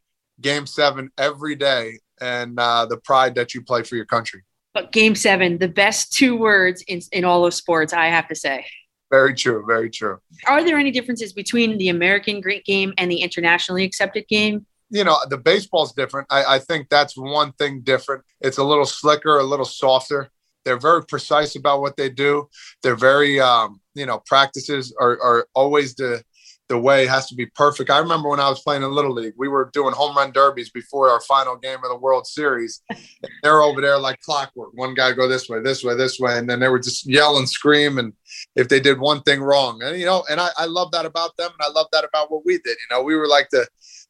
Game 0.42 0.66
Seven 0.66 1.12
every 1.18 1.56
day 1.56 2.00
and 2.22 2.60
uh, 2.60 2.86
the 2.86 2.98
pride 2.98 3.36
that 3.36 3.54
you 3.54 3.62
play 3.62 3.84
for 3.84 3.96
your 3.96 4.06
country. 4.06 4.44
But 4.74 4.92
Game 4.92 5.16
Seven, 5.16 5.58
the 5.58 5.68
best 5.68 6.14
two 6.14 6.36
words 6.38 6.84
in 6.88 7.02
in 7.12 7.26
all 7.26 7.46
of 7.46 7.54
sports, 7.54 7.94
I 7.94 8.08
have 8.08 8.28
to 8.28 8.36
say. 8.36 8.66
Very 9.12 9.34
true. 9.34 9.64
Very 9.68 9.90
true. 9.90 10.20
Are 10.48 10.64
there 10.64 10.78
any 10.78 10.92
differences 10.92 11.32
between 11.32 11.78
the 11.78 11.90
American 11.90 12.42
great 12.42 12.66
game 12.66 12.94
and 12.98 13.10
the 13.10 13.22
internationally 13.22 13.84
accepted 13.84 14.28
game? 14.28 14.66
You 14.96 15.04
know, 15.04 15.18
the 15.30 15.38
baseball's 15.38 15.92
different. 15.92 16.26
I, 16.32 16.56
I 16.56 16.60
think 16.60 16.88
that's 16.90 17.18
one 17.18 17.52
thing 17.54 17.82
different. 17.82 18.24
It's 18.40 18.60
a 18.60 18.64
little 18.64 18.86
slicker, 18.86 19.38
a 19.38 19.44
little 19.44 19.66
softer. 19.66 20.30
They're 20.64 20.80
very 20.80 21.04
precise 21.06 21.58
about 21.58 21.82
what 21.82 21.98
they 21.98 22.10
do. 22.10 22.48
They're 22.82 22.96
very, 22.96 23.40
um, 23.42 23.82
you 23.94 24.06
know, 24.06 24.24
practices 24.26 24.96
are, 25.00 25.22
are 25.22 25.48
always 25.54 25.96
the 25.96 26.24
the 26.68 26.78
way 26.80 27.04
it 27.04 27.10
has 27.10 27.28
to 27.28 27.36
be 27.36 27.46
perfect. 27.46 27.92
I 27.92 28.00
remember 28.00 28.28
when 28.28 28.40
I 28.40 28.50
was 28.50 28.62
playing 28.62 28.82
in 28.82 28.92
Little 28.92 29.14
League, 29.14 29.36
we 29.38 29.48
were 29.48 29.70
doing 29.72 29.94
home 29.94 30.18
run 30.18 30.32
derbies 30.32 30.72
before 30.72 31.12
our 31.12 31.22
final 31.22 31.56
game 31.58 31.78
of 31.84 31.90
the 31.90 31.96
World 31.96 32.26
Series. 32.26 32.82
they're 33.44 33.62
over 33.62 33.82
there 33.82 34.00
like 34.00 34.20
clockwork. 34.22 34.72
One 34.74 34.96
guy 34.96 35.12
go 35.12 35.28
this 35.28 35.48
way, 35.48 35.62
this 35.62 35.84
way, 35.84 35.94
this 35.94 36.20
way, 36.20 36.40
and 36.40 36.50
then 36.50 36.60
they 36.60 36.70
were 36.70 36.80
just 36.80 37.06
yell 37.06 37.38
and 37.38 37.48
scream. 37.48 38.00
And 38.00 38.14
if 38.56 38.68
they 38.68 38.80
did 38.80 39.00
one 39.00 39.22
thing 39.22 39.42
wrong, 39.42 39.84
and 39.84 40.00
you 40.00 40.08
know, 40.08 40.24
and 40.28 40.40
I, 40.42 40.50
I 40.58 40.66
love 40.66 40.90
that 40.94 41.06
about 41.06 41.38
them, 41.38 41.52
and 41.52 41.62
I 41.62 41.70
love 41.70 41.88
that 41.92 42.04
about 42.04 42.32
what 42.32 42.44
we 42.46 42.54
did. 42.54 42.78
You 42.90 42.96
know, 42.96 43.04
we 43.04 43.16
were 43.16 43.28
like 43.28 43.50
the 43.52 43.68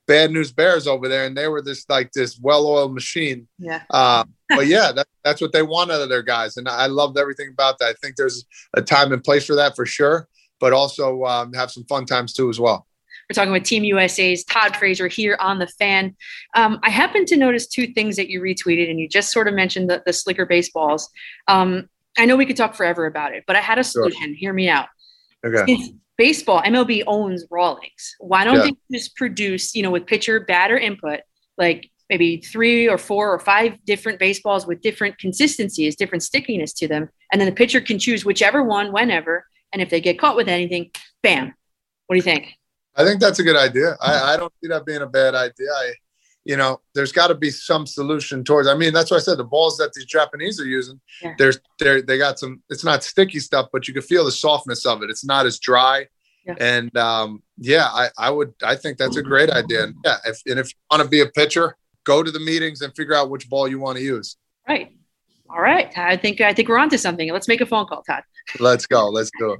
bad 0.07 0.31
news 0.31 0.51
bears 0.51 0.87
over 0.87 1.07
there, 1.07 1.25
and 1.25 1.35
they 1.37 1.47
were 1.47 1.61
this 1.61 1.85
like 1.89 2.11
this 2.11 2.39
well-oiled 2.39 2.93
machine. 2.93 3.47
Yeah. 3.57 3.83
Uh, 3.89 4.23
but 4.49 4.67
yeah, 4.67 4.91
that, 4.91 5.07
that's 5.23 5.41
what 5.41 5.51
they 5.53 5.63
want 5.63 5.91
out 5.91 6.01
of 6.01 6.09
their 6.09 6.23
guys, 6.23 6.57
and 6.57 6.67
I 6.67 6.87
loved 6.87 7.17
everything 7.17 7.49
about 7.51 7.79
that. 7.79 7.89
I 7.89 7.93
think 7.93 8.15
there's 8.15 8.45
a 8.75 8.81
time 8.81 9.11
and 9.11 9.23
place 9.23 9.45
for 9.45 9.55
that 9.55 9.75
for 9.75 9.85
sure, 9.85 10.27
but 10.59 10.73
also 10.73 11.23
um, 11.23 11.53
have 11.53 11.71
some 11.71 11.85
fun 11.85 12.05
times 12.05 12.33
too 12.33 12.49
as 12.49 12.59
well. 12.59 12.85
We're 13.29 13.33
talking 13.33 13.53
with 13.53 13.63
Team 13.63 13.83
USA's 13.83 14.43
Todd 14.43 14.75
Frazier 14.75 15.07
here 15.07 15.35
on 15.39 15.57
the 15.57 15.65
fan. 15.65 16.15
Um, 16.55 16.79
I 16.83 16.91
happened 16.91 17.27
to 17.29 17.37
notice 17.37 17.67
two 17.67 17.87
things 17.87 18.17
that 18.17 18.29
you 18.29 18.39
retweeted, 18.39 18.89
and 18.89 18.99
you 18.99 19.09
just 19.09 19.31
sort 19.31 19.47
of 19.47 19.55
mentioned 19.55 19.89
the, 19.89 20.03
the 20.05 20.13
slicker 20.13 20.45
baseballs. 20.45 21.09
Um, 21.47 21.89
I 22.17 22.25
know 22.25 22.35
we 22.35 22.45
could 22.45 22.57
talk 22.57 22.75
forever 22.75 23.07
about 23.07 23.33
it, 23.33 23.43
but 23.47 23.55
I 23.55 23.61
had 23.61 23.79
a 23.79 23.83
solution. 23.83 24.27
Sure. 24.27 24.35
Hear 24.35 24.53
me 24.53 24.69
out. 24.69 24.87
Okay. 25.45 25.75
Since 25.75 25.93
baseball, 26.17 26.61
MLB 26.61 27.03
owns 27.07 27.45
Rawlings. 27.49 28.15
Why 28.19 28.43
don't 28.43 28.55
yeah. 28.55 28.71
they 28.89 28.97
just 28.97 29.15
produce, 29.15 29.75
you 29.75 29.83
know, 29.83 29.91
with 29.91 30.05
pitcher 30.05 30.39
batter 30.39 30.77
input, 30.77 31.21
like 31.57 31.89
maybe 32.09 32.37
three 32.37 32.87
or 32.87 32.97
four 32.97 33.33
or 33.33 33.39
five 33.39 33.83
different 33.85 34.19
baseballs 34.19 34.67
with 34.67 34.81
different 34.81 35.17
consistencies, 35.17 35.95
different 35.95 36.23
stickiness 36.23 36.73
to 36.73 36.87
them, 36.87 37.09
and 37.31 37.41
then 37.41 37.47
the 37.47 37.55
pitcher 37.55 37.81
can 37.81 37.99
choose 37.99 38.25
whichever 38.25 38.63
one 38.63 38.91
whenever. 38.91 39.45
And 39.73 39.81
if 39.81 39.89
they 39.89 39.99
get 39.99 40.19
caught 40.19 40.35
with 40.35 40.47
anything, 40.47 40.91
bam. 41.21 41.53
What 42.07 42.13
do 42.13 42.17
you 42.17 42.21
think? 42.21 42.53
I 42.95 43.03
think 43.03 43.19
that's 43.19 43.39
a 43.39 43.43
good 43.43 43.57
idea. 43.57 43.97
I, 43.99 44.33
I 44.33 44.37
don't 44.37 44.53
see 44.61 44.69
that 44.69 44.85
being 44.85 45.01
a 45.01 45.07
bad 45.07 45.35
idea. 45.35 45.67
I, 45.75 45.93
you 46.45 46.55
know, 46.55 46.79
there's 46.93 47.11
got 47.11 47.27
to 47.27 47.35
be 47.35 47.49
some 47.49 47.87
solution 47.87 48.43
towards. 48.43 48.67
I 48.67 48.75
mean, 48.75 48.93
that's 48.93 49.09
why 49.09 49.17
I 49.17 49.19
said 49.19 49.37
the 49.37 49.43
balls 49.43 49.77
that 49.77 49.91
these 49.93 50.05
Japanese 50.05 50.61
are 50.61 50.65
using. 50.65 51.01
Yeah. 51.21 51.33
There's, 51.37 51.59
they 51.79 52.01
they 52.01 52.17
got 52.17 52.39
some. 52.39 52.61
It's 52.69 52.83
not 52.83 53.03
sticky 53.03 53.39
stuff, 53.39 53.69
but 53.73 53.87
you 53.87 53.93
can 53.93 54.03
feel 54.03 54.23
the 54.23 54.31
softness 54.31 54.85
of 54.85 55.01
it. 55.01 55.09
It's 55.09 55.25
not 55.25 55.45
as 55.47 55.59
dry. 55.59 56.07
Yeah. 56.45 56.53
And 56.59 56.95
um, 56.95 57.41
yeah, 57.57 57.87
I, 57.87 58.09
I 58.17 58.29
would. 58.29 58.53
I 58.63 58.75
think 58.75 58.99
that's 58.99 59.17
a 59.17 59.23
great 59.23 59.49
idea. 59.49 59.85
And 59.85 59.95
yeah, 60.05 60.17
if 60.25 60.41
and 60.45 60.59
if 60.59 60.67
you 60.67 60.77
want 60.91 61.03
to 61.03 61.09
be 61.09 61.21
a 61.21 61.25
pitcher, 61.25 61.75
go 62.03 62.21
to 62.21 62.31
the 62.31 62.39
meetings 62.39 62.81
and 62.81 62.95
figure 62.95 63.15
out 63.15 63.31
which 63.31 63.49
ball 63.49 63.67
you 63.67 63.79
want 63.79 63.97
to 63.97 64.03
use. 64.03 64.37
Right. 64.67 64.91
All 65.49 65.61
right. 65.61 65.91
I 65.97 66.15
think 66.15 66.41
I 66.41 66.53
think 66.53 66.69
we're 66.69 66.77
onto 66.77 66.97
something. 66.97 67.31
Let's 67.31 67.47
make 67.47 67.61
a 67.61 67.65
phone 67.65 67.87
call, 67.87 68.03
Todd. 68.03 68.23
Let's 68.59 68.85
go. 68.85 69.09
Let's 69.09 69.31
do 69.39 69.53
it. 69.53 69.59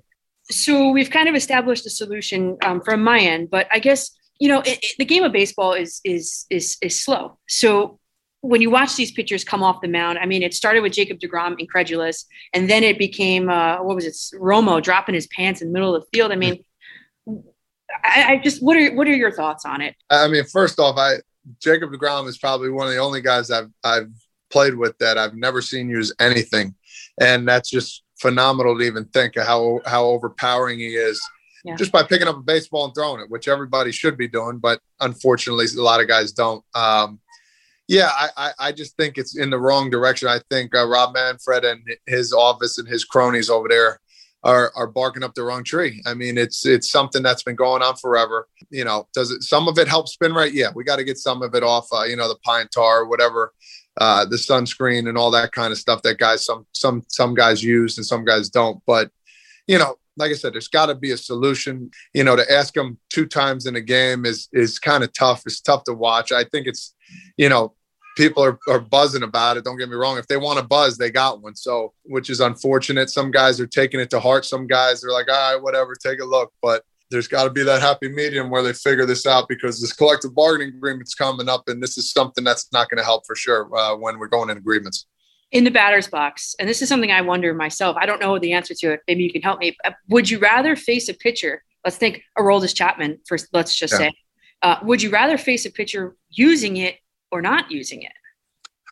So 0.51 0.91
we've 0.91 1.09
kind 1.09 1.27
of 1.27 1.33
established 1.33 1.87
a 1.87 1.89
solution 1.89 2.57
um, 2.63 2.79
from 2.81 3.03
my 3.03 3.19
end, 3.19 3.49
but 3.49 3.67
I 3.71 3.79
guess 3.79 4.11
you 4.39 4.47
know, 4.47 4.61
it, 4.61 4.79
it, 4.81 4.95
the 4.97 5.05
game 5.05 5.23
of 5.23 5.31
baseball 5.31 5.73
is 5.73 6.01
is 6.03 6.45
is 6.49 6.77
is 6.81 7.01
slow. 7.01 7.37
So 7.47 7.99
when 8.41 8.61
you 8.61 8.69
watch 8.69 8.95
these 8.95 9.11
pitchers 9.11 9.43
come 9.43 9.63
off 9.63 9.81
the 9.81 9.87
mound, 9.87 10.19
I 10.19 10.25
mean, 10.25 10.43
it 10.43 10.53
started 10.53 10.81
with 10.81 10.93
Jacob 10.93 11.19
deGrom, 11.19 11.55
incredulous, 11.57 12.25
and 12.53 12.69
then 12.69 12.83
it 12.83 12.99
became 12.99 13.49
uh, 13.49 13.81
what 13.81 13.95
was 13.95 14.05
it, 14.05 14.39
Romo 14.39 14.81
dropping 14.81 15.15
his 15.15 15.27
pants 15.27 15.61
in 15.61 15.69
the 15.69 15.73
middle 15.73 15.95
of 15.95 16.03
the 16.03 16.07
field. 16.17 16.31
I 16.31 16.35
mean, 16.35 16.63
I, 18.03 18.33
I 18.33 18.41
just 18.43 18.61
what 18.61 18.77
are 18.77 18.93
what 18.95 19.07
are 19.07 19.15
your 19.15 19.31
thoughts 19.31 19.65
on 19.65 19.81
it? 19.81 19.95
I 20.09 20.27
mean, 20.27 20.43
first 20.45 20.79
off, 20.79 20.97
I 20.97 21.15
Jacob 21.61 21.91
deGrom 21.91 22.27
is 22.27 22.37
probably 22.37 22.69
one 22.69 22.87
of 22.87 22.93
the 22.93 22.99
only 22.99 23.21
guys 23.21 23.51
I've 23.51 23.71
I've 23.83 24.11
played 24.51 24.75
with 24.75 24.97
that 24.99 25.17
I've 25.17 25.35
never 25.35 25.61
seen 25.61 25.89
use 25.89 26.13
anything, 26.19 26.75
and 27.19 27.47
that's 27.47 27.69
just 27.69 28.03
phenomenal 28.19 28.77
to 28.77 28.83
even 28.83 29.05
think 29.05 29.37
of 29.37 29.47
how 29.47 29.79
how 29.85 30.05
overpowering 30.05 30.79
he 30.79 30.95
is 30.95 31.21
yeah. 31.65 31.75
just 31.75 31.91
by 31.91 32.03
picking 32.03 32.27
up 32.27 32.37
a 32.37 32.41
baseball 32.41 32.85
and 32.85 32.93
throwing 32.93 33.21
it, 33.21 33.29
which 33.29 33.47
everybody 33.47 33.91
should 33.91 34.17
be 34.17 34.27
doing, 34.27 34.59
but 34.59 34.79
unfortunately, 34.99 35.65
a 35.77 35.81
lot 35.81 36.01
of 36.01 36.07
guys 36.07 36.31
don't. 36.31 36.63
Um, 36.75 37.19
yeah, 37.87 38.09
I, 38.11 38.29
I, 38.37 38.51
I, 38.59 38.71
just 38.71 38.97
think 38.97 39.17
it's 39.17 39.37
in 39.37 39.51
the 39.51 39.59
wrong 39.59 39.91
direction. 39.91 40.27
I 40.27 40.39
think 40.49 40.75
uh, 40.75 40.87
Rob 40.87 41.13
Manfred 41.13 41.63
and 41.63 41.81
his 42.07 42.33
office 42.33 42.79
and 42.79 42.87
his 42.87 43.05
cronies 43.05 43.49
over 43.49 43.67
there 43.67 43.99
are 44.43 44.71
are 44.75 44.87
barking 44.87 45.23
up 45.23 45.33
the 45.33 45.43
wrong 45.43 45.63
tree. 45.63 46.01
I 46.05 46.13
mean, 46.13 46.37
it's 46.37 46.65
it's 46.65 46.89
something 46.91 47.21
that's 47.21 47.43
been 47.43 47.55
going 47.55 47.81
on 47.81 47.95
forever. 47.95 48.47
You 48.69 48.85
know, 48.85 49.07
does 49.13 49.31
it 49.31 49.43
some 49.43 49.67
of 49.67 49.77
it 49.77 49.87
help 49.87 50.07
spin 50.07 50.33
right? 50.33 50.53
Yeah, 50.53 50.69
we 50.73 50.83
got 50.83 50.95
to 50.97 51.03
get 51.03 51.17
some 51.17 51.41
of 51.41 51.53
it 51.53 51.63
off. 51.63 51.87
Uh, 51.91 52.03
you 52.03 52.15
know, 52.15 52.27
the 52.27 52.37
pine 52.43 52.67
tar, 52.73 53.05
whatever, 53.05 53.53
uh, 53.99 54.25
the 54.25 54.35
sunscreen 54.35 55.07
and 55.09 55.17
all 55.17 55.31
that 55.31 55.51
kind 55.51 55.71
of 55.71 55.77
stuff 55.77 56.01
that 56.03 56.19
guys 56.19 56.45
some 56.45 56.65
some 56.73 57.03
some 57.07 57.33
guys 57.33 57.63
use 57.63 57.97
and 57.97 58.05
some 58.05 58.23
guys 58.23 58.49
don't. 58.49 58.81
But 58.85 59.11
you 59.67 59.79
know, 59.79 59.97
like 60.17 60.31
I 60.31 60.35
said, 60.35 60.53
there's 60.53 60.67
got 60.67 60.87
to 60.87 60.95
be 60.95 61.11
a 61.11 61.17
solution. 61.17 61.91
You 62.13 62.23
know, 62.23 62.35
to 62.35 62.51
ask 62.51 62.73
them 62.73 62.97
two 63.09 63.25
times 63.25 63.65
in 63.65 63.75
a 63.75 63.81
game 63.81 64.25
is 64.25 64.47
is 64.53 64.79
kind 64.79 65.03
of 65.03 65.13
tough. 65.13 65.43
It's 65.45 65.61
tough 65.61 65.83
to 65.85 65.93
watch. 65.93 66.31
I 66.31 66.43
think 66.43 66.67
it's, 66.67 66.93
you 67.37 67.49
know, 67.49 67.73
people 68.15 68.43
are, 68.43 68.57
are 68.67 68.79
buzzing 68.79 69.23
about 69.23 69.57
it. 69.57 69.63
Don't 69.63 69.77
get 69.77 69.89
me 69.89 69.95
wrong. 69.95 70.17
If 70.17 70.27
they 70.27 70.37
want 70.37 70.59
to 70.59 70.65
buzz, 70.65 70.97
they 70.97 71.11
got 71.11 71.41
one. 71.41 71.55
So, 71.55 71.93
which 72.03 72.29
is 72.29 72.39
unfortunate. 72.39 73.09
Some 73.09 73.31
guys 73.31 73.59
are 73.59 73.67
taking 73.67 73.99
it 73.99 74.09
to 74.11 74.19
heart. 74.19 74.45
Some 74.45 74.67
guys 74.67 75.03
are 75.03 75.11
like, 75.11 75.29
all 75.29 75.53
right, 75.53 75.61
whatever, 75.61 75.95
take 75.95 76.19
a 76.19 76.25
look. 76.25 76.51
But 76.61 76.83
there's 77.11 77.27
got 77.27 77.43
to 77.43 77.49
be 77.49 77.63
that 77.63 77.81
happy 77.81 78.09
medium 78.09 78.49
where 78.49 78.63
they 78.63 78.73
figure 78.73 79.05
this 79.05 79.25
out 79.25 79.47
because 79.47 79.79
this 79.79 79.93
collective 79.93 80.33
bargaining 80.33 80.75
agreement's 80.75 81.13
coming 81.13 81.47
up, 81.49 81.63
and 81.67 81.81
this 81.81 81.97
is 81.97 82.11
something 82.11 82.43
that's 82.43 82.71
not 82.71 82.89
going 82.89 82.97
to 82.97 83.03
help 83.03 83.25
for 83.27 83.35
sure 83.35 83.69
uh, 83.77 83.95
when 83.95 84.17
we're 84.17 84.27
going 84.27 84.49
in 84.49 84.57
agreements 84.57 85.05
in 85.51 85.63
the 85.63 85.71
batter's 85.71 86.07
box, 86.07 86.55
and 86.59 86.67
this 86.67 86.81
is 86.81 86.89
something 86.89 87.11
I 87.11 87.21
wonder 87.21 87.53
myself. 87.53 87.95
I 87.99 88.05
don't 88.05 88.19
know 88.19 88.37
the 88.39 88.53
answer 88.53 88.73
to 88.75 88.93
it. 88.93 89.01
Maybe 89.07 89.23
you 89.23 89.31
can 89.31 89.41
help 89.41 89.59
me. 89.59 89.77
Would 90.09 90.29
you 90.29 90.39
rather 90.39 90.75
face 90.75 91.07
a 91.09 91.13
pitcher? 91.13 91.63
Let's 91.83 91.97
think 91.97 92.23
Aroldis 92.37 92.75
Chapman 92.75 93.19
first. 93.27 93.47
Let's 93.53 93.75
just 93.75 93.93
yeah. 93.93 93.97
say, 93.97 94.13
uh, 94.61 94.77
would 94.83 95.01
you 95.01 95.09
rather 95.11 95.37
face 95.37 95.65
a 95.65 95.71
pitcher 95.71 96.15
using 96.29 96.77
it 96.77 96.95
or 97.31 97.41
not 97.41 97.71
using 97.71 98.01
it? 98.01 98.11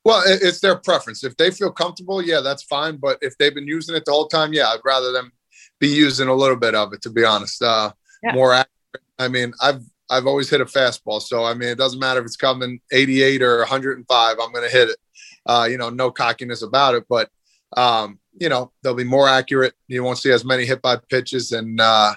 Well, 0.05 0.21
it's 0.25 0.59
their 0.59 0.75
preference. 0.75 1.23
If 1.23 1.37
they 1.37 1.49
feel 1.49 1.71
comfortable, 1.71 2.21
yeah, 2.21 2.41
that's 2.41 2.63
fine. 2.63 2.97
But 2.97 3.17
if 3.21 3.37
they've 3.37 3.53
been 3.53 3.67
using 3.67 3.95
it 3.95 4.03
the 4.05 4.11
whole 4.11 4.27
time, 4.27 4.53
yeah, 4.53 4.67
I'd 4.67 4.81
rather 4.83 5.11
them 5.11 5.31
be 5.79 5.87
using 5.87 6.27
a 6.27 6.33
little 6.33 6.57
bit 6.57 6.75
of 6.75 6.93
it. 6.93 7.01
To 7.03 7.09
be 7.09 7.23
honest, 7.23 7.61
uh, 7.61 7.91
yeah. 8.21 8.33
more 8.33 8.53
accurate. 8.53 9.03
I 9.17 9.27
mean, 9.29 9.53
I've 9.61 9.81
I've 10.09 10.27
always 10.27 10.49
hit 10.49 10.61
a 10.61 10.65
fastball, 10.65 11.21
so 11.21 11.45
I 11.45 11.53
mean, 11.53 11.69
it 11.69 11.77
doesn't 11.77 11.99
matter 11.99 12.19
if 12.19 12.25
it's 12.25 12.35
coming 12.35 12.81
88 12.91 13.41
or 13.41 13.59
105. 13.59 14.37
I'm 14.39 14.51
going 14.51 14.69
to 14.69 14.69
hit 14.69 14.89
it 14.89 14.97
uh, 15.45 15.67
you 15.69 15.77
know, 15.77 15.89
no 15.89 16.11
cockiness 16.11 16.61
about 16.61 16.95
it, 16.95 17.03
but 17.09 17.29
um, 17.77 18.19
you 18.39 18.49
know, 18.49 18.71
they'll 18.83 18.93
be 18.95 19.03
more 19.03 19.27
accurate. 19.27 19.73
You 19.87 20.03
won't 20.03 20.17
see 20.17 20.31
as 20.31 20.45
many 20.45 20.65
hit 20.65 20.81
by 20.81 20.97
pitches 21.09 21.51
and 21.51 21.79
uh, 21.81 22.13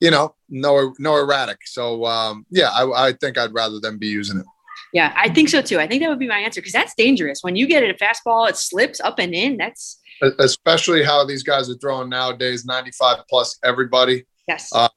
you 0.00 0.10
know, 0.10 0.34
no 0.48 0.94
no 0.98 1.16
erratic. 1.16 1.58
So 1.66 2.04
um, 2.06 2.46
yeah, 2.50 2.70
I, 2.70 3.08
I 3.08 3.12
think 3.12 3.38
I'd 3.38 3.52
rather 3.54 3.80
them 3.80 3.98
be 3.98 4.08
using 4.08 4.38
it. 4.38 4.46
Yeah, 4.92 5.12
I 5.16 5.28
think 5.28 5.48
so 5.50 5.60
too. 5.60 5.78
I 5.78 5.86
think 5.86 6.02
that 6.02 6.08
would 6.08 6.18
be 6.18 6.28
my 6.28 6.38
answer 6.38 6.60
because 6.60 6.72
that's 6.72 6.94
dangerous. 6.96 7.40
When 7.42 7.56
you 7.56 7.66
get 7.66 7.82
it 7.82 7.90
a 7.90 8.04
fastball, 8.04 8.48
it 8.48 8.56
slips 8.56 9.00
up 9.00 9.18
and 9.18 9.34
in. 9.34 9.56
That's 9.56 9.98
Especially 10.38 11.04
how 11.04 11.24
these 11.24 11.42
guys 11.42 11.68
are 11.70 11.74
throwing 11.74 12.08
nowadays, 12.08 12.64
95 12.64 13.18
plus 13.30 13.58
everybody. 13.62 14.24
yes, 14.48 14.70
Uh, 14.74 14.88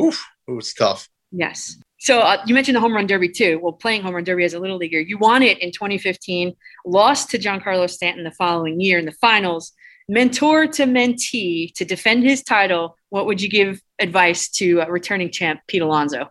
oof, 0.00 0.24
it 0.48 0.52
was 0.52 0.72
tough. 0.72 1.08
yes. 1.30 1.76
So 2.02 2.18
uh, 2.18 2.42
you 2.46 2.54
mentioned 2.54 2.74
the 2.74 2.80
home 2.80 2.94
run 2.94 3.06
derby 3.06 3.28
too. 3.28 3.60
Well, 3.62 3.74
playing 3.74 4.02
home 4.02 4.16
run 4.16 4.24
derby 4.24 4.42
as 4.42 4.54
a 4.54 4.58
little 4.58 4.76
leaguer, 4.76 4.98
you 4.98 5.18
won 5.18 5.40
it 5.40 5.60
in 5.60 5.70
2015. 5.70 6.52
Lost 6.84 7.30
to 7.30 7.38
Giancarlo 7.38 7.88
Stanton 7.88 8.24
the 8.24 8.32
following 8.32 8.80
year 8.80 8.98
in 8.98 9.04
the 9.04 9.12
finals. 9.12 9.70
Mentor 10.08 10.66
to 10.66 10.82
mentee 10.82 11.72
to 11.74 11.84
defend 11.84 12.24
his 12.24 12.42
title. 12.42 12.96
What 13.10 13.26
would 13.26 13.40
you 13.40 13.48
give 13.48 13.80
advice 14.00 14.48
to 14.48 14.82
uh, 14.82 14.88
returning 14.88 15.30
champ 15.30 15.60
Pete 15.68 15.80
Alonso? 15.80 16.28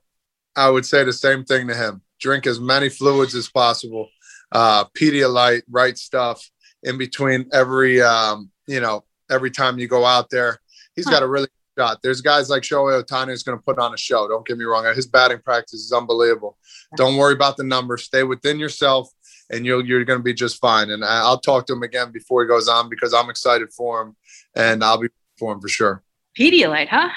I 0.58 0.70
would 0.70 0.86
say 0.86 1.06
the 1.06 1.14
same 1.14 1.46
thing 1.46 1.70
to 1.70 1.74
him. 1.74 2.02
Drink 2.20 2.48
as 2.48 2.60
many 2.60 2.90
fluids 2.90 3.34
as 3.34 3.50
possible. 3.50 4.10
Uh, 4.52 4.84
Pedialyte, 5.00 5.62
right 5.70 5.98
stuff 5.98 6.46
in 6.84 6.98
between 6.98 7.46
every, 7.54 8.02
um, 8.02 8.52
you 8.68 8.82
know, 8.82 9.06
every 9.30 9.50
time 9.50 9.80
you 9.80 9.88
go 9.88 10.04
out 10.04 10.30
there. 10.32 10.60
He's 10.98 11.06
got 11.06 11.24
a 11.24 11.28
really 11.28 11.48
shot. 11.82 12.02
There's 12.02 12.22
guys 12.22 12.50
like 12.50 12.64
Shohei 12.64 13.04
Ohtani 13.04 13.28
who's 13.28 13.44
going 13.44 13.58
to 13.58 13.64
put 13.64 13.80
on 13.80 13.94
a 13.94 13.98
show. 13.98 14.28
Don't 14.28 14.46
get 14.46 14.58
me 14.58 14.66
wrong. 14.66 14.86
His 14.96 15.08
batting 15.08 15.40
practice 15.40 15.82
is 15.82 15.92
unbelievable. 15.92 16.58
Don't 16.96 17.18
worry 17.18 17.34
about 17.34 17.58
the 17.58 17.64
numbers. 17.64 18.04
Stay 18.04 18.24
within 18.24 18.60
yourself, 18.60 19.10
and 19.50 19.66
you'll 19.66 19.86
you're 19.86 20.06
going 20.06 20.20
to 20.20 20.24
be 20.24 20.34
just 20.34 20.60
fine. 20.60 20.92
And 20.92 21.04
I'll 21.04 21.40
talk 21.40 21.66
to 21.68 21.74
him 21.74 21.84
again 21.84 22.12
before 22.12 22.44
he 22.44 22.48
goes 22.48 22.68
on 22.68 22.90
because 22.90 23.14
I'm 23.14 23.30
excited 23.30 23.72
for 23.74 24.02
him, 24.02 24.16
and 24.56 24.84
I'll 24.84 25.00
be 25.00 25.10
for 25.38 25.54
him 25.54 25.62
for 25.62 25.70
sure. 25.70 26.04
Pedialyte, 26.38 26.90
huh? 26.90 27.10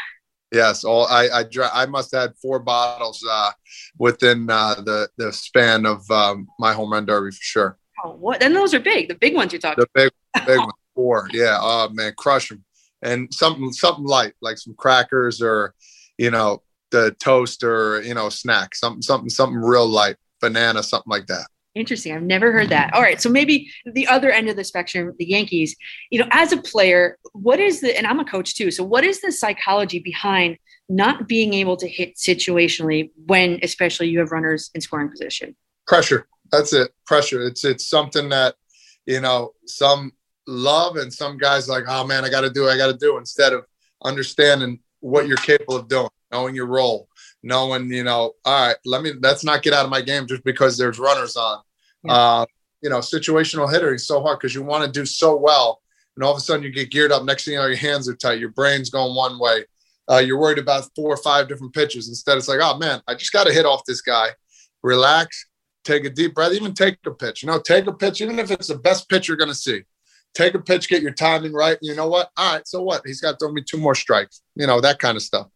Yes, 0.53 0.85
all 0.85 1.07
I 1.07 1.27
I, 1.27 1.45
I 1.83 1.87
must 1.87 2.13
have 2.13 2.23
had 2.23 2.37
four 2.41 2.59
bottles 2.61 3.25
uh, 3.29 3.51
within 3.99 4.49
uh, 4.49 4.77
the 4.77 5.09
the 5.19 5.33
span 5.33 5.85
of 5.85 6.09
um, 6.11 6.47
my 6.59 6.73
home 6.73 6.93
run 6.93 7.07
derby 7.07 7.31
for 7.31 7.43
sure. 7.43 7.79
Oh, 8.05 8.13
what? 8.13 8.41
Then 8.41 8.55
those 8.55 8.75
are 8.75 8.81
big. 8.81 9.09
The 9.09 9.15
big 9.15 9.35
ones 9.35 9.53
you're 9.53 9.61
talking. 9.61 9.83
The 9.83 9.89
big 9.95 10.13
big 10.47 10.59
one, 10.71 10.71
four. 10.95 11.29
Yeah, 11.33 11.59
oh 11.61 11.89
man, 11.91 12.13
crush 12.17 12.49
them. 12.51 12.65
And 13.05 13.33
something 13.33 13.73
something 13.73 14.05
light 14.05 14.33
like 14.43 14.59
some 14.59 14.75
crackers 14.75 15.41
or 15.41 15.75
you 16.19 16.31
know 16.31 16.63
the 16.91 17.15
toast 17.21 17.63
or 17.63 18.03
you 18.03 18.15
know 18.15 18.29
snack 18.29 18.75
something 18.75 19.03
something 19.03 19.29
something 19.29 19.59
real 19.59 19.87
light 19.87 20.17
banana 20.41 20.83
something 20.83 21.11
like 21.11 21.27
that. 21.27 21.47
Interesting. 21.75 22.15
I've 22.15 22.23
never 22.23 22.53
heard 22.53 22.69
that. 22.69 22.95
All 22.95 23.03
right. 23.03 23.21
So 23.21 23.29
maybe 23.29 23.69
the 23.85 24.07
other 24.07 24.31
end 24.31 24.49
of 24.49 24.55
the 24.55 24.63
spectrum, 24.63 25.13
the 25.19 25.25
Yankees, 25.25 25.75
you 26.11 26.21
know, 26.21 26.29
as 26.31 26.53
a 26.53 26.57
player, 26.57 27.19
what 27.33 27.59
is 27.59 27.81
the, 27.81 27.97
and 27.99 28.07
I'm 28.07 28.21
a 28.21 28.25
coach 28.25 28.55
too. 28.55 28.71
So 28.71 28.85
what 28.85 29.03
is 29.03 29.21
the 29.21 29.33
psychology 29.33 29.99
behind 29.99 30.57
not 30.89 31.27
being 31.27 31.53
able 31.53 31.77
to 31.79 31.89
hit 31.89 32.15
situationally 32.15 33.11
when, 33.27 33.59
especially 33.65 34.09
you 34.09 34.21
have 34.21 34.31
runners 34.31 34.71
in 34.73 34.81
scoring 34.81 35.11
position? 35.11 35.57
pressure 35.87 36.27
that's 36.51 36.73
it 36.73 36.93
pressure 37.07 37.47
it's 37.47 37.65
it's 37.65 37.87
something 37.89 38.29
that 38.29 38.55
you 39.07 39.21
know 39.21 39.53
some 39.67 40.13
love 40.47 40.97
and 40.97 41.13
some 41.13 41.39
guys 41.39 41.69
like 41.69 41.85
oh 41.89 42.07
man 42.07 42.25
i 42.25 42.31
gotta 42.31 42.51
do 42.51 42.69
i 42.69 42.77
gotta 42.77 42.97
do 42.97 43.17
instead 43.19 43.53
of 43.53 43.65
understanding 44.03 44.79
what 45.01 45.27
you're 45.27 45.37
capable 45.39 45.77
of 45.77 45.89
doing 45.89 46.09
knowing 46.33 46.55
your 46.55 46.67
role 46.67 47.09
knowing 47.43 47.91
you 47.91 48.05
know 48.05 48.33
all 48.45 48.67
right 48.67 48.77
let 48.85 49.03
me 49.03 49.13
let's 49.21 49.45
not 49.45 49.63
get 49.63 49.73
out 49.73 49.85
of 49.85 49.91
my 49.91 50.01
game 50.01 50.27
just 50.27 50.45
because 50.45 50.77
there's 50.77 50.99
runners 50.99 51.37
on 51.37 51.61
uh, 52.09 52.45
you 52.83 52.91
know 52.91 52.99
situational 52.99 53.71
hitter 53.71 53.95
is 53.95 54.07
so 54.07 54.21
hard 54.21 54.39
because 54.39 54.55
you 54.55 54.63
want 54.63 54.85
to 54.85 54.91
do 54.91 55.07
so 55.07 55.37
well 55.37 55.81
and 56.17 56.25
all 56.25 56.33
of 56.33 56.37
a 56.37 56.41
sudden 56.41 56.63
you 56.63 56.71
get 56.71 56.91
geared 56.91 57.13
up 57.13 57.25
next 57.25 57.45
thing 57.45 57.55
you 57.55 57.59
know 57.59 57.67
your 57.67 57.77
hands 57.77 58.09
are 58.09 58.17
tight 58.17 58.39
your 58.39 58.51
brain's 58.51 58.91
going 58.91 59.15
one 59.15 59.39
way 59.39 59.65
uh, 60.11 60.19
you're 60.19 60.39
worried 60.39 60.59
about 60.59 60.85
four 60.95 61.15
or 61.15 61.17
five 61.17 61.49
different 61.49 61.73
pitches 61.73 62.09
instead 62.09 62.37
it's 62.37 62.49
like 62.49 62.61
oh 62.63 62.77
man 62.77 63.01
i 63.09 63.15
just 63.15 63.33
got 63.33 63.47
to 63.47 63.53
hit 63.53 63.65
off 63.65 63.83
this 63.87 64.03
guy 64.03 64.29
relax 64.83 65.47
take 65.85 66.05
a 66.05 66.11
deep 66.11 66.35
breath, 66.35 66.53
even 66.53 66.75
take 66.75 66.99
a 67.07 67.11
pitch. 67.11 67.43
You 67.43 67.49
know, 67.49 67.61
take 67.61 67.87
a 67.87 67.93
pitch, 67.93 68.21
even 68.21 68.39
if 68.39 68.51
it's 68.51 68.69
the 68.69 68.79
best 68.79 69.09
pitch 69.09 69.29
you're 69.29 69.37
going 69.37 69.51
to 69.51 69.55
see. 69.55 69.83
Take 70.35 70.55
a 70.55 70.59
pitch, 70.59 70.89
get 70.89 71.03
your 71.03 71.13
timing 71.13 71.53
right. 71.53 71.79
You 71.81 71.95
know 71.95 72.09
what? 72.09 72.31
All 72.37 72.55
right, 72.55 72.67
so 72.67 72.83
what? 72.83 73.03
He's 73.05 73.21
got 73.21 73.33
to 73.33 73.37
throw 73.37 73.53
me 73.53 73.63
two 73.63 73.79
more 73.79 73.95
strikes. 73.95 74.43
You 74.57 74.67
know, 74.67 74.81
that 74.81 74.99
kind 74.99 75.17
of 75.17 75.23
stuff. 75.23 75.49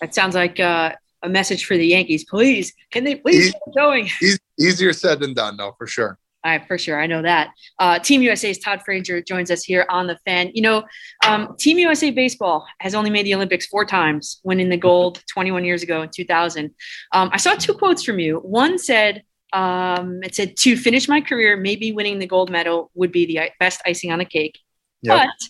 That 0.00 0.14
sounds 0.14 0.34
like 0.34 0.58
uh, 0.60 0.92
a 1.22 1.28
message 1.28 1.64
for 1.64 1.76
the 1.76 1.86
Yankees. 1.86 2.24
Please, 2.24 2.72
can 2.90 3.04
they 3.04 3.14
please 3.14 3.52
get 3.52 3.74
going? 3.76 4.08
Eas 4.22 4.38
easier 4.58 4.92
said 4.92 5.20
than 5.20 5.34
done, 5.34 5.56
though, 5.56 5.74
for 5.78 5.86
sure. 5.86 6.18
All 6.46 6.52
right, 6.52 6.66
for 6.68 6.78
sure. 6.78 7.00
I 7.00 7.08
know 7.08 7.22
that. 7.22 7.50
Uh, 7.80 7.98
Team 7.98 8.22
USA's 8.22 8.58
Todd 8.58 8.80
Frazier 8.84 9.20
joins 9.20 9.50
us 9.50 9.64
here 9.64 9.84
on 9.90 10.06
the 10.06 10.16
fan. 10.24 10.52
You 10.54 10.62
know, 10.62 10.84
um, 11.26 11.56
Team 11.58 11.76
USA 11.78 12.12
Baseball 12.12 12.64
has 12.78 12.94
only 12.94 13.10
made 13.10 13.26
the 13.26 13.34
Olympics 13.34 13.66
four 13.66 13.84
times, 13.84 14.40
winning 14.44 14.68
the 14.68 14.76
gold 14.76 15.20
21 15.32 15.64
years 15.64 15.82
ago 15.82 16.02
in 16.02 16.10
2000. 16.10 16.72
Um, 17.12 17.30
I 17.32 17.36
saw 17.36 17.54
two 17.54 17.74
quotes 17.74 18.04
from 18.04 18.20
you. 18.20 18.38
One 18.38 18.78
said, 18.78 19.24
um, 19.52 20.20
it 20.22 20.34
said, 20.34 20.56
to 20.58 20.76
finish 20.76 21.08
my 21.08 21.20
career, 21.20 21.56
maybe 21.56 21.92
winning 21.92 22.18
the 22.18 22.26
gold 22.26 22.50
medal 22.50 22.90
would 22.94 23.12
be 23.12 23.26
the 23.26 23.50
best 23.60 23.80
icing 23.86 24.10
on 24.10 24.18
the 24.18 24.24
cake. 24.24 24.58
Yep. 25.02 25.16
But 25.16 25.48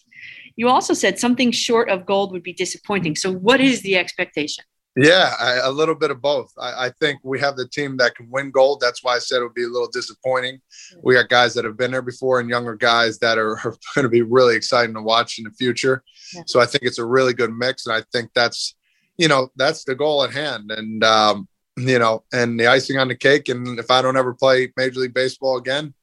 you 0.56 0.68
also 0.68 0.94
said 0.94 1.18
something 1.18 1.50
short 1.50 1.88
of 1.88 2.06
gold 2.06 2.32
would 2.32 2.42
be 2.42 2.52
disappointing. 2.52 3.16
So, 3.16 3.32
what 3.32 3.60
is 3.60 3.82
the 3.82 3.96
expectation? 3.96 4.64
Yeah, 4.98 5.34
I, 5.38 5.52
a 5.62 5.70
little 5.70 5.94
bit 5.94 6.10
of 6.10 6.22
both. 6.22 6.50
I, 6.58 6.86
I 6.86 6.90
think 7.00 7.20
we 7.22 7.38
have 7.40 7.56
the 7.56 7.68
team 7.68 7.98
that 7.98 8.14
can 8.14 8.30
win 8.30 8.50
gold. 8.50 8.80
That's 8.80 9.04
why 9.04 9.16
I 9.16 9.18
said 9.18 9.40
it 9.40 9.42
would 9.42 9.52
be 9.52 9.64
a 9.64 9.68
little 9.68 9.90
disappointing. 9.92 10.58
We 11.02 11.14
got 11.14 11.28
guys 11.28 11.52
that 11.54 11.66
have 11.66 11.76
been 11.76 11.90
there 11.90 12.00
before 12.00 12.40
and 12.40 12.48
younger 12.48 12.74
guys 12.74 13.18
that 13.18 13.36
are, 13.36 13.58
are 13.64 13.76
going 13.94 14.04
to 14.04 14.08
be 14.08 14.22
really 14.22 14.56
exciting 14.56 14.94
to 14.94 15.02
watch 15.02 15.38
in 15.38 15.44
the 15.44 15.50
future. 15.50 16.02
Yeah. 16.34 16.42
So 16.46 16.60
I 16.60 16.66
think 16.66 16.84
it's 16.84 16.98
a 16.98 17.04
really 17.04 17.34
good 17.34 17.52
mix, 17.52 17.86
and 17.86 17.94
I 17.94 18.04
think 18.10 18.30
that's, 18.34 18.74
you 19.18 19.28
know, 19.28 19.50
that's 19.56 19.84
the 19.84 19.94
goal 19.94 20.24
at 20.24 20.32
hand. 20.32 20.70
And 20.70 21.04
um, 21.04 21.46
you 21.76 21.98
know, 21.98 22.24
and 22.32 22.58
the 22.58 22.66
icing 22.66 22.98
on 22.98 23.08
the 23.08 23.14
cake. 23.14 23.48
And 23.48 23.78
if 23.78 23.90
I 23.90 24.02
don't 24.02 24.16
ever 24.16 24.34
play 24.34 24.72
Major 24.76 25.00
League 25.00 25.14
Baseball 25.14 25.58
again, 25.58 25.94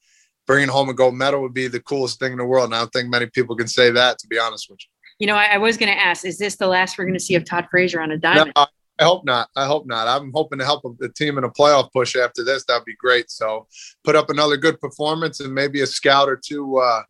bringing 0.46 0.70
home 0.70 0.90
a 0.90 0.94
gold 0.94 1.16
medal 1.16 1.42
would 1.42 1.54
be 1.54 1.68
the 1.68 1.80
coolest 1.80 2.20
thing 2.20 2.32
in 2.32 2.38
the 2.38 2.46
world. 2.46 2.66
And 2.66 2.76
I 2.76 2.80
don't 2.80 2.94
think 2.94 3.10
many 3.10 3.28
people 3.28 3.56
can 3.56 3.68
say 3.68 3.92
that, 3.92 4.20
to 4.20 4.28
be 4.28 4.38
honest 4.38 4.70
with 4.70 4.80
you. 4.82 4.90
You 5.20 5.28
know, 5.28 5.36
I, 5.36 5.54
I 5.54 5.58
was 5.58 5.78
going 5.78 5.92
to 5.92 6.00
ask, 6.00 6.26
is 6.26 6.38
this 6.38 6.56
the 6.56 6.68
last 6.68 6.98
we're 6.98 7.06
going 7.06 7.14
to 7.14 7.20
see 7.20 7.36
of 7.36 7.46
Todd 7.46 7.68
Frazier 7.70 8.02
on 8.02 8.12
a 8.12 8.16
No, 8.16 8.20
diamond? 8.20 8.54
I 8.56 8.68
I 9.00 9.06
hope 9.06 9.26
not. 9.26 9.50
I 9.56 9.66
hope 9.66 9.88
not. 9.88 10.08
I'm 10.08 10.32
hoping 10.34 10.60
to 10.60 10.66
help 10.66 10.84
the 11.00 11.10
team 11.10 11.38
in 11.38 11.44
a 11.44 11.50
playoff 11.50 11.92
push 11.92 12.16
after 12.16 12.44
this. 12.44 12.64
That'd 12.66 12.86
be 12.86 12.96
great. 12.96 13.32
So 13.32 13.68
put 14.04 14.16
up 14.16 14.30
another 14.30 14.56
good 14.56 14.80
performance 14.80 15.40
and 15.40 15.54
maybe 15.54 15.82
a 15.82 15.88
scout 15.88 16.30
or 16.30 16.36
two 16.36 16.78
uh, 16.78 17.02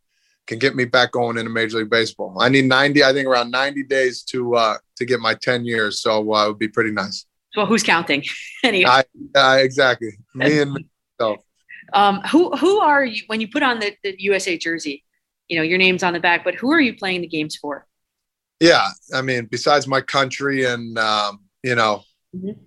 can 0.47 0.59
get 0.59 0.75
me 0.75 0.85
back 0.85 1.11
going 1.11 1.37
into 1.37 1.49
Major 1.49 1.79
League 1.79 1.89
Baseball. 1.89 2.37
I 2.39 2.49
need 2.49 2.65
90, 2.65 3.03
I 3.03 3.11
think 3.13 3.27
around 3.27 3.51
90 3.51 3.83
days 3.83 4.23
to 4.23 4.55
uh, 4.55 4.77
to 4.95 5.05
get 5.05 5.19
my 5.19 5.33
10 5.33 5.65
years. 5.65 6.01
So 6.01 6.33
uh, 6.33 6.45
it 6.45 6.47
would 6.49 6.59
be 6.59 6.69
pretty 6.69 6.91
nice. 6.91 7.25
Well, 7.55 7.65
who's 7.65 7.83
counting? 7.83 8.23
anyway, 8.63 8.89
I, 8.89 9.03
I 9.35 9.59
exactly. 9.59 10.11
Me 10.33 10.59
and 10.59 10.85
myself. 11.19 11.39
um, 11.93 12.21
who 12.21 12.51
who 12.51 12.79
are 12.79 13.05
you 13.05 13.23
when 13.27 13.41
you 13.41 13.47
put 13.47 13.63
on 13.63 13.79
the, 13.79 13.95
the 14.03 14.15
USA 14.19 14.57
jersey? 14.57 15.03
You 15.47 15.57
know, 15.57 15.63
your 15.63 15.77
name's 15.77 16.03
on 16.03 16.13
the 16.13 16.19
back, 16.19 16.43
but 16.43 16.55
who 16.55 16.71
are 16.71 16.79
you 16.79 16.95
playing 16.95 17.21
the 17.21 17.27
games 17.27 17.55
for? 17.55 17.85
Yeah, 18.59 18.87
I 19.13 19.21
mean, 19.21 19.45
besides 19.45 19.87
my 19.87 20.01
country 20.01 20.65
and 20.65 20.97
um, 20.97 21.41
you 21.63 21.75
know 21.75 22.03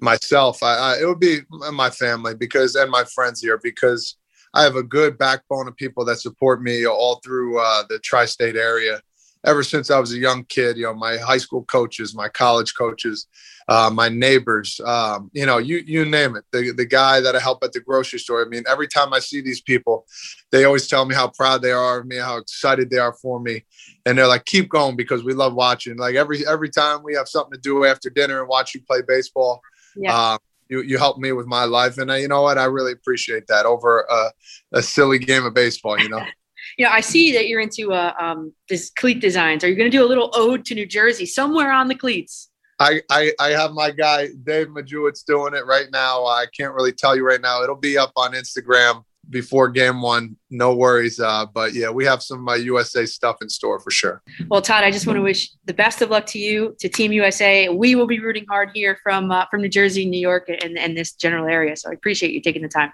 myself, 0.00 0.62
I, 0.62 0.76
I 0.76 0.98
it 1.00 1.06
would 1.06 1.20
be 1.20 1.40
my 1.72 1.90
family 1.90 2.34
because 2.34 2.74
and 2.76 2.90
my 2.90 3.04
friends 3.04 3.40
here 3.40 3.58
because 3.62 4.16
I 4.54 4.62
have 4.62 4.76
a 4.76 4.82
good 4.82 5.18
backbone 5.18 5.68
of 5.68 5.76
people 5.76 6.04
that 6.06 6.18
support 6.18 6.62
me 6.62 6.86
all 6.86 7.20
through 7.24 7.60
uh, 7.60 7.82
the 7.88 7.98
tri-state 7.98 8.56
area. 8.56 9.00
Ever 9.46 9.62
since 9.62 9.90
I 9.90 9.98
was 10.00 10.12
a 10.12 10.18
young 10.18 10.44
kid, 10.44 10.76
you 10.76 10.82
know, 10.82 10.94
my 10.94 11.16
high 11.18 11.38
school 11.38 11.62
coaches, 11.64 12.14
my 12.14 12.28
college 12.28 12.74
coaches, 12.76 13.28
uh, 13.68 13.90
my 13.92 14.08
neighbors, 14.08 14.80
um, 14.84 15.30
you 15.32 15.46
know, 15.46 15.58
you 15.58 15.78
you 15.86 16.04
name 16.04 16.36
it. 16.36 16.44
The 16.52 16.72
the 16.72 16.84
guy 16.84 17.20
that 17.20 17.34
I 17.36 17.40
help 17.40 17.62
at 17.64 17.72
the 17.72 17.80
grocery 17.80 18.18
store. 18.18 18.44
I 18.44 18.48
mean, 18.48 18.64
every 18.68 18.88
time 18.88 19.12
I 19.14 19.20
see 19.20 19.40
these 19.40 19.60
people, 19.60 20.04
they 20.50 20.64
always 20.64 20.88
tell 20.88 21.04
me 21.04 21.14
how 21.14 21.28
proud 21.28 21.62
they 21.62 21.72
are 21.72 22.00
of 22.00 22.06
me, 22.06 22.16
how 22.16 22.36
excited 22.38 22.90
they 22.90 22.98
are 22.98 23.12
for 23.14 23.40
me, 23.40 23.64
and 24.04 24.18
they're 24.18 24.26
like, 24.28 24.44
"Keep 24.46 24.68
going 24.68 24.96
because 24.96 25.24
we 25.24 25.32
love 25.32 25.54
watching." 25.54 25.96
Like 25.96 26.16
every 26.16 26.46
every 26.46 26.68
time 26.70 27.02
we 27.02 27.14
have 27.14 27.28
something 27.28 27.52
to 27.52 27.60
do 27.60 27.84
after 27.84 28.10
dinner 28.10 28.40
and 28.40 28.48
watch 28.48 28.74
you 28.74 28.82
play 28.82 29.02
baseball, 29.06 29.60
Yeah. 29.96 30.14
uh, 30.16 30.38
you 30.68 30.82
you 30.82 30.98
help 30.98 31.18
me 31.18 31.32
with 31.32 31.46
my 31.46 31.64
life, 31.64 31.98
and 31.98 32.10
uh, 32.10 32.14
you 32.14 32.28
know 32.28 32.42
what? 32.42 32.58
I 32.58 32.64
really 32.64 32.92
appreciate 32.92 33.46
that 33.48 33.66
over 33.66 34.00
a, 34.10 34.32
a 34.72 34.82
silly 34.82 35.18
game 35.18 35.44
of 35.44 35.54
baseball. 35.54 35.98
You 36.00 36.08
know. 36.08 36.24
You 36.76 36.84
know, 36.84 36.90
I 36.90 37.00
see 37.00 37.32
that 37.32 37.48
you're 37.48 37.60
into 37.60 37.92
uh, 37.92 38.12
um, 38.20 38.52
this 38.68 38.90
cleat 38.90 39.20
designs. 39.20 39.64
Are 39.64 39.68
you 39.68 39.76
going 39.76 39.90
to 39.90 39.96
do 39.96 40.04
a 40.04 40.06
little 40.06 40.30
ode 40.34 40.64
to 40.66 40.74
New 40.74 40.86
Jersey 40.86 41.24
somewhere 41.24 41.72
on 41.72 41.88
the 41.88 41.94
cleats? 41.94 42.50
I, 42.78 43.00
I, 43.10 43.32
I 43.40 43.48
have 43.50 43.72
my 43.72 43.90
guy 43.90 44.28
Dave 44.44 44.68
Majewicz 44.68 45.24
doing 45.24 45.54
it 45.54 45.64
right 45.64 45.86
now. 45.90 46.26
I 46.26 46.44
can't 46.54 46.74
really 46.74 46.92
tell 46.92 47.16
you 47.16 47.26
right 47.26 47.40
now. 47.40 47.62
It'll 47.62 47.76
be 47.76 47.96
up 47.96 48.12
on 48.16 48.32
Instagram 48.32 49.02
before 49.30 49.68
game 49.70 50.02
one. 50.02 50.36
No 50.50 50.74
worries. 50.74 51.18
Uh, 51.18 51.46
but 51.46 51.74
yeah, 51.74 51.90
we 51.90 52.04
have 52.04 52.22
some 52.22 52.46
uh, 52.48 52.54
USA 52.54 53.06
stuff 53.06 53.36
in 53.40 53.48
store 53.48 53.80
for 53.80 53.90
sure. 53.90 54.22
Well, 54.48 54.62
Todd, 54.62 54.84
I 54.84 54.90
just 54.90 55.06
want 55.06 55.16
to 55.16 55.22
wish 55.22 55.50
the 55.64 55.74
best 55.74 56.02
of 56.02 56.10
luck 56.10 56.26
to 56.26 56.38
you, 56.38 56.76
to 56.80 56.88
Team 56.88 57.12
USA. 57.12 57.68
We 57.68 57.94
will 57.94 58.06
be 58.06 58.20
rooting 58.20 58.46
hard 58.48 58.70
here 58.74 58.98
from 59.02 59.30
uh, 59.30 59.46
from 59.50 59.62
New 59.62 59.68
Jersey, 59.68 60.04
New 60.04 60.20
York, 60.20 60.48
and, 60.48 60.78
and 60.78 60.96
this 60.96 61.14
general 61.14 61.46
area. 61.46 61.76
So 61.76 61.90
I 61.90 61.94
appreciate 61.94 62.32
you 62.32 62.40
taking 62.40 62.62
the 62.62 62.68
time. 62.68 62.92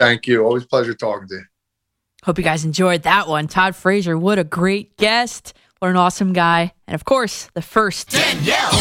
Thank 0.00 0.26
you. 0.26 0.44
Always 0.44 0.64
a 0.64 0.68
pleasure 0.68 0.94
talking 0.94 1.28
to 1.28 1.34
you. 1.34 1.44
Hope 2.24 2.36
you 2.36 2.44
guys 2.44 2.64
enjoyed 2.64 3.04
that 3.04 3.28
one. 3.28 3.46
Todd 3.46 3.76
Frazier, 3.76 4.18
what 4.18 4.38
a 4.40 4.44
great 4.44 4.96
guest. 4.96 5.54
What 5.78 5.90
an 5.90 5.96
awesome 5.96 6.32
guy. 6.32 6.72
And 6.88 6.94
of 6.96 7.04
course, 7.04 7.48
the 7.54 7.62
first 7.62 8.10
Danielle 8.10 8.72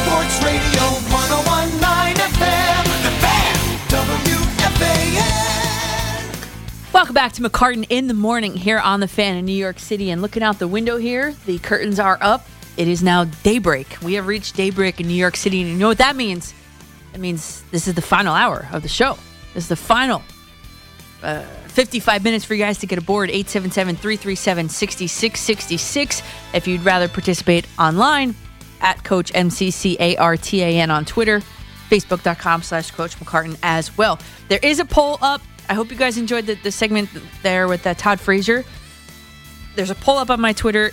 Sports 0.00 0.42
Radio 0.44 0.82
1019 1.10 2.16
FM. 2.16 2.84
The 3.02 3.10
Fan. 3.20 3.56
Welcome 6.92 7.14
back 7.14 7.32
to 7.32 7.42
McCartan 7.42 7.86
in 7.88 8.06
the 8.06 8.14
morning 8.14 8.54
here 8.54 8.78
on 8.78 9.00
the 9.00 9.08
fan 9.08 9.36
in 9.36 9.44
New 9.44 9.52
York 9.52 9.80
City. 9.80 10.10
And 10.10 10.22
looking 10.22 10.44
out 10.44 10.60
the 10.60 10.68
window 10.68 10.96
here, 10.96 11.34
the 11.46 11.58
curtains 11.58 11.98
are 11.98 12.18
up. 12.20 12.46
It 12.76 12.86
is 12.86 13.02
now 13.02 13.24
daybreak. 13.24 13.96
We 14.02 14.14
have 14.14 14.28
reached 14.28 14.54
daybreak 14.54 15.00
in 15.00 15.08
New 15.08 15.14
York 15.14 15.36
City. 15.36 15.60
And 15.62 15.70
you 15.70 15.76
know 15.76 15.88
what 15.88 15.98
that 15.98 16.14
means? 16.14 16.54
It 17.14 17.18
means 17.20 17.62
this 17.72 17.88
is 17.88 17.94
the 17.94 18.02
final 18.02 18.34
hour 18.34 18.68
of 18.72 18.82
the 18.82 18.88
show. 18.88 19.18
This 19.54 19.64
is 19.64 19.68
the 19.68 19.76
final 19.76 20.22
uh, 21.22 21.42
55 21.68 22.24
minutes 22.24 22.44
for 22.44 22.54
you 22.54 22.64
guys 22.64 22.78
to 22.78 22.86
get 22.86 22.98
aboard 22.98 23.30
877 23.30 23.96
337 23.96 24.68
6666. 24.68 26.22
If 26.52 26.66
you'd 26.66 26.82
rather 26.82 27.08
participate 27.08 27.66
online, 27.78 28.34
at 28.80 29.04
Coach 29.04 29.32
MCCARTAN 29.32 30.90
on 30.90 31.04
Twitter, 31.04 31.40
Facebook.com 31.88 32.62
slash 32.62 32.90
Coach 32.90 33.16
McCartan 33.18 33.58
as 33.62 33.96
well. 33.96 34.18
There 34.48 34.60
is 34.62 34.78
a 34.78 34.84
poll 34.84 35.18
up. 35.22 35.42
I 35.68 35.74
hope 35.74 35.90
you 35.90 35.96
guys 35.96 36.18
enjoyed 36.18 36.46
the, 36.46 36.54
the 36.54 36.72
segment 36.72 37.10
there 37.42 37.68
with 37.68 37.86
uh, 37.86 37.94
Todd 37.94 38.20
Frazier. 38.20 38.64
There's 39.76 39.90
a 39.90 39.94
poll 39.94 40.18
up 40.18 40.30
on 40.30 40.40
my 40.40 40.52
Twitter. 40.52 40.90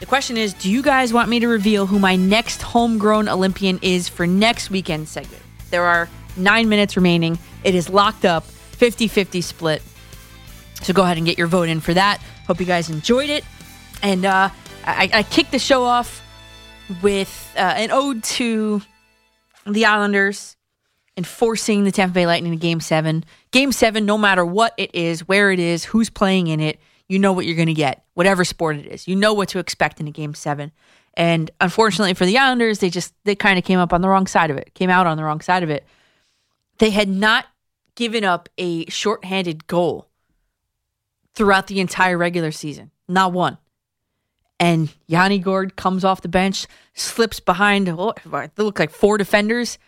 The 0.00 0.06
question 0.06 0.36
is 0.36 0.54
Do 0.54 0.70
you 0.70 0.82
guys 0.82 1.12
want 1.12 1.28
me 1.28 1.40
to 1.40 1.48
reveal 1.48 1.86
who 1.86 1.98
my 1.98 2.16
next 2.16 2.62
homegrown 2.62 3.28
Olympian 3.28 3.78
is 3.82 4.08
for 4.08 4.26
next 4.26 4.70
weekend 4.70 5.08
segment? 5.08 5.42
There 5.70 5.84
are 5.84 6.08
nine 6.36 6.68
minutes 6.68 6.96
remaining. 6.96 7.38
It 7.64 7.74
is 7.74 7.88
locked 7.88 8.24
up, 8.24 8.44
50 8.78 9.08
50 9.08 9.40
split. 9.40 9.82
So 10.82 10.92
go 10.92 11.02
ahead 11.02 11.16
and 11.16 11.26
get 11.26 11.36
your 11.36 11.48
vote 11.48 11.68
in 11.68 11.80
for 11.80 11.92
that. 11.94 12.22
Hope 12.46 12.60
you 12.60 12.66
guys 12.66 12.88
enjoyed 12.88 13.28
it. 13.28 13.44
And 14.02 14.24
uh, 14.24 14.50
I, 14.84 15.10
I 15.12 15.22
kicked 15.24 15.50
the 15.50 15.58
show 15.58 15.82
off 15.82 16.22
with 17.02 17.52
uh, 17.56 17.60
an 17.60 17.90
ode 17.90 18.22
to 18.22 18.80
the 19.66 19.84
Islanders 19.84 20.56
enforcing 21.16 21.82
the 21.82 21.90
Tampa 21.90 22.14
Bay 22.14 22.26
Lightning 22.26 22.52
in 22.52 22.58
Game 22.60 22.80
7. 22.80 23.24
Game 23.50 23.72
7, 23.72 24.06
no 24.06 24.16
matter 24.16 24.44
what 24.44 24.72
it 24.76 24.94
is, 24.94 25.26
where 25.26 25.50
it 25.50 25.58
is, 25.58 25.84
who's 25.84 26.08
playing 26.08 26.46
in 26.46 26.60
it, 26.60 26.78
you 27.08 27.18
know 27.18 27.32
what 27.32 27.44
you're 27.44 27.56
going 27.56 27.66
to 27.66 27.74
get, 27.74 28.04
whatever 28.14 28.44
sport 28.44 28.76
it 28.76 28.86
is. 28.86 29.08
You 29.08 29.16
know 29.16 29.34
what 29.34 29.48
to 29.48 29.58
expect 29.58 29.98
in 29.98 30.06
a 30.06 30.12
Game 30.12 30.34
7. 30.34 30.70
And 31.14 31.50
unfortunately 31.60 32.14
for 32.14 32.24
the 32.24 32.38
Islanders, 32.38 32.78
they 32.78 32.90
just, 32.90 33.12
they 33.24 33.34
kind 33.34 33.58
of 33.58 33.64
came 33.64 33.80
up 33.80 33.92
on 33.92 34.02
the 34.02 34.08
wrong 34.08 34.28
side 34.28 34.50
of 34.50 34.56
it, 34.56 34.72
came 34.74 34.90
out 34.90 35.08
on 35.08 35.16
the 35.16 35.24
wrong 35.24 35.40
side 35.40 35.64
of 35.64 35.70
it. 35.70 35.84
They 36.78 36.90
had 36.90 37.08
not 37.08 37.46
given 37.98 38.22
up 38.22 38.48
a 38.58 38.88
shorthanded 38.88 39.66
goal 39.66 40.06
throughout 41.34 41.66
the 41.66 41.80
entire 41.80 42.16
regular 42.16 42.52
season. 42.52 42.92
Not 43.08 43.32
one. 43.32 43.58
And 44.60 44.94
Yanni 45.08 45.40
Gourde 45.40 45.74
comes 45.74 46.04
off 46.04 46.22
the 46.22 46.28
bench, 46.28 46.68
slips 46.94 47.40
behind, 47.40 47.88
oh, 47.88 48.14
they 48.24 48.62
look 48.62 48.78
like 48.78 48.92
four 48.92 49.18
defenders, 49.18 49.78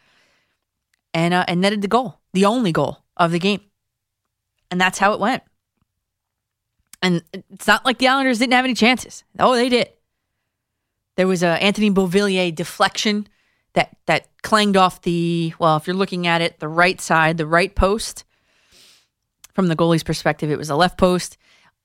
and 1.15 1.33
uh, 1.33 1.45
and 1.47 1.61
netted 1.61 1.83
the 1.83 1.89
goal, 1.89 2.19
the 2.33 2.47
only 2.47 2.73
goal 2.73 2.99
of 3.17 3.31
the 3.31 3.39
game. 3.39 3.61
And 4.73 4.81
that's 4.81 4.99
how 4.99 5.13
it 5.13 5.21
went. 5.21 5.45
And 7.03 7.23
it's 7.33 7.69
not 7.69 7.85
like 7.85 7.99
the 7.99 8.09
Islanders 8.09 8.41
didn't 8.41 8.55
have 8.55 8.65
any 8.65 8.75
chances. 8.75 9.23
Oh, 9.39 9.55
they 9.55 9.69
did. 9.69 9.89
There 11.17 11.29
was 11.29 11.45
a 11.45 11.63
Anthony 11.63 11.91
Beauvillier 11.93 12.53
deflection 12.53 13.29
that 13.75 13.97
that 14.07 14.29
clanged 14.43 14.77
off 14.77 15.03
the 15.03 15.55
well, 15.59 15.77
if 15.77 15.87
you're 15.87 15.97
looking 15.97 16.27
at 16.27 16.43
it, 16.43 16.61
the 16.61 16.69
right 16.69 17.01
side, 17.01 17.37
the 17.37 17.47
right 17.47 17.75
post. 17.75 18.25
From 19.53 19.67
the 19.67 19.77
goalie's 19.77 20.05
perspective, 20.05 20.51
it 20.51 20.59
was 20.59 20.71
a 20.71 20.77
left 20.77 20.97
post. 20.97 21.37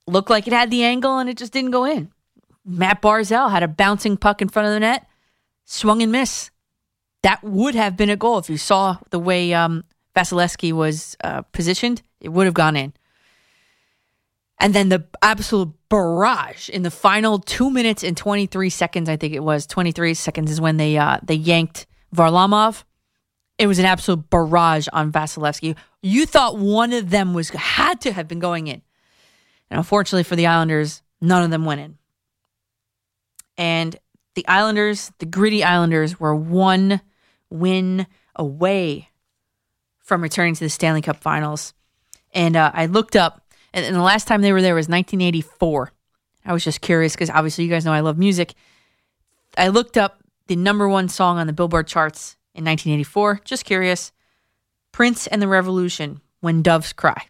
Looked 0.07 0.30
like 0.30 0.47
it 0.47 0.53
had 0.53 0.69
the 0.69 0.83
angle 0.83 1.17
and 1.17 1.30
it 1.30 1.38
just 1.38 1.51
didn't 1.51 1.72
go 1.72 1.83
in. 1.83 2.11
Matt 2.64 3.01
Barzal 3.01 3.49
had 3.49 3.64
a 3.64 3.67
bouncing 3.67 4.17
puck 4.17 4.41
in 4.41 4.49
front 4.49 4.67
of 4.67 4.73
the 4.73 4.80
net, 4.80 5.07
swung 5.65 6.01
and 6.01 6.11
miss. 6.11 6.51
That 7.23 7.43
would 7.43 7.75
have 7.75 7.97
been 7.97 8.09
a 8.09 8.15
goal 8.15 8.38
if 8.38 8.49
you 8.49 8.57
saw 8.57 8.97
the 9.09 9.19
way 9.19 9.53
um, 9.53 9.83
Vasilevskiy 10.15 10.73
was 10.73 11.17
uh, 11.23 11.41
positioned. 11.41 12.01
It 12.22 12.30
would 12.30 12.45
have 12.45 12.53
gone 12.53 12.75
in. 12.75 12.93
And 14.59 14.74
then 14.74 14.90
the 14.90 15.06
absolute 15.22 15.74
barrage 15.90 16.69
in 16.69 16.84
the 16.84 16.92
final 16.92 17.40
two 17.40 17.69
minutes 17.69 18.03
and 18.03 18.16
23 18.16 18.69
seconds, 18.69 19.09
I 19.09 19.17
think 19.17 19.34
it 19.34 19.43
was 19.43 19.66
23 19.66 20.14
seconds 20.14 20.50
is 20.50 20.61
when 20.61 20.77
they 20.77 20.98
uh, 20.98 21.19
they 21.24 21.35
yanked 21.35 21.85
Varlamov. 22.16 22.84
It 23.58 23.67
was 23.67 23.80
an 23.80 23.85
absolute 23.85 24.30
barrage 24.30 24.88
on 24.92 25.11
Vasilevskiy. 25.11 25.75
You 26.01 26.25
thought 26.25 26.58
one 26.58 26.93
of 26.93 27.09
them 27.09 27.34
was 27.34 27.50
had 27.50 28.01
to 28.01 28.11
have 28.11 28.27
been 28.27 28.40
going 28.40 28.67
in. 28.67 28.82
And 29.69 29.77
unfortunately 29.77 30.24
for 30.24 30.35
the 30.35 30.48
Islanders, 30.48 31.01
none 31.22 31.43
of 31.43 31.51
them 31.51 31.66
went 31.66 31.82
in. 31.82 31.98
And 33.58 33.98
the 34.35 34.48
Islanders, 34.48 35.11
the 35.19 35.25
gritty 35.25 35.64
Islanders, 35.64 36.19
were 36.19 36.35
one 36.35 37.01
win 37.50 38.08
away 38.35 39.09
from 40.00 40.22
returning 40.22 40.53
to 40.56 40.64
the 40.64 40.69
Stanley 40.69 41.01
Cup 41.01 41.17
Finals. 41.17 41.74
And 42.34 42.56
uh, 42.56 42.72
I 42.74 42.85
looked 42.85 43.16
up, 43.16 43.44
and, 43.75 43.85
and 43.85 43.95
the 43.95 44.01
last 44.01 44.27
time 44.27 44.41
they 44.41 44.53
were 44.53 44.61
there 44.61 44.73
was 44.73 44.87
1984. 44.87 45.91
I 46.45 46.53
was 46.53 46.63
just 46.63 46.81
curious 46.81 47.13
because 47.13 47.29
obviously 47.29 47.65
you 47.65 47.69
guys 47.69 47.85
know 47.85 47.91
I 47.91 47.99
love 47.99 48.17
music. 48.17 48.55
I 49.57 49.67
looked 49.67 49.97
up 49.97 50.23
the 50.47 50.55
number 50.55 50.87
one 50.87 51.09
song 51.09 51.37
on 51.37 51.45
the 51.45 51.53
Billboard 51.53 51.87
charts 51.87 52.37
in 52.53 52.63
1984. 52.63 53.41
Just 53.43 53.65
curious. 53.65 54.11
Prince 54.91 55.27
and 55.27 55.41
the 55.41 55.47
Revolution, 55.47 56.21
When 56.39 56.61
Doves 56.61 56.93
Cry. 56.93 57.27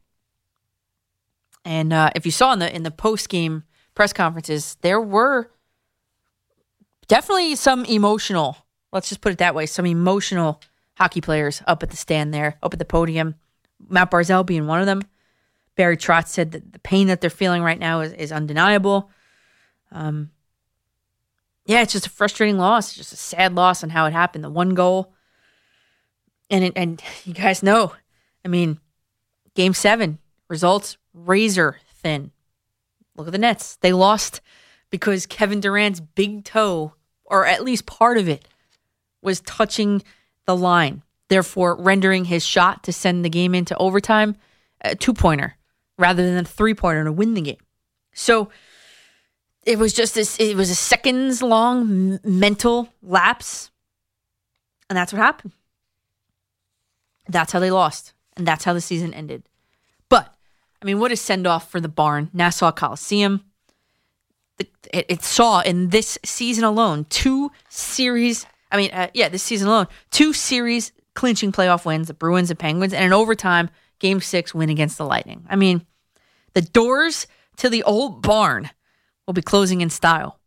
And 1.65 1.91
uh, 1.91 2.11
if 2.15 2.25
you 2.25 2.32
saw 2.32 2.53
in 2.53 2.59
the 2.59 2.74
in 2.74 2.83
the 2.83 2.91
post 2.91 3.27
game 3.27 3.64
press 3.95 4.14
conferences, 4.14 4.77
there 4.82 5.01
were 5.01 5.49
definitely 7.07 7.56
some 7.56 7.85
emotional. 7.85 8.57
Let's 8.91 9.09
just 9.09 9.22
put 9.22 9.32
it 9.32 9.40
that 9.40 9.56
way. 9.56 9.65
Some 9.65 9.88
emotional 9.88 10.61
hockey 10.98 11.22
players 11.22 11.64
up 11.65 11.82
at 11.82 11.90
the 11.90 11.98
stand 11.98 12.33
there, 12.33 12.59
up 12.61 12.74
at 12.74 12.80
the 12.80 12.85
podium. 12.85 13.35
Matt 13.90 14.11
Barzal 14.11 14.45
being 14.45 14.67
one 14.67 14.80
of 14.80 14.85
them. 14.85 15.01
Barry 15.76 15.98
Trotz 15.98 16.30
said 16.30 16.52
that 16.52 16.74
the 16.74 16.80
pain 16.80 17.08
that 17.08 17.22
they're 17.22 17.30
feeling 17.30 17.62
right 17.62 17.80
now 17.80 18.02
is, 18.02 18.14
is 18.14 18.32
undeniable. 18.32 19.10
Um, 19.92 20.32
yeah, 21.66 21.82
it's 21.82 21.94
just 21.94 22.08
a 22.08 22.12
frustrating 22.12 22.58
loss, 22.58 22.94
just 22.94 23.14
a 23.14 23.18
sad 23.18 23.56
loss 23.56 23.84
on 23.84 23.90
how 23.90 24.06
it 24.06 24.14
happened. 24.14 24.44
The 24.44 24.50
one 24.50 24.74
goal, 24.74 25.14
and 26.50 26.64
it, 26.64 26.74
and 26.76 27.02
you 27.26 27.34
guys 27.34 27.64
know, 27.64 27.94
I 28.44 28.48
mean, 28.48 28.80
Game 29.56 29.74
Seven 29.74 30.20
results 30.48 30.98
razor 31.14 31.78
thin. 32.02 32.32
Look 33.18 33.28
at 33.28 33.34
the 33.34 33.40
Nets; 33.40 33.78
they 33.78 33.94
lost 33.94 34.42
because 34.90 35.26
Kevin 35.26 35.60
Durant's 35.60 36.00
big 36.00 36.45
toe, 36.45 36.94
or 37.26 37.45
at 37.45 37.64
least 37.64 37.86
part 37.86 38.18
of 38.18 38.30
it, 38.30 38.48
was 39.22 39.42
touching 39.42 40.04
the 40.45 40.56
line, 40.56 41.02
therefore 41.30 41.76
rendering 41.76 42.26
his 42.26 42.45
shot 42.45 42.84
to 42.84 42.94
send 42.94 43.26
the 43.26 43.30
game 43.30 43.56
into 43.56 43.76
overtime 43.78 44.36
a 44.82 44.95
two 44.95 45.14
pointer 45.14 45.58
rather 45.98 46.24
than 46.24 46.38
a 46.38 46.48
three 46.48 46.74
pointer 46.74 47.03
to 47.03 47.11
win 47.11 47.33
the 47.33 47.41
game. 47.41 47.57
So 48.14 48.49
it 49.65 49.80
was 49.80 49.93
just 49.93 50.15
this, 50.15 50.38
it 50.40 50.56
was 50.56 50.69
a 50.69 50.75
seconds 50.75 51.41
long 51.41 52.19
mental 52.24 52.90
lapse. 53.01 53.72
And 54.90 54.98
that's 54.98 55.11
what 55.11 55.22
happened. 55.22 55.51
That's 57.27 57.51
how 57.51 57.59
they 57.59 57.72
lost. 57.72 58.14
And 58.38 58.48
that's 58.48 58.64
how 58.64 58.74
the 58.74 58.82
season 58.82 59.14
ended. 59.14 59.43
But, 60.09 60.33
I 60.82 60.85
mean, 60.85 60.99
what 60.99 61.11
a 61.11 61.15
send 61.15 61.48
off 61.48 61.72
for 61.72 61.80
the 61.80 61.90
barn, 61.90 62.30
Nassau 62.33 62.72
Coliseum. 62.72 63.43
It, 64.59 65.06
it, 65.09 65.24
saw 65.24 65.61
in 65.61 65.90
this 65.90 66.17
season 66.24 66.64
alone 66.64 67.07
two 67.09 67.51
series. 67.69 68.45
I 68.72 68.77
mean, 68.77 68.91
uh, 68.91 69.07
yeah, 69.14 69.27
this 69.27 69.43
season 69.43 69.67
alone, 69.67 69.88
two 70.11 70.32
series 70.32 70.93
clinching 71.15 71.51
playoff 71.51 71.85
wins, 71.85 72.07
the 72.07 72.14
Bruins 72.14 72.51
and 72.51 72.59
Penguins, 72.59 72.93
and 72.93 73.03
an 73.03 73.11
overtime 73.11 73.69
game 73.99 74.22
six 74.22 74.53
win 74.53 74.69
against 74.69 74.98
the 74.98 75.06
Lightning. 75.06 75.45
I 75.49 75.56
mean, 75.56 75.85
the 76.53 76.61
doors 76.61 77.27
to 77.57 77.69
the 77.69 77.83
old 77.83 78.22
barn 78.22 78.69
will 79.25 79.33
be 79.33 79.41
closing 79.41 79.82
in 79.82 79.90
style. 79.90 80.40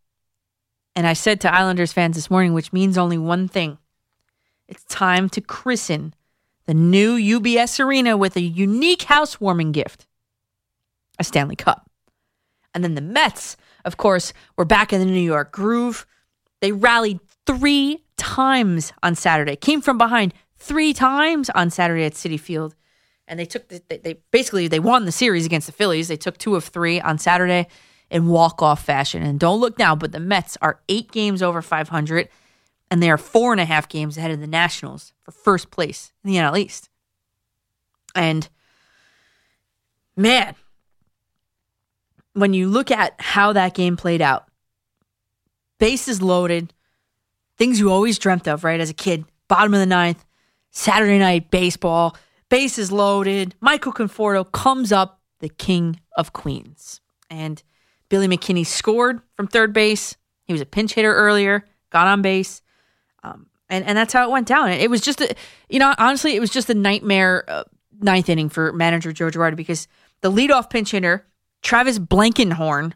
And 0.95 1.07
I 1.07 1.13
said 1.13 1.41
to 1.43 1.55
Islanders 1.55 1.93
fans 1.93 2.17
this 2.17 2.31
morning, 2.31 2.55
which 2.55 2.73
means 2.73 2.99
only 2.99 3.19
one 3.19 3.49
thing 3.49 3.79
it's 4.67 4.85
time 4.85 5.29
to 5.31 5.41
christen 5.41 6.15
the 6.67 6.75
new 6.75 7.17
UBS 7.17 7.81
Arena 7.83 8.17
with 8.17 8.37
a 8.37 8.43
unique 8.43 9.05
housewarming 9.05 9.73
gift 9.73 10.07
a 11.19 11.25
Stanley 11.25 11.57
Cup. 11.57 11.91
And 12.75 12.85
then 12.85 12.95
the 12.95 13.01
Mets, 13.01 13.57
of 13.85 13.97
course, 13.97 14.33
were 14.57 14.65
back 14.65 14.93
in 14.93 15.01
the 15.01 15.07
New 15.07 15.21
York 15.21 15.51
groove. 15.51 16.07
They 16.61 16.73
rallied 16.73 17.21
three 17.47 18.05
times 18.17 18.93
on 19.03 19.15
Saturday, 19.15 19.57
came 19.57 19.81
from 19.81 19.99
behind 19.99 20.35
three 20.57 20.93
times 20.93 21.51
on 21.51 21.71
Saturday 21.71 22.05
at 22.05 22.13
Citi 22.13 22.39
Field. 22.39 22.75
And 23.29 23.39
they 23.39 23.45
took 23.45 23.69
the, 23.69 23.83
they, 23.89 23.99
they 23.99 24.15
basically 24.31 24.69
they 24.69 24.81
won 24.81 25.05
the 25.05 25.13
series 25.13 25.47
against 25.47 25.67
the 25.67 25.73
Phillies. 25.73 26.09
They 26.09 26.17
took 26.17 26.39
two 26.39 26.57
of 26.57 26.65
three 26.65 27.01
on 27.01 27.19
Saturday 27.19 27.69
in 28.11 28.27
walk 28.27 28.63
off 28.63 28.85
fashion. 28.85 29.23
And 29.23 29.39
don't 29.39 29.61
look 29.61 29.79
now, 29.79 29.95
but 29.95 30.13
the 30.13 30.21
Mets 30.21 30.57
are 30.63 30.81
eight 30.89 31.13
games 31.13 31.43
over 31.43 31.61
500, 31.61 32.29
and 32.91 33.03
they 33.03 33.11
are 33.11 33.19
four 33.19 33.53
and 33.53 33.61
a 33.61 33.67
half 33.67 33.89
games 33.89 34.17
ahead 34.17 34.31
of 34.31 34.41
the 34.41 34.47
Nationals 34.47 35.13
for 35.23 35.31
first 35.31 35.71
place 35.71 36.13
in 36.25 36.31
the 36.31 36.37
NL 36.39 36.59
East. 36.59 36.89
And 38.15 38.49
man, 40.17 40.55
when 42.33 42.55
you 42.55 42.69
look 42.69 42.91
at 42.91 43.15
how 43.19 43.53
that 43.53 43.75
game 43.75 43.97
played 43.97 44.23
out, 44.23 44.49
bases 45.79 46.23
loaded, 46.23 46.73
things 47.59 47.79
you 47.79 47.91
always 47.91 48.19
dreamt 48.19 48.49
of, 48.49 48.65
right, 48.65 48.81
as 48.81 48.91
a 48.91 48.95
kid, 48.95 49.25
bottom 49.49 49.75
of 49.75 49.81
the 49.81 49.87
ninth, 49.87 50.25
Saturday 50.71 51.19
night 51.19 51.51
baseball, 51.51 52.17
bases 52.49 52.91
loaded. 52.93 53.55
Michael 53.61 53.93
Conforto 53.93 54.51
comes 54.51 54.93
up, 54.93 55.21
the 55.41 55.49
king 55.49 56.01
of 56.17 56.33
queens. 56.33 57.01
And 57.31 57.63
Billy 58.09 58.29
McKinney 58.29 58.67
scored 58.67 59.21
from 59.35 59.47
third 59.47 59.73
base. 59.73 60.17
He 60.45 60.53
was 60.53 60.63
a 60.63 60.67
pinch 60.67 60.95
hitter 60.95 61.15
earlier, 61.15 61.65
got 61.91 62.07
on 62.07 62.23
base. 62.23 62.63
Um, 63.23 63.47
and, 63.69 63.85
and 63.85 63.99
that's 63.99 64.13
how 64.13 64.25
it 64.25 64.31
went 64.31 64.49
down. 64.49 64.71
It 64.71 64.91
was 64.91 65.01
just, 65.01 65.21
a, 65.21 65.35
you 65.69 65.79
know, 65.79 65.95
honestly, 65.99 66.35
it 66.35 66.41
was 66.41 66.51
just 66.51 66.71
a 66.71 66.75
nightmare 66.75 67.45
uh, 67.49 67.65
ninth 68.01 68.29
inning 68.29 68.49
for 68.49 68.73
manager 68.73 69.13
Joe 69.13 69.31
Girardi 69.31 69.57
because 69.57 69.89
the 70.21 70.31
leadoff 70.31 70.71
pinch 70.71 70.93
hitter, 70.93 71.27
Travis 71.63 71.99
Blankenhorn, 71.99 72.95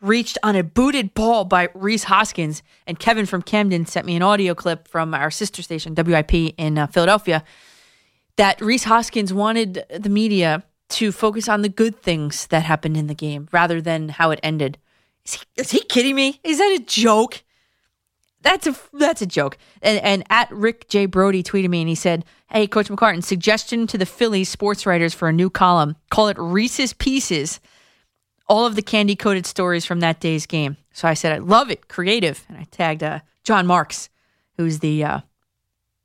reached 0.00 0.36
on 0.42 0.56
a 0.56 0.62
booted 0.62 1.14
ball 1.14 1.44
by 1.44 1.68
Rhys 1.74 2.04
Hoskins. 2.04 2.62
And 2.86 2.98
Kevin 2.98 3.26
from 3.26 3.42
Camden 3.42 3.86
sent 3.86 4.06
me 4.06 4.16
an 4.16 4.22
audio 4.22 4.54
clip 4.54 4.88
from 4.88 5.14
our 5.14 5.30
sister 5.30 5.62
station, 5.62 5.94
WIP, 5.94 6.34
in 6.34 6.78
uh, 6.78 6.86
Philadelphia, 6.88 7.44
that 8.36 8.60
Rhys 8.60 8.84
Hoskins 8.84 9.32
wanted 9.32 9.84
the 9.90 10.08
media 10.08 10.64
to 10.90 11.12
focus 11.12 11.48
on 11.48 11.62
the 11.62 11.68
good 11.68 12.00
things 12.02 12.46
that 12.48 12.64
happened 12.64 12.96
in 12.96 13.06
the 13.06 13.14
game 13.14 13.48
rather 13.52 13.80
than 13.80 14.10
how 14.10 14.30
it 14.30 14.40
ended. 14.42 14.78
Is 15.24 15.34
he, 15.34 15.40
is 15.56 15.70
he 15.70 15.80
kidding 15.80 16.14
me? 16.14 16.40
Is 16.44 16.58
that 16.58 16.76
a 16.78 16.84
joke? 16.84 17.42
That's 18.42 18.66
a 18.66 18.76
that's 18.92 19.22
a 19.22 19.26
joke. 19.26 19.56
And, 19.80 20.02
and 20.02 20.24
at 20.28 20.50
Rick 20.50 20.88
J 20.88 21.06
Brody 21.06 21.42
tweeted 21.42 21.68
me 21.68 21.80
and 21.80 21.88
he 21.88 21.94
said, 21.94 22.24
"Hey, 22.50 22.66
Coach 22.66 22.88
McCartan, 22.88 23.22
suggestion 23.22 23.86
to 23.86 23.96
the 23.96 24.06
Phillies 24.06 24.48
sports 24.48 24.84
writers 24.84 25.14
for 25.14 25.28
a 25.28 25.32
new 25.32 25.48
column. 25.48 25.96
Call 26.10 26.28
it 26.28 26.36
Reese's 26.38 26.92
Pieces. 26.92 27.60
All 28.48 28.66
of 28.66 28.74
the 28.74 28.82
candy 28.82 29.14
coated 29.14 29.46
stories 29.46 29.84
from 29.84 30.00
that 30.00 30.18
day's 30.20 30.46
game." 30.46 30.76
So 30.92 31.06
I 31.06 31.14
said, 31.14 31.32
"I 31.32 31.38
love 31.38 31.70
it, 31.70 31.86
creative," 31.86 32.44
and 32.48 32.58
I 32.58 32.64
tagged 32.64 33.04
uh, 33.04 33.20
Jon 33.44 33.64
Marks, 33.64 34.10
who's 34.56 34.80
the 34.80 35.04
uh, 35.04 35.20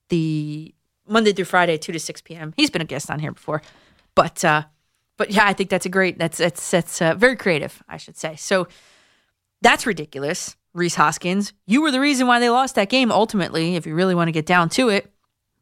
the 0.10 0.76
Monday 1.08 1.34
through 1.34 1.46
Friday, 1.46 1.78
two 1.78 1.92
to 1.92 2.00
six 2.00 2.22
p.m. 2.22 2.54
He's 2.58 2.70
been 2.70 2.82
a 2.82 2.86
guest 2.86 3.10
on 3.10 3.20
here 3.20 3.32
before, 3.32 3.62
but 4.16 4.44
uh, 4.44 4.64
but 5.18 5.32
yeah, 5.32 5.46
I 5.46 5.54
think 5.54 5.70
that's 5.70 5.86
a 5.86 5.90
great. 5.90 6.18
That's 6.18 6.38
that's 6.38 6.72
that's 6.72 7.02
uh, 7.02 7.16
very 7.16 7.36
creative, 7.36 7.84
I 7.88 7.98
should 7.98 8.18
say. 8.18 8.36
So 8.36 8.68
that's 9.62 9.86
ridiculous. 9.86 10.56
Rhys 10.74 10.96
Hoskins, 10.96 11.54
you 11.66 11.82
were 11.82 11.92
the 11.92 12.00
reason 12.00 12.28
why 12.28 12.40
they 12.40 12.52
lost 12.52 12.76
that 12.76 12.90
game 12.90 13.12
ultimately, 13.12 13.76
if 13.76 13.88
you 13.88 13.96
really 13.96 14.14
want 14.14 14.28
to 14.28 14.32
get 14.32 14.46
down 14.46 14.70
to 14.70 14.90
it. 14.90 15.12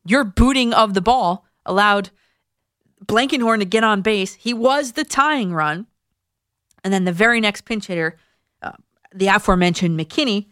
Your 0.06 0.26
booting 0.26 0.74
of 0.74 0.94
the 0.94 1.02
ball 1.02 1.46
allowed 1.66 2.10
Blankenhorn 3.06 3.60
to 3.60 3.66
get 3.66 3.84
on 3.84 4.02
base. 4.02 4.34
He 4.34 4.54
was 4.54 4.92
the 4.92 5.06
tying 5.06 5.54
run. 5.54 5.88
And 6.84 6.94
then 6.94 7.06
the 7.06 7.14
very 7.14 7.40
next 7.40 7.62
pinch 7.62 7.88
hitter, 7.88 8.18
uh, 8.62 8.74
the 9.14 9.28
aforementioned 9.28 9.98
McKinney, 9.98 10.48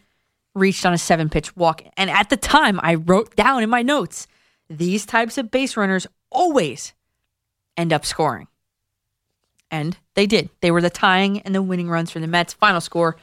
reached 0.54 0.86
on 0.86 0.92
a 0.92 0.98
seven 0.98 1.28
pitch 1.28 1.54
walk. 1.54 1.82
And 1.96 2.08
at 2.08 2.30
the 2.30 2.36
time, 2.36 2.80
I 2.82 2.94
wrote 2.94 3.36
down 3.36 3.62
in 3.62 3.70
my 3.70 3.82
notes 3.82 4.26
these 4.68 5.06
types 5.06 5.38
of 5.38 5.50
base 5.50 5.76
runners 5.76 6.06
always 6.30 6.92
end 7.76 7.92
up 7.92 8.04
scoring. 8.04 8.48
And 9.70 9.96
they 10.14 10.26
did. 10.26 10.50
They 10.60 10.70
were 10.70 10.80
the 10.80 10.90
tying 10.90 11.40
and 11.40 11.54
the 11.54 11.62
winning 11.62 11.88
runs 11.88 12.10
for 12.10 12.20
the 12.20 12.26
Mets. 12.26 12.52
Final 12.52 12.80
score 12.80 13.16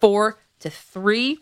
four 0.00 0.38
to 0.60 0.70
three. 0.70 1.40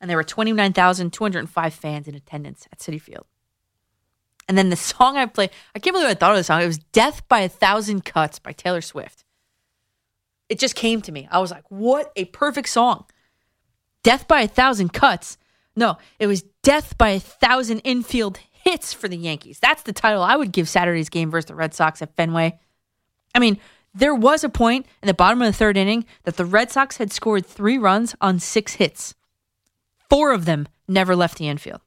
And 0.00 0.10
there 0.10 0.16
were 0.16 0.24
29,205 0.24 1.74
fans 1.74 2.06
in 2.06 2.14
attendance 2.14 2.68
at 2.70 2.78
Citi 2.78 3.00
Field. 3.00 3.26
And 4.48 4.56
then 4.56 4.70
the 4.70 4.76
song 4.76 5.16
I 5.16 5.26
played, 5.26 5.50
I 5.74 5.78
can't 5.78 5.94
believe 5.94 6.08
I 6.08 6.14
thought 6.14 6.32
of 6.32 6.36
the 6.36 6.44
song. 6.44 6.62
It 6.62 6.66
was 6.66 6.78
Death 6.78 7.26
by 7.28 7.40
a 7.40 7.48
Thousand 7.48 8.04
Cuts 8.04 8.38
by 8.38 8.52
Taylor 8.52 8.80
Swift. 8.80 9.24
It 10.48 10.58
just 10.58 10.76
came 10.76 11.02
to 11.02 11.12
me. 11.12 11.26
I 11.30 11.40
was 11.40 11.50
like, 11.50 11.64
what 11.70 12.12
a 12.14 12.26
perfect 12.26 12.68
song. 12.68 13.06
Death 14.04 14.28
by 14.28 14.42
a 14.42 14.48
Thousand 14.48 14.92
Cuts. 14.92 15.38
No, 15.76 15.98
it 16.18 16.26
was 16.26 16.42
Death 16.62 16.96
by 16.96 17.10
a 17.10 17.20
Thousand 17.20 17.80
Infield 17.80 18.38
Hits 18.52 18.92
for 18.92 19.06
the 19.08 19.16
Yankees. 19.16 19.60
That's 19.60 19.82
the 19.82 19.92
title 19.92 20.22
I 20.22 20.34
would 20.34 20.50
give 20.50 20.68
Saturday's 20.68 21.08
game 21.10 21.30
versus 21.30 21.46
the 21.46 21.54
Red 21.54 21.74
Sox 21.74 22.02
at 22.02 22.16
Fenway. 22.16 22.58
I 23.34 23.38
mean, 23.38 23.58
there 23.94 24.14
was 24.14 24.42
a 24.42 24.48
point 24.48 24.86
in 25.02 25.06
the 25.06 25.14
bottom 25.14 25.40
of 25.40 25.46
the 25.46 25.52
third 25.52 25.76
inning 25.76 26.04
that 26.24 26.36
the 26.36 26.44
Red 26.44 26.70
Sox 26.70 26.96
had 26.96 27.12
scored 27.12 27.46
three 27.46 27.78
runs 27.78 28.16
on 28.20 28.40
six 28.40 28.74
hits. 28.74 29.14
Four 30.10 30.32
of 30.32 30.46
them 30.46 30.66
never 30.88 31.14
left 31.14 31.38
the 31.38 31.48
infield. 31.48 31.80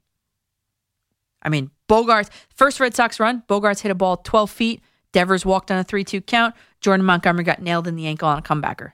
I 1.42 1.48
mean, 1.48 1.70
Bogaerts, 1.88 2.30
first 2.54 2.80
Red 2.80 2.94
Sox 2.94 3.18
run, 3.18 3.42
Bogaerts 3.48 3.80
hit 3.80 3.90
a 3.90 3.94
ball 3.94 4.18
12 4.18 4.50
feet. 4.50 4.82
Devers 5.12 5.44
walked 5.44 5.70
on 5.70 5.78
a 5.78 5.84
3 5.84 6.04
2 6.04 6.20
count. 6.20 6.54
Jordan 6.80 7.04
Montgomery 7.04 7.44
got 7.44 7.60
nailed 7.60 7.86
in 7.86 7.96
the 7.96 8.06
ankle 8.06 8.28
on 8.28 8.38
a 8.38 8.42
comebacker. 8.42 8.92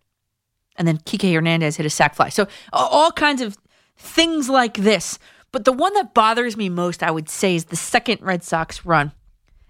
And 0.76 0.86
then 0.86 0.98
Kike 0.98 1.32
Hernandez 1.32 1.76
hit 1.76 1.86
a 1.86 1.90
sac 1.90 2.14
fly. 2.14 2.28
So, 2.28 2.48
all 2.72 3.10
kinds 3.12 3.40
of 3.42 3.56
things 3.96 4.48
like 4.48 4.78
this. 4.78 5.18
But 5.52 5.64
the 5.64 5.72
one 5.72 5.94
that 5.94 6.14
bothers 6.14 6.56
me 6.56 6.68
most, 6.68 7.02
I 7.02 7.10
would 7.10 7.28
say, 7.28 7.54
is 7.54 7.66
the 7.66 7.76
second 7.76 8.20
Red 8.20 8.42
Sox 8.42 8.84
run. 8.84 9.12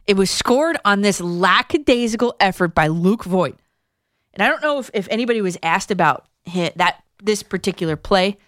It 0.07 0.17
was 0.17 0.31
scored 0.31 0.77
on 0.85 1.01
this 1.01 1.21
lackadaisical 1.21 2.35
effort 2.41 2.75
by 2.75 2.87
Luke 2.89 3.25
Voit. 3.25 3.59
And 4.33 4.43
I 4.43 4.49
don't 4.49 4.63
know 4.63 4.79
if, 4.79 4.91
if 4.95 5.09
anybody 5.11 5.41
was 5.41 5.57
asked 5.63 5.91
about 5.91 6.27
him, 6.45 6.71
that 6.77 7.03
this 7.23 7.43
particular 7.43 7.97
play 7.97 8.39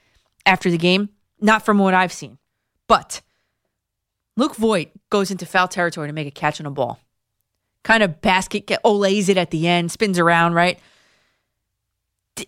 after 0.46 0.70
the 0.70 0.78
game, 0.78 1.10
not 1.40 1.64
from 1.64 1.78
what 1.78 1.94
I've 1.94 2.12
seen. 2.12 2.38
But 2.86 3.22
Luke 4.36 4.56
Voit 4.56 4.90
goes 5.10 5.30
into 5.30 5.46
foul 5.46 5.68
territory 5.68 6.08
to 6.08 6.12
make 6.12 6.28
a 6.28 6.32
catch 6.32 6.60
on 6.60 6.66
a 6.66 6.70
ball. 6.70 7.00
Kind 7.82 8.02
of 8.02 8.20
basket, 8.20 8.66
get, 8.66 8.82
olays 8.82 9.28
it 9.28 9.36
at 9.36 9.50
the 9.50 9.66
end, 9.66 9.90
spins 9.90 10.18
around, 10.18 10.54
right? 10.54 10.78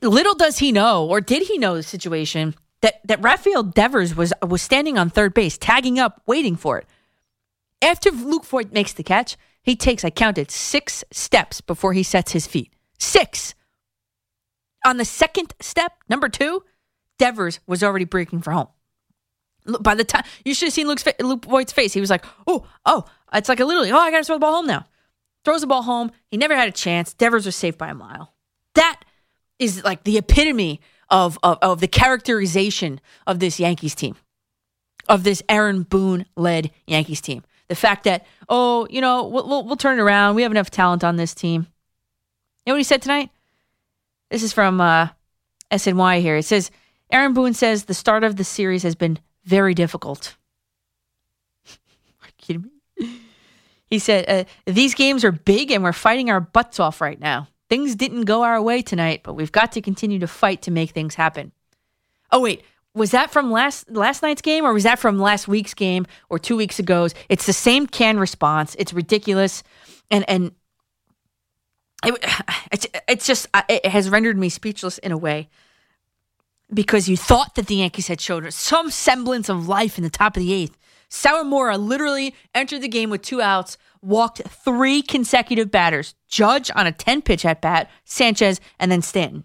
Little 0.03 0.35
does 0.35 0.59
he 0.59 0.71
know, 0.73 1.07
or 1.07 1.21
did 1.21 1.43
he 1.43 1.59
know 1.59 1.75
the 1.75 1.83
situation, 1.83 2.55
that, 2.83 3.01
that 3.05 3.23
Rafael 3.23 3.63
Devers 3.63 4.15
was, 4.15 4.33
was 4.47 4.63
standing 4.63 4.99
on 4.99 5.11
third 5.11 5.35
base, 5.35 5.59
tagging 5.59 5.99
up, 5.99 6.23
waiting 6.27 6.57
for 6.57 6.79
it. 6.79 6.87
After 7.83 8.11
Luke 8.11 8.45
Voit 8.45 8.73
makes 8.73 8.93
the 8.93 9.03
catch, 9.03 9.37
he 9.63 9.77
takes, 9.77 10.05
I 10.05 10.11
counted, 10.11 10.51
six 10.51 11.05
steps 11.11 11.61
before 11.61 11.93
he 11.93 12.03
sets 12.03 12.33
his 12.33 12.47
feet. 12.47 12.73
Six. 12.99 13.55
On 14.85 14.97
the 14.97 15.05
second 15.05 15.55
step, 15.61 15.93
number 16.09 16.29
two, 16.29 16.65
Devers 17.19 17.61
was 17.67 17.83
already 17.83 18.07
breaking 18.07 18.41
for 18.41 18.53
home. 18.53 18.69
By 19.81 19.95
the 19.95 20.05
time 20.05 20.25
you 20.45 20.55
should 20.55 20.67
have 20.67 20.73
seen 20.73 20.89
Luke's, 20.89 21.05
Luke 21.21 21.45
Voit's 21.45 21.73
face, 21.73 21.93
he 21.93 22.01
was 22.01 22.09
like, 22.09 22.25
"Oh, 22.47 22.67
oh!" 22.87 23.05
It's 23.35 23.49
like 23.49 23.61
a 23.61 23.65
literally, 23.67 23.93
"Oh, 23.93 23.99
I 23.99 24.11
got 24.11 24.19
to 24.19 24.25
throw 24.25 24.37
the 24.37 24.41
ball 24.41 24.55
home 24.55 24.67
now." 24.67 24.87
Throws 25.45 25.61
the 25.61 25.67
ball 25.67 25.83
home. 25.83 26.13
He 26.31 26.39
never 26.39 26.57
had 26.57 26.69
a 26.69 26.73
chance. 26.73 27.13
Devers 27.13 27.45
was 27.45 27.57
safe 27.57 27.77
by 27.77 27.91
a 27.91 27.95
mile. 27.95 28.33
That 28.75 29.03
is 29.59 29.85
like 29.85 30.05
the 30.05 30.17
epitome 30.17 30.81
of, 31.11 31.39
of, 31.43 31.59
of 31.63 31.81
the 31.81 31.89
characterization 31.89 33.01
of 33.27 33.39
this 33.41 33.59
Yankees 33.59 33.95
team, 33.95 34.17
of 35.09 35.25
this 35.25 35.43
Aaron 35.49 35.83
Boone 35.83 36.27
led 36.37 36.71
Yankees 36.87 37.21
team. 37.21 37.43
The 37.69 37.75
fact 37.75 38.05
that, 38.05 38.27
oh, 38.49 38.87
you 38.91 39.01
know, 39.01 39.27
we'll, 39.27 39.47
we'll, 39.47 39.65
we'll 39.65 39.77
turn 39.77 39.99
it 39.99 40.03
around. 40.03 40.35
We 40.35 40.43
have 40.43 40.51
enough 40.51 40.71
talent 40.71 41.05
on 41.05 41.17
this 41.17 41.35
team. 41.35 41.67
You 42.65 42.73
know 42.73 42.75
what 42.75 42.81
he 42.81 42.85
said 42.85 43.03
tonight? 43.03 43.31
This 44.31 44.43
is 44.43 44.53
from 44.53 44.81
uh, 44.81 45.09
SNY 45.71 46.21
here. 46.21 46.37
It 46.37 46.45
says, 46.45 46.71
Aaron 47.11 47.35
Boone 47.35 47.55
says 47.55 47.85
the 47.85 47.95
start 47.95 48.25
of 48.25 48.37
the 48.37 48.45
series 48.45 48.83
has 48.83 48.95
been 48.95 49.19
very 49.45 49.75
difficult. 49.75 50.37
Are 51.69 52.27
you 52.27 52.33
kidding 52.39 52.71
me? 52.99 53.21
He 53.87 53.99
said, 53.99 54.25
uh, 54.29 54.45
These 54.67 54.95
games 54.95 55.25
are 55.25 55.33
big 55.33 55.73
and 55.73 55.83
we're 55.83 55.93
fighting 55.93 56.31
our 56.31 56.41
butts 56.41 56.79
off 56.79 57.01
right 57.01 57.19
now. 57.19 57.49
Things 57.71 57.97
didn't 57.97 58.27
go 58.27 58.43
our 58.43 58.61
way 58.61 58.83
tonight, 58.83 59.23
but 59.23 59.33
we've 59.33 59.53
got 59.53 59.73
to 59.73 59.81
continue 59.81 60.19
to 60.19 60.27
fight 60.27 60.61
to 60.63 60.71
make 60.71 60.91
things 60.91 61.15
happen. 61.15 61.53
Oh, 62.31 62.41
wait 62.41 62.63
was 62.95 63.13
that 63.13 63.31
from 63.31 63.51
last 63.51 63.91
last 63.91 64.23
night's 64.23 64.43
game 64.43 64.65
or 64.65 64.73
was 64.73 64.83
that 64.83 64.99
from 64.99 65.19
last 65.19 65.47
week's 65.47 65.75
game 65.75 66.07
or 66.29 66.39
two 66.39 66.57
weeks 66.57 66.81
ago's? 66.81 67.15
It's 67.29 67.47
the 67.47 67.53
same 67.53 67.87
can 67.87 68.19
response. 68.19 68.75
It's 68.79 68.93
ridiculous, 68.93 69.63
and 70.11 70.29
and 70.29 70.53
it, 72.05 72.25
it's 72.73 72.87
it's 73.09 73.27
just 73.27 73.47
uh, 73.55 73.63
it 73.69 73.87
has 73.87 74.11
rendered 74.11 74.39
me 74.39 74.49
speechless 74.49 74.99
in 74.99 75.13
a 75.13 75.19
way 75.19 75.49
because 76.73 77.09
you 77.09 77.17
thought 77.17 77.55
that 77.57 77.67
the 77.67 77.77
Yankees 77.77 78.09
had 78.09 78.21
showed 78.21 78.53
some 78.53 78.91
semblance 78.91 79.49
of 79.49 79.69
life 79.69 79.99
in 79.99 80.05
the 80.05 80.11
top 80.11 80.37
of 80.37 80.43
the 80.43 80.53
eighth. 80.53 80.77
Sawamura 81.09 81.77
literally 81.77 82.37
entered 82.55 82.83
the 82.83 82.89
game 82.89 83.11
with 83.11 83.23
two 83.23 83.43
outs, 83.43 83.77
walked 84.03 84.43
three 84.49 85.03
consecutive 85.03 85.71
batters, 85.71 86.15
Judge 86.29 86.71
on 86.75 86.87
a 86.87 86.93
10 86.93 87.23
pitch 87.23 87.45
at 87.45 87.61
bat, 87.61 87.91
Sanchez, 88.05 88.61
and 88.79 88.91
then 88.91 89.03
Stanton. 89.03 89.45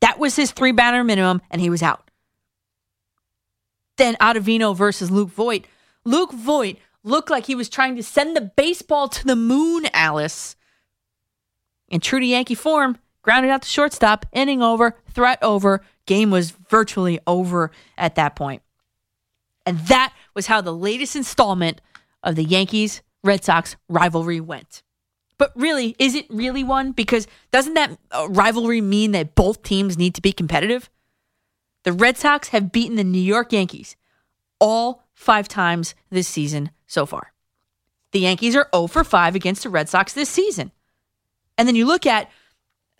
That 0.00 0.18
was 0.18 0.36
his 0.36 0.52
three 0.52 0.72
batter 0.72 1.04
minimum, 1.04 1.40
and 1.50 1.60
he 1.60 1.70
was 1.70 1.82
out 1.82 2.10
Then 3.96 4.16
Ottavino 4.16 4.76
versus 4.76 5.10
Luke 5.10 5.30
Voit. 5.30 5.66
Luke 6.04 6.32
Voit 6.32 6.76
looked 7.02 7.30
like 7.30 7.46
he 7.46 7.54
was 7.54 7.68
trying 7.68 7.96
to 7.96 8.02
send 8.02 8.36
the 8.36 8.52
baseball 8.56 9.08
to 9.08 9.24
the 9.24 9.36
moon, 9.36 9.86
Alice. 9.92 10.56
In 11.88 12.00
true 12.00 12.20
to 12.20 12.26
Yankee 12.26 12.54
form, 12.54 12.98
grounded 13.22 13.50
out 13.50 13.62
the 13.62 13.68
shortstop, 13.68 14.26
inning 14.32 14.62
over, 14.62 14.96
threat 15.12 15.38
over, 15.42 15.82
game 16.04 16.30
was 16.30 16.50
virtually 16.50 17.20
over 17.26 17.70
at 17.96 18.16
that 18.16 18.36
point. 18.36 18.62
And 19.64 19.78
that 19.86 20.12
was 20.34 20.46
how 20.46 20.60
the 20.60 20.74
latest 20.74 21.16
installment 21.16 21.80
of 22.22 22.36
the 22.36 22.44
Yankees 22.44 23.02
Red 23.26 23.44
Sox 23.44 23.76
rivalry 23.88 24.40
went. 24.40 24.82
But 25.38 25.52
really, 25.54 25.94
is 25.98 26.14
it 26.14 26.26
really 26.30 26.64
one? 26.64 26.92
Because 26.92 27.26
doesn't 27.50 27.74
that 27.74 27.98
uh, 28.10 28.26
rivalry 28.30 28.80
mean 28.80 29.12
that 29.12 29.34
both 29.34 29.62
teams 29.62 29.98
need 29.98 30.14
to 30.14 30.22
be 30.22 30.32
competitive? 30.32 30.88
The 31.82 31.92
Red 31.92 32.16
Sox 32.16 32.48
have 32.48 32.72
beaten 32.72 32.96
the 32.96 33.04
New 33.04 33.20
York 33.20 33.52
Yankees 33.52 33.96
all 34.58 35.04
five 35.12 35.46
times 35.46 35.94
this 36.10 36.26
season 36.26 36.70
so 36.86 37.04
far. 37.04 37.32
The 38.12 38.20
Yankees 38.20 38.56
are 38.56 38.68
0 38.74 38.86
for 38.86 39.04
5 39.04 39.34
against 39.34 39.62
the 39.62 39.68
Red 39.68 39.88
Sox 39.88 40.14
this 40.14 40.30
season. 40.30 40.72
And 41.58 41.68
then 41.68 41.74
you 41.74 41.86
look 41.86 42.06
at 42.06 42.30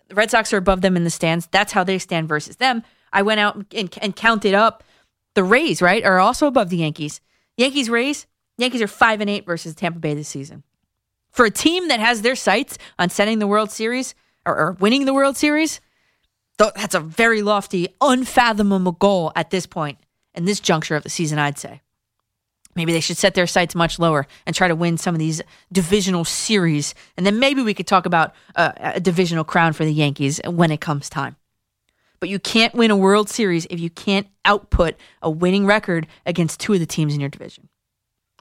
the 0.09 0.15
Red 0.15 0.31
Sox 0.31 0.53
are 0.53 0.57
above 0.57 0.81
them 0.81 0.95
in 0.95 1.03
the 1.03 1.09
stands. 1.09 1.47
That's 1.47 1.73
how 1.73 1.83
they 1.83 1.99
stand 1.99 2.27
versus 2.27 2.57
them. 2.57 2.83
I 3.11 3.23
went 3.23 3.39
out 3.39 3.55
and, 3.73 3.97
and 4.01 4.15
counted 4.15 4.53
up 4.53 4.83
the 5.33 5.43
Rays, 5.43 5.81
right, 5.81 6.03
are 6.03 6.19
also 6.19 6.47
above 6.47 6.69
the 6.69 6.77
Yankees. 6.77 7.21
Yankees 7.57 7.89
Rays, 7.89 8.25
Yankees 8.57 8.81
are 8.81 8.87
5 8.87 9.21
and 9.21 9.29
8 9.29 9.45
versus 9.45 9.75
Tampa 9.75 9.99
Bay 9.99 10.13
this 10.13 10.27
season. 10.27 10.63
For 11.31 11.45
a 11.45 11.51
team 11.51 11.89
that 11.89 11.99
has 11.99 12.21
their 12.21 12.35
sights 12.35 12.77
on 12.97 13.09
setting 13.09 13.39
the 13.39 13.47
World 13.47 13.69
Series 13.69 14.15
or, 14.45 14.57
or 14.57 14.71
winning 14.73 15.05
the 15.05 15.13
World 15.13 15.37
Series, 15.37 15.79
that's 16.57 16.95
a 16.95 16.99
very 16.99 17.43
lofty, 17.43 17.89
unfathomable 18.01 18.93
goal 18.93 19.31
at 19.35 19.51
this 19.51 19.67
point 19.67 19.99
in 20.33 20.45
this 20.45 20.59
juncture 20.59 20.95
of 20.95 21.03
the 21.03 21.09
season, 21.09 21.37
I'd 21.37 21.59
say. 21.59 21.81
Maybe 22.75 22.93
they 22.93 22.99
should 22.99 23.17
set 23.17 23.33
their 23.33 23.47
sights 23.47 23.73
much 23.75 23.97
lower 23.97 24.27
and 24.45 24.55
try 24.55 24.67
to 24.67 24.75
win 24.75 24.97
some 24.97 25.15
of 25.15 25.19
these 25.19 25.41
divisional 25.71 26.25
series. 26.25 26.93
And 27.17 27.25
then 27.25 27.39
maybe 27.39 27.63
we 27.63 27.73
could 27.73 27.87
talk 27.87 28.05
about 28.05 28.33
uh, 28.55 28.71
a 28.77 28.99
divisional 28.99 29.43
crown 29.43 29.73
for 29.73 29.83
the 29.83 29.93
Yankees 29.93 30.39
when 30.45 30.71
it 30.71 30.79
comes 30.79 31.09
time. 31.09 31.35
But 32.19 32.29
you 32.29 32.39
can't 32.39 32.73
win 32.73 32.91
a 32.91 32.95
World 32.95 33.29
Series 33.29 33.67
if 33.69 33.79
you 33.79 33.89
can't 33.89 34.27
output 34.45 34.95
a 35.21 35.29
winning 35.29 35.65
record 35.65 36.07
against 36.25 36.59
two 36.59 36.73
of 36.73 36.79
the 36.79 36.85
teams 36.85 37.13
in 37.13 37.19
your 37.19 37.29
division. 37.29 37.69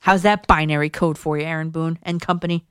How's 0.06 0.22
that 0.22 0.46
binary 0.46 0.88
code 0.88 1.18
for 1.18 1.36
you, 1.36 1.44
Aaron 1.44 1.70
Boone 1.70 1.98
and 2.00 2.22
company? 2.22 2.64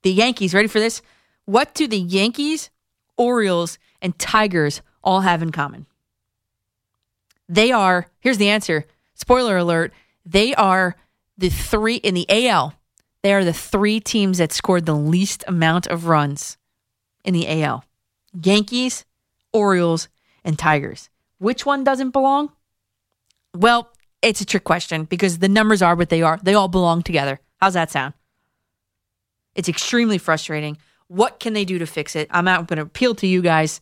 The 0.00 0.10
Yankees, 0.10 0.54
ready 0.54 0.66
for 0.66 0.80
this? 0.80 1.02
What 1.44 1.74
do 1.74 1.86
the 1.86 1.98
Yankees, 1.98 2.70
Orioles, 3.18 3.78
and 4.00 4.18
Tigers 4.18 4.80
all 5.04 5.20
have 5.20 5.42
in 5.42 5.52
common? 5.52 5.84
They 7.50 7.70
are, 7.70 8.06
here's 8.20 8.38
the 8.38 8.48
answer. 8.48 8.86
Spoiler 9.12 9.58
alert 9.58 9.92
they 10.24 10.54
are 10.54 10.96
the 11.36 11.50
three 11.50 11.96
in 11.96 12.14
the 12.14 12.24
AL. 12.48 12.76
They 13.20 13.34
are 13.34 13.44
the 13.44 13.52
three 13.52 14.00
teams 14.00 14.38
that 14.38 14.52
scored 14.52 14.86
the 14.86 14.96
least 14.96 15.44
amount 15.46 15.86
of 15.88 16.06
runs 16.06 16.56
in 17.26 17.34
the 17.34 17.62
AL 17.62 17.84
Yankees, 18.42 19.04
Orioles, 19.52 20.08
and 20.42 20.58
Tigers. 20.58 21.10
Which 21.36 21.66
one 21.66 21.84
doesn't 21.84 22.12
belong? 22.12 22.52
Well, 23.54 23.92
it's 24.22 24.40
a 24.40 24.46
trick 24.46 24.64
question 24.64 25.04
because 25.04 25.38
the 25.38 25.48
numbers 25.48 25.82
are 25.82 25.94
what 25.96 26.08
they 26.08 26.22
are. 26.22 26.38
They 26.42 26.54
all 26.54 26.68
belong 26.68 27.02
together. 27.02 27.40
How's 27.60 27.74
that 27.74 27.90
sound? 27.90 28.14
It's 29.54 29.68
extremely 29.68 30.18
frustrating. 30.18 30.78
What 31.08 31.40
can 31.40 31.52
they 31.52 31.64
do 31.64 31.78
to 31.78 31.86
fix 31.86 32.16
it? 32.16 32.28
I'm 32.30 32.44
not 32.44 32.66
going 32.68 32.78
to 32.78 32.84
appeal 32.84 33.14
to 33.16 33.26
you 33.26 33.42
guys. 33.42 33.80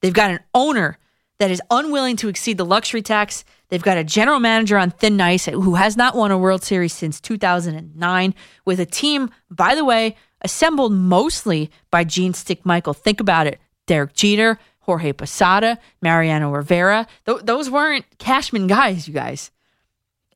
They've 0.00 0.12
got 0.12 0.30
an 0.30 0.40
owner 0.54 0.98
that 1.38 1.50
is 1.50 1.60
unwilling 1.70 2.16
to 2.16 2.28
exceed 2.28 2.56
the 2.56 2.64
luxury 2.64 3.02
tax. 3.02 3.44
They've 3.68 3.82
got 3.82 3.98
a 3.98 4.04
general 4.04 4.38
manager 4.40 4.78
on 4.78 4.90
thin 4.90 5.20
ice 5.20 5.46
who 5.46 5.74
has 5.74 5.96
not 5.96 6.14
won 6.14 6.30
a 6.30 6.38
World 6.38 6.62
Series 6.62 6.92
since 6.92 7.20
2009, 7.20 8.34
with 8.64 8.80
a 8.80 8.86
team, 8.86 9.30
by 9.50 9.74
the 9.74 9.84
way, 9.84 10.16
assembled 10.42 10.92
mostly 10.92 11.70
by 11.90 12.04
Gene 12.04 12.34
Stick 12.34 12.64
Michael. 12.64 12.94
Think 12.94 13.20
about 13.20 13.46
it 13.46 13.60
Derek 13.86 14.14
Jeter, 14.14 14.58
Jorge 14.80 15.12
Posada, 15.12 15.78
Mariano 16.00 16.50
Rivera. 16.50 17.06
Th- 17.26 17.42
those 17.42 17.68
weren't 17.70 18.04
Cashman 18.18 18.66
guys, 18.66 19.08
you 19.08 19.14
guys. 19.14 19.50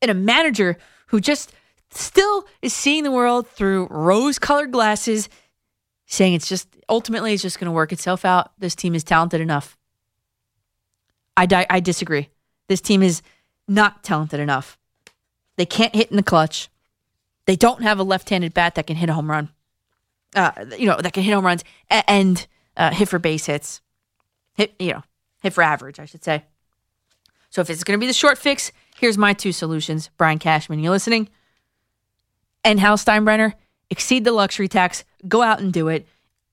And 0.01 0.11
a 0.11 0.13
manager 0.13 0.77
who 1.07 1.19
just 1.19 1.53
still 1.89 2.45
is 2.61 2.73
seeing 2.73 3.03
the 3.03 3.11
world 3.11 3.47
through 3.47 3.87
rose 3.87 4.39
colored 4.39 4.71
glasses, 4.71 5.29
saying 6.05 6.33
it's 6.33 6.47
just 6.47 6.67
ultimately 6.89 7.33
it's 7.33 7.43
just 7.43 7.59
going 7.59 7.65
to 7.65 7.71
work 7.71 7.91
itself 7.91 8.25
out. 8.25 8.51
This 8.59 8.75
team 8.75 8.95
is 8.95 9.03
talented 9.03 9.41
enough. 9.41 9.77
I, 11.35 11.45
di- 11.45 11.67
I 11.69 11.79
disagree. 11.79 12.29
This 12.67 12.81
team 12.81 13.03
is 13.03 13.21
not 13.67 14.03
talented 14.03 14.39
enough. 14.39 14.77
They 15.55 15.65
can't 15.65 15.95
hit 15.95 16.09
in 16.09 16.17
the 16.17 16.23
clutch. 16.23 16.69
They 17.45 17.55
don't 17.55 17.81
have 17.81 17.99
a 17.99 18.03
left-handed 18.03 18.53
bat 18.53 18.75
that 18.75 18.87
can 18.87 18.95
hit 18.95 19.09
a 19.09 19.13
home 19.13 19.29
run. 19.29 19.49
Uh, 20.35 20.51
you 20.77 20.85
know, 20.85 20.97
that 20.99 21.13
can 21.13 21.23
hit 21.23 21.33
home 21.33 21.45
runs 21.45 21.63
and 21.89 22.45
uh, 22.75 22.91
hit 22.91 23.07
for 23.07 23.19
base 23.19 23.45
hits. 23.45 23.81
Hit, 24.55 24.73
you 24.79 24.93
know, 24.93 25.03
hit 25.41 25.53
for 25.53 25.63
average, 25.63 25.99
I 25.99 26.05
should 26.05 26.23
say. 26.23 26.43
So 27.49 27.61
if 27.61 27.69
it's 27.69 27.83
going 27.83 27.97
to 27.97 28.01
be 28.01 28.07
the 28.07 28.13
short 28.13 28.37
fix, 28.37 28.71
here's 28.99 29.17
my 29.17 29.33
two 29.33 29.51
solutions. 29.51 30.09
Brian 30.17 30.39
Cashman, 30.39 30.79
you 30.79 30.89
listening? 30.89 31.29
And 32.63 32.79
Hal 32.79 32.97
Steinbrenner, 32.97 33.53
exceed 33.89 34.23
the 34.23 34.31
luxury 34.31 34.67
tax, 34.67 35.03
go 35.27 35.41
out 35.41 35.59
and 35.59 35.71
do 35.71 35.87
it. 35.87 36.07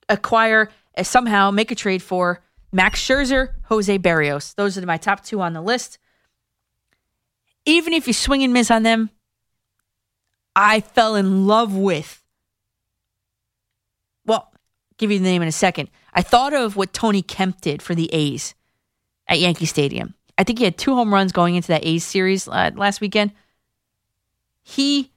Acquire, 0.07 0.69
uh, 0.97 1.03
somehow 1.03 1.51
make 1.51 1.71
a 1.71 1.75
trade 1.75 2.01
for 2.01 2.41
Max 2.71 3.01
Scherzer, 3.01 3.49
Jose 3.63 3.97
Berrios. 3.99 4.53
Those 4.55 4.77
are 4.77 4.85
my 4.85 4.97
top 4.97 5.23
two 5.23 5.41
on 5.41 5.53
the 5.53 5.61
list. 5.61 5.97
Even 7.65 7.93
if 7.93 8.07
you 8.07 8.13
swing 8.13 8.43
and 8.43 8.53
miss 8.53 8.69
on 8.69 8.83
them, 8.83 9.09
I 10.55 10.81
fell 10.81 11.15
in 11.15 11.47
love 11.47 11.75
with. 11.75 12.23
Well, 14.25 14.51
give 14.97 15.11
you 15.11 15.19
the 15.19 15.25
name 15.25 15.41
in 15.41 15.47
a 15.47 15.53
second. 15.53 15.89
I 16.13 16.21
thought 16.21 16.53
of 16.53 16.75
what 16.75 16.93
Tony 16.93 17.21
Kemp 17.21 17.61
did 17.61 17.81
for 17.81 17.95
the 17.95 18.09
A's 18.13 18.55
at 19.27 19.39
Yankee 19.39 19.65
Stadium. 19.65 20.13
I 20.37 20.43
think 20.43 20.59
he 20.59 20.65
had 20.65 20.77
two 20.77 20.95
home 20.95 21.13
runs 21.13 21.31
going 21.31 21.55
into 21.55 21.69
that 21.69 21.85
A's 21.85 22.03
series 22.03 22.47
uh, 22.47 22.71
last 22.75 23.01
weekend. 23.01 23.31
He, 24.61 25.11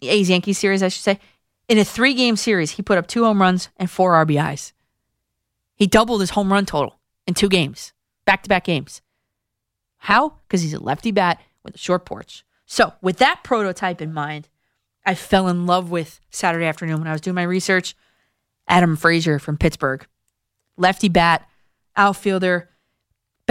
A's 0.00 0.30
Yankee 0.30 0.52
series, 0.52 0.82
I 0.82 0.88
should 0.88 1.02
say, 1.02 1.20
in 1.68 1.78
a 1.78 1.84
three 1.84 2.14
game 2.14 2.36
series, 2.36 2.72
he 2.72 2.82
put 2.82 2.98
up 2.98 3.06
two 3.06 3.24
home 3.24 3.40
runs 3.40 3.68
and 3.76 3.90
four 3.90 4.12
RBIs. 4.24 4.72
He 5.74 5.86
doubled 5.86 6.20
his 6.20 6.30
home 6.30 6.52
run 6.52 6.66
total 6.66 6.98
in 7.26 7.34
two 7.34 7.48
games, 7.48 7.92
back 8.24 8.42
to 8.42 8.48
back 8.48 8.64
games. 8.64 9.02
How? 9.98 10.34
Because 10.46 10.62
he's 10.62 10.74
a 10.74 10.82
lefty 10.82 11.10
bat 11.10 11.40
with 11.62 11.74
a 11.74 11.78
short 11.78 12.04
porch. 12.04 12.44
So, 12.66 12.94
with 13.02 13.18
that 13.18 13.44
prototype 13.44 14.00
in 14.00 14.12
mind, 14.12 14.48
I 15.04 15.14
fell 15.14 15.48
in 15.48 15.66
love 15.66 15.90
with 15.90 16.20
Saturday 16.30 16.66
afternoon 16.66 16.98
when 16.98 17.08
I 17.08 17.12
was 17.12 17.20
doing 17.20 17.34
my 17.34 17.42
research. 17.42 17.94
Adam 18.68 18.96
Frazier 18.96 19.38
from 19.38 19.58
Pittsburgh, 19.58 20.06
lefty 20.76 21.08
bat, 21.08 21.48
outfielder, 21.96 22.70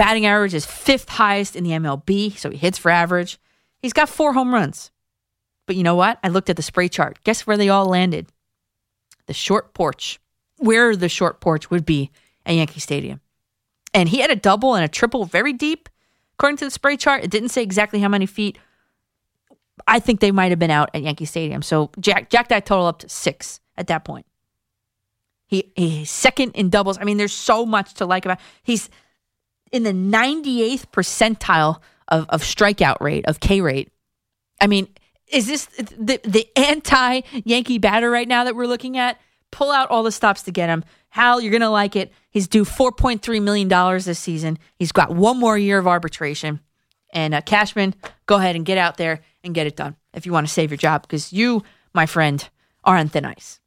batting 0.02 0.26
average 0.26 0.52
is 0.52 0.66
fifth 0.66 1.08
highest 1.08 1.54
in 1.54 1.62
the 1.62 1.70
MLB, 1.70 2.36
so 2.36 2.50
he 2.50 2.56
hits 2.56 2.76
for 2.76 2.90
average. 2.90 3.38
He's 3.78 3.92
got 3.92 4.08
four 4.08 4.32
home 4.32 4.52
runs. 4.52 4.90
But 5.64 5.76
you 5.76 5.84
know 5.84 5.94
what? 5.94 6.18
I 6.24 6.28
looked 6.28 6.50
at 6.50 6.56
the 6.56 6.62
spray 6.62 6.88
chart. 6.88 7.20
Guess 7.22 7.46
where 7.46 7.56
they 7.56 7.68
all 7.68 7.86
landed? 7.86 8.26
The 9.26 9.32
short 9.32 9.74
porch. 9.74 10.18
Where 10.58 10.96
the 10.96 11.08
short 11.08 11.40
porch 11.40 11.70
would 11.70 11.86
be 11.86 12.10
at 12.44 12.56
Yankee 12.56 12.80
Stadium. 12.80 13.20
And 13.94 14.08
he 14.08 14.18
had 14.18 14.32
a 14.32 14.34
double 14.34 14.74
and 14.74 14.84
a 14.84 14.88
triple 14.88 15.24
very 15.24 15.52
deep, 15.52 15.88
according 16.34 16.56
to 16.56 16.64
the 16.64 16.72
spray 16.72 16.96
chart. 16.96 17.22
It 17.22 17.30
didn't 17.30 17.50
say 17.50 17.62
exactly 17.62 18.00
how 18.00 18.08
many 18.08 18.26
feet. 18.26 18.58
I 19.86 20.00
think 20.00 20.18
they 20.18 20.32
might 20.32 20.50
have 20.50 20.58
been 20.58 20.72
out 20.72 20.90
at 20.94 21.02
Yankee 21.02 21.26
Stadium. 21.26 21.62
So 21.62 21.92
Jack 22.00 22.28
Jack 22.28 22.48
that 22.48 22.66
total 22.66 22.86
up 22.86 22.98
to 23.00 23.08
six 23.08 23.60
at 23.76 23.86
that 23.86 24.04
point. 24.04 24.26
He 25.46 25.72
he's 25.76 26.10
second 26.10 26.56
in 26.56 26.70
doubles. 26.70 26.98
I 26.98 27.04
mean, 27.04 27.18
there's 27.18 27.32
so 27.32 27.64
much 27.64 27.94
to 27.94 28.04
like 28.04 28.24
about. 28.24 28.40
He's 28.64 28.90
in 29.72 29.82
the 29.82 29.92
98th 29.92 30.86
percentile 30.92 31.80
of, 32.08 32.26
of 32.28 32.42
strikeout 32.42 33.00
rate 33.00 33.24
of 33.26 33.40
K 33.40 33.60
rate. 33.60 33.90
I 34.60 34.66
mean, 34.66 34.88
is 35.28 35.46
this 35.46 35.66
the 35.98 36.20
the 36.22 36.46
anti 36.56 37.22
Yankee 37.44 37.78
batter 37.78 38.10
right 38.10 38.28
now 38.28 38.44
that 38.44 38.54
we're 38.54 38.66
looking 38.66 38.98
at? 38.98 39.18
Pull 39.50 39.70
out 39.70 39.90
all 39.90 40.02
the 40.02 40.12
stops 40.12 40.42
to 40.42 40.50
get 40.52 40.68
him. 40.68 40.84
Hal, 41.08 41.40
you're 41.40 41.52
gonna 41.52 41.70
like 41.70 41.96
it. 41.96 42.12
He's 42.30 42.48
due 42.48 42.64
4.3 42.64 43.42
million 43.42 43.68
dollars 43.68 44.04
this 44.04 44.18
season. 44.18 44.58
He's 44.76 44.92
got 44.92 45.10
one 45.14 45.38
more 45.38 45.58
year 45.58 45.78
of 45.78 45.88
arbitration. 45.88 46.60
And 47.12 47.34
uh, 47.34 47.42
Cashman, 47.42 47.94
go 48.26 48.36
ahead 48.36 48.56
and 48.56 48.64
get 48.64 48.78
out 48.78 48.96
there 48.96 49.20
and 49.44 49.54
get 49.54 49.66
it 49.66 49.76
done 49.76 49.96
if 50.14 50.24
you 50.24 50.32
want 50.32 50.46
to 50.46 50.52
save 50.52 50.70
your 50.70 50.78
job 50.78 51.02
because 51.02 51.32
you, 51.32 51.62
my 51.92 52.06
friend, 52.06 52.48
are 52.84 52.96
on 52.96 53.08
thin 53.08 53.24
ice. 53.24 53.60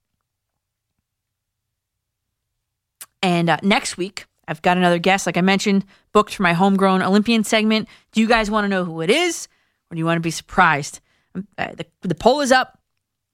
And 3.22 3.50
uh, 3.50 3.58
next 3.61 3.98
week, 3.98 4.25
I've 4.48 4.62
got 4.62 4.78
another 4.78 5.00
guest, 5.00 5.26
like 5.26 5.38
I 5.38 5.42
mentioned, 5.42 5.86
booked 6.12 6.36
for 6.36 6.44
my 6.44 6.54
homegrown 6.54 7.02
Olympian 7.02 7.44
segment. 7.44 7.88
Do 8.12 8.22
you 8.22 8.28
guys 8.28 8.52
want 8.52 8.66
to 8.66 8.70
know 8.70 8.86
who 8.86 9.02
it 9.02 9.10
is, 9.10 9.48
or 9.90 9.96
do 9.96 10.00
you 10.00 10.06
want 10.06 10.18
to 10.18 10.22
be 10.22 10.32
surprised? 10.32 11.00
Um, 11.34 11.48
uh, 11.58 11.76
the, 11.76 11.86
the 12.02 12.16
poll 12.16 12.42
is 12.42 12.52
up. 12.52 12.80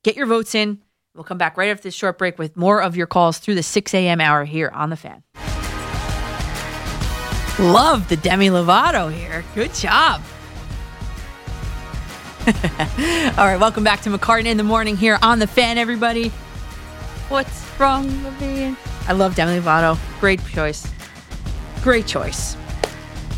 Get 0.03 0.15
your 0.15 0.25
votes 0.25 0.55
in. 0.55 0.81
We'll 1.13 1.23
come 1.25 1.37
back 1.37 1.57
right 1.57 1.69
after 1.69 1.83
this 1.83 1.93
short 1.93 2.17
break 2.17 2.39
with 2.39 2.55
more 2.55 2.81
of 2.81 2.95
your 2.95 3.07
calls 3.07 3.37
through 3.37 3.55
the 3.55 3.63
6 3.63 3.93
a.m. 3.93 4.21
hour 4.21 4.45
here 4.45 4.69
on 4.73 4.89
the 4.89 4.95
fan. 4.95 5.23
Love 7.59 8.07
the 8.07 8.15
Demi 8.15 8.47
Lovato 8.47 9.13
here. 9.13 9.43
Good 9.53 9.73
job. 9.73 10.21
All 12.47 13.45
right, 13.45 13.59
welcome 13.59 13.83
back 13.83 14.01
to 14.01 14.09
McCartan 14.09 14.45
in 14.45 14.57
the 14.57 14.63
morning 14.63 14.97
here 14.97 15.19
on 15.21 15.37
the 15.37 15.45
fan, 15.45 15.77
everybody. 15.77 16.29
What's 17.29 17.63
wrong 17.79 18.05
with 18.23 18.39
being? 18.39 18.75
I 19.07 19.13
love 19.13 19.35
Demi 19.35 19.59
Lovato. 19.59 19.99
Great 20.19 20.43
choice. 20.47 20.87
Great 21.81 22.05
choice. 22.07 22.55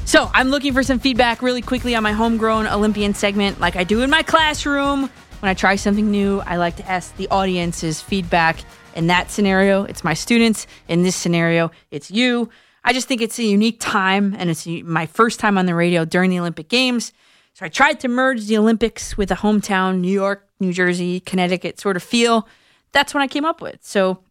So 0.06 0.30
I'm 0.34 0.50
looking 0.50 0.74
for 0.74 0.84
some 0.84 1.00
feedback 1.00 1.42
really 1.42 1.62
quickly 1.62 1.96
on 1.96 2.04
my 2.04 2.12
homegrown 2.12 2.68
Olympian 2.68 3.14
segment, 3.14 3.60
like 3.60 3.76
I 3.76 3.84
do 3.84 4.02
in 4.02 4.10
my 4.10 4.22
classroom. 4.22 5.10
When 5.40 5.50
I 5.50 5.54
try 5.54 5.76
something 5.76 6.12
new, 6.12 6.42
I 6.42 6.58
like 6.58 6.76
to 6.78 6.90
ask 6.90 7.16
the 7.18 7.28
audience's 7.30 8.02
feedback. 8.02 8.60
In 8.96 9.08
that 9.08 9.32
scenario, 9.32 9.84
it's 9.86 10.04
my 10.04 10.14
students. 10.14 10.68
In 10.88 11.04
this 11.04 11.16
scenario, 11.16 11.72
it's 11.90 12.12
you. 12.12 12.50
I 12.84 12.94
just 12.94 13.08
think 13.08 13.22
it's 13.22 13.40
a 13.40 13.44
unique 13.44 13.80
time, 13.80 14.36
and 14.38 14.50
it's 14.50 14.68
my 14.68 15.06
first 15.06 15.40
time 15.40 15.58
on 15.58 15.66
the 15.66 15.74
radio 15.74 16.06
during 16.06 16.30
the 16.30 16.40
Olympic 16.40 16.70
Games. 16.70 17.12
So 17.54 17.66
I 17.66 17.70
tried 17.70 18.00
to 18.02 18.08
merge 18.08 18.46
the 18.46 18.58
Olympics 18.58 19.18
with 19.18 19.32
a 19.32 19.36
hometown 19.36 20.00
New 20.00 20.12
York 20.12 20.48
New 20.60 20.74
Jersey, 20.74 21.20
Connecticut 21.20 21.80
sort 21.80 21.96
of 21.96 22.04
feel. 22.04 22.48
That's 22.92 23.14
what 23.14 23.22
I 23.22 23.28
came 23.28 23.46
up 23.46 23.62
with. 23.62 23.80
So, 23.82 24.24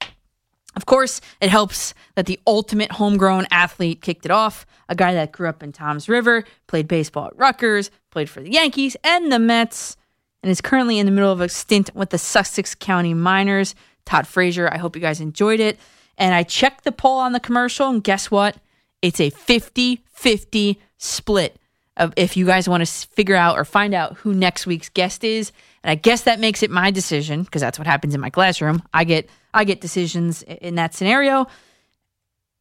of 0.74 0.86
course, 0.86 1.20
it 1.40 1.50
helps 1.50 1.94
that 2.14 2.26
the 2.26 2.40
ultimate 2.46 2.92
homegrown 2.92 3.46
athlete 3.50 4.00
kicked 4.00 4.24
it 4.24 4.30
off. 4.30 4.66
A 4.88 4.94
guy 4.94 5.14
that 5.14 5.32
grew 5.32 5.48
up 5.48 5.62
in 5.62 5.72
Toms 5.72 6.08
River, 6.08 6.44
played 6.66 6.88
baseball 6.88 7.26
at 7.26 7.36
Rutgers, 7.36 7.90
played 8.10 8.30
for 8.30 8.40
the 8.40 8.52
Yankees 8.52 8.96
and 9.04 9.30
the 9.30 9.38
Mets, 9.38 9.96
and 10.42 10.50
is 10.50 10.60
currently 10.60 10.98
in 10.98 11.06
the 11.06 11.12
middle 11.12 11.32
of 11.32 11.40
a 11.40 11.48
stint 11.48 11.90
with 11.94 12.10
the 12.10 12.18
Sussex 12.18 12.74
County 12.74 13.14
Miners. 13.14 13.74
Todd 14.04 14.26
Frazier, 14.26 14.68
I 14.72 14.78
hope 14.78 14.96
you 14.96 15.02
guys 15.02 15.20
enjoyed 15.20 15.60
it. 15.60 15.78
And 16.18 16.34
I 16.34 16.42
checked 16.42 16.84
the 16.84 16.92
poll 16.92 17.18
on 17.18 17.32
the 17.32 17.40
commercial, 17.40 17.88
and 17.88 18.02
guess 18.02 18.30
what? 18.30 18.56
It's 19.00 19.20
a 19.20 19.30
50 19.30 20.02
50 20.22 20.80
split 20.98 21.56
of 21.96 22.14
if 22.16 22.36
you 22.36 22.46
guys 22.46 22.68
want 22.68 22.86
to 22.86 23.08
figure 23.08 23.34
out 23.34 23.58
or 23.58 23.64
find 23.64 23.92
out 23.92 24.16
who 24.18 24.32
next 24.32 24.66
week's 24.66 24.88
guest 24.88 25.24
is. 25.24 25.52
And 25.82 25.90
I 25.90 25.96
guess 25.96 26.22
that 26.22 26.40
makes 26.40 26.62
it 26.62 26.70
my 26.70 26.90
decision 26.90 27.42
because 27.42 27.60
that's 27.60 27.78
what 27.78 27.88
happens 27.88 28.14
in 28.14 28.20
my 28.20 28.30
classroom. 28.30 28.82
I 28.94 29.04
get 29.04 29.28
I 29.54 29.64
get 29.64 29.80
decisions 29.80 30.42
in 30.42 30.76
that 30.76 30.94
scenario. 30.94 31.46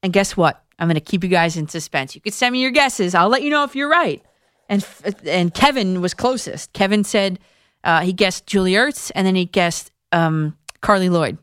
And 0.03 0.11
guess 0.11 0.35
what? 0.35 0.63
I'm 0.79 0.87
going 0.87 0.95
to 0.95 1.01
keep 1.01 1.23
you 1.23 1.29
guys 1.29 1.57
in 1.57 1.67
suspense. 1.67 2.15
You 2.15 2.21
could 2.21 2.33
send 2.33 2.53
me 2.53 2.61
your 2.61 2.71
guesses. 2.71 3.13
I'll 3.13 3.29
let 3.29 3.43
you 3.43 3.49
know 3.49 3.63
if 3.63 3.75
you're 3.75 3.89
right. 3.89 4.23
And 4.67 4.85
and 5.25 5.53
Kevin 5.53 6.01
was 6.01 6.13
closest. 6.13 6.73
Kevin 6.73 7.03
said 7.03 7.39
uh, 7.83 8.01
he 8.01 8.13
guessed 8.13 8.47
Julie 8.47 8.73
Ertz 8.73 9.11
and 9.13 9.27
then 9.27 9.35
he 9.35 9.45
guessed 9.45 9.91
um, 10.11 10.57
Carli 10.81 11.09
Lloyd. 11.09 11.37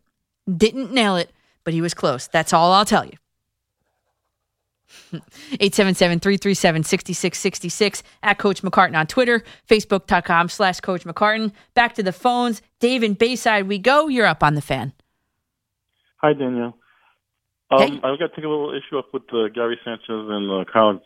Didn't 0.57 0.93
nail 0.93 1.17
it, 1.17 1.31
but 1.63 1.75
he 1.75 1.81
was 1.81 1.95
close. 1.95 2.27
That's 2.27 2.53
all 2.53 2.73
I'll 2.73 2.85
tell 2.85 3.05
you. 3.05 3.13
877-337-6666 5.53 8.03
at 8.23 8.39
Coach 8.39 8.63
McCartan 8.63 8.97
on 8.97 9.07
Twitter, 9.07 9.43
Facebook.com 9.69 10.49
slash 10.49 10.81
Coach 10.81 11.05
McCartan. 11.05 11.53
Back 11.75 11.95
to 11.95 12.03
the 12.03 12.13
phones. 12.13 12.63
Dave 12.81 13.03
in 13.03 13.15
Bayside 13.15 13.69
we 13.69 13.79
go. 13.79 14.09
You're 14.09 14.27
up 14.27 14.43
on 14.43 14.55
the 14.55 14.63
fan. 14.63 14.93
Hi, 16.19 16.33
Danielle. 16.33 16.77
Um, 17.71 18.01
I've 18.03 18.19
got 18.19 18.29
to 18.29 18.37
take 18.37 18.45
a 18.45 18.49
little 18.49 18.73
issue 18.75 18.99
up 18.99 19.13
with 19.13 19.23
uh, 19.33 19.49
Gary 19.49 19.79
Sanchez 19.85 20.03
and 20.09 20.51
uh, 20.51 20.65
Kyle 20.73 21.01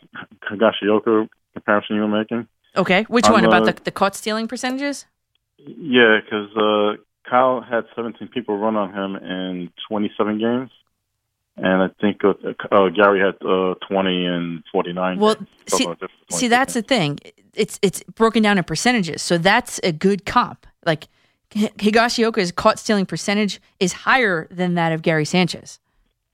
Higashioka 0.48 1.28
comparison 1.54 1.96
you 1.96 2.02
were 2.02 2.08
making. 2.08 2.46
Okay. 2.76 3.02
Which 3.04 3.26
On 3.26 3.32
one? 3.32 3.44
About 3.44 3.64
the- 3.64 3.72
the, 3.72 3.82
the 3.84 3.90
caught 3.90 4.14
stealing 4.14 4.46
percentages? 4.48 5.06
Yeah, 5.58 6.18
because 6.24 6.56
uh, 6.56 7.02
Kyle 7.28 7.60
had 7.60 7.84
17 7.94 8.28
people 8.28 8.58
run 8.58 8.76
on 8.76 8.92
him 8.92 9.16
in 9.16 9.70
27 9.88 10.38
games, 10.38 10.70
and 11.56 11.82
I 11.82 11.88
think 12.00 12.24
uh, 12.24 12.32
uh, 12.70 12.88
Gary 12.88 13.20
had 13.20 13.34
uh, 13.46 13.74
20 13.88 14.26
and 14.26 14.64
49. 14.72 15.18
Well, 15.18 15.34
games. 15.36 15.48
see, 15.68 15.86
see, 16.30 16.48
that's 16.48 16.74
the 16.74 16.82
thing. 16.82 17.18
It's 17.54 17.78
it's 17.82 18.02
broken 18.14 18.42
down 18.42 18.58
in 18.58 18.64
percentages, 18.64 19.22
so 19.22 19.36
that's 19.38 19.78
a 19.84 19.92
good 19.92 20.24
comp. 20.26 20.66
Like 20.84 21.06
Higashioka's 21.52 22.52
caught 22.52 22.78
stealing 22.78 23.06
percentage 23.06 23.60
is 23.80 23.92
higher 23.92 24.48
than 24.50 24.74
that 24.74 24.92
of 24.92 25.02
Gary 25.02 25.24
Sanchez. 25.24 25.78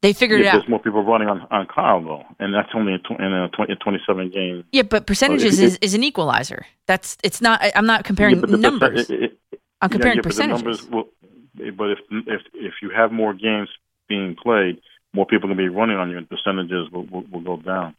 They 0.01 0.13
figured 0.13 0.41
yeah, 0.41 0.47
it 0.47 0.49
out. 0.49 0.59
There's 0.61 0.69
more 0.69 0.79
people 0.79 1.03
running 1.03 1.29
on, 1.29 1.47
on 1.51 1.67
Kyle 1.67 2.01
though, 2.01 2.25
and 2.39 2.55
that's 2.55 2.69
only 2.73 2.93
in, 2.93 3.01
tw- 3.01 3.19
in 3.19 3.33
a 3.33 3.49
20, 3.49 3.75
27 3.75 4.31
games. 4.31 4.65
Yeah, 4.71 4.83
but 4.83 5.07
percentages 5.07 5.59
it- 5.59 5.65
is, 5.65 5.79
is 5.81 5.95
an 5.95 6.05
equalizer. 6.05 6.67
That's 6.87 7.17
it's 7.25 7.41
not. 7.41 7.61
I'm 7.75 7.87
not 7.87 8.05
comparing 8.05 8.37
Yeah, 8.37 8.47
the 8.47 8.57
numbers. 8.59 9.11
it- 9.11 9.23
it- 9.53 9.61
I'm 9.81 9.91
comparing 9.91 10.17
yeah, 10.17 10.23
but 10.23 10.29
percentages. 10.29 10.63
numbers 10.63 10.89
will- 10.89 11.09
but 11.77 11.91
if 11.91 11.99
if 12.11 12.43
if 12.55 12.75
you 12.83 12.91
have 12.91 13.11
more 13.11 13.35
games 13.35 13.69
being 14.09 14.37
played, 14.41 14.81
more 15.13 15.27
people 15.27 15.49
can 15.49 15.57
be 15.57 15.69
running 15.69 15.97
on 15.97 16.11
you, 16.11 16.17
and 16.17 16.29
percentages 16.29 16.91
will, 16.93 17.05
will, 17.07 17.25
will 17.33 17.41
go 17.41 17.57
down. 17.57 17.97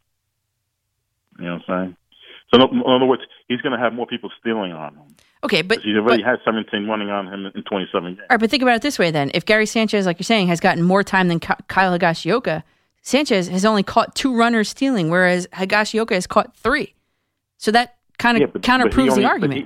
You 1.38 1.44
know 1.46 1.54
what 1.56 1.68
I'm 1.68 1.84
saying? 1.84 1.96
So 2.54 2.68
in 2.68 2.82
other 2.86 3.04
words, 3.06 3.22
he's 3.48 3.60
going 3.60 3.72
to 3.72 3.78
have 3.78 3.92
more 3.92 4.06
people 4.06 4.30
stealing 4.40 4.72
on 4.72 4.94
him. 4.94 5.16
Okay, 5.42 5.62
but 5.62 5.80
he 5.80 5.96
already 5.96 6.22
had 6.22 6.38
17 6.44 6.86
running 6.86 7.08
on 7.10 7.26
him 7.26 7.46
in 7.54 7.62
27 7.62 8.10
games. 8.14 8.20
All 8.20 8.26
right, 8.34 8.40
but 8.40 8.50
think 8.50 8.62
about 8.62 8.76
it 8.76 8.82
this 8.82 8.98
way 8.98 9.10
then. 9.10 9.30
If 9.32 9.46
Gary 9.46 9.64
Sanchez, 9.66 10.04
like 10.04 10.18
you're 10.18 10.24
saying, 10.24 10.48
has 10.48 10.60
gotten 10.60 10.82
more 10.82 11.02
time 11.02 11.28
than 11.28 11.40
Ky- 11.40 11.54
Kyle 11.68 11.98
Higashioka, 11.98 12.62
Sanchez 13.02 13.48
has 13.48 13.64
only 13.64 13.82
caught 13.82 14.14
two 14.14 14.36
runners 14.36 14.68
stealing, 14.68 15.08
whereas 15.08 15.46
Higashioka 15.54 16.10
has 16.12 16.26
caught 16.26 16.54
three. 16.56 16.94
So 17.56 17.70
that 17.70 17.96
kind 18.18 18.36
of 18.36 18.40
Yeah, 18.42 18.46
but- 18.52 18.60
but 18.60 18.62
counterproves 18.62 19.10
only- 19.12 19.22
the 19.22 19.28
argument. 19.28 19.60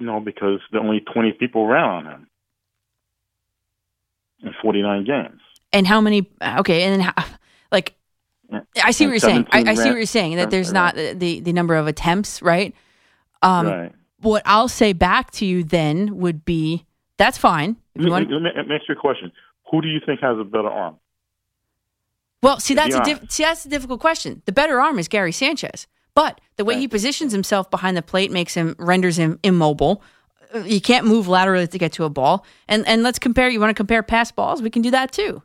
he- 0.00 0.04
no, 0.04 0.18
because 0.18 0.58
there 0.72 0.80
only 0.80 1.00
20 1.00 1.32
people 1.32 1.66
ran 1.66 1.84
on 1.84 2.06
him 2.06 2.26
in 4.42 4.52
49 4.62 5.04
games. 5.04 5.40
and 5.72 5.86
how 5.86 6.00
many? 6.00 6.26
Okay, 6.42 6.82
and 6.82 6.94
then 6.94 7.00
how, 7.00 7.24
like 7.72 7.94
I 8.82 8.90
see 8.90 9.04
what 9.06 9.10
you're 9.12 9.18
saying. 9.20 9.46
I, 9.52 9.60
I 9.60 9.74
see 9.74 9.88
what 9.88 9.96
you're 9.96 10.06
saying 10.06 10.36
that 10.36 10.50
there's 10.50 10.72
not 10.72 10.96
the 10.96 11.38
the 11.40 11.52
number 11.52 11.76
of 11.76 11.86
attempts, 11.86 12.42
right? 12.42 12.74
Um, 13.42 13.66
right. 13.68 13.92
What 14.20 14.42
I'll 14.44 14.68
say 14.68 14.92
back 14.92 15.30
to 15.32 15.46
you 15.46 15.64
then 15.64 16.18
would 16.18 16.44
be 16.44 16.84
that's 17.16 17.38
fine. 17.38 17.76
If 17.94 18.02
you 18.02 18.10
want, 18.10 18.30
let 18.30 18.42
me 18.42 18.50
let 18.56 18.66
me 18.68 18.74
ask 18.74 18.88
you 18.88 18.94
a 18.94 18.98
question. 18.98 19.32
Who 19.70 19.80
do 19.80 19.88
you 19.88 20.00
think 20.04 20.20
has 20.20 20.38
a 20.38 20.44
better 20.44 20.68
arm? 20.68 20.96
Well, 22.42 22.58
see 22.58 22.74
that's 22.74 22.94
a 22.94 23.02
diff- 23.02 23.30
see 23.30 23.42
that's 23.42 23.64
a 23.66 23.68
difficult 23.68 24.00
question. 24.00 24.42
The 24.46 24.52
better 24.52 24.80
arm 24.80 24.98
is 24.98 25.08
Gary 25.08 25.32
Sanchez, 25.32 25.86
but 26.14 26.40
the 26.56 26.64
way 26.64 26.78
he 26.78 26.88
positions 26.88 27.32
himself 27.32 27.70
behind 27.70 27.96
the 27.96 28.02
plate 28.02 28.30
makes 28.30 28.54
him 28.54 28.74
renders 28.78 29.18
him 29.18 29.38
immobile. 29.42 30.02
You 30.64 30.80
can't 30.80 31.06
move 31.06 31.28
laterally 31.28 31.68
to 31.68 31.78
get 31.78 31.92
to 31.92 32.04
a 32.04 32.10
ball. 32.10 32.44
And 32.66 32.86
and 32.88 33.02
let's 33.02 33.18
compare. 33.18 33.48
You 33.48 33.60
want 33.60 33.70
to 33.70 33.74
compare 33.74 34.02
pass 34.02 34.32
balls? 34.32 34.62
We 34.62 34.70
can 34.70 34.82
do 34.82 34.90
that 34.90 35.12
too. 35.12 35.42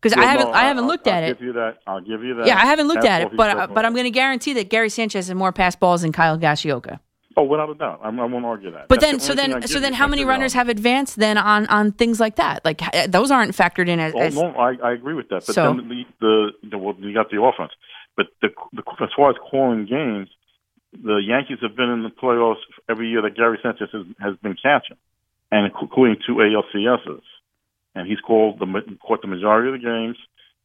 Because 0.00 0.16
I 0.18 0.24
haven't 0.26 0.48
no, 0.48 0.52
I 0.52 0.64
haven't 0.64 0.84
I'll- 0.84 0.88
looked 0.90 1.08
I'll 1.08 1.14
at 1.14 1.24
it. 1.24 1.38
Give 1.38 1.46
you 1.46 1.52
that. 1.54 1.78
I'll 1.86 2.00
give 2.00 2.22
you 2.22 2.34
that. 2.34 2.46
Yeah, 2.46 2.56
I 2.56 2.66
haven't 2.66 2.86
looked 2.88 3.02
Pass 3.02 3.10
at 3.10 3.22
it, 3.32 3.36
but 3.36 3.54
better. 3.56 3.72
but 3.72 3.84
I'm 3.84 3.92
going 3.94 4.04
to 4.04 4.10
guarantee 4.10 4.52
that 4.54 4.68
Gary 4.68 4.90
Sanchez 4.90 5.28
has 5.28 5.34
more 5.34 5.52
pass 5.52 5.74
balls 5.76 6.02
than 6.02 6.12
Kyle 6.12 6.38
Gashioka. 6.38 7.00
Oh, 7.38 7.42
without 7.42 7.68
a 7.68 7.74
doubt, 7.74 8.00
I'm, 8.02 8.18
I 8.18 8.24
won't 8.24 8.46
argue 8.46 8.70
that. 8.70 8.88
But 8.88 9.00
That's 9.00 9.10
then, 9.10 9.14
the 9.16 9.20
so 9.20 9.32
only 9.32 9.42
thing 9.42 9.52
I 9.54 9.58
then, 9.60 9.68
so 9.68 9.80
then, 9.80 9.92
how 9.92 10.06
many 10.08 10.24
runners 10.24 10.54
have 10.54 10.70
advanced 10.70 11.16
then 11.16 11.36
on 11.36 11.66
on 11.66 11.92
things 11.92 12.18
like 12.18 12.36
that? 12.36 12.64
Like 12.64 12.80
those 13.10 13.30
aren't 13.30 13.52
factored 13.54 13.88
in 13.88 14.00
as. 14.00 14.14
Oh, 14.14 14.18
as 14.20 14.34
no, 14.34 14.52
I, 14.56 14.74
I 14.82 14.92
agree 14.92 15.12
with 15.14 15.28
that. 15.28 15.44
But 15.46 15.54
So- 15.54 15.74
then 15.74 15.88
the, 15.88 16.04
the, 16.20 16.68
the 16.70 16.78
well, 16.78 16.94
you 16.98 17.12
got 17.12 17.30
the 17.30 17.42
offense. 17.42 17.72
But 18.16 18.28
the, 18.40 18.48
the 18.72 18.82
as 19.02 19.10
far 19.14 19.28
as 19.28 19.36
calling 19.50 19.84
games, 19.84 20.30
the 20.92 21.16
Yankees 21.16 21.58
have 21.60 21.76
been 21.76 21.90
in 21.90 22.02
the 22.04 22.08
playoffs 22.08 22.64
every 22.88 23.10
year 23.10 23.20
that 23.20 23.36
Gary 23.36 23.58
Sanchez 23.62 23.90
has, 23.92 24.06
has 24.18 24.36
been 24.36 24.54
catching, 24.54 24.96
and 25.52 25.66
including 25.70 26.16
two 26.26 26.36
ALCSs, 26.36 27.20
and 27.94 28.06
he's 28.08 28.20
called 28.20 28.58
the 28.60 28.96
caught 29.06 29.20
the 29.20 29.28
majority 29.28 29.68
of 29.74 29.80
the 29.80 29.86
games, 29.86 30.16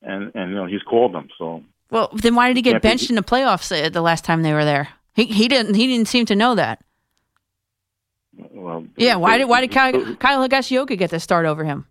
and 0.01 0.31
and 0.35 0.51
you 0.51 0.55
know 0.55 0.65
he's 0.67 0.83
called 0.83 1.13
them. 1.13 1.27
So 1.37 1.63
well, 1.89 2.09
then 2.13 2.35
why 2.35 2.47
did 2.47 2.55
he 2.55 2.61
get 2.61 2.71
Can't 2.71 2.83
be- 2.83 2.87
benched 2.89 3.09
in 3.09 3.17
the 3.17 3.23
playoffs 3.23 3.69
uh, 3.85 3.89
the 3.89 4.01
last 4.01 4.23
time 4.23 4.41
they 4.41 4.53
were 4.53 4.63
there? 4.63 4.87
He 5.13 5.25
he 5.25 5.47
didn't 5.47 5.75
he 5.75 5.87
didn't 5.87 6.07
seem 6.07 6.25
to 6.27 6.35
know 6.35 6.55
that. 6.55 6.83
well, 8.33 8.85
Yeah, 8.97 9.15
why 9.15 9.37
did 9.37 9.45
why 9.45 9.61
did 9.61 9.71
Kyle, 9.71 10.15
Kyle 10.15 10.47
Higashioka 10.47 10.97
get 10.97 11.11
the 11.11 11.19
start 11.19 11.45
over 11.45 11.63
him? 11.63 11.85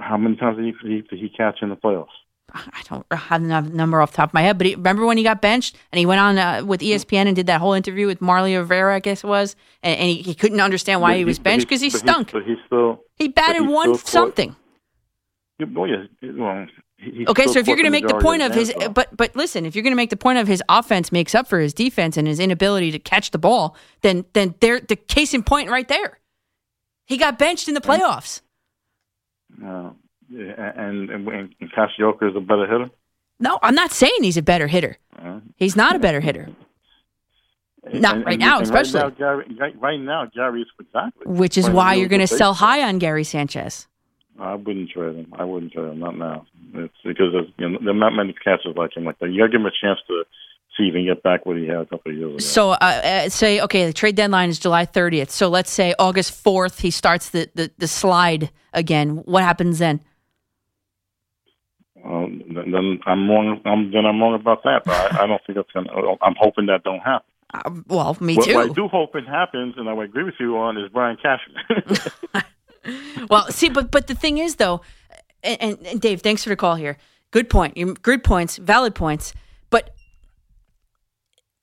how 0.00 0.16
many 0.16 0.34
times 0.34 0.56
did 0.56 0.74
he, 0.82 1.02
did 1.02 1.18
he 1.20 1.28
catch 1.28 1.62
in 1.62 1.68
the 1.68 1.76
playoffs? 1.76 2.08
I 2.52 2.82
don't 2.88 3.06
have 3.12 3.42
the 3.42 3.60
number 3.76 4.00
off 4.00 4.10
the 4.10 4.16
top 4.16 4.30
of 4.30 4.34
my 4.34 4.42
head, 4.42 4.58
but 4.58 4.66
he, 4.66 4.74
remember 4.74 5.06
when 5.06 5.16
he 5.16 5.22
got 5.24 5.40
benched 5.40 5.76
and 5.92 5.98
he 6.00 6.06
went 6.06 6.20
on 6.20 6.36
uh, 6.38 6.64
with 6.64 6.80
ESPN 6.80 7.26
and 7.26 7.34
did 7.36 7.46
that 7.46 7.60
whole 7.60 7.72
interview 7.74 8.06
with 8.08 8.20
Marly 8.20 8.56
Rivera, 8.56 8.94
I 8.96 9.00
guess 9.00 9.22
it 9.24 9.26
was, 9.28 9.54
and, 9.82 9.96
and 9.98 10.08
he, 10.08 10.22
he 10.22 10.34
couldn't 10.34 10.60
understand 10.60 11.00
why 11.00 11.12
But 11.12 11.18
he 11.18 11.24
was 11.24 11.38
benched 11.38 11.66
because 11.68 11.80
he 11.80 11.90
but 11.90 12.00
stunk. 12.00 12.32
but 12.32 12.42
he 12.44 12.56
still 12.66 13.02
He 13.16 13.28
batted 13.28 13.62
he 13.62 13.68
one 13.68 13.96
something. 13.96 14.54
Well, 15.60 16.66
he 16.96 17.26
Okay, 17.26 17.46
so 17.46 17.58
if 17.58 17.66
you're 17.66 17.76
going 17.76 17.84
to 17.84 17.90
make 17.90 18.06
the 18.08 18.18
point 18.18 18.42
of 18.42 18.54
his, 18.54 18.72
but 18.92 19.16
but 19.16 19.34
listen, 19.36 19.66
if 19.66 19.74
you're 19.74 19.82
going 19.82 19.92
to 19.92 19.96
make 19.96 20.10
the 20.10 20.16
point 20.16 20.38
of 20.38 20.46
his 20.48 20.62
offense 20.68 21.12
makes 21.12 21.34
up 21.34 21.46
for 21.46 21.60
his 21.60 21.74
defense 21.74 22.16
and 22.16 22.26
his 22.26 22.40
inability 22.40 22.90
to 22.92 22.98
catch 22.98 23.30
the 23.30 23.38
ball, 23.38 23.76
then 24.02 24.24
then 24.32 24.54
there 24.60 24.80
the 24.80 24.96
case 24.96 25.34
in 25.34 25.42
point 25.42 25.70
right 25.70 25.86
there. 25.88 26.18
He 27.06 27.16
got 27.16 27.38
benched 27.38 27.68
in 27.68 27.74
the 27.74 27.80
playoffs. 27.80 28.40
Uh, 29.62 29.90
and 30.30 31.10
and, 31.10 31.28
and 31.28 31.54
Kashioka 31.76 32.30
is 32.30 32.36
a 32.36 32.40
better 32.40 32.66
hitter. 32.66 32.90
No, 33.38 33.58
I'm 33.62 33.74
not 33.74 33.92
saying 33.92 34.22
he's 34.22 34.36
a 34.36 34.42
better 34.42 34.66
hitter. 34.66 34.96
Uh, 35.18 35.40
He's 35.56 35.76
not 35.76 35.96
a 35.96 35.98
better 35.98 36.20
hitter, 36.20 36.48
Not 37.92 38.16
and- 38.16 38.24
right 38.24 38.32
and- 38.34 38.40
now, 38.40 38.56
and 38.58 38.64
especially. 38.64 39.00
Right 39.00 39.18
now, 39.18 39.26
Gary, 39.26 39.56
right, 39.60 39.80
right 39.80 40.00
now, 40.00 40.26
Gary 40.34 40.62
is 40.62 40.68
exactly. 40.80 41.26
which 41.26 41.58
is 41.58 41.68
why 41.68 41.94
you're 41.94 42.08
going 42.08 42.20
to 42.20 42.26
sell 42.26 42.54
high 42.54 42.82
on 42.82 42.98
Gary 42.98 43.24
Sanchez. 43.24 43.86
I 44.38 44.54
wouldn't 44.54 44.90
trade 44.90 45.16
him. 45.16 45.32
I 45.36 45.44
wouldn't 45.44 45.72
trade 45.72 45.90
him. 45.90 46.00
Not 46.00 46.18
now. 46.18 46.46
It's 46.74 46.94
because 47.04 47.32
there's, 47.32 47.46
you 47.58 47.68
know, 47.68 47.78
there 47.80 47.90
are 47.90 47.94
not 47.94 48.14
many 48.14 48.32
catchers 48.32 48.74
like 48.76 48.96
him 48.96 49.04
like 49.04 49.18
that. 49.20 49.30
You 49.30 49.40
got 49.40 49.46
to 49.46 49.52
give 49.52 49.60
him 49.60 49.66
a 49.66 49.70
chance 49.80 50.00
to 50.08 50.24
see 50.76 50.88
if 50.88 50.94
he 50.94 51.04
can 51.04 51.06
get 51.06 51.22
back 51.22 51.46
what 51.46 51.56
he 51.56 51.66
had 51.66 51.78
a 51.78 51.86
couple 51.86 52.10
of 52.10 52.18
years 52.18 52.30
ago. 52.30 52.38
So 52.38 52.70
uh, 52.70 52.74
uh, 52.74 53.28
say 53.28 53.60
okay, 53.60 53.86
the 53.86 53.92
trade 53.92 54.16
deadline 54.16 54.48
is 54.48 54.58
July 54.58 54.86
30th. 54.86 55.30
So 55.30 55.48
let's 55.48 55.70
say 55.70 55.94
August 55.98 56.44
4th 56.44 56.80
he 56.80 56.90
starts 56.90 57.30
the, 57.30 57.48
the, 57.54 57.70
the 57.78 57.88
slide 57.88 58.50
again. 58.72 59.18
What 59.24 59.44
happens 59.44 59.78
then? 59.78 60.00
Um, 62.04 62.42
then 62.54 62.70
then 62.70 63.00
I'm 63.06 63.30
wrong. 63.30 63.60
I'm, 63.64 63.90
then 63.90 64.04
I'm 64.04 64.20
wrong 64.20 64.34
about 64.34 64.62
that. 64.64 64.82
But 64.84 65.14
I, 65.14 65.24
I 65.24 65.26
don't 65.26 65.40
think 65.46 65.56
that's 65.56 65.70
gonna. 65.72 65.90
I'm 66.20 66.34
hoping 66.38 66.66
that 66.66 66.82
don't 66.84 67.00
happen. 67.00 67.26
Uh, 67.54 67.70
well, 67.86 68.16
me 68.20 68.36
what, 68.36 68.44
too. 68.44 68.54
What 68.56 68.70
I 68.70 68.72
do 68.74 68.88
hope 68.88 69.14
it 69.14 69.26
happens, 69.26 69.74
and 69.78 69.88
I 69.88 69.92
would 69.94 70.10
agree 70.10 70.24
with 70.24 70.34
you 70.38 70.58
on, 70.58 70.76
is 70.76 70.90
Brian 70.92 71.16
Cashman. 71.16 71.62
Well, 73.30 73.50
see, 73.50 73.68
but 73.68 73.90
but 73.90 74.06
the 74.06 74.14
thing 74.14 74.38
is 74.38 74.56
though, 74.56 74.82
and, 75.42 75.78
and, 75.84 76.00
Dave, 76.00 76.20
thanks 76.22 76.42
for 76.42 76.50
the 76.50 76.56
call 76.56 76.74
here. 76.74 76.96
Good 77.30 77.50
point. 77.50 77.76
You 77.76 77.94
good 77.94 78.22
points, 78.22 78.56
valid 78.56 78.94
points. 78.94 79.34
But 79.70 79.94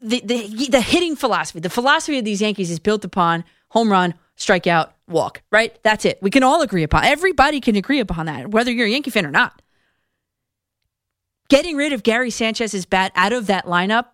the 0.01 0.21
the 0.25 0.67
the 0.69 0.81
hitting 0.81 1.15
philosophy, 1.15 1.59
the 1.59 1.69
philosophy 1.69 2.17
of 2.17 2.25
these 2.25 2.41
Yankees 2.41 2.71
is 2.71 2.79
built 2.79 3.05
upon 3.05 3.43
home 3.69 3.91
run, 3.91 4.13
strikeout, 4.37 4.91
walk, 5.07 5.41
right? 5.51 5.77
That's 5.83 6.05
it. 6.05 6.19
We 6.21 6.29
can 6.29 6.43
all 6.43 6.61
agree 6.61 6.83
upon 6.83 7.05
everybody 7.05 7.61
can 7.61 7.75
agree 7.75 7.99
upon 7.99 8.25
that, 8.25 8.49
whether 8.49 8.71
you're 8.71 8.87
a 8.87 8.89
Yankee 8.89 9.11
fan 9.11 9.25
or 9.25 9.31
not. 9.31 9.61
Getting 11.49 11.75
rid 11.75 11.93
of 11.93 12.03
Gary 12.03 12.29
Sanchez's 12.29 12.85
bat 12.85 13.11
out 13.15 13.33
of 13.33 13.47
that 13.47 13.65
lineup, 13.65 14.05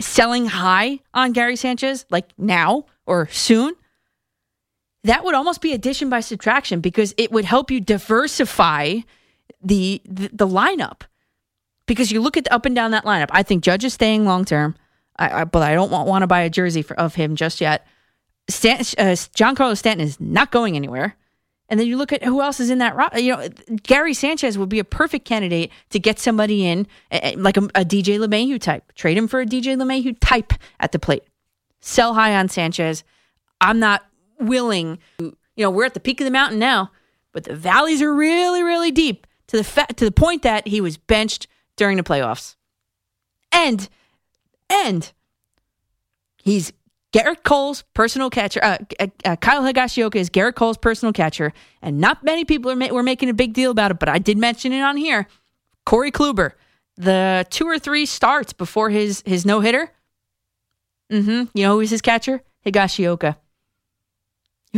selling 0.00 0.46
high 0.46 1.00
on 1.14 1.32
Gary 1.32 1.56
Sanchez, 1.56 2.04
like 2.10 2.32
now 2.38 2.84
or 3.06 3.26
soon, 3.28 3.74
that 5.04 5.24
would 5.24 5.34
almost 5.34 5.60
be 5.60 5.72
addition 5.72 6.10
by 6.10 6.20
subtraction 6.20 6.80
because 6.80 7.14
it 7.16 7.30
would 7.32 7.44
help 7.44 7.70
you 7.70 7.80
diversify 7.80 8.98
the 9.62 10.00
the, 10.04 10.30
the 10.32 10.46
lineup. 10.46 11.02
Because 11.86 12.12
you 12.12 12.20
look 12.20 12.36
at 12.36 12.44
the 12.44 12.52
up 12.52 12.66
and 12.66 12.74
down 12.74 12.90
that 12.90 13.04
lineup, 13.04 13.28
I 13.30 13.42
think 13.42 13.64
Judge 13.64 13.84
is 13.84 13.94
staying 13.94 14.26
long 14.26 14.44
term, 14.44 14.74
but 15.16 15.56
I 15.56 15.74
don't 15.74 15.90
want, 15.90 16.06
want 16.06 16.22
to 16.22 16.26
buy 16.26 16.40
a 16.40 16.50
jersey 16.50 16.82
for, 16.82 16.98
of 17.00 17.14
him 17.14 17.34
just 17.34 17.60
yet. 17.62 17.86
Stan, 18.50 18.80
uh, 18.80 19.16
Giancarlo 19.34 19.76
Stanton 19.76 20.06
is 20.06 20.20
not 20.20 20.50
going 20.50 20.76
anywhere. 20.76 21.16
And 21.70 21.78
then 21.78 21.86
you 21.86 21.98
look 21.98 22.12
at 22.12 22.24
who 22.24 22.40
else 22.40 22.60
is 22.60 22.70
in 22.70 22.78
that. 22.78 23.22
You 23.22 23.36
know, 23.36 23.48
Gary 23.82 24.14
Sanchez 24.14 24.56
would 24.56 24.70
be 24.70 24.78
a 24.78 24.84
perfect 24.84 25.26
candidate 25.26 25.70
to 25.90 25.98
get 25.98 26.18
somebody 26.18 26.66
in, 26.66 26.86
like 27.36 27.58
a, 27.58 27.64
a 27.74 27.84
DJ 27.84 28.18
LeMahieu 28.18 28.60
type. 28.60 28.90
Trade 28.94 29.18
him 29.18 29.28
for 29.28 29.40
a 29.40 29.46
DJ 29.46 29.76
LeMahieu 29.76 30.16
type 30.20 30.54
at 30.80 30.92
the 30.92 30.98
plate. 30.98 31.24
Sell 31.80 32.14
high 32.14 32.34
on 32.36 32.48
Sanchez. 32.48 33.04
I'm 33.60 33.78
not 33.78 34.02
willing. 34.38 34.98
You 35.18 35.34
know, 35.56 35.70
we're 35.70 35.84
at 35.84 35.94
the 35.94 36.00
peak 36.00 36.20
of 36.20 36.24
the 36.24 36.30
mountain 36.30 36.58
now, 36.58 36.92
but 37.32 37.44
the 37.44 37.54
valleys 37.54 38.02
are 38.02 38.14
really, 38.14 38.62
really 38.62 38.90
deep 38.90 39.26
to 39.48 39.56
the 39.56 39.64
fa- 39.64 39.86
to 39.96 40.04
the 40.04 40.12
point 40.12 40.42
that 40.42 40.68
he 40.68 40.80
was 40.80 40.96
benched 40.96 41.46
during 41.76 41.96
the 41.96 42.02
playoffs. 42.02 42.56
And 43.50 43.88
and 44.70 45.12
he's 46.42 46.72
Gerrit 47.12 47.42
Cole's 47.42 47.84
personal 47.94 48.30
catcher. 48.30 48.60
Uh, 48.62 48.78
uh, 49.24 49.36
Kyle 49.36 49.62
Higashioka 49.62 50.16
is 50.16 50.28
Gerrit 50.28 50.54
Cole's 50.54 50.76
personal 50.76 51.12
catcher, 51.12 51.52
and 51.80 51.98
not 51.98 52.22
many 52.22 52.44
people 52.44 52.70
are 52.70 52.76
ma- 52.76 52.88
were 52.88 53.02
making 53.02 53.30
a 53.30 53.34
big 53.34 53.54
deal 53.54 53.70
about 53.70 53.90
it, 53.90 53.98
but 53.98 54.08
I 54.08 54.18
did 54.18 54.36
mention 54.36 54.72
it 54.72 54.80
on 54.80 54.96
here. 54.96 55.26
Corey 55.86 56.12
Kluber, 56.12 56.52
the 56.96 57.46
two 57.48 57.66
or 57.66 57.78
three 57.78 58.04
starts 58.04 58.52
before 58.52 58.90
his 58.90 59.22
his 59.24 59.46
no 59.46 59.60
hitter. 59.60 59.90
Mm-hmm. 61.10 61.44
You 61.54 61.62
know 61.64 61.72
who 61.72 61.78
was 61.78 61.90
his 61.90 62.02
catcher? 62.02 62.42
Higashioka. 62.66 63.36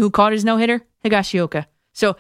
Who 0.01 0.11
caught 0.11 0.33
his 0.33 0.47
no 0.47 0.57
hitter? 0.57 0.81
Higashioka. 1.05 1.67
So 1.93 2.17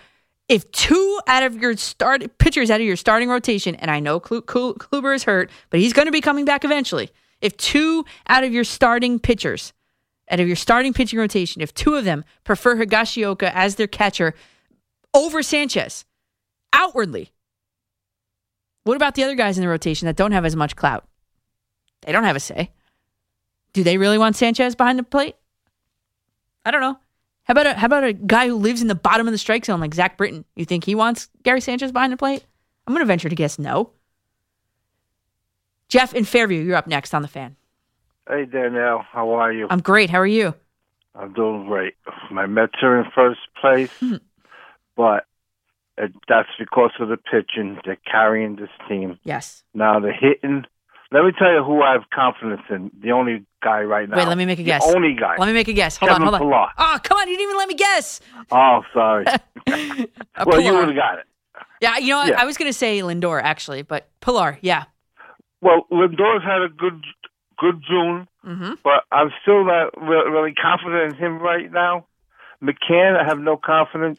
if 0.51 0.71
two 0.71 1.19
out 1.27 1.43
of 1.43 1.57
your 1.57 1.79
start 1.79 2.37
pitchers 2.37 2.71
out 2.71 2.79
of 2.79 2.87
your 2.87 2.97
starting 2.97 3.31
rotation, 3.31 3.75
and 3.77 3.91
I 3.91 4.01
know 4.01 4.21
Klu- 4.21 4.43
Klu- 4.43 4.75
Kluber 4.75 5.15
is 5.15 5.25
hurt, 5.25 5.51
but 5.71 5.81
he's 5.81 5.95
going 5.95 6.05
to 6.05 6.13
be 6.13 6.21
coming 6.21 6.45
back 6.45 6.63
eventually. 6.63 7.09
If 7.41 7.57
two 7.57 8.05
out 8.29 8.45
of 8.45 8.53
your 8.53 8.65
starting 8.65 9.19
pitchers, 9.19 9.73
out 10.31 10.41
of 10.41 10.47
your 10.47 10.57
starting 10.57 10.93
pitching 10.93 11.19
rotation, 11.19 11.63
if 11.63 11.73
two 11.73 11.95
of 11.95 12.05
them 12.05 12.23
prefer 12.45 12.77
Higashioka 12.77 13.51
as 13.55 13.77
their 13.77 13.87
catcher 13.87 14.35
over 15.15 15.43
Sanchez 15.43 16.05
outwardly, 16.75 17.33
what 18.85 18.97
about 18.97 19.15
the 19.15 19.25
other 19.25 19.35
guys 19.35 19.57
in 19.57 19.63
the 19.63 19.71
rotation 19.71 20.05
that 20.05 20.17
don't 20.17 20.33
have 20.33 20.45
as 20.45 20.55
much 20.55 20.77
clout? 20.77 21.07
They 22.03 22.13
don't 22.13 22.25
have 22.25 22.37
a 22.37 22.41
say. 22.41 22.73
Do 23.73 23.83
they 23.83 23.97
really 23.97 24.19
want 24.19 24.37
Sanchez 24.37 24.75
behind 24.75 24.99
the 24.99 25.03
plate? 25.03 25.37
I 26.63 26.71
don't 26.71 26.83
know. 26.83 26.99
How 27.51 27.53
about 27.53 27.67
a 27.67 27.75
how 27.75 27.87
about 27.87 28.05
a 28.05 28.13
guy 28.13 28.47
who 28.47 28.55
lives 28.55 28.81
in 28.81 28.87
the 28.87 28.95
bottom 28.95 29.27
of 29.27 29.33
the 29.33 29.39
strike 29.39 29.65
zone 29.65 29.81
like 29.81 29.93
Zach 29.93 30.17
Britton? 30.17 30.45
You 30.55 30.65
think 30.65 30.85
he 30.85 30.95
wants 30.95 31.29
Gary 31.43 31.61
Sanchez 31.61 31.91
behind 31.91 32.13
the 32.13 32.17
plate? 32.17 32.45
I'm 32.87 32.95
going 32.95 33.03
to 33.03 33.07
venture 33.09 33.29
to 33.29 33.35
guess 33.35 33.59
no. 33.59 33.91
Jeff 35.89 36.15
in 36.15 36.25
Fairview, 36.25 36.63
you're 36.63 36.77
up 36.77 36.87
next 36.87 37.13
on 37.13 37.23
the 37.23 37.27
fan. 37.29 37.57
Hey, 38.29 38.45
Danielle, 38.45 39.05
how 39.11 39.31
are 39.33 39.53
you? 39.53 39.67
I'm 39.69 39.81
great. 39.81 40.11
How 40.11 40.21
are 40.21 40.27
you? 40.29 40.55
I'm 41.17 41.33
doing 41.33 41.67
great. 41.67 41.95
My 42.31 42.47
Mets 42.47 42.75
are 42.83 43.01
in 43.01 43.11
first 43.13 43.41
place, 43.61 43.91
Hmm. 43.99 44.19
but 44.97 45.25
that's 46.29 46.51
because 46.57 46.93
of 47.01 47.09
the 47.09 47.17
pitching. 47.17 47.81
They're 47.85 47.99
carrying 48.09 48.55
this 48.55 48.71
team. 48.89 49.19
Yes. 49.25 49.65
Now 49.75 49.99
the 49.99 50.13
hitting. 50.13 50.67
Let 51.13 51.25
me 51.25 51.33
tell 51.37 51.53
you 51.53 51.65
who 51.65 51.83
I 51.83 51.93
have 51.95 52.05
confidence 52.15 52.63
in. 52.71 52.91
The 53.03 53.11
only 53.11 53.45
guy 53.63 53.81
right 53.83 54.09
now. 54.09 54.17
Wait, 54.17 54.29
let 54.29 54.39
me 54.39 54.47
make 54.47 54.59
a 54.61 54.63
The 54.63 54.67
guess. 54.67 54.87
only 54.95 55.15
guy. 55.19 55.35
Let 55.39 55.47
me 55.47 55.53
make 55.53 55.67
a 55.69 55.73
guess. 55.73 55.97
Hold 55.97 56.11
Kevin 56.11 56.23
on, 56.29 56.35
hold 56.35 56.43
on. 56.43 56.49
Pillar. 56.51 56.67
Oh, 56.79 56.99
come 57.03 57.19
on! 57.19 57.29
You 57.29 57.37
didn't 57.37 57.49
even 57.51 57.57
let 57.59 57.69
me 57.69 57.75
guess. 57.75 58.21
Oh, 58.53 58.83
sorry. 58.95 59.25
Well, 59.67 60.61
you 60.61 60.69
Pillar. 60.71 60.79
would 60.81 60.89
have 60.89 60.97
got 60.97 61.19
it. 61.19 61.25
Yeah, 61.81 61.99
you 61.99 62.09
know, 62.11 62.19
what? 62.19 62.29
Yeah. 62.29 62.41
I 62.41 62.45
was 62.45 62.57
going 62.57 62.69
to 62.71 62.77
say 62.77 63.01
Lindor 63.01 63.41
actually, 63.43 63.83
but 63.83 64.09
Pillar, 64.21 64.59
yeah. 64.63 64.85
Well, 65.61 65.87
Lindor's 65.91 66.43
had 66.45 66.63
a 66.63 66.69
good, 66.69 67.03
good 67.59 67.83
June, 67.87 68.27
Mm-hmm. 68.47 68.75
but 68.83 69.05
I'm 69.13 69.31
still 69.43 69.65
not 69.67 69.93
re- 70.01 70.31
really 70.31 70.55
confident 70.55 71.13
in 71.13 71.19
him 71.19 71.39
right 71.41 71.71
now. 71.71 72.07
McCann, 72.63 73.19
I 73.21 73.25
have 73.29 73.39
no 73.39 73.57
confidence. 73.59 74.19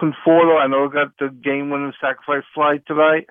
Conforto, 0.00 0.56
I 0.60 0.68
know 0.68 0.88
got 0.88 1.16
the 1.18 1.28
game-winning 1.30 1.92
sacrifice 2.00 2.44
fly 2.54 2.78
tonight. 2.86 3.28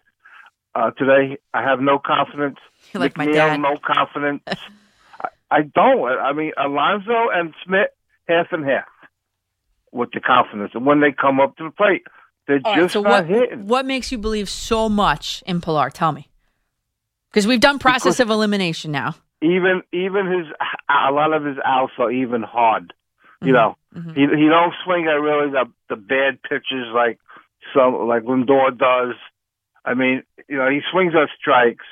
Uh, 0.77 0.91
today, 0.91 1.37
I 1.53 1.63
have 1.63 1.79
no 1.79 1.97
confidence. 1.97 2.57
You 2.93 2.99
like 3.05 3.17
my 3.17 3.25
McNeil, 3.25 3.33
dad. 3.33 3.57
no 3.61 3.77
confidence. 3.83 4.43
I, 5.21 5.27
I 5.49 5.61
don't. 5.63 6.07
I 6.07 6.33
mean, 6.33 6.51
Alonso 6.57 7.29
and 7.33 7.53
Smith, 7.65 7.89
half 8.27 8.47
and 8.51 8.63
half 8.63 8.85
with 9.91 10.09
the 10.13 10.19
confidence. 10.19 10.71
And 10.75 10.85
when 10.85 10.99
they 11.01 11.11
come 11.11 11.39
up 11.39 11.55
to 11.57 11.63
the 11.63 11.71
plate, 11.71 12.03
they're 12.47 12.59
All 12.63 12.73
right, 12.73 12.81
just 12.81 12.93
so 12.93 13.01
not 13.01 13.25
what, 13.25 13.25
hitting. 13.27 13.67
what 13.67 13.85
makes 13.87 14.11
you 14.11 14.17
believe 14.19 14.49
so 14.49 14.87
much 14.87 15.43
in 15.47 15.61
Pillar? 15.61 15.89
Tell 15.89 16.11
me. 16.11 16.29
Because 17.31 17.47
we've 17.47 17.59
done 17.59 17.79
process 17.79 18.03
Because- 18.17 18.19
of 18.21 18.29
elimination 18.29 18.91
now. 18.91 19.15
even 19.41 19.81
even 19.91 20.27
his 20.31 20.47
a 20.89 21.11
lot 21.11 21.33
of 21.33 21.43
his 21.45 21.57
outs 21.65 21.93
are 21.97 22.11
even 22.11 22.43
hard. 22.43 22.93
Mm-hmm. 23.41 23.47
You 23.47 23.53
know, 23.53 23.77
he 24.15 24.21
he 24.21 24.47
don't 24.47 24.73
swing 24.85 25.07
at 25.07 25.19
really 25.21 25.49
the 25.51 25.65
the 25.89 25.95
bad 25.95 26.41
pitches 26.43 26.85
like 26.93 27.19
some 27.75 28.07
like 28.07 28.23
Lindor 28.23 28.77
does. 28.77 29.15
I 29.87 29.93
mean, 29.93 30.23
you 30.49 30.57
know, 30.57 30.69
he 30.69 30.81
swings 30.91 31.13
at 31.15 31.29
strikes 31.39 31.85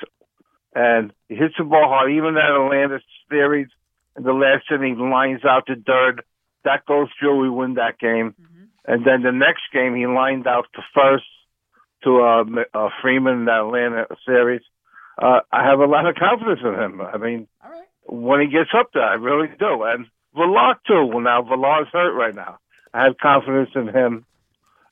and 0.74 1.12
he 1.28 1.34
hits 1.34 1.54
the 1.56 1.64
ball 1.64 1.88
hard. 1.88 2.12
Even 2.12 2.34
that 2.34 2.52
Atlanta 2.52 3.00
series 3.30 3.68
in 4.16 4.22
the 4.22 4.34
last 4.34 4.64
inning, 4.70 4.96
he 4.96 5.02
lines 5.02 5.44
out 5.44 5.66
to 5.68 5.76
third. 5.76 6.22
That 6.64 6.84
goes 6.84 7.08
through, 7.18 7.40
we 7.40 7.48
win 7.48 7.74
that 7.74 7.98
game. 7.98 8.34
And 8.86 9.06
then 9.06 9.22
the 9.22 9.32
next 9.32 9.62
game, 9.72 9.96
he 9.96 10.06
lined 10.06 10.46
out 10.46 10.66
to 10.74 10.82
first 10.94 11.24
to 12.04 12.20
uh, 12.20 12.44
uh, 12.74 12.88
Freeman 13.00 13.40
in 13.40 13.44
that 13.46 13.64
Atlanta 13.64 14.06
series. 14.26 14.62
Uh, 15.16 15.40
I 15.50 15.64
have 15.64 15.80
a 15.80 15.86
lot 15.86 16.06
of 16.06 16.16
confidence 16.16 16.60
in 16.62 16.74
him. 16.74 17.00
I 17.00 17.16
mean, 17.16 17.48
when 18.04 18.40
he 18.40 18.48
gets 18.48 18.70
up 18.78 18.90
there, 18.92 19.02
I 19.02 19.14
really 19.14 19.48
do. 19.58 19.82
And 19.84 20.06
Villar 20.34 20.74
too. 20.86 21.06
Well, 21.06 21.20
now 21.20 21.42
Villar's 21.42 21.88
hurt 21.92 22.12
right 22.12 22.34
now. 22.34 22.58
I 22.92 23.04
have 23.04 23.16
confidence 23.16 23.70
in 23.74 23.88
him. 23.88 24.26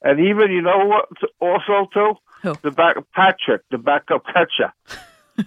And 0.03 0.21
even 0.21 0.51
you 0.51 0.63
know 0.63 0.87
what? 0.87 1.09
Also 1.41 1.89
too, 1.93 2.15
the 2.63 2.71
back 2.71 2.97
Patrick, 3.15 3.63
the 3.71 3.79
backup 3.79 4.25
catcher. 4.27 4.73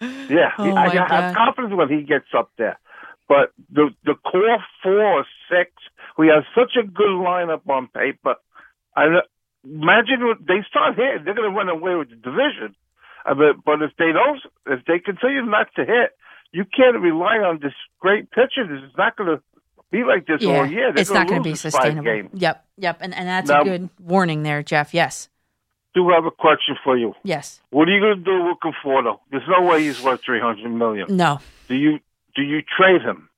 yeah, 0.00 0.50
Oh, 0.58 0.70
my 0.74 0.86
I 0.86 1.08
have 1.08 1.36
confidence 1.36 1.74
when 1.74 1.88
he 1.88 2.02
gets 2.02 2.26
up 2.36 2.50
there. 2.58 2.78
But 3.28 3.52
the 3.70 3.90
the 4.04 4.14
core 4.14 4.58
four 4.82 5.04
or 5.04 5.24
six, 5.48 5.70
we 6.18 6.28
have 6.28 6.44
such 6.54 6.76
a 6.76 6.86
good 6.86 7.10
lineup 7.10 7.60
on 7.68 7.86
paper. 7.88 8.34
I 8.96 9.04
uh, 9.06 9.20
imagine 9.64 10.26
when 10.26 10.36
they 10.48 10.64
start 10.68 10.96
hitting, 10.96 11.24
they're 11.24 11.34
going 11.34 11.50
to 11.50 11.56
run 11.56 11.68
away 11.68 11.94
with 11.94 12.10
the 12.10 12.16
division. 12.16 12.74
Uh, 13.24 13.30
I 13.30 13.34
mean, 13.34 13.52
but 13.64 13.82
if 13.82 13.92
they 13.98 14.10
don't, 14.12 14.40
if 14.66 14.84
they 14.86 14.98
continue 14.98 15.44
not 15.44 15.68
to 15.76 15.84
hit, 15.84 16.10
you 16.52 16.64
can't 16.64 16.98
rely 16.98 17.36
on 17.36 17.60
this 17.62 17.74
great 18.00 18.30
pitcher. 18.30 18.66
This 18.66 18.82
is 18.82 18.96
not 18.96 19.16
going 19.16 19.36
to 19.36 19.42
be 19.92 20.02
like 20.04 20.26
this 20.26 20.42
Yeah, 20.42 20.58
all 20.58 20.66
year. 20.66 20.92
They're 20.92 21.02
it's 21.02 21.10
not 21.10 21.28
going 21.28 21.40
to 21.40 21.44
be 21.44 21.50
lose 21.50 21.62
this 21.62 21.74
five 21.74 21.94
sustainable. 21.94 22.30
Yep, 22.38 22.64
yep, 22.78 22.98
and 23.00 23.14
and 23.14 23.28
that's 23.28 23.48
Now- 23.48 23.60
a 23.60 23.64
good 23.64 23.90
warning 24.00 24.42
there, 24.42 24.62
Jeff. 24.62 24.94
Yes, 24.94 25.28
Do 25.94 26.08
have 26.10 26.24
a 26.24 26.30
question 26.30 26.76
for 26.84 26.96
you. 26.96 27.14
yes. 27.24 27.60
What 27.70 27.88
are 27.88 27.92
you 27.92 28.00
going 28.00 28.18
to 28.18 28.24
do 28.24 28.44
with 28.44 28.58
Conforto? 28.62 29.18
There's 29.30 29.42
no 29.48 29.66
way 29.66 29.82
he's 29.82 30.00
worth 30.02 30.20
three 30.24 30.40
hundred 30.40 30.70
million. 30.70 31.16
No, 31.16 31.40
Do 31.68 31.74
you 31.74 31.98
do 32.36 32.42
you 32.42 32.62
trade 32.62 33.02
him 33.02 33.28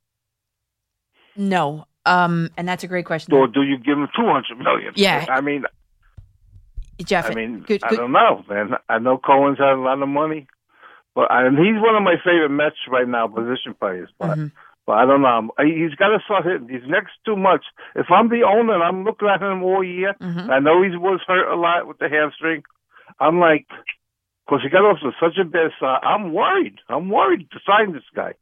no. 1.36 1.86
Um, 2.04 2.50
and 2.56 2.68
that's 2.68 2.82
a 2.84 2.88
great 2.88 3.06
question, 3.06 3.32
or 3.32 3.46
do 3.46 3.62
you 3.62 3.78
give 3.78 3.96
him 3.96 4.08
two 4.16 4.26
hundred 4.26 4.58
million? 4.58 4.92
Yeah. 4.96 5.24
I 5.28 5.40
mean, 5.40 5.64
Jeff. 7.04 7.30
I 7.30 7.34
mean, 7.34 7.60
good, 7.60 7.82
I 7.84 7.90
good. 7.90 7.96
don't 7.96 8.12
know, 8.12 8.44
man. 8.48 8.70
I 8.88 8.98
know 8.98 9.18
Cohen's 9.18 9.58
had 9.58 9.74
a 9.74 9.80
lot 9.80 10.02
of 10.02 10.08
money, 10.08 10.46
but 11.14 11.28
and 11.30 11.56
he's 11.56 11.80
one 11.80 11.94
of 11.94 12.02
my 12.02 12.16
favorite 12.24 12.48
Mets 12.50 12.76
right 12.88 13.06
now, 13.08 13.28
position 13.28 13.74
players. 13.78 14.08
But 14.18 14.36
Mm-hmm. 14.36 14.46
But 14.86 14.92
I 14.94 15.06
don't 15.06 15.22
know. 15.22 15.50
He's 15.58 15.94
got 15.94 16.08
to 16.08 16.18
start 16.24 16.44
hitting 16.44 16.66
these 16.66 16.88
next 16.88 17.12
two 17.24 17.36
months. 17.36 17.66
If 17.94 18.06
I'm 18.10 18.28
the 18.28 18.42
owner 18.42 18.74
and 18.74 18.82
I'm 18.82 19.04
looking 19.04 19.28
at 19.28 19.42
him 19.42 19.62
all 19.62 19.84
year, 19.84 20.14
Mm-hmm. 20.20 20.50
I 20.50 20.58
know 20.58 20.82
he 20.82 20.96
was 20.96 21.20
hurt 21.26 21.52
a 21.52 21.56
lot 21.56 21.86
with 21.86 21.98
the 21.98 22.08
hamstring. 22.08 22.62
I'm 23.20 23.38
like, 23.38 23.66
because 24.46 24.60
he 24.62 24.68
got 24.70 24.84
off 24.84 24.98
to 25.00 25.12
such 25.20 25.38
a 25.38 25.44
bad 25.44 25.70
start. 25.76 26.02
I'm 26.04 26.32
worried. 26.32 26.78
I'm 26.88 27.08
worried 27.08 27.48
to 27.52 27.58
sign 27.66 27.92
this 27.92 28.02
guy. 28.14 28.34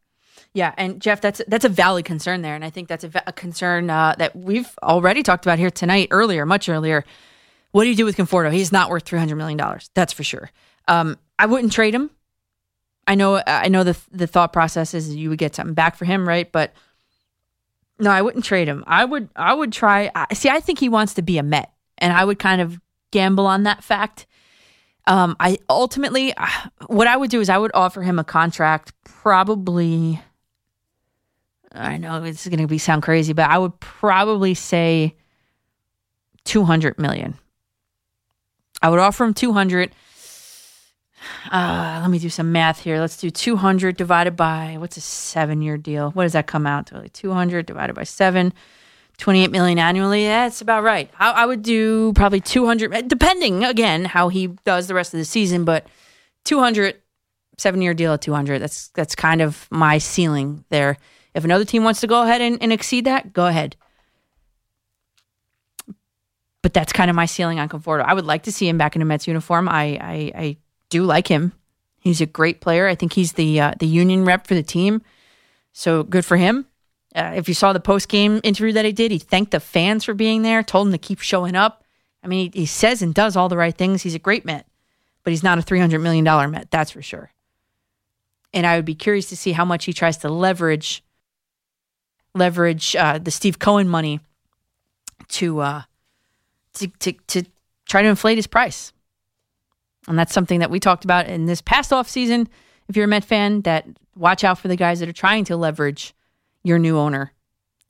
Yeah, 0.54 0.74
and 0.78 1.00
Jeff, 1.00 1.20
that's 1.20 1.42
that's 1.48 1.64
a 1.64 1.68
valid 1.68 2.04
concern 2.04 2.42
there, 2.42 2.54
and 2.54 2.64
I 2.64 2.70
think 2.70 2.88
that's 2.88 3.04
a, 3.04 3.10
a 3.26 3.32
concern 3.32 3.90
uh, 3.90 4.14
that 4.18 4.34
we've 4.34 4.70
already 4.82 5.22
talked 5.22 5.44
about 5.44 5.58
here 5.58 5.70
tonight, 5.70 6.08
earlier, 6.10 6.46
much 6.46 6.68
earlier. 6.68 7.04
What 7.72 7.84
do 7.84 7.90
you 7.90 7.96
do 7.96 8.04
with 8.04 8.16
Conforto? 8.16 8.50
He's 8.52 8.72
not 8.72 8.90
worth 8.90 9.04
three 9.04 9.18
hundred 9.18 9.36
million 9.36 9.58
dollars. 9.58 9.90
That's 9.94 10.12
for 10.12 10.24
sure. 10.24 10.50
Um, 10.88 11.18
I 11.38 11.46
wouldn't 11.46 11.72
trade 11.72 11.94
him. 11.94 12.10
I 13.10 13.16
know. 13.16 13.42
I 13.44 13.68
know 13.68 13.82
the 13.82 13.98
the 14.12 14.28
thought 14.28 14.52
process 14.52 14.94
is 14.94 15.14
you 15.16 15.30
would 15.30 15.38
get 15.38 15.56
something 15.56 15.74
back 15.74 15.96
for 15.96 16.04
him, 16.04 16.28
right? 16.28 16.50
But 16.50 16.72
No, 17.98 18.08
I 18.10 18.22
wouldn't 18.22 18.44
trade 18.44 18.68
him. 18.68 18.84
I 18.86 19.04
would 19.04 19.28
I 19.34 19.52
would 19.52 19.72
try 19.72 20.10
I- 20.14 20.32
see 20.32 20.48
I 20.48 20.60
think 20.60 20.78
he 20.78 20.88
wants 20.88 21.14
to 21.14 21.22
be 21.22 21.36
a 21.36 21.42
Met 21.42 21.72
and 21.98 22.12
I 22.12 22.24
would 22.24 22.38
kind 22.38 22.60
of 22.60 22.78
gamble 23.10 23.46
on 23.48 23.64
that 23.64 23.82
fact. 23.82 24.26
Um 25.08 25.34
I 25.40 25.58
ultimately 25.68 26.32
uh, 26.36 26.46
what 26.86 27.08
I 27.08 27.16
would 27.16 27.30
do 27.30 27.40
is 27.40 27.48
I 27.48 27.58
would 27.58 27.72
offer 27.74 28.02
him 28.02 28.20
a 28.20 28.24
contract 28.24 28.92
probably 29.04 30.20
I 31.72 31.96
know 31.98 32.22
it's 32.22 32.46
going 32.46 32.60
to 32.60 32.66
be 32.66 32.78
sound 32.78 33.02
crazy, 33.02 33.32
but 33.32 33.48
I 33.50 33.56
would 33.58 33.78
probably 33.80 34.54
say 34.54 35.16
200 36.44 36.98
million. 36.98 37.34
I 38.82 38.88
would 38.90 38.98
offer 38.98 39.24
him 39.24 39.34
200 39.34 39.90
uh, 41.50 41.98
let 42.02 42.10
me 42.10 42.18
do 42.18 42.30
some 42.30 42.52
math 42.52 42.80
here. 42.80 43.00
Let's 43.00 43.16
do 43.16 43.30
200 43.30 43.96
divided 43.96 44.36
by 44.36 44.76
what's 44.78 44.96
a 44.96 45.00
seven 45.00 45.62
year 45.62 45.76
deal? 45.76 46.10
What 46.12 46.24
does 46.24 46.32
that 46.32 46.46
come 46.46 46.66
out 46.66 46.86
to? 46.88 46.98
Like 46.98 47.12
200 47.12 47.66
divided 47.66 47.94
by 47.94 48.04
seven, 48.04 48.52
28 49.18 49.50
million 49.50 49.78
annually. 49.78 50.24
That's 50.24 50.60
about 50.60 50.82
right. 50.82 51.10
I, 51.18 51.30
I 51.30 51.46
would 51.46 51.62
do 51.62 52.12
probably 52.14 52.40
200, 52.40 53.08
depending 53.08 53.64
again 53.64 54.04
how 54.04 54.28
he 54.28 54.48
does 54.64 54.86
the 54.86 54.94
rest 54.94 55.12
of 55.14 55.18
the 55.18 55.24
season, 55.24 55.64
but 55.64 55.86
200, 56.44 56.96
seven 57.60 57.82
year 57.82 57.94
deal 57.94 58.14
at 58.14 58.22
200. 58.22 58.58
That's 58.58 58.88
that's 58.88 59.14
kind 59.14 59.40
of 59.42 59.68
my 59.70 59.98
ceiling 59.98 60.64
there. 60.70 60.96
If 61.34 61.44
another 61.44 61.64
team 61.64 61.84
wants 61.84 62.00
to 62.00 62.06
go 62.06 62.22
ahead 62.22 62.40
and, 62.40 62.60
and 62.60 62.72
exceed 62.72 63.04
that, 63.04 63.32
go 63.32 63.46
ahead. 63.46 63.76
But 66.62 66.74
that's 66.74 66.92
kind 66.92 67.08
of 67.08 67.16
my 67.16 67.26
ceiling 67.26 67.58
on 67.58 67.68
Conforto. 67.68 68.02
I 68.02 68.14
would 68.14 68.26
like 68.26 68.42
to 68.44 68.52
see 68.52 68.68
him 68.68 68.78
back 68.78 68.96
in 68.96 69.02
a 69.02 69.04
Mets 69.04 69.28
uniform. 69.28 69.68
I 69.68 69.98
I, 70.00 70.32
I 70.34 70.56
do 70.90 71.04
like 71.04 71.28
him. 71.28 71.52
He's 72.00 72.20
a 72.20 72.26
great 72.26 72.60
player. 72.60 72.86
I 72.86 72.94
think 72.94 73.14
he's 73.14 73.32
the 73.32 73.60
uh, 73.60 73.74
the 73.78 73.86
union 73.86 74.24
rep 74.24 74.46
for 74.46 74.54
the 74.54 74.62
team. 74.62 75.02
So 75.72 76.02
good 76.02 76.24
for 76.24 76.36
him. 76.36 76.66
Uh, 77.14 77.32
if 77.36 77.48
you 77.48 77.54
saw 77.54 77.72
the 77.72 77.80
post 77.80 78.08
game 78.08 78.40
interview 78.42 78.72
that 78.72 78.84
he 78.84 78.92
did, 78.92 79.10
he 79.10 79.18
thanked 79.18 79.50
the 79.50 79.60
fans 79.60 80.04
for 80.04 80.14
being 80.14 80.42
there, 80.42 80.62
told 80.62 80.86
them 80.86 80.92
to 80.92 80.98
keep 80.98 81.20
showing 81.20 81.56
up. 81.56 81.84
I 82.22 82.28
mean, 82.28 82.52
he, 82.52 82.60
he 82.60 82.66
says 82.66 83.02
and 83.02 83.14
does 83.14 83.36
all 83.36 83.48
the 83.48 83.56
right 83.56 83.76
things. 83.76 84.02
He's 84.02 84.14
a 84.14 84.18
great 84.20 84.44
Met, 84.44 84.66
but 85.24 85.30
he's 85.30 85.42
not 85.42 85.58
a 85.58 85.62
three 85.62 85.80
hundred 85.80 86.00
million 86.00 86.24
dollar 86.24 86.48
Met. 86.48 86.70
That's 86.70 86.90
for 86.90 87.02
sure. 87.02 87.32
And 88.52 88.66
I 88.66 88.76
would 88.76 88.84
be 88.84 88.94
curious 88.94 89.28
to 89.28 89.36
see 89.36 89.52
how 89.52 89.64
much 89.64 89.84
he 89.84 89.92
tries 89.92 90.18
to 90.18 90.28
leverage 90.28 91.02
leverage 92.34 92.96
uh, 92.96 93.18
the 93.18 93.30
Steve 93.30 93.58
Cohen 93.58 93.88
money 93.88 94.20
to 95.28 95.60
uh, 95.60 95.82
to, 96.74 96.86
to 96.86 97.12
to 97.12 97.42
try 97.86 98.02
to 98.02 98.08
inflate 98.08 98.38
his 98.38 98.46
price. 98.46 98.92
And 100.08 100.18
that's 100.18 100.32
something 100.32 100.60
that 100.60 100.70
we 100.70 100.80
talked 100.80 101.04
about 101.04 101.26
in 101.26 101.46
this 101.46 101.60
past 101.60 101.92
off 101.92 102.08
season. 102.08 102.48
If 102.88 102.96
you're 102.96 103.04
a 103.04 103.08
Met 103.08 103.24
fan, 103.24 103.62
that 103.62 103.86
watch 104.16 104.44
out 104.44 104.58
for 104.58 104.68
the 104.68 104.76
guys 104.76 105.00
that 105.00 105.08
are 105.08 105.12
trying 105.12 105.44
to 105.44 105.56
leverage 105.56 106.14
your 106.62 106.78
new 106.78 106.98
owner, 106.98 107.32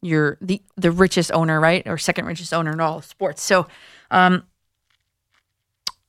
your 0.03 0.37
the 0.41 0.63
the 0.77 0.91
richest 0.91 1.33
owner, 1.33 1.61
right, 1.61 1.87
or 1.87 1.99
second 1.99 2.27
richest 2.27 2.53
owner 2.53 2.73
in 2.73 2.81
all 2.81 2.99
of 2.99 3.05
sports. 3.05 3.43
So, 3.43 3.67
um, 4.11 4.45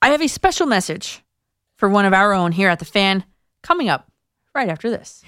I 0.01 0.09
have 0.09 0.21
a 0.21 0.27
special 0.27 0.65
message 0.65 1.23
for 1.77 1.89
one 1.89 2.05
of 2.05 2.13
our 2.13 2.33
own 2.33 2.51
here 2.51 2.69
at 2.69 2.79
the 2.79 2.85
Fan 2.85 3.23
coming 3.61 3.89
up 3.89 4.11
right 4.53 4.69
after 4.69 4.89
this. 4.89 5.23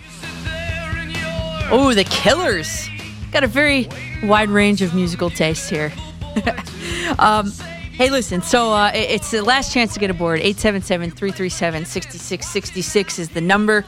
Oh, 1.71 1.93
the 1.95 2.03
Killers 2.03 2.87
got 3.31 3.43
a 3.43 3.47
very 3.47 3.87
wide 4.23 4.49
range 4.49 4.81
of 4.81 4.93
musical 4.93 5.29
tastes 5.29 5.69
here. 5.69 5.93
um, 7.19 7.51
hey, 7.93 8.09
listen, 8.09 8.41
so 8.41 8.73
uh, 8.73 8.91
it's 8.93 9.31
the 9.31 9.43
last 9.43 9.71
chance 9.71 9.93
to 9.93 9.99
get 9.99 10.09
aboard. 10.09 10.39
877 10.39 11.11
337 11.11 11.85
6666 11.85 13.19
is 13.19 13.29
the 13.29 13.41
number. 13.41 13.85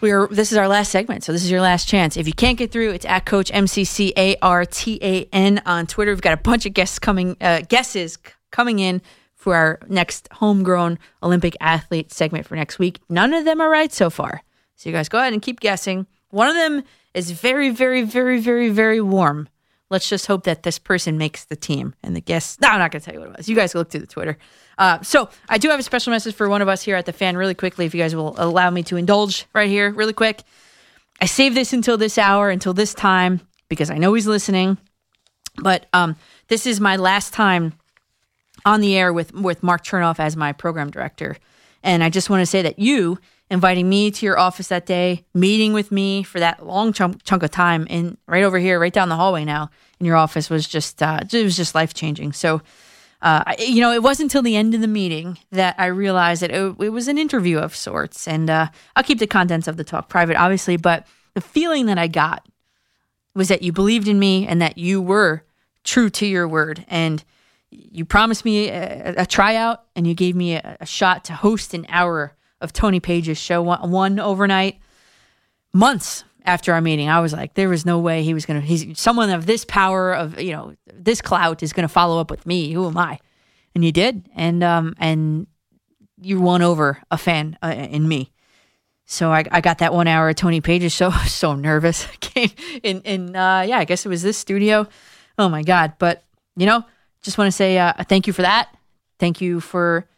We 0.00 0.12
are, 0.12 0.28
this 0.28 0.52
is 0.52 0.58
our 0.58 0.68
last 0.68 0.92
segment, 0.92 1.24
so 1.24 1.32
this 1.32 1.42
is 1.42 1.50
your 1.50 1.60
last 1.60 1.88
chance. 1.88 2.16
If 2.16 2.26
you 2.26 2.32
can't 2.32 2.58
get 2.58 2.70
through, 2.70 2.90
it's 2.90 3.06
at 3.06 3.24
Coach 3.24 3.50
MCC 3.50 4.12
A 4.16 4.36
R 4.40 4.64
T 4.64 4.98
A 5.02 5.24
N 5.32 5.62
on 5.66 5.86
Twitter. 5.86 6.12
We've 6.12 6.20
got 6.20 6.34
a 6.34 6.42
bunch 6.42 6.66
of 6.66 6.74
guests 6.74 6.98
coming, 6.98 7.36
uh, 7.40 7.62
guesses 7.68 8.18
coming 8.50 8.78
in 8.78 9.02
for 9.34 9.54
our 9.54 9.80
next 9.88 10.28
homegrown 10.32 10.98
Olympic 11.22 11.56
athlete 11.60 12.12
segment 12.12 12.46
for 12.46 12.56
next 12.56 12.78
week. 12.78 13.00
None 13.08 13.32
of 13.32 13.44
them 13.44 13.60
are 13.60 13.70
right 13.70 13.92
so 13.92 14.10
far, 14.10 14.42
so 14.76 14.88
you 14.88 14.94
guys 14.94 15.08
go 15.08 15.18
ahead 15.18 15.32
and 15.32 15.42
keep 15.42 15.60
guessing. 15.60 16.06
One 16.30 16.48
of 16.48 16.54
them 16.54 16.82
is 17.14 17.30
very, 17.30 17.70
very, 17.70 18.02
very, 18.02 18.38
very, 18.38 18.68
very 18.68 19.00
warm. 19.00 19.48
Let's 19.88 20.08
just 20.08 20.26
hope 20.26 20.44
that 20.44 20.64
this 20.64 20.78
person 20.78 21.16
makes 21.16 21.44
the 21.44 21.54
team. 21.54 21.94
And 22.02 22.16
the 22.16 22.20
guess, 22.20 22.58
no, 22.60 22.68
I'm 22.68 22.78
not 22.78 22.90
going 22.90 23.00
to 23.00 23.04
tell 23.04 23.14
you 23.14 23.20
what 23.20 23.30
it 23.30 23.36
was. 23.36 23.48
You 23.48 23.54
guys 23.54 23.74
look 23.74 23.90
through 23.90 24.00
the 24.00 24.06
Twitter. 24.06 24.36
Uh, 24.78 25.00
so 25.02 25.28
I 25.48 25.58
do 25.58 25.68
have 25.70 25.78
a 25.78 25.82
special 25.82 26.10
message 26.10 26.34
for 26.34 26.48
one 26.48 26.60
of 26.60 26.68
us 26.68 26.82
here 26.82 26.96
at 26.96 27.06
the 27.06 27.12
fan, 27.12 27.36
really 27.36 27.54
quickly, 27.54 27.86
if 27.86 27.94
you 27.94 28.00
guys 28.00 28.14
will 28.14 28.34
allow 28.38 28.68
me 28.70 28.82
to 28.84 28.96
indulge 28.96 29.46
right 29.54 29.68
here, 29.68 29.90
really 29.90 30.12
quick. 30.12 30.42
I 31.20 31.26
saved 31.26 31.56
this 31.56 31.72
until 31.72 31.96
this 31.96 32.18
hour, 32.18 32.50
until 32.50 32.74
this 32.74 32.94
time, 32.94 33.40
because 33.68 33.90
I 33.90 33.98
know 33.98 34.12
he's 34.14 34.26
listening. 34.26 34.76
But 35.62 35.86
um, 35.92 36.16
this 36.48 36.66
is 36.66 36.80
my 36.80 36.96
last 36.96 37.32
time 37.32 37.72
on 38.64 38.80
the 38.80 38.96
air 38.96 39.12
with 39.12 39.32
with 39.32 39.62
Mark 39.62 39.84
Chernoff 39.84 40.20
as 40.20 40.36
my 40.36 40.52
program 40.52 40.90
director, 40.90 41.36
and 41.82 42.04
I 42.04 42.10
just 42.10 42.28
want 42.28 42.42
to 42.42 42.46
say 42.46 42.60
that 42.62 42.78
you 42.78 43.18
inviting 43.50 43.88
me 43.88 44.10
to 44.10 44.26
your 44.26 44.38
office 44.38 44.68
that 44.68 44.86
day, 44.86 45.24
meeting 45.34 45.72
with 45.72 45.92
me 45.92 46.22
for 46.22 46.40
that 46.40 46.66
long 46.66 46.92
chunk, 46.92 47.22
chunk 47.22 47.42
of 47.42 47.50
time, 47.50 47.86
in 47.88 48.16
right 48.26 48.42
over 48.44 48.58
here, 48.58 48.78
right 48.80 48.92
down 48.92 49.08
the 49.08 49.16
hallway 49.16 49.44
now 49.44 49.70
in 50.00 50.06
your 50.06 50.16
office 50.16 50.50
was 50.50 50.66
just 50.66 51.02
uh, 51.02 51.20
it 51.32 51.44
was 51.44 51.56
just 51.56 51.74
life 51.74 51.94
changing. 51.94 52.32
So. 52.32 52.62
Uh, 53.22 53.42
I- 53.46 53.56
you 53.60 53.80
know, 53.80 53.92
it 53.92 54.02
wasn't 54.02 54.26
until 54.26 54.42
the 54.42 54.56
end 54.56 54.74
of 54.74 54.82
the 54.82 54.86
meeting 54.86 55.38
that 55.50 55.74
I 55.78 55.86
realized 55.86 56.42
that 56.42 56.50
it, 56.50 56.76
it 56.78 56.90
was 56.90 57.08
an 57.08 57.16
interview 57.16 57.58
of 57.58 57.74
sorts. 57.74 58.28
And 58.28 58.50
uh, 58.50 58.68
I'll 58.94 59.02
keep 59.02 59.18
the 59.18 59.26
contents 59.26 59.66
of 59.66 59.78
the 59.78 59.84
talk 59.84 60.10
private, 60.10 60.36
obviously, 60.36 60.76
but 60.76 61.06
the 61.32 61.40
feeling 61.40 61.86
that 61.86 61.96
I 61.96 62.08
got 62.08 62.46
was 63.34 63.48
that 63.48 63.62
you 63.62 63.72
believed 63.72 64.06
in 64.06 64.18
me 64.18 64.46
and 64.46 64.60
that 64.60 64.76
you 64.76 65.00
were 65.00 65.44
true 65.82 66.10
to 66.10 66.26
your 66.26 66.46
word. 66.46 66.84
And 66.88 67.24
you 67.70 68.04
promised 68.04 68.44
me 68.44 68.68
a, 68.68 69.14
a 69.22 69.26
tryout 69.26 69.84
and 69.96 70.06
you 70.06 70.14
gave 70.14 70.36
me 70.36 70.54
a, 70.54 70.76
a 70.80 70.86
shot 70.86 71.24
to 71.24 71.32
host 71.32 71.72
an 71.72 71.86
hour 71.88 72.34
of 72.66 72.72
Tony 72.72 72.98
Paige's 72.98 73.38
show 73.38 73.62
one, 73.62 73.90
one 73.90 74.18
overnight. 74.18 74.80
Months 75.72 76.24
after 76.44 76.72
our 76.72 76.80
meeting, 76.80 77.08
I 77.08 77.20
was 77.20 77.32
like, 77.32 77.54
there 77.54 77.68
was 77.68 77.86
no 77.86 77.98
way 78.00 78.22
he 78.22 78.34
was 78.34 78.44
going 78.44 78.60
to, 78.60 78.66
he's 78.66 78.98
someone 78.98 79.30
of 79.30 79.46
this 79.46 79.64
power, 79.64 80.12
of, 80.12 80.40
you 80.40 80.52
know, 80.52 80.74
this 80.92 81.22
clout 81.22 81.62
is 81.62 81.72
going 81.72 81.86
to 81.86 81.92
follow 81.92 82.20
up 82.20 82.30
with 82.30 82.44
me. 82.44 82.72
Who 82.72 82.86
am 82.86 82.98
I? 82.98 83.20
And 83.74 83.84
you 83.84 83.92
did. 83.92 84.28
And, 84.34 84.64
um, 84.64 84.94
and 84.98 85.46
you 86.20 86.40
won 86.40 86.62
over 86.62 87.00
a 87.10 87.16
fan 87.16 87.56
uh, 87.62 87.68
in 87.68 88.08
me. 88.08 88.32
So 89.04 89.30
I, 89.30 89.44
I 89.52 89.60
got 89.60 89.78
that 89.78 89.94
one 89.94 90.08
hour 90.08 90.28
of 90.28 90.36
Tony 90.36 90.60
Paige's 90.60 90.92
show. 90.92 91.10
So 91.26 91.54
nervous. 91.54 92.06
I 92.06 92.16
Came 92.20 92.50
in, 92.82 93.00
in 93.02 93.36
uh, 93.36 93.64
yeah, 93.66 93.78
I 93.78 93.84
guess 93.84 94.04
it 94.04 94.08
was 94.08 94.22
this 94.22 94.36
studio. 94.36 94.88
Oh 95.38 95.48
my 95.48 95.62
God. 95.62 95.94
But, 95.98 96.24
you 96.56 96.66
know, 96.66 96.84
just 97.22 97.38
want 97.38 97.48
to 97.48 97.52
say 97.52 97.78
uh, 97.78 97.92
thank 98.08 98.26
you 98.26 98.32
for 98.32 98.42
that. 98.42 98.76
Thank 99.18 99.40
you 99.40 99.60
for 99.60 100.08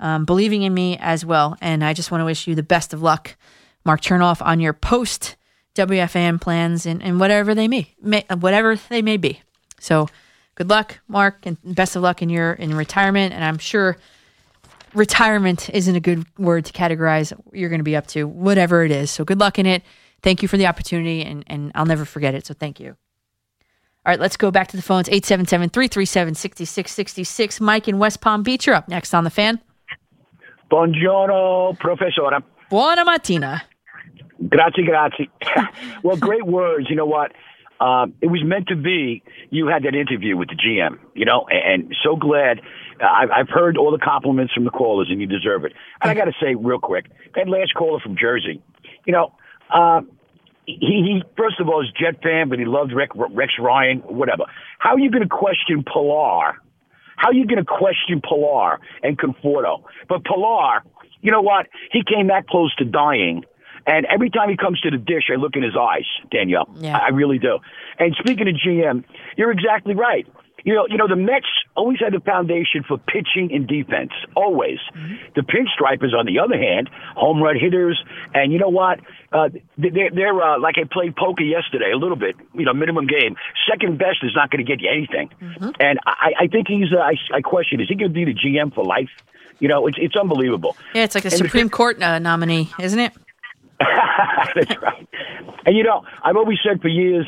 um, 0.00 0.24
believing 0.24 0.62
in 0.62 0.72
me 0.74 0.96
as 0.98 1.24
well. 1.24 1.56
And 1.60 1.84
I 1.84 1.92
just 1.92 2.10
want 2.10 2.20
to 2.20 2.24
wish 2.24 2.46
you 2.46 2.54
the 2.54 2.62
best 2.62 2.92
of 2.92 3.02
luck, 3.02 3.36
Mark 3.84 4.00
Chernoff, 4.00 4.44
on 4.44 4.60
your 4.60 4.72
post 4.72 5.36
WFAN 5.74 6.40
plans 6.40 6.86
and, 6.86 7.02
and 7.02 7.20
whatever 7.20 7.54
they 7.54 7.68
may, 7.68 7.94
may, 8.00 8.24
whatever 8.38 8.76
they 8.76 9.02
may 9.02 9.16
be. 9.16 9.40
So 9.80 10.08
good 10.54 10.68
luck, 10.68 10.98
Mark, 11.08 11.46
and 11.46 11.56
best 11.62 11.96
of 11.96 12.02
luck 12.02 12.22
in 12.22 12.28
your 12.28 12.52
in 12.52 12.74
retirement. 12.74 13.32
And 13.32 13.44
I'm 13.44 13.58
sure 13.58 13.96
retirement 14.94 15.70
isn't 15.70 15.94
a 15.94 16.00
good 16.00 16.26
word 16.38 16.64
to 16.66 16.72
categorize 16.72 17.32
you're 17.52 17.68
going 17.68 17.80
to 17.80 17.84
be 17.84 17.96
up 17.96 18.06
to, 18.08 18.26
whatever 18.26 18.84
it 18.84 18.90
is. 18.90 19.10
So 19.10 19.24
good 19.24 19.40
luck 19.40 19.58
in 19.58 19.66
it. 19.66 19.82
Thank 20.22 20.42
you 20.42 20.48
for 20.48 20.56
the 20.56 20.66
opportunity, 20.66 21.22
and, 21.22 21.44
and 21.46 21.70
I'll 21.76 21.86
never 21.86 22.04
forget 22.04 22.34
it. 22.34 22.44
So 22.44 22.54
thank 22.54 22.80
you. 22.80 22.96
All 24.04 24.12
right, 24.12 24.18
let's 24.18 24.36
go 24.36 24.50
back 24.50 24.68
to 24.68 24.76
the 24.76 24.82
phones 24.82 25.08
877 25.08 25.68
337 25.70 26.34
6666. 26.34 27.60
Mike 27.60 27.86
in 27.86 27.98
West 27.98 28.20
Palm 28.20 28.42
Beach, 28.42 28.66
you're 28.66 28.74
up 28.74 28.88
next 28.88 29.14
on 29.14 29.24
the 29.24 29.30
fan. 29.30 29.60
Buongiorno, 30.68 31.74
professora. 31.78 32.42
Buona 32.68 33.02
mattina. 33.02 33.58
Grazie, 34.38 34.84
grazie. 34.84 35.30
well, 36.02 36.16
great 36.16 36.44
words. 36.44 36.90
You 36.90 36.96
know 36.96 37.06
what? 37.06 37.32
Um, 37.80 38.14
it 38.20 38.26
was 38.26 38.42
meant 38.44 38.68
to 38.68 38.76
be. 38.76 39.22
You 39.50 39.66
had 39.68 39.84
that 39.84 39.94
interview 39.94 40.36
with 40.36 40.48
the 40.48 40.56
GM, 40.56 40.98
you 41.14 41.24
know, 41.24 41.46
and, 41.48 41.84
and 41.84 41.96
so 42.04 42.16
glad. 42.16 42.60
Uh, 43.00 43.06
I've, 43.06 43.30
I've 43.30 43.48
heard 43.48 43.78
all 43.78 43.90
the 43.90 43.98
compliments 43.98 44.52
from 44.52 44.64
the 44.64 44.70
callers, 44.70 45.08
and 45.10 45.20
you 45.20 45.26
deserve 45.26 45.64
it. 45.64 45.72
And 46.02 46.10
I 46.10 46.14
got 46.14 46.26
to 46.26 46.34
say, 46.40 46.54
real 46.54 46.78
quick, 46.78 47.06
that 47.34 47.48
last 47.48 47.74
caller 47.74 48.00
from 48.00 48.16
Jersey, 48.20 48.62
you 49.06 49.12
know, 49.12 49.32
uh, 49.72 50.02
he, 50.66 50.76
he 50.76 51.22
first 51.36 51.60
of 51.60 51.68
all 51.68 51.82
is 51.82 51.88
a 51.88 51.98
Jet 51.98 52.22
fan, 52.22 52.50
but 52.50 52.58
he 52.58 52.66
loved 52.66 52.92
Rex, 52.92 53.16
Rex 53.16 53.54
Ryan, 53.58 54.00
whatever. 54.00 54.44
How 54.78 54.90
are 54.90 54.98
you 54.98 55.10
going 55.10 55.22
to 55.22 55.28
question 55.28 55.82
Pillar? 55.82 56.60
How 57.18 57.28
are 57.28 57.34
you 57.34 57.46
going 57.46 57.58
to 57.58 57.64
question 57.64 58.22
Pillar 58.22 58.80
and 59.02 59.18
Conforto? 59.18 59.82
But 60.08 60.24
Pillar, 60.24 60.82
you 61.20 61.30
know 61.30 61.42
what? 61.42 61.66
He 61.92 62.02
came 62.02 62.28
that 62.28 62.46
close 62.46 62.74
to 62.76 62.84
dying. 62.84 63.44
And 63.86 64.06
every 64.06 64.30
time 64.30 64.50
he 64.50 64.56
comes 64.56 64.80
to 64.80 64.90
the 64.90 64.98
dish, 64.98 65.24
I 65.32 65.36
look 65.36 65.56
in 65.56 65.62
his 65.62 65.74
eyes, 65.74 66.04
Danielle. 66.30 66.68
Yeah. 66.76 66.96
I 66.96 67.06
I 67.06 67.08
really 67.08 67.38
do. 67.38 67.58
And 67.98 68.14
speaking 68.18 68.46
of 68.48 68.54
GM, 68.54 69.04
you're 69.36 69.50
exactly 69.50 69.94
right. 69.94 70.26
You 70.64 70.74
know, 70.74 70.86
you 70.88 70.96
know, 70.96 71.06
the 71.06 71.16
Mets 71.16 71.46
always 71.76 71.98
had 72.00 72.12
the 72.12 72.20
foundation 72.20 72.82
for 72.86 72.98
pitching 72.98 73.50
and 73.52 73.66
defense. 73.66 74.10
Always. 74.34 74.78
The 75.34 75.42
pinstripers, 75.42 76.12
on 76.14 76.26
the 76.26 76.40
other 76.40 76.58
hand, 76.58 76.90
home 77.14 77.42
run 77.42 77.58
hitters, 77.58 78.02
and 78.34 78.52
you 78.52 78.58
know 78.58 78.68
what? 78.68 79.00
Uh, 79.32 79.50
they're, 79.76 80.10
they're 80.10 80.42
uh, 80.42 80.58
like 80.58 80.76
I 80.78 80.84
played 80.90 81.14
poker 81.16 81.44
yesterday, 81.44 81.92
a 81.92 81.96
little 81.96 82.16
bit. 82.16 82.36
You 82.54 82.64
know, 82.64 82.74
minimum 82.74 83.06
game. 83.06 83.36
Second 83.70 83.98
best 83.98 84.18
is 84.22 84.32
not 84.34 84.50
going 84.50 84.64
to 84.64 84.70
get 84.70 84.80
you 84.80 84.90
anything. 84.90 85.30
And 85.80 85.98
I, 86.06 86.32
I 86.40 86.46
think 86.48 86.68
he's. 86.68 86.92
Uh, 86.92 86.98
I, 86.98 87.14
I 87.32 87.40
question: 87.40 87.80
Is 87.80 87.88
he 87.88 87.94
going 87.94 88.10
to 88.10 88.14
be 88.14 88.24
the 88.24 88.34
GM 88.34 88.74
for 88.74 88.84
life? 88.84 89.10
You 89.60 89.68
know, 89.68 89.86
it's 89.86 89.98
it's 90.00 90.16
unbelievable. 90.16 90.76
Yeah, 90.94 91.04
it's 91.04 91.14
like 91.14 91.24
a 91.24 91.28
And 91.28 91.32
the 91.32 91.44
Supreme 91.44 91.68
Court 91.68 92.02
uh, 92.02 92.18
nominee, 92.18 92.70
isn't 92.80 92.98
it? 92.98 93.12
That's 93.80 94.76
right. 94.82 95.08
And 95.66 95.76
you 95.76 95.84
know, 95.84 96.04
I've 96.22 96.36
always 96.36 96.58
said 96.66 96.80
for 96.80 96.88
years. 96.88 97.26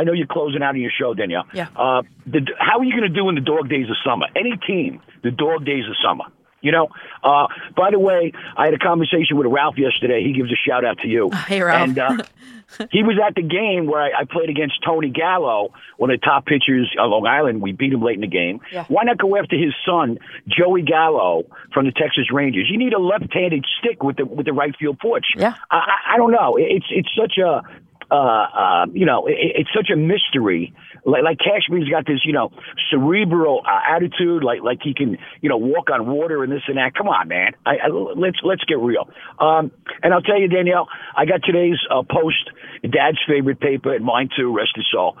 I 0.00 0.04
know 0.04 0.14
you're 0.14 0.26
closing 0.26 0.62
out 0.62 0.70
of 0.70 0.80
your 0.80 0.90
show, 0.98 1.12
Danielle. 1.12 1.44
Yeah. 1.52 1.68
Uh, 1.76 2.02
the, 2.24 2.40
how 2.58 2.78
are 2.78 2.84
you 2.84 2.92
going 2.92 3.12
to 3.12 3.14
do 3.14 3.28
in 3.28 3.34
the 3.34 3.42
dog 3.42 3.68
days 3.68 3.90
of 3.90 3.96
summer? 4.02 4.26
Any 4.34 4.56
team, 4.66 5.02
the 5.22 5.30
dog 5.30 5.66
days 5.66 5.84
of 5.86 5.94
summer. 6.02 6.24
You 6.62 6.72
know. 6.72 6.88
Uh, 7.22 7.48
by 7.76 7.90
the 7.90 7.98
way, 7.98 8.32
I 8.56 8.64
had 8.64 8.74
a 8.74 8.78
conversation 8.78 9.36
with 9.36 9.46
Ralph 9.46 9.76
yesterday. 9.76 10.22
He 10.22 10.32
gives 10.32 10.50
a 10.50 10.56
shout 10.56 10.84
out 10.86 10.98
to 11.00 11.08
you. 11.08 11.30
Hey, 11.46 11.60
Ralph. 11.60 11.88
And 11.88 11.98
uh, 11.98 12.16
he 12.90 13.02
was 13.02 13.18
at 13.26 13.34
the 13.34 13.42
game 13.42 13.86
where 13.86 14.00
I, 14.00 14.20
I 14.20 14.24
played 14.24 14.48
against 14.48 14.76
Tony 14.84 15.10
Gallo, 15.10 15.72
one 15.98 16.10
of 16.10 16.20
the 16.20 16.24
top 16.24 16.46
pitchers 16.46 16.94
on 16.98 17.10
Long 17.10 17.26
Island. 17.26 17.60
We 17.60 17.72
beat 17.72 17.92
him 17.92 18.02
late 18.02 18.14
in 18.14 18.22
the 18.22 18.26
game. 18.26 18.60
Yeah. 18.72 18.84
Why 18.88 19.04
not 19.04 19.18
go 19.18 19.36
after 19.36 19.56
his 19.56 19.74
son, 19.84 20.18
Joey 20.48 20.82
Gallo, 20.82 21.44
from 21.74 21.84
the 21.84 21.92
Texas 21.92 22.32
Rangers? 22.32 22.68
You 22.70 22.78
need 22.78 22.94
a 22.94 22.98
left-handed 22.98 23.66
stick 23.80 24.02
with 24.02 24.16
the 24.16 24.24
with 24.24 24.46
the 24.46 24.54
right 24.54 24.74
field 24.78 24.98
porch. 24.98 25.26
Yeah. 25.36 25.54
I, 25.70 25.76
I, 25.76 26.14
I 26.14 26.16
don't 26.16 26.32
know. 26.32 26.56
It's 26.58 26.86
it's 26.90 27.10
such 27.18 27.36
a 27.38 27.62
uh, 28.10 28.14
uh, 28.14 28.86
you 28.92 29.06
know, 29.06 29.26
it, 29.26 29.36
it's 29.38 29.70
such 29.74 29.90
a 29.90 29.96
mystery. 29.96 30.74
Like, 31.04 31.22
like 31.22 31.38
Cashman's 31.38 31.88
got 31.88 32.06
this, 32.06 32.20
you 32.24 32.32
know, 32.32 32.52
cerebral 32.90 33.62
uh, 33.66 33.94
attitude, 33.94 34.44
like 34.44 34.62
like 34.62 34.78
he 34.82 34.94
can, 34.94 35.16
you 35.40 35.48
know, 35.48 35.56
walk 35.56 35.90
on 35.90 36.06
water 36.06 36.42
and 36.42 36.52
this 36.52 36.62
and 36.68 36.76
that. 36.76 36.94
Come 36.94 37.08
on, 37.08 37.28
man. 37.28 37.52
I, 37.64 37.76
I, 37.84 37.88
let's 37.88 38.38
let's 38.42 38.64
get 38.64 38.78
real. 38.78 39.08
Um, 39.38 39.70
and 40.02 40.12
I'll 40.12 40.22
tell 40.22 40.40
you, 40.40 40.48
Danielle, 40.48 40.88
I 41.16 41.24
got 41.24 41.42
today's 41.44 41.78
uh, 41.90 42.02
post, 42.02 42.50
Dad's 42.82 43.18
favorite 43.26 43.60
paper, 43.60 43.94
and 43.94 44.04
mine 44.04 44.28
too. 44.36 44.54
Rest 44.54 44.72
his 44.74 44.86
soul. 44.92 45.16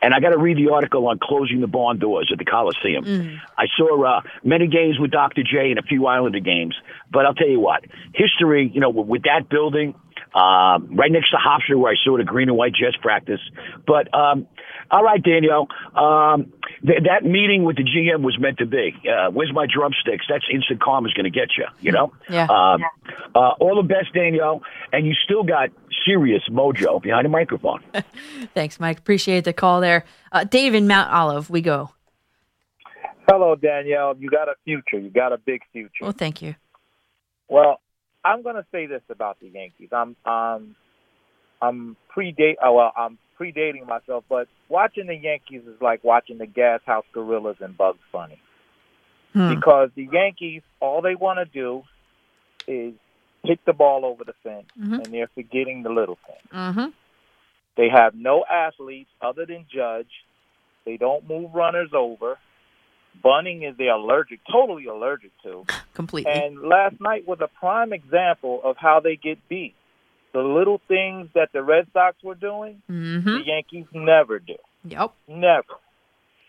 And 0.00 0.14
I 0.14 0.20
got 0.20 0.30
to 0.30 0.38
read 0.38 0.56
the 0.56 0.72
article 0.72 1.08
on 1.08 1.18
closing 1.20 1.60
the 1.60 1.66
barn 1.66 1.98
doors 1.98 2.30
at 2.32 2.38
the 2.38 2.44
Coliseum. 2.44 3.04
I 3.56 3.66
saw 3.76 4.04
uh, 4.04 4.20
many 4.44 4.68
games 4.68 4.96
with 5.00 5.10
Dr. 5.10 5.42
J 5.42 5.70
and 5.70 5.78
a 5.78 5.82
few 5.82 6.06
Islander 6.06 6.38
games, 6.38 6.76
but 7.10 7.26
I'll 7.26 7.34
tell 7.34 7.48
you 7.48 7.58
what, 7.58 7.84
history, 8.14 8.70
you 8.72 8.80
know, 8.80 8.90
with, 8.90 9.08
with 9.08 9.22
that 9.24 9.48
building, 9.48 9.94
uh, 10.34 10.78
right 10.90 11.10
next 11.10 11.30
to 11.30 11.36
Hofstra 11.36 11.78
where 11.78 11.92
I 11.92 11.96
saw 12.04 12.16
the 12.16 12.24
green 12.24 12.48
and 12.48 12.56
white 12.56 12.72
Jets 12.74 12.96
practice. 13.00 13.40
But 13.86 14.12
um, 14.14 14.46
all 14.90 15.02
right, 15.02 15.22
Danielle, 15.22 15.68
um, 15.94 16.52
th- 16.86 17.02
that 17.04 17.24
meeting 17.24 17.64
with 17.64 17.76
the 17.76 17.84
GM 17.84 18.22
was 18.22 18.38
meant 18.38 18.58
to 18.58 18.66
be. 18.66 18.94
Uh, 19.08 19.30
where's 19.30 19.52
my 19.52 19.66
drumsticks? 19.66 20.26
That's 20.28 20.44
instant 20.52 20.80
karma's 20.80 21.12
going 21.12 21.24
to 21.24 21.30
get 21.30 21.50
you. 21.56 21.66
You 21.80 21.92
know. 21.92 22.12
Yeah. 22.28 22.44
Um, 22.44 22.82
uh, 23.34 23.52
all 23.60 23.76
the 23.76 23.86
best, 23.86 24.12
Danielle, 24.14 24.62
and 24.92 25.06
you 25.06 25.14
still 25.24 25.42
got 25.42 25.70
serious 26.06 26.42
mojo 26.50 27.02
behind 27.02 27.26
a 27.26 27.30
microphone. 27.30 27.82
Thanks, 28.54 28.80
Mike. 28.80 28.98
Appreciate 28.98 29.44
the 29.44 29.52
call 29.52 29.80
there. 29.80 30.04
Uh, 30.32 30.44
Dave 30.44 30.74
in 30.74 30.86
Mount 30.86 31.10
Olive, 31.10 31.50
we 31.50 31.60
go. 31.60 31.90
Hello, 33.28 33.54
Danielle. 33.56 34.16
You 34.18 34.30
got 34.30 34.48
a 34.48 34.54
future. 34.64 34.98
You 34.98 35.10
got 35.10 35.32
a 35.32 35.38
big 35.38 35.60
future. 35.72 35.90
Well, 36.00 36.12
thank 36.12 36.40
you. 36.40 36.54
Well, 37.48 37.80
I'm 38.28 38.42
going 38.42 38.56
to 38.56 38.66
say 38.70 38.86
this 38.86 39.02
about 39.08 39.38
the 39.40 39.48
Yankees. 39.48 39.88
I'm 39.92 40.16
um 40.24 40.76
I'm 41.60 41.96
predate 42.14 42.56
oh, 42.62 42.74
well, 42.74 42.92
I'm 42.96 43.18
predating 43.38 43.86
myself, 43.86 44.24
but 44.28 44.48
watching 44.68 45.06
the 45.06 45.14
Yankees 45.14 45.62
is 45.66 45.80
like 45.80 46.04
watching 46.04 46.38
the 46.38 46.46
Gas 46.46 46.80
House 46.84 47.06
Gorillas 47.12 47.56
and 47.60 47.76
Bugs 47.76 47.98
Bunny. 48.12 48.40
Hmm. 49.32 49.54
Because 49.54 49.90
the 49.94 50.08
Yankees, 50.12 50.62
all 50.80 51.02
they 51.02 51.14
want 51.14 51.38
to 51.38 51.44
do 51.44 51.82
is 52.66 52.94
hit 53.44 53.60
the 53.64 53.72
ball 53.72 54.04
over 54.04 54.24
the 54.24 54.34
fence, 54.42 54.66
Mhm. 54.78 55.04
and 55.04 55.06
they're 55.06 55.30
forgetting 55.34 55.82
the 55.82 55.90
little 55.90 56.18
things. 56.26 56.50
Mm-hmm. 56.52 56.86
They 57.76 57.88
have 57.88 58.14
no 58.14 58.44
athletes 58.44 59.10
other 59.22 59.46
than 59.46 59.66
Judge. 59.72 60.10
They 60.84 60.96
don't 60.96 61.28
move 61.28 61.54
runners 61.54 61.90
over. 61.92 62.38
Bunning 63.22 63.62
is 63.64 63.76
they're 63.76 63.90
allergic, 63.94 64.40
totally 64.50 64.86
allergic 64.86 65.30
to. 65.42 65.64
Completely. 65.94 66.30
And 66.32 66.60
last 66.62 67.00
night 67.00 67.26
was 67.26 67.38
a 67.40 67.48
prime 67.48 67.92
example 67.92 68.60
of 68.64 68.76
how 68.78 69.00
they 69.00 69.16
get 69.16 69.38
beat. 69.48 69.74
The 70.32 70.40
little 70.40 70.80
things 70.88 71.28
that 71.34 71.48
the 71.52 71.62
Red 71.62 71.86
Sox 71.92 72.16
were 72.22 72.34
doing, 72.36 72.82
Mm-hmm. 72.90 73.24
the 73.28 73.42
Yankees 73.44 73.86
never 73.92 74.38
do. 74.38 74.54
Yep. 74.84 75.12
Never. 75.26 75.74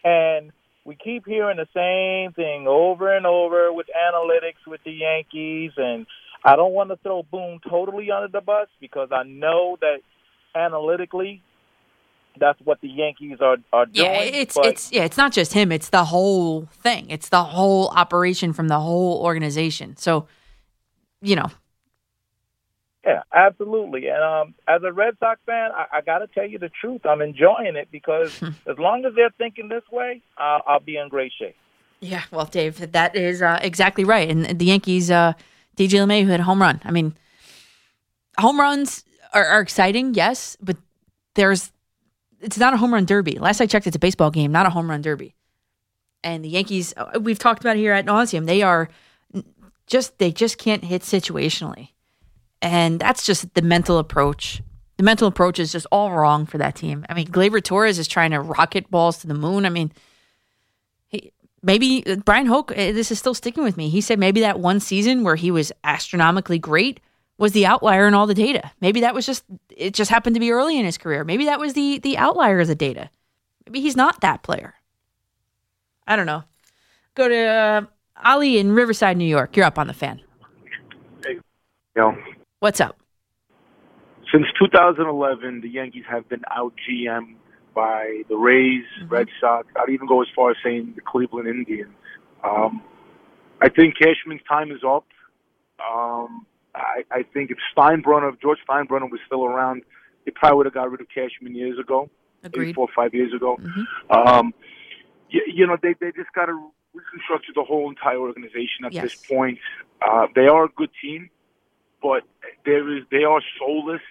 And 0.04 0.52
we 0.86 0.96
keep 0.96 1.26
hearing 1.26 1.58
the 1.58 1.68
same 1.74 2.34
thing 2.34 2.68
over 2.68 3.16
and 3.16 3.26
over 3.26 3.72
with 3.74 3.88
analytics 3.88 4.66
with 4.68 4.82
the 4.86 4.92
Yankees. 4.92 5.72
And 5.78 6.06
I 6.44 6.56
don't 6.56 6.74
want 6.74 6.90
to 6.90 6.98
throw 6.98 7.24
Boone 7.24 7.60
totally 7.68 8.12
under 8.12 8.28
the 8.28 8.42
bus 8.42 8.68
because 8.80 9.10
I 9.12 9.24
know 9.24 9.78
that 9.82 10.00
analytically, 10.56 11.42
that's 12.38 12.60
what 12.64 12.80
the 12.82 12.88
Yankees 12.88 13.38
are, 13.42 13.58
are 13.74 13.86
doing. 13.86 14.06
Yeah, 14.06 14.20
it's 14.22 14.56
but 14.56 14.66
it's 14.66 14.92
yeah, 14.92 15.04
it's 15.04 15.18
not 15.18 15.32
just 15.32 15.54
him. 15.54 15.72
It's 15.72 15.90
the 15.90 16.06
whole 16.06 16.68
thing. 16.72 17.10
It's 17.10 17.30
the 17.30 17.44
whole 17.44 17.90
operation 17.90 18.54
from 18.54 18.68
the 18.68 18.80
whole 18.80 19.24
organization. 19.24 19.98
So, 19.98 20.28
you 21.22 21.36
know, 21.36 21.50
Yeah, 23.06 23.24
absolutely. 23.34 24.08
And 24.08 24.24
um, 24.24 24.54
as 24.68 24.82
a 24.84 24.92
Red 24.92 25.18
Sox 25.20 25.40
fan, 25.46 25.72
I, 25.74 25.98
I 25.98 26.02
got 26.02 26.20
to 26.20 26.28
tell 26.28 26.46
you 26.46 26.60
the 26.60 26.70
truth. 26.70 27.06
I'm 27.06 27.22
enjoying 27.22 27.76
it 27.76 27.90
because 27.92 28.42
as 28.68 28.78
long 28.78 29.06
as 29.06 29.14
they're 29.16 29.34
thinking 29.38 29.70
this 29.70 29.84
way, 29.92 30.22
uh, 30.38 30.60
I'll 30.68 30.80
be 30.80 30.98
in 30.98 31.10
great 31.10 31.32
shape. 31.38 31.56
yeah. 32.02 32.24
Well, 32.32 32.46
Dave, 32.46 32.92
that 32.92 33.16
is 33.16 33.42
uh, 33.42 33.60
exactly 33.62 34.04
right. 34.04 34.30
And 34.30 34.60
the 34.60 34.66
Yankees, 34.66 35.10
uh, 35.10 35.34
DJ 35.78 36.00
LeMay, 36.06 36.24
who 36.24 36.30
had 36.30 36.42
a 36.42 36.44
home 36.44 36.62
run. 36.62 36.82
I 36.84 36.92
mean, 36.92 37.16
home 38.38 38.60
runs 38.60 39.04
are, 39.34 39.46
are 39.46 39.62
exciting, 39.62 40.14
yes, 40.14 40.58
but 40.62 40.78
there's 41.36 41.72
it's 42.42 42.58
not 42.58 42.74
a 42.74 42.78
home 42.78 42.94
run 42.94 43.06
derby. 43.06 43.38
Last 43.40 43.62
I 43.62 43.66
checked, 43.66 43.88
it's 43.88 43.96
a 43.96 44.00
baseball 44.00 44.32
game, 44.32 44.52
not 44.52 44.66
a 44.66 44.70
home 44.70 44.90
run 44.90 45.02
derby. 45.02 45.36
And 46.24 46.44
the 46.44 46.50
Yankees, 46.50 46.94
uh, 46.98 47.20
we've 47.22 47.40
talked 47.40 47.62
about 47.62 47.78
here 47.78 47.94
at 47.94 48.06
nauseum. 48.06 48.46
They 48.46 48.62
are 48.62 48.90
just 49.88 50.18
they 50.20 50.32
just 50.32 50.58
can't 50.58 50.84
hit 50.84 51.02
situationally, 51.02 51.90
and 52.62 53.00
that's 53.00 53.26
just 53.26 53.54
the 53.54 53.62
mental 53.62 53.98
approach. 53.98 54.62
The 54.98 55.04
mental 55.04 55.28
approach 55.28 55.60
is 55.60 55.72
just 55.72 55.88
all 55.92 56.12
wrong 56.12 56.46
for 56.46 56.58
that 56.58 56.76
team. 56.76 57.06
I 57.10 57.14
mean, 57.14 57.28
Gleyber 57.28 57.64
Torres 57.64 57.98
is 57.98 58.08
trying 58.08 58.32
to 58.32 58.42
rocket 58.42 58.92
balls 58.92 59.20
to 59.20 59.28
the 59.28 59.34
moon. 59.34 59.66
I 59.66 59.70
mean, 59.70 59.94
he, 61.08 61.32
maybe 61.64 62.04
uh, 62.06 62.18
Bryan 62.18 62.48
Hoch. 62.48 62.72
uh, 62.72 62.76
This 62.76 63.12
is 63.12 63.18
still 63.18 63.34
sticking 63.34 63.64
with 63.64 63.78
me. 63.78 63.90
He 63.90 64.02
said 64.02 64.20
maybe 64.20 64.42
that 64.42 64.60
one 64.60 64.82
season 64.82 65.24
where 65.24 65.38
he 65.38 65.52
was 65.52 65.72
astronomically 65.86 66.60
great 66.60 67.00
was 67.40 67.54
the 67.54 67.66
outlier 67.66 68.08
in 68.08 68.14
all 68.14 68.28
the 68.28 68.34
data. 68.36 68.72
Maybe 68.82 69.02
that 69.02 69.16
was 69.16 69.26
just 69.26 69.44
it 69.70 69.94
just 69.94 70.12
happened 70.12 70.36
to 70.36 70.40
be 70.40 70.52
early 70.52 70.78
in 70.78 70.86
his 70.86 70.98
career. 70.98 71.24
Maybe 71.24 71.46
that 71.46 71.60
was 71.60 71.74
the 71.74 71.98
the 72.00 72.18
outlier 72.18 72.60
of 72.60 72.68
the 72.68 72.76
data. 72.76 73.10
Maybe 73.66 73.82
he's 73.82 73.96
not 73.96 74.22
that 74.22 74.44
player. 74.44 74.76
I 76.06 76.16
don't 76.16 76.26
know. 76.26 76.44
Go 77.16 77.28
to 77.28 77.46
uh, 77.46 77.82
Ali 78.24 78.58
in 78.60 78.74
Riverside, 78.74 79.18
New 79.18 79.26
York. 79.26 79.56
You're 79.56 79.66
up 79.66 79.80
on 79.80 79.88
the 79.88 79.94
fan. 79.94 80.22
Know, 81.96 82.16
What's 82.60 82.80
up? 82.80 82.98
since 84.32 84.46
2011, 84.60 85.62
the 85.62 85.70
Yankees 85.70 86.04
have 86.08 86.30
been 86.30 86.44
out 86.52 86.74
GM 86.88 87.36
by 87.74 88.22
the 88.30 88.36
Rays, 88.36 88.86
Red 89.08 89.28
Sox. 89.42 89.68
I'd 89.76 89.90
even 89.90 90.08
go 90.08 90.22
as 90.22 90.28
far 90.36 90.52
as 90.52 90.58
saying 90.64 90.94
the 90.96 91.02
Cleveland 91.02 91.48
Indians. 91.48 91.92
Um, 92.44 92.82
I 93.60 93.70
think 93.70 93.96
Cashman's 93.98 94.42
time 94.48 94.72
is 94.72 94.82
up. 94.88 95.06
Um, 95.80 96.46
I, 96.80 97.04
I 97.12 97.24
think 97.24 97.52
if 97.52 97.58
Steinbrenner, 97.76 98.34
if 98.34 98.40
George 98.42 98.60
Steinbrenner 98.68 99.10
was 99.10 99.20
still 99.26 99.46
around, 99.46 99.84
they 100.26 100.32
probably 100.32 100.58
would 100.58 100.66
have 100.68 100.74
got 100.74 100.92
rid 100.92 101.02
of 101.02 101.08
Cashman 101.14 101.56
years 101.56 101.80
ago, 101.80 102.10
Agreed. 102.44 102.76
four 102.76 102.88
or 102.88 102.94
five 102.96 103.14
years 103.14 103.34
ago. 103.34 103.58
Um, 104.10 104.54
you, 105.30 105.44
you 105.48 105.68
know, 105.68 105.78
they 105.82 105.96
they 106.00 106.12
just 106.12 106.32
got 106.34 106.46
to 106.46 106.72
reconstruct 106.94 107.46
the 107.54 107.64
whole 107.64 107.90
entire 107.90 108.18
organization 108.18 108.86
at 108.86 108.94
this 108.94 109.16
point. 109.16 109.60
Uh, 110.08 110.28
they 110.36 110.48
are 110.48 110.66
a 110.66 110.70
good 110.70 110.90
team, 111.02 111.30
but 112.02 112.24
there 112.66 112.98
is 112.98 113.04
they 113.12 113.24
are 113.24 113.42
soulless. 113.58 114.02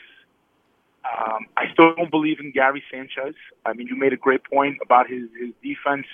Um, 1.05 1.47
I 1.57 1.73
still 1.73 1.95
don't 1.97 2.11
believe 2.11 2.39
in 2.39 2.53
Gary 2.53 2.83
Sanchez. 2.91 3.35
I 3.65 3.73
mean, 3.73 3.87
you 3.87 3.97
made 3.97 4.13
a 4.13 4.17
great 4.17 4.45
point 4.45 4.79
about 4.83 5.09
his 5.09 5.29
his 5.41 5.53
defense, 5.63 6.07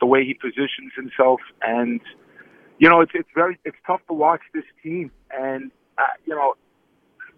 the 0.00 0.06
way 0.06 0.24
he 0.24 0.34
positions 0.34 0.92
himself, 0.96 1.40
and 1.62 2.00
you 2.78 2.88
know, 2.88 3.00
it's 3.00 3.12
it's 3.14 3.28
very 3.34 3.58
it's 3.64 3.76
tough 3.86 4.00
to 4.08 4.14
watch 4.14 4.40
this 4.54 4.64
team, 4.82 5.10
and 5.30 5.70
uh, 5.98 6.02
you 6.24 6.34
know, 6.34 6.54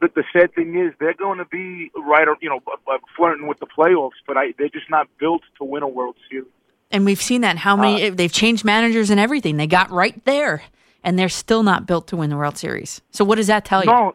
but 0.01 0.15
the 0.15 0.25
sad 0.33 0.55
thing 0.55 0.79
is 0.79 0.95
they're 0.99 1.15
going 1.15 1.39
to 1.39 1.45
be 1.45 1.91
right, 1.97 2.27
you 2.41 2.49
know, 2.49 2.61
uh, 2.67 2.93
uh, 2.93 2.99
flirting 3.17 3.47
with 3.47 3.59
the 3.59 3.67
playoffs, 3.67 4.13
but 4.27 4.37
I, 4.37 4.55
they're 4.59 4.69
just 4.69 4.89
not 4.89 5.09
built 5.19 5.43
to 5.59 5.65
win 5.65 5.83
a 5.83 5.89
World 5.89 6.17
Series. 6.31 6.49
And 6.91 7.05
we've 7.05 7.23
seen 7.23 7.43
that. 7.43 7.57
How 7.57 7.77
many? 7.77 8.11
they've 8.11 8.33
changed 8.33 8.65
managers 8.65 9.11
and 9.11 9.21
everything. 9.21 9.59
They 9.59 9.67
got 9.67 9.91
right 9.91 10.25
there, 10.25 10.63
and 11.05 11.19
they're 11.19 11.29
still 11.29 11.63
not 11.63 11.87
built 11.87 12.09
to 12.09 12.17
win 12.17 12.31
the 12.31 12.37
World 12.37 12.59
Series. 12.59 13.01
So 13.11 13.25
what 13.25 13.37
does 13.37 13.47
that 13.47 13.65
tell 13.65 13.85
you? 13.85 13.91
No, 13.91 14.15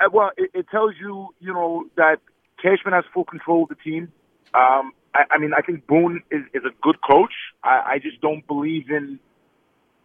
uh, 0.00 0.08
well, 0.12 0.30
it, 0.36 0.50
it 0.54 0.66
tells 0.70 0.94
you, 1.00 1.34
you 1.40 1.52
know, 1.52 1.84
that 1.96 2.20
Cashman 2.62 2.94
has 2.94 3.04
full 3.12 3.24
control 3.24 3.64
of 3.64 3.68
the 3.68 3.74
team. 3.74 4.12
Um, 4.54 4.92
I, 5.14 5.24
I 5.32 5.38
mean, 5.38 5.52
I 5.56 5.60
think 5.60 5.86
Boone 5.86 6.22
is, 6.30 6.42
is 6.54 6.62
a 6.64 6.72
good 6.82 6.96
coach. 7.02 7.32
I, 7.62 7.82
I 7.86 7.98
just 7.98 8.20
don't 8.20 8.46
believe 8.46 8.90
in, 8.90 9.18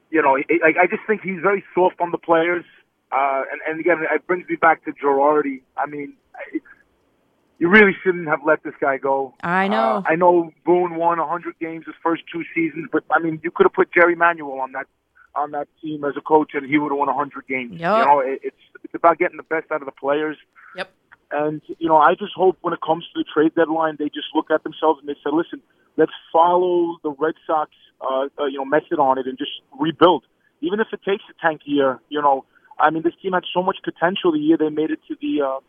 you 0.10 0.22
know, 0.22 0.36
it, 0.36 0.48
like 0.62 0.76
I 0.82 0.88
just 0.88 1.04
think 1.08 1.22
he's 1.22 1.40
very 1.42 1.64
soft 1.74 2.02
on 2.02 2.12
the 2.12 2.18
players. 2.18 2.66
Uh, 3.12 3.44
and, 3.52 3.62
and 3.68 3.80
again, 3.80 3.98
it 4.10 4.26
brings 4.28 4.48
me 4.48 4.56
back 4.56 4.86
to 4.86 4.92
Girardi. 4.92 5.62
I 5.78 5.86
mean, 5.86 6.16
it's, 6.54 6.66
you 7.60 7.70
really 7.70 7.96
shouldn't 8.04 8.28
have 8.28 8.40
let 8.46 8.64
this 8.64 8.74
guy 8.82 8.98
go. 8.98 9.36
I 9.44 9.68
know. 9.68 9.98
Uh, 9.98 10.04
I 10.06 10.16
know 10.16 10.52
Boone 10.66 10.96
won 10.96 11.20
100 11.20 11.60
games 11.60 11.86
his 11.86 11.96
first 12.02 12.24
two 12.32 12.44
seasons, 12.56 12.90
but 12.92 13.04
I 13.12 13.20
mean, 13.20 13.40
you 13.44 13.52
could 13.52 13.66
have 13.66 13.74
put 13.74 13.94
Jerry 13.94 14.16
Manuel 14.16 14.60
on 14.60 14.72
that 14.72 14.88
on 15.36 15.52
that 15.52 15.68
team 15.82 16.04
as 16.04 16.14
a 16.18 16.22
coach, 16.22 16.52
and 16.54 16.66
he 16.70 16.78
would 16.78 16.92
have 16.92 16.98
won 16.98 17.08
100 17.08 17.48
games. 17.48 17.80
Yep. 17.80 17.80
You 17.80 18.06
know, 18.06 18.20
it, 18.20 18.40
it's 18.44 18.64
it's 18.84 18.96
about 18.96 19.20
getting 19.20 19.38
the 19.38 19.44
best 19.44 19.72
out 19.72 19.82
of 19.82 19.86
the 19.86 19.92
players. 19.92 20.38
Yep. 20.76 20.92
And 21.32 21.62
you 21.78 21.88
know, 21.88 21.98
I 21.98 22.16
just 22.16 22.34
hope 22.36 22.58
when 22.62 22.74
it 22.74 22.80
comes 22.86 23.06
to 23.14 23.24
the 23.24 23.26
trade 23.32 23.54
deadline, 23.56 23.96
they 24.00 24.10
just 24.10 24.34
look 24.34 24.50
at 24.50 24.64
themselves 24.64 25.00
and 25.00 25.08
they 25.08 25.20
say, 25.24 25.30
"Listen, 25.32 25.62
let's 25.98 26.12
follow 26.34 26.98
the 27.04 27.12
Red 27.12 27.36
Sox, 27.46 27.72
uh, 28.02 28.28
uh, 28.40 28.46
you 28.46 28.58
know, 28.58 28.66
method 28.66 28.98
on 28.98 29.20
it 29.20 29.28
and 29.28 29.38
just 29.38 29.52
rebuild, 29.80 30.26
even 30.62 30.80
if 30.80 30.88
it 30.92 31.02
takes 31.08 31.24
a 31.30 31.34
tank 31.40 31.62
year." 31.66 32.00
You 32.10 32.22
know, 32.22 32.46
I 32.80 32.90
mean, 32.90 33.04
this 33.04 33.14
team 33.22 33.34
had 33.34 33.44
so 33.54 33.62
much 33.62 33.78
potential 33.84 34.32
the 34.32 34.40
year 34.40 34.58
they 34.58 34.70
made 34.70 34.92
it 34.92 35.00
to 35.08 35.16
the 35.22 35.42
uh, 35.46 35.60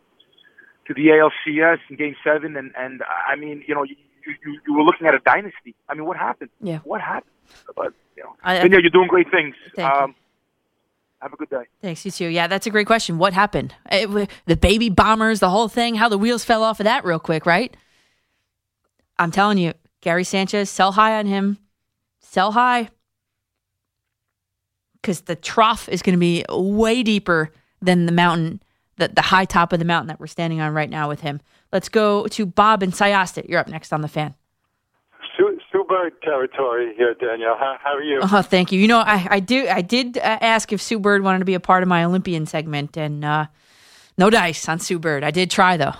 to 0.87 0.93
the 0.93 1.07
ALCS 1.07 1.79
in 1.89 1.95
Game 1.97 2.15
Seven, 2.23 2.55
and 2.57 2.71
and 2.77 3.01
I 3.27 3.35
mean, 3.35 3.63
you 3.67 3.75
know, 3.75 3.83
you, 3.83 3.95
you 4.25 4.59
you 4.67 4.73
were 4.73 4.83
looking 4.83 5.07
at 5.07 5.13
a 5.13 5.19
dynasty. 5.19 5.75
I 5.89 5.93
mean, 5.93 6.05
what 6.05 6.17
happened? 6.17 6.49
Yeah. 6.61 6.79
What 6.83 7.01
happened? 7.01 7.31
But 7.75 7.93
you 8.17 8.23
know, 8.23 8.35
I- 8.43 8.55
and 8.55 8.71
yeah, 8.71 8.79
you're 8.79 8.89
doing 8.89 9.07
great 9.07 9.29
things. 9.31 9.55
Thank 9.75 9.93
you. 9.93 10.01
um, 10.03 10.15
have 11.21 11.31
a 11.31 11.37
good 11.37 11.49
day. 11.49 11.63
Thanks, 11.81 12.03
you 12.03 12.11
too. 12.11 12.27
Yeah, 12.27 12.47
that's 12.47 12.67
a 12.67 12.69
great 12.69 12.85
question. 12.87 13.17
What 13.17 13.31
happened? 13.33 13.73
It 13.91 14.29
the 14.45 14.57
baby 14.57 14.89
bombers, 14.89 15.39
the 15.39 15.49
whole 15.49 15.69
thing, 15.69 15.95
how 15.95 16.09
the 16.09 16.17
wheels 16.17 16.43
fell 16.43 16.63
off 16.63 16.79
of 16.81 16.83
that 16.85 17.05
real 17.05 17.19
quick, 17.19 17.45
right? 17.45 17.75
I'm 19.17 19.31
telling 19.31 19.57
you, 19.57 19.73
Gary 20.01 20.23
Sanchez, 20.25 20.69
sell 20.69 20.91
high 20.93 21.17
on 21.17 21.25
him. 21.27 21.59
Sell 22.19 22.51
high. 22.51 22.89
Because 25.03 25.21
the 25.21 25.35
trough 25.35 25.87
is 25.87 26.01
going 26.01 26.15
to 26.15 26.19
be 26.19 26.43
way 26.49 27.03
deeper 27.03 27.51
than 27.81 28.07
the 28.07 28.11
mountain, 28.11 28.63
the, 28.97 29.09
the 29.09 29.21
high 29.21 29.45
top 29.45 29.71
of 29.73 29.77
the 29.77 29.85
mountain 29.85 30.07
that 30.07 30.19
we're 30.19 30.25
standing 30.27 30.61
on 30.61 30.73
right 30.73 30.89
now 30.89 31.07
with 31.07 31.19
him. 31.19 31.41
Let's 31.71 31.89
go 31.89 32.25
to 32.27 32.45
Bob 32.47 32.81
and 32.81 32.91
Syosset. 32.93 33.47
You're 33.47 33.59
up 33.59 33.67
next 33.67 33.93
on 33.93 34.01
the 34.01 34.07
fan. 34.07 34.33
Bird 35.93 36.13
territory 36.23 36.93
here, 36.97 37.13
Danielle. 37.13 37.55
How, 37.59 37.77
how 37.83 37.93
are 37.93 38.01
you? 38.01 38.19
Oh, 38.23 38.41
thank 38.41 38.71
you. 38.71 38.79
You 38.79 38.87
know, 38.87 38.99
I, 38.99 39.27
I 39.29 39.39
do. 39.39 39.67
I 39.67 39.81
did 39.81 40.17
uh, 40.17 40.21
ask 40.21 40.73
if 40.73 40.81
Sue 40.81 40.97
Bird 40.97 41.23
wanted 41.23 41.39
to 41.39 41.45
be 41.45 41.53
a 41.53 41.59
part 41.59 41.83
of 41.83 41.89
my 41.89 42.03
Olympian 42.03 42.45
segment, 42.45 42.97
and 42.97 43.23
uh, 43.23 43.45
no 44.17 44.29
dice 44.29 44.67
on 44.67 44.79
Sue 44.79 44.97
Bird. 44.97 45.23
I 45.23 45.29
did 45.31 45.51
try 45.51 45.77
though. 45.77 45.93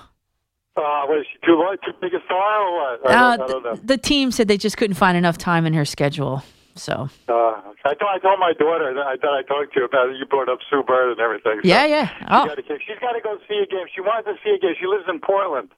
Uh, 0.75 1.05
was 1.05 1.25
she 1.31 1.37
too 1.45 1.61
too 1.85 1.91
big 2.01 2.13
a 2.13 2.23
star, 2.25 2.61
or 2.61 2.97
what? 2.99 3.11
I, 3.11 3.13
Uh, 3.13 3.33
I 3.33 3.37
don't 3.37 3.63
know. 3.63 3.75
The 3.75 3.97
team 3.97 4.31
said 4.31 4.47
they 4.47 4.57
just 4.57 4.77
couldn't 4.77 4.95
find 4.95 5.15
enough 5.15 5.37
time 5.37 5.65
in 5.65 5.73
her 5.73 5.85
schedule. 5.85 6.43
So 6.75 7.07
Uh, 7.29 7.61
I, 7.85 7.93
told, 7.93 8.09
I 8.15 8.19
told 8.19 8.39
my 8.39 8.53
daughter 8.57 8.93
that 8.93 9.05
I 9.05 9.15
thought 9.17 9.37
I 9.37 9.43
talked 9.43 9.73
to 9.73 9.79
you 9.81 9.85
about 9.85 10.09
it. 10.09 10.17
You 10.17 10.25
brought 10.25 10.49
up 10.49 10.59
Sue 10.69 10.81
Bird 10.83 11.11
and 11.11 11.19
everything. 11.21 11.61
So 11.61 11.67
yeah, 11.67 11.85
yeah. 11.85 12.09
Oh, 12.29 12.49
she's 12.55 12.99
got 12.99 13.13
to 13.13 13.21
go 13.21 13.37
see 13.47 13.61
a 13.61 13.67
game. 13.67 13.85
She 13.93 14.01
wants 14.01 14.25
to 14.27 14.35
see 14.43 14.51
a 14.55 14.59
game. 14.59 14.73
She 14.79 14.87
lives 14.87 15.05
in 15.07 15.19
Portland, 15.19 15.69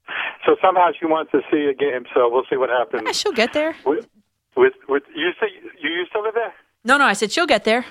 so 0.45 0.55
somehow 0.61 0.91
she 0.97 1.05
wants 1.05 1.31
to 1.31 1.41
see 1.51 1.65
a 1.65 1.73
game. 1.73 2.05
So 2.13 2.29
we'll 2.31 2.45
see 2.49 2.55
what 2.57 2.69
happens. 2.69 3.03
yeah, 3.05 3.11
she'll 3.11 3.33
get 3.33 3.51
there. 3.53 3.75
With, 3.85 4.07
with, 4.55 4.73
with 4.87 5.03
you, 5.15 5.31
say 5.39 5.47
you 5.81 5.89
used 5.91 6.11
to 6.13 6.21
live 6.21 6.33
there? 6.33 6.53
No, 6.85 6.97
no, 6.97 7.05
I 7.05 7.13
said 7.13 7.31
she'll 7.31 7.47
get 7.47 7.63
there. 7.65 7.85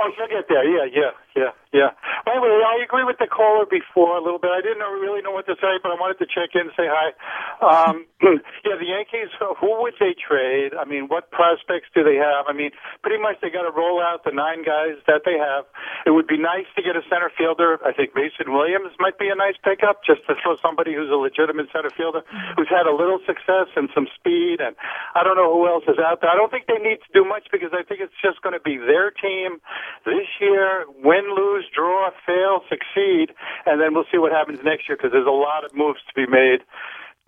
Oh, 0.00 0.10
she'll 0.16 0.28
get 0.28 0.48
there. 0.48 0.64
Yeah, 0.64 0.86
yeah, 0.92 1.10
yeah, 1.36 1.50
yeah. 1.72 1.92
Well, 2.24 2.36
anyway, 2.36 2.64
I 2.64 2.80
agree 2.84 3.04
with 3.04 3.20
the 3.20 3.28
caller 3.28 3.64
before 3.68 4.16
a 4.16 4.22
little 4.24 4.40
bit. 4.40 4.50
I 4.52 4.60
didn't 4.60 4.84
really 5.00 5.20
know 5.20 5.32
what 5.32 5.44
to 5.46 5.56
say, 5.60 5.76
but 5.82 5.92
I 5.92 5.96
wanted 6.00 6.16
to 6.24 6.28
check 6.28 6.56
in 6.56 6.68
and 6.68 6.74
say 6.76 6.88
hi. 6.88 7.12
Um, 7.60 8.06
yeah, 8.64 8.76
the 8.76 8.88
Yankees. 8.88 9.32
Who 9.36 9.70
would 9.84 9.94
they 10.00 10.16
trade? 10.16 10.72
I 10.72 10.84
mean, 10.84 11.08
what 11.08 11.30
prospects 11.30 11.88
do 11.92 12.04
they 12.04 12.16
have? 12.16 12.48
I 12.48 12.52
mean, 12.52 12.72
pretty 13.02 13.20
much 13.20 13.40
they 13.40 13.50
got 13.50 13.68
to 13.68 13.74
roll 13.74 14.00
out 14.00 14.24
the 14.24 14.32
nine 14.32 14.64
guys 14.64 15.00
that 15.06 15.22
they 15.24 15.36
have. 15.36 15.64
It 16.04 16.12
would 16.12 16.26
be 16.26 16.36
nice 16.36 16.68
to 16.76 16.82
get 16.82 16.96
a 16.96 17.04
center 17.08 17.30
fielder. 17.36 17.80
I 17.84 17.92
think 17.92 18.12
Mason 18.16 18.52
Williams 18.52 18.92
might 19.00 19.18
be 19.18 19.28
a 19.28 19.36
nice 19.36 19.56
pickup, 19.64 20.04
just 20.04 20.24
to 20.28 20.36
throw 20.40 20.56
somebody 20.60 20.94
who's 20.94 21.10
a 21.10 21.20
legitimate 21.20 21.68
center 21.72 21.90
fielder 21.92 22.24
who's 22.56 22.68
had 22.68 22.86
a 22.86 22.94
little 22.94 23.20
success 23.24 23.72
and 23.76 23.88
some 23.94 24.08
speed. 24.16 24.60
And 24.60 24.76
I 25.14 25.24
don't 25.24 25.36
know 25.36 25.52
who 25.52 25.68
else 25.68 25.84
is 25.88 25.98
out 25.98 26.20
there. 26.20 26.30
I 26.30 26.36
don't 26.36 26.50
think 26.50 26.68
they 26.68 26.80
need 26.80 27.00
to 27.04 27.10
do 27.12 27.24
much 27.24 27.48
because 27.52 27.72
I 27.72 27.84
think 27.84 28.00
it's 28.00 28.16
just 28.20 28.42
going 28.42 28.54
to 28.56 28.62
be 28.62 28.76
their 28.76 29.10
team 29.10 29.58
this 30.04 30.28
year. 30.40 30.84
Win, 31.02 31.34
lose, 31.34 31.57
draw, 31.74 32.10
fail, 32.26 32.60
succeed, 32.68 33.34
and 33.66 33.80
then 33.80 33.94
we'll 33.94 34.08
see 34.10 34.18
what 34.18 34.32
happens 34.32 34.60
next 34.62 34.88
year 34.88 34.96
because 34.96 35.12
there's 35.12 35.26
a 35.26 35.30
lot 35.30 35.64
of 35.64 35.74
moves 35.74 36.00
to 36.08 36.14
be 36.14 36.26
made 36.30 36.62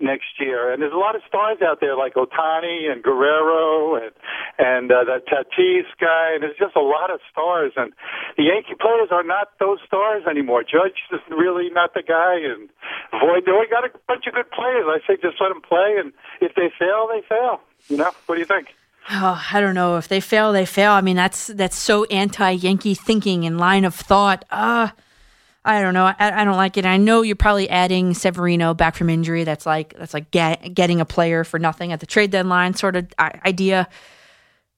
next 0.01 0.41
year. 0.41 0.73
And 0.73 0.83
there's 0.83 0.93
a 0.93 0.99
lot 0.99 1.15
of 1.15 1.23
stars 1.29 1.59
out 1.63 1.81
there 1.81 1.97
like 1.97 2.15
Ohtani 2.15 2.91
and 2.91 3.03
Guerrero 3.03 3.95
and 3.97 4.13
and 4.59 4.91
uh, 4.91 5.05
that 5.05 5.29
Tatis 5.29 5.87
guy. 6.01 6.35
And 6.35 6.43
there's 6.43 6.57
just 6.59 6.75
a 6.75 6.81
lot 6.81 7.13
of 7.13 7.21
stars. 7.31 7.73
And 7.77 7.93
the 8.37 8.45
Yankee 8.45 8.75
players 8.81 9.09
are 9.13 9.23
not 9.23 9.53
those 9.61 9.79
stars 9.87 10.25
anymore. 10.29 10.65
Judge 10.65 10.97
is 11.13 11.21
really 11.31 11.71
not 11.71 11.95
the 11.95 12.03
guy. 12.03 12.41
And 12.41 12.69
Void, 13.13 13.45
they 13.45 13.53
got 13.71 13.85
a 13.85 13.93
bunch 14.09 14.27
of 14.27 14.35
good 14.35 14.51
players. 14.51 14.85
I 14.89 14.99
say 15.07 15.21
just 15.21 15.41
let 15.41 15.51
them 15.51 15.63
play. 15.63 16.01
And 16.01 16.13
if 16.41 16.55
they 16.57 16.73
fail, 16.79 17.09
they 17.13 17.23
fail. 17.29 17.61
You 17.89 17.99
know, 17.99 18.11
what 18.27 18.35
do 18.35 18.41
you 18.41 18.47
think? 18.47 18.69
Oh, 19.13 19.45
I 19.53 19.61
don't 19.61 19.75
know. 19.75 19.97
If 19.97 20.09
they 20.09 20.21
fail, 20.21 20.53
they 20.53 20.67
fail. 20.67 20.93
I 20.93 21.01
mean, 21.01 21.17
that's 21.17 21.49
that's 21.49 21.77
so 21.77 22.05
anti-Yankee 22.05 22.95
thinking 22.95 23.45
and 23.45 23.59
line 23.59 23.85
of 23.85 23.95
thought. 23.95 24.45
Uh 24.51 24.91
I 25.65 25.83
don't 25.83 25.93
know. 25.93 26.07
I, 26.07 26.15
I 26.19 26.45
don't 26.45 26.57
like 26.57 26.79
it. 26.79 26.87
I 26.87 26.97
know 26.97 27.21
you're 27.21 27.37
probably 27.37 27.69
adding 27.69 28.15
Severino 28.15 28.73
back 28.73 28.95
from 28.95 29.11
injury. 29.11 29.45
That's 29.45 29.67
like 29.67 29.95
that's 29.95 30.15
like 30.15 30.31
get, 30.31 30.75
getting 30.75 31.01
a 31.01 31.05
player 31.05 31.45
for 31.45 31.59
nothing 31.59 31.93
at 31.93 32.01
the 32.01 32.07
trade 32.07 32.31
deadline 32.31 32.75
sort 32.75 32.97
of 32.97 33.09
idea. 33.19 33.89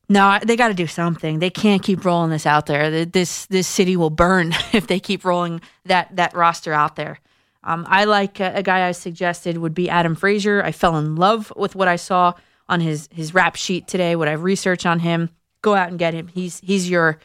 No, 0.09 0.39
they 0.44 0.57
got 0.57 0.69
to 0.69 0.75
do 0.75 0.89
something. 0.89 1.39
They 1.39 1.51
can't 1.51 1.83
keep 1.83 2.05
rolling 2.05 2.31
this 2.31 2.47
out 2.47 2.67
there. 2.67 3.05
This 3.07 3.47
this 3.47 3.69
city 3.69 3.97
will 3.97 4.11
burn 4.11 4.52
if 4.73 4.89
they 4.89 4.99
keep 4.99 5.25
rolling 5.25 5.61
that 5.85 6.17
that 6.17 6.35
roster 6.35 6.73
out 6.73 6.97
there. 6.97 7.20
Um, 7.65 7.86
I 7.89 8.05
like 8.05 8.41
a, 8.41 8.57
a 8.57 8.62
guy 8.65 8.89
I 8.89 8.93
suggested 8.93 9.59
would 9.59 9.75
be 9.75 9.89
Adam 9.89 10.17
Frazier. 10.17 10.65
I 10.65 10.73
fell 10.73 10.97
in 10.97 11.15
love 11.15 11.52
with 11.55 11.77
what 11.77 11.86
I 11.86 11.94
saw 11.94 12.35
on 12.68 12.81
his 12.81 13.08
his 13.12 13.34
rap 13.34 13.57
sheet 13.57 13.86
today. 13.86 14.16
What 14.16 14.28
I've 14.28 14.42
researched 14.42 14.86
on 14.86 15.00
him. 15.00 15.31
Go 15.62 15.74
out 15.74 15.89
and 15.89 15.99
get 15.99 16.15
him. 16.15 16.28
He's 16.28 16.60
he's 16.60 16.91
your 16.91 17.18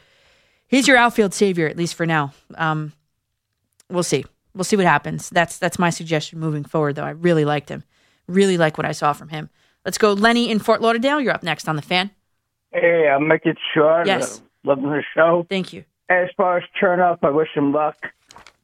he's 0.68 0.86
your 0.86 0.96
outfield 0.96 1.34
savior 1.34 1.68
at 1.68 1.76
least 1.76 1.94
for 1.94 2.06
now. 2.06 2.32
Um, 2.54 2.92
we'll 3.90 4.02
see. 4.02 4.24
We'll 4.54 4.64
see 4.64 4.76
what 4.76 4.86
happens. 4.86 5.30
That's 5.30 5.58
that's 5.58 5.78
my 5.78 5.90
suggestion 5.90 6.38
moving 6.38 6.64
forward. 6.64 6.96
Though 6.96 7.04
I 7.04 7.10
really 7.10 7.44
liked 7.44 7.68
him. 7.68 7.84
Really 8.26 8.58
like 8.58 8.76
what 8.76 8.86
I 8.86 8.92
saw 8.92 9.12
from 9.12 9.30
him. 9.30 9.50
Let's 9.84 9.98
go, 9.98 10.12
Lenny 10.12 10.50
in 10.50 10.58
Fort 10.58 10.82
Lauderdale. 10.82 11.20
You're 11.20 11.32
up 11.32 11.42
next 11.42 11.68
on 11.68 11.76
the 11.76 11.82
fan. 11.82 12.10
Hey, 12.72 13.08
I'll 13.08 13.20
make 13.20 13.46
it 13.46 13.56
short. 13.74 14.06
Yes. 14.06 14.38
Uh, 14.38 14.42
loving 14.64 14.90
the 14.90 15.02
show. 15.14 15.46
Thank 15.48 15.72
you. 15.72 15.84
As 16.10 16.28
far 16.36 16.58
as 16.58 16.64
Chernoff, 16.80 17.18
I 17.22 17.30
wish 17.30 17.48
him 17.54 17.72
luck. 17.72 17.96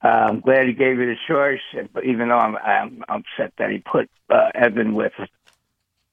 Uh, 0.03 0.09
I'm 0.09 0.41
glad 0.41 0.67
he 0.67 0.75
gave 0.75 0.99
you 0.99 1.07
the 1.07 1.17
choice, 1.27 1.89
but 1.95 2.05
even 2.05 2.29
though 2.29 2.39
I'm, 2.39 2.57
I'm 2.57 3.05
upset 3.09 3.55
that 3.57 3.71
he 3.71 3.79
put 3.79 4.11
uh, 4.29 4.51
Evan 4.55 4.95
with 4.95 5.13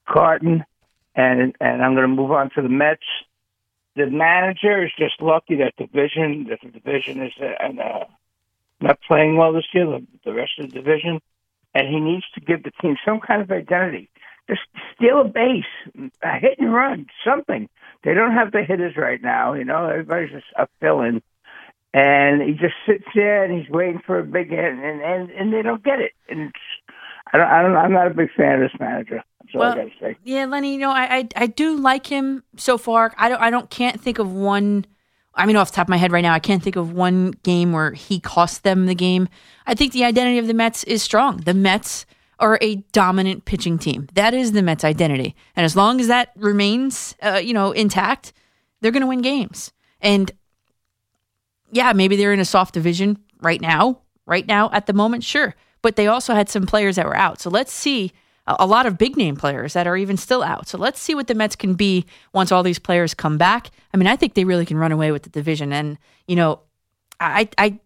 Carton, 0.08 0.64
and 1.14 1.54
and 1.60 1.82
I'm 1.82 1.94
going 1.94 2.08
to 2.08 2.14
move 2.14 2.32
on 2.32 2.50
to 2.54 2.62
the 2.62 2.68
Mets. 2.68 3.02
The 3.94 4.06
manager 4.06 4.84
is 4.84 4.90
just 4.98 5.20
lucky 5.20 5.56
that 5.56 5.76
division, 5.76 6.46
that 6.48 6.60
the 6.62 6.70
division 6.70 7.22
is 7.22 7.32
uh, 7.40 7.52
and 7.60 7.78
uh, 7.78 8.04
not 8.80 8.98
playing 9.06 9.36
well 9.36 9.52
this 9.52 9.66
year. 9.74 9.86
The, 9.86 10.06
the 10.24 10.32
rest 10.32 10.52
of 10.58 10.70
the 10.70 10.74
division, 10.74 11.20
and 11.74 11.88
he 11.88 12.00
needs 12.00 12.24
to 12.34 12.40
give 12.40 12.62
the 12.62 12.72
team 12.80 12.96
some 13.04 13.20
kind 13.20 13.42
of 13.42 13.50
identity. 13.50 14.08
Just 14.48 14.62
steal 14.96 15.20
a 15.20 15.24
base, 15.24 15.64
a 16.22 16.38
hit 16.38 16.58
and 16.58 16.72
run, 16.72 17.06
something. 17.24 17.68
They 18.02 18.14
don't 18.14 18.32
have 18.32 18.50
the 18.50 18.64
hitters 18.64 18.96
right 18.96 19.22
now. 19.22 19.52
You 19.52 19.64
know, 19.64 19.86
everybody's 19.86 20.32
just 20.32 20.46
a 20.56 20.66
fill-in 20.80 21.22
and 21.94 22.40
he 22.40 22.52
just 22.52 22.74
sits 22.86 23.04
there 23.14 23.44
and 23.44 23.52
he's 23.52 23.70
waiting 23.70 24.00
for 24.06 24.18
a 24.18 24.24
big 24.24 24.50
hit, 24.50 24.72
and 24.72 25.02
and, 25.02 25.30
and 25.30 25.52
they 25.52 25.62
don't 25.62 25.82
get 25.82 26.00
it. 26.00 26.12
And 26.28 26.48
it's, 26.48 26.58
I 27.32 27.38
don't, 27.38 27.46
I 27.46 27.62
don't, 27.62 27.76
I'm 27.76 27.92
not 27.92 28.06
a 28.08 28.14
big 28.14 28.30
fan 28.36 28.62
of 28.62 28.70
this 28.70 28.78
manager. 28.80 29.22
That's 29.40 29.54
all 29.54 29.62
I 29.62 29.74
got 29.74 29.84
to 29.84 29.90
say. 30.00 30.16
Yeah, 30.24 30.44
Lenny, 30.46 30.74
you 30.74 30.78
know, 30.78 30.90
I, 30.90 31.18
I 31.18 31.28
I 31.36 31.46
do 31.46 31.76
like 31.76 32.06
him 32.06 32.42
so 32.56 32.78
far. 32.78 33.12
I 33.16 33.28
don't 33.28 33.40
I 33.40 33.50
don't 33.50 33.70
can't 33.70 34.00
think 34.00 34.18
of 34.18 34.32
one 34.32 34.84
I 35.34 35.46
mean 35.46 35.56
off 35.56 35.70
the 35.70 35.76
top 35.76 35.86
of 35.86 35.90
my 35.90 35.96
head 35.96 36.12
right 36.12 36.20
now, 36.20 36.34
I 36.34 36.38
can't 36.38 36.62
think 36.62 36.76
of 36.76 36.92
one 36.92 37.32
game 37.42 37.72
where 37.72 37.92
he 37.92 38.20
cost 38.20 38.64
them 38.64 38.86
the 38.86 38.94
game. 38.94 39.28
I 39.66 39.74
think 39.74 39.92
the 39.92 40.04
identity 40.04 40.38
of 40.38 40.46
the 40.46 40.54
Mets 40.54 40.84
is 40.84 41.02
strong. 41.02 41.38
The 41.38 41.54
Mets 41.54 42.06
are 42.38 42.58
a 42.60 42.76
dominant 42.92 43.44
pitching 43.44 43.78
team. 43.78 44.08
That 44.14 44.34
is 44.34 44.52
the 44.52 44.62
Mets 44.62 44.84
identity. 44.84 45.34
And 45.54 45.64
as 45.64 45.76
long 45.76 46.00
as 46.00 46.08
that 46.08 46.32
remains 46.36 47.14
uh, 47.22 47.40
you 47.42 47.54
know, 47.54 47.72
intact, 47.72 48.32
they're 48.80 48.90
going 48.90 49.02
to 49.02 49.06
win 49.06 49.22
games. 49.22 49.72
And 50.00 50.30
yeah, 51.70 51.92
maybe 51.92 52.16
they're 52.16 52.32
in 52.32 52.40
a 52.40 52.44
soft 52.44 52.74
division 52.74 53.18
right 53.40 53.60
now. 53.60 54.00
Right 54.26 54.46
now, 54.46 54.70
at 54.72 54.86
the 54.86 54.92
moment, 54.92 55.24
sure. 55.24 55.54
But 55.82 55.96
they 55.96 56.06
also 56.06 56.34
had 56.34 56.48
some 56.48 56.66
players 56.66 56.96
that 56.96 57.06
were 57.06 57.16
out. 57.16 57.40
So 57.40 57.50
let's 57.50 57.72
see 57.72 58.12
a 58.46 58.66
lot 58.66 58.86
of 58.86 58.98
big 58.98 59.16
name 59.16 59.36
players 59.36 59.72
that 59.74 59.86
are 59.86 59.96
even 59.96 60.16
still 60.16 60.42
out. 60.42 60.66
So 60.66 60.76
let's 60.78 61.00
see 61.00 61.14
what 61.14 61.26
the 61.28 61.34
Mets 61.34 61.54
can 61.54 61.74
be 61.74 62.06
once 62.32 62.50
all 62.50 62.62
these 62.62 62.78
players 62.78 63.14
come 63.14 63.38
back. 63.38 63.70
I 63.94 63.96
mean, 63.96 64.08
I 64.08 64.16
think 64.16 64.34
they 64.34 64.44
really 64.44 64.66
can 64.66 64.78
run 64.78 64.92
away 64.92 65.12
with 65.12 65.22
the 65.22 65.30
division. 65.30 65.72
And 65.72 65.98
you 66.26 66.36
know, 66.36 66.60
I 67.20 67.48
I 67.58 67.78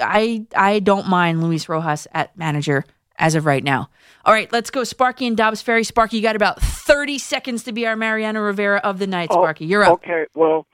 I 0.00 0.46
I 0.54 0.78
don't 0.80 1.08
mind 1.08 1.42
Luis 1.42 1.68
Rojas 1.68 2.06
at 2.12 2.36
manager 2.38 2.84
as 3.18 3.34
of 3.34 3.44
right 3.44 3.64
now. 3.64 3.90
All 4.24 4.32
right, 4.32 4.50
let's 4.52 4.70
go. 4.70 4.84
Sparky 4.84 5.26
and 5.26 5.36
Dobbs 5.36 5.60
Ferry. 5.60 5.84
Sparky, 5.84 6.16
you 6.16 6.22
got 6.22 6.36
about 6.36 6.60
30 6.60 7.18
seconds 7.18 7.64
to 7.64 7.72
be 7.72 7.86
our 7.86 7.96
Mariano 7.96 8.40
Rivera 8.40 8.78
of 8.78 8.98
the 8.98 9.06
night. 9.06 9.28
Oh, 9.30 9.36
Sparky, 9.36 9.66
you're 9.66 9.82
up. 9.82 9.90
Oh, 9.90 9.94
Okay, 9.94 10.26
well, 10.34 10.66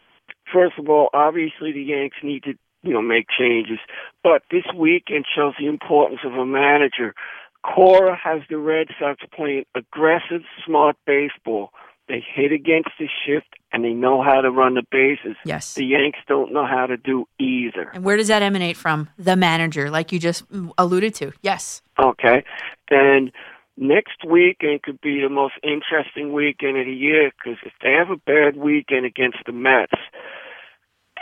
first 0.53 0.79
of 0.79 0.89
all, 0.89 1.09
obviously 1.15 1.73
the 1.73 1.83
Yanks 1.83 2.17
need 2.23 2.43
to, 2.45 2.55
you 2.83 2.93
know, 2.93 3.01
make 3.03 3.27
changes. 3.37 3.79
But 4.25 4.43
this 4.51 4.65
weekend 4.75 5.27
shows 5.37 5.53
the 5.61 5.67
importance 5.67 6.21
of 6.25 6.33
a 6.33 6.47
manager. 6.47 7.15
Cora 7.63 8.17
has 8.17 8.41
the 8.49 8.57
Red 8.59 8.89
Sox 8.99 9.21
playing 9.37 9.67
aggressive, 9.75 10.41
smart 10.67 10.97
baseball. 11.07 11.71
They 12.09 12.25
hit 12.35 12.51
against 12.51 12.91
the 12.99 13.07
shift 13.25 13.47
and 13.73 13.85
they 13.85 13.93
know 13.93 14.23
how 14.23 14.41
to 14.41 14.51
run 14.51 14.75
the 14.75 14.83
bases. 14.91 15.37
Yes. 15.45 15.75
The 15.75 15.85
Yanks 15.85 16.19
don't 16.27 16.53
know 16.53 16.67
how 16.67 16.87
to 16.87 16.97
do 16.97 17.27
either. 17.39 17.91
And 17.95 18.05
where 18.05 18.17
does 18.17 18.29
that 18.29 18.43
emanate 18.43 18.77
from? 18.77 19.11
The 19.19 19.37
manager, 19.37 19.91
like 19.91 20.11
you 20.11 20.19
just 20.19 20.45
alluded 20.79 21.15
to. 21.17 21.33
Yes. 21.43 21.83
Okay. 21.99 22.45
And 22.91 23.31
next 23.77 24.25
weekend 24.27 24.83
could 24.83 25.01
be 25.01 25.21
the 25.21 25.31
most 25.31 25.55
interesting 25.63 26.33
weekend 26.33 26.79
of 26.79 26.87
the 26.87 26.93
year 26.93 27.31
because 27.31 27.59
if 27.65 27.73
they 27.83 27.93
have 27.93 28.11
a 28.11 28.17
bad 28.17 28.57
weekend 28.57 29.05
against 29.05 29.39
the 29.47 29.53
Mets 29.53 29.93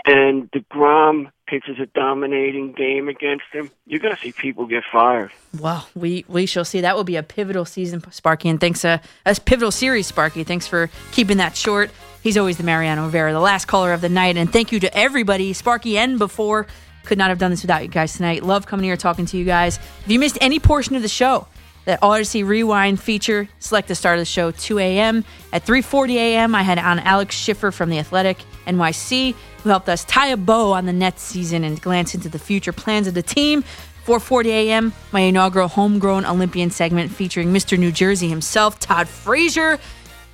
and 0.04 0.50
DeGrom 0.50 1.30
pitches 1.46 1.78
a 1.78 1.86
dominating 1.86 2.72
game 2.72 3.08
against 3.08 3.44
him, 3.52 3.70
you're 3.86 4.00
going 4.00 4.14
to 4.14 4.20
see 4.20 4.32
people 4.32 4.66
get 4.66 4.82
fired. 4.90 5.30
Well, 5.58 5.88
we 5.94 6.24
we 6.28 6.46
shall 6.46 6.64
see. 6.64 6.80
That 6.80 6.96
will 6.96 7.04
be 7.04 7.16
a 7.16 7.22
pivotal 7.22 7.64
season, 7.64 8.02
Sparky. 8.10 8.48
And 8.48 8.60
thanks, 8.60 8.84
uh, 8.84 8.98
a 9.26 9.34
pivotal 9.34 9.70
series, 9.70 10.06
Sparky. 10.06 10.44
Thanks 10.44 10.66
for 10.66 10.90
keeping 11.12 11.36
that 11.38 11.56
short. 11.56 11.90
He's 12.22 12.38
always 12.38 12.56
the 12.56 12.62
Mariano 12.62 13.04
Rivera, 13.04 13.32
the 13.32 13.40
last 13.40 13.66
caller 13.66 13.92
of 13.92 14.00
the 14.00 14.08
night. 14.08 14.36
And 14.36 14.52
thank 14.52 14.72
you 14.72 14.80
to 14.80 14.96
everybody, 14.96 15.52
Sparky 15.52 15.98
and 15.98 16.18
before. 16.18 16.66
Could 17.04 17.18
not 17.18 17.30
have 17.30 17.38
done 17.38 17.50
this 17.50 17.62
without 17.62 17.82
you 17.82 17.88
guys 17.88 18.14
tonight. 18.14 18.44
Love 18.44 18.66
coming 18.66 18.84
here 18.84 18.96
talking 18.96 19.26
to 19.26 19.36
you 19.36 19.44
guys. 19.44 19.78
If 20.04 20.10
you 20.10 20.20
missed 20.20 20.38
any 20.40 20.60
portion 20.60 20.94
of 20.94 21.02
the 21.02 21.08
show, 21.08 21.48
that 21.84 22.00
Audacy 22.00 22.46
Rewind 22.46 23.00
feature, 23.00 23.48
select 23.58 23.88
the 23.88 23.94
start 23.94 24.18
of 24.18 24.20
the 24.20 24.26
show 24.26 24.50
2 24.52 24.78
a.m. 24.78 25.24
At 25.52 25.66
3:40 25.66 26.14
a.m., 26.14 26.54
I 26.54 26.62
had 26.62 26.78
on 26.78 27.00
Alex 27.00 27.34
Schiffer 27.34 27.70
from 27.70 27.90
the 27.90 27.98
Athletic 27.98 28.38
NYC, 28.66 29.34
who 29.62 29.68
helped 29.68 29.88
us 29.88 30.04
tie 30.04 30.28
a 30.28 30.36
bow 30.36 30.72
on 30.72 30.86
the 30.86 30.92
Nets 30.92 31.22
season 31.22 31.64
and 31.64 31.80
glance 31.80 32.14
into 32.14 32.28
the 32.28 32.38
future 32.38 32.72
plans 32.72 33.06
of 33.06 33.14
the 33.14 33.22
team. 33.22 33.64
4:40 34.06 34.46
a.m., 34.46 34.92
my 35.12 35.20
inaugural 35.20 35.68
homegrown 35.68 36.24
Olympian 36.26 36.70
segment 36.70 37.12
featuring 37.12 37.52
Mr. 37.52 37.78
New 37.78 37.92
Jersey 37.92 38.28
himself, 38.28 38.80
Todd 38.80 39.08
Frazier. 39.08 39.78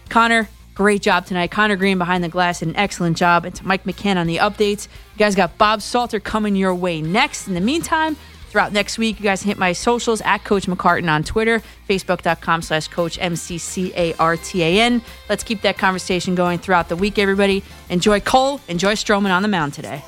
Connor, 0.08 0.48
great 0.74 1.02
job 1.02 1.26
tonight. 1.26 1.50
Connor 1.50 1.76
Green 1.76 1.98
behind 1.98 2.24
the 2.24 2.28
glass 2.28 2.60
did 2.60 2.68
an 2.68 2.76
excellent 2.76 3.16
job. 3.16 3.44
And 3.44 3.54
to 3.54 3.66
Mike 3.66 3.84
McCann 3.84 4.16
on 4.16 4.26
the 4.26 4.38
updates. 4.38 4.88
You 5.14 5.18
guys 5.18 5.34
got 5.34 5.58
Bob 5.58 5.82
Salter 5.82 6.20
coming 6.20 6.56
your 6.56 6.74
way 6.74 7.02
next. 7.02 7.46
In 7.46 7.54
the 7.54 7.60
meantime, 7.60 8.16
throughout 8.58 8.72
next 8.72 8.98
week, 8.98 9.20
you 9.20 9.22
guys 9.22 9.40
hit 9.40 9.56
my 9.56 9.72
socials 9.72 10.20
at 10.22 10.42
Coach 10.42 10.66
McCartan 10.66 11.08
on 11.08 11.22
Twitter, 11.22 11.62
Facebook.com 11.88 12.60
slash 12.62 12.88
Coach 12.88 13.16
M-C-C-A-R-T-A-N. 13.20 15.00
Let's 15.28 15.44
keep 15.44 15.62
that 15.62 15.78
conversation 15.78 16.34
going 16.34 16.58
throughout 16.58 16.88
the 16.88 16.96
week, 16.96 17.20
everybody. 17.20 17.62
Enjoy 17.88 18.18
Cole, 18.18 18.60
enjoy 18.66 18.94
Stroman 18.94 19.30
on 19.30 19.42
the 19.42 19.48
mound 19.48 19.74
today. 19.74 20.02